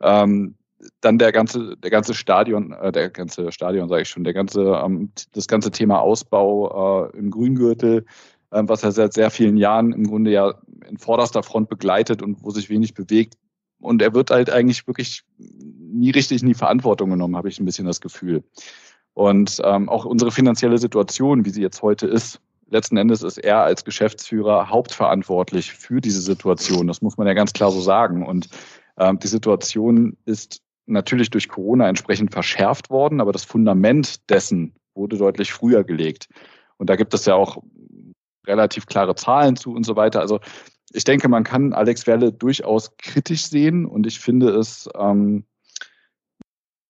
Ähm, 0.02 0.56
dann 1.02 1.18
der 1.18 1.32
ganze, 1.32 1.78
der 1.78 1.90
ganze 1.90 2.14
Stadion, 2.14 2.74
äh, 2.74 2.92
der 2.92 3.10
ganze 3.10 3.52
Stadion, 3.52 3.88
sage 3.88 4.02
ich 4.04 4.10
schon, 4.10 4.26
der 4.26 4.34
ganze, 4.34 4.84
das 5.32 5.48
ganze 5.48 5.72
Thema 5.72 6.00
Ausbau 6.02 7.08
äh, 7.08 7.18
im 7.18 7.32
Grüngürtel, 7.32 8.06
was 8.52 8.84
er 8.84 8.92
seit 8.92 9.14
sehr 9.14 9.32
vielen 9.32 9.58
Jahren 9.58 9.92
im 9.92 10.06
Grunde 10.06 10.32
ja 10.32 10.54
in 10.88 10.98
vorderster 10.98 11.44
Front 11.44 11.68
begleitet 11.68 12.22
und 12.22 12.42
wo 12.44 12.52
sich 12.52 12.70
wenig 12.70 12.94
bewegt. 12.94 13.34
Und 13.82 14.02
er 14.02 14.14
wird 14.14 14.32
halt 14.32 14.50
eigentlich 14.50 14.88
wirklich 14.88 15.24
nie 15.96 16.12
richtig 16.12 16.42
in 16.42 16.48
die 16.48 16.54
Verantwortung 16.54 17.10
genommen, 17.10 17.36
habe 17.36 17.50
ich 17.50 17.60
ein 17.60 17.66
bisschen 17.66 17.88
das 17.88 18.02
Gefühl. 18.02 18.44
Und 19.14 19.62
ähm, 19.64 19.90
auch 19.90 20.06
unsere 20.06 20.32
finanzielle 20.32 20.78
Situation, 20.78 21.46
wie 21.46 21.50
sie 21.50 21.62
jetzt 21.62 21.82
heute 21.82 22.08
ist, 22.08 22.42
letzten 22.70 22.98
Endes 22.98 23.24
ist 23.24 23.38
er 23.38 23.64
als 23.64 23.86
Geschäftsführer 23.86 24.70
hauptverantwortlich 24.70 25.72
für 25.72 26.02
diese 26.02 26.22
Situation. 26.22 26.88
Das 26.88 27.02
muss 27.02 27.18
man 27.18 27.28
ja 27.28 27.34
ganz 27.34 27.54
klar 27.54 27.72
so 27.72 27.80
sagen. 27.80 28.26
Und 28.26 28.50
ähm, 28.98 29.20
die 29.20 29.28
Situation 29.28 30.18
ist 30.26 30.62
natürlich 30.86 31.30
durch 31.30 31.48
Corona 31.48 31.88
entsprechend 31.88 32.32
verschärft 32.32 32.90
worden, 32.90 33.22
aber 33.22 33.32
das 33.32 33.44
Fundament 33.44 34.30
dessen 34.30 34.74
wurde 34.94 35.18
deutlich 35.18 35.52
früher 35.52 35.84
gelegt. 35.84 36.30
Und 36.78 36.90
da 36.90 36.96
gibt 36.96 37.14
es 37.14 37.26
ja 37.26 37.36
auch 37.36 37.62
relativ 38.46 38.86
klare 38.86 39.16
Zahlen 39.16 39.56
zu 39.56 39.74
und 39.74 39.86
so 39.86 39.96
weiter. 39.96 40.20
Also 40.20 40.40
ich 40.92 41.04
denke, 41.04 41.28
man 41.28 41.44
kann 41.44 41.74
Alex 41.74 42.06
Werle 42.08 42.32
durchaus 42.32 42.96
kritisch 42.98 43.48
sehen 43.48 43.86
und 43.86 44.06
ich 44.06 44.20
finde 44.20 44.50
es, 44.50 44.90
ähm, 44.98 45.46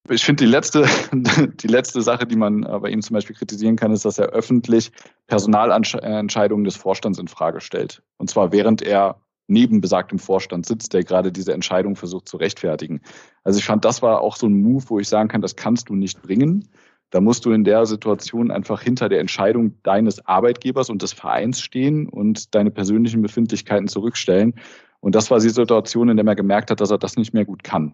ich 0.09 0.23
finde 0.23 0.43
die 0.43 0.49
letzte, 0.49 0.85
die 1.11 1.67
letzte 1.67 2.01
Sache, 2.01 2.25
die 2.25 2.35
man 2.35 2.61
bei 2.61 2.89
ihm 2.89 3.01
zum 3.01 3.13
Beispiel 3.13 3.35
kritisieren 3.35 3.75
kann, 3.75 3.91
ist, 3.91 4.05
dass 4.05 4.17
er 4.17 4.27
öffentlich 4.27 4.91
Personalentscheidungen 5.27 6.63
des 6.63 6.75
Vorstands 6.75 7.19
in 7.19 7.27
Frage 7.27 7.61
stellt. 7.61 8.01
Und 8.17 8.29
zwar 8.29 8.51
während 8.51 8.81
er 8.81 9.21
neben 9.47 9.81
besagtem 9.81 10.19
Vorstand 10.19 10.65
sitzt, 10.65 10.93
der 10.93 11.03
gerade 11.03 11.31
diese 11.31 11.53
Entscheidung 11.53 11.95
versucht 11.95 12.27
zu 12.27 12.37
rechtfertigen. 12.37 13.01
Also 13.43 13.59
ich 13.59 13.65
fand, 13.65 13.85
das 13.85 14.01
war 14.01 14.21
auch 14.21 14.37
so 14.37 14.47
ein 14.47 14.61
Move, 14.61 14.83
wo 14.87 14.99
ich 14.99 15.07
sagen 15.07 15.29
kann, 15.29 15.41
das 15.41 15.55
kannst 15.55 15.89
du 15.89 15.95
nicht 15.95 16.21
bringen. 16.21 16.67
Da 17.11 17.21
musst 17.21 17.45
du 17.45 17.51
in 17.51 17.63
der 17.63 17.85
Situation 17.85 18.49
einfach 18.49 18.81
hinter 18.81 19.07
der 19.07 19.19
Entscheidung 19.19 19.81
deines 19.83 20.25
Arbeitgebers 20.25 20.89
und 20.89 21.01
des 21.01 21.13
Vereins 21.13 21.61
stehen 21.61 22.09
und 22.09 22.55
deine 22.55 22.71
persönlichen 22.71 23.21
Befindlichkeiten 23.21 23.87
zurückstellen. 23.87 24.55
Und 24.99 25.13
das 25.13 25.29
war 25.29 25.39
die 25.39 25.49
Situation, 25.49 26.09
in 26.09 26.17
der 26.17 26.25
man 26.25 26.35
gemerkt 26.35 26.71
hat, 26.71 26.81
dass 26.81 26.89
er 26.89 26.97
das 26.97 27.15
nicht 27.15 27.33
mehr 27.33 27.45
gut 27.45 27.63
kann. 27.63 27.93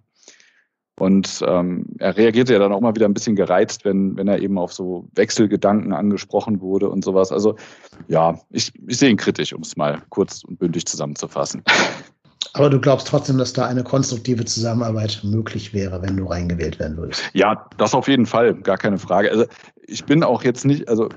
Und 1.01 1.43
ähm, 1.47 1.87
er 1.97 2.15
reagierte 2.15 2.53
ja 2.53 2.59
dann 2.59 2.71
auch 2.71 2.79
mal 2.79 2.93
wieder 2.93 3.07
ein 3.07 3.15
bisschen 3.15 3.35
gereizt, 3.35 3.85
wenn, 3.85 4.15
wenn 4.17 4.27
er 4.27 4.39
eben 4.39 4.59
auf 4.59 4.71
so 4.71 5.07
Wechselgedanken 5.15 5.93
angesprochen 5.93 6.61
wurde 6.61 6.89
und 6.89 7.03
sowas. 7.03 7.31
Also 7.31 7.55
ja, 8.07 8.39
ich, 8.51 8.71
ich 8.85 8.99
sehe 8.99 9.09
ihn 9.09 9.17
kritisch, 9.17 9.51
um 9.51 9.63
es 9.63 9.75
mal 9.75 10.03
kurz 10.09 10.43
und 10.43 10.59
bündig 10.59 10.85
zusammenzufassen. 10.85 11.63
Aber 12.53 12.69
du 12.69 12.79
glaubst 12.79 13.07
trotzdem, 13.07 13.39
dass 13.39 13.51
da 13.51 13.65
eine 13.65 13.83
konstruktive 13.83 14.45
Zusammenarbeit 14.45 15.21
möglich 15.23 15.73
wäre, 15.73 16.03
wenn 16.03 16.17
du 16.17 16.25
reingewählt 16.25 16.77
werden 16.77 16.97
würdest? 16.97 17.23
Ja, 17.33 17.67
das 17.77 17.95
auf 17.95 18.07
jeden 18.07 18.27
Fall, 18.27 18.53
gar 18.53 18.77
keine 18.77 18.99
Frage. 18.99 19.31
Also 19.31 19.45
ich 19.87 20.05
bin 20.05 20.23
auch 20.23 20.43
jetzt 20.43 20.65
nicht, 20.65 20.87
also 20.87 21.09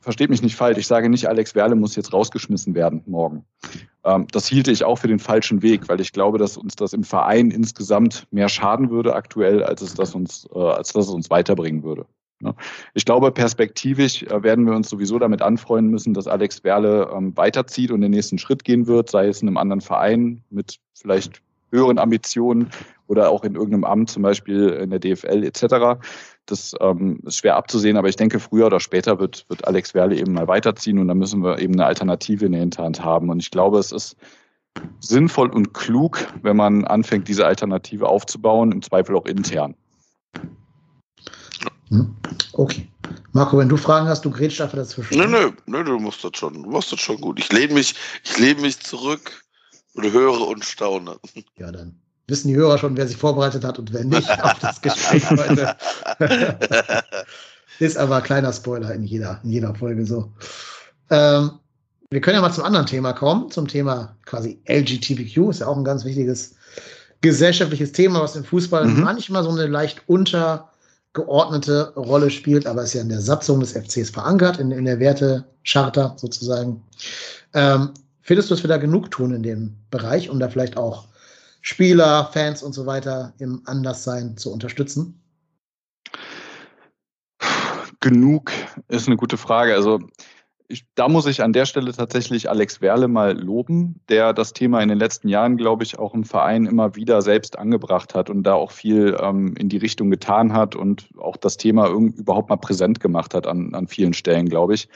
versteht 0.00 0.30
mich 0.30 0.42
nicht 0.42 0.56
falsch, 0.56 0.78
ich 0.78 0.86
sage 0.86 1.08
nicht, 1.08 1.28
Alex 1.28 1.54
Werle 1.54 1.76
muss 1.76 1.96
jetzt 1.96 2.12
rausgeschmissen 2.12 2.74
werden 2.74 3.02
morgen. 3.06 3.44
Ähm, 4.04 4.26
das 4.32 4.46
hielte 4.46 4.70
ich 4.70 4.84
auch 4.84 4.96
für 4.96 5.08
den 5.08 5.18
falschen 5.18 5.62
Weg, 5.62 5.88
weil 5.88 6.00
ich 6.00 6.12
glaube, 6.12 6.38
dass 6.38 6.56
uns 6.56 6.76
das 6.76 6.92
im 6.92 7.04
Verein 7.04 7.50
insgesamt 7.50 8.26
mehr 8.30 8.48
schaden 8.48 8.90
würde 8.90 9.14
aktuell, 9.14 9.62
als 9.62 9.82
es 9.82 9.94
das 9.94 10.14
uns, 10.14 10.48
äh, 10.54 10.58
als 10.58 10.92
dass 10.92 11.06
es 11.06 11.12
uns 11.12 11.30
weiterbringen 11.30 11.82
würde. 11.82 12.06
Ne? 12.40 12.54
Ich 12.94 13.04
glaube, 13.04 13.30
perspektivisch 13.30 14.22
äh, 14.22 14.42
werden 14.42 14.66
wir 14.66 14.74
uns 14.74 14.88
sowieso 14.88 15.18
damit 15.18 15.42
anfreunden 15.42 15.90
müssen, 15.90 16.14
dass 16.14 16.26
Alex 16.26 16.64
Werle 16.64 17.10
ähm, 17.14 17.36
weiterzieht 17.36 17.90
und 17.90 18.00
den 18.00 18.10
nächsten 18.10 18.38
Schritt 18.38 18.64
gehen 18.64 18.86
wird, 18.86 19.10
sei 19.10 19.28
es 19.28 19.42
in 19.42 19.48
einem 19.48 19.58
anderen 19.58 19.82
Verein 19.82 20.42
mit 20.50 20.78
vielleicht 20.94 21.42
höheren 21.70 21.98
Ambitionen 21.98 22.70
oder 23.06 23.30
auch 23.30 23.44
in 23.44 23.54
irgendeinem 23.54 23.84
Amt, 23.84 24.10
zum 24.10 24.22
Beispiel 24.22 24.68
in 24.68 24.90
der 24.90 24.98
DFL 24.98 25.44
etc. 25.44 26.00
Das 26.50 26.74
ähm, 26.80 27.20
ist 27.24 27.36
schwer 27.36 27.56
abzusehen, 27.56 27.96
aber 27.96 28.08
ich 28.08 28.16
denke, 28.16 28.40
früher 28.40 28.66
oder 28.66 28.80
später 28.80 29.18
wird, 29.18 29.44
wird 29.48 29.66
Alex 29.66 29.94
Werle 29.94 30.16
eben 30.16 30.32
mal 30.32 30.48
weiterziehen 30.48 30.98
und 30.98 31.08
dann 31.08 31.18
müssen 31.18 31.42
wir 31.42 31.58
eben 31.58 31.74
eine 31.74 31.86
Alternative 31.86 32.46
in 32.46 32.52
der 32.52 32.60
Hinterhand 32.60 33.04
haben. 33.04 33.30
Und 33.30 33.40
ich 33.40 33.50
glaube, 33.50 33.78
es 33.78 33.92
ist 33.92 34.16
sinnvoll 35.00 35.50
und 35.50 35.74
klug, 35.74 36.26
wenn 36.42 36.56
man 36.56 36.84
anfängt, 36.84 37.28
diese 37.28 37.46
Alternative 37.46 38.08
aufzubauen, 38.08 38.72
im 38.72 38.82
Zweifel 38.82 39.16
auch 39.16 39.26
intern. 39.26 39.74
Hm? 41.88 42.16
Okay. 42.52 42.88
Marco, 43.32 43.58
wenn 43.58 43.68
du 43.68 43.76
Fragen 43.76 44.08
hast, 44.08 44.24
du 44.24 44.30
grätsch 44.30 44.60
einfach 44.60 44.78
dazwischen. 44.78 45.18
Nö, 45.18 45.26
nö, 45.26 45.50
nö, 45.66 45.84
du 45.84 45.98
musst 45.98 46.24
das 46.24 46.32
schon, 46.34 46.62
du 46.62 46.70
machst 46.70 46.92
das 46.92 47.00
schon 47.00 47.20
gut. 47.20 47.38
Ich 47.38 47.52
lehne 47.52 47.74
mich, 47.74 47.94
ich 48.24 48.38
lehne 48.38 48.60
mich 48.60 48.80
zurück 48.80 49.44
und 49.94 50.10
höre 50.10 50.46
und 50.46 50.64
staune. 50.64 51.18
Ja, 51.56 51.70
dann 51.70 52.00
wissen 52.30 52.48
die 52.48 52.56
Hörer 52.56 52.78
schon, 52.78 52.96
wer 52.96 53.06
sich 53.06 53.16
vorbereitet 53.16 53.64
hat 53.64 53.78
und 53.78 53.92
wer 53.92 54.04
nicht 54.04 54.30
auf 54.44 54.58
das 54.60 54.80
Gespräch 54.80 55.28
heute. 55.30 55.76
Ist 57.78 57.96
aber 57.96 58.16
ein 58.16 58.22
kleiner 58.22 58.52
Spoiler 58.52 58.92
in 58.94 59.04
jeder, 59.04 59.40
in 59.42 59.50
jeder 59.50 59.74
Folge 59.74 60.04
so. 60.04 60.30
Ähm, 61.10 61.52
wir 62.10 62.20
können 62.20 62.36
ja 62.36 62.40
mal 62.42 62.52
zum 62.52 62.64
anderen 62.64 62.86
Thema 62.86 63.12
kommen, 63.12 63.50
zum 63.50 63.68
Thema 63.68 64.16
quasi 64.26 64.60
LGTBQ. 64.68 65.50
Ist 65.50 65.60
ja 65.60 65.66
auch 65.66 65.76
ein 65.76 65.84
ganz 65.84 66.04
wichtiges 66.04 66.54
gesellschaftliches 67.20 67.92
Thema, 67.92 68.20
was 68.22 68.36
im 68.36 68.44
Fußball 68.44 68.86
mhm. 68.86 69.00
manchmal 69.02 69.44
so 69.44 69.50
eine 69.50 69.66
leicht 69.66 70.02
untergeordnete 70.06 71.92
Rolle 71.94 72.30
spielt, 72.30 72.66
aber 72.66 72.82
ist 72.82 72.94
ja 72.94 73.02
in 73.02 73.08
der 73.08 73.20
Satzung 73.20 73.60
des 73.60 73.72
FCs 73.72 74.10
verankert, 74.10 74.58
in, 74.58 74.70
in 74.70 74.84
der 74.86 74.98
Wertecharta 74.98 76.14
sozusagen. 76.16 76.82
Ähm, 77.54 77.90
findest 78.22 78.50
du, 78.50 78.54
dass 78.54 78.64
wir 78.64 78.68
da 78.68 78.78
genug 78.78 79.10
tun 79.10 79.34
in 79.34 79.42
dem 79.42 79.74
Bereich, 79.90 80.30
um 80.30 80.40
da 80.40 80.48
vielleicht 80.48 80.76
auch 80.76 81.06
Spieler, 81.60 82.30
Fans 82.32 82.62
und 82.62 82.72
so 82.72 82.86
weiter 82.86 83.34
im 83.38 83.62
Anderssein 83.66 84.36
zu 84.36 84.52
unterstützen? 84.52 85.22
Genug 88.00 88.50
ist 88.88 89.06
eine 89.06 89.16
gute 89.16 89.36
Frage. 89.36 89.74
Also 89.74 89.98
ich, 90.68 90.86
da 90.94 91.08
muss 91.08 91.26
ich 91.26 91.42
an 91.42 91.52
der 91.52 91.66
Stelle 91.66 91.92
tatsächlich 91.92 92.48
Alex 92.48 92.80
Werle 92.80 93.08
mal 93.08 93.38
loben, 93.38 94.00
der 94.08 94.32
das 94.32 94.52
Thema 94.52 94.80
in 94.80 94.88
den 94.88 94.98
letzten 94.98 95.28
Jahren, 95.28 95.56
glaube 95.56 95.82
ich, 95.82 95.98
auch 95.98 96.14
im 96.14 96.24
Verein 96.24 96.64
immer 96.64 96.94
wieder 96.94 97.20
selbst 97.22 97.58
angebracht 97.58 98.14
hat 98.14 98.30
und 98.30 98.44
da 98.44 98.54
auch 98.54 98.70
viel 98.70 99.16
ähm, 99.20 99.54
in 99.58 99.68
die 99.68 99.78
Richtung 99.78 100.10
getan 100.10 100.52
hat 100.52 100.76
und 100.76 101.08
auch 101.18 101.36
das 101.36 101.56
Thema 101.56 101.88
überhaupt 101.90 102.48
mal 102.48 102.56
präsent 102.56 103.00
gemacht 103.00 103.34
hat 103.34 103.46
an, 103.46 103.74
an 103.74 103.88
vielen 103.88 104.14
Stellen, 104.14 104.48
glaube 104.48 104.74
ich. 104.74 104.88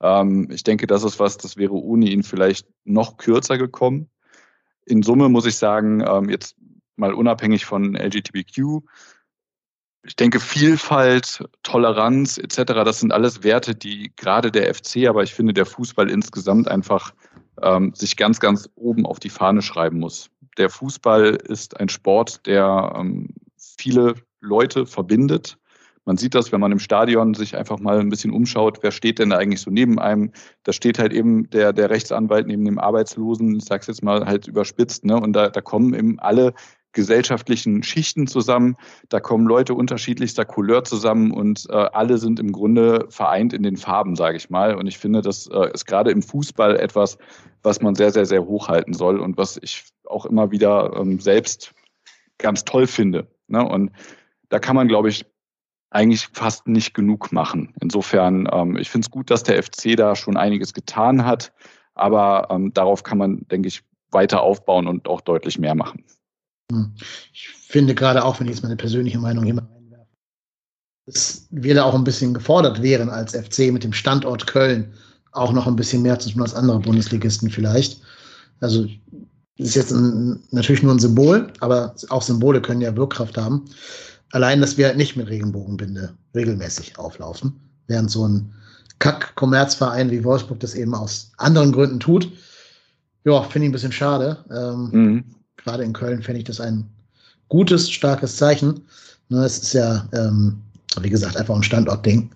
Ähm, 0.00 0.48
ich 0.50 0.62
denke, 0.62 0.86
das 0.86 1.02
ist 1.02 1.18
was, 1.18 1.36
das 1.36 1.56
wäre 1.56 1.74
ohne 1.74 2.08
ihn 2.08 2.22
vielleicht 2.22 2.68
noch 2.84 3.16
kürzer 3.16 3.58
gekommen 3.58 4.08
in 4.86 5.02
Summe 5.02 5.28
muss 5.28 5.46
ich 5.46 5.56
sagen, 5.56 6.02
ähm, 6.06 6.30
jetzt 6.30 6.56
mal 6.96 7.12
unabhängig 7.12 7.66
von 7.66 7.94
LGBTQ, 7.94 8.82
ich 10.06 10.14
denke, 10.14 10.38
Vielfalt, 10.38 11.44
Toleranz 11.64 12.38
etc., 12.38 12.62
das 12.84 13.00
sind 13.00 13.12
alles 13.12 13.42
Werte, 13.42 13.74
die 13.74 14.12
gerade 14.16 14.52
der 14.52 14.72
FC, 14.72 15.08
aber 15.08 15.24
ich 15.24 15.34
finde 15.34 15.52
der 15.52 15.66
Fußball 15.66 16.08
insgesamt 16.08 16.68
einfach 16.68 17.12
ähm, 17.60 17.92
sich 17.94 18.16
ganz, 18.16 18.38
ganz 18.38 18.68
oben 18.76 19.04
auf 19.04 19.18
die 19.18 19.30
Fahne 19.30 19.62
schreiben 19.62 19.98
muss. 19.98 20.30
Der 20.58 20.70
Fußball 20.70 21.34
ist 21.34 21.78
ein 21.80 21.88
Sport, 21.88 22.46
der 22.46 22.94
ähm, 22.96 23.34
viele 23.56 24.14
Leute 24.40 24.86
verbindet. 24.86 25.58
Man 26.06 26.16
sieht 26.16 26.36
das, 26.36 26.52
wenn 26.52 26.60
man 26.60 26.72
im 26.72 26.78
Stadion 26.78 27.34
sich 27.34 27.56
einfach 27.56 27.80
mal 27.80 27.98
ein 27.98 28.08
bisschen 28.08 28.30
umschaut, 28.30 28.78
wer 28.82 28.92
steht 28.92 29.18
denn 29.18 29.30
da 29.30 29.38
eigentlich 29.38 29.60
so 29.60 29.70
neben 29.70 29.98
einem? 29.98 30.30
Da 30.62 30.72
steht 30.72 31.00
halt 31.00 31.12
eben 31.12 31.50
der, 31.50 31.72
der 31.72 31.90
Rechtsanwalt 31.90 32.46
neben 32.46 32.64
dem 32.64 32.78
Arbeitslosen, 32.78 33.56
ich 33.56 33.64
sag's 33.64 33.88
jetzt 33.88 34.04
mal 34.04 34.24
halt 34.24 34.46
überspitzt, 34.46 35.04
ne? 35.04 35.20
Und 35.20 35.32
da, 35.34 35.50
da 35.50 35.60
kommen 35.60 35.94
eben 35.94 36.20
alle 36.20 36.54
gesellschaftlichen 36.92 37.82
Schichten 37.82 38.26
zusammen. 38.28 38.76
Da 39.10 39.20
kommen 39.20 39.46
Leute 39.46 39.74
unterschiedlichster 39.74 40.44
Couleur 40.44 40.84
zusammen 40.84 41.32
und 41.32 41.66
äh, 41.70 41.74
alle 41.74 42.18
sind 42.18 42.40
im 42.40 42.52
Grunde 42.52 43.06
vereint 43.10 43.52
in 43.52 43.62
den 43.62 43.76
Farben, 43.76 44.16
sage 44.16 44.36
ich 44.36 44.48
mal. 44.48 44.76
Und 44.76 44.86
ich 44.86 44.98
finde, 44.98 45.22
das 45.22 45.48
äh, 45.48 45.72
ist 45.74 45.86
gerade 45.86 46.10
im 46.10 46.22
Fußball 46.22 46.76
etwas, 46.76 47.18
was 47.62 47.82
man 47.82 47.96
sehr, 47.96 48.12
sehr, 48.12 48.26
sehr 48.26 48.46
hochhalten 48.46 48.94
soll 48.94 49.20
und 49.20 49.36
was 49.36 49.58
ich 49.60 49.84
auch 50.06 50.24
immer 50.24 50.50
wieder 50.52 50.96
ähm, 50.96 51.20
selbst 51.20 51.74
ganz 52.38 52.64
toll 52.64 52.86
finde. 52.86 53.26
Ne? 53.48 53.68
Und 53.68 53.90
da 54.48 54.58
kann 54.58 54.76
man, 54.76 54.88
glaube 54.88 55.08
ich, 55.10 55.26
eigentlich 55.90 56.28
fast 56.32 56.66
nicht 56.66 56.94
genug 56.94 57.32
machen. 57.32 57.72
Insofern, 57.80 58.48
ähm, 58.52 58.76
ich 58.76 58.90
finde 58.90 59.06
es 59.06 59.10
gut, 59.10 59.30
dass 59.30 59.42
der 59.42 59.62
FC 59.62 59.96
da 59.96 60.16
schon 60.16 60.36
einiges 60.36 60.74
getan 60.74 61.24
hat, 61.24 61.52
aber 61.94 62.48
ähm, 62.50 62.72
darauf 62.74 63.02
kann 63.02 63.18
man, 63.18 63.46
denke 63.48 63.68
ich, 63.68 63.82
weiter 64.10 64.42
aufbauen 64.42 64.86
und 64.86 65.08
auch 65.08 65.20
deutlich 65.20 65.58
mehr 65.58 65.74
machen. 65.74 66.04
Hm. 66.70 66.94
Ich 67.32 67.48
finde 67.48 67.94
gerade 67.94 68.24
auch, 68.24 68.40
wenn 68.40 68.46
ich 68.46 68.54
jetzt 68.54 68.62
meine 68.62 68.76
persönliche 68.76 69.18
Meinung 69.18 69.44
hier 69.44 69.54
mal 69.54 69.68
reinwerfe, 69.72 70.06
dass 71.06 71.46
wir 71.50 71.74
da 71.74 71.84
auch 71.84 71.94
ein 71.94 72.04
bisschen 72.04 72.34
gefordert 72.34 72.82
wären 72.82 73.08
als 73.08 73.34
FC 73.34 73.72
mit 73.72 73.84
dem 73.84 73.92
Standort 73.92 74.46
Köln 74.46 74.92
auch 75.32 75.52
noch 75.52 75.66
ein 75.66 75.76
bisschen 75.76 76.02
mehr 76.02 76.18
zu 76.18 76.30
tun 76.30 76.42
als 76.42 76.54
andere 76.54 76.80
Bundesligisten 76.80 77.50
vielleicht. 77.50 78.00
Also 78.60 78.86
das 79.58 79.68
ist 79.68 79.74
jetzt 79.74 79.92
ein, 79.92 80.42
natürlich 80.50 80.82
nur 80.82 80.94
ein 80.94 80.98
Symbol, 80.98 81.52
aber 81.60 81.94
auch 82.08 82.22
Symbole 82.22 82.60
können 82.60 82.80
ja 82.80 82.96
Wirkkraft 82.96 83.36
haben. 83.36 83.64
Allein, 84.32 84.60
dass 84.60 84.76
wir 84.76 84.94
nicht 84.94 85.16
mit 85.16 85.28
Regenbogenbinde 85.28 86.14
regelmäßig 86.34 86.98
auflaufen, 86.98 87.60
während 87.86 88.10
so 88.10 88.26
ein 88.26 88.52
Kack-Kommerzverein 88.98 90.10
wie 90.10 90.24
Wolfsburg 90.24 90.60
das 90.60 90.74
eben 90.74 90.94
aus 90.94 91.32
anderen 91.36 91.72
Gründen 91.72 92.00
tut. 92.00 92.32
Ja, 93.24 93.42
finde 93.42 93.66
ich 93.66 93.70
ein 93.70 93.72
bisschen 93.72 93.92
schade. 93.92 94.44
Ähm, 94.50 94.90
mhm. 94.92 95.24
Gerade 95.56 95.84
in 95.84 95.92
Köln 95.92 96.22
fände 96.22 96.38
ich 96.38 96.44
das 96.44 96.60
ein 96.60 96.88
gutes, 97.48 97.90
starkes 97.90 98.36
Zeichen. 98.36 98.82
Ne, 99.28 99.44
es 99.44 99.58
ist 99.58 99.72
ja, 99.72 100.08
ähm, 100.12 100.62
wie 101.00 101.10
gesagt, 101.10 101.36
einfach 101.36 101.54
ein 101.54 101.62
Standortding. 101.62 102.30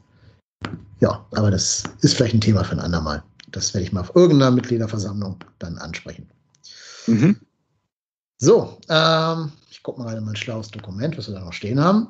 Ja, 1.00 1.24
aber 1.32 1.50
das 1.50 1.84
ist 2.02 2.14
vielleicht 2.14 2.34
ein 2.34 2.40
Thema 2.40 2.64
für 2.64 2.72
ein 2.72 2.80
andermal. 2.80 3.22
Das 3.52 3.72
werde 3.72 3.84
ich 3.84 3.92
mal 3.92 4.00
auf 4.00 4.14
irgendeiner 4.14 4.50
Mitgliederversammlung 4.50 5.36
dann 5.58 5.78
ansprechen. 5.78 6.28
Mhm. 7.06 7.36
So, 8.38 8.78
ähm, 8.88 9.52
ich 9.81 9.85
gucke 9.85 9.98
mal 9.98 10.09
gerade 10.09 10.20
mein 10.20 10.36
schlaues 10.36 10.70
Dokument, 10.70 11.16
was 11.16 11.27
wir 11.27 11.36
da 11.36 11.40
noch 11.40 11.55
stehen 11.55 11.81
haben. 11.81 12.09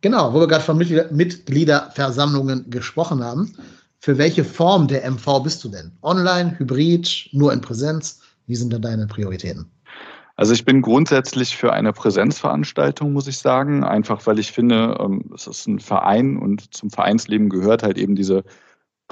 Genau, 0.00 0.32
wo 0.32 0.40
wir 0.40 0.48
gerade 0.48 0.64
von 0.64 0.78
Mitglieder 0.78 1.12
Mitgliederversammlungen 1.12 2.70
gesprochen 2.70 3.22
haben. 3.22 3.54
für 3.98 4.16
welche 4.16 4.42
Form 4.42 4.88
der 4.88 5.04
MV 5.08 5.42
bist 5.44 5.62
du 5.62 5.68
denn? 5.68 5.92
Online, 6.00 6.58
Hybrid, 6.58 7.28
nur 7.32 7.52
in 7.52 7.60
Präsenz? 7.60 8.20
Wie 8.46 8.56
sind 8.56 8.72
da 8.72 8.78
deine 8.78 9.06
Prioritäten? 9.06 9.70
Also 10.36 10.54
ich 10.54 10.64
bin 10.64 10.80
grundsätzlich 10.80 11.58
für 11.58 11.74
eine 11.74 11.92
Präsenzveranstaltung, 11.92 13.12
muss 13.12 13.26
ich 13.26 13.36
sagen, 13.36 13.84
einfach 13.84 14.26
weil 14.26 14.38
ich 14.38 14.50
finde, 14.50 14.96
ähm, 14.98 15.30
es 15.34 15.46
ist 15.46 15.68
ein 15.68 15.78
Verein 15.78 16.38
und 16.38 16.72
zum 16.74 16.88
Vereinsleben 16.88 17.50
gehört 17.50 17.82
halt 17.82 17.98
eben 17.98 18.16
diese 18.16 18.44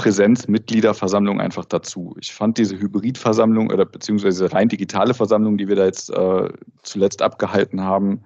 Präsenzmitgliederversammlung 0.01 1.41
einfach 1.41 1.67
dazu. 1.67 2.17
Ich 2.19 2.33
fand 2.33 2.57
diese 2.57 2.79
Hybridversammlung 2.79 3.71
oder 3.71 3.85
beziehungsweise 3.85 4.51
rein 4.51 4.71
digitale 4.71 5.13
Versammlung, 5.13 5.59
die 5.59 5.69
wir 5.69 5.77
da 5.77 5.85
jetzt 5.85 6.09
äh, 6.11 6.49
zuletzt 6.83 7.21
abgehalten 7.21 7.83
haben, 7.83 8.25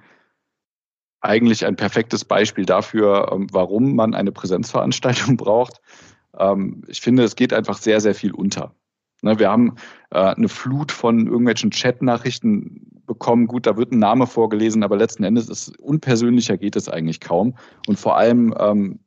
eigentlich 1.20 1.66
ein 1.66 1.74
perfektes 1.74 2.24
Beispiel 2.24 2.64
dafür, 2.64 3.32
ähm, 3.32 3.48
warum 3.51 3.96
man 3.96 4.14
eine 4.14 4.30
Präsenzveranstaltung 4.30 5.36
braucht. 5.38 5.80
Ähm, 6.38 6.84
ich 6.86 7.01
finde, 7.01 7.24
es 7.24 7.34
geht 7.34 7.52
einfach 7.52 7.78
sehr, 7.78 8.01
sehr 8.01 8.14
viel 8.14 8.32
unter. 8.32 8.72
Ne, 9.22 9.38
wir 9.40 9.51
haben 9.51 9.74
äh, 10.10 10.18
eine 10.18 10.48
Flut 10.48 10.92
von 10.92 11.26
irgendwelchen 11.26 11.72
Chat-Nachrichten 11.72 13.02
bekommen. 13.06 13.48
Gut, 13.48 13.66
da 13.66 13.76
wird 13.76 13.90
ein 13.90 13.98
Name 13.98 14.28
vorgelesen, 14.28 14.84
aber 14.84 14.96
letzten 14.96 15.24
Endes 15.24 15.48
ist 15.48 15.76
unpersönlicher 15.80 16.56
geht 16.56 16.76
es 16.76 16.88
eigentlich 16.88 17.20
kaum. 17.20 17.56
Und 17.88 17.98
vor 17.98 18.16
allem 18.16 18.55
ähm, 18.59 19.01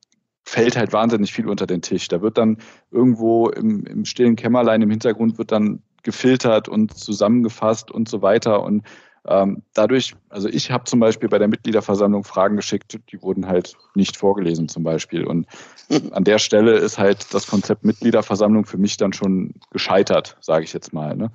fällt 0.47 0.77
halt 0.77 0.93
wahnsinnig 0.93 1.33
viel 1.33 1.49
unter 1.49 1.67
den 1.67 1.81
Tisch. 1.81 2.07
Da 2.07 2.21
wird 2.21 2.37
dann 2.37 2.57
irgendwo 2.89 3.49
im, 3.49 3.85
im 3.85 4.05
stillen 4.05 4.37
Kämmerlein 4.37 4.81
im 4.81 4.89
Hintergrund 4.89 5.37
wird 5.37 5.51
dann 5.51 5.81
gefiltert 6.03 6.69
und 6.69 6.97
zusammengefasst 6.97 7.91
und 7.91 8.07
so 8.07 8.21
weiter. 8.21 8.63
Und 8.63 8.83
ähm, 9.25 9.61
dadurch, 9.73 10.15
also 10.29 10.47
ich 10.47 10.71
habe 10.71 10.85
zum 10.85 11.01
Beispiel 11.01 11.27
bei 11.27 11.37
der 11.37 11.49
Mitgliederversammlung 11.49 12.23
Fragen 12.23 12.55
geschickt, 12.55 12.97
die 13.11 13.21
wurden 13.21 13.45
halt 13.45 13.75
nicht 13.93 14.15
vorgelesen 14.15 14.69
zum 14.69 14.83
Beispiel. 14.83 15.25
Und 15.25 15.47
an 16.11 16.23
der 16.23 16.39
Stelle 16.39 16.77
ist 16.77 16.97
halt 16.97 17.33
das 17.33 17.47
Konzept 17.47 17.83
Mitgliederversammlung 17.83 18.65
für 18.65 18.77
mich 18.77 18.95
dann 18.95 19.11
schon 19.11 19.55
gescheitert, 19.71 20.37
sage 20.39 20.63
ich 20.63 20.71
jetzt 20.71 20.93
mal. 20.93 21.17
Ne? 21.17 21.29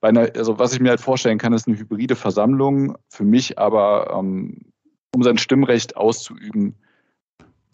Bei 0.00 0.10
einer, 0.10 0.30
also 0.36 0.60
was 0.60 0.72
ich 0.72 0.78
mir 0.78 0.90
halt 0.90 1.00
vorstellen 1.00 1.38
kann, 1.38 1.52
ist 1.52 1.66
eine 1.66 1.76
hybride 1.76 2.14
Versammlung. 2.14 2.96
Für 3.08 3.24
mich 3.24 3.58
aber, 3.58 4.16
ähm, 4.16 4.60
um 5.12 5.24
sein 5.24 5.36
Stimmrecht 5.36 5.96
auszuüben, 5.96 6.76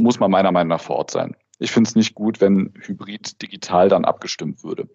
muss 0.01 0.21
man 0.21 0.31
meiner 0.31 0.53
Meinung 0.53 0.69
nach 0.69 0.81
vor 0.81 0.97
Ort 0.97 1.11
sein. 1.11 1.37
Ich 1.61 1.73
finde 1.73 1.89
es 1.89 1.97
nicht 1.97 2.15
gut, 2.15 2.41
wenn 2.41 2.73
hybrid 2.81 3.43
digital 3.43 3.89
dann 3.89 4.05
abgestimmt 4.05 4.63
würde, 4.63 4.89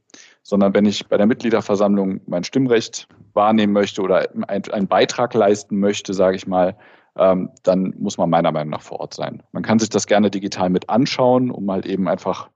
sondern 0.44 0.74
wenn 0.74 0.86
ich 0.86 1.08
bei 1.08 1.18
der 1.18 1.26
Mitgliederversammlung 1.26 2.22
mein 2.26 2.46
Stimmrecht 2.46 3.08
wahrnehmen 3.34 3.74
möchte 3.74 4.02
oder 4.02 4.30
einen 4.48 4.88
Beitrag 4.88 5.34
leisten 5.34 5.80
möchte, 5.80 6.14
sage 6.14 6.38
ich 6.38 6.48
mal, 6.48 6.78
ähm, 7.18 7.52
dann 7.64 7.94
muss 8.00 8.18
man 8.18 8.30
meiner 8.30 8.52
Meinung 8.52 8.72
nach 8.72 8.82
vor 8.82 9.02
Ort 9.02 9.14
sein. 9.14 9.44
Man 9.52 9.64
kann 9.64 9.80
sich 9.80 9.90
das 9.90 10.08
gerne 10.08 10.32
digital 10.32 10.70
mit 10.70 10.90
anschauen, 10.90 11.52
um 11.52 11.70
halt 11.70 11.86
eben 11.86 12.08
einfach 12.08 12.50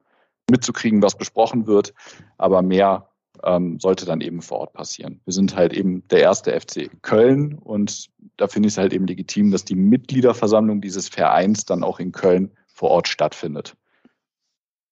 mitzukriegen, 0.50 1.02
was 1.02 1.18
besprochen 1.18 1.68
wird, 1.68 1.94
aber 2.38 2.62
mehr 2.62 3.10
ähm, 3.44 3.80
sollte 3.80 4.06
dann 4.06 4.22
eben 4.22 4.42
vor 4.42 4.60
Ort 4.60 4.74
passieren. 4.74 5.22
Wir 5.26 5.34
sind 5.34 5.56
halt 5.56 5.74
eben 5.74 6.08
der 6.10 6.22
erste 6.22 6.60
FC 6.60 6.90
Köln 7.02 7.56
und 7.56 8.10
da 8.38 8.48
finde 8.48 8.68
ich 8.68 8.74
es 8.74 8.78
halt 8.78 8.94
eben 8.94 9.08
legitim, 9.08 9.52
dass 9.52 9.66
die 9.66 9.76
Mitgliederversammlung 9.76 10.82
dieses 10.82 11.10
Vereins 11.10 11.66
dann 11.66 11.84
auch 11.84 12.00
in 12.00 12.12
Köln 12.12 12.52
vor 12.68 12.92
Ort 12.92 13.08
stattfindet. 13.08 13.76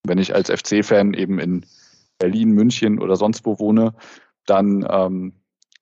Wenn 0.03 0.17
ich 0.17 0.33
als 0.33 0.49
FC-Fan 0.49 1.13
eben 1.13 1.39
in 1.39 1.65
Berlin, 2.19 2.51
München 2.51 2.99
oder 2.99 3.15
sonst 3.15 3.45
wo 3.45 3.59
wohne, 3.59 3.93
dann 4.45 4.85
ähm, 4.89 5.33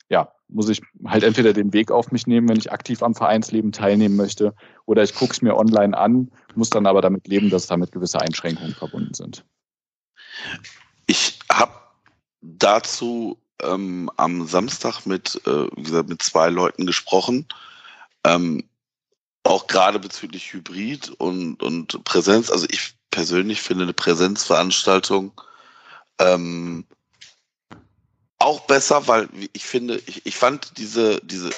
ja, 0.09 0.31
muss 0.47 0.69
ich 0.69 0.81
halt 1.05 1.23
entweder 1.23 1.53
den 1.53 1.73
Weg 1.73 1.91
auf 1.91 2.11
mich 2.11 2.27
nehmen, 2.27 2.47
wenn 2.49 2.57
ich 2.57 2.71
aktiv 2.71 3.01
am 3.01 3.15
Vereinsleben 3.15 3.71
teilnehmen 3.71 4.15
möchte, 4.15 4.53
oder 4.85 5.03
ich 5.03 5.15
gucke 5.15 5.31
es 5.31 5.41
mir 5.41 5.55
online 5.55 5.97
an, 5.97 6.31
muss 6.55 6.69
dann 6.69 6.85
aber 6.85 7.01
damit 7.01 7.27
leben, 7.27 7.49
dass 7.49 7.67
damit 7.67 7.91
gewisse 7.91 8.21
Einschränkungen 8.21 8.73
verbunden 8.73 9.13
sind. 9.13 9.45
Ich 11.07 11.39
habe 11.51 11.73
dazu 12.43 13.37
ähm, 13.61 14.11
am 14.17 14.45
Samstag 14.47 15.05
mit, 15.05 15.41
äh, 15.47 15.67
wie 15.75 15.83
gesagt, 15.83 16.09
mit 16.09 16.21
zwei 16.21 16.49
Leuten 16.49 16.85
gesprochen. 16.85 17.47
Ähm, 18.23 18.63
auch 19.43 19.67
gerade 19.67 19.99
bezüglich 19.99 20.53
Hybrid 20.53 21.09
und, 21.09 21.61
und 21.61 22.03
Präsenz. 22.03 22.49
Also 22.49 22.65
ich 22.69 22.95
persönlich 23.11 23.61
finde 23.61 23.83
eine 23.83 23.93
Präsenzveranstaltung 23.93 25.31
ähm, 26.19 26.85
auch 28.39 28.61
besser, 28.61 29.07
weil 29.07 29.29
ich 29.53 29.63
finde, 29.63 30.01
ich, 30.05 30.25
ich 30.25 30.35
fand 30.35 30.77
diese, 30.77 31.19
diese, 31.21 31.49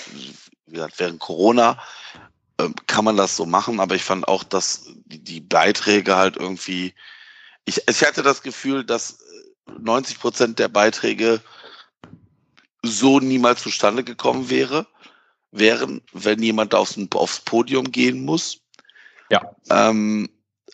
wie 0.68 0.74
gesagt, 0.74 1.00
während 1.00 1.20
Corona 1.20 1.82
ähm, 2.60 2.76
kann 2.88 3.06
man 3.06 3.18
das 3.18 3.36
so 3.36 3.46
machen, 3.46 3.80
aber 3.80 3.96
ich 3.96 4.04
fand 4.04 4.28
auch, 4.28 4.44
dass 4.44 4.86
die, 5.06 5.20
die 5.20 5.42
Beiträge 5.42 6.16
halt 6.16 6.38
irgendwie, 6.38 6.94
ich, 7.66 7.82
ich 7.88 8.04
hatte 8.04 8.24
das 8.24 8.44
Gefühl, 8.44 8.84
dass 8.84 9.18
90 9.80 10.20
Prozent 10.20 10.60
der 10.60 10.68
Beiträge 10.68 11.42
so 12.82 13.20
niemals 13.20 13.62
zustande 13.64 14.04
gekommen 14.04 14.50
wäre, 14.50 14.86
wären, 15.52 16.02
wenn 16.14 16.42
jemand 16.42 16.76
aufs, 16.76 16.98
aufs 17.14 17.40
Podium 17.40 17.92
gehen 17.92 18.24
muss. 18.24 18.60
Ja. 19.30 19.56
Ähm, 19.70 20.30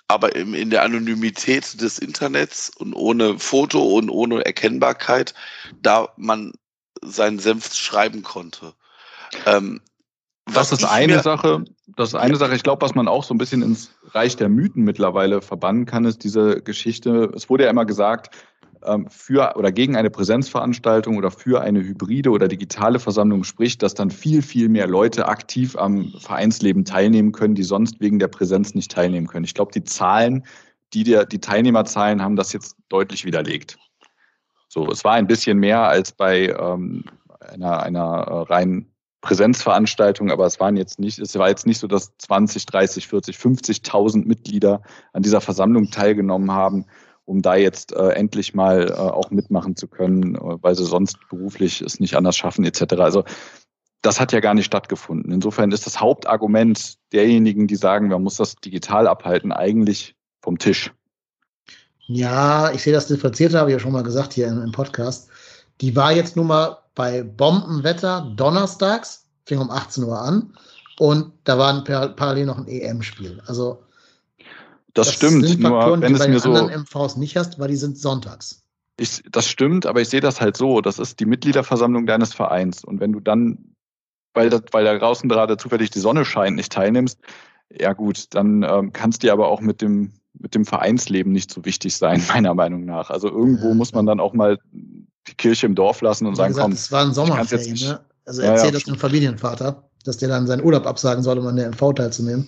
aber 0.07 0.35
im, 0.35 0.53
in 0.53 0.69
der 0.69 0.83
Anonymität 0.83 1.81
des 1.81 1.99
Internets 1.99 2.69
und 2.69 2.93
ohne 2.93 3.39
Foto 3.39 3.81
und 3.81 4.09
ohne 4.09 4.45
Erkennbarkeit, 4.45 5.33
da 5.81 6.09
man 6.17 6.53
seinen 7.01 7.39
Senf 7.39 7.73
schreiben 7.73 8.23
konnte. 8.23 8.73
Ähm, 9.45 9.81
das 10.53 10.71
ist 10.71 10.83
eine 10.83 11.21
Sache. 11.21 11.63
Das 11.95 12.09
ist 12.09 12.15
eine 12.15 12.35
Sache. 12.35 12.55
Ich 12.55 12.63
glaube, 12.63 12.81
was 12.81 12.95
man 12.95 13.07
auch 13.07 13.23
so 13.23 13.33
ein 13.33 13.37
bisschen 13.37 13.61
ins 13.61 13.91
Reich 14.13 14.35
der 14.35 14.49
Mythen 14.49 14.83
mittlerweile 14.83 15.41
verbannen 15.41 15.85
kann, 15.85 16.05
ist 16.05 16.23
diese 16.23 16.61
Geschichte. 16.61 17.31
Es 17.35 17.49
wurde 17.49 17.65
ja 17.65 17.69
immer 17.69 17.85
gesagt, 17.85 18.35
für 19.09 19.55
oder 19.55 19.71
gegen 19.71 19.95
eine 19.95 20.09
Präsenzveranstaltung 20.09 21.17
oder 21.17 21.31
für 21.31 21.61
eine 21.61 21.81
hybride 21.81 22.29
oder 22.31 22.47
digitale 22.47 22.99
Versammlung 22.99 23.43
spricht, 23.43 23.83
dass 23.83 23.93
dann 23.93 24.09
viel, 24.09 24.41
viel 24.41 24.69
mehr 24.69 24.87
Leute 24.87 25.27
aktiv 25.27 25.75
am 25.75 26.13
Vereinsleben 26.19 26.85
teilnehmen 26.85 27.31
können, 27.31 27.55
die 27.55 27.63
sonst 27.63 27.99
wegen 27.99 28.19
der 28.19 28.27
Präsenz 28.27 28.73
nicht 28.73 28.91
teilnehmen 28.91 29.27
können. 29.27 29.45
Ich 29.45 29.53
glaube, 29.53 29.71
die 29.71 29.83
Zahlen, 29.83 30.45
die, 30.93 31.03
der, 31.03 31.25
die 31.25 31.39
Teilnehmerzahlen 31.39 32.21
haben 32.21 32.35
das 32.35 32.53
jetzt 32.53 32.75
deutlich 32.89 33.25
widerlegt. 33.25 33.77
So, 34.67 34.89
es 34.89 35.03
war 35.03 35.13
ein 35.13 35.27
bisschen 35.27 35.57
mehr 35.57 35.81
als 35.81 36.11
bei 36.11 36.47
ähm, 36.47 37.03
einer, 37.39 37.83
einer 37.83 38.01
äh, 38.01 38.53
reinen 38.53 38.91
Präsenzveranstaltung, 39.21 40.31
aber 40.31 40.45
es 40.45 40.59
waren 40.59 40.77
jetzt 40.77 40.99
nicht, 40.99 41.19
es 41.19 41.37
war 41.37 41.49
jetzt 41.49 41.67
nicht 41.67 41.79
so, 41.79 41.87
dass 41.87 42.17
20, 42.17 42.65
30, 42.65 43.07
40, 43.07 43.35
50.000 43.35 44.25
Mitglieder 44.25 44.81
an 45.13 45.21
dieser 45.21 45.41
Versammlung 45.41 45.91
teilgenommen 45.91 46.51
haben 46.51 46.85
um 47.31 47.41
da 47.41 47.55
jetzt 47.55 47.93
äh, 47.93 48.09
endlich 48.09 48.53
mal 48.53 48.89
äh, 48.89 48.93
auch 48.93 49.31
mitmachen 49.31 49.77
zu 49.77 49.87
können, 49.87 50.35
äh, 50.35 50.39
weil 50.61 50.75
sie 50.75 50.83
sonst 50.83 51.17
beruflich 51.29 51.79
es 51.81 52.01
nicht 52.01 52.17
anders 52.17 52.35
schaffen 52.35 52.65
etc. 52.65 52.95
Also 52.95 53.23
das 54.01 54.19
hat 54.19 54.33
ja 54.33 54.41
gar 54.41 54.53
nicht 54.53 54.65
stattgefunden. 54.65 55.31
Insofern 55.31 55.71
ist 55.71 55.85
das 55.85 56.01
Hauptargument 56.01 56.97
derjenigen, 57.13 57.67
die 57.67 57.77
sagen, 57.77 58.09
man 58.09 58.21
muss 58.21 58.35
das 58.35 58.55
digital 58.57 59.07
abhalten, 59.07 59.53
eigentlich 59.53 60.13
vom 60.41 60.57
Tisch. 60.57 60.91
Ja, 62.07 62.69
ich 62.73 62.83
sehe 62.83 62.91
das 62.91 63.07
differenziert, 63.07 63.53
habe 63.53 63.69
ich 63.69 63.75
ja 63.75 63.79
schon 63.79 63.93
mal 63.93 64.03
gesagt 64.03 64.33
hier 64.33 64.47
im, 64.47 64.61
im 64.61 64.73
Podcast. 64.73 65.29
Die 65.79 65.95
war 65.95 66.11
jetzt 66.11 66.35
nun 66.35 66.47
mal 66.47 66.79
bei 66.95 67.23
Bombenwetter 67.23 68.33
donnerstags, 68.35 69.25
fing 69.45 69.59
um 69.59 69.71
18 69.71 70.03
Uhr 70.03 70.19
an 70.19 70.53
und 70.99 71.31
da 71.45 71.57
war 71.57 71.81
parallel 71.85 72.47
noch 72.47 72.57
ein 72.57 72.67
EM-Spiel. 72.67 73.41
Also 73.45 73.83
das, 74.93 75.07
das 75.07 75.15
stimmt. 75.15 75.47
Sind 75.47 75.61
Faktoren, 75.61 75.99
nur 75.99 76.09
wenn 76.09 76.15
es 76.15 76.27
mir 76.27 76.39
so 76.39 76.53
anderen 76.53 76.83
MVs 76.83 77.17
nicht 77.17 77.37
hast, 77.37 77.59
weil 77.59 77.69
die 77.69 77.75
sind 77.75 77.97
sonntags. 77.97 78.63
Ich, 78.97 79.23
das 79.31 79.47
stimmt, 79.47 79.85
aber 79.85 80.01
ich 80.01 80.09
sehe 80.09 80.21
das 80.21 80.41
halt 80.41 80.57
so. 80.57 80.81
Das 80.81 80.99
ist 80.99 81.19
die 81.19 81.25
Mitgliederversammlung 81.25 82.05
deines 82.05 82.33
Vereins. 82.33 82.83
Und 82.83 82.99
wenn 82.99 83.13
du 83.13 83.19
dann, 83.19 83.73
weil, 84.33 84.49
das, 84.49 84.61
weil 84.71 84.85
da 84.85 84.97
draußen 84.97 85.27
gerade 85.29 85.57
zufällig 85.57 85.91
die 85.91 85.99
Sonne 85.99 86.25
scheint, 86.25 86.55
nicht 86.55 86.71
teilnimmst, 86.71 87.19
ja 87.69 87.93
gut, 87.93 88.25
dann 88.31 88.63
ähm, 88.63 88.91
kann 88.93 89.11
es 89.11 89.19
dir 89.19 89.33
aber 89.33 89.47
auch 89.47 89.61
mit 89.61 89.81
dem, 89.81 90.11
mit 90.33 90.55
dem 90.55 90.65
Vereinsleben 90.65 91.31
nicht 91.31 91.51
so 91.51 91.65
wichtig 91.65 91.95
sein, 91.95 92.21
meiner 92.27 92.53
Meinung 92.53 92.85
nach. 92.85 93.09
Also 93.09 93.29
irgendwo 93.29 93.69
ja, 93.69 93.73
muss 93.73 93.93
man 93.93 94.05
dann 94.05 94.19
auch 94.19 94.33
mal 94.33 94.59
die 94.71 95.35
Kirche 95.35 95.67
im 95.67 95.75
Dorf 95.75 96.01
lassen 96.01 96.25
und 96.25 96.33
Wie 96.33 96.37
sagen, 96.37 96.49
gesagt, 96.49 96.63
komm. 96.65 96.73
Es 96.73 96.91
war 96.91 97.05
ein 97.05 97.13
Sommerferien, 97.13 97.77
ne? 97.77 98.01
Also 98.25 98.41
erzähl 98.41 98.57
ja, 98.57 98.65
ja, 98.65 98.71
das 98.71 98.83
dem 98.83 98.97
Familienvater, 98.97 99.89
dass 100.05 100.17
der 100.17 100.29
dann 100.29 100.47
seinen 100.47 100.63
Urlaub 100.63 100.85
absagen 100.85 101.23
soll, 101.23 101.39
um 101.39 101.47
an 101.47 101.55
der 101.55 101.69
MV 101.69 101.93
teilzunehmen. 101.93 102.47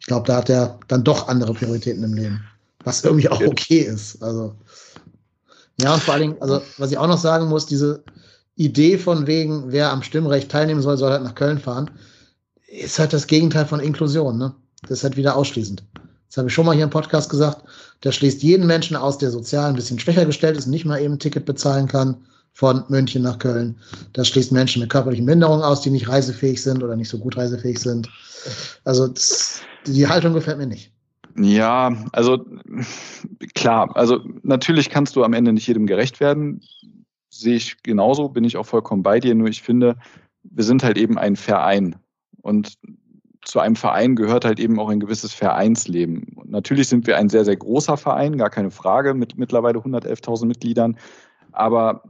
Ich 0.00 0.06
glaube, 0.06 0.26
da 0.26 0.36
hat 0.36 0.50
er 0.50 0.78
dann 0.88 1.04
doch 1.04 1.28
andere 1.28 1.54
Prioritäten 1.54 2.04
im 2.04 2.14
Leben. 2.14 2.44
Was 2.84 3.04
irgendwie 3.04 3.28
auch 3.28 3.40
okay 3.40 3.80
ist. 3.80 4.22
Also, 4.22 4.54
ja, 5.80 5.94
und 5.94 6.02
vor 6.02 6.14
allen 6.14 6.22
Dingen, 6.22 6.36
also, 6.40 6.62
was 6.78 6.90
ich 6.92 6.98
auch 6.98 7.08
noch 7.08 7.18
sagen 7.18 7.48
muss, 7.48 7.66
diese 7.66 8.04
Idee 8.54 8.98
von 8.98 9.26
wegen, 9.26 9.72
wer 9.72 9.90
am 9.90 10.02
Stimmrecht 10.02 10.50
teilnehmen 10.50 10.82
soll, 10.82 10.96
soll 10.96 11.10
halt 11.10 11.24
nach 11.24 11.34
Köln 11.34 11.58
fahren, 11.58 11.90
ist 12.68 12.98
halt 12.98 13.12
das 13.12 13.26
Gegenteil 13.26 13.66
von 13.66 13.80
Inklusion, 13.80 14.38
ne? 14.38 14.54
Das 14.82 14.98
ist 14.98 15.04
halt 15.04 15.16
wieder 15.16 15.36
ausschließend. 15.36 15.82
Das 16.28 16.38
habe 16.38 16.48
ich 16.48 16.54
schon 16.54 16.66
mal 16.66 16.74
hier 16.74 16.84
im 16.84 16.90
Podcast 16.90 17.28
gesagt. 17.30 17.64
Das 18.02 18.14
schließt 18.14 18.42
jeden 18.42 18.66
Menschen 18.66 18.96
aus, 18.96 19.18
der 19.18 19.30
sozial 19.30 19.68
ein 19.68 19.76
bisschen 19.76 19.98
schwächer 19.98 20.26
gestellt 20.26 20.56
ist 20.56 20.66
und 20.66 20.70
nicht 20.70 20.84
mal 20.84 21.00
eben 21.00 21.14
ein 21.14 21.18
Ticket 21.18 21.44
bezahlen 21.44 21.88
kann 21.88 22.16
von 22.56 22.84
München 22.88 23.22
nach 23.22 23.38
Köln. 23.38 23.76
Das 24.14 24.28
schließt 24.28 24.50
Menschen 24.50 24.80
mit 24.80 24.90
körperlichen 24.90 25.26
Minderungen 25.26 25.62
aus, 25.62 25.82
die 25.82 25.90
nicht 25.90 26.08
reisefähig 26.08 26.62
sind 26.62 26.82
oder 26.82 26.96
nicht 26.96 27.10
so 27.10 27.18
gut 27.18 27.36
reisefähig 27.36 27.78
sind. 27.78 28.08
Also 28.84 29.08
das, 29.08 29.60
die 29.86 30.08
Haltung 30.08 30.32
gefällt 30.32 30.56
mir 30.56 30.66
nicht. 30.66 30.90
Ja, 31.38 31.94
also 32.12 32.42
Klar, 33.54 33.94
also 33.94 34.20
natürlich 34.42 34.88
kannst 34.88 35.16
du 35.16 35.24
am 35.24 35.34
Ende 35.34 35.52
nicht 35.52 35.66
jedem 35.66 35.86
gerecht 35.86 36.18
werden. 36.20 36.62
Sehe 37.28 37.56
ich 37.56 37.82
genauso, 37.82 38.30
bin 38.30 38.44
ich 38.44 38.56
auch 38.56 38.64
vollkommen 38.64 39.02
bei 39.02 39.20
dir. 39.20 39.34
Nur 39.34 39.48
ich 39.48 39.62
finde, 39.62 39.96
wir 40.42 40.64
sind 40.64 40.82
halt 40.82 40.96
eben 40.96 41.18
ein 41.18 41.36
Verein. 41.36 41.96
Und 42.40 42.78
zu 43.44 43.60
einem 43.60 43.76
Verein 43.76 44.16
gehört 44.16 44.46
halt 44.46 44.58
eben 44.58 44.80
auch 44.80 44.88
ein 44.88 45.00
gewisses 45.00 45.34
Vereinsleben. 45.34 46.32
Und 46.36 46.50
natürlich 46.50 46.88
sind 46.88 47.06
wir 47.06 47.18
ein 47.18 47.28
sehr, 47.28 47.44
sehr 47.44 47.56
großer 47.56 47.98
Verein, 47.98 48.38
gar 48.38 48.50
keine 48.50 48.70
Frage, 48.70 49.12
mit 49.12 49.36
mittlerweile 49.36 49.78
111.000 49.78 50.46
Mitgliedern. 50.46 50.96
Aber 51.52 52.02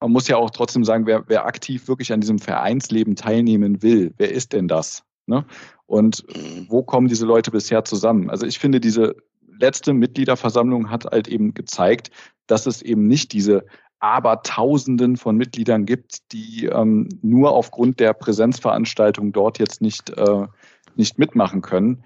man 0.00 0.12
muss 0.12 0.28
ja 0.28 0.36
auch 0.36 0.50
trotzdem 0.50 0.84
sagen, 0.84 1.06
wer, 1.06 1.24
wer 1.28 1.46
aktiv 1.46 1.88
wirklich 1.88 2.12
an 2.12 2.20
diesem 2.20 2.38
Vereinsleben 2.38 3.16
teilnehmen 3.16 3.82
will, 3.82 4.14
wer 4.16 4.32
ist 4.32 4.52
denn 4.52 4.68
das? 4.68 5.02
Ne? 5.26 5.44
Und 5.86 6.24
wo 6.68 6.82
kommen 6.82 7.08
diese 7.08 7.26
Leute 7.26 7.50
bisher 7.50 7.84
zusammen? 7.84 8.30
Also 8.30 8.46
ich 8.46 8.58
finde, 8.58 8.80
diese 8.80 9.16
letzte 9.58 9.92
Mitgliederversammlung 9.92 10.90
hat 10.90 11.04
halt 11.06 11.28
eben 11.28 11.54
gezeigt, 11.54 12.10
dass 12.46 12.66
es 12.66 12.82
eben 12.82 13.06
nicht 13.06 13.32
diese 13.32 13.64
Abertausenden 14.00 15.16
von 15.16 15.36
Mitgliedern 15.36 15.84
gibt, 15.84 16.32
die 16.32 16.66
ähm, 16.66 17.08
nur 17.22 17.52
aufgrund 17.52 17.98
der 17.98 18.12
Präsenzveranstaltung 18.12 19.32
dort 19.32 19.58
jetzt 19.58 19.82
nicht, 19.82 20.10
äh, 20.10 20.46
nicht 20.94 21.18
mitmachen 21.18 21.62
können. 21.62 22.04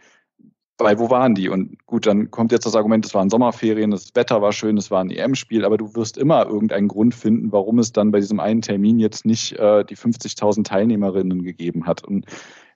Weil 0.79 0.99
wo 0.99 1.11
waren 1.11 1.35
die? 1.35 1.49
Und 1.49 1.85
gut, 1.87 2.07
dann 2.07 2.31
kommt 2.31 2.51
jetzt 2.51 2.67
das 2.67 2.75
Argument, 2.75 3.05
es 3.05 3.15
waren 3.15 3.31
Sommerferien, 3.31 3.91
das 3.91 4.15
Wetter 4.15 4.43
war 4.43 4.53
schön, 4.53 4.77
es 4.77 4.91
war 4.91 5.01
ein 5.01 5.11
EM-Spiel, 5.11 5.65
aber 5.65 5.77
du 5.77 5.95
wirst 5.95 6.17
immer 6.17 6.47
irgendeinen 6.47 6.89
Grund 6.89 7.15
finden, 7.15 7.53
warum 7.53 7.79
es 7.79 7.93
dann 7.93 8.11
bei 8.11 8.21
diesem 8.21 8.41
einen 8.41 8.63
Termin 8.63 8.99
jetzt 8.99 9.25
nicht 9.25 9.53
äh, 9.59 9.85
die 9.85 9.97
50.000 9.97 10.65
Teilnehmerinnen 10.65 11.43
gegeben 11.43 11.87
hat. 11.87 12.03
Und 12.05 12.27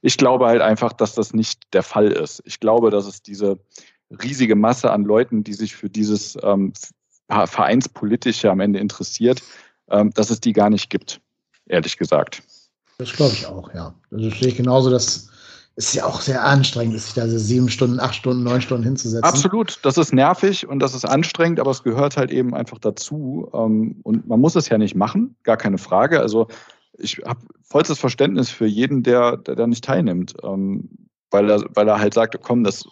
ich 0.03 0.19
glaube 0.19 0.47
halt 0.47 0.61
einfach, 0.61 0.93
dass 0.93 1.15
das 1.15 1.33
nicht 1.33 1.63
der 1.73 1.83
Fall 1.83 2.13
ist. 2.13 2.43
Ich 2.45 2.61
glaube, 2.61 2.91
dass 2.91 3.07
es 3.07 3.23
diese 3.23 3.59
riesige 4.11 4.55
Masse 4.55 4.91
an 4.93 5.03
Leuten, 5.03 5.43
die 5.43 5.55
sich 5.55 5.75
für 5.75 5.91
dieses 5.91 6.39
ähm, 6.43 6.73
Vereinspolitische 7.29 8.51
am 8.51 8.61
Ende 8.61 8.79
interessiert, 8.79 9.43
ähm, 9.91 10.11
dass 10.15 10.31
es 10.31 10.41
die 10.41 10.53
gar 10.53 10.71
nicht 10.71 10.91
gibt, 10.91 11.21
ehrlich 11.67 11.97
gesagt. 11.97 12.43
Das 12.99 13.13
glaube 13.13 13.35
ich 13.35 13.47
auch, 13.47 13.73
ja. 13.75 13.95
Also 14.11 14.31
stehe 14.31 14.51
ich 14.51 14.57
genauso, 14.57 14.91
dass 14.91 15.31
es 15.77 15.93
ja 15.93 16.07
auch 16.07 16.23
sehr 16.23 16.43
anstrengend 16.43 16.95
ist, 16.95 17.05
sich 17.05 17.15
da 17.15 17.29
so 17.29 17.39
sieben 17.39 17.69
Stunden, 17.69 18.01
acht 18.01 18.15
Stunden, 18.15 18.43
neun 18.43 18.63
Stunden 18.63 18.85
hinzusetzen. 18.85 19.25
Absolut, 19.25 19.79
das 19.83 19.99
ist 19.99 20.13
nervig 20.13 20.67
und 20.67 20.79
das 20.79 20.95
ist 20.95 21.05
anstrengend, 21.05 21.61
aber 21.61 21.71
es 21.71 21.83
gehört 21.83 22.17
halt 22.17 22.31
eben 22.31 22.55
einfach 22.55 22.79
dazu. 22.79 23.51
Ähm, 23.53 24.01
und 24.03 24.27
man 24.27 24.41
muss 24.41 24.57
es 24.57 24.71
ja 24.71 24.79
nicht 24.79 24.97
machen, 24.97 25.37
gar 25.43 25.59
keine 25.59 25.77
Frage. 25.77 26.21
Also 26.21 26.49
ich 26.99 27.21
habe 27.27 27.41
vollstes 27.63 27.99
Verständnis 27.99 28.49
für 28.49 28.67
jeden, 28.67 29.03
der, 29.03 29.37
der 29.37 29.55
da 29.55 29.67
nicht 29.67 29.85
teilnimmt, 29.85 30.35
ähm, 30.43 30.89
weil, 31.31 31.51
er, 31.51 31.63
weil 31.75 31.87
er 31.87 32.01
halt 32.01 32.15
sagt, 32.15 32.41
komm, 32.41 32.65
das 32.65 32.87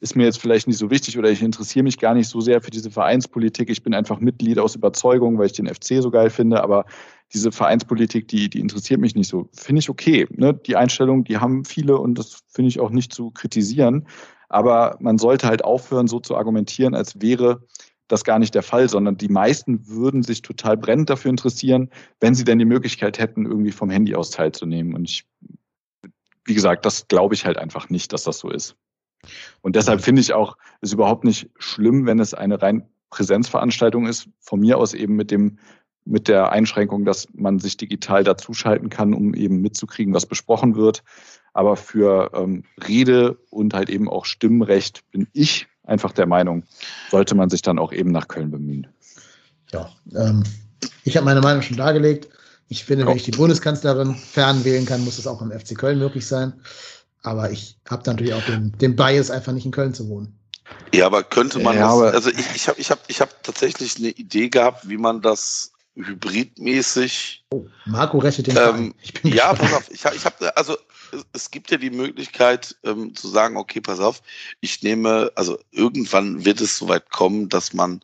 ist 0.00 0.14
mir 0.14 0.24
jetzt 0.24 0.38
vielleicht 0.38 0.68
nicht 0.68 0.78
so 0.78 0.90
wichtig 0.90 1.18
oder 1.18 1.30
ich 1.30 1.42
interessiere 1.42 1.82
mich 1.82 1.98
gar 1.98 2.14
nicht 2.14 2.28
so 2.28 2.40
sehr 2.40 2.60
für 2.60 2.70
diese 2.70 2.90
Vereinspolitik. 2.90 3.68
Ich 3.68 3.82
bin 3.82 3.94
einfach 3.94 4.20
Mitglied 4.20 4.58
aus 4.58 4.76
Überzeugung, 4.76 5.38
weil 5.38 5.46
ich 5.46 5.52
den 5.52 5.66
FC 5.66 6.00
so 6.00 6.10
geil 6.10 6.30
finde, 6.30 6.62
aber 6.62 6.84
diese 7.32 7.50
Vereinspolitik, 7.50 8.28
die, 8.28 8.48
die 8.48 8.60
interessiert 8.60 9.00
mich 9.00 9.14
nicht 9.14 9.28
so. 9.28 9.48
Finde 9.52 9.80
ich 9.80 9.90
okay. 9.90 10.26
Ne? 10.30 10.54
Die 10.54 10.76
Einstellung, 10.76 11.24
die 11.24 11.38
haben 11.38 11.64
viele 11.64 11.98
und 11.98 12.16
das 12.16 12.42
finde 12.48 12.68
ich 12.68 12.80
auch 12.80 12.90
nicht 12.90 13.12
zu 13.12 13.30
kritisieren. 13.32 14.06
Aber 14.48 14.96
man 15.00 15.18
sollte 15.18 15.48
halt 15.48 15.64
aufhören, 15.64 16.06
so 16.06 16.20
zu 16.20 16.36
argumentieren, 16.36 16.94
als 16.94 17.20
wäre 17.20 17.66
das 18.06 18.24
gar 18.24 18.38
nicht 18.38 18.54
der 18.54 18.62
Fall, 18.62 18.88
sondern 18.88 19.18
die 19.18 19.28
meisten 19.28 19.86
würden 19.86 20.22
sich 20.22 20.40
total 20.40 20.76
brennend 20.78 21.10
dafür 21.10 21.30
interessieren, 21.30 21.90
wenn 22.20 22.34
sie 22.34 22.44
denn 22.44 22.58
die 22.58 22.64
Möglichkeit 22.64 23.18
hätten, 23.18 23.44
irgendwie 23.44 23.72
vom 23.72 23.90
Handy 23.90 24.14
aus 24.14 24.30
teilzunehmen. 24.30 24.94
Und 24.94 25.04
ich, 25.04 25.28
wie 26.44 26.54
gesagt, 26.54 26.86
das 26.86 27.08
glaube 27.08 27.34
ich 27.34 27.44
halt 27.44 27.58
einfach 27.58 27.90
nicht, 27.90 28.12
dass 28.14 28.24
das 28.24 28.38
so 28.38 28.48
ist. 28.48 28.76
Und 29.62 29.76
deshalb 29.76 30.00
finde 30.00 30.20
ich 30.20 30.32
auch, 30.32 30.56
es 30.80 30.92
überhaupt 30.92 31.24
nicht 31.24 31.50
schlimm, 31.58 32.06
wenn 32.06 32.20
es 32.20 32.34
eine 32.34 32.60
rein 32.60 32.88
Präsenzveranstaltung 33.10 34.06
ist. 34.06 34.28
Von 34.40 34.60
mir 34.60 34.78
aus 34.78 34.94
eben 34.94 35.16
mit 35.16 35.30
dem, 35.30 35.58
mit 36.04 36.28
der 36.28 36.52
Einschränkung, 36.52 37.04
dass 37.04 37.26
man 37.34 37.58
sich 37.58 37.76
digital 37.76 38.24
dazuschalten 38.24 38.88
kann, 38.90 39.14
um 39.14 39.34
eben 39.34 39.60
mitzukriegen, 39.60 40.14
was 40.14 40.26
besprochen 40.26 40.76
wird. 40.76 41.02
Aber 41.52 41.76
für 41.76 42.30
ähm, 42.34 42.64
Rede 42.86 43.38
und 43.50 43.74
halt 43.74 43.90
eben 43.90 44.08
auch 44.08 44.24
Stimmrecht 44.24 45.02
bin 45.10 45.26
ich 45.32 45.66
einfach 45.82 46.12
der 46.12 46.26
Meinung, 46.26 46.64
sollte 47.10 47.34
man 47.34 47.50
sich 47.50 47.62
dann 47.62 47.78
auch 47.78 47.92
eben 47.92 48.12
nach 48.12 48.28
Köln 48.28 48.50
bemühen. 48.50 48.86
Ja, 49.72 49.90
ähm, 50.14 50.44
ich 51.04 51.16
habe 51.16 51.24
meine 51.24 51.40
Meinung 51.40 51.62
schon 51.62 51.76
dargelegt. 51.76 52.28
Ich 52.68 52.84
finde, 52.84 53.06
wenn 53.06 53.16
ich 53.16 53.22
die 53.22 53.30
Bundeskanzlerin 53.30 54.14
fernwählen 54.14 54.84
kann, 54.84 55.02
muss 55.02 55.18
es 55.18 55.26
auch 55.26 55.40
im 55.40 55.50
FC 55.50 55.76
Köln 55.76 55.98
möglich 55.98 56.26
sein. 56.26 56.52
Aber 57.22 57.50
ich 57.50 57.76
habe 57.88 58.02
natürlich 58.06 58.34
auch 58.34 58.44
den, 58.44 58.72
den 58.78 58.96
Bias, 58.96 59.30
einfach 59.30 59.52
nicht 59.52 59.66
in 59.66 59.72
Köln 59.72 59.94
zu 59.94 60.08
wohnen. 60.08 60.38
Ja, 60.94 61.06
aber 61.06 61.22
könnte 61.22 61.58
man 61.58 61.76
ja, 61.76 61.88
das, 61.88 62.14
also 62.14 62.30
ich, 62.30 62.54
ich 62.54 62.68
habe 62.68 62.80
ich 62.80 62.90
hab, 62.90 63.00
ich 63.08 63.20
hab 63.20 63.42
tatsächlich 63.42 63.96
eine 63.96 64.08
Idee 64.08 64.48
gehabt, 64.48 64.88
wie 64.88 64.98
man 64.98 65.22
das 65.22 65.72
hybridmäßig. 65.94 67.44
Oh, 67.50 67.66
Marco 67.86 68.18
rechnet 68.18 68.48
den 68.48 68.56
ähm, 68.56 68.94
Ja, 69.22 69.54
pass 69.54 69.72
auf, 69.72 69.90
ich 69.90 70.04
habe, 70.04 70.16
ich 70.16 70.24
hab, 70.24 70.40
also 70.56 70.76
es 71.32 71.50
gibt 71.50 71.70
ja 71.70 71.78
die 71.78 71.90
Möglichkeit 71.90 72.76
ähm, 72.84 73.14
zu 73.14 73.28
sagen, 73.28 73.56
okay, 73.56 73.80
pass 73.80 74.00
auf, 74.00 74.22
ich 74.60 74.82
nehme, 74.82 75.32
also 75.34 75.58
irgendwann 75.70 76.44
wird 76.44 76.60
es 76.60 76.78
soweit 76.78 77.10
kommen, 77.10 77.48
dass 77.48 77.72
man 77.72 78.02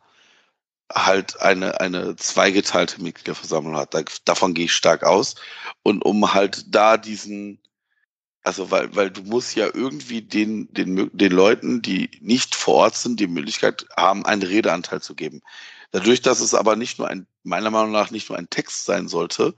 halt 0.92 1.40
eine, 1.40 1.80
eine 1.80 2.16
zweigeteilte 2.16 3.02
Mitgliederversammlung 3.02 3.76
hat. 3.76 3.94
Da, 3.94 4.02
davon 4.24 4.54
gehe 4.54 4.66
ich 4.66 4.72
stark 4.72 5.02
aus. 5.02 5.34
Und 5.82 6.04
um 6.04 6.34
halt 6.34 6.74
da 6.74 6.96
diesen, 6.96 7.58
also 8.44 8.70
weil, 8.70 8.94
weil 8.94 9.10
du 9.10 9.22
musst 9.22 9.56
ja 9.56 9.68
irgendwie 9.72 10.20
den, 10.22 10.72
den, 10.72 11.10
den 11.12 11.32
Leuten, 11.32 11.80
die 11.80 12.10
nicht 12.20 12.54
vor 12.54 12.74
Ort 12.74 12.96
sind, 12.96 13.18
die 13.18 13.26
Möglichkeit 13.26 13.86
haben, 13.96 14.26
einen 14.26 14.42
Redeanteil 14.42 15.00
zu 15.00 15.14
geben. 15.14 15.40
Dadurch, 15.92 16.20
dass 16.20 16.40
es 16.40 16.54
aber 16.54 16.76
nicht 16.76 16.98
nur 16.98 17.08
ein, 17.08 17.26
meiner 17.42 17.70
Meinung 17.70 17.92
nach 17.92 18.10
nicht 18.10 18.28
nur 18.28 18.38
ein 18.38 18.50
Text 18.50 18.84
sein 18.84 19.08
sollte, 19.08 19.54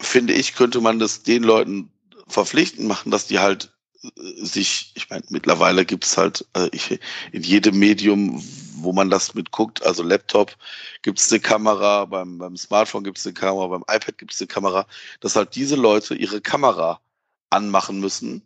finde 0.00 0.32
ich, 0.32 0.54
könnte 0.54 0.80
man 0.80 1.00
das 1.00 1.24
den 1.24 1.42
Leuten 1.42 1.90
verpflichtend 2.28 2.86
machen, 2.86 3.10
dass 3.10 3.26
die 3.26 3.40
halt 3.40 3.72
äh, 4.02 4.08
sich, 4.44 4.92
ich 4.94 5.10
meine, 5.10 5.24
mittlerweile 5.30 5.84
gibt's 5.84 6.16
halt 6.16 6.46
äh, 6.54 6.68
ich, 6.70 7.00
in 7.32 7.42
jedem 7.42 7.80
Medium, 7.80 8.40
wo 8.76 8.92
man 8.92 9.10
das 9.10 9.34
mitguckt, 9.34 9.82
also 9.82 10.04
Laptop 10.04 10.56
gibt's 11.02 11.32
eine 11.32 11.40
Kamera, 11.40 12.04
beim, 12.04 12.38
beim 12.38 12.56
Smartphone 12.56 13.02
gibt's 13.02 13.26
eine 13.26 13.34
Kamera, 13.34 13.66
beim 13.66 13.82
iPad 13.88 14.18
gibt's 14.18 14.40
eine 14.40 14.46
Kamera, 14.46 14.86
dass 15.20 15.34
halt 15.34 15.56
diese 15.56 15.74
Leute 15.74 16.14
ihre 16.14 16.40
Kamera 16.40 17.00
anmachen 17.50 18.00
müssen 18.00 18.42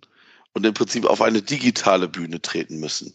und 0.52 0.64
im 0.66 0.74
Prinzip 0.74 1.06
auf 1.06 1.22
eine 1.22 1.42
digitale 1.42 2.08
Bühne 2.08 2.40
treten 2.40 2.78
müssen. 2.78 3.14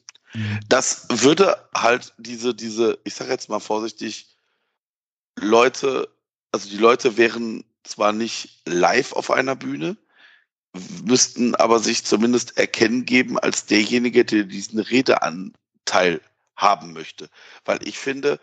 Das 0.67 1.07
würde 1.09 1.67
halt 1.73 2.13
diese, 2.17 2.53
diese, 2.53 2.99
ich 3.03 3.15
sage 3.15 3.31
jetzt 3.31 3.49
mal 3.49 3.59
vorsichtig, 3.59 4.27
Leute, 5.39 6.09
also 6.51 6.69
die 6.69 6.77
Leute 6.77 7.17
wären 7.17 7.63
zwar 7.83 8.11
nicht 8.11 8.61
live 8.65 9.13
auf 9.13 9.31
einer 9.31 9.55
Bühne, 9.55 9.97
müssten 11.03 11.55
aber 11.55 11.79
sich 11.79 12.03
zumindest 12.03 12.57
erkennen 12.57 13.05
geben 13.05 13.39
als 13.39 13.65
derjenige, 13.65 14.25
der 14.25 14.43
diesen 14.43 14.79
Redeanteil 14.79 16.21
haben 16.55 16.93
möchte. 16.93 17.29
Weil 17.65 17.79
ich 17.87 17.97
finde, 17.97 18.39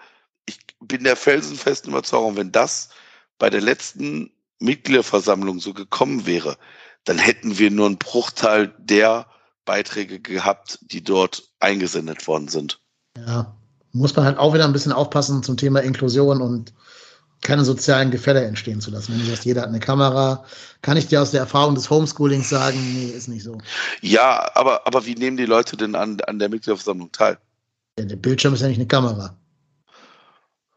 ich 0.47 0.59
bin 0.81 1.05
der 1.05 1.17
felsenfesten 1.17 1.91
Überzeugung, 1.91 2.37
wenn 2.37 2.53
das 2.53 2.91
bei 3.39 3.51
der 3.51 3.61
letzten 3.61 4.33
Mitgliederversammlung 4.59 5.61
so 5.61 5.75
gekommen 5.75 6.27
wäre, 6.27 6.57
dann 7.05 7.19
hätten 7.19 7.59
wir 7.59 7.71
nur 7.71 7.87
einen 7.87 7.99
Bruchteil 7.99 8.75
der 8.79 9.27
Beiträge 9.65 10.21
gehabt, 10.21 10.79
die 10.83 11.03
dort 11.03 11.45
eingesendet 11.61 12.27
worden 12.27 12.49
sind. 12.49 12.81
Ja, 13.17 13.55
muss 13.93 14.15
man 14.17 14.25
halt 14.25 14.39
auch 14.39 14.55
wieder 14.55 14.65
ein 14.65 14.73
bisschen 14.73 14.93
aufpassen 14.93 15.43
zum 15.43 15.57
Thema 15.57 15.81
Inklusion 15.81 16.43
und 16.43 16.73
keine 17.43 17.65
sozialen 17.65 18.11
Gefälle 18.11 18.45
entstehen 18.45 18.81
zu 18.81 18.91
lassen. 18.91 19.13
Wenn 19.13 19.21
du 19.21 19.27
sagst, 19.27 19.45
jeder 19.45 19.63
hat 19.63 19.69
eine 19.69 19.81
Kamera, 19.81 20.45
kann 20.83 20.97
ich 20.97 21.07
dir 21.07 21.21
aus 21.21 21.31
der 21.31 21.41
Erfahrung 21.41 21.75
des 21.75 21.91
Homeschoolings 21.91 22.49
sagen, 22.49 22.79
nee, 22.95 23.07
ist 23.07 23.29
nicht 23.29 23.45
so. 23.45 23.59
Ja, 24.01 24.51
aber, 24.55 24.87
aber 24.87 25.05
wie 25.07 25.15
nehmen 25.15 25.37
die 25.37 25.45
Leute 25.45 25.77
denn 25.77 25.95
an, 25.95 26.21
an 26.23 26.39
der 26.39 26.49
Mitgliederversammlung 26.49 27.13
teil? 27.13 27.39
Ja, 27.99 28.07
der 28.07 28.17
Bildschirm 28.17 28.55
ist 28.55 28.63
ja 28.63 28.69
nicht 28.69 28.79
eine 28.79 28.89
Kamera. 28.89 29.37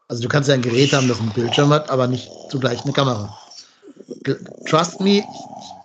Also 0.08 0.22
du 0.22 0.28
kannst 0.28 0.48
ja 0.48 0.54
ein 0.54 0.62
Gerät 0.62 0.92
haben, 0.92 1.08
das 1.08 1.20
einen 1.20 1.32
Bildschirm 1.32 1.70
hat, 1.70 1.90
aber 1.90 2.06
nicht 2.06 2.30
zugleich 2.50 2.82
eine 2.84 2.92
Kamera. 2.92 3.36
Trust 4.66 5.00
me, 5.00 5.22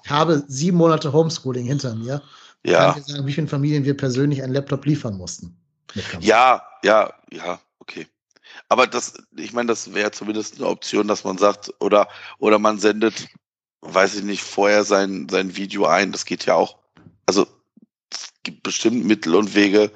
ich 0.03 0.09
habe 0.09 0.43
sieben 0.47 0.77
Monate 0.77 1.13
Homeschooling 1.13 1.65
hinter 1.65 1.95
mir. 1.95 2.21
Ja. 2.65 2.89
Ich 2.89 2.93
kann 2.93 3.03
dir 3.03 3.13
sagen, 3.13 3.27
wie 3.27 3.33
vielen 3.33 3.47
Familien 3.47 3.85
wir 3.85 3.95
persönlich 3.95 4.43
einen 4.43 4.53
Laptop 4.53 4.85
liefern 4.85 5.17
mussten. 5.17 5.55
Ja, 6.19 6.63
ja, 6.83 7.13
ja, 7.31 7.59
okay. 7.79 8.07
Aber 8.69 8.87
das, 8.87 9.13
ich 9.35 9.53
meine, 9.53 9.67
das 9.67 9.93
wäre 9.93 10.11
zumindest 10.11 10.55
eine 10.55 10.67
Option, 10.67 11.07
dass 11.07 11.23
man 11.23 11.37
sagt, 11.37 11.73
oder, 11.79 12.07
oder 12.39 12.59
man 12.59 12.79
sendet, 12.79 13.27
weiß 13.81 14.15
ich 14.15 14.23
nicht, 14.23 14.43
vorher 14.43 14.83
sein, 14.83 15.27
sein 15.29 15.55
Video 15.55 15.85
ein. 15.85 16.11
Das 16.11 16.25
geht 16.25 16.45
ja 16.45 16.55
auch. 16.55 16.77
Also, 17.25 17.47
es 18.11 18.29
gibt 18.43 18.63
bestimmt 18.63 19.05
Mittel 19.05 19.35
und 19.35 19.55
Wege, 19.55 19.91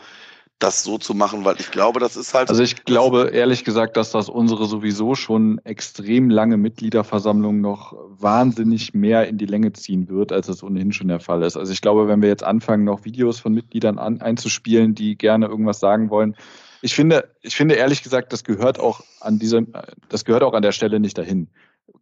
das 0.59 0.83
so 0.83 0.97
zu 0.97 1.13
machen, 1.13 1.45
weil 1.45 1.59
ich 1.59 1.69
glaube, 1.69 1.99
das 1.99 2.15
ist 2.15 2.33
halt. 2.33 2.49
Also 2.49 2.63
ich 2.63 2.83
glaube 2.83 3.29
ehrlich 3.31 3.63
gesagt, 3.63 3.95
dass 3.95 4.11
das 4.11 4.27
unsere 4.27 4.65
sowieso 4.65 5.13
schon 5.13 5.59
extrem 5.63 6.29
lange 6.29 6.57
Mitgliederversammlung 6.57 7.61
noch 7.61 7.93
wahnsinnig 8.07 8.93
mehr 8.93 9.27
in 9.27 9.37
die 9.37 9.45
Länge 9.45 9.73
ziehen 9.73 10.09
wird, 10.09 10.31
als 10.31 10.47
es 10.47 10.63
ohnehin 10.63 10.91
schon 10.93 11.09
der 11.09 11.19
Fall 11.19 11.43
ist. 11.43 11.57
Also 11.57 11.71
ich 11.71 11.81
glaube, 11.81 12.07
wenn 12.07 12.21
wir 12.21 12.29
jetzt 12.29 12.43
anfangen, 12.43 12.85
noch 12.85 13.05
Videos 13.05 13.39
von 13.39 13.53
Mitgliedern 13.53 13.99
an, 13.99 14.21
einzuspielen, 14.21 14.95
die 14.95 15.15
gerne 15.15 15.45
irgendwas 15.45 15.79
sagen 15.79 16.09
wollen, 16.09 16.35
ich 16.81 16.95
finde, 16.95 17.29
ich 17.41 17.55
finde 17.55 17.75
ehrlich 17.75 18.03
gesagt, 18.03 18.33
das 18.33 18.43
gehört 18.43 18.79
auch 18.79 19.01
an 19.19 19.39
diesem, 19.39 19.73
das 20.09 20.25
gehört 20.25 20.43
auch 20.43 20.53
an 20.53 20.61
der 20.61 20.71
Stelle 20.71 20.99
nicht 20.99 21.17
dahin. 21.17 21.49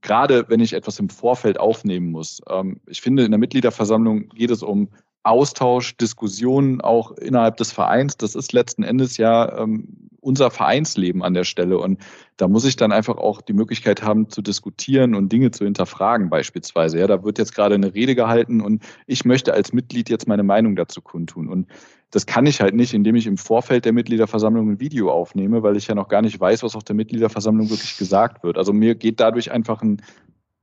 Gerade 0.02 0.46
wenn 0.50 0.60
ich 0.60 0.74
etwas 0.74 1.00
im 1.00 1.10
Vorfeld 1.10 1.60
aufnehmen 1.60 2.12
muss. 2.12 2.42
Ähm, 2.50 2.80
ich 2.86 3.02
finde, 3.02 3.24
in 3.24 3.32
der 3.32 3.40
Mitgliederversammlung 3.40 4.30
geht 4.30 4.52
es 4.52 4.64
um 4.64 4.90
Austausch, 5.26 5.98
Diskussionen 5.98 6.82
auch 6.82 7.12
innerhalb 7.12 7.58
des 7.58 7.72
Vereins. 7.72 8.18
Das 8.18 8.36
ist 8.36 8.54
letzten 8.54 8.84
Endes 8.84 9.18
ja 9.18 9.60
ähm, 9.60 10.10
unser 10.22 10.52
Vereinsleben 10.52 11.24
an 11.24 11.34
der 11.34 11.44
Stelle. 11.44 11.78
Und 11.78 12.00
da 12.38 12.48
muss 12.48 12.66
ich 12.66 12.76
dann 12.76 12.92
einfach 12.92 13.18
auch 13.18 13.42
die 13.42 13.54
Möglichkeit 13.54 14.04
haben 14.04 14.30
zu 14.30 14.42
diskutieren 14.42 15.16
und 15.16 15.32
Dinge 15.32 15.52
zu 15.52 15.66
hinterfragen 15.66 16.30
beispielsweise. 16.30 17.00
Ja, 17.00 17.08
da 17.08 17.24
wird 17.24 17.38
jetzt 17.38 17.56
gerade 17.56 17.76
eine 17.76 17.94
Rede 17.94 18.16
gehalten 18.16 18.62
und 18.62 18.84
ich 19.08 19.26
möchte 19.26 19.54
als 19.54 19.74
Mitglied 19.74 20.10
jetzt 20.10 20.28
meine 20.28 20.44
Meinung 20.44 20.76
dazu 20.76 21.02
kundtun. 21.02 21.48
Und 21.48 21.68
das 22.12 22.26
kann 22.26 22.46
ich 22.46 22.62
halt 22.62 22.76
nicht, 22.76 22.94
indem 22.94 23.16
ich 23.16 23.28
im 23.28 23.38
Vorfeld 23.38 23.86
der 23.86 23.94
Mitgliederversammlung 23.94 24.72
ein 24.72 24.80
Video 24.80 25.12
aufnehme, 25.12 25.64
weil 25.64 25.76
ich 25.76 25.88
ja 25.88 25.96
noch 25.96 26.08
gar 26.08 26.22
nicht 26.22 26.40
weiß, 26.40 26.64
was 26.64 26.76
auf 26.76 26.84
der 26.84 26.96
Mitgliederversammlung 26.96 27.70
wirklich 27.70 27.98
gesagt 27.98 28.44
wird. 28.44 28.58
Also 28.58 28.74
mir 28.74 28.96
geht 28.96 29.20
dadurch 29.20 29.52
einfach 29.52 29.82
ein 29.82 30.02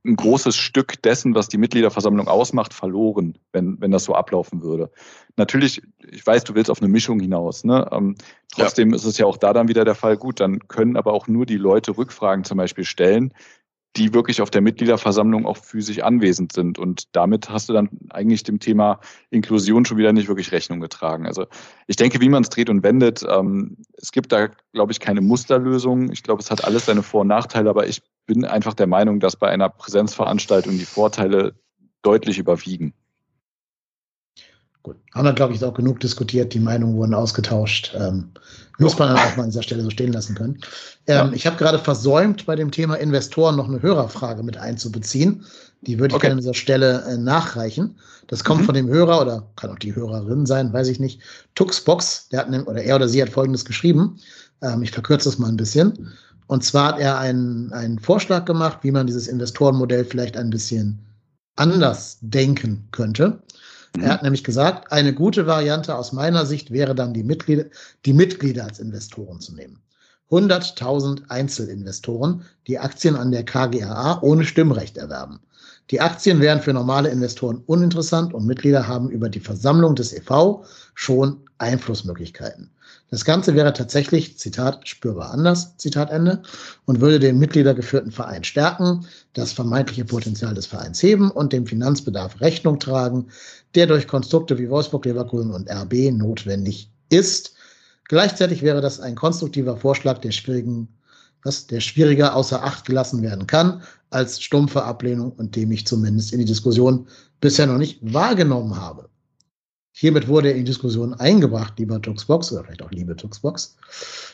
ein 0.05 0.15
großes 0.15 0.55
Stück 0.55 1.01
dessen, 1.01 1.33
was 1.33 1.47
die 1.47 1.57
Mitgliederversammlung 1.57 2.27
ausmacht, 2.27 2.73
verloren, 2.73 3.37
wenn, 3.53 3.79
wenn 3.79 3.91
das 3.91 4.03
so 4.03 4.15
ablaufen 4.15 4.61
würde. 4.61 4.91
Natürlich, 5.37 5.81
ich 6.11 6.25
weiß, 6.25 6.43
du 6.43 6.55
willst 6.55 6.69
auf 6.69 6.81
eine 6.81 6.89
Mischung 6.89 7.19
hinaus. 7.19 7.63
Ne? 7.63 7.87
Ähm, 7.91 8.15
trotzdem 8.51 8.89
ja. 8.89 8.95
ist 8.97 9.05
es 9.05 9.17
ja 9.17 9.25
auch 9.25 9.37
da 9.37 9.53
dann 9.53 9.69
wieder 9.69 9.85
der 9.85 9.95
Fall, 9.95 10.17
gut, 10.17 10.39
dann 10.39 10.67
können 10.67 10.97
aber 10.97 11.13
auch 11.13 11.27
nur 11.27 11.45
die 11.45 11.57
Leute 11.57 11.97
Rückfragen 11.97 12.43
zum 12.43 12.57
Beispiel 12.57 12.83
stellen, 12.83 13.33
die 13.95 14.13
wirklich 14.13 14.41
auf 14.41 14.49
der 14.49 14.61
Mitgliederversammlung 14.61 15.45
auch 15.45 15.57
physisch 15.57 15.99
anwesend 15.99 16.51
sind. 16.51 16.79
Und 16.79 17.15
damit 17.15 17.49
hast 17.49 17.69
du 17.69 17.73
dann 17.73 17.89
eigentlich 18.09 18.43
dem 18.43 18.59
Thema 18.59 18.99
Inklusion 19.29 19.85
schon 19.85 19.97
wieder 19.97 20.13
nicht 20.13 20.27
wirklich 20.27 20.51
Rechnung 20.51 20.79
getragen. 20.79 21.27
Also 21.27 21.45
ich 21.87 21.95
denke, 21.95 22.19
wie 22.19 22.29
man 22.29 22.43
es 22.43 22.49
dreht 22.49 22.69
und 22.69 22.83
wendet, 22.83 23.23
ähm, 23.29 23.77
es 23.93 24.11
gibt 24.11 24.31
da, 24.31 24.49
glaube 24.73 24.91
ich, 24.91 24.99
keine 24.99 25.21
Musterlösung. 25.21 26.11
Ich 26.11 26.23
glaube, 26.23 26.41
es 26.41 26.49
hat 26.49 26.63
alles 26.63 26.87
seine 26.87 27.03
Vor- 27.03 27.21
und 27.21 27.27
Nachteile, 27.27 27.69
aber 27.69 27.87
ich 27.87 28.01
bin 28.25 28.45
einfach 28.45 28.73
der 28.73 28.87
Meinung, 28.87 29.19
dass 29.19 29.35
bei 29.35 29.49
einer 29.49 29.69
Präsenzveranstaltung 29.69 30.77
die 30.77 30.85
Vorteile 30.85 31.53
deutlich 32.01 32.39
überwiegen. 32.39 32.93
Gut, 34.83 34.97
haben 35.13 35.23
wir, 35.23 35.33
glaube 35.33 35.53
ich, 35.53 35.63
auch 35.63 35.73
genug 35.73 36.01
diskutiert. 36.01 36.53
Die 36.53 36.59
Meinungen 36.59 36.97
wurden 36.97 37.13
ausgetauscht. 37.13 37.95
Ähm, 37.97 38.31
muss 38.79 38.99
man 38.99 39.09
dann 39.09 39.17
auch 39.17 39.37
mal 39.37 39.43
an 39.43 39.49
dieser 39.49 39.63
Stelle 39.63 39.81
so 39.81 39.89
stehen 39.89 40.11
lassen 40.11 40.35
können. 40.35 40.59
Ähm, 41.07 41.27
ja. 41.27 41.31
Ich 41.31 41.47
habe 41.47 41.55
gerade 41.55 41.79
versäumt, 41.79 42.45
bei 42.45 42.57
dem 42.57 42.69
Thema 42.69 42.95
Investoren 42.95 43.55
noch 43.55 43.69
eine 43.69 43.81
Hörerfrage 43.81 44.43
mit 44.43 44.57
einzubeziehen. 44.57 45.45
Die 45.81 45.99
würde 45.99 46.11
ich 46.11 46.15
okay. 46.15 46.27
gerne 46.27 46.33
an 46.33 46.39
dieser 46.39 46.53
Stelle 46.53 47.03
äh, 47.07 47.17
nachreichen. 47.17 47.95
Das 48.27 48.43
kommt 48.43 48.61
mhm. 48.61 48.65
von 48.65 48.75
dem 48.75 48.87
Hörer 48.89 49.21
oder 49.21 49.47
kann 49.55 49.69
auch 49.69 49.79
die 49.79 49.95
Hörerin 49.95 50.45
sein, 50.45 50.73
weiß 50.73 50.89
ich 50.89 50.99
nicht. 50.99 51.21
Tuxbox, 51.55 52.29
der 52.29 52.39
hat 52.41 52.49
ne, 52.49 52.65
oder 52.65 52.83
er 52.83 52.97
oder 52.97 53.07
sie 53.07 53.21
hat 53.21 53.29
Folgendes 53.29 53.63
geschrieben. 53.63 54.17
Ähm, 54.61 54.83
ich 54.83 54.91
verkürze 54.91 55.29
es 55.29 55.39
mal 55.39 55.47
ein 55.47 55.57
bisschen. 55.57 56.11
Und 56.47 56.65
zwar 56.65 56.89
hat 56.89 56.99
er 56.99 57.19
einen, 57.19 57.71
einen 57.71 57.99
Vorschlag 57.99 58.43
gemacht, 58.43 58.79
wie 58.81 58.91
man 58.91 59.07
dieses 59.07 59.29
Investorenmodell 59.29 60.03
vielleicht 60.03 60.35
ein 60.35 60.49
bisschen 60.49 60.99
anders 61.55 62.17
denken 62.21 62.87
könnte. 62.91 63.41
Mhm. 63.95 64.03
Er 64.03 64.13
hat 64.13 64.23
nämlich 64.23 64.43
gesagt, 64.43 64.91
eine 64.91 65.13
gute 65.13 65.47
Variante 65.47 65.95
aus 65.95 66.13
meiner 66.13 66.45
Sicht 66.45 66.71
wäre 66.71 66.95
dann 66.95 67.13
die 67.13 67.23
Mitglieder, 67.23 67.65
die 68.05 68.13
Mitglieder 68.13 68.65
als 68.65 68.79
Investoren 68.79 69.39
zu 69.39 69.53
nehmen. 69.53 69.79
100.000 70.31 71.29
Einzelinvestoren, 71.29 72.43
die 72.67 72.79
Aktien 72.79 73.15
an 73.15 73.31
der 73.31 73.43
KGAA 73.43 74.19
ohne 74.21 74.45
Stimmrecht 74.45 74.97
erwerben. 74.97 75.39
Die 75.91 76.01
Aktien 76.01 76.39
wären 76.39 76.61
für 76.61 76.73
normale 76.73 77.09
Investoren 77.09 77.61
uninteressant 77.65 78.33
und 78.33 78.45
Mitglieder 78.45 78.87
haben 78.87 79.09
über 79.09 79.29
die 79.29 79.41
Versammlung 79.41 79.95
des 79.95 80.13
EV 80.13 80.63
schon 80.95 81.41
Einflussmöglichkeiten. 81.57 82.71
Das 83.09 83.25
Ganze 83.25 83.53
wäre 83.53 83.73
tatsächlich, 83.73 84.39
Zitat, 84.39 84.87
spürbar 84.87 85.31
anders, 85.31 85.77
Zitat 85.77 86.09
Ende, 86.09 86.41
und 86.85 86.99
würde 86.99 87.19
den 87.19 87.37
mitgliedergeführten 87.37 88.11
Verein 88.11 88.43
stärken, 88.43 89.05
das 89.33 89.51
vermeintliche 89.51 90.05
Potenzial 90.05 90.55
des 90.55 90.65
Vereins 90.65 91.03
heben 91.03 91.29
und 91.29 91.53
dem 91.53 91.67
Finanzbedarf 91.67 92.41
Rechnung 92.41 92.79
tragen, 92.79 93.27
der 93.75 93.87
durch 93.87 94.07
Konstrukte 94.07 94.57
wie 94.57 94.69
Wolfsburg, 94.69 95.05
Leverkusen 95.05 95.51
und 95.51 95.69
RB 95.69 96.11
notwendig 96.11 96.91
ist. 97.09 97.55
Gleichzeitig 98.07 98.61
wäre 98.61 98.81
das 98.81 98.99
ein 98.99 99.15
konstruktiver 99.15 99.77
Vorschlag, 99.77 100.19
der 100.19 100.31
schwierigen, 100.31 100.87
was, 101.43 101.67
der 101.67 101.79
schwieriger 101.79 102.35
außer 102.35 102.63
Acht 102.63 102.85
gelassen 102.85 103.21
werden 103.21 103.47
kann, 103.47 103.81
als 104.09 104.41
stumpfe 104.41 104.83
Ablehnung 104.83 105.31
und 105.31 105.55
dem 105.55 105.71
ich 105.71 105.87
zumindest 105.87 106.33
in 106.33 106.39
die 106.39 106.45
Diskussion 106.45 107.07
bisher 107.41 107.67
noch 107.67 107.77
nicht 107.77 107.99
wahrgenommen 108.01 108.75
habe. 108.75 109.09
Hiermit 109.95 110.27
wurde 110.27 110.49
er 110.49 110.55
in 110.55 110.65
die 110.65 110.71
Diskussion 110.71 111.13
eingebracht, 111.13 111.77
lieber 111.77 112.01
Tuxbox, 112.01 112.51
oder 112.51 112.63
vielleicht 112.63 112.81
auch 112.81 112.91
liebe 112.91 113.15
Tuxbox. 113.15 113.75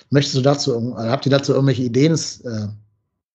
Möchtest 0.10 0.38
du 0.38 0.41
dazu, 0.41 0.95
habt 0.98 1.26
ihr 1.26 1.32
dazu 1.32 1.53
irgendwelche 1.53 1.84
Ideen? 1.84 2.14
Es 2.14 2.41
äh, 2.41 2.68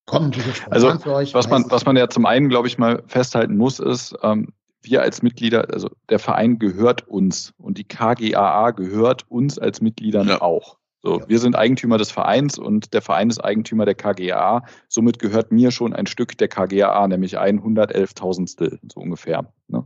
kommt 0.06 0.36
also, 0.70 0.98
für 0.98 1.12
euch. 1.12 1.34
Was 1.34 1.48
man, 1.48 1.64
was 1.68 1.84
man 1.84 1.96
ja 1.96 2.08
zum 2.08 2.24
einen, 2.24 2.48
glaube 2.48 2.66
ich, 2.66 2.78
mal 2.78 3.02
festhalten 3.06 3.56
muss, 3.56 3.78
ist, 3.78 4.14
ähm, 4.22 4.48
wir 4.84 5.02
als 5.02 5.22
Mitglieder, 5.22 5.72
also 5.72 5.90
der 6.08 6.18
Verein 6.18 6.58
gehört 6.58 7.06
uns 7.08 7.52
und 7.58 7.78
die 7.78 7.84
KGAA 7.84 8.70
gehört 8.72 9.30
uns 9.30 9.58
als 9.58 9.80
Mitgliedern 9.80 10.28
ja. 10.28 10.40
auch. 10.40 10.78
So, 11.02 11.20
ja. 11.20 11.28
wir 11.28 11.38
sind 11.38 11.54
Eigentümer 11.54 11.98
des 11.98 12.10
Vereins 12.10 12.58
und 12.58 12.94
der 12.94 13.02
Verein 13.02 13.28
ist 13.28 13.44
Eigentümer 13.44 13.84
der 13.84 13.94
KGAA. 13.94 14.64
Somit 14.88 15.18
gehört 15.18 15.52
mir 15.52 15.70
schon 15.70 15.92
ein 15.92 16.06
Stück 16.06 16.38
der 16.38 16.48
KGAA, 16.48 17.08
nämlich 17.08 17.38
ein 17.38 17.60
111.000stel, 17.60 18.78
so 18.90 19.00
ungefähr. 19.00 19.52
Ne? 19.68 19.84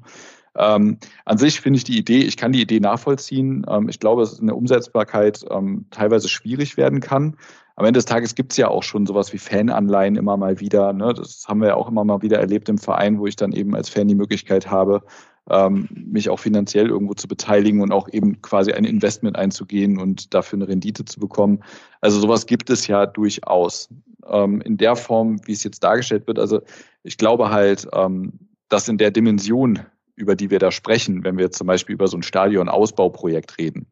Ähm, 0.54 0.98
an 1.24 1.38
sich 1.38 1.60
finde 1.60 1.78
ich 1.78 1.84
die 1.84 1.98
Idee, 1.98 2.20
ich 2.20 2.36
kann 2.36 2.52
die 2.52 2.60
Idee 2.62 2.80
nachvollziehen. 2.80 3.66
Ähm, 3.68 3.88
ich 3.88 3.98
glaube, 3.98 4.22
dass 4.22 4.32
es 4.32 4.38
in 4.38 4.46
der 4.46 4.56
Umsetzbarkeit 4.56 5.44
ähm, 5.50 5.86
teilweise 5.90 6.28
schwierig 6.28 6.76
werden 6.76 7.00
kann. 7.00 7.36
Am 7.78 7.84
Ende 7.84 7.98
des 7.98 8.06
Tages 8.06 8.34
gibt 8.34 8.50
es 8.50 8.56
ja 8.56 8.66
auch 8.66 8.82
schon 8.82 9.06
sowas 9.06 9.32
wie 9.32 9.38
Fananleihen 9.38 10.16
immer 10.16 10.36
mal 10.36 10.58
wieder. 10.58 10.92
Ne? 10.92 11.14
Das 11.14 11.44
haben 11.46 11.60
wir 11.60 11.68
ja 11.68 11.74
auch 11.76 11.88
immer 11.88 12.02
mal 12.02 12.22
wieder 12.22 12.40
erlebt 12.40 12.68
im 12.68 12.76
Verein, 12.76 13.20
wo 13.20 13.28
ich 13.28 13.36
dann 13.36 13.52
eben 13.52 13.76
als 13.76 13.88
Fan 13.88 14.08
die 14.08 14.16
Möglichkeit 14.16 14.68
habe, 14.68 15.04
ähm, 15.48 15.88
mich 15.92 16.28
auch 16.28 16.40
finanziell 16.40 16.88
irgendwo 16.88 17.14
zu 17.14 17.28
beteiligen 17.28 17.80
und 17.80 17.92
auch 17.92 18.08
eben 18.10 18.42
quasi 18.42 18.72
ein 18.72 18.84
Investment 18.84 19.36
einzugehen 19.36 19.96
und 19.96 20.34
dafür 20.34 20.56
eine 20.56 20.66
Rendite 20.66 21.04
zu 21.04 21.20
bekommen. 21.20 21.62
Also 22.00 22.18
sowas 22.18 22.46
gibt 22.46 22.68
es 22.68 22.88
ja 22.88 23.06
durchaus. 23.06 23.88
Ähm, 24.26 24.60
in 24.62 24.76
der 24.76 24.96
Form, 24.96 25.40
wie 25.46 25.52
es 25.52 25.62
jetzt 25.62 25.84
dargestellt 25.84 26.26
wird, 26.26 26.40
also 26.40 26.60
ich 27.04 27.16
glaube 27.16 27.50
halt, 27.50 27.86
ähm, 27.92 28.32
dass 28.68 28.88
in 28.88 28.98
der 28.98 29.12
Dimension 29.12 29.78
über 30.16 30.34
die 30.34 30.50
wir 30.50 30.58
da 30.58 30.72
sprechen, 30.72 31.22
wenn 31.22 31.38
wir 31.38 31.52
zum 31.52 31.68
Beispiel 31.68 31.94
über 31.94 32.08
so 32.08 32.16
ein 32.16 32.24
Stadion-Ausbauprojekt 32.24 33.56
reden 33.56 33.86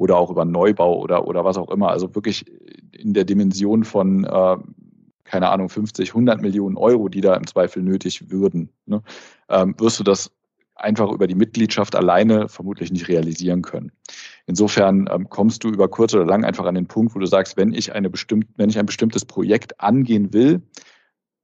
oder 0.00 0.16
auch 0.16 0.30
über 0.30 0.46
Neubau 0.46 0.98
oder, 0.98 1.28
oder 1.28 1.44
was 1.44 1.58
auch 1.58 1.70
immer. 1.70 1.90
Also 1.90 2.14
wirklich 2.14 2.46
in 2.92 3.12
der 3.12 3.24
Dimension 3.24 3.84
von, 3.84 4.24
äh, 4.24 4.56
keine 5.24 5.50
Ahnung, 5.50 5.68
50, 5.68 6.08
100 6.08 6.40
Millionen 6.40 6.78
Euro, 6.78 7.10
die 7.10 7.20
da 7.20 7.34
im 7.34 7.46
Zweifel 7.46 7.82
nötig 7.82 8.30
würden, 8.30 8.70
ne, 8.86 9.02
ähm, 9.50 9.74
wirst 9.78 10.00
du 10.00 10.04
das 10.04 10.32
einfach 10.74 11.12
über 11.12 11.26
die 11.26 11.34
Mitgliedschaft 11.34 11.94
alleine 11.94 12.48
vermutlich 12.48 12.90
nicht 12.90 13.08
realisieren 13.08 13.60
können. 13.60 13.92
Insofern 14.46 15.06
ähm, 15.12 15.28
kommst 15.28 15.64
du 15.64 15.68
über 15.68 15.88
kurz 15.88 16.14
oder 16.14 16.24
lang 16.24 16.46
einfach 16.46 16.64
an 16.64 16.76
den 16.76 16.86
Punkt, 16.86 17.14
wo 17.14 17.18
du 17.18 17.26
sagst, 17.26 17.58
wenn 17.58 17.74
ich 17.74 17.92
eine 17.92 18.08
bestimmt, 18.08 18.46
wenn 18.56 18.70
ich 18.70 18.78
ein 18.78 18.86
bestimmtes 18.86 19.26
Projekt 19.26 19.78
angehen 19.80 20.32
will, 20.32 20.62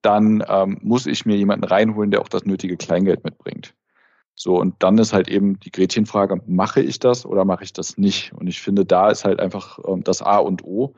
dann 0.00 0.42
ähm, 0.48 0.78
muss 0.80 1.04
ich 1.04 1.26
mir 1.26 1.36
jemanden 1.36 1.64
reinholen, 1.64 2.10
der 2.10 2.22
auch 2.22 2.30
das 2.30 2.46
nötige 2.46 2.78
Kleingeld 2.78 3.22
mitbringt. 3.22 3.74
So, 4.38 4.60
und 4.60 4.74
dann 4.80 4.98
ist 4.98 5.14
halt 5.14 5.28
eben 5.28 5.58
die 5.60 5.72
Gretchenfrage, 5.72 6.42
mache 6.46 6.82
ich 6.82 6.98
das 6.98 7.24
oder 7.24 7.46
mache 7.46 7.64
ich 7.64 7.72
das 7.72 7.96
nicht? 7.96 8.34
Und 8.34 8.46
ich 8.46 8.60
finde, 8.60 8.84
da 8.84 9.10
ist 9.10 9.24
halt 9.24 9.40
einfach 9.40 9.78
ähm, 9.88 10.04
das 10.04 10.20
A 10.20 10.36
und 10.36 10.62
O, 10.62 10.94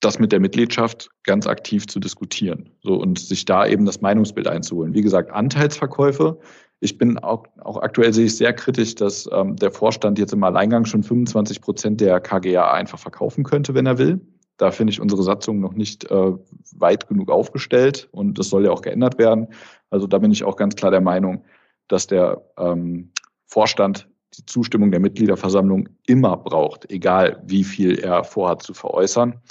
das 0.00 0.18
mit 0.18 0.32
der 0.32 0.40
Mitgliedschaft 0.40 1.10
ganz 1.22 1.46
aktiv 1.46 1.86
zu 1.86 2.00
diskutieren. 2.00 2.70
So, 2.82 2.94
und 2.94 3.18
sich 3.18 3.44
da 3.44 3.66
eben 3.66 3.84
das 3.84 4.00
Meinungsbild 4.00 4.48
einzuholen. 4.48 4.94
Wie 4.94 5.02
gesagt, 5.02 5.30
Anteilsverkäufe. 5.30 6.38
Ich 6.80 6.96
bin 6.96 7.18
auch, 7.18 7.44
auch 7.60 7.76
aktuell 7.76 8.12
sehe 8.14 8.24
ich 8.24 8.36
sehr 8.36 8.54
kritisch, 8.54 8.94
dass 8.94 9.28
ähm, 9.30 9.54
der 9.56 9.70
Vorstand 9.70 10.18
jetzt 10.18 10.32
im 10.32 10.42
Alleingang 10.42 10.86
schon 10.86 11.02
25 11.02 11.60
Prozent 11.60 12.00
der 12.00 12.20
KGA 12.20 12.72
einfach 12.72 12.98
verkaufen 12.98 13.44
könnte, 13.44 13.74
wenn 13.74 13.86
er 13.86 13.98
will. 13.98 14.20
Da 14.56 14.70
finde 14.70 14.92
ich 14.92 15.00
unsere 15.00 15.22
Satzung 15.22 15.60
noch 15.60 15.74
nicht 15.74 16.10
äh, 16.10 16.32
weit 16.76 17.06
genug 17.06 17.30
aufgestellt 17.30 18.08
und 18.12 18.38
das 18.38 18.48
soll 18.48 18.64
ja 18.64 18.70
auch 18.70 18.82
geändert 18.82 19.18
werden. 19.18 19.48
Also 19.90 20.06
da 20.06 20.18
bin 20.18 20.32
ich 20.32 20.42
auch 20.42 20.56
ganz 20.56 20.74
klar 20.74 20.90
der 20.90 21.00
Meinung, 21.00 21.44
dass 21.92 22.06
der 22.06 22.42
ähm, 22.56 23.12
Vorstand 23.46 24.08
die 24.38 24.46
Zustimmung 24.46 24.90
der 24.90 25.00
Mitgliederversammlung 25.00 25.90
immer 26.06 26.38
braucht, 26.38 26.90
egal 26.90 27.42
wie 27.44 27.64
viel 27.64 27.98
er 27.98 28.24
vorhat 28.24 28.62
zu 28.62 28.72
veräußern. 28.72 29.42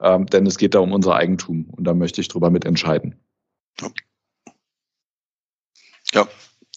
Ähm, 0.00 0.26
denn 0.26 0.46
es 0.46 0.56
geht 0.56 0.74
da 0.74 0.78
um 0.78 0.92
unser 0.92 1.16
Eigentum 1.16 1.68
und 1.70 1.84
da 1.84 1.92
möchte 1.92 2.20
ich 2.20 2.28
drüber 2.28 2.48
mitentscheiden. 2.48 3.20
Ja, 3.80 3.90
ja 6.12 6.28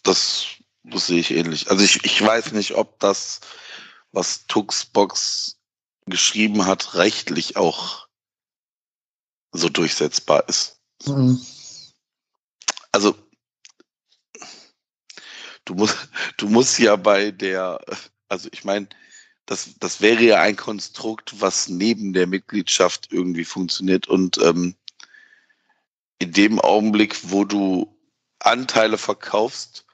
das, 0.01 0.47
das 0.83 1.07
sehe 1.07 1.19
ich 1.19 1.29
ähnlich. 1.29 1.69
Also 1.69 1.83
ich, 1.83 2.03
ich 2.03 2.25
weiß 2.25 2.53
nicht, 2.53 2.75
ob 2.75 2.99
das, 2.99 3.39
was 4.11 4.47
Tuxbox 4.47 5.59
geschrieben 6.07 6.65
hat, 6.65 6.95
rechtlich 6.95 7.55
auch 7.55 8.07
so 9.51 9.69
durchsetzbar 9.69 10.49
ist. 10.49 10.81
Mhm. 11.05 11.39
Also 12.91 13.15
du 15.65 15.75
musst, 15.75 16.09
du 16.37 16.47
musst 16.47 16.79
ja 16.79 16.95
bei 16.95 17.31
der, 17.31 17.79
also 18.29 18.49
ich 18.51 18.63
meine, 18.63 18.87
das, 19.45 19.75
das 19.79 20.01
wäre 20.01 20.23
ja 20.23 20.41
ein 20.41 20.55
Konstrukt, 20.55 21.41
was 21.41 21.67
neben 21.67 22.13
der 22.13 22.27
Mitgliedschaft 22.27 23.11
irgendwie 23.11 23.45
funktioniert. 23.45 24.07
Und 24.07 24.37
ähm, 24.37 24.75
in 26.19 26.31
dem 26.31 26.59
Augenblick, 26.59 27.19
wo 27.23 27.43
du 27.43 27.93
Anteile 28.39 28.97
verkaufst, 28.97 29.85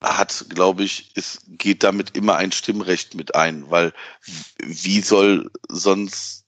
hat, 0.00 0.46
glaube 0.48 0.84
ich, 0.84 1.12
es 1.14 1.40
geht 1.46 1.82
damit 1.82 2.16
immer 2.16 2.36
ein 2.36 2.52
Stimmrecht 2.52 3.14
mit 3.14 3.34
ein, 3.34 3.70
weil 3.70 3.92
wie 4.58 5.00
soll 5.00 5.50
sonst 5.68 6.44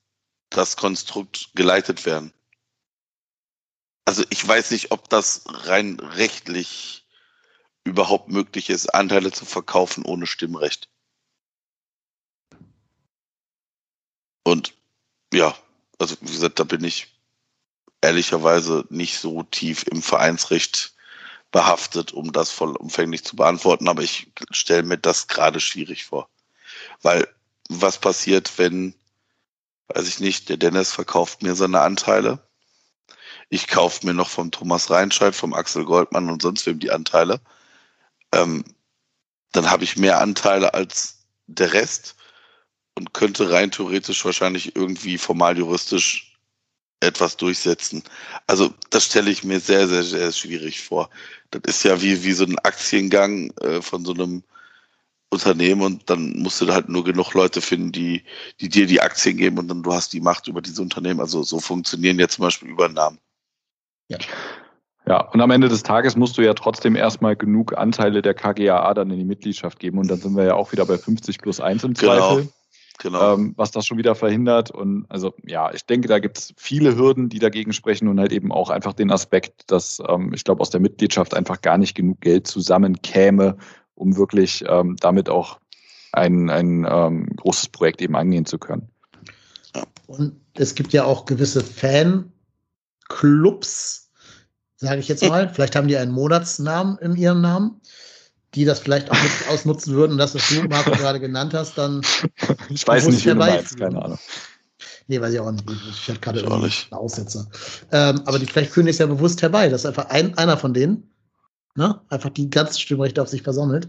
das 0.51 0.77
Konstrukt 0.77 1.51
geleitet 1.55 2.05
werden? 2.05 2.33
Also 4.05 4.25
ich 4.31 4.47
weiß 4.47 4.73
nicht, 4.73 4.91
ob 4.91 5.09
das 5.09 5.45
rein 5.47 5.99
rechtlich 6.01 7.04
überhaupt 7.85 8.29
möglich 8.29 8.71
ist, 8.71 8.95
Anteile 8.95 9.31
zu 9.31 9.45
verkaufen 9.45 10.05
ohne 10.05 10.27
Stimmrecht. 10.27 10.89
Und 14.43 14.75
ja, 15.33 15.57
also 15.99 16.17
wie 16.21 16.33
gesagt, 16.33 16.59
da 16.59 16.65
bin 16.65 16.85
ich 16.85 17.15
ehrlicherweise 18.01 18.85
nicht 18.91 19.19
so 19.19 19.43
tief 19.45 19.85
im 19.85 20.03
Vereinsrecht 20.03 20.95
behaftet, 21.51 22.13
um 22.13 22.33
das 22.33 22.51
vollumfänglich 22.51 23.25
zu 23.25 23.37
beantworten, 23.37 23.89
aber 23.89 24.03
ich 24.03 24.31
stelle 24.51 24.83
mir 24.83 24.99
das 24.99 25.29
gerade 25.29 25.61
schwierig 25.61 26.05
vor. 26.05 26.29
Weil 27.03 27.29
was 27.69 27.99
passiert, 27.99 28.59
wenn, 28.59 28.95
weiß 29.89 30.09
ich 30.09 30.21
nicht, 30.21 30.49
der 30.49 30.57
Dennis 30.57 30.93
verkauft 30.93 31.43
mir 31.43 31.55
seine 31.55 31.81
Anteile, 31.81 32.47
ich 33.49 33.69
kaufe 33.69 34.05
mir 34.05 34.15
noch 34.15 34.29
vom 34.29 34.51
Thomas 34.51 34.91
Reinscheid, 34.91 35.35
vom 35.35 35.55
Axel 35.55 35.85
Goldmann 35.85 36.29
und 36.29 36.43
sonst 36.43 36.67
wem 36.67 36.81
die 36.81 36.91
Anteile, 36.91 37.41
ähm, 38.35 38.65
dann 39.53 39.71
habe 39.71 39.85
ich 39.85 39.97
mehr 39.97 40.21
Anteile 40.21 40.75
als 40.75 41.27
der 41.47 41.73
Rest 41.73 42.17
und 42.95 43.15
könnte 43.15 43.51
rein 43.51 43.71
theoretisch 43.71 44.25
wahrscheinlich 44.25 44.77
irgendwie 44.77 45.19
formal 45.19 45.57
juristisch 45.59 46.37
etwas 47.01 47.37
durchsetzen. 47.37 48.03
Also 48.47 48.73
das 48.91 49.07
stelle 49.07 49.31
ich 49.31 49.45
mir 49.45 49.61
sehr, 49.61 49.87
sehr, 49.89 50.03
sehr 50.03 50.33
schwierig 50.33 50.81
vor. 50.81 51.11
Das 51.51 51.63
ist 51.67 51.85
ja 51.85 52.01
wie, 52.01 52.25
wie 52.25 52.33
so 52.33 52.45
ein 52.45 52.59
Aktiengang 52.61 53.51
äh, 53.61 53.83
von 53.83 54.05
so 54.05 54.13
einem 54.15 54.43
Unternehmen 55.31 55.83
und 55.83 56.11
dann 56.11 56.39
musst 56.39 56.61
du 56.61 56.73
halt 56.73 56.89
nur 56.89 57.05
genug 57.05 57.35
Leute 57.35 57.61
finden, 57.61 57.93
die, 57.93 58.25
die 58.61 58.69
dir 58.69 58.87
die 58.87 59.01
Aktien 59.01 59.37
geben 59.37 59.59
und 59.59 59.69
dann 59.69 59.83
du 59.83 59.93
hast 59.93 60.13
die 60.13 60.21
Macht 60.21 60.49
über 60.49 60.63
diese 60.63 60.81
Unternehmen. 60.81 61.21
Also 61.21 61.43
so 61.43 61.61
funktionieren 61.61 62.19
ja 62.19 62.29
zum 62.29 62.43
Beispiel 62.43 62.71
Übernahmen. 62.71 63.19
Ja. 64.09 64.19
Ja, 65.07 65.21
und 65.21 65.41
am 65.41 65.51
Ende 65.51 65.69
des 65.69 65.83
Tages 65.83 66.17
musst 66.17 66.39
du 66.39 66.43
ja 66.43 66.55
trotzdem 66.55 66.97
erstmal 66.97 67.37
genug 67.37 67.77
Anteile 67.77 68.23
der 68.23 68.33
KGAA 68.33 68.95
dann 68.95 69.11
in 69.11 69.19
die 69.19 69.25
Mitgliedschaft 69.25 69.79
geben 69.79 69.99
und 69.99 70.11
dann 70.11 70.19
sind 70.19 70.35
wir 70.35 70.45
ja 70.45 70.55
auch 70.55 70.73
wieder 70.73 70.87
bei 70.87 70.97
50 70.97 71.39
plus 71.39 71.61
1 71.61 71.85
im 71.85 71.95
genau. 71.95 72.15
Zweifel. 72.15 72.49
Genau. 73.01 73.35
Ähm, 73.35 73.55
was 73.57 73.73
das 73.73 73.87
schon 73.87 73.99
wieder 73.99 74.15
verhindert. 74.15 74.71
Und 74.71 75.05
also 75.09 75.35
ja, 75.45 75.75
ich 75.75 75.85
denke, 75.85 76.09
da 76.09 76.21
gibt 76.21 76.39
es 76.39 76.55
viele 76.57 76.97
Hürden, 76.97 77.29
die 77.29 77.41
dagegen 77.41 77.73
sprechen 77.73 78.07
und 78.09 78.21
halt 78.21 78.33
eben 78.33 78.53
auch 78.53 78.71
einfach 78.71 78.93
den 78.93 79.11
Aspekt, 79.11 79.71
dass 79.71 80.01
ähm, 80.09 80.33
ich 80.33 80.45
glaube, 80.45 80.61
aus 80.61 80.71
der 80.71 80.81
Mitgliedschaft 80.81 81.35
einfach 81.35 81.61
gar 81.61 81.77
nicht 81.77 81.97
genug 81.97 82.21
Geld 82.21 82.47
zusammenkäme, 82.47 83.57
um 83.97 84.17
wirklich 84.17 84.65
ähm, 84.69 84.97
damit 85.01 85.29
auch 85.29 85.59
ein, 86.13 86.49
ein 86.49 86.87
ähm, 86.89 87.27
großes 87.37 87.71
Projekt 87.71 88.01
eben 88.01 88.15
angehen 88.15 88.47
zu 88.47 88.59
können. 88.59 88.89
Und 90.07 90.41
es 90.55 90.77
gibt 90.77 90.93
ja 90.93 91.05
auch 91.05 91.25
gewisse 91.25 91.65
Fanclubs, 91.65 94.04
sage 94.77 95.01
ich 95.01 95.09
jetzt 95.09 95.25
mal. 95.25 95.49
Vielleicht 95.55 95.77
haben 95.77 95.89
die 95.89 95.97
einen 95.97 96.13
Monatsnamen 96.13 96.99
in 96.99 97.17
ihrem 97.17 97.41
Namen 97.41 97.81
die 98.55 98.65
das 98.65 98.79
vielleicht 98.79 99.11
auch 99.11 99.21
mit 99.21 99.33
ausnutzen 99.49 99.95
würden, 99.95 100.17
dass 100.17 100.33
das 100.33 100.49
du, 100.49 100.63
Marco, 100.69 100.91
gerade 100.93 101.21
genannt 101.21 101.55
hast, 101.55 101.77
dann. 101.77 102.03
Ich 102.69 102.87
weiß 102.87 103.07
nicht, 103.09 103.25
wie 103.25 103.31
du 103.31 103.35
meinst, 103.35 103.77
keine 103.77 104.01
Ahnung. 104.03 104.19
Nee, 105.07 105.21
weiß 105.21 105.35
ich 105.35 105.41
auch 105.41 105.51
nicht. 105.51 105.65
Ich 105.91 106.09
hatte 106.09 106.21
gerade 106.21 106.41
irgendwie 106.41 106.73
einen 106.91 106.93
Aussetzer. 106.93 107.47
Ähm, 107.93 108.23
aber 108.25 108.39
die 108.39 108.47
vielleicht 108.47 108.71
führen 108.71 108.87
es 108.87 108.99
ja 108.99 109.07
bewusst 109.07 109.43
herbei, 109.43 109.69
dass 109.69 109.85
einfach 109.85 110.07
ein, 110.07 110.37
einer 110.39 110.57
von 110.57 110.73
denen 110.73 111.11
ne, 111.75 112.01
einfach 112.09 112.31
die 112.31 112.49
ganzen 112.49 112.81
Stimmrechte 112.81 113.21
auf 113.21 113.29
sich 113.29 113.43
versammelt. 113.43 113.89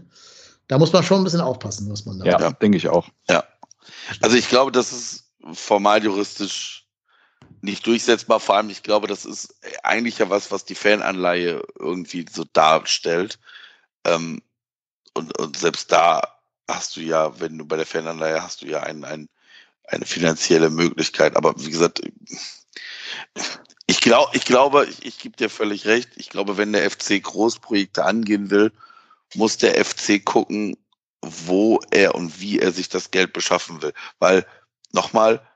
Da 0.68 0.78
muss 0.78 0.92
man 0.92 1.02
schon 1.02 1.18
ein 1.18 1.24
bisschen 1.24 1.40
aufpassen, 1.40 1.90
was 1.90 2.04
man 2.04 2.18
da. 2.18 2.26
Ja, 2.26 2.50
denke 2.50 2.76
ich 2.76 2.88
auch. 2.88 3.08
Ja. 3.28 3.44
Also 4.20 4.36
ich 4.36 4.48
glaube, 4.48 4.72
das 4.72 4.92
ist 4.92 5.30
formal 5.52 6.02
juristisch 6.02 6.85
nicht 7.66 7.86
durchsetzbar. 7.86 8.40
Vor 8.40 8.56
allem, 8.56 8.70
ich 8.70 8.82
glaube, 8.82 9.06
das 9.06 9.24
ist 9.24 9.54
eigentlich 9.82 10.18
ja 10.18 10.30
was, 10.30 10.50
was 10.50 10.64
die 10.64 10.74
Fananleihe 10.74 11.62
irgendwie 11.78 12.24
so 12.30 12.44
darstellt. 12.44 13.38
Ähm, 14.04 14.42
und, 15.14 15.38
und 15.38 15.58
selbst 15.58 15.92
da 15.92 16.22
hast 16.68 16.96
du 16.96 17.00
ja, 17.00 17.38
wenn 17.40 17.58
du 17.58 17.66
bei 17.66 17.76
der 17.76 17.86
Fananleihe 17.86 18.42
hast 18.42 18.62
du 18.62 18.66
ja 18.66 18.82
ein, 18.82 19.04
ein, 19.04 19.28
eine 19.84 20.06
finanzielle 20.06 20.70
Möglichkeit. 20.70 21.36
Aber 21.36 21.54
wie 21.58 21.70
gesagt, 21.70 22.00
ich, 23.86 24.00
glaub, 24.00 24.34
ich 24.34 24.44
glaube, 24.44 24.86
ich, 24.86 25.04
ich 25.04 25.18
gebe 25.18 25.36
dir 25.36 25.50
völlig 25.50 25.86
recht. 25.86 26.10
Ich 26.16 26.30
glaube, 26.30 26.56
wenn 26.56 26.72
der 26.72 26.90
FC 26.90 27.22
Großprojekte 27.22 28.04
angehen 28.04 28.50
will, 28.50 28.72
muss 29.34 29.58
der 29.58 29.84
FC 29.84 30.24
gucken, 30.24 30.76
wo 31.20 31.80
er 31.90 32.14
und 32.14 32.40
wie 32.40 32.58
er 32.60 32.72
sich 32.72 32.88
das 32.88 33.10
Geld 33.10 33.32
beschaffen 33.32 33.82
will. 33.82 33.92
Weil, 34.18 34.46
nochmal, 34.92 35.46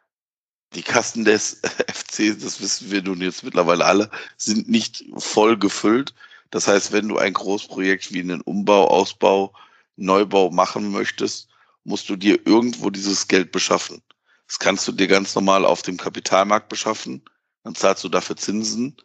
die 0.75 0.83
Kassen 0.83 1.25
des 1.25 1.61
FC, 1.89 2.39
das 2.41 2.61
wissen 2.61 2.91
wir 2.91 3.03
nun 3.03 3.21
jetzt 3.21 3.43
mittlerweile 3.43 3.85
alle, 3.85 4.11
sind 4.37 4.69
nicht 4.69 5.05
voll 5.17 5.59
gefüllt. 5.59 6.15
Das 6.51 6.67
heißt, 6.67 6.93
wenn 6.93 7.09
du 7.09 7.19
ein 7.19 7.33
Großprojekt 7.33 8.13
wie 8.13 8.21
einen 8.21 8.41
Umbau, 8.41 8.89
Ausbau, 8.89 9.53
Neubau 9.97 10.51
machen 10.51 10.91
möchtest, 10.91 11.49
musst 11.85 12.09
du 12.09 12.17
dir 12.17 12.47
irgendwo 12.47 12.91
dieses 12.91 13.29
Geld 13.29 13.53
beschaffen. 13.53 14.03
Das 14.47 14.59
kannst 14.59 14.87
du 14.89 14.93
dir 14.93 15.07
ganz 15.07 15.35
normal 15.35 15.65
auf 15.65 15.83
dem 15.83 15.97
Kapitalmarkt 15.97 16.69
beschaffen, 16.69 17.23
dann 17.63 17.75
zahlst 17.75 18.03
du 18.03 18.09
dafür 18.09 18.37
Zinsen 18.37 18.97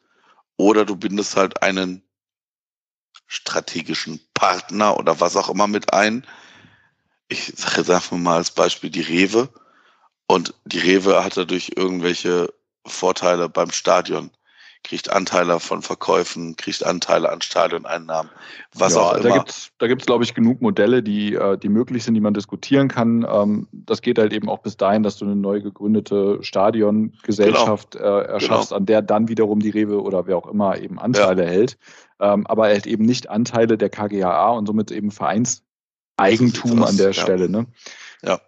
oder 0.57 0.85
du 0.85 0.95
bindest 0.95 1.35
halt 1.35 1.61
einen 1.61 2.01
strategischen 3.27 4.19
Partner 4.33 4.97
oder 4.97 5.19
was 5.19 5.35
auch 5.35 5.49
immer 5.49 5.67
mit 5.67 5.93
ein. 5.93 6.25
Ich 7.27 7.53
sage 7.55 7.77
jetzt 7.77 7.89
einfach 7.89 8.17
mal 8.17 8.37
als 8.37 8.51
Beispiel 8.51 8.89
die 8.89 9.01
Rewe. 9.01 9.49
Und 10.27 10.53
die 10.65 10.79
Rewe 10.79 11.23
hat 11.23 11.37
dadurch 11.37 11.73
irgendwelche 11.75 12.53
Vorteile 12.85 13.49
beim 13.49 13.71
Stadion 13.71 14.31
kriegt 14.85 15.11
Anteile 15.11 15.59
von 15.59 15.81
Verkäufen, 15.81 16.55
kriegt 16.57 16.85
Anteile 16.85 17.31
an 17.31 17.41
Stadioneinnahmen, 17.41 18.31
was 18.73 18.93
ja, 18.93 19.01
auch 19.01 19.13
immer. 19.13 19.29
Da 19.29 19.37
gibt's, 19.37 19.71
da 19.79 19.87
gibt's, 19.87 20.05
glaube 20.05 20.23
ich, 20.23 20.35
genug 20.35 20.61
Modelle, 20.61 21.01
die, 21.01 21.33
äh, 21.33 21.57
die 21.57 21.69
möglich 21.69 22.03
sind, 22.03 22.13
die 22.13 22.21
man 22.21 22.35
diskutieren 22.35 22.87
kann. 22.87 23.25
Ähm, 23.27 23.67
das 23.71 24.01
geht 24.01 24.19
halt 24.19 24.31
eben 24.31 24.47
auch 24.47 24.59
bis 24.59 24.77
dahin, 24.77 25.01
dass 25.01 25.17
du 25.17 25.25
eine 25.25 25.35
neu 25.35 25.59
gegründete 25.61 26.37
Stadiongesellschaft 26.41 27.91
genau. 27.91 28.19
äh, 28.19 28.25
erschaffst, 28.25 28.69
genau. 28.69 28.77
an 28.77 28.85
der 28.85 29.01
dann 29.01 29.27
wiederum 29.27 29.59
die 29.59 29.71
Rewe 29.71 30.01
oder 30.01 30.27
wer 30.27 30.37
auch 30.37 30.47
immer 30.47 30.77
eben 30.77 30.99
Anteile 30.99 31.43
ja. 31.43 31.49
hält. 31.49 31.77
Ähm, 32.19 32.45
aber 32.45 32.65
halt 32.65 32.85
eben 32.85 33.05
nicht 33.05 33.29
Anteile 33.29 33.77
der 33.77 33.89
KGAA 33.89 34.51
und 34.51 34.67
somit 34.67 34.91
eben 34.91 35.09
Vereinseigentum 35.09 36.83
an 36.83 36.97
der 36.97 37.07
ja. 37.07 37.13
Stelle. 37.13 37.49
Ne? 37.49 37.65
Ja. 38.21 38.39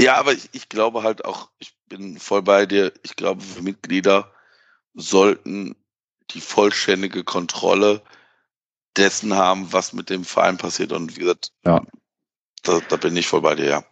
Ja, 0.00 0.16
aber 0.16 0.32
ich, 0.32 0.48
ich 0.52 0.68
glaube 0.68 1.02
halt 1.02 1.24
auch, 1.24 1.50
ich 1.58 1.76
bin 1.88 2.18
voll 2.18 2.42
bei 2.42 2.66
dir, 2.66 2.92
ich 3.02 3.16
glaube, 3.16 3.42
für 3.42 3.62
Mitglieder 3.62 4.32
sollten 4.94 5.76
die 6.30 6.40
vollständige 6.40 7.24
Kontrolle 7.24 8.02
dessen 8.96 9.34
haben, 9.34 9.72
was 9.72 9.92
mit 9.92 10.10
dem 10.10 10.24
Verein 10.24 10.56
passiert. 10.56 10.92
Und 10.92 11.16
wie 11.16 11.20
gesagt, 11.20 11.52
ja. 11.64 11.82
da, 12.62 12.80
da 12.88 12.96
bin 12.96 13.16
ich 13.16 13.26
voll 13.26 13.40
bei 13.40 13.54
dir, 13.54 13.66
ja. 13.66 13.84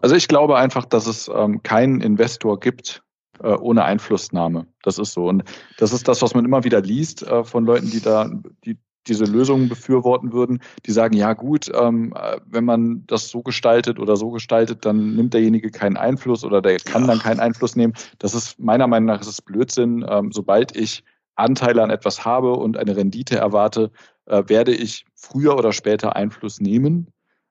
Also 0.00 0.14
ich 0.14 0.28
glaube 0.28 0.56
einfach, 0.56 0.86
dass 0.86 1.06
es 1.06 1.28
ähm, 1.28 1.62
keinen 1.62 2.00
Investor 2.00 2.58
gibt 2.58 3.02
äh, 3.40 3.48
ohne 3.48 3.84
Einflussnahme. 3.84 4.66
Das 4.82 4.98
ist 4.98 5.12
so. 5.12 5.26
Und 5.28 5.44
das 5.76 5.92
ist 5.92 6.08
das, 6.08 6.22
was 6.22 6.34
man 6.34 6.44
immer 6.44 6.64
wieder 6.64 6.80
liest 6.80 7.22
äh, 7.22 7.44
von 7.44 7.64
Leuten, 7.64 7.90
die 7.90 8.00
da, 8.00 8.30
die 8.64 8.78
diese 9.06 9.24
Lösungen 9.24 9.68
befürworten 9.68 10.32
würden, 10.32 10.60
die 10.86 10.92
sagen, 10.92 11.16
ja 11.16 11.32
gut, 11.32 11.70
ähm, 11.74 12.14
wenn 12.46 12.64
man 12.64 13.04
das 13.06 13.28
so 13.28 13.42
gestaltet 13.42 13.98
oder 13.98 14.16
so 14.16 14.30
gestaltet, 14.30 14.84
dann 14.84 15.14
nimmt 15.14 15.34
derjenige 15.34 15.70
keinen 15.70 15.96
Einfluss 15.96 16.44
oder 16.44 16.62
der 16.62 16.78
kann 16.78 17.06
dann 17.06 17.18
keinen 17.18 17.40
Einfluss 17.40 17.76
nehmen. 17.76 17.94
Das 18.18 18.34
ist 18.34 18.58
meiner 18.58 18.86
Meinung 18.86 19.06
nach 19.06 19.20
ist 19.20 19.28
es 19.28 19.42
Blödsinn. 19.42 20.04
Ähm, 20.08 20.32
sobald 20.32 20.76
ich 20.76 21.04
Anteile 21.36 21.82
an 21.82 21.90
etwas 21.90 22.24
habe 22.24 22.52
und 22.54 22.76
eine 22.76 22.96
Rendite 22.96 23.36
erwarte, 23.36 23.90
äh, 24.26 24.42
werde 24.46 24.74
ich 24.74 25.04
früher 25.14 25.56
oder 25.56 25.72
später 25.72 26.16
Einfluss 26.16 26.60
nehmen, 26.60 27.08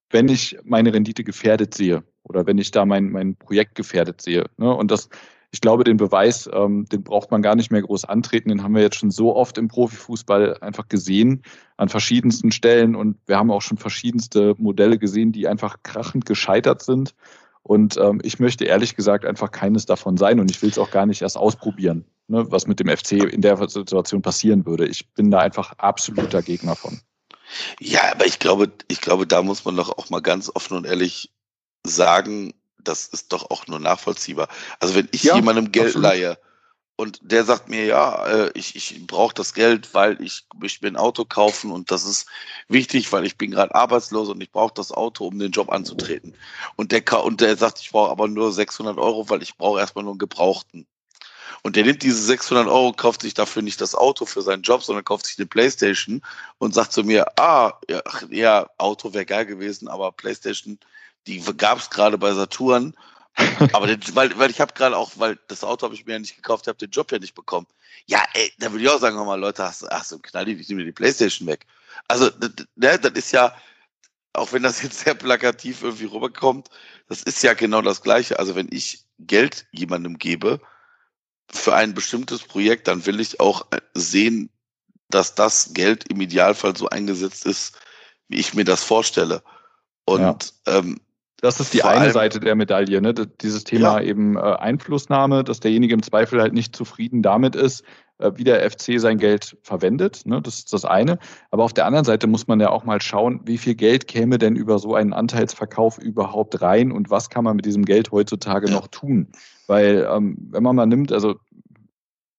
wenn 0.09 0.29
ich 0.29 0.57
meine 0.63 0.93
Rendite 0.93 1.23
gefährdet 1.23 1.73
sehe 1.73 2.03
oder 2.23 2.45
wenn 2.45 2.57
ich 2.57 2.71
da 2.71 2.85
mein, 2.85 3.11
mein 3.11 3.35
Projekt 3.35 3.75
gefährdet 3.75 4.21
sehe. 4.21 4.45
Ne? 4.57 4.73
Und 4.73 4.91
das 4.91 5.09
ich 5.53 5.61
glaube, 5.61 5.83
den 5.83 5.97
Beweis, 5.97 6.49
ähm, 6.51 6.85
den 6.91 7.03
braucht 7.03 7.29
man 7.29 7.43
gar 7.43 7.55
nicht 7.55 7.71
mehr 7.71 7.83
groß 7.83 8.05
antreten. 8.05 8.49
Den 8.49 8.63
haben 8.63 8.73
wir 8.73 8.81
jetzt 8.81 8.95
schon 8.95 9.11
so 9.11 9.35
oft 9.35 9.59
im 9.59 9.67
Profifußball 9.67 10.57
einfach 10.61 10.87
gesehen, 10.87 11.43
an 11.77 11.89
verschiedensten 11.89 12.51
Stellen. 12.51 12.95
Und 12.95 13.17
wir 13.27 13.37
haben 13.37 13.51
auch 13.51 13.61
schon 13.61 13.77
verschiedenste 13.77 14.55
Modelle 14.57 14.97
gesehen, 14.97 15.31
die 15.31 15.47
einfach 15.47 15.77
krachend 15.83 16.25
gescheitert 16.25 16.81
sind. 16.81 17.13
Und 17.61 17.97
ähm, 17.97 18.19
ich 18.23 18.39
möchte 18.39 18.65
ehrlich 18.65 18.95
gesagt 18.95 19.25
einfach 19.25 19.51
keines 19.51 19.85
davon 19.85 20.17
sein. 20.17 20.39
Und 20.39 20.49
ich 20.49 20.59
will 20.63 20.71
es 20.71 20.79
auch 20.79 20.89
gar 20.89 21.05
nicht 21.05 21.21
erst 21.21 21.37
ausprobieren, 21.37 22.03
ne, 22.27 22.49
was 22.49 22.65
mit 22.65 22.79
dem 22.79 22.89
FC 22.89 23.11
in 23.11 23.41
der 23.41 23.69
Situation 23.69 24.23
passieren 24.23 24.65
würde. 24.65 24.87
Ich 24.87 25.13
bin 25.13 25.29
da 25.29 25.37
einfach 25.37 25.73
absoluter 25.77 26.41
Gegner 26.41 26.75
von. 26.75 26.99
Ja, 27.79 28.11
aber 28.11 28.25
ich 28.25 28.39
glaube, 28.39 28.71
ich 28.87 29.01
glaube, 29.01 29.27
da 29.27 29.43
muss 29.43 29.65
man 29.65 29.75
doch 29.75 29.95
auch 29.95 30.09
mal 30.09 30.21
ganz 30.23 30.49
offen 30.51 30.77
und 30.77 30.87
ehrlich 30.87 31.31
sagen, 31.85 32.55
das 32.83 33.07
ist 33.07 33.33
doch 33.33 33.49
auch 33.49 33.67
nur 33.67 33.79
nachvollziehbar. 33.79 34.47
Also 34.79 34.95
wenn 34.95 35.09
ich 35.11 35.23
ja, 35.23 35.35
jemandem 35.35 35.71
Geld 35.71 35.87
absolut. 35.87 36.03
leihe 36.03 36.37
und 36.95 37.19
der 37.21 37.43
sagt 37.43 37.69
mir, 37.69 37.85
ja, 37.85 38.25
äh, 38.27 38.51
ich, 38.53 38.75
ich 38.75 39.07
brauche 39.07 39.33
das 39.33 39.53
Geld, 39.53 39.93
weil 39.93 40.21
ich 40.21 40.45
möchte 40.55 40.85
mir 40.85 40.91
ein 40.91 40.97
Auto 40.97 41.25
kaufen 41.25 41.71
und 41.71 41.89
das 41.89 42.05
ist 42.05 42.27
wichtig, 42.67 43.11
weil 43.11 43.25
ich 43.25 43.37
bin 43.37 43.51
gerade 43.51 43.73
arbeitslos 43.73 44.29
und 44.29 44.41
ich 44.41 44.51
brauche 44.51 44.73
das 44.75 44.91
Auto, 44.91 45.25
um 45.25 45.39
den 45.39 45.51
Job 45.51 45.71
anzutreten. 45.71 46.35
Und 46.75 46.91
der, 46.91 47.23
und 47.23 47.41
der 47.41 47.57
sagt, 47.57 47.79
ich 47.79 47.91
brauche 47.91 48.11
aber 48.11 48.27
nur 48.27 48.51
600 48.51 48.97
Euro, 48.97 49.29
weil 49.29 49.41
ich 49.41 49.57
brauche 49.57 49.79
erstmal 49.79 50.03
nur 50.03 50.13
einen 50.13 50.19
Gebrauchten. 50.19 50.85
Und 51.63 51.75
der 51.77 51.85
nimmt 51.85 52.03
diese 52.03 52.21
600 52.21 52.67
Euro, 52.67 52.93
kauft 52.93 53.21
sich 53.21 53.33
dafür 53.33 53.61
nicht 53.61 53.81
das 53.81 53.95
Auto 53.95 54.25
für 54.25 54.41
seinen 54.41 54.63
Job, 54.63 54.83
sondern 54.83 55.05
kauft 55.05 55.25
sich 55.25 55.39
eine 55.39 55.47
Playstation 55.47 56.21
und 56.57 56.73
sagt 56.73 56.91
zu 56.91 57.03
mir, 57.03 57.25
ah, 57.39 57.79
ja, 57.89 58.01
ja 58.29 58.69
Auto 58.77 59.13
wäre 59.13 59.25
geil 59.25 59.45
gewesen, 59.45 59.87
aber 59.87 60.11
Playstation, 60.11 60.77
die 61.27 61.41
gab 61.57 61.79
es 61.79 61.89
gerade 61.89 62.17
bei 62.17 62.33
Saturn. 62.33 62.95
aber 63.73 63.87
den, 63.87 63.99
weil, 64.15 64.37
weil 64.37 64.51
ich 64.51 64.61
habe 64.61 64.73
gerade 64.73 64.95
auch, 64.95 65.11
weil 65.15 65.39
das 65.47 65.63
Auto 65.63 65.85
habe 65.85 65.95
ich 65.95 66.05
mir 66.05 66.13
ja 66.13 66.19
nicht 66.19 66.35
gekauft, 66.35 66.65
ich 66.65 66.67
habe 66.67 66.77
den 66.77 66.91
Job 66.91 67.11
ja 67.11 67.17
nicht 67.17 67.33
bekommen. 67.33 67.65
Ja, 68.05 68.23
ey, 68.33 68.51
da 68.59 68.71
würde 68.71 68.83
ich 68.83 68.89
auch 68.89 68.99
sagen, 68.99 69.15
mal, 69.17 69.39
Leute, 69.39 69.63
hast, 69.63 70.11
du 70.11 70.19
knall 70.19 70.45
die, 70.45 70.53
ich 70.53 70.69
nehme 70.69 70.83
die 70.83 70.91
Playstation 70.91 71.47
weg. 71.47 71.65
Also, 72.07 72.29
ne, 72.75 72.99
das 72.99 73.13
ist 73.13 73.31
ja, 73.31 73.55
auch 74.33 74.51
wenn 74.51 74.63
das 74.63 74.83
jetzt 74.83 74.99
sehr 75.03 75.15
plakativ 75.15 75.81
irgendwie 75.81 76.05
rüberkommt, 76.05 76.69
das 77.07 77.23
ist 77.23 77.41
ja 77.41 77.53
genau 77.53 77.81
das 77.81 78.01
Gleiche. 78.01 78.37
Also, 78.37 78.55
wenn 78.55 78.67
ich 78.71 79.03
Geld 79.19 79.65
jemandem 79.71 80.17
gebe, 80.17 80.61
für 81.51 81.75
ein 81.75 81.93
bestimmtes 81.93 82.41
Projekt, 82.41 82.87
dann 82.87 83.05
will 83.05 83.19
ich 83.19 83.39
auch 83.39 83.67
äh, 83.71 83.79
sehen, 83.93 84.49
dass 85.09 85.35
das 85.35 85.73
Geld 85.73 86.09
im 86.09 86.21
Idealfall 86.21 86.75
so 86.75 86.89
eingesetzt 86.89 87.45
ist, 87.45 87.77
wie 88.27 88.37
ich 88.39 88.53
mir 88.53 88.63
das 88.63 88.83
vorstelle. 88.83 89.43
Und 90.05 90.53
ja. 90.65 90.77
ähm, 90.77 90.99
das 91.43 91.59
ist 91.59 91.73
die 91.73 91.83
eine 91.83 92.09
Seite 92.11 92.39
der 92.39 92.55
Medaille, 92.55 93.01
ne? 93.01 93.13
dieses 93.13 93.65
Thema 93.65 93.99
ja. 93.99 94.07
eben 94.07 94.37
äh, 94.37 94.39
Einflussnahme, 94.39 95.43
dass 95.43 95.59
derjenige 95.59 95.93
im 95.93 96.01
Zweifel 96.01 96.39
halt 96.39 96.53
nicht 96.53 96.73
zufrieden 96.73 97.21
damit 97.21 97.53
ist, 97.57 97.83
äh, 98.19 98.31
wie 98.35 98.45
der 98.45 98.61
FC 98.71 98.97
sein 98.97 99.17
Geld 99.17 99.57
verwendet. 99.61 100.21
Ne? 100.25 100.41
Das 100.41 100.59
ist 100.59 100.71
das 100.71 100.85
eine. 100.85 101.19
Aber 101.51 101.65
auf 101.65 101.73
der 101.73 101.85
anderen 101.85 102.05
Seite 102.05 102.27
muss 102.27 102.47
man 102.47 102.61
ja 102.61 102.69
auch 102.69 102.85
mal 102.85 103.01
schauen, 103.01 103.41
wie 103.43 103.57
viel 103.57 103.75
Geld 103.75 104.07
käme 104.07 104.37
denn 104.37 104.55
über 104.55 104.79
so 104.79 104.95
einen 104.95 105.11
Anteilsverkauf 105.11 105.97
überhaupt 105.97 106.61
rein 106.61 106.93
und 106.93 107.09
was 107.09 107.29
kann 107.29 107.43
man 107.43 107.57
mit 107.57 107.65
diesem 107.65 107.83
Geld 107.83 108.13
heutzutage 108.13 108.69
ja. 108.69 108.73
noch 108.73 108.87
tun. 108.87 109.27
Weil 109.67 110.07
ähm, 110.09 110.37
wenn 110.49 110.63
man 110.63 110.77
mal 110.77 110.85
nimmt, 110.85 111.11
also 111.11 111.35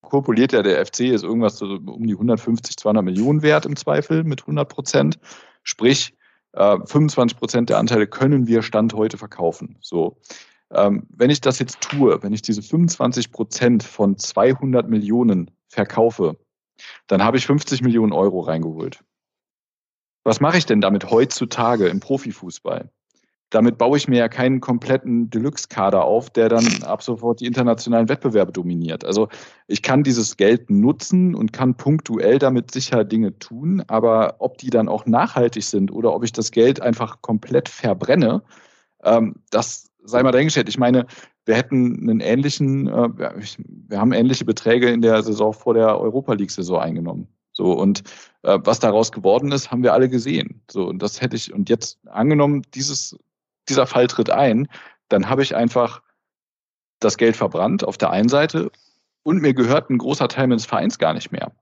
kurpuliert 0.01 0.52
ja 0.55 0.62
der 0.62 0.85
FC, 0.86 1.01
ist 1.01 1.24
irgendwas 1.24 1.59
so 1.59 1.66
um 1.66 2.06
die 2.06 2.14
150, 2.14 2.78
200 2.78 3.05
Millionen 3.05 3.43
wert 3.43 3.66
im 3.66 3.76
Zweifel 3.76 4.24
mit 4.24 4.40
100 4.40 4.66
Prozent. 4.66 5.18
Sprich, 5.62 6.14
äh, 6.55 6.78
25 6.85 7.39
Prozent 7.39 7.70
der 7.70 7.78
Anteile 7.78 8.06
können 8.06 8.47
wir 8.47 8.62
Stand 8.62 8.94
heute 8.94 9.18
verkaufen. 9.18 9.76
So. 9.81 10.18
Ähm, 10.70 11.06
wenn 11.10 11.31
ich 11.31 11.40
das 11.40 11.59
jetzt 11.59 11.81
tue, 11.81 12.22
wenn 12.22 12.32
ich 12.32 12.43
diese 12.43 12.62
25 12.62 13.31
Prozent 13.31 13.82
von 13.82 14.18
200 14.18 14.89
Millionen 14.89 15.51
verkaufe, 15.68 16.36
dann 17.06 17.22
habe 17.22 17.36
ich 17.36 17.47
50 17.47 17.82
Millionen 17.82 18.12
Euro 18.12 18.40
reingeholt. 18.40 19.05
Was 20.24 20.40
mache 20.40 20.59
ich 20.59 20.66
denn 20.66 20.81
damit 20.81 21.10
heutzutage 21.10 21.86
im 21.89 22.01
Profifußball? 22.01 22.90
Damit 23.55 23.78
baue 23.78 23.97
ich 23.97 24.09
mir 24.09 24.18
ja 24.18 24.28
keinen 24.28 24.60
kompletten 24.60 25.31
Deluxe-Kader 25.31 26.05
auf, 26.05 26.28
der 26.31 26.48
dann 26.48 26.66
ab 26.82 27.02
sofort 27.02 27.40
die 27.40 27.47
internationalen 27.47 28.09
Wettbewerbe 28.09 28.51
dominiert. 28.51 29.05
Also 29.05 29.28
ich 29.68 29.82
kann 29.82 30.02
dieses 30.02 30.36
Geld 30.36 30.70
nutzen 30.70 31.35
und 31.36 31.52
kann 31.52 31.76
punktuell 31.76 32.39
damit 32.39 32.72
sicher 32.72 33.05
Dinge 33.05 33.39
tun, 33.39 33.82
aber 33.86 34.36
ob 34.40 34.59
die 34.59 34.70
dann 34.70 34.89
auch 34.89 35.06
nachhaltig 35.06 35.62
sind 35.62 35.93
oder 35.93 36.12
ob 36.14 36.24
ich 36.24 36.32
das 36.32 36.51
Geld 36.51 36.82
einfach 36.82 37.22
komplett 37.22 37.68
verbrenne, 37.68 38.43
ähm, 39.05 39.36
das 39.51 39.90
sei 40.02 40.22
mal 40.22 40.32
dahingestellt. 40.32 40.68
Ich 40.68 40.78
meine, 40.78 41.06
wir 41.47 41.55
hätten 41.55 42.09
einen 42.09 42.20
ähnlichen, 42.20 42.89
äh, 42.89 43.09
wir 43.89 44.01
haben 44.01 44.12
ähnliche 44.12 44.44
Beträge 44.44 44.90
in 44.90 45.01
der 45.01 45.22
Saison 45.22 45.52
vor 45.52 45.74
der 45.74 46.01
Europa 46.01 46.32
League-Saison 46.32 46.81
eingenommen. 46.81 47.28
So, 47.52 47.72
und 47.72 48.02
äh, 48.43 48.59
was 48.64 48.81
daraus 48.81 49.12
geworden 49.12 49.52
ist, 49.52 49.70
haben 49.70 49.85
wir 49.85 49.93
alle 49.93 50.09
gesehen. 50.09 50.60
So, 50.68 50.89
und 50.89 51.01
das 51.01 51.20
hätte 51.20 51.36
ich, 51.36 51.52
und 51.52 51.68
jetzt 51.68 51.98
angenommen, 52.09 52.62
dieses 52.74 53.16
dieser 53.69 53.86
Fall 53.86 54.07
tritt 54.07 54.31
ein, 54.31 54.69
dann 55.09 55.28
habe 55.28 55.43
ich 55.43 55.55
einfach 55.55 56.03
das 57.01 57.16
Geld 57.16 57.36
verbrannt 57.36 57.85
auf 57.85 57.99
der 57.99 58.11
einen 58.11 58.28
Seite 58.28 58.70
und 59.23 59.43
mir 59.43 59.55
gehört 59.55 59.91
ein 59.91 59.99
großer 59.99 60.28
Teil 60.28 60.47
meines 60.47 60.66
Vereins 60.66 60.99
gar 60.99 61.15
nicht 61.15 61.32
mehr. 61.32 61.53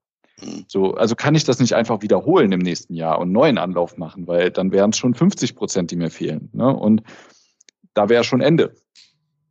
Mhm. 0.41 0.65
So, 0.69 0.95
also 0.95 1.15
kann 1.15 1.35
ich 1.35 1.45
das 1.45 1.59
nicht 1.59 1.75
einfach 1.75 2.03
wiederholen 2.03 2.53
im 2.53 2.61
nächsten 2.61 2.95
Jahr 2.95 3.19
und 3.19 3.25
einen 3.25 3.33
neuen 3.33 3.59
Anlauf 3.59 3.97
machen, 3.97 4.27
weil 4.27 4.51
dann 4.51 4.73
wären 4.73 4.91
es 4.91 4.99
schon 4.99 5.15
50 5.15 5.57
Prozent, 5.57 5.91
die 5.91 5.97
mir 5.97 6.11
fehlen. 6.11 6.51
Ne? 6.53 6.75
Und 6.75 7.03
da 7.95 8.09
wäre 8.09 8.25
schon 8.25 8.41
Ende. 8.41 8.75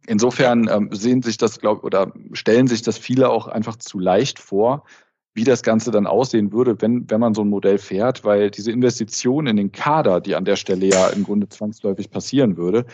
Insofern 0.07 0.68
ähm, 0.68 0.90
sehen 0.91 1.22
sich 1.22 1.38
das, 1.38 1.60
glaube 1.60 1.84
oder 1.84 2.11
stellen 2.34 2.68
sich 2.68 2.81
das 2.81 2.97
viele 2.97 3.30
auch 3.30 3.47
einfach 3.47 3.76
zu 3.76 3.99
leicht 3.99 4.39
vor, 4.39 4.84
wie 5.34 5.43
das 5.43 5.63
Ganze 5.63 5.91
dann 5.91 6.07
aussehen 6.07 6.51
würde, 6.51 6.81
wenn, 6.81 7.10
wenn 7.10 7.19
man 7.19 7.34
so 7.34 7.41
ein 7.41 7.49
Modell 7.49 7.77
fährt, 7.77 8.23
weil 8.23 8.51
diese 8.51 8.71
Investition 8.71 9.47
in 9.47 9.55
den 9.55 9.71
Kader, 9.71 10.19
die 10.19 10.35
an 10.35 10.45
der 10.45 10.57
Stelle 10.57 10.85
ja 10.87 11.07
im 11.07 11.23
Grunde 11.23 11.47
zwangsläufig 11.47 12.10
passieren 12.10 12.57
würde, 12.57 12.85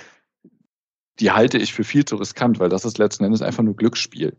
die 1.19 1.31
halte 1.31 1.57
ich 1.57 1.73
für 1.73 1.83
viel 1.83 2.05
zu 2.05 2.15
riskant, 2.17 2.59
weil 2.59 2.69
das 2.69 2.85
ist 2.85 2.99
letzten 2.99 3.23
Endes 3.23 3.41
einfach 3.41 3.63
nur 3.63 3.75
Glücksspiel. 3.75 4.37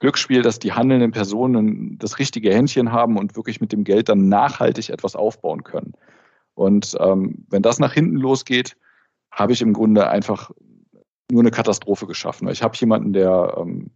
Glücksspiel, 0.00 0.42
dass 0.42 0.58
die 0.58 0.72
handelnden 0.72 1.10
Personen 1.10 1.98
das 1.98 2.18
richtige 2.18 2.54
Händchen 2.54 2.92
haben 2.92 3.16
und 3.16 3.34
wirklich 3.34 3.60
mit 3.60 3.72
dem 3.72 3.82
Geld 3.82 4.08
dann 4.08 4.28
nachhaltig 4.28 4.90
etwas 4.90 5.16
aufbauen 5.16 5.64
können. 5.64 5.94
Und 6.54 6.96
ähm, 7.00 7.46
wenn 7.48 7.62
das 7.62 7.78
nach 7.78 7.94
hinten 7.94 8.16
losgeht, 8.16 8.76
habe 9.30 9.52
ich 9.52 9.62
im 9.62 9.72
Grunde 9.72 10.08
einfach 10.08 10.50
nur 11.30 11.42
eine 11.42 11.50
Katastrophe 11.50 12.06
geschaffen. 12.06 12.48
Ich 12.48 12.62
habe 12.62 12.76
jemanden, 12.76 13.12
der 13.12 13.56
ähm, 13.58 13.90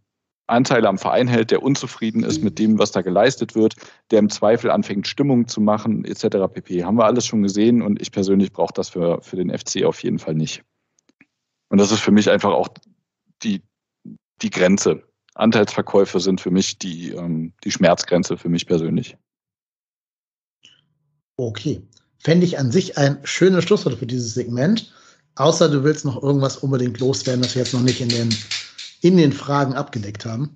Anteile 0.47 0.89
am 0.89 0.97
Verein 0.97 1.27
hält, 1.27 1.51
der 1.51 1.63
unzufrieden 1.63 2.23
ist 2.23 2.43
mit 2.43 2.59
dem, 2.59 2.77
was 2.77 2.91
da 2.91 3.01
geleistet 3.01 3.55
wird, 3.55 3.75
der 4.11 4.19
im 4.19 4.29
Zweifel 4.29 4.71
anfängt, 4.71 5.07
Stimmung 5.07 5.47
zu 5.47 5.61
machen, 5.61 6.03
etc. 6.03 6.51
pp. 6.51 6.83
Haben 6.83 6.97
wir 6.97 7.05
alles 7.05 7.25
schon 7.25 7.43
gesehen 7.43 7.81
und 7.81 8.01
ich 8.01 8.11
persönlich 8.11 8.51
brauche 8.51 8.73
das 8.73 8.89
für, 8.89 9.21
für 9.21 9.37
den 9.37 9.57
FC 9.57 9.83
auf 9.83 10.03
jeden 10.03 10.19
Fall 10.19 10.35
nicht. 10.35 10.63
Und 11.69 11.79
das 11.79 11.91
ist 11.91 12.01
für 12.01 12.11
mich 12.11 12.29
einfach 12.29 12.51
auch 12.51 12.67
die, 13.41 13.61
die 14.41 14.49
Grenze. 14.49 15.03
Anteilsverkäufe 15.35 16.19
sind 16.19 16.41
für 16.41 16.51
mich 16.51 16.77
die, 16.77 17.11
ähm, 17.11 17.53
die 17.63 17.71
Schmerzgrenze 17.71 18.37
für 18.37 18.49
mich 18.49 18.67
persönlich. 18.67 19.17
Okay. 21.37 21.81
Fände 22.19 22.45
ich 22.45 22.59
an 22.59 22.71
sich 22.71 22.97
ein 22.97 23.19
schönes 23.23 23.63
Schlusswort 23.63 23.95
für 23.95 24.05
dieses 24.05 24.33
Segment. 24.33 24.93
Außer 25.35 25.67
du 25.69 25.83
willst 25.83 26.05
noch 26.05 26.21
irgendwas 26.21 26.57
unbedingt 26.57 26.99
loswerden, 26.99 27.41
das 27.41 27.55
wir 27.55 27.63
jetzt 27.63 27.73
noch 27.73 27.81
nicht 27.81 28.01
in 28.01 28.09
den 28.09 28.29
in 29.03 29.17
den 29.17 29.33
Fragen 29.33 29.73
abgedeckt 29.73 30.25
haben. 30.25 30.55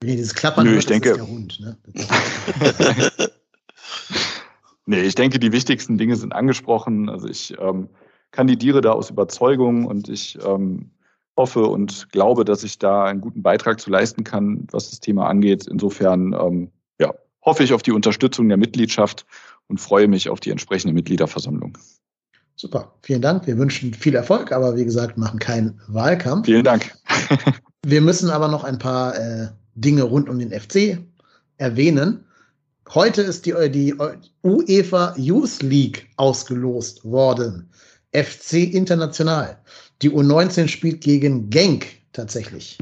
Wenn 0.00 0.10
ihr 0.10 0.16
dieses 0.16 0.34
Klappern 0.34 0.64
Nö, 0.64 0.72
hört, 0.72 0.80
ich 0.80 0.86
denke, 0.86 1.14
der 1.14 1.26
Hund. 1.26 1.58
Ne? 1.60 1.76
nee, 4.86 5.00
ich 5.00 5.14
denke, 5.14 5.38
die 5.38 5.52
wichtigsten 5.52 5.98
Dinge 5.98 6.16
sind 6.16 6.34
angesprochen. 6.34 7.08
Also 7.08 7.26
ich 7.26 7.56
ähm, 7.58 7.88
kandidiere 8.30 8.82
da 8.82 8.92
aus 8.92 9.10
Überzeugung 9.10 9.86
und 9.86 10.08
ich 10.10 10.38
ähm, 10.44 10.90
hoffe 11.36 11.64
und 11.64 12.10
glaube, 12.12 12.44
dass 12.44 12.64
ich 12.64 12.78
da 12.78 13.04
einen 13.04 13.22
guten 13.22 13.42
Beitrag 13.42 13.80
zu 13.80 13.90
leisten 13.90 14.24
kann, 14.24 14.66
was 14.70 14.90
das 14.90 15.00
Thema 15.00 15.26
angeht. 15.28 15.66
Insofern 15.66 16.34
ähm, 16.34 16.70
ja, 16.98 17.14
hoffe 17.42 17.64
ich 17.64 17.72
auf 17.72 17.82
die 17.82 17.92
Unterstützung 17.92 18.48
der 18.48 18.58
Mitgliedschaft 18.58 19.24
und 19.68 19.80
freue 19.80 20.06
mich 20.06 20.28
auf 20.28 20.40
die 20.40 20.50
entsprechende 20.50 20.92
Mitgliederversammlung. 20.92 21.78
Super, 22.56 22.94
vielen 23.02 23.22
Dank. 23.22 23.46
Wir 23.46 23.56
wünschen 23.56 23.94
viel 23.94 24.14
Erfolg, 24.14 24.52
aber 24.52 24.76
wie 24.76 24.84
gesagt, 24.84 25.16
machen 25.16 25.38
keinen 25.38 25.80
Wahlkampf. 25.88 26.44
Vielen 26.44 26.64
Dank. 26.64 26.94
Wir 27.86 28.00
müssen 28.02 28.30
aber 28.30 28.48
noch 28.48 28.64
ein 28.64 28.78
paar 28.78 29.16
äh, 29.16 29.48
Dinge 29.74 30.02
rund 30.02 30.28
um 30.28 30.38
den 30.38 30.52
FC 30.52 30.98
erwähnen. 31.56 32.24
Heute 32.92 33.22
ist 33.22 33.46
die, 33.46 33.54
die 33.70 33.94
UEFA 34.42 35.14
Youth 35.16 35.62
League 35.62 36.08
ausgelost 36.16 37.04
worden. 37.04 37.70
FC 38.12 38.74
International. 38.74 39.56
Die 40.02 40.10
U19 40.10 40.68
spielt 40.68 41.00
gegen 41.00 41.48
Genk 41.48 41.86
tatsächlich. 42.12 42.78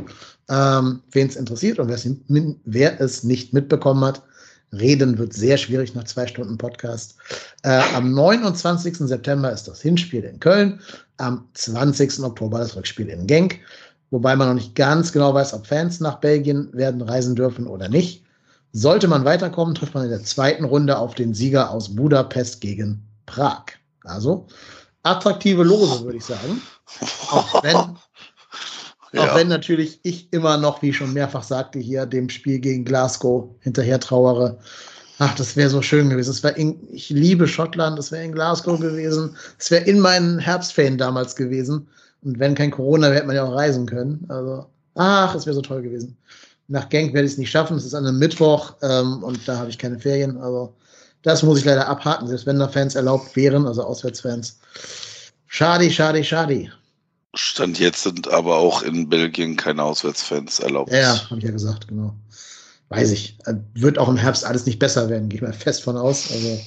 Ähm, 0.49 1.03
Wen 1.13 1.29
es 1.29 1.37
interessiert 1.37 1.79
und 1.79 1.89
wer 2.65 3.01
es 3.01 3.23
nicht 3.23 3.53
mitbekommen 3.53 4.05
hat, 4.05 4.23
reden 4.73 5.19
wird 5.19 5.33
sehr 5.33 5.59
schwierig 5.59 5.95
nach 5.95 6.05
zwei 6.05 6.27
Stunden 6.27 6.59
Podcast. 6.59 7.17
Äh, 7.63 7.81
am 7.95 8.13
29. 8.13 8.97
September 8.99 9.53
ist 9.53 9.69
das 9.69 9.83
Hinspiel 9.83 10.25
in 10.25 10.41
Köln, 10.41 10.81
am 11.19 11.47
20. 11.55 12.21
Oktober 12.23 12.59
das 12.59 12.75
Rückspiel 12.75 13.09
in 13.09 13.27
Genk 13.27 13.61
wobei 14.11 14.37
man 14.37 14.49
noch 14.49 14.55
nicht 14.55 14.75
ganz 14.75 15.13
genau 15.13 15.35
weiß, 15.35 15.55
ob 15.55 15.67
Fans 15.67 16.01
nach 16.01 16.17
Belgien 16.17 16.71
werden 16.73 17.03
reisen 17.03 17.35
dürfen 17.35 17.67
oder 17.67 17.89
nicht. 17.89 18.25
Sollte 18.73 19.09
man 19.09 19.25
weiterkommen, 19.25 19.75
trifft 19.75 19.95
man 19.95 20.05
in 20.05 20.11
der 20.11 20.23
zweiten 20.25 20.65
Runde 20.65 20.99
auf 20.99 21.15
den 21.15 21.35
Sieger 21.35 21.71
aus 21.71 21.95
Budapest 21.95 22.61
gegen 22.61 23.03
Prag. 23.27 23.65
Also 24.05 24.47
attraktive 25.03 25.63
Lose, 25.63 26.05
würde 26.05 26.19
ich 26.19 26.25
sagen. 26.25 26.61
Auch 27.31 27.63
wenn, 27.63 27.77
ja. 29.13 29.31
auch 29.31 29.37
wenn 29.37 29.49
natürlich 29.49 30.01
ich 30.03 30.33
immer 30.33 30.57
noch, 30.57 30.83
wie 30.83 30.91
ich 30.91 30.97
schon 30.97 31.13
mehrfach 31.13 31.43
sagte, 31.43 31.79
hier 31.79 32.07
dem 32.07 32.29
Spiel 32.29 32.59
gegen 32.59 32.85
Glasgow 32.85 33.49
hinterher 33.61 34.01
trauere. 34.01 34.59
Ach, 35.19 35.35
das 35.35 35.57
wäre 35.57 35.71
so 35.71 35.83
schön 35.83 36.11
gewesen. 36.11 36.37
Das 36.41 36.53
in, 36.53 36.79
ich 36.93 37.11
liebe 37.11 37.49
Schottland, 37.49 37.99
das 37.99 38.13
wäre 38.13 38.25
in 38.25 38.33
Glasgow 38.33 38.79
gewesen. 38.79 39.37
Das 39.59 39.71
wäre 39.71 39.85
in 39.85 39.99
meinen 39.99 40.39
Herbstferien 40.39 40.99
damals 40.99 41.35
gewesen. 41.35 41.89
Und 42.23 42.39
wenn 42.39 42.55
kein 42.55 42.71
Corona 42.71 43.09
wäre, 43.09 43.17
hätte 43.17 43.27
man 43.27 43.37
ja 43.37 43.45
auch 43.45 43.55
reisen 43.55 43.87
können. 43.87 44.25
Also, 44.29 44.67
ach, 44.95 45.35
es 45.35 45.47
wäre 45.47 45.55
so 45.55 45.63
toll 45.63 45.83
gewesen. 45.83 46.17
Nach 46.67 46.89
Genk 46.89 47.15
werde 47.15 47.27
ich 47.27 47.33
es 47.33 47.39
nicht 47.39 47.51
schaffen. 47.51 47.77
Es 47.77 47.85
ist 47.85 47.95
an 47.95 48.07
einem 48.07 48.19
Mittwoch 48.19 48.75
ähm, 48.83 49.23
und 49.23 49.47
da 49.47 49.59
habe 49.59 49.71
ich 49.71 49.79
keine 49.79 49.99
Ferien. 49.99 50.37
Also, 50.39 50.75
das 51.23 51.43
muss 51.43 51.59
ich 51.59 51.65
leider 51.65 51.89
abhaken, 51.89 52.29
selbst 52.29 52.47
wenn 52.47 52.59
da 52.59 52.69
Fans 52.69 52.95
erlaubt 52.95 53.35
wären, 53.37 53.67
also 53.67 53.83
Auswärtsfans. 53.83 54.59
Schade, 55.47 55.91
schade, 55.91 56.23
schade. 56.23 56.71
Stand 57.35 57.79
jetzt 57.79 58.03
sind 58.03 58.29
aber 58.29 58.57
auch 58.57 58.83
in 58.83 59.09
Belgien 59.09 59.57
keine 59.57 59.83
Auswärtsfans 59.83 60.61
erlaubt. 60.61 60.93
Ja, 60.93 61.29
habe 61.31 61.39
ich 61.39 61.45
ja 61.45 61.51
gesagt, 61.51 61.89
genau. 61.89 62.15
Weiß 62.89 63.11
ich. 63.11 63.39
Wird 63.75 63.99
auch 63.99 64.09
im 64.09 64.17
Herbst 64.17 64.45
alles 64.45 64.65
nicht 64.65 64.79
besser 64.79 65.09
werden, 65.09 65.29
gehe 65.29 65.39
ich 65.39 65.43
mal 65.43 65.53
fest 65.53 65.83
von 65.83 65.97
aus. 65.97 66.31
Also 66.33 66.59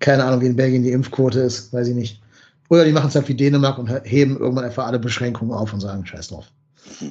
keine 0.00 0.24
Ahnung, 0.24 0.40
wie 0.40 0.46
in 0.46 0.56
Belgien 0.56 0.82
die 0.82 0.92
Impfquote 0.92 1.40
ist, 1.40 1.72
weiß 1.72 1.88
ich 1.88 1.94
nicht. 1.94 2.20
Oder 2.68 2.84
die 2.84 2.92
machen 2.92 3.08
es 3.08 3.14
halt 3.14 3.28
wie 3.28 3.34
Dänemark 3.34 3.78
und 3.78 3.88
heben 4.04 4.38
irgendwann 4.38 4.64
einfach 4.64 4.86
alle 4.86 4.98
Beschränkungen 4.98 5.52
auf 5.52 5.72
und 5.72 5.80
sagen, 5.80 6.06
scheiß 6.06 6.28
drauf. 6.28 6.46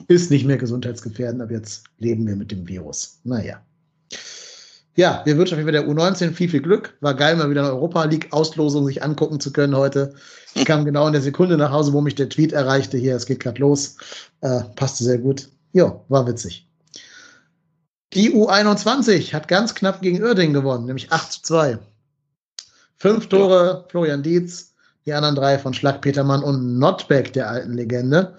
Ist 0.07 0.31
nicht 0.31 0.45
mehr 0.45 0.57
gesundheitsgefährdend, 0.57 1.41
aber 1.41 1.51
jetzt 1.51 1.85
leben 1.99 2.27
wir 2.27 2.35
mit 2.35 2.51
dem 2.51 2.67
Virus. 2.67 3.19
Naja. 3.23 3.61
Ja, 4.95 5.23
wir 5.25 5.37
wünschen 5.37 5.55
auf 5.55 5.59
jeden 5.59 5.73
Fall 5.73 5.83
der 5.85 5.87
U19 5.87 6.33
viel, 6.33 6.49
viel 6.49 6.61
Glück. 6.61 6.95
War 7.01 7.15
geil, 7.15 7.35
mal 7.35 7.49
wieder 7.49 7.61
eine 7.61 7.71
Europa 7.71 8.03
League-Auslosung 8.03 8.85
sich 8.85 9.01
angucken 9.01 9.39
zu 9.39 9.51
können 9.51 9.75
heute. 9.75 10.13
Ich 10.53 10.65
kam 10.65 10.85
genau 10.85 11.07
in 11.07 11.13
der 11.13 11.21
Sekunde 11.21 11.57
nach 11.57 11.71
Hause, 11.71 11.93
wo 11.93 12.01
mich 12.01 12.13
der 12.13 12.29
Tweet 12.29 12.53
erreichte. 12.53 12.97
Hier, 12.97 13.15
es 13.15 13.25
geht 13.25 13.39
gerade 13.39 13.59
los. 13.59 13.97
Äh, 14.41 14.61
passte 14.75 15.03
sehr 15.03 15.17
gut. 15.17 15.49
Jo, 15.71 16.05
war 16.09 16.27
witzig. 16.27 16.67
Die 18.13 18.31
U21 18.31 19.33
hat 19.33 19.47
ganz 19.47 19.73
knapp 19.73 20.01
gegen 20.01 20.21
Uerdingen 20.21 20.53
gewonnen, 20.53 20.85
nämlich 20.85 21.11
8 21.11 21.31
zu 21.31 21.41
2. 21.41 21.79
Fünf 22.97 23.27
Tore 23.27 23.85
Florian 23.89 24.21
Dietz, 24.21 24.72
die 25.05 25.13
anderen 25.13 25.35
drei 25.35 25.59
von 25.59 25.73
Schlag 25.73 26.01
Petermann 26.01 26.43
und 26.43 26.79
Notbeck, 26.79 27.33
der 27.33 27.49
alten 27.49 27.73
Legende. 27.73 28.35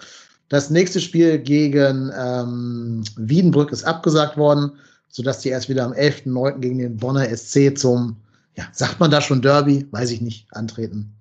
Das 0.49 0.69
nächste 0.69 1.01
Spiel 1.01 1.39
gegen 1.39 2.11
ähm, 2.17 3.03
Wiedenbrück 3.17 3.71
ist 3.71 3.83
abgesagt 3.83 4.37
worden, 4.37 4.71
sodass 5.09 5.39
die 5.39 5.49
erst 5.49 5.69
wieder 5.69 5.85
am 5.85 5.93
11.09. 5.93 6.59
gegen 6.59 6.77
den 6.77 6.97
Bonner 6.97 7.25
SC 7.35 7.77
zum, 7.77 8.17
ja, 8.55 8.65
sagt 8.71 8.99
man 8.99 9.11
da 9.11 9.21
schon 9.21 9.41
Derby? 9.41 9.87
Weiß 9.91 10.11
ich 10.11 10.21
nicht, 10.21 10.47
antreten. 10.51 11.11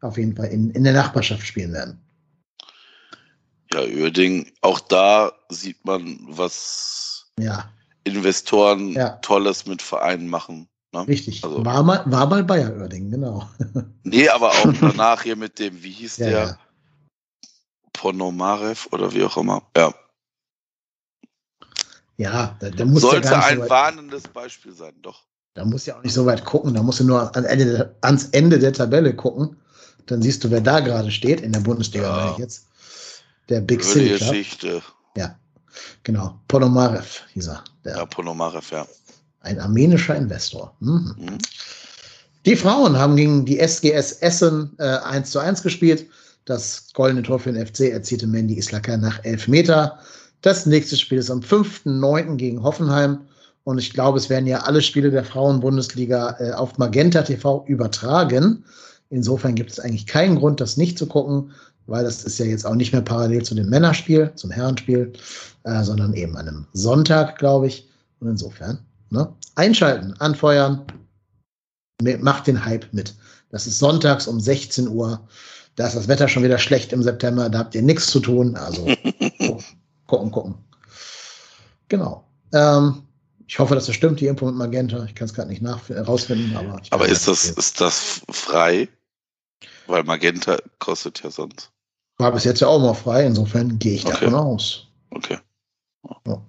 Auf 0.00 0.18
jeden 0.18 0.36
Fall 0.36 0.48
in, 0.48 0.70
in 0.70 0.84
der 0.84 0.92
Nachbarschaft 0.92 1.46
spielen 1.46 1.72
werden. 1.72 1.98
Ja, 3.72 3.80
Uerdingen, 3.80 4.46
auch 4.60 4.80
da 4.80 5.32
sieht 5.48 5.84
man, 5.84 6.18
was 6.28 7.26
ja. 7.38 7.68
Investoren 8.04 8.90
ja. 8.90 9.10
Tolles 9.22 9.66
mit 9.66 9.82
Vereinen 9.82 10.28
machen. 10.28 10.68
Ne? 10.94 11.08
Richtig. 11.08 11.42
Also, 11.44 11.64
war, 11.64 11.82
mal, 11.82 12.02
war 12.06 12.26
mal 12.26 12.44
Bayer 12.44 12.72
Oerding, 12.76 13.10
genau. 13.10 13.48
nee, 14.04 14.28
aber 14.28 14.50
auch 14.50 14.72
danach 14.80 15.22
hier 15.22 15.34
mit 15.34 15.58
dem, 15.58 15.82
wie 15.82 15.90
hieß 15.90 16.18
ja, 16.18 16.26
der? 16.26 16.44
Ja. 16.44 16.58
Ponomarev 17.92 18.88
oder 18.92 19.12
wie 19.12 19.24
auch 19.24 19.36
immer. 19.36 19.62
Ja. 19.76 19.92
Ja, 22.16 22.56
da, 22.60 22.70
da 22.70 22.84
muss 22.84 23.02
Sollte 23.02 23.28
ja 23.28 23.40
ein 23.40 23.62
so 23.62 23.70
warnendes 23.70 24.28
Beispiel 24.28 24.72
sein, 24.72 24.94
doch. 25.02 25.24
Da 25.54 25.64
muss 25.64 25.86
ja 25.86 25.98
auch 25.98 26.02
nicht 26.02 26.14
so 26.14 26.26
weit 26.26 26.44
gucken, 26.44 26.74
da 26.74 26.82
musst 26.82 27.00
du 27.00 27.04
nur 27.04 27.34
ans 27.34 27.48
Ende, 27.48 27.96
ans 28.00 28.26
Ende 28.26 28.58
der 28.58 28.72
Tabelle 28.72 29.14
gucken. 29.14 29.56
Dann 30.06 30.22
siehst 30.22 30.44
du, 30.44 30.50
wer 30.50 30.60
da 30.60 30.80
gerade 30.80 31.10
steht, 31.10 31.40
in 31.40 31.52
der 31.52 31.60
Bundesliga, 31.60 32.06
ja. 32.06 32.32
ich 32.32 32.38
jetzt. 32.38 32.68
Der 33.48 33.60
Big 33.60 33.82
City. 33.82 34.10
Geschichte. 34.10 34.82
Ja, 35.16 35.38
genau. 36.02 36.38
Ponomarev 36.46 37.22
hieß 37.32 37.48
er. 37.48 37.64
Der, 37.84 37.96
ja, 37.96 38.06
Ponomarev, 38.06 38.70
ja. 38.70 38.86
Ein 39.44 39.60
armenischer 39.60 40.16
Investor. 40.16 40.74
Mhm. 40.80 41.14
Mhm. 41.18 41.38
Die 42.46 42.56
Frauen 42.56 42.98
haben 42.98 43.16
gegen 43.16 43.44
die 43.44 43.58
SGS 43.58 44.12
Essen 44.20 44.70
äh, 44.78 44.84
1 44.84 45.30
zu 45.30 45.38
1 45.38 45.62
gespielt. 45.62 46.06
Das 46.44 46.88
goldene 46.92 47.22
Tor 47.22 47.38
für 47.38 47.52
den 47.52 47.66
FC 47.66 47.90
erzielte 47.90 48.26
Mandy 48.26 48.54
Islaka 48.54 48.96
nach 48.96 49.24
11 49.24 49.48
Meter. 49.48 49.98
Das 50.42 50.66
nächste 50.66 50.96
Spiel 50.96 51.18
ist 51.18 51.30
am 51.30 51.40
5.9. 51.40 52.36
gegen 52.36 52.62
Hoffenheim. 52.62 53.20
Und 53.64 53.78
ich 53.78 53.94
glaube, 53.94 54.18
es 54.18 54.28
werden 54.28 54.46
ja 54.46 54.58
alle 54.60 54.82
Spiele 54.82 55.10
der 55.10 55.24
Frauen-Bundesliga 55.24 56.36
äh, 56.38 56.52
auf 56.52 56.76
Magenta 56.76 57.22
TV 57.22 57.64
übertragen. 57.66 58.62
Insofern 59.08 59.54
gibt 59.54 59.70
es 59.70 59.80
eigentlich 59.80 60.06
keinen 60.06 60.36
Grund, 60.36 60.60
das 60.60 60.76
nicht 60.76 60.98
zu 60.98 61.06
gucken, 61.06 61.50
weil 61.86 62.04
das 62.04 62.24
ist 62.24 62.38
ja 62.38 62.44
jetzt 62.44 62.66
auch 62.66 62.74
nicht 62.74 62.92
mehr 62.92 63.00
parallel 63.00 63.42
zu 63.42 63.54
dem 63.54 63.70
Männerspiel, 63.70 64.32
zum 64.34 64.50
Herrenspiel, 64.50 65.14
äh, 65.62 65.82
sondern 65.82 66.12
eben 66.12 66.36
an 66.36 66.48
einem 66.48 66.66
Sonntag, 66.74 67.38
glaube 67.38 67.68
ich. 67.68 67.88
Und 68.20 68.28
insofern, 68.28 68.78
ne? 69.14 69.34
Einschalten, 69.54 70.14
anfeuern, 70.18 70.84
macht 72.20 72.46
den 72.46 72.64
Hype 72.64 72.92
mit. 72.92 73.14
Das 73.50 73.66
ist 73.66 73.78
sonntags 73.78 74.26
um 74.26 74.40
16 74.40 74.88
Uhr. 74.88 75.26
Da 75.76 75.86
ist 75.86 75.96
das 75.96 76.08
Wetter 76.08 76.28
schon 76.28 76.42
wieder 76.42 76.58
schlecht 76.58 76.92
im 76.92 77.02
September, 77.02 77.48
da 77.48 77.60
habt 77.60 77.74
ihr 77.74 77.82
nichts 77.82 78.08
zu 78.08 78.20
tun. 78.20 78.56
Also 78.56 78.84
gucken, 80.06 80.30
gucken. 80.30 80.54
Genau. 81.88 82.24
Ähm, 82.52 83.04
ich 83.46 83.58
hoffe, 83.58 83.74
dass 83.74 83.86
das 83.86 83.94
stimmt, 83.94 84.20
die 84.20 84.26
Info 84.26 84.46
mit 84.46 84.54
Magenta. 84.54 85.04
Ich 85.04 85.14
kann 85.14 85.26
es 85.26 85.34
gerade 85.34 85.48
nicht 85.48 85.62
herausfinden, 85.62 86.56
aber. 86.56 86.80
Aber 86.90 87.06
ist 87.06 87.28
das, 87.28 87.44
ist 87.44 87.80
das 87.80 88.22
frei? 88.30 88.88
Weil 89.86 90.02
Magenta 90.04 90.56
kostet 90.78 91.22
ja 91.22 91.30
sonst. 91.30 91.70
War 92.16 92.32
bis 92.32 92.44
jetzt 92.44 92.60
ja 92.60 92.68
auch 92.68 92.80
mal 92.80 92.94
frei, 92.94 93.26
insofern 93.26 93.78
gehe 93.78 93.94
ich 93.94 94.06
okay. 94.06 94.14
davon 94.20 94.34
aus. 94.34 94.86
Okay. 95.10 95.38
Ja. 96.26 96.42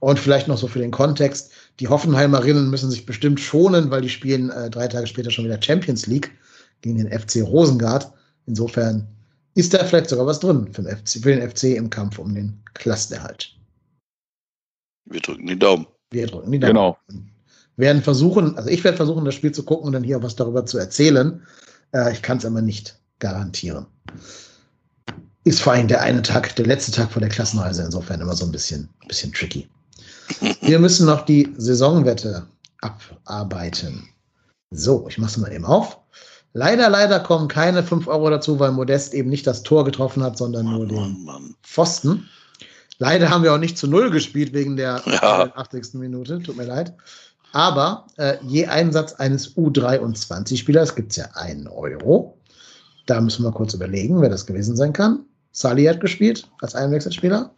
Und 0.00 0.18
vielleicht 0.18 0.48
noch 0.48 0.58
so 0.58 0.68
für 0.68 0.78
den 0.78 0.90
Kontext: 0.90 1.50
Die 1.80 1.88
Hoffenheimerinnen 1.88 2.70
müssen 2.70 2.90
sich 2.90 3.06
bestimmt 3.06 3.40
schonen, 3.40 3.90
weil 3.90 4.02
die 4.02 4.08
spielen 4.08 4.50
äh, 4.50 4.70
drei 4.70 4.88
Tage 4.88 5.06
später 5.06 5.30
schon 5.30 5.44
wieder 5.44 5.60
Champions 5.60 6.06
League 6.06 6.30
gegen 6.82 6.98
den 6.98 7.10
FC 7.10 7.42
Rosengard. 7.42 8.12
Insofern 8.46 9.06
ist 9.54 9.74
da 9.74 9.84
vielleicht 9.84 10.08
sogar 10.08 10.26
was 10.26 10.40
drin 10.40 10.72
für 10.72 10.82
den 10.82 10.96
FC, 10.96 11.22
für 11.22 11.34
den 11.34 11.50
FC 11.50 11.64
im 11.76 11.90
Kampf 11.90 12.18
um 12.18 12.34
den 12.34 12.60
Klassenerhalt. 12.74 13.56
Wir 15.06 15.20
drücken 15.20 15.46
die 15.46 15.58
Daumen. 15.58 15.86
Wir 16.10 16.26
drücken 16.26 16.52
die 16.52 16.60
Daumen. 16.60 16.74
Genau. 16.74 16.98
werden 17.76 18.02
versuchen, 18.02 18.56
also 18.56 18.68
ich 18.68 18.84
werde 18.84 18.96
versuchen, 18.96 19.24
das 19.24 19.34
Spiel 19.34 19.52
zu 19.52 19.64
gucken 19.64 19.86
und 19.86 19.92
dann 19.92 20.04
hier 20.04 20.22
was 20.22 20.36
darüber 20.36 20.64
zu 20.64 20.78
erzählen. 20.78 21.42
Äh, 21.92 22.12
ich 22.12 22.22
kann 22.22 22.38
es 22.38 22.44
aber 22.44 22.62
nicht 22.62 22.98
garantieren. 23.18 23.86
Ist 25.44 25.60
vor 25.60 25.72
allem 25.72 25.88
der 25.88 26.02
eine 26.02 26.22
Tag, 26.22 26.54
der 26.56 26.66
letzte 26.66 26.92
Tag 26.92 27.10
vor 27.10 27.20
der 27.20 27.30
Klassenreise, 27.30 27.82
insofern 27.82 28.20
immer 28.20 28.34
so 28.34 28.44
ein 28.44 28.52
bisschen, 28.52 28.88
bisschen 29.08 29.32
tricky. 29.32 29.68
Wir 30.60 30.78
müssen 30.78 31.06
noch 31.06 31.24
die 31.24 31.52
Saisonwette 31.56 32.46
abarbeiten. 32.80 34.08
So, 34.70 35.06
ich 35.08 35.18
mache 35.18 35.30
es 35.30 35.36
mal 35.38 35.52
eben 35.52 35.64
auf. 35.64 35.98
Leider, 36.52 36.88
leider 36.88 37.20
kommen 37.20 37.48
keine 37.48 37.82
5 37.82 38.06
Euro 38.08 38.30
dazu, 38.30 38.58
weil 38.58 38.72
Modest 38.72 39.14
eben 39.14 39.30
nicht 39.30 39.46
das 39.46 39.62
Tor 39.62 39.84
getroffen 39.84 40.22
hat, 40.22 40.38
sondern 40.38 40.66
nur 40.66 40.86
den 40.86 41.24
Mann. 41.24 41.54
Pfosten. 41.62 42.28
Leider 42.98 43.30
haben 43.30 43.44
wir 43.44 43.54
auch 43.54 43.58
nicht 43.58 43.78
zu 43.78 43.86
Null 43.86 44.10
gespielt 44.10 44.52
wegen 44.52 44.76
der 44.76 45.02
ja. 45.06 45.52
80. 45.54 45.94
Minute. 45.94 46.40
Tut 46.40 46.56
mir 46.56 46.64
leid. 46.64 46.94
Aber 47.52 48.06
äh, 48.16 48.36
je 48.42 48.66
Einsatz 48.66 49.14
eines 49.14 49.56
U23-Spielers 49.56 50.94
gibt 50.94 51.12
es 51.12 51.16
ja 51.16 51.26
einen 51.34 51.68
Euro. 51.68 52.38
Da 53.06 53.20
müssen 53.20 53.44
wir 53.44 53.52
kurz 53.52 53.72
überlegen, 53.72 54.20
wer 54.20 54.28
das 54.28 54.46
gewesen 54.46 54.76
sein 54.76 54.92
kann. 54.92 55.24
Sali 55.52 55.84
hat 55.84 56.00
gespielt 56.00 56.48
als 56.60 56.74
Einwechselspieler. 56.74 57.52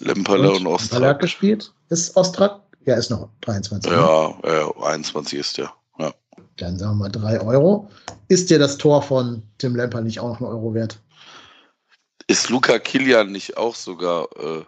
Lemperle 0.00 0.50
und, 0.50 0.58
und 0.58 0.66
Ostrak. 0.66 0.92
Lemperle 0.92 1.08
hat 1.08 1.20
gespielt. 1.20 1.72
Ist 1.88 2.16
Ostrak? 2.16 2.60
Ja, 2.86 2.96
ist 2.96 3.10
noch 3.10 3.28
23. 3.42 3.90
Ja, 3.90 4.34
ja 4.44 4.82
21 4.82 5.38
ist 5.38 5.58
der. 5.58 5.72
Ja. 5.98 6.12
Dann 6.56 6.78
sagen 6.78 6.92
wir 6.98 7.04
mal 7.04 7.08
3 7.10 7.40
Euro. 7.40 7.88
Ist 8.28 8.50
dir 8.50 8.58
das 8.58 8.78
Tor 8.78 9.02
von 9.02 9.42
Tim 9.58 9.76
Lemper 9.76 10.00
nicht 10.00 10.20
auch 10.20 10.28
noch 10.28 10.40
ein 10.40 10.46
Euro 10.46 10.74
wert? 10.74 10.98
Ist 12.26 12.48
Luca 12.48 12.78
Kilian 12.78 13.32
nicht 13.32 13.56
auch 13.56 13.74
sogar, 13.74 14.28
äh, 14.38 14.62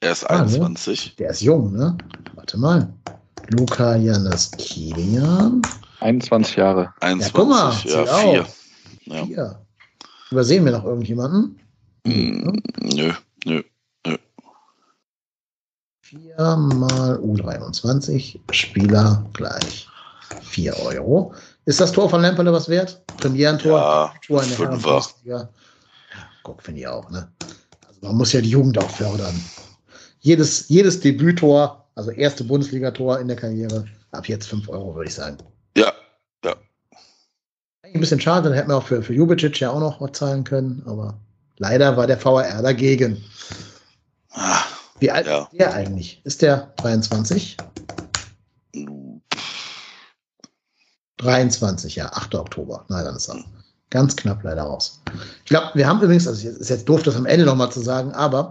er 0.00 0.12
ist 0.12 0.28
ah, 0.28 0.40
21? 0.40 1.06
Ne? 1.06 1.12
Der 1.18 1.30
ist 1.30 1.40
jung, 1.40 1.72
ne? 1.72 1.96
Warte 2.34 2.58
mal. 2.58 2.92
Luca 3.50 3.96
Janis 3.96 4.50
Kilian. 4.58 5.62
21 6.00 6.56
Jahre. 6.56 6.92
21, 7.00 7.32
ja, 7.32 7.40
guck 7.40 7.48
mal, 7.48 7.72
ja, 7.84 8.06
vier. 8.06 8.46
Ja. 9.04 9.24
Vier. 9.24 9.66
Übersehen 10.30 10.64
wir 10.64 10.72
noch 10.72 10.84
irgendjemanden? 10.84 11.58
Mm, 12.04 12.58
nö, 12.82 13.12
nö. 13.44 13.62
4 16.14 16.56
mal 16.56 17.18
U23, 17.18 18.38
Spieler 18.52 19.24
gleich 19.32 19.88
4 20.42 20.78
Euro. 20.80 21.34
Ist 21.64 21.80
das 21.80 21.92
Tor 21.92 22.08
von 22.08 22.22
Lemperle 22.22 22.52
was 22.52 22.68
wert? 22.68 23.02
Premierentor? 23.16 23.78
Ja, 23.78 24.14
Tor 24.26 24.42
in 24.42 24.48
der 24.48 24.56
Fünfer. 24.56 25.02
Ja, 25.24 25.48
guck, 26.42 26.62
finde 26.62 26.80
ich 26.80 26.86
auch, 26.86 27.10
ne? 27.10 27.28
Also 27.86 28.00
man 28.02 28.16
muss 28.16 28.32
ja 28.32 28.40
die 28.40 28.50
Jugend 28.50 28.78
auch 28.78 28.90
fördern. 28.90 29.34
Jedes, 30.20 30.68
jedes 30.68 31.00
Debüttor, 31.00 31.86
also 31.94 32.10
erste 32.10 32.44
Bundesligator 32.44 33.18
in 33.18 33.28
der 33.28 33.36
Karriere, 33.36 33.86
ab 34.12 34.28
jetzt 34.28 34.48
5 34.48 34.68
Euro, 34.68 34.94
würde 34.94 35.08
ich 35.08 35.14
sagen. 35.14 35.38
Ja, 35.76 35.92
ja 36.44 36.54
ein 37.94 38.00
bisschen 38.00 38.20
schade, 38.20 38.48
dann 38.48 38.56
hätten 38.56 38.70
wir 38.70 38.76
auch 38.76 38.86
für, 38.86 39.02
für 39.02 39.14
Jubicic 39.14 39.60
ja 39.60 39.70
auch 39.70 39.80
noch 39.80 40.00
was 40.00 40.12
zahlen 40.12 40.44
können, 40.44 40.82
aber 40.86 41.18
leider 41.58 41.96
war 41.96 42.06
der 42.06 42.22
VAR 42.22 42.62
dagegen. 42.62 43.22
Ah, 44.32 44.63
wie 45.00 45.10
alt 45.10 45.26
ja. 45.26 45.42
ist 45.42 45.58
der 45.58 45.74
eigentlich? 45.74 46.20
Ist 46.24 46.42
der 46.42 46.72
23? 46.76 47.56
23, 51.18 51.96
ja, 51.96 52.12
8. 52.12 52.34
Oktober. 52.34 52.84
Nein, 52.88 53.04
dann 53.04 53.16
ist 53.16 53.28
er 53.28 53.44
ganz 53.90 54.16
knapp 54.16 54.42
leider 54.42 54.62
raus. 54.62 55.00
Ich 55.44 55.48
glaube, 55.48 55.70
wir 55.74 55.86
haben 55.86 56.02
übrigens, 56.02 56.26
also 56.26 56.48
es 56.48 56.56
ist 56.56 56.68
jetzt 56.68 56.88
doof, 56.88 57.02
das 57.02 57.16
am 57.16 57.26
Ende 57.26 57.46
nochmal 57.46 57.70
zu 57.70 57.80
sagen, 57.80 58.12
aber 58.12 58.50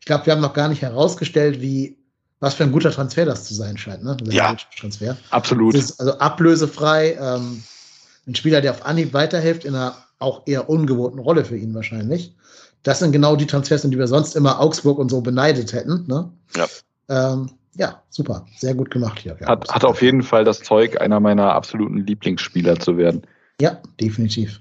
ich 0.00 0.06
glaube, 0.06 0.26
wir 0.26 0.32
haben 0.32 0.40
noch 0.40 0.54
gar 0.54 0.68
nicht 0.68 0.82
herausgestellt, 0.82 1.60
wie, 1.60 1.98
was 2.40 2.54
für 2.54 2.64
ein 2.64 2.72
guter 2.72 2.90
Transfer 2.90 3.24
das 3.24 3.44
zu 3.44 3.54
sein 3.54 3.76
scheint, 3.76 4.04
ne? 4.04 4.16
Ja, 4.30 4.56
Transfer. 4.78 5.16
absolut. 5.30 5.74
also 5.74 6.18
ablösefrei, 6.18 7.18
ähm, 7.20 7.62
ein 8.26 8.34
Spieler, 8.34 8.60
der 8.60 8.72
auf 8.72 8.86
Anhieb 8.86 9.12
weiterhilft, 9.12 9.64
in 9.64 9.74
einer 9.74 9.96
auch 10.18 10.42
eher 10.46 10.68
ungewohnten 10.68 11.18
Rolle 11.18 11.44
für 11.44 11.56
ihn 11.56 11.74
wahrscheinlich. 11.74 12.34
Das 12.84 12.98
sind 12.98 13.12
genau 13.12 13.34
die 13.34 13.46
Transfers, 13.46 13.82
die 13.82 13.98
wir 13.98 14.06
sonst 14.06 14.36
immer 14.36 14.60
Augsburg 14.60 14.98
und 14.98 15.08
so 15.08 15.22
beneidet 15.22 15.72
hätten. 15.72 16.04
Ne? 16.06 16.30
Ja. 16.54 16.68
Ähm, 17.08 17.50
ja, 17.76 18.02
super. 18.10 18.46
Sehr 18.56 18.74
gut 18.74 18.90
gemacht 18.90 19.18
hier. 19.18 19.36
Hat, 19.46 19.68
hat 19.68 19.84
auf 19.84 20.02
jeden 20.02 20.22
Fall 20.22 20.44
das 20.44 20.60
Zeug, 20.60 21.00
einer 21.00 21.18
meiner 21.18 21.52
absoluten 21.54 22.06
Lieblingsspieler 22.06 22.78
zu 22.78 22.96
werden. 22.96 23.22
Ja, 23.60 23.80
definitiv. 24.00 24.60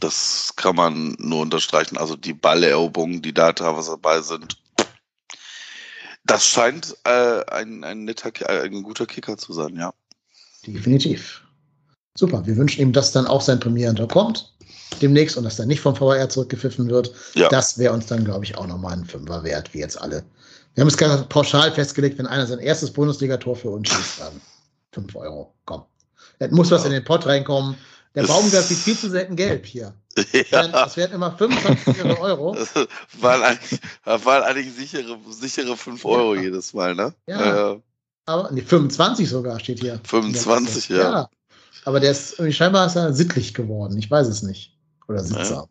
Das 0.00 0.52
kann 0.56 0.76
man 0.76 1.16
nur 1.18 1.42
unterstreichen. 1.42 1.98
Also 1.98 2.16
die 2.16 2.32
Balleroberungen, 2.32 3.22
die 3.22 3.34
da 3.34 3.52
teilweise 3.52 3.90
dabei 3.90 4.20
sind, 4.20 4.56
das 6.24 6.46
scheint 6.46 6.96
äh, 7.04 7.44
ein, 7.50 7.82
ein, 7.84 8.04
netter, 8.04 8.30
ein 8.48 8.82
guter 8.82 9.06
Kicker 9.06 9.36
zu 9.36 9.52
sein, 9.52 9.76
ja. 9.76 9.92
Definitiv. 10.64 11.42
Super. 12.16 12.46
Wir 12.46 12.56
wünschen 12.56 12.80
ihm, 12.80 12.92
dass 12.92 13.12
dann 13.12 13.26
auch 13.26 13.42
sein 13.42 13.60
Premiere 13.60 14.06
kommt 14.06 14.53
demnächst 14.98 15.36
und 15.36 15.44
dass 15.44 15.56
dann 15.56 15.68
nicht 15.68 15.80
vom 15.80 15.96
VR 15.96 16.28
zurückgepfiffen 16.28 16.88
wird. 16.88 17.12
Ja. 17.34 17.48
Das 17.48 17.78
wäre 17.78 17.92
uns 17.92 18.06
dann, 18.06 18.24
glaube 18.24 18.44
ich, 18.44 18.56
auch 18.56 18.66
nochmal 18.66 18.94
ein 18.94 19.04
Fünfer 19.04 19.44
wert, 19.44 19.72
wie 19.72 19.78
jetzt 19.78 20.00
alle. 20.00 20.24
Wir 20.74 20.82
haben 20.82 20.88
es 20.88 20.96
ganz 20.96 21.26
pauschal 21.28 21.72
festgelegt, 21.72 22.18
wenn 22.18 22.26
einer 22.26 22.46
sein 22.46 22.58
erstes 22.58 22.92
Bundesligator 22.92 23.54
für 23.54 23.70
uns 23.70 23.88
schießt, 23.88 24.20
dann 24.20 24.40
5 24.92 25.16
Euro. 25.16 25.54
Komm. 25.64 25.84
Es 26.38 26.50
muss 26.50 26.70
was 26.70 26.84
in 26.84 26.92
den 26.92 27.04
Pott 27.04 27.26
reinkommen. 27.26 27.76
Der 28.14 28.24
Baumgart 28.24 28.64
sieht 28.64 28.78
viel 28.78 28.96
zu 28.96 29.10
selten 29.10 29.34
gelb 29.34 29.66
hier. 29.66 29.94
ja. 30.50 30.68
Das 30.68 30.96
werden 30.96 31.12
immer 31.14 31.36
25 31.36 32.04
Euro. 32.20 32.56
Waren 33.20 33.42
eigentlich, 33.42 33.80
waren 34.04 34.42
eigentlich 34.44 34.72
sichere, 34.72 35.18
sichere 35.30 35.76
5 35.76 36.04
Euro 36.04 36.36
jedes 36.36 36.72
Mal, 36.72 36.94
ne? 36.94 37.12
Ja. 37.26 37.72
Äh, 37.72 37.80
Aber 38.26 38.50
nee, 38.52 38.62
25 38.62 39.28
sogar 39.28 39.58
steht 39.58 39.80
hier. 39.80 40.00
25, 40.04 40.90
ja. 40.90 41.28
Aber 41.84 42.00
der 42.00 42.12
ist 42.12 42.34
irgendwie 42.34 42.52
scheinbar 42.52 42.86
ist 42.86 42.96
er 42.96 43.12
sittlich 43.12 43.52
geworden. 43.52 43.98
Ich 43.98 44.10
weiß 44.10 44.28
es 44.28 44.42
nicht. 44.42 44.73
Oder 45.08 45.20
sittsam. 45.20 45.66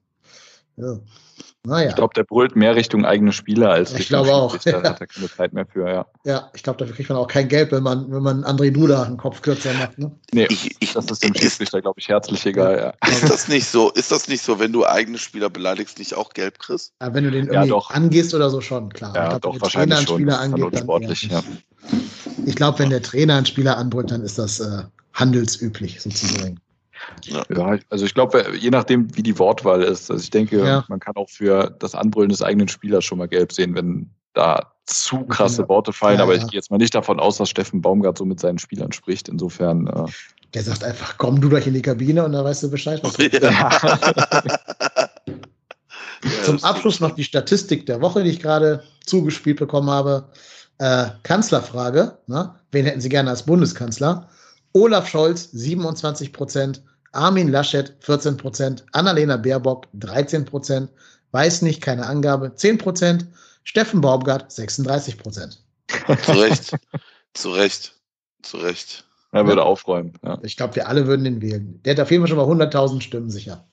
Ja. 0.77 0.99
Naja. 1.65 1.89
Ich 1.89 1.95
glaube, 1.95 2.13
der 2.13 2.23
brüllt 2.25 2.57
mehr 2.57 2.75
Richtung 2.75 3.05
eigene 3.05 3.31
Spieler 3.31 3.69
als 3.69 3.93
Ich 3.93 4.09
glaube 4.09 4.33
auch, 4.33 4.51
Schiedsrichter. 4.51 4.79
ja. 4.79 4.83
Da 4.83 4.89
hat 4.89 5.01
er 5.01 5.07
keine 5.07 5.29
Zeit 5.31 5.53
mehr 5.53 5.65
für, 5.65 5.87
ja. 5.87 6.05
Ja, 6.25 6.51
ich 6.53 6.61
glaube, 6.61 6.77
dafür 6.77 6.93
kriegt 6.93 7.07
man 7.07 7.17
auch 7.17 7.27
kein 7.27 7.47
Geld, 7.47 7.71
wenn 7.71 7.83
man, 7.83 8.11
wenn 8.11 8.21
man 8.21 8.43
André 8.43 8.69
Duda 8.69 9.03
einen 9.03 9.15
Kopf 9.15 9.41
kürzer 9.41 9.71
macht. 9.75 9.97
Ne? 9.97 10.11
Nee, 10.33 10.47
ich, 10.49 10.75
ich, 10.81 10.91
das 10.91 11.05
ist 11.05 11.23
dem 11.23 11.33
Schiedsrichter, 11.33 11.81
glaube 11.81 12.01
ich, 12.01 12.09
herzlich 12.09 12.45
egal, 12.45 12.93
ja. 13.01 13.09
ist 13.09 13.29
das 13.29 13.47
nicht 13.47 13.65
so, 13.67 13.91
ist 13.91 14.11
das 14.11 14.27
nicht 14.27 14.43
so, 14.43 14.59
wenn 14.59 14.73
du 14.73 14.85
eigene 14.85 15.17
Spieler 15.17 15.49
beleidigst, 15.49 15.99
nicht 15.99 16.15
auch 16.15 16.33
gelb 16.33 16.59
kriegst? 16.59 16.91
Aber 16.99 17.15
wenn 17.15 17.23
du 17.23 17.31
den 17.31 17.45
Ja, 17.45 17.53
irgendwie 17.53 17.69
doch. 17.69 17.91
angehst 17.91 18.33
oder 18.33 18.49
so 18.49 18.59
schon, 18.59 18.91
klar. 18.91 19.15
Ja, 19.15 19.23
ich 19.23 19.29
glaub, 19.29 19.41
doch, 19.41 19.51
wenn 19.53 19.59
der 19.59 19.61
wahrscheinlich 19.61 19.95
Trainer 19.99 20.07
schon. 20.07 20.15
Spieler 20.17 20.39
angeht, 20.41 21.21
eher 21.21 21.29
ja. 21.29 21.43
Ich 22.45 22.55
glaube, 22.57 22.79
wenn 22.79 22.89
der 22.89 23.01
Trainer 23.01 23.37
einen 23.37 23.45
Spieler 23.45 23.77
anbrüllt, 23.77 24.11
dann 24.11 24.21
ist 24.21 24.37
das 24.37 24.59
äh, 24.59 24.83
handelsüblich 25.13 26.01
sozusagen. 26.01 26.59
Ja, 27.25 27.77
also 27.89 28.05
ich 28.05 28.13
glaube, 28.13 28.45
je 28.59 28.69
nachdem, 28.69 29.15
wie 29.15 29.23
die 29.23 29.37
Wortwahl 29.39 29.81
ist. 29.83 30.11
Also 30.11 30.21
ich 30.23 30.29
denke, 30.29 30.65
Ja. 30.65 30.85
man 30.89 30.99
kann 30.99 31.15
auch 31.15 31.29
für 31.29 31.69
das 31.79 31.95
Anbrüllen 31.95 32.29
des 32.29 32.41
eigenen 32.41 32.67
Spielers 32.67 33.05
schon 33.05 33.17
mal 33.17 33.27
gelb 33.27 33.51
sehen, 33.53 33.75
wenn 33.75 34.09
da 34.33 34.71
zu 34.85 35.23
krasse 35.25 35.61
Ja. 35.63 35.69
Worte 35.69 35.93
fallen. 35.93 36.17
Ja, 36.17 36.23
Aber 36.23 36.35
ja. 36.35 36.41
ich 36.41 36.47
gehe 36.49 36.57
jetzt 36.57 36.71
mal 36.71 36.77
nicht 36.77 36.93
davon 36.95 37.19
aus, 37.19 37.37
dass 37.37 37.49
Steffen 37.49 37.81
Baumgart 37.81 38.17
so 38.17 38.25
mit 38.25 38.39
seinen 38.39 38.57
Spielern 38.59 38.91
spricht. 38.91 39.29
Insofern, 39.29 39.87
äh, 39.87 40.05
Der 40.53 40.63
sagt 40.63 40.83
einfach, 40.83 41.17
komm 41.17 41.39
du 41.39 41.49
gleich 41.49 41.67
in 41.67 41.73
die 41.73 41.81
Kabine 41.81 42.25
und 42.25 42.33
dann 42.33 42.43
weißt 42.45 42.63
du 42.63 42.71
Bescheid. 42.71 42.99
Was 43.03 43.13
Zum 46.45 46.57
Ja, 46.57 46.63
Abschluss 46.63 46.99
noch 46.99 47.15
die 47.15 47.23
Statistik 47.23 47.85
der 47.85 48.01
Woche, 48.01 48.23
die 48.23 48.29
ich 48.29 48.39
gerade 48.39 48.83
zugespielt 49.05 49.59
bekommen 49.59 49.89
habe. 49.89 50.29
Äh, 50.79 51.07
Kanzlerfrage. 51.23 52.17
Ne? 52.27 52.55
Wen 52.71 52.85
hätten 52.85 53.01
Sie 53.01 53.09
gerne 53.09 53.29
als 53.29 53.43
Bundeskanzler? 53.43 54.29
Olaf 54.73 55.07
Scholz 55.07 55.49
27 55.51 56.33
Prozent, 56.33 56.83
Armin 57.13 57.49
Laschet 57.49 57.95
14 57.99 58.37
Prozent, 58.37 58.85
Annalena 58.91 59.37
Baerbock 59.37 59.87
13 59.93 60.45
Prozent, 60.45 60.89
weiß 61.31 61.61
nicht, 61.61 61.81
keine 61.81 62.05
Angabe 62.05 62.55
10 62.55 62.77
Prozent, 62.77 63.27
Steffen 63.63 64.01
Baumgart 64.01 64.51
36 64.51 65.17
Prozent. 65.17 65.59
Zu 66.23 66.31
Recht. 66.31 66.75
Zu 67.33 67.51
Recht. 67.51 67.93
Zu 68.41 68.57
Recht. 68.57 69.05
er 69.31 69.47
würde 69.47 69.63
aufräumen. 69.63 70.13
Ja. 70.23 70.37
Ich 70.43 70.57
glaube, 70.57 70.75
wir 70.75 70.87
alle 70.87 71.07
würden 71.07 71.23
den 71.23 71.41
wählen. 71.41 71.81
Der 71.83 71.93
hat 71.93 72.01
auf 72.01 72.11
jeden 72.11 72.23
Fall 72.23 72.27
schon 72.27 72.37
mal 72.57 72.65
100.000 72.65 73.01
Stimmen 73.01 73.29
sicher. 73.29 73.65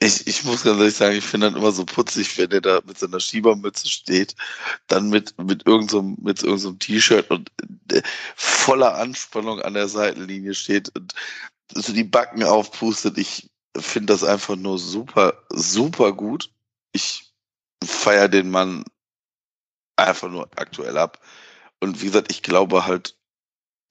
Ich, 0.00 0.26
ich 0.26 0.44
muss 0.44 0.64
ganz 0.64 0.78
ehrlich 0.78 0.94
sagen, 0.94 1.16
ich 1.16 1.24
finde 1.24 1.48
das 1.48 1.56
immer 1.58 1.70
so 1.72 1.84
putzig, 1.84 2.36
wenn 2.38 2.50
der 2.50 2.60
da 2.60 2.80
mit 2.86 2.98
seiner 2.98 3.20
Schiebermütze 3.20 3.88
steht, 3.88 4.34
dann 4.88 5.08
mit, 5.08 5.34
mit 5.38 5.66
irgendeinem 5.66 6.16
mit 6.20 6.42
irgendeinem 6.42 6.58
so 6.58 6.72
T-Shirt 6.72 7.30
und 7.30 7.50
äh, 7.92 8.02
voller 8.34 8.96
Anspannung 8.96 9.60
an 9.60 9.74
der 9.74 9.88
Seitenlinie 9.88 10.54
steht 10.54 10.94
und 10.96 11.14
so 11.74 11.92
die 11.92 12.04
Backen 12.04 12.42
aufpustet. 12.42 13.18
Ich 13.18 13.50
finde 13.76 14.12
das 14.12 14.24
einfach 14.24 14.56
nur 14.56 14.78
super, 14.78 15.42
super 15.50 16.12
gut. 16.12 16.50
Ich 16.92 17.32
feiere 17.84 18.28
den 18.28 18.50
Mann 18.50 18.84
einfach 19.96 20.30
nur 20.30 20.48
aktuell 20.56 20.98
ab. 20.98 21.20
Und 21.80 22.00
wie 22.02 22.06
gesagt, 22.06 22.30
ich 22.30 22.42
glaube 22.42 22.86
halt 22.86 23.16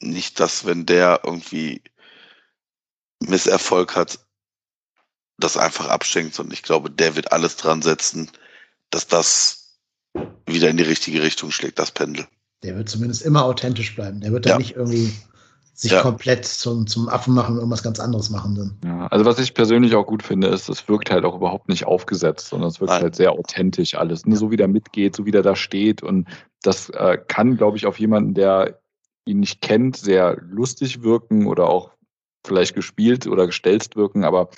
nicht, 0.02 0.40
dass 0.40 0.66
wenn 0.66 0.86
der 0.86 1.22
irgendwie 1.24 1.82
Misserfolg 3.20 3.96
hat, 3.96 4.20
das 5.38 5.58
einfach 5.58 5.88
abschenkt 5.88 6.40
und 6.40 6.52
ich 6.52 6.64
glaube, 6.64 6.92
der 6.92 7.16
wird 7.16 7.32
alles 7.32 7.56
dran 7.56 7.82
setzen, 7.82 8.30
dass 8.90 9.08
das 9.08 9.80
wieder 10.46 10.70
in 10.70 10.78
die 10.78 10.84
richtige 10.84 11.22
Richtung 11.22 11.52
schlägt, 11.52 11.80
das 11.80 11.92
Pendel. 11.92 12.28
Der 12.64 12.76
wird 12.76 12.90
zumindest 12.90 13.22
immer 13.22 13.46
authentisch 13.46 13.96
bleiben. 13.96 14.20
Der 14.20 14.32
wird 14.32 14.46
da 14.46 14.52
Ja. 14.52 14.58
nicht 14.58 14.76
irgendwie 14.76 15.14
sich 15.80 15.94
Ja. 15.94 16.02
komplett 16.02 16.44
zum, 16.44 16.88
zum 16.88 17.08
Affen 17.08 17.34
machen 17.34 17.54
und 17.54 17.60
irgendwas 17.60 17.84
ganz 17.84 18.02
anderes 18.02 18.30
machen. 18.30 18.54
Dann. 18.54 18.78
Ja, 18.84 19.08
also 19.08 19.24
was 19.24 19.40
ich 19.40 19.54
persönlich 19.54 19.96
auch 19.96 20.06
gut 20.06 20.24
finde, 20.24 20.48
ist, 20.48 20.68
es 20.68 20.90
wirkt 20.90 21.10
halt 21.10 21.24
auch 21.24 21.38
überhaupt 21.38 21.70
nicht 21.70 21.86
aufgesetzt, 21.86 22.50
sondern 22.50 22.68
es 22.68 22.82
wirkt 22.82 22.92
Nein. 22.92 23.02
halt 23.04 23.16
sehr 23.16 23.32
authentisch 23.32 23.96
alles. 23.96 24.26
Ne? 24.26 24.36
So 24.36 24.52
wie 24.52 24.58
der 24.58 24.68
mitgeht, 24.68 25.16
so 25.16 25.26
wie 25.26 25.32
der 25.32 25.42
da 25.42 25.56
steht. 25.56 26.04
Und 26.04 26.28
das 26.64 26.90
äh, 26.90 27.18
kann, 27.26 27.56
glaube 27.56 27.78
ich, 27.78 27.86
auf 27.86 27.98
jemanden, 27.98 28.34
der 28.34 28.82
ihn 29.24 29.40
nicht 29.40 29.62
kennt, 29.62 29.96
sehr 29.96 30.36
lustig 30.42 31.02
wirken 31.02 31.48
oder 31.48 31.70
auch 31.70 31.92
vielleicht 32.46 32.76
gespielt 32.76 33.26
oder 33.26 33.46
gestelzt 33.46 33.96
wirken. 33.96 34.26
Aber 34.26 34.50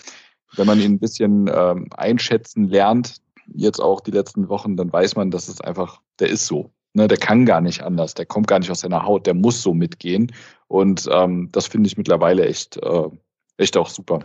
wenn 0.56 0.66
man 0.66 0.80
ihn 0.80 0.94
ein 0.94 1.00
bisschen 1.00 1.52
ähm, 1.54 1.88
einschätzen 1.96 2.68
lernt, 2.68 3.18
jetzt 3.54 3.80
auch 3.80 4.02
die 4.02 4.12
letzten 4.12 4.50
Wochen, 4.50 4.76
dann 4.76 4.92
weiß 4.92 5.16
man, 5.18 5.30
dass 5.30 5.50
es 5.50 5.62
einfach, 5.62 6.02
der 6.20 6.30
ist 6.30 6.48
so. 6.48 6.72
Ne, 6.94 7.08
der 7.08 7.18
kann 7.18 7.46
gar 7.46 7.62
nicht 7.62 7.84
anders, 7.84 8.16
der 8.16 8.26
kommt 8.26 8.48
gar 8.48 8.60
nicht 8.60 8.70
aus 8.70 8.82
seiner 8.82 9.04
Haut, 9.04 9.26
der 9.26 9.34
muss 9.34 9.62
so 9.62 9.74
mitgehen. 9.74 10.34
Und 10.68 11.08
ähm, 11.10 11.50
das 11.52 11.68
finde 11.68 11.88
ich 11.88 11.98
mittlerweile 11.98 12.46
echt, 12.46 12.78
äh, 12.78 13.10
echt 13.58 13.78
auch 13.78 13.90
super. 13.90 14.20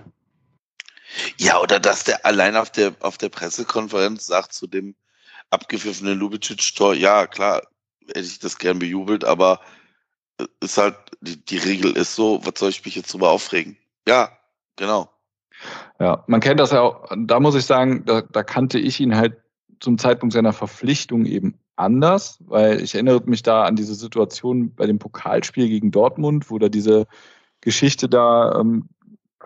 Ja, 1.39 1.61
oder 1.61 1.79
dass 1.79 2.03
der 2.05 2.27
allein 2.27 2.57
auf 2.57 2.71
der, 2.71 2.95
auf 3.01 3.19
der 3.19 3.29
Pressekonferenz 3.29 4.27
sagt 4.27 4.53
zu 4.53 4.67
dem 4.67 4.97
abgepfiffenen 5.51 6.19
Lubicic-Tor, 6.19 6.95
ja, 6.95 7.29
klar, 7.29 7.63
hätte 8.09 8.21
ich 8.21 8.41
das 8.41 8.59
gern 8.59 8.81
bejubelt, 8.81 9.25
aber 9.25 9.61
äh, 10.39 10.47
ist 10.61 10.77
halt, 10.77 10.97
die, 11.21 11.45
die 11.45 11.59
Regel 11.59 11.93
ist 11.97 12.17
so, 12.17 12.41
was 12.45 12.55
soll 12.59 12.71
ich 12.71 12.85
mich 12.85 12.97
jetzt 12.97 13.13
drüber 13.13 13.31
aufregen? 13.31 13.77
Ja, 14.09 14.37
genau. 14.75 15.11
Ja, 16.01 16.25
man 16.27 16.41
kennt 16.41 16.61
das 16.61 16.73
ja 16.73 16.83
auch, 16.83 17.09
da 17.17 17.39
muss 17.39 17.55
ich 17.55 17.65
sagen, 17.65 18.05
da, 18.05 18.23
da 18.23 18.43
kannte 18.43 18.79
ich 18.79 19.01
ihn 19.01 19.17
halt 19.17 19.37
zum 19.81 19.99
Zeitpunkt 19.99 20.33
seiner 20.33 20.53
Verpflichtung 20.53 21.27
eben 21.27 21.59
anders, 21.77 22.39
weil 22.47 22.81
ich 22.83 22.95
erinnere 22.95 23.23
mich 23.27 23.43
da 23.43 23.65
an 23.65 23.77
diese 23.77 23.95
Situation 23.95 24.75
bei 24.75 24.87
dem 24.87 24.99
Pokalspiel 24.99 25.69
gegen 25.69 25.91
Dortmund, 25.91 26.51
wo 26.51 26.59
da 26.59 26.69
diese 26.69 27.07
Geschichte 27.61 28.09
da, 28.09 28.59
ähm, 28.61 28.89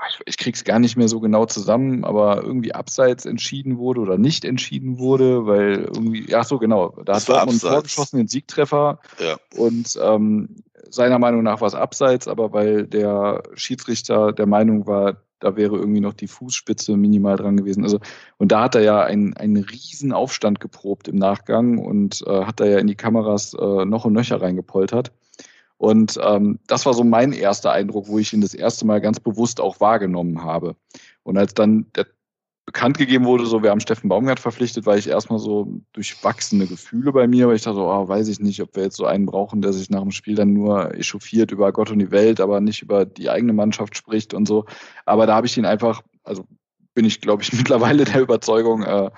ich, 0.09 0.21
ich 0.27 0.37
krieg's 0.39 0.65
gar 0.65 0.79
nicht 0.79 0.97
mehr 0.97 1.09
so 1.09 1.21
genau 1.21 1.45
zusammen, 1.45 2.05
aber 2.05 2.43
irgendwie 2.43 2.73
abseits 2.73 3.27
entschieden 3.27 3.79
wurde 3.79 4.01
oder 4.01 4.17
nicht 4.17 4.45
entschieden 4.45 4.99
wurde, 4.99 5.47
weil 5.47 5.91
irgendwie, 5.95 6.31
ja 6.31 6.43
so 6.45 6.59
genau, 6.59 6.91
da 7.05 7.15
Das 7.15 7.29
hat 7.29 7.37
Dortmund 7.37 7.61
vorgeschossen, 7.61 8.19
den 8.19 8.29
Siegtreffer 8.29 9.01
Ja. 9.19 9.37
und 9.57 9.99
ähm, 10.03 10.57
seiner 10.89 11.19
Meinung 11.19 11.43
nach 11.43 11.61
war 11.61 11.69
es 11.69 11.75
abseits, 11.75 12.29
aber 12.29 12.53
weil 12.53 12.87
der 12.87 13.43
Schiedsrichter 13.55 14.33
der 14.33 14.47
Meinung 14.47 14.87
war, 14.87 15.17
da 15.41 15.57
wäre 15.57 15.77
irgendwie 15.77 16.01
noch 16.01 16.15
die 16.15 16.29
Fußspitze 16.29 16.97
minimal 16.97 17.37
dran 17.37 17.57
gewesen. 17.57 17.83
Also, 17.83 17.99
und 18.39 18.53
da 18.53 18.63
hat 18.63 18.75
er 18.75 18.83
ja 18.83 19.03
einen, 19.03 19.37
einen 19.37 19.57
riesen 19.57 20.13
Aufstand 20.13 20.61
geprobt 20.61 21.09
im 21.09 21.17
Nachgang 21.17 21.79
und 21.79 22.23
äh, 22.27 22.45
hat 22.45 22.61
da 22.61 22.67
ja 22.67 22.79
in 22.79 22.87
die 22.87 22.95
Kameras 22.95 23.55
äh, 23.55 23.85
noch 23.85 24.05
und 24.05 24.13
nöcher 24.13 24.41
reingepoltert. 24.41 25.13
Und 25.79 26.21
ähm, 26.23 26.59
das 26.67 26.85
war 26.85 26.93
so 26.93 27.05
mein 27.05 27.33
erster 27.33 27.73
Eindruck, 27.73 28.07
wo 28.09 28.19
ich 28.19 28.35
ihn 28.35 28.43
das 28.43 28.53
erste 28.53 28.87
Mal 28.87 29.01
ganz 29.01 29.19
bewusst 29.19 29.61
auch 29.63 29.81
wahrgenommen 29.81 30.45
habe. 30.45 30.77
Und 31.23 31.39
als 31.39 31.55
dann 31.55 31.87
der 31.97 32.07
bekannt 32.67 32.99
gegeben 32.99 33.25
wurde, 33.25 33.47
so 33.47 33.63
wir 33.63 33.71
haben 33.71 33.81
Steffen 33.81 34.09
Baumgart 34.09 34.39
verpflichtet, 34.39 34.87
war 34.87 34.97
ich 34.97 35.09
erstmal 35.09 35.39
so 35.39 35.81
durchwachsene 35.93 36.67
Gefühle 36.67 37.13
bei 37.13 37.27
mir, 37.27 37.49
weil 37.49 37.57
ich 37.57 37.63
dachte, 37.63 37.77
so, 37.77 37.91
oh, 37.91 38.09
weiß 38.09 38.29
ich 38.29 38.39
nicht, 38.39 38.63
ob 38.63 38.77
wir 38.77 38.85
jetzt 38.85 38.97
so 38.97 39.07
einen 39.07 39.27
brauchen, 39.27 39.63
der 39.63 39.73
sich 39.73 39.91
nach 39.91 40.03
dem 40.03 40.13
Spiel 40.13 40.37
dann 40.37 40.53
nur 40.53 40.95
echauffiert 40.95 41.51
über 41.51 41.73
Gott 41.73 41.91
und 41.91 41.99
die 41.99 42.11
Welt, 42.11 42.41
aber 42.41 42.61
nicht 42.61 42.83
über 42.83 43.05
die 43.05 43.29
eigene 43.29 43.53
Mannschaft 43.53 43.97
spricht 43.97 44.35
und 44.35 44.47
so. 44.47 44.67
Aber 45.05 45.27
da 45.27 45.35
habe 45.35 45.47
ich 45.47 45.57
ihn 45.57 45.65
einfach, 45.65 46.03
also 46.23 46.47
bin 46.95 47.05
ich, 47.05 47.21
glaube 47.21 47.43
ich, 47.43 47.53
mittlerweile 47.57 48.05
der 48.05 48.21
Überzeugung, 48.21 48.83
äh, 48.83 49.11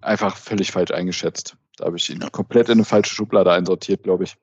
einfach 0.00 0.36
völlig 0.36 0.70
falsch 0.70 0.92
eingeschätzt. 0.92 1.56
Da 1.76 1.86
habe 1.86 1.96
ich 1.96 2.08
ihn 2.08 2.20
komplett 2.32 2.68
in 2.68 2.74
eine 2.74 2.84
falsche 2.84 3.14
Schublade 3.14 3.52
einsortiert, 3.52 4.04
glaube 4.04 4.24
ich. 4.24 4.36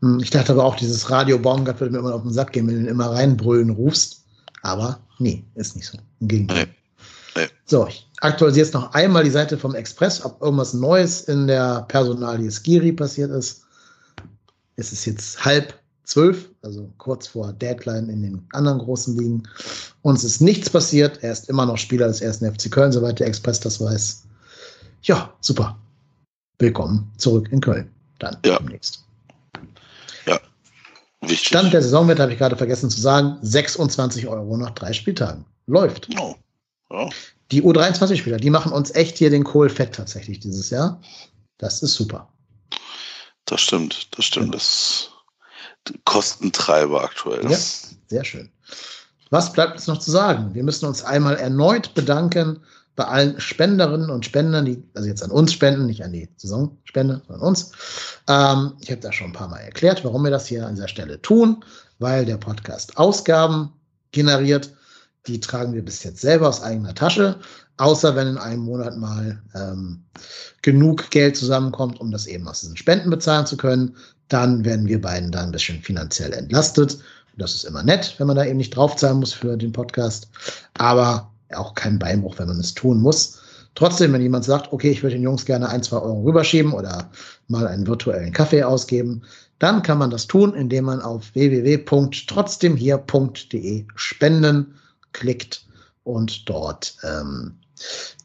Hm, 0.00 0.18
ich 0.20 0.30
dachte 0.30 0.52
aber 0.52 0.64
auch, 0.64 0.76
dieses 0.76 1.10
Radio 1.10 1.38
Baumgart 1.38 1.80
würde 1.80 1.92
mir 1.92 2.00
immer 2.00 2.14
auf 2.14 2.22
den 2.22 2.32
Sack 2.32 2.52
gehen, 2.52 2.66
wenn 2.66 2.74
du 2.74 2.80
ihn 2.80 2.86
immer 2.88 3.12
reinbrüllen 3.12 3.70
rufst. 3.70 4.24
Aber 4.62 5.00
nee, 5.18 5.44
ist 5.54 5.76
nicht 5.76 5.86
so. 5.86 5.98
Im 6.20 6.28
Gegenteil. 6.28 6.68
Nee. 7.36 7.48
So, 7.64 7.86
ich 7.86 8.08
aktualisiere 8.20 8.66
jetzt 8.66 8.74
noch 8.74 8.92
einmal 8.92 9.24
die 9.24 9.30
Seite 9.30 9.56
vom 9.56 9.74
Express, 9.74 10.24
ob 10.24 10.40
irgendwas 10.42 10.74
Neues 10.74 11.22
in 11.22 11.46
der 11.46 11.82
Personalie 11.88 12.50
Skiri 12.50 12.92
passiert 12.92 13.30
ist. 13.30 13.64
Es 14.76 14.92
ist 14.92 15.04
jetzt 15.06 15.44
halb 15.44 15.74
zwölf, 16.04 16.50
also 16.62 16.90
kurz 16.98 17.26
vor 17.26 17.52
Deadline 17.52 18.08
in 18.08 18.22
den 18.22 18.46
anderen 18.52 18.78
großen 18.78 19.16
Ligen. 19.16 19.42
Uns 20.02 20.24
ist 20.24 20.40
nichts 20.40 20.68
passiert. 20.68 21.22
Er 21.22 21.32
ist 21.32 21.48
immer 21.48 21.66
noch 21.66 21.78
Spieler 21.78 22.08
des 22.08 22.20
ersten 22.20 22.52
FC 22.52 22.70
Köln, 22.70 22.92
soweit 22.92 23.18
der 23.18 23.28
Express 23.28 23.60
das 23.60 23.80
weiß. 23.80 24.24
Ja, 25.02 25.32
super. 25.40 25.78
Willkommen 26.58 27.10
zurück 27.16 27.48
in 27.50 27.60
Köln. 27.60 27.90
Dann 28.18 28.36
ja. 28.44 28.58
demnächst. 28.58 29.04
Ja, 30.26 30.38
wichtig. 31.22 31.48
Stand 31.48 31.72
der 31.72 31.82
Saisonwert 31.82 32.20
habe 32.20 32.32
ich 32.32 32.38
gerade 32.38 32.56
vergessen 32.56 32.90
zu 32.90 33.00
sagen. 33.00 33.38
26 33.42 34.28
Euro 34.28 34.56
nach 34.56 34.70
drei 34.70 34.92
Spieltagen. 34.92 35.44
Läuft. 35.66 36.08
Oh. 36.18 36.36
Die 37.50 37.62
U23-Spieler, 37.62 38.38
die 38.38 38.50
machen 38.50 38.72
uns 38.72 38.94
echt 38.94 39.18
hier 39.18 39.30
den 39.30 39.44
Kohl 39.44 39.68
fett 39.68 39.94
tatsächlich 39.94 40.40
dieses 40.40 40.70
Jahr. 40.70 41.00
Das 41.58 41.82
ist 41.82 41.94
super. 41.94 42.28
Das 43.44 43.60
stimmt, 43.60 44.08
das 44.16 44.24
stimmt. 44.24 44.46
Ja. 44.46 44.52
Das 44.52 45.10
Kostentreiber 46.04 47.02
aktuell. 47.02 47.50
Ja, 47.50 47.58
sehr 48.08 48.24
schön. 48.24 48.50
Was 49.30 49.52
bleibt 49.52 49.74
uns 49.74 49.86
noch 49.86 49.98
zu 49.98 50.10
sagen? 50.10 50.54
Wir 50.54 50.62
müssen 50.62 50.86
uns 50.86 51.02
einmal 51.02 51.36
erneut 51.36 51.94
bedanken 51.94 52.62
bei 52.94 53.04
allen 53.04 53.40
Spenderinnen 53.40 54.10
und 54.10 54.26
Spendern, 54.26 54.66
die 54.66 54.82
also 54.94 55.08
jetzt 55.08 55.22
an 55.22 55.30
uns 55.30 55.52
spenden, 55.52 55.86
nicht 55.86 56.04
an 56.04 56.12
die 56.12 56.28
Saisonspende, 56.36 57.22
sondern 57.26 57.48
uns. 57.48 57.72
Ähm, 58.28 58.74
ich 58.80 58.90
habe 58.90 59.00
da 59.00 59.12
schon 59.12 59.28
ein 59.28 59.32
paar 59.32 59.48
Mal 59.48 59.60
erklärt, 59.60 60.04
warum 60.04 60.24
wir 60.24 60.30
das 60.30 60.46
hier 60.46 60.66
an 60.66 60.74
dieser 60.74 60.88
Stelle 60.88 61.20
tun, 61.22 61.64
weil 61.98 62.26
der 62.26 62.36
Podcast 62.36 62.98
Ausgaben 62.98 63.72
generiert. 64.10 64.74
Die 65.26 65.38
tragen 65.38 65.72
wir 65.72 65.84
bis 65.84 66.02
jetzt 66.02 66.20
selber 66.20 66.48
aus 66.48 66.62
eigener 66.62 66.94
Tasche, 66.94 67.38
außer 67.76 68.16
wenn 68.16 68.26
in 68.26 68.38
einem 68.38 68.62
Monat 68.62 68.96
mal 68.96 69.40
ähm, 69.54 70.02
genug 70.62 71.10
Geld 71.10 71.36
zusammenkommt, 71.36 72.00
um 72.00 72.10
das 72.10 72.26
eben 72.26 72.48
aus 72.48 72.60
diesen 72.60 72.76
Spenden 72.76 73.10
bezahlen 73.10 73.46
zu 73.46 73.56
können. 73.56 73.94
Dann 74.28 74.64
werden 74.64 74.88
wir 74.88 75.00
beiden 75.00 75.30
da 75.30 75.42
ein 75.42 75.52
bisschen 75.52 75.80
finanziell 75.80 76.32
entlastet. 76.32 76.98
Das 77.36 77.54
ist 77.54 77.64
immer 77.64 77.84
nett, 77.84 78.16
wenn 78.18 78.26
man 78.26 78.36
da 78.36 78.44
eben 78.44 78.56
nicht 78.56 78.74
draufzahlen 78.74 79.20
muss 79.20 79.32
für 79.32 79.56
den 79.56 79.72
Podcast. 79.72 80.28
Aber 80.74 81.30
auch 81.54 81.74
kein 81.74 81.98
Beinbruch, 81.98 82.38
wenn 82.38 82.48
man 82.48 82.58
es 82.58 82.74
tun 82.74 83.00
muss. 83.00 83.40
Trotzdem, 83.74 84.12
wenn 84.12 84.20
jemand 84.20 84.44
sagt, 84.44 84.70
okay, 84.72 84.90
ich 84.90 85.02
würde 85.02 85.16
den 85.16 85.22
Jungs 85.22 85.46
gerne 85.46 85.68
ein, 85.68 85.82
zwei 85.82 85.98
Euro 85.98 86.22
rüberschieben 86.22 86.72
oder 86.72 87.10
mal 87.48 87.66
einen 87.66 87.86
virtuellen 87.86 88.32
Kaffee 88.32 88.62
ausgeben, 88.64 89.22
dann 89.58 89.82
kann 89.82 89.98
man 89.98 90.10
das 90.10 90.26
tun, 90.26 90.54
indem 90.54 90.86
man 90.86 91.00
auf 91.00 91.34
www.trotzdemhier.de 91.34 93.86
spenden 93.94 94.74
klickt 95.12 95.66
und 96.04 96.48
dort 96.48 96.96
ähm, 97.02 97.58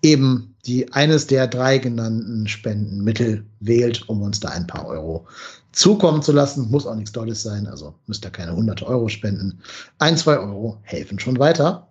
eben 0.01 0.56
die 0.66 0.91
eines 0.93 1.27
der 1.27 1.48
drei 1.48 1.77
genannten 1.77 2.48
Spendenmittel 2.48 3.45
wählt, 3.59 4.07
um 4.09 4.22
uns 4.22 4.40
da 4.40 4.49
ein 4.49 4.67
paar 4.67 4.85
Euro 4.85 5.25
zukommen 5.72 6.22
zu 6.22 6.32
lassen. 6.32 6.69
Muss 6.69 6.85
auch 6.85 6.95
nichts 6.95 7.11
Tolles 7.11 7.41
sein, 7.41 7.67
also 7.67 7.95
müsst 8.07 8.25
ihr 8.25 8.32
keine 8.32 8.56
hunderte 8.56 8.85
Euro 8.85 9.07
spenden. 9.07 9.59
Ein, 9.99 10.17
zwei 10.17 10.38
Euro 10.38 10.77
helfen 10.83 11.19
schon 11.19 11.40
weiter. 11.40 11.88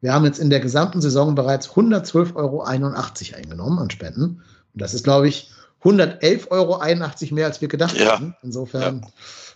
Wir 0.00 0.12
haben 0.12 0.24
jetzt 0.26 0.38
in 0.38 0.50
der 0.50 0.60
gesamten 0.60 1.00
Saison 1.00 1.34
bereits 1.34 1.70
112,81 1.70 2.34
Euro 2.36 2.62
eingenommen 2.62 3.78
an 3.78 3.90
Spenden. 3.90 4.42
Und 4.74 4.82
das 4.82 4.92
ist, 4.92 5.04
glaube 5.04 5.28
ich, 5.28 5.50
111,81 5.82 6.50
Euro 6.50 7.34
mehr, 7.34 7.46
als 7.46 7.60
wir 7.60 7.68
gedacht 7.68 7.96
ja. 7.96 8.12
haben. 8.12 8.34
Insofern, 8.42 9.00
ja. 9.02 9.08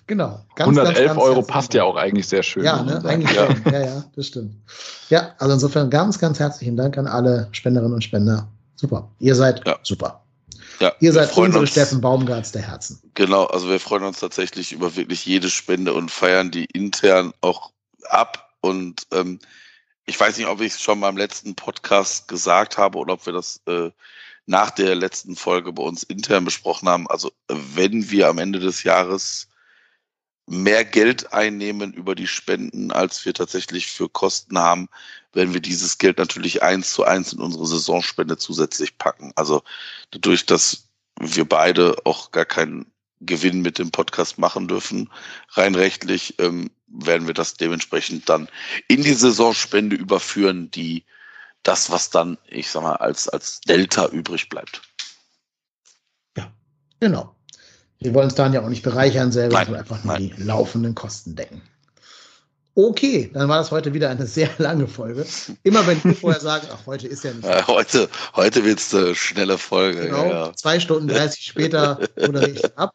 Genau. 0.09 0.41
Ganz, 0.57 0.77
111 0.77 0.97
ganz, 0.97 1.07
ganz 1.07 1.21
Euro 1.21 1.43
passt 1.43 1.75
ja 1.75 1.85
auch 1.85 1.95
eigentlich 1.95 2.27
sehr 2.27 2.43
schön. 2.43 2.65
Ja, 2.65 2.83
ne? 2.83 3.01
eigentlich 3.05 3.37
ja. 3.37 3.47
Schon. 3.47 3.73
ja, 3.73 3.81
ja, 3.81 4.05
das 4.17 4.27
stimmt. 4.27 4.57
Ja, 5.09 5.35
also 5.39 5.55
insofern 5.55 5.89
ganz, 5.91 6.19
ganz 6.19 6.41
herzlichen 6.41 6.77
Dank 6.77 6.99
an 6.99 7.07
alle 7.07 7.49
Spenderinnen 7.53 7.95
und 7.95 8.03
Spender. 8.03 8.49
Super. 8.75 9.09
Ihr 9.21 9.37
seid 9.37 9.65
ja. 9.67 9.79
super. 9.85 10.25
Ja, 10.81 10.93
Ihr 11.01 11.13
seid 11.13 11.37
unsere 11.37 11.63
uns, 11.63 11.71
Steffen 11.71 12.01
Baumgarts 12.01 12.53
der 12.53 12.63
Herzen. 12.63 13.01
Genau, 13.15 13.47
also 13.47 13.69
wir 13.69 13.81
freuen 13.81 14.05
uns 14.05 14.21
tatsächlich 14.21 14.73
über 14.73 14.95
wirklich 14.97 15.27
jede 15.27 15.51
Spende 15.51 15.93
und 15.93 16.11
feiern 16.11 16.51
die 16.51 16.67
intern 16.67 17.33
auch 17.41 17.73
ab. 18.09 18.51
Und 18.61 19.03
ähm, 19.13 19.41
ich 20.07 20.19
weiß 20.19 20.39
nicht, 20.39 20.47
ob 20.47 20.61
ich 20.61 20.75
es 20.75 20.81
schon 20.81 21.01
beim 21.01 21.17
letzten 21.17 21.55
Podcast 21.55 22.29
gesagt 22.29 22.79
habe 22.79 22.99
oder 22.99 23.15
ob 23.15 23.27
wir 23.27 23.33
das 23.33 23.61
äh, 23.67 23.91
nach 24.47 24.71
der 24.71 24.95
letzten 24.95 25.37
Folge 25.37 25.73
bei 25.73 25.83
uns 25.83 26.05
intern 26.05 26.45
besprochen 26.45 26.89
haben. 26.89 27.07
Also 27.09 27.33
wenn 27.49 28.11
wir 28.11 28.29
am 28.29 28.39
Ende 28.39 28.61
des 28.61 28.83
Jahres 28.83 29.48
mehr 30.49 30.85
Geld 30.85 31.33
einnehmen 31.33 31.93
über 31.93 32.15
die 32.15 32.27
Spenden, 32.27 32.91
als 32.91 33.25
wir 33.25 33.35
tatsächlich 33.35 33.89
für 33.89 34.09
Kosten 34.09 34.59
haben, 34.59 34.89
werden 35.33 35.53
wir 35.53 35.61
dieses 35.61 35.99
Geld 35.99 36.19
natürlich 36.19 36.63
eins 36.63 36.93
zu 36.93 37.05
eins 37.05 37.33
in 37.33 37.41
unsere 37.41 37.67
Saisonspende 37.67 38.39
zusätzlich 38.39 38.97
packen. 38.97 39.33
Also 39.37 39.63
dadurch, 40.11 40.47
dass 40.47 40.89
wir 41.21 41.45
beide 41.45 41.97
auch 42.05 42.31
gar 42.31 42.47
keinen 42.47 42.91
Gewinn 43.21 43.61
mit 43.63 43.79
dem 43.79 43.91
Podcast 43.91 44.39
machen 44.39 44.69
dürfen, 44.69 45.11
rein 45.51 45.75
rechtlich, 45.75 46.39
ähm, 46.39 46.71
werden 46.87 47.27
wir 47.27 47.35
das 47.35 47.55
dementsprechend 47.55 48.29
dann 48.29 48.49
in 48.87 49.03
die 49.03 49.15
Saisonspende 49.15 49.97
überführen, 49.97 50.71
die 50.71 51.05
das, 51.63 51.91
was 51.91 52.09
dann, 52.11 52.39
ich 52.47 52.71
sag 52.71 52.83
mal, 52.83 52.97
als, 52.97 53.29
als 53.29 53.61
Delta 53.61 54.07
übrig 54.07 54.49
bleibt. 54.49 54.81
Ja, 56.37 56.51
genau. 57.01 57.38
Wir 58.01 58.15
wollen 58.15 58.27
uns 58.27 58.35
dann 58.35 58.53
ja 58.53 58.63
auch 58.63 58.69
nicht 58.69 58.83
bereichern 58.83 59.33
selber, 59.33 59.55
nein, 59.55 59.67
sondern 59.67 59.83
einfach 59.83 60.05
nur 60.05 60.15
nein. 60.15 60.33
die 60.37 60.43
laufenden 60.43 60.95
Kosten 60.95 61.35
decken. 61.35 61.63
Okay, 62.75 63.29
dann 63.35 63.49
war 63.49 63.59
das 63.59 63.73
heute 63.73 63.93
wieder 63.93 64.09
eine 64.09 64.25
sehr 64.27 64.49
lange 64.59 64.87
Folge. 64.87 65.27
Immer 65.65 65.85
wenn 65.85 66.03
wir 66.05 66.15
vorher 66.15 66.41
sagen, 66.41 66.69
ach, 66.73 66.87
heute 66.87 67.09
ist 67.09 67.25
ja 67.25 67.33
nicht. 67.33 67.45
Äh, 67.45 67.65
heute 67.67 68.09
heute 68.37 68.65
wird 68.65 68.79
es 68.79 68.95
eine 68.95 69.17
schnelle 69.17 69.59
Folge. 69.59 70.07
Genau, 70.07 70.25
ja, 70.25 70.47
ja. 70.47 70.53
zwei 70.55 70.79
Stunden 70.79 71.09
30 71.09 71.45
später 71.45 71.99
moderiere 72.17 72.51
ich 72.51 72.79
ab. 72.79 72.95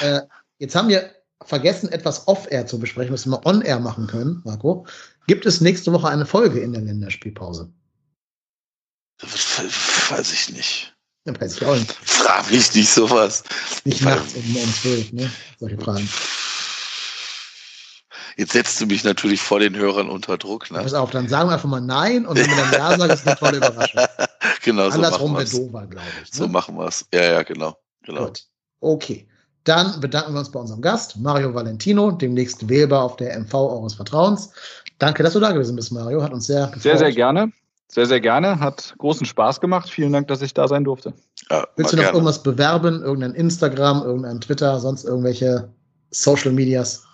Äh, 0.00 0.22
jetzt 0.58 0.74
haben 0.74 0.88
wir 0.88 1.10
vergessen, 1.44 1.92
etwas 1.92 2.28
off-air 2.28 2.66
zu 2.66 2.78
besprechen, 2.78 3.12
was 3.12 3.26
wir 3.26 3.44
on-air 3.44 3.78
machen 3.78 4.06
können, 4.06 4.40
Marco. 4.44 4.86
Gibt 5.26 5.44
es 5.44 5.60
nächste 5.60 5.92
Woche 5.92 6.08
eine 6.08 6.24
Folge 6.24 6.60
in 6.60 6.72
der 6.72 6.80
Länderspielpause? 6.82 7.70
Weiß 9.20 10.32
ich 10.32 10.50
nicht. 10.50 10.96
Ja, 11.26 11.38
weiß 11.38 11.56
ich 11.56 11.64
auch 11.64 11.74
nicht. 11.74 11.92
Frag 12.02 12.50
mich 12.50 12.74
nicht 12.74 12.90
sowas. 12.90 13.44
Nicht 13.84 14.02
nachts 14.02 14.34
um, 14.34 14.56
um 14.56 14.74
12, 14.74 15.12
ne? 15.12 15.30
Solche 15.58 15.78
Fragen. 15.78 16.08
Jetzt 18.36 18.52
setzt 18.52 18.80
du 18.80 18.86
mich 18.86 19.04
natürlich 19.04 19.40
vor 19.40 19.60
den 19.60 19.76
Hörern 19.76 20.08
unter 20.08 20.38
Druck. 20.38 20.70
Ne? 20.70 20.78
Pass 20.78 20.94
auf, 20.94 21.10
dann 21.10 21.28
sagen 21.28 21.50
wir 21.50 21.54
einfach 21.54 21.68
mal 21.68 21.80
Nein 21.80 22.24
und 22.26 22.38
wenn 22.38 22.48
wir 22.48 22.56
dann 22.56 22.72
Ja 22.72 22.98
sagen, 22.98 23.12
ist 23.12 23.26
eine 23.26 23.36
tolle 23.36 23.56
Überraschung. 23.58 24.00
genau, 24.64 24.88
Andersrum 24.88 25.36
wäre 25.36 25.44
doofer, 25.44 25.86
glaube 25.86 26.06
ich. 26.22 26.30
Ne? 26.30 26.36
So 26.36 26.48
machen 26.48 26.76
wir 26.76 26.86
es. 26.86 27.06
Ja, 27.12 27.22
ja, 27.22 27.42
genau. 27.42 27.76
genau. 28.02 28.26
Gut. 28.26 28.44
Okay. 28.80 29.28
Dann 29.64 30.00
bedanken 30.00 30.32
wir 30.32 30.38
uns 30.38 30.50
bei 30.50 30.58
unserem 30.58 30.80
Gast, 30.80 31.18
Mario 31.18 31.52
Valentino, 31.52 32.12
demnächst 32.12 32.66
wählbar 32.66 33.04
auf 33.04 33.16
der 33.16 33.38
MV 33.38 33.52
eures 33.52 33.94
Vertrauens. 33.94 34.52
Danke, 34.98 35.22
dass 35.22 35.34
du 35.34 35.40
da 35.40 35.52
gewesen 35.52 35.76
bist, 35.76 35.92
Mario. 35.92 36.22
Hat 36.22 36.32
uns 36.32 36.46
sehr 36.46 36.66
gefreut. 36.66 36.82
Sehr, 36.82 36.98
sehr 36.98 37.12
gerne. 37.12 37.52
Sehr, 37.92 38.06
sehr 38.06 38.20
gerne. 38.20 38.60
Hat 38.60 38.94
großen 38.98 39.26
Spaß 39.26 39.60
gemacht. 39.60 39.90
Vielen 39.90 40.12
Dank, 40.12 40.28
dass 40.28 40.42
ich 40.42 40.54
da 40.54 40.68
sein 40.68 40.84
durfte. 40.84 41.12
Ja, 41.50 41.66
Willst 41.74 41.92
du 41.92 41.96
noch 41.96 42.04
gerne. 42.04 42.18
irgendwas 42.18 42.40
bewerben? 42.40 43.02
Irgendein 43.02 43.34
Instagram, 43.34 44.02
irgendein 44.02 44.40
Twitter, 44.40 44.78
sonst 44.78 45.04
irgendwelche 45.04 45.68
Social 46.10 46.52
Medias? 46.52 47.04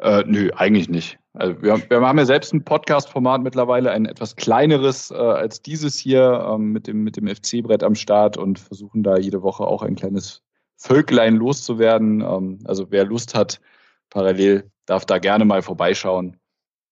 Äh, 0.00 0.24
nö, 0.26 0.50
eigentlich 0.56 0.88
nicht. 0.88 1.16
Also 1.34 1.62
wir, 1.62 1.80
wir, 1.88 2.00
haben 2.00 2.18
ja 2.18 2.24
selbst 2.24 2.52
ein 2.54 2.64
Podcast-Format 2.64 3.42
mittlerweile, 3.42 3.92
ein 3.92 4.06
etwas 4.06 4.34
kleineres 4.34 5.12
äh, 5.12 5.14
als 5.14 5.62
dieses 5.62 5.96
hier 5.96 6.44
ähm, 6.50 6.72
mit 6.72 6.88
dem, 6.88 7.04
mit 7.04 7.16
dem 7.16 7.28
FC-Brett 7.28 7.84
am 7.84 7.94
Start 7.94 8.36
und 8.36 8.58
versuchen 8.58 9.04
da 9.04 9.16
jede 9.16 9.42
Woche 9.42 9.64
auch 9.64 9.82
ein 9.82 9.94
kleines 9.94 10.42
Völklein 10.76 11.36
loszuwerden. 11.36 12.20
Ähm, 12.20 12.58
also 12.64 12.90
wer 12.90 13.04
Lust 13.04 13.36
hat, 13.36 13.60
parallel 14.10 14.68
darf 14.86 15.06
da 15.06 15.18
gerne 15.18 15.44
mal 15.44 15.62
vorbeischauen. 15.62 16.36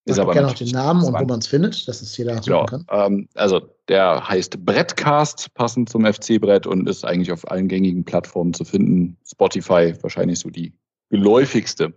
Ist 0.06 0.18
aber 0.18 0.34
gerne 0.34 0.48
noch 0.48 0.54
den 0.54 0.68
Namen 0.68 1.02
und 1.02 1.18
wo 1.18 1.24
man 1.24 1.38
es 1.38 1.46
findet, 1.46 1.88
dass 1.88 2.02
es 2.02 2.14
jeder 2.16 2.38
ja, 2.42 2.66
kann. 2.66 2.86
Ähm, 2.90 3.28
also 3.34 3.74
der 3.88 4.28
heißt 4.28 4.64
Brettcast, 4.64 5.52
passend 5.54 5.88
zum 5.88 6.04
FC-Brett 6.04 6.66
und 6.66 6.86
ist 6.88 7.04
eigentlich 7.06 7.32
auf 7.32 7.50
allen 7.50 7.68
gängigen 7.68 8.04
Plattformen 8.04 8.52
zu 8.52 8.64
finden. 8.64 9.16
Spotify 9.26 9.94
wahrscheinlich 10.02 10.40
so 10.40 10.50
die 10.50 10.74
geläufigste. 11.08 11.94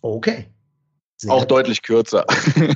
Okay. 0.00 0.46
Sehr 1.18 1.30
Auch 1.30 1.44
deutlich 1.44 1.82
kürzer. 1.82 2.26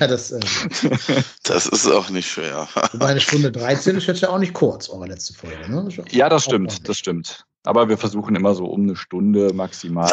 ja, 0.00 0.06
das, 0.08 0.32
äh, 0.32 0.40
Das 1.44 1.66
ist 1.66 1.86
auch 1.86 2.10
nicht 2.10 2.28
schwer. 2.28 2.66
wobei 2.92 3.06
eine 3.06 3.20
Stunde 3.20 3.52
13 3.52 3.96
ist 3.96 4.08
jetzt 4.08 4.22
ja 4.22 4.30
auch 4.30 4.40
nicht 4.40 4.54
kurz, 4.54 4.88
eure 4.88 5.06
letzte 5.06 5.34
Folge. 5.34 5.70
Ne? 5.70 5.88
Ja, 6.10 6.28
das 6.28 6.44
stimmt, 6.44 6.88
das 6.88 6.98
stimmt. 6.98 7.46
Aber 7.68 7.88
wir 7.88 7.98
versuchen 7.98 8.34
immer 8.34 8.54
so 8.54 8.64
um 8.64 8.84
eine 8.84 8.96
Stunde 8.96 9.52
maximal. 9.52 10.10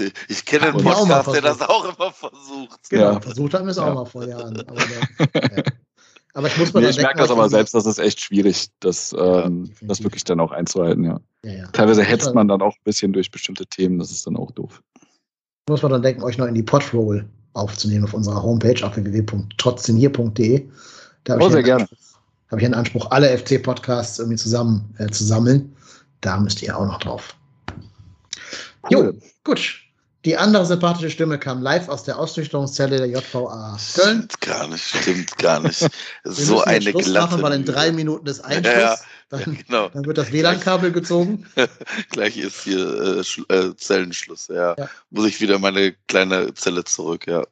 äh, 0.00 0.10
Ich 0.28 0.44
kenne 0.44 0.68
einen 0.72 0.82
Podcast, 0.82 1.32
der 1.32 1.42
das 1.42 1.60
auch 1.62 1.84
immer 1.96 2.10
versucht. 2.10 2.90
Genau, 2.90 3.12
Ja. 3.12 3.20
versucht 3.20 3.54
haben 3.54 3.66
wir 3.66 3.70
es 3.70 3.78
auch 3.78 3.86
Ja. 3.86 3.94
mal 3.94 4.04
vor 4.04 4.26
Jahren. 4.26 4.60
Aber, 4.66 4.80
ja. 5.56 5.62
aber 6.34 6.46
ich 6.48 6.56
muss 6.58 6.72
mal 6.72 6.80
nee, 6.82 6.88
ich 6.88 6.96
merke 6.96 7.18
das 7.18 7.30
aber 7.30 7.48
selbst, 7.48 7.72
das 7.74 7.86
ist 7.86 7.98
echt 7.98 8.20
schwierig, 8.20 8.68
das, 8.80 9.14
ähm, 9.16 9.70
das 9.82 10.02
wirklich 10.02 10.24
dann 10.24 10.40
auch 10.40 10.50
einzuhalten, 10.50 11.04
ja. 11.04 11.20
Ja, 11.44 11.52
ja. 11.52 11.66
Teilweise 11.68 12.02
hetzt 12.02 12.34
man 12.34 12.48
dann 12.48 12.62
auch 12.62 12.74
ein 12.74 12.82
bisschen 12.84 13.12
durch 13.12 13.30
bestimmte 13.30 13.66
Themen, 13.66 13.98
das 14.00 14.10
ist 14.10 14.26
dann 14.26 14.36
auch 14.36 14.50
doof. 14.50 14.82
muss 15.68 15.82
man 15.82 15.92
dann 15.92 16.02
denken, 16.02 16.22
euch 16.24 16.36
noch 16.36 16.46
in 16.46 16.54
die 16.54 16.62
Podroll 16.64 17.28
aufzunehmen 17.52 18.04
auf 18.04 18.14
unserer 18.14 18.42
Homepage 18.42 18.84
auf 18.84 18.96
www.trotzdemhier.de. 18.96 20.68
Da 21.24 21.34
habe 21.34 21.44
Oh, 21.44 21.46
ich, 21.46 21.52
sehr 21.52 21.62
gerne. 21.62 21.84
Anspruch- 21.84 21.96
habe 22.50 22.60
ich 22.60 22.64
einen 22.64 22.74
Anspruch, 22.74 23.10
alle 23.12 23.28
FC-Podcasts 23.38 24.18
irgendwie 24.18 24.36
zusammen 24.38 24.92
äh, 24.98 25.06
zu 25.08 25.22
sammeln. 25.24 25.76
Da 26.20 26.38
müsst 26.38 26.62
ihr 26.62 26.76
auch 26.76 26.86
noch 26.86 26.98
drauf. 26.98 27.34
Jo, 28.90 29.12
gut. 29.44 29.80
Die 30.26 30.36
andere 30.36 30.66
sympathische 30.66 31.08
Stimme 31.08 31.38
kam 31.38 31.62
live 31.62 31.88
aus 31.88 32.04
der 32.04 32.18
Ausnüchterungszelle 32.18 32.98
der 32.98 33.06
JVA 33.06 33.78
Köln. 33.94 34.28
Stimmt 34.28 34.40
gar 34.42 34.68
nicht, 34.68 34.84
stimmt 34.84 35.38
gar 35.38 35.60
nicht. 35.60 35.80
Wir 35.80 36.32
so 36.32 36.62
eine 36.62 36.82
Schluss 36.82 37.06
glatte. 37.06 37.26
machen, 37.26 37.42
weil 37.42 37.54
in 37.54 37.64
drei 37.64 37.90
Minuten 37.90 38.26
ist 38.26 38.40
Einschluss. 38.40 38.74
Ja, 38.74 38.80
ja. 38.80 38.96
Dann, 39.30 39.58
Genau, 39.66 39.88
dann 39.88 40.04
wird 40.04 40.18
das 40.18 40.30
WLAN-Kabel 40.30 40.92
gezogen. 40.92 41.46
gleich 42.10 42.36
ist 42.36 42.64
hier 42.64 43.24
äh, 43.48 43.54
äh, 43.54 43.76
Zellenschluss. 43.76 44.48
Ja. 44.48 44.74
Ja. 44.76 44.88
Muss 45.08 45.26
ich 45.26 45.40
wieder 45.40 45.58
meine 45.58 45.94
kleine 46.08 46.52
Zelle 46.52 46.84
zurück, 46.84 47.26
ja. 47.26 47.44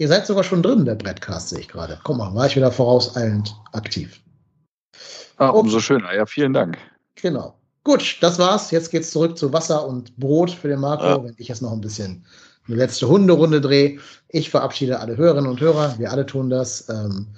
Ihr 0.00 0.06
seid 0.06 0.28
sogar 0.28 0.44
schon 0.44 0.62
drin, 0.62 0.84
der 0.84 0.94
Brettcast, 0.94 1.48
sehe 1.48 1.58
ich 1.58 1.68
gerade. 1.68 1.98
Guck 2.04 2.16
mal, 2.16 2.32
war 2.32 2.46
ich 2.46 2.54
wieder 2.54 2.70
vorauseilend 2.70 3.52
aktiv. 3.72 4.20
Ah, 5.36 5.48
umso 5.48 5.80
schöner, 5.80 6.14
ja, 6.14 6.24
vielen 6.24 6.52
Dank. 6.52 6.78
Genau. 7.16 7.57
Gut, 7.88 8.18
das 8.20 8.38
war's. 8.38 8.70
Jetzt 8.70 8.90
geht's 8.90 9.12
zurück 9.12 9.38
zu 9.38 9.50
Wasser 9.50 9.86
und 9.88 10.14
Brot 10.18 10.50
für 10.50 10.68
den 10.68 10.78
Marco, 10.80 11.04
Ja. 11.04 11.24
wenn 11.24 11.34
ich 11.38 11.48
jetzt 11.48 11.62
noch 11.62 11.72
ein 11.72 11.80
bisschen 11.80 12.22
eine 12.66 12.76
letzte 12.76 13.08
Hunderunde 13.08 13.62
drehe. 13.62 13.98
Ich 14.28 14.50
verabschiede 14.50 15.00
alle 15.00 15.16
Hörerinnen 15.16 15.50
und 15.50 15.58
Hörer. 15.58 15.94
Wir 15.98 16.12
alle 16.12 16.26
tun 16.26 16.50
das. 16.50 16.86
Ähm, 16.90 17.28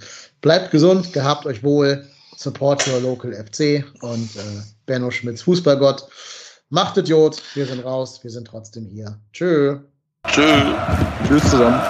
bleibt 0.40 0.72
gesund, 0.72 1.12
gehabt 1.12 1.46
euch 1.46 1.62
wohl. 1.62 2.04
Support 2.36 2.84
your 2.88 2.98
local 2.98 3.32
FC 3.32 3.84
und 4.02 4.34
äh, 4.34 4.40
Benno 4.86 5.12
Schmitz 5.12 5.42
Fußballgott. 5.42 6.08
Macht 6.68 6.96
Idiot. 6.96 7.40
Wir 7.54 7.66
sind 7.66 7.84
raus. 7.84 8.18
Wir 8.24 8.32
sind 8.32 8.48
trotzdem 8.48 8.86
hier. 8.86 9.20
Tschö. 9.32 9.78
Tschüss. 10.26 10.64
Tschüss 11.28 11.42
zusammen. 11.48 11.80